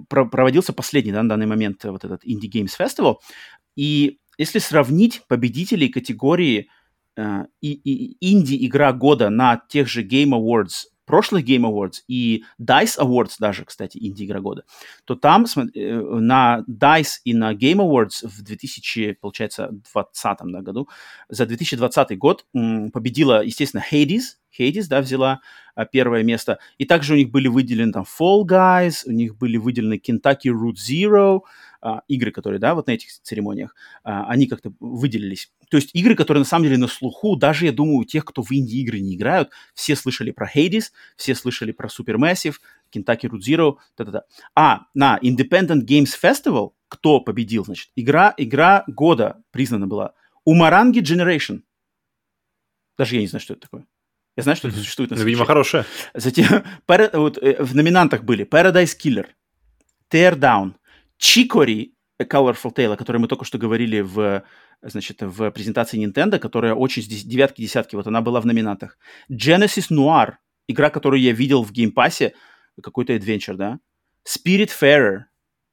проводился 0.08 0.72
последний 0.72 1.12
да, 1.12 1.22
на 1.22 1.28
данный 1.28 1.46
момент 1.46 1.84
вот 1.84 2.04
этот 2.04 2.24
Indie 2.24 2.50
Games 2.50 2.72
Festival. 2.78 3.16
И 3.76 4.18
если 4.38 4.60
сравнить 4.60 5.22
победителей 5.28 5.88
категории 5.88 6.70
э, 7.16 7.44
и, 7.60 7.72
и 7.72 8.32
инди-игра 8.32 8.92
года 8.92 9.30
на 9.30 9.60
тех 9.68 9.88
же 9.88 10.04
Game 10.04 10.30
Awards 10.30 10.86
прошлых 11.08 11.44
Game 11.44 11.62
Awards 11.62 12.02
и 12.06 12.44
DICE 12.60 12.98
Awards 13.00 13.36
даже, 13.40 13.64
кстати, 13.64 13.98
инди-игра 13.98 14.40
года, 14.40 14.62
то 15.04 15.16
там 15.16 15.46
э, 15.74 16.00
на 16.00 16.62
DICE 16.68 17.20
и 17.24 17.34
на 17.34 17.54
Game 17.54 17.78
Awards 17.78 18.26
в 18.28 18.42
2000, 18.42 19.18
получается, 19.20 19.68
2020 19.68 20.38
да, 20.44 20.60
году, 20.60 20.88
за 21.28 21.46
2020 21.46 22.18
год 22.18 22.46
победила, 22.52 23.42
естественно, 23.42 23.82
Hades, 23.90 24.36
Hades, 24.56 24.86
да, 24.88 25.00
взяла 25.00 25.40
а, 25.74 25.84
первое 25.84 26.22
место. 26.22 26.58
И 26.78 26.84
также 26.84 27.14
у 27.14 27.16
них 27.16 27.30
были 27.30 27.48
выделены 27.48 27.92
там 27.92 28.04
Fall 28.04 28.44
Guys, 28.44 29.02
у 29.06 29.12
них 29.12 29.36
были 29.36 29.56
выделены 29.56 30.00
Kentucky 30.04 30.50
Route 30.50 30.76
Zero, 30.76 31.40
а, 31.80 32.02
игры, 32.08 32.30
которые, 32.30 32.58
да, 32.58 32.74
вот 32.74 32.86
на 32.86 32.92
этих 32.92 33.10
церемониях, 33.22 33.74
а, 34.04 34.26
они 34.28 34.46
как-то 34.46 34.72
выделились. 34.80 35.52
То 35.70 35.76
есть 35.76 35.90
игры, 35.94 36.14
которые 36.14 36.40
на 36.40 36.44
самом 36.44 36.64
деле 36.64 36.78
на 36.78 36.88
слуху, 36.88 37.36
даже, 37.36 37.66
я 37.66 37.72
думаю, 37.72 37.98
у 37.98 38.04
тех, 38.04 38.24
кто 38.24 38.42
в 38.42 38.50
инди-игры 38.50 39.00
не 39.00 39.14
играют, 39.14 39.50
все 39.74 39.96
слышали 39.96 40.30
про 40.30 40.50
Hades, 40.52 40.86
все 41.16 41.34
слышали 41.34 41.72
про 41.72 41.88
Supermassive, 41.88 42.56
Kentucky 42.94 43.28
Route 43.28 43.40
Zero, 43.46 43.76
та-та-та. 43.96 44.22
А 44.54 44.86
на 44.94 45.18
Independent 45.22 45.84
Games 45.86 46.10
Festival 46.20 46.72
кто 46.88 47.20
победил, 47.20 47.64
значит? 47.64 47.90
Игра, 47.96 48.34
игра 48.36 48.84
года 48.86 49.42
признана 49.50 49.86
была 49.86 50.14
Umurangi 50.44 51.00
Generation. 51.00 51.60
Даже 52.96 53.14
я 53.14 53.20
не 53.20 53.26
знаю, 53.28 53.42
что 53.42 53.52
это 53.52 53.62
такое. 53.62 53.86
Я 54.36 54.42
знаю, 54.42 54.56
что 54.56 54.68
это 54.68 54.78
существует 54.78 55.10
на 55.10 55.16
ну, 55.16 55.24
Видимо, 55.24 55.44
хорошая. 55.44 55.84
Затем 56.14 56.64
вот, 57.12 57.38
э, 57.38 57.62
в 57.62 57.74
номинантах 57.74 58.22
были 58.22 58.46
Paradise 58.46 58.96
Killer, 58.96 59.26
Chicory 60.10 60.36
A 62.20 62.24
Colorful 62.24 62.74
Tale, 62.74 62.94
о 62.94 62.96
которой 62.96 63.18
мы 63.18 63.28
только 63.28 63.44
что 63.44 63.58
говорили 63.58 64.00
в, 64.00 64.42
значит, 64.82 65.22
в 65.22 65.50
презентации 65.52 66.04
Nintendo, 66.04 66.38
которая 66.38 66.74
очень 66.74 67.02
здесь 67.02 67.24
девятки, 67.24 67.62
десятки, 67.62 67.94
вот 67.94 68.06
она 68.06 68.20
была 68.20 68.40
в 68.40 68.46
номинантах. 68.46 68.98
Genesis 69.30 69.86
Noir, 69.90 70.34
игра, 70.66 70.90
которую 70.90 71.20
я 71.20 71.32
видел 71.32 71.62
в 71.62 71.70
Game 71.70 71.96
Pass 71.96 72.21
е, 72.21 72.34
какой-то 72.82 73.14
adventure, 73.14 73.54
да. 73.54 73.78
Spiritfarer, 74.26 75.20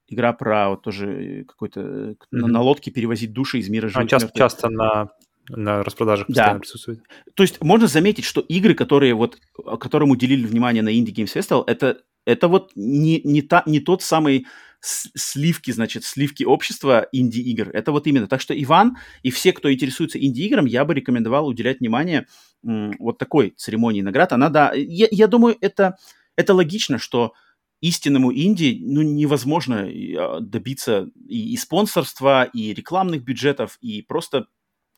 игра 0.07 0.33
про 0.33 0.69
вот 0.69 0.83
тоже 0.83 1.45
какой-то 1.48 1.82
mm-hmm. 1.82 2.15
на, 2.32 2.48
на 2.48 2.61
лодке 2.61 2.91
перевозить 2.91 3.33
души 3.33 3.57
из 3.57 3.69
мира 3.69 3.88
живых. 3.90 4.06
А, 4.06 4.07
часто, 4.07 4.38
часто 4.38 4.69
на 4.69 5.09
на 5.49 5.83
распродажах 5.83 6.27
постоянно 6.27 6.56
да. 6.56 6.59
присутствует. 6.59 7.03
То 7.35 7.43
есть 7.43 7.61
можно 7.61 7.88
заметить, 7.88 8.25
что 8.25 8.41
игры, 8.41 8.74
которые 8.74 9.14
вот, 9.14 9.38
которым 9.80 10.09
уделили 10.09 10.45
внимание 10.45 10.82
на 10.82 10.90
Indie 10.90 11.14
Games 11.14 11.35
Festival, 11.35 11.64
это, 11.67 12.01
это 12.25 12.48
вот 12.48 12.72
не, 12.75 13.22
не, 13.24 13.43
та, 13.43 13.61
не 13.67 13.80
тот 13.80 14.01
самый 14.01 14.48
сливки, 14.85 15.72
значит, 15.72 16.03
сливки 16.03 16.43
общества 16.43 17.07
инди-игр. 17.11 17.69
Это 17.69 17.91
вот 17.91 18.07
именно. 18.07 18.27
Так 18.27 18.41
что 18.41 18.59
Иван 18.59 18.97
и 19.23 19.31
все, 19.31 19.53
кто 19.53 19.72
интересуется 19.72 20.19
инди-играм, 20.19 20.65
я 20.65 20.85
бы 20.85 20.93
рекомендовал 20.93 21.47
уделять 21.47 21.80
внимание 21.80 22.27
вот 22.64 23.17
такой 23.17 23.51
церемонии 23.51 24.01
наград. 24.01 24.33
Она, 24.33 24.49
да, 24.49 24.72
я, 24.73 25.07
я 25.11 25.27
думаю, 25.27 25.57
это, 25.61 25.97
это 26.35 26.53
логично, 26.53 26.97
что 26.97 27.33
истинному 27.81 28.33
инди 28.33 28.80
ну, 28.81 29.01
невозможно 29.01 29.88
а, 29.88 30.39
добиться 30.39 31.09
и, 31.27 31.53
и 31.53 31.57
спонсорства, 31.57 32.43
и 32.43 32.73
рекламных 32.73 33.23
бюджетов, 33.23 33.77
и 33.81 34.01
просто 34.01 34.47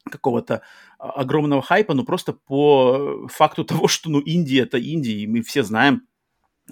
какого-то 0.09 0.61
а, 0.97 1.11
огромного 1.11 1.61
хайпа, 1.61 1.93
но 1.93 2.03
просто 2.03 2.33
по 2.33 3.27
факту 3.27 3.63
того, 3.65 3.87
что 3.87 4.09
ну 4.09 4.19
Индия 4.19 4.61
это 4.61 4.77
Индия, 4.77 5.19
и 5.19 5.27
мы 5.27 5.41
все 5.41 5.63
знаем, 5.63 6.07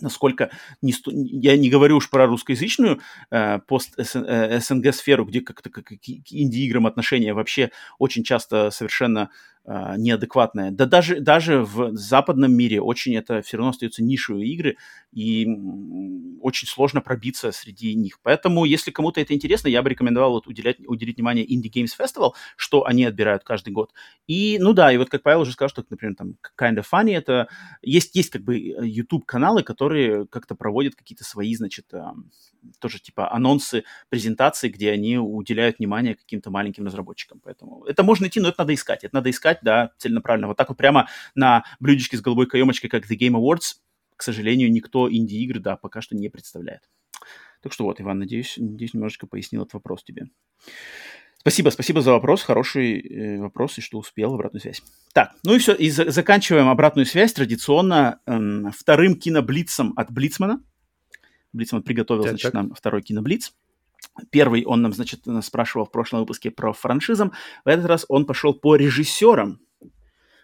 насколько 0.01 0.51
не 0.81 0.93
сто... 0.93 1.11
я 1.13 1.57
не 1.57 1.69
говорю 1.69 1.97
уж 1.97 2.09
про 2.09 2.27
русскоязычную 2.27 2.99
э, 3.31 3.59
пост 3.59 3.93
СНГ 3.97 4.93
сферу, 4.93 5.25
где 5.25 5.41
как-то 5.41 5.69
как 5.69 5.85
к 5.85 5.91
инди-играм 5.91 6.87
отношения 6.87 7.33
вообще 7.33 7.71
очень 7.99 8.23
часто 8.23 8.71
совершенно 8.71 9.29
э, 9.65 9.95
неадекватное. 9.97 10.71
Да 10.71 10.85
даже, 10.85 11.19
даже 11.19 11.61
в 11.61 11.95
западном 11.95 12.53
мире 12.53 12.81
очень 12.81 13.15
это 13.15 13.41
все 13.41 13.57
равно 13.57 13.71
остаются 13.71 14.03
нишевые 14.03 14.47
игры, 14.47 14.77
и 15.15 15.47
очень 16.41 16.67
сложно 16.67 17.01
пробиться 17.01 17.51
среди 17.53 17.95
них. 17.95 18.19
Поэтому, 18.21 18.65
если 18.65 18.91
кому-то 18.91 19.21
это 19.21 19.33
интересно, 19.33 19.69
я 19.69 19.81
бы 19.81 19.89
рекомендовал 19.89 20.31
вот 20.33 20.47
уделять, 20.47 20.77
уделить 20.85 21.15
внимание 21.15 21.45
Indie 21.45 21.71
Games 21.73 21.91
Festival, 21.97 22.33
что 22.57 22.85
они 22.85 23.05
отбирают 23.05 23.43
каждый 23.43 23.71
год. 23.71 23.93
И, 24.27 24.57
ну 24.59 24.73
да, 24.73 24.91
и 24.91 24.97
вот 24.97 25.09
как 25.09 25.23
Павел 25.23 25.41
уже 25.41 25.53
сказал, 25.53 25.69
что, 25.69 25.85
например, 25.89 26.15
там 26.15 26.35
Kind 26.59 26.77
of 26.77 26.85
Funny, 26.91 27.15
это 27.15 27.47
есть, 27.81 28.15
есть 28.15 28.29
как 28.29 28.43
бы 28.43 28.57
YouTube-каналы, 28.57 29.63
которые 29.63 30.27
как-то 30.27 30.55
проводят 30.55 30.95
какие-то 30.95 31.23
свои, 31.23 31.55
значит, 31.55 31.91
тоже 32.79 32.99
типа 32.99 33.31
анонсы, 33.31 33.83
презентации, 34.09 34.69
где 34.69 34.91
они 34.91 35.17
уделяют 35.17 35.79
внимание 35.79 36.15
каким-то 36.15 36.49
маленьким 36.51 36.85
разработчикам. 36.85 37.39
Поэтому 37.43 37.85
это 37.85 38.03
можно 38.03 38.23
найти, 38.23 38.39
но 38.39 38.49
это 38.49 38.59
надо 38.59 38.73
искать. 38.73 39.03
Это 39.03 39.15
надо 39.15 39.29
искать, 39.29 39.54
да, 39.61 39.91
целенаправленно. 39.97 40.47
Вот 40.47 40.57
так 40.57 40.69
вот 40.69 40.77
прямо 40.77 41.07
на 41.35 41.63
блюдечке 41.79 42.17
с 42.17 42.21
голубой 42.21 42.47
каемочкой, 42.47 42.89
как 42.89 43.09
The 43.09 43.17
Game 43.17 43.33
Awards, 43.33 43.75
к 44.15 44.23
сожалению, 44.23 44.71
никто 44.71 45.11
инди-игры, 45.11 45.59
да, 45.59 45.75
пока 45.75 46.01
что 46.01 46.15
не 46.15 46.29
представляет. 46.29 46.89
Так 47.61 47.73
что 47.73 47.83
вот, 47.83 47.99
Иван, 47.99 48.19
надеюсь, 48.19 48.55
надеюсь 48.57 48.93
немножечко 48.93 49.27
пояснил 49.27 49.63
этот 49.63 49.73
вопрос 49.73 50.03
тебе. 50.03 50.27
Спасибо, 51.39 51.69
спасибо 51.69 52.01
за 52.01 52.11
вопрос, 52.11 52.41
хороший 52.41 52.99
э, 52.99 53.39
вопрос, 53.39 53.77
и 53.77 53.81
что 53.81 53.99
успел, 53.99 54.33
обратную 54.33 54.61
связь. 54.61 54.81
Так, 55.13 55.35
ну 55.43 55.53
и 55.53 55.59
все, 55.59 55.75
и 55.75 55.91
за- 55.91 56.09
заканчиваем 56.09 56.69
обратную 56.69 57.05
связь 57.05 57.33
традиционно 57.33 58.19
э, 58.25 58.71
вторым 58.75 59.15
киноблицем 59.15 59.93
от 59.95 60.11
Блицмана. 60.11 60.63
Блицман 61.53 61.83
приготовил, 61.83 62.23
так, 62.23 62.31
значит, 62.31 62.51
так. 62.51 62.53
нам 62.53 62.73
второй 62.73 63.03
киноблиц. 63.03 63.53
Первый 64.31 64.63
он 64.65 64.81
нам, 64.81 64.93
значит, 64.93 65.21
спрашивал 65.41 65.85
в 65.85 65.91
прошлом 65.91 66.21
выпуске 66.21 66.51
про 66.51 66.73
франшизам. 66.73 67.31
В 67.65 67.67
этот 67.67 67.85
раз 67.85 68.05
он 68.07 68.25
пошел 68.25 68.53
по 68.53 68.75
режиссерам. 68.75 69.59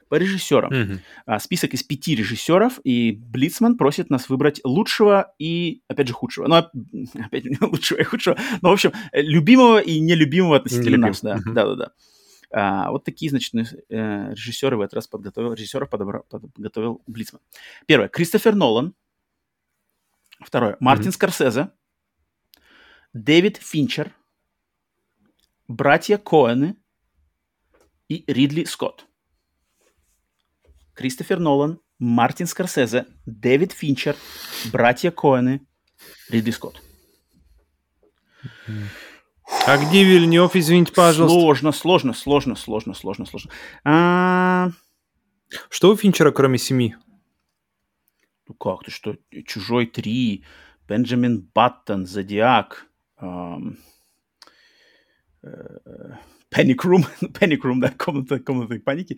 По 0.10 0.16
режиссерам. 0.16 0.74
Мгм. 0.74 1.00
А, 1.26 1.40
список 1.40 1.74
из 1.74 1.84
пяти 1.84 2.16
режиссеров, 2.16 2.80
и 2.84 3.14
Блицман 3.14 3.78
просит 3.78 4.10
нас 4.10 4.28
выбрать 4.28 4.60
лучшего 4.66 5.34
и, 5.40 5.84
опять 5.88 6.10
же, 6.10 6.14
худшего. 6.14 6.48
Ну, 6.48 6.56
оп- 6.58 6.72
опять 7.26 7.46
лучшего 7.62 8.00
и 8.00 8.04
худшего. 8.04 8.38
Ну, 8.62 8.70
в 8.70 8.74
общем, 8.74 8.92
любимого 9.14 9.80
и 9.80 10.02
нелюбимого 10.02 10.58
относительно 10.58 10.98
Нелюбим. 10.98 11.08
нас, 11.08 11.22
да. 11.22 11.38
Мгм. 11.38 11.54
Да-да-да. 11.54 11.92
А, 12.54 12.92
вот 12.92 13.06
такие, 13.06 13.30
значит, 13.30 13.54
э, 13.54 14.32
режиссеры 14.34 14.76
в 14.76 14.82
этот 14.82 14.96
раз 14.96 15.08
подготовил, 15.08 15.54
режиссеров 15.54 15.90
подготовил 15.90 17.02
Блицман. 17.08 17.40
Первое. 17.86 18.10
Кристофер 18.10 18.54
Нолан. 18.54 18.94
Второе. 20.44 20.76
Мартин 20.82 21.06
Мгм. 21.06 21.14
Скорсезе. 21.14 21.70
Дэвид 23.14 23.58
Финчер. 23.58 24.14
Братья 25.68 26.18
Коэны 26.18 26.76
и 28.10 28.24
Ридли 28.28 28.64
Скотт. 28.66 29.06
Кристофер 30.94 31.40
Нолан, 31.40 31.80
Мартин 32.00 32.48
Скорсезе, 32.48 33.06
Дэвид 33.26 33.72
Финчер, 33.72 34.16
братья 34.72 35.12
Коэны, 35.12 35.66
Ридли 36.30 36.52
Скотт. 36.52 36.82
А 39.68 39.78
где 39.78 40.04
Вильнев, 40.04 40.56
извините, 40.56 40.92
пожалуйста? 40.92 41.38
Сложно, 41.40 41.72
сложно, 41.72 42.14
сложно, 42.14 42.56
сложно, 42.56 42.94
сложно, 42.94 43.26
сложно. 43.26 43.52
А, 43.86 44.70
Что 45.70 45.92
у 45.92 45.96
Финчера, 45.98 46.32
кроме 46.32 46.58
семи? 46.58 46.96
ну 48.48 48.54
как 48.56 48.84
ты 48.84 48.92
что? 48.92 49.16
Чужой 49.46 49.86
3, 49.86 50.44
Бенджамин 50.88 51.50
Баттон, 51.54 52.06
Зодиак, 52.06 52.88
э, 53.22 53.58
Panic 56.54 56.78
Room, 56.84 57.06
Panic 57.22 57.62
Room, 57.62 57.80
да, 57.80 57.92
комната, 57.98 58.40
комната 58.40 58.80
паники. 58.84 59.18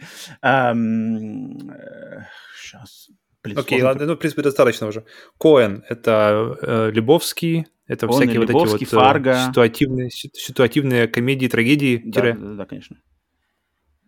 сейчас. 2.56 3.10
Блин, 3.44 3.58
Окей, 3.60 3.80
сложно 3.80 3.88
ладно, 3.88 4.06
ну, 4.06 4.14
в 4.14 4.20
принципе, 4.20 4.42
достаточно 4.42 4.88
уже. 4.88 5.04
Коэн— 5.38 5.84
это 5.90 6.58
э, 6.62 6.92
Любовский, 6.92 7.66
это 7.88 8.08
Коэн, 8.08 8.22
всякие 8.22 8.40
вот 8.40 8.50
Лебовский, 8.50 8.86
эти 8.86 8.96
вот 8.96 9.02
э, 9.02 9.06
Фарго. 9.06 9.46
ситуативные, 9.50 10.10
си- 10.10 10.32
ситуативные 10.34 11.08
комедии, 11.10 11.48
трагедии. 11.48 12.02
Да, 12.06 12.22
тире. 12.22 12.34
да, 12.36 12.54
да, 12.54 12.66
конечно. 12.66 12.98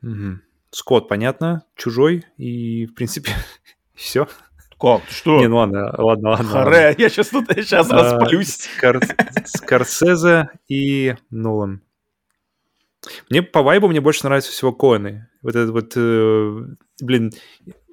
Мгм. 0.01 0.41
Скотт, 0.71 1.09
понятно, 1.09 1.65
Чужой, 1.75 2.23
и, 2.37 2.85
в 2.85 2.93
принципе, 2.93 3.31
все. 3.93 4.29
Как? 4.85 5.07
Ты 5.07 5.13
что? 5.15 5.39
Не, 5.39 5.47
ну 5.47 5.57
ладно, 5.57 5.93
ладно, 5.97 6.29
ладно. 6.29 6.51
ладно. 6.53 6.71
Харе, 6.71 6.95
я 6.99 7.09
сейчас 7.09 7.29
тут 7.29 7.45
сейчас 7.55 7.89
А, 7.91 7.95
распалюсь. 7.95 8.55
Скор- 8.77 9.01
Скорсезе 9.45 10.49
и 10.67 11.15
Нолан. 11.31 11.81
Мне 13.29 13.41
по 13.41 13.63
вайбу 13.63 13.87
мне 13.87 13.99
больше 14.01 14.25
нравятся 14.25 14.51
всего 14.51 14.71
Коэны. 14.71 15.27
Вот 15.41 15.55
этот 15.55 15.71
вот, 15.71 15.93
э, 15.95 16.65
блин, 17.01 17.31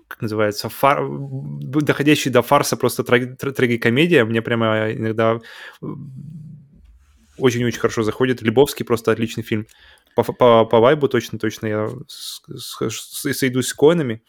как 0.09 0.21
называется, 0.21 0.69
фар... 0.69 1.01
доходящий 1.09 2.31
до 2.31 2.43
фарса 2.43 2.77
просто 2.77 3.03
траг- 3.05 3.37
тр- 3.39 3.53
трагикомедия. 3.53 4.25
Мне 4.27 4.43
прямо 4.43 4.93
иногда 4.93 5.39
очень-очень 7.39 7.79
хорошо 7.81 8.03
заходит. 8.03 8.43
Любовский 8.43 8.85
просто 8.85 9.13
отличный 9.13 9.43
фильм. 9.43 9.67
По, 10.15 10.23
по, 10.23 10.65
по 10.67 10.79
вайбу 10.81 11.09
точно-точно 11.09 11.67
я 11.67 11.89
с- 12.07 12.43
с- 12.55 12.91
с- 12.91 13.33
сойдусь 13.35 13.69
с 13.69 13.75
Коэнами. 13.75 14.23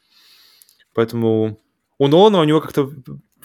Поэтому 0.94 1.60
у 2.04 2.08
Нолана 2.08 2.40
у 2.40 2.44
него 2.44 2.62
как-то 2.62 2.90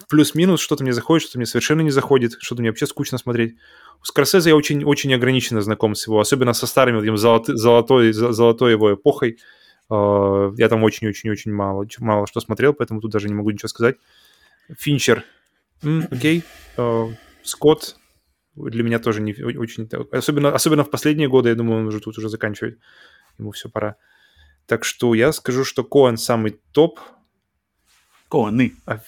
плюс-минус 0.08 0.60
что-то 0.60 0.82
мне 0.84 0.92
заходит, 0.92 1.22
что-то 1.22 1.38
мне 1.38 1.46
совершенно 1.46 1.80
не 1.82 1.90
заходит, 1.90 2.32
что-то 2.40 2.62
мне 2.62 2.70
вообще 2.70 2.86
скучно 2.86 3.18
смотреть. 3.18 3.56
У 4.00 4.04
Скорсезе 4.04 4.50
я 4.50 4.56
очень, 4.56 4.84
очень 4.84 5.12
ограниченно 5.14 5.60
знаком 5.60 5.94
с 5.94 6.06
его, 6.06 6.20
особенно 6.20 6.52
со 6.52 6.66
старыми, 6.66 7.08
вот 7.08 7.18
золотой, 7.18 8.12
зо- 8.12 8.32
золотой 8.32 8.72
его 8.72 8.94
эпохой. 8.94 9.38
Э, 9.90 10.52
Я 10.56 10.68
там 10.68 10.84
очень-очень-очень 10.84 11.52
мало, 11.52 11.86
мало 11.98 12.26
что 12.26 12.40
смотрел, 12.40 12.74
поэтому 12.74 13.00
тут 13.00 13.10
даже 13.10 13.28
не 13.28 13.34
могу 13.34 13.50
ничего 13.50 13.68
сказать. 13.68 13.96
Финчер. 14.78 15.24
Окей. 16.10 16.42
Э, 16.76 17.06
Скотт 17.42 17.96
для 18.54 18.82
меня 18.82 18.98
тоже 18.98 19.20
не 19.20 19.32
очень... 19.32 19.88
Особенно, 20.12 20.50
особенно 20.54 20.84
в 20.84 20.90
последние 20.90 21.28
годы, 21.28 21.48
я 21.50 21.54
думаю, 21.54 21.80
он 21.80 21.86
уже 21.86 22.00
тут 22.00 22.18
уже 22.18 22.28
заканчивает. 22.28 22.78
Ему 23.38 23.52
все 23.52 23.68
пора. 23.68 23.96
Так 24.66 24.84
что 24.84 25.14
я 25.14 25.32
скажу, 25.32 25.64
что 25.64 25.84
Коэн 25.84 26.16
самый 26.16 26.60
топ, 26.72 27.00
Коэны. 28.28 28.74
а 28.86 29.00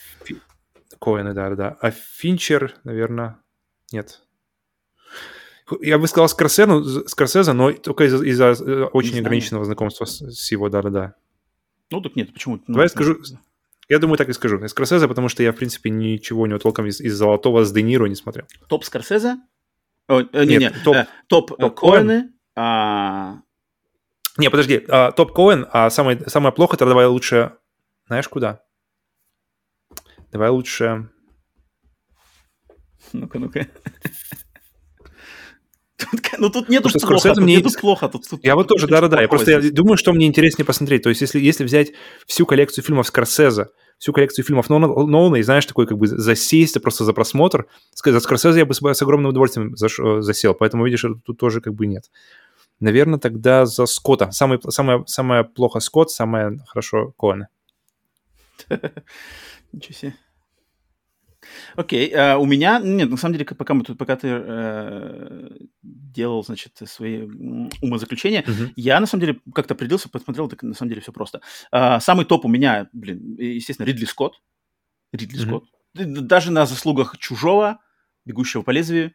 Коэны, 0.98 1.32
да, 1.34 1.54
да. 1.54 1.76
А 1.80 1.90
Финчер, 1.90 2.74
наверное, 2.84 3.38
нет. 3.92 4.20
Я 5.80 5.98
бы 5.98 6.08
сказал 6.08 6.28
Скорсену, 6.28 6.82
Скорсезе, 7.08 7.52
но 7.52 7.72
только 7.72 8.04
из-за, 8.04 8.24
из-за, 8.24 8.44
э, 8.64 8.84
очень 8.92 9.10
знаю. 9.10 9.22
ограниченного 9.24 9.64
знакомства 9.64 10.04
с, 10.04 10.20
с 10.20 10.50
его, 10.52 10.68
да-да-да. 10.68 11.14
Ну, 11.90 12.00
так 12.00 12.16
нет, 12.16 12.32
почему? 12.32 12.56
Ну, 12.66 12.74
Давай 12.74 12.86
я 12.86 12.88
скажу, 12.88 13.18
я 13.88 13.98
думаю, 13.98 14.18
так 14.18 14.28
и 14.28 14.32
скажу. 14.32 14.66
Скорсезе, 14.68 15.06
потому 15.08 15.28
что 15.28 15.42
я, 15.42 15.52
в 15.52 15.56
принципе, 15.56 15.90
ничего 15.90 16.42
у 16.42 16.46
него 16.46 16.58
толком 16.58 16.86
из, 16.86 17.00
из 17.00 17.14
«Золотого» 17.14 17.64
с 17.64 17.72
Де 17.72 17.82
Ниро 17.82 18.06
не 18.06 18.14
смотрел. 18.16 18.46
Топ 18.68 18.84
Скорсезе? 18.84 19.36
О, 20.08 20.20
э, 20.20 20.44
не, 20.44 20.56
Нет, 20.56 20.74
не, 20.74 20.80
топ- 20.82 20.96
э, 20.96 21.06
топ, 21.28 21.52
э, 21.52 21.56
топ 21.56 21.74
Коэны. 21.78 22.30
а, 22.56 23.38
Не, 24.36 24.50
подожди, 24.50 24.84
а, 24.88 25.12
топ 25.12 25.32
Коэн, 25.32 25.66
а 25.70 25.88
самое, 25.90 26.20
самое 26.28 26.52
плохо, 26.52 26.76
тогда 26.76 26.90
давай 26.90 27.06
лучше... 27.06 27.52
Знаешь, 28.08 28.28
куда? 28.28 28.62
Давай 30.32 30.50
лучше... 30.50 31.08
Ну-ка, 33.12 33.38
ну-ка. 33.38 33.66
Ну, 36.38 36.48
тут 36.48 36.68
нету 36.68 36.84
Потому 36.88 36.98
что 37.00 37.06
плохо, 37.06 37.18
Скорсезе 37.20 37.34
тут 37.34 37.44
мне- 37.44 37.56
нету 37.56 37.70
плохо. 37.78 38.08
Тут, 38.08 38.28
тут- 38.28 38.44
Я 38.44 38.54
вот 38.54 38.68
тоже, 38.68 38.86
да-да-да. 38.86 39.20
Я 39.20 39.28
просто 39.28 39.50
я 39.50 39.70
думаю, 39.70 39.96
что 39.98 40.12
мне 40.12 40.26
интереснее 40.26 40.64
посмотреть. 40.64 41.02
То 41.02 41.08
есть, 41.10 41.20
если, 41.20 41.38
если 41.38 41.64
взять 41.64 41.92
всю 42.26 42.46
коллекцию 42.46 42.84
фильмов 42.84 43.06
Скорсезе, 43.06 43.66
всю 43.98 44.12
коллекцию 44.14 44.44
фильмов 44.44 44.70
Нолана, 44.70 45.36
и, 45.36 45.42
знаешь, 45.42 45.66
такой 45.66 45.86
как 45.86 45.98
бы 45.98 46.06
засесть 46.06 46.80
просто 46.80 47.04
за 47.04 47.12
просмотр, 47.12 47.66
за 47.94 48.20
Скорсезе 48.20 48.60
я 48.60 48.64
бы 48.66 48.72
с, 48.72 48.80
с 48.80 49.02
огромным 49.02 49.30
удовольствием 49.30 49.74
заш- 49.74 50.18
э, 50.18 50.22
засел. 50.22 50.54
Поэтому, 50.54 50.86
видишь, 50.86 51.04
тут 51.24 51.38
тоже 51.38 51.60
как 51.60 51.74
бы 51.74 51.86
нет. 51.86 52.10
Наверное, 52.78 53.18
тогда 53.18 53.66
за 53.66 53.84
Скотта. 53.84 54.30
Самый, 54.30 54.58
самое, 54.70 55.04
самое 55.06 55.44
плохо 55.44 55.80
Скотт, 55.80 56.10
самое 56.10 56.58
хорошо 56.66 57.12
Коэна. 57.18 57.48
Ничего 59.72 59.94
себе. 59.94 60.14
Окей, 61.74 62.12
а, 62.14 62.36
у 62.38 62.44
меня, 62.44 62.80
нет, 62.80 63.08
на 63.08 63.16
самом 63.16 63.32
деле, 63.32 63.46
пока 63.46 63.72
мы 63.72 63.82
тут, 63.82 63.96
пока 63.96 64.14
ты 64.16 64.28
э, 64.28 65.48
делал, 65.82 66.44
значит, 66.44 66.76
свои 66.84 67.22
умозаключения, 67.80 68.44
Мгм. 68.46 68.72
я, 68.76 69.00
на 69.00 69.06
самом 69.06 69.24
деле, 69.24 69.40
как-то 69.54 69.72
определился, 69.72 70.10
посмотрел, 70.10 70.48
так 70.48 70.62
на 70.62 70.74
самом 70.74 70.90
деле 70.90 71.00
все 71.00 71.12
просто. 71.12 71.40
А, 71.70 71.98
самый 72.00 72.26
топ 72.26 72.44
у 72.44 72.48
меня, 72.48 72.90
блин, 72.92 73.36
естественно, 73.38 73.86
Ридли 73.86 74.04
Скотт. 74.04 74.42
Ридли 75.12 75.38
Мгм. 75.42 75.46
Скотт. 75.46 75.64
Даже 75.94 76.52
на 76.52 76.66
заслугах 76.66 77.16
«Чужого», 77.18 77.80
«Бегущего 78.26 78.62
по 78.62 78.70
лезвию», 78.70 79.14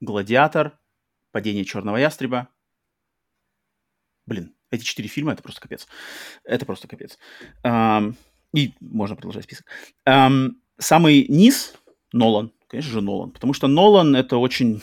«Гладиатор», 0.00 0.78
«Падение 1.32 1.64
черного 1.66 1.98
ястреба». 1.98 2.48
Блин, 4.26 4.54
эти 4.70 4.84
четыре 4.84 5.08
фильма— 5.08 5.32
это 5.34 5.42
просто 5.42 5.60
капец. 5.60 5.86
Это 6.44 6.66
просто 6.66 6.88
капец. 6.88 7.18
Ам, 7.62 8.16
и 8.54 8.72
можно 8.80 9.16
продолжать 9.16 9.44
список. 9.44 9.66
Ам, 10.04 10.56
самый 10.78 11.26
низ— 11.28 11.74
Нолан. 12.12 12.52
Конечно 12.68 12.92
же, 12.92 13.00
Нолан. 13.00 13.30
Потому 13.30 13.52
что 13.52 13.66
Нолан— 13.66 14.14
это 14.16 14.36
очень... 14.36 14.82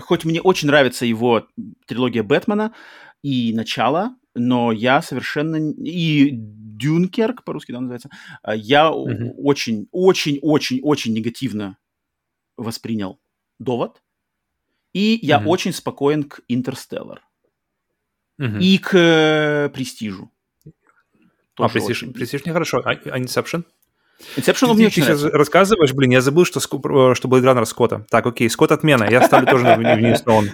Хоть 0.00 0.24
мне 0.24 0.40
очень 0.40 0.68
нравится 0.68 1.06
его 1.06 1.46
трилогия 1.86 2.22
Бэтмена 2.22 2.74
и 3.22 3.52
«Начало», 3.54 4.16
но 4.34 4.72
я 4.72 5.00
совершенно... 5.02 5.56
И 5.56 6.30
«Дюнкерк», 6.32 7.44
по-русски 7.44 7.72
да, 7.72 7.80
называется, 7.80 8.10
а, 8.42 8.54
я 8.54 8.90
Мгм. 8.90 9.32
очень, 9.38 9.88
очень, 9.92 10.38
очень, 10.42 10.80
очень 10.82 11.14
негативно 11.14 11.78
воспринял 12.58 13.18
«Довод». 13.58 14.02
И 14.92 15.18
я 15.22 15.38
Мгм. 15.38 15.48
очень 15.48 15.72
спокоен 15.72 16.24
к 16.24 16.40
«Интерстеллар». 16.48 17.22
Мгм. 18.38 18.58
И 18.60 18.76
к 18.78 18.94
э, 18.94 19.70
«Престижу». 19.72 20.30
А, 21.58 21.64
очень. 21.64 22.12
Престиж 22.12 22.44
нехорошо. 22.44 22.82
А, 22.84 22.90
а 22.90 23.18
Inception? 23.18 23.64
Inception 24.36 24.68
Ты, 24.68 24.74
мне 24.74 24.84
ты 24.84 24.86
очень 24.86 25.02
сейчас 25.02 25.18
нравится. 25.20 25.36
рассказываешь, 25.38 25.92
блин, 25.92 26.10
я 26.10 26.22
забыл, 26.22 26.46
что, 26.46 26.58
э, 26.58 27.14
что 27.14 27.28
Blade 27.28 27.42
Runner 27.44 27.64
Скотта. 27.66 28.06
Так, 28.08 28.24
окей, 28.26 28.48
Скотт 28.48 28.72
отмена. 28.72 29.04
Я 29.10 29.20
ставлю 29.22 29.46
тоже 29.46 29.64
на 29.64 29.76
вниз 29.76 30.24
на 30.24 30.32
он. 30.32 30.50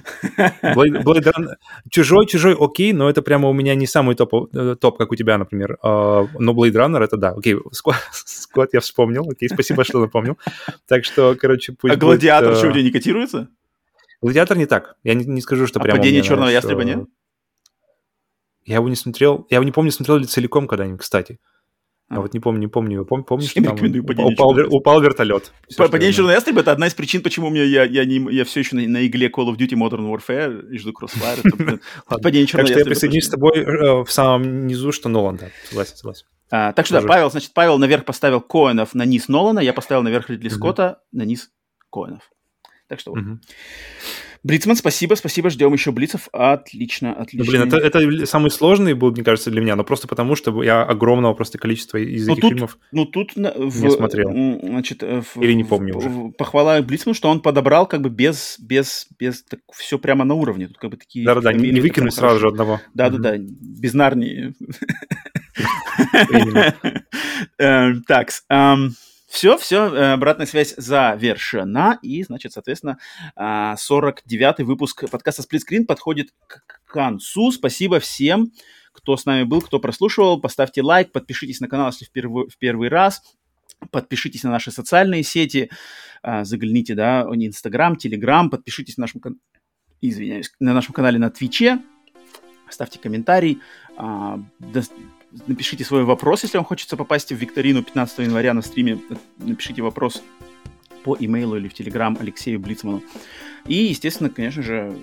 Blade, 0.63 1.05
Blade 1.05 1.23
Runner- 1.33 1.55
Чужой, 1.89 2.27
чужой, 2.27 2.57
окей, 2.59 2.93
но 2.93 3.09
это 3.09 3.23
прямо 3.23 3.49
у 3.49 3.53
меня 3.53 3.77
не 3.77 3.87
самый 3.87 4.17
топ, 4.17 4.53
э, 4.53 4.75
топ 4.81 4.99
как 4.99 5.13
у 5.13 5.15
тебя, 5.15 5.39
например. 5.39 5.79
А, 5.81 6.27
Но 6.41 6.53
Blade 6.55 6.73
Runner 6.73 7.05
это 7.05 7.17
да. 7.17 7.31
Окей, 7.31 7.57
Скотт, 7.71 7.97
Скотт 8.13 8.71
я 8.73 8.81
вспомнил. 8.81 9.29
Окей, 9.31 9.49
спасибо, 9.49 9.85
что 9.85 10.01
напомнил. 10.01 10.37
Так 10.89 11.05
что, 11.05 11.37
короче, 11.41 11.73
пусть 11.73 11.95
А 11.95 11.97
«Гладиатор» 11.97 12.49
будет, 12.49 12.59
что, 12.59 12.67
э, 12.67 12.71
у 12.71 12.73
тебя 12.73 12.83
не 12.83 12.91
котируется? 12.91 13.49
Гладиатор 14.21 14.57
не 14.57 14.67
так. 14.67 14.97
Я 15.05 15.15
не, 15.15 15.25
не 15.25 15.41
скажу, 15.41 15.69
что 15.69 15.79
А 15.79 15.83
прямо... 15.85 15.99
«Падение 15.99 16.23
черного 16.23 16.47
нравится. 16.47 16.69
ястреба» 16.69 16.83
нет? 16.85 17.07
Я 18.65 18.77
его 18.77 18.89
не 18.89 18.97
смотрел. 18.97 19.47
Я 19.51 19.57
его 19.57 19.65
не 19.65 19.73
помню, 19.73 19.91
смотрел 19.91 20.17
ли 20.19 20.27
целиком 20.27 20.67
когда-нибудь, 20.67 21.01
кстати. 21.01 21.39
А. 22.09 22.21
вот 22.21 22.35
не 22.35 22.41
помню, 22.41 22.61
не 22.61 22.67
помню. 22.67 23.07
Пом, 23.07 23.25
помнишь, 23.25 23.55
там 23.55 23.75
упал, 24.27 24.55
упал 24.69 25.01
вертолет. 25.01 25.51
Падение 25.79 26.13
черного 26.13 26.35
ястреба— 26.35 26.61
это 26.63 26.73
одна 26.73 26.87
из 26.87 26.95
причин, 26.95 27.23
почему 27.23 27.47
у 27.47 27.51
меня, 27.51 27.65
я, 27.65 27.85
я, 27.85 28.05
не, 28.05 28.19
я 28.35 28.45
все 28.45 28.61
еще 28.61 28.77
на, 28.77 28.87
на 28.87 29.07
игле 29.07 29.29
Call 29.29 29.47
of 29.47 29.57
Duty 29.57 29.79
Modern 29.79 30.13
Warfare 30.13 30.71
и 30.71 30.77
жду 30.77 30.93
Crossfire. 30.93 31.81
Падение 32.23 32.47
черного 32.47 32.69
ястреба. 32.69 32.91
я 32.91 32.95
присоединюсь 32.95 33.25
с 33.25 33.31
тобой 33.31 33.61
э, 33.61 34.05
в 34.05 34.11
самом 34.11 34.67
низу, 34.67 34.93
что 34.93 35.09
Нолан, 35.09 35.37
да. 35.37 35.49
Согласен, 35.69 35.97
согласен. 35.97 36.27
А, 36.51 36.75
так 36.75 36.85
что 36.85 37.01
да, 37.01 37.09
Павел, 37.09 37.31
значит, 37.31 37.55
Павел 37.55 37.79
наверх 37.79 38.05
поставил 38.05 38.43
Коэнов 38.43 38.93
на 38.93 39.07
низ 39.07 39.29
Нолана, 39.29 39.61
я 39.61 39.73
поставил 39.73 40.03
наверх 40.03 40.29
Ридли 40.29 40.51
Скотта 40.51 41.01
на 41.13 41.23
низ 41.23 41.49
Коэнов. 41.91 42.31
Так 42.89 43.01
что 43.01 43.13
вот. 43.13 43.21
Блицман, 44.45 44.75
спасибо, 44.75 45.15
спасибо, 45.15 45.51
ждем 45.51 45.73
еще 45.73 45.93
Блицев. 45.93 46.29
Отлично, 46.33 47.15
отлично. 47.15 47.45
Ну, 47.45 47.51
блин, 47.51 47.63
это, 47.69 47.77
это 47.77 48.27
самый 48.27 48.51
сложный 48.51 48.95
был, 48.95 49.13
мне 49.13 49.23
кажется, 49.23 49.51
для 49.53 49.61
меня, 49.61 49.77
но 49.77 49.85
просто 49.85 50.09
потому, 50.09 50.35
что 50.35 50.63
я 50.65 50.83
огромного 50.83 51.33
просто 51.35 51.59
количества 51.59 51.99
из 51.99 52.27
ну, 52.27 52.33
этих 52.33 52.43
тут, 52.43 52.51
фильмов 52.53 52.79
ну, 52.91 53.07
тут 53.07 53.37
в, 53.37 53.83
не 53.83 53.91
смотрел. 53.91 54.33
Значит, 54.33 55.05
э, 55.05 55.23
в, 55.23 55.41
Или 55.41 55.53
не 55.53 55.63
помню 55.63 55.95
в, 55.95 55.97
уже. 55.99 56.33
Похвала 56.33 56.83
Блицману, 56.83 57.15
что 57.15 57.29
он 57.31 57.41
подобрал 57.41 57.87
как 57.87 58.01
бы 58.01 58.11
без, 58.11 58.57
без, 58.59 59.07
без 59.19 59.45
так, 59.45 59.61
все 59.73 59.99
прямо 59.99 60.25
на 60.25 60.35
уровне. 60.35 60.67
Тут 60.67 60.79
как 60.79 60.91
бы 60.91 60.97
такие... 60.97 61.25
Да-да-да, 61.25 61.53
не, 61.53 61.71
не 61.71 61.81
выкинуть 61.81 62.15
сразу 62.15 62.41
же 62.41 62.49
одного. 62.49 62.81
Да-да-да, 62.95 63.37
без 63.39 63.95
Нарнии. 63.95 64.55
Эм, 67.59 68.03
так, 68.05 68.31
все, 69.33 69.57
все, 69.57 69.87
э, 69.87 70.13
обратная 70.13 70.45
связь 70.45 70.75
завершена. 70.77 71.99
И, 72.03 72.23
значит, 72.23 72.53
соответственно, 72.53 72.99
49-й 73.35 74.63
а, 74.63 74.65
выпуск 74.65 75.09
подкаста 75.11 75.41
Сплитскрин 75.41 75.87
подходит 75.87 76.35
к 76.47 76.63
концу. 76.85 77.51
Спасибо 77.51 77.99
всем, 77.99 78.53
кто 78.93 79.17
с 79.17 79.25
нами 79.25 79.45
был, 79.45 79.63
кто 79.63 79.79
прослушивал. 79.79 80.39
Поставьте 80.39 80.83
лайк, 80.83 81.13
подпишитесь 81.13 81.61
на 81.61 81.69
канал, 81.69 81.87
если 81.87 82.05
в 82.05 82.11
первый, 82.11 82.51
в 82.51 82.59
первый 82.59 82.91
раз. 82.91 83.23
Подпишитесь 83.91 84.43
на 84.43 84.51
наши 84.51 84.71
социальные 84.71 85.23
сети, 85.23 85.71
а, 86.23 86.45
загляните, 86.45 86.95
да, 86.95 87.23
Инстаграм, 87.23 87.97
Телеграм, 87.97 88.51
подпишитесь 88.51 88.99
на 88.99 89.05
нашем, 89.05 89.23
извиняюсь, 90.03 90.53
на 90.61 90.75
нашем 90.75 90.93
канале 90.93 91.19
на 91.19 91.31
Твиче, 91.31 91.79
ставьте 92.69 92.99
комментарий, 92.99 93.61
а, 93.97 94.39
напишите 95.47 95.85
свой 95.85 96.05
вопрос, 96.05 96.43
если 96.43 96.59
вам 96.59 96.65
хочется 96.65 96.97
попасть 96.97 97.31
в 97.31 97.37
викторину 97.37 97.83
15 97.83 98.19
января 98.21 98.55
на 98.55 98.63
стриме. 98.63 98.99
Напишите 99.39 99.83
вопрос 99.83 100.23
по 101.05 101.17
имейлу 101.19 101.57
или 101.57 101.69
в 101.69 101.75
Телеграм 101.75 102.17
Алексею 102.21 102.61
Блицману. 102.61 103.03
И, 103.67 103.75
естественно, 103.75 104.31
конечно 104.31 104.63
же, 104.63 104.95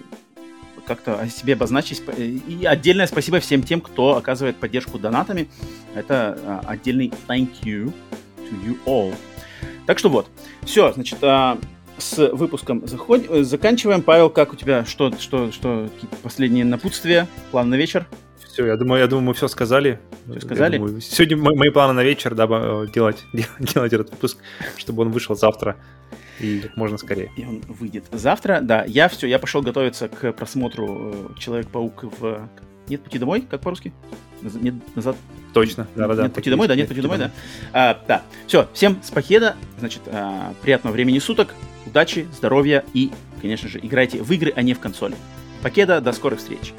как-то 0.85 1.19
о 1.19 1.27
себе 1.27 1.53
обозначить. 1.53 2.01
И 2.17 2.65
отдельное 2.65 3.07
спасибо 3.07 3.39
всем 3.39 3.63
тем, 3.63 3.81
кто 3.81 4.15
оказывает 4.15 4.57
поддержку 4.57 4.97
донатами. 4.97 5.47
Это 5.93 6.39
а, 6.43 6.63
отдельный 6.65 7.13
thank 7.27 7.61
you 7.63 7.93
to 8.37 8.65
you 8.65 8.77
all. 8.85 9.13
Так 9.85 9.99
что 9.99 10.09
вот. 10.09 10.29
Все, 10.63 10.91
значит, 10.93 11.19
а, 11.21 11.59
с 11.97 12.31
выпуском 12.31 12.87
заходим, 12.87 13.43
заканчиваем. 13.43 14.01
Павел, 14.01 14.29
как 14.29 14.53
у 14.53 14.55
тебя? 14.55 14.85
Что, 14.85 15.15
что, 15.17 15.51
что, 15.51 15.89
какие 15.93 16.09
последние 16.21 16.65
напутствия? 16.65 17.27
План 17.51 17.69
на 17.69 17.75
вечер? 17.75 18.07
Все, 18.59 18.65
я 18.65 18.75
думаю, 18.75 18.99
я 18.99 19.07
думаю, 19.07 19.27
мы 19.27 19.33
все 19.33 19.47
сказали. 19.47 20.01
Все 20.29 20.41
сказали? 20.41 20.77
Думаю, 20.77 20.99
сегодня 20.99 21.37
мои 21.37 21.69
планы 21.69 21.93
на 21.93 22.03
вечер, 22.03 22.35
да, 22.35 22.45
э, 22.49 22.87
делать, 22.93 23.23
делать 23.31 23.93
этот 23.93 24.09
выпуск, 24.11 24.37
чтобы 24.75 25.03
он 25.03 25.11
вышел 25.11 25.33
завтра 25.33 25.77
и 26.41 26.59
как 26.59 26.75
можно 26.75 26.97
скорее. 26.97 27.31
И 27.37 27.45
он 27.45 27.61
выйдет 27.69 28.03
завтра, 28.11 28.59
да. 28.61 28.83
Я 28.83 29.07
все, 29.07 29.27
я 29.27 29.39
пошел 29.39 29.61
готовиться 29.61 30.09
к 30.09 30.33
просмотру 30.33 31.13
э, 31.13 31.39
Человек-паук 31.39 32.03
в 32.19 32.49
Нет 32.89 33.01
пути 33.01 33.17
домой, 33.17 33.45
как 33.49 33.61
по-русски? 33.61 33.93
Нет 34.41 34.75
назад. 34.93 35.15
Точно, 35.53 35.87
да, 35.95 36.09
да, 36.09 36.15
да. 36.15 36.23
Нет 36.23 36.33
пути 36.33 36.49
домой, 36.49 36.67
да, 36.67 36.75
нет 36.75 36.89
пути 36.89 36.99
домой, 36.99 37.17
да. 37.17 37.31
А, 37.71 38.03
да. 38.09 38.23
Все, 38.45 38.67
всем 38.73 39.01
спокеда, 39.01 39.55
значит, 39.79 40.01
а, 40.07 40.53
приятного 40.61 40.91
времени 40.91 41.19
суток, 41.19 41.55
удачи, 41.85 42.27
здоровья 42.33 42.83
и, 42.93 43.09
конечно 43.39 43.69
же, 43.69 43.79
играйте 43.81 44.21
в 44.21 44.29
игры, 44.33 44.51
а 44.53 44.61
не 44.63 44.73
в 44.73 44.81
консоли. 44.81 45.15
Покеда, 45.63 46.01
до 46.01 46.11
скорых 46.11 46.39
встреч. 46.39 46.73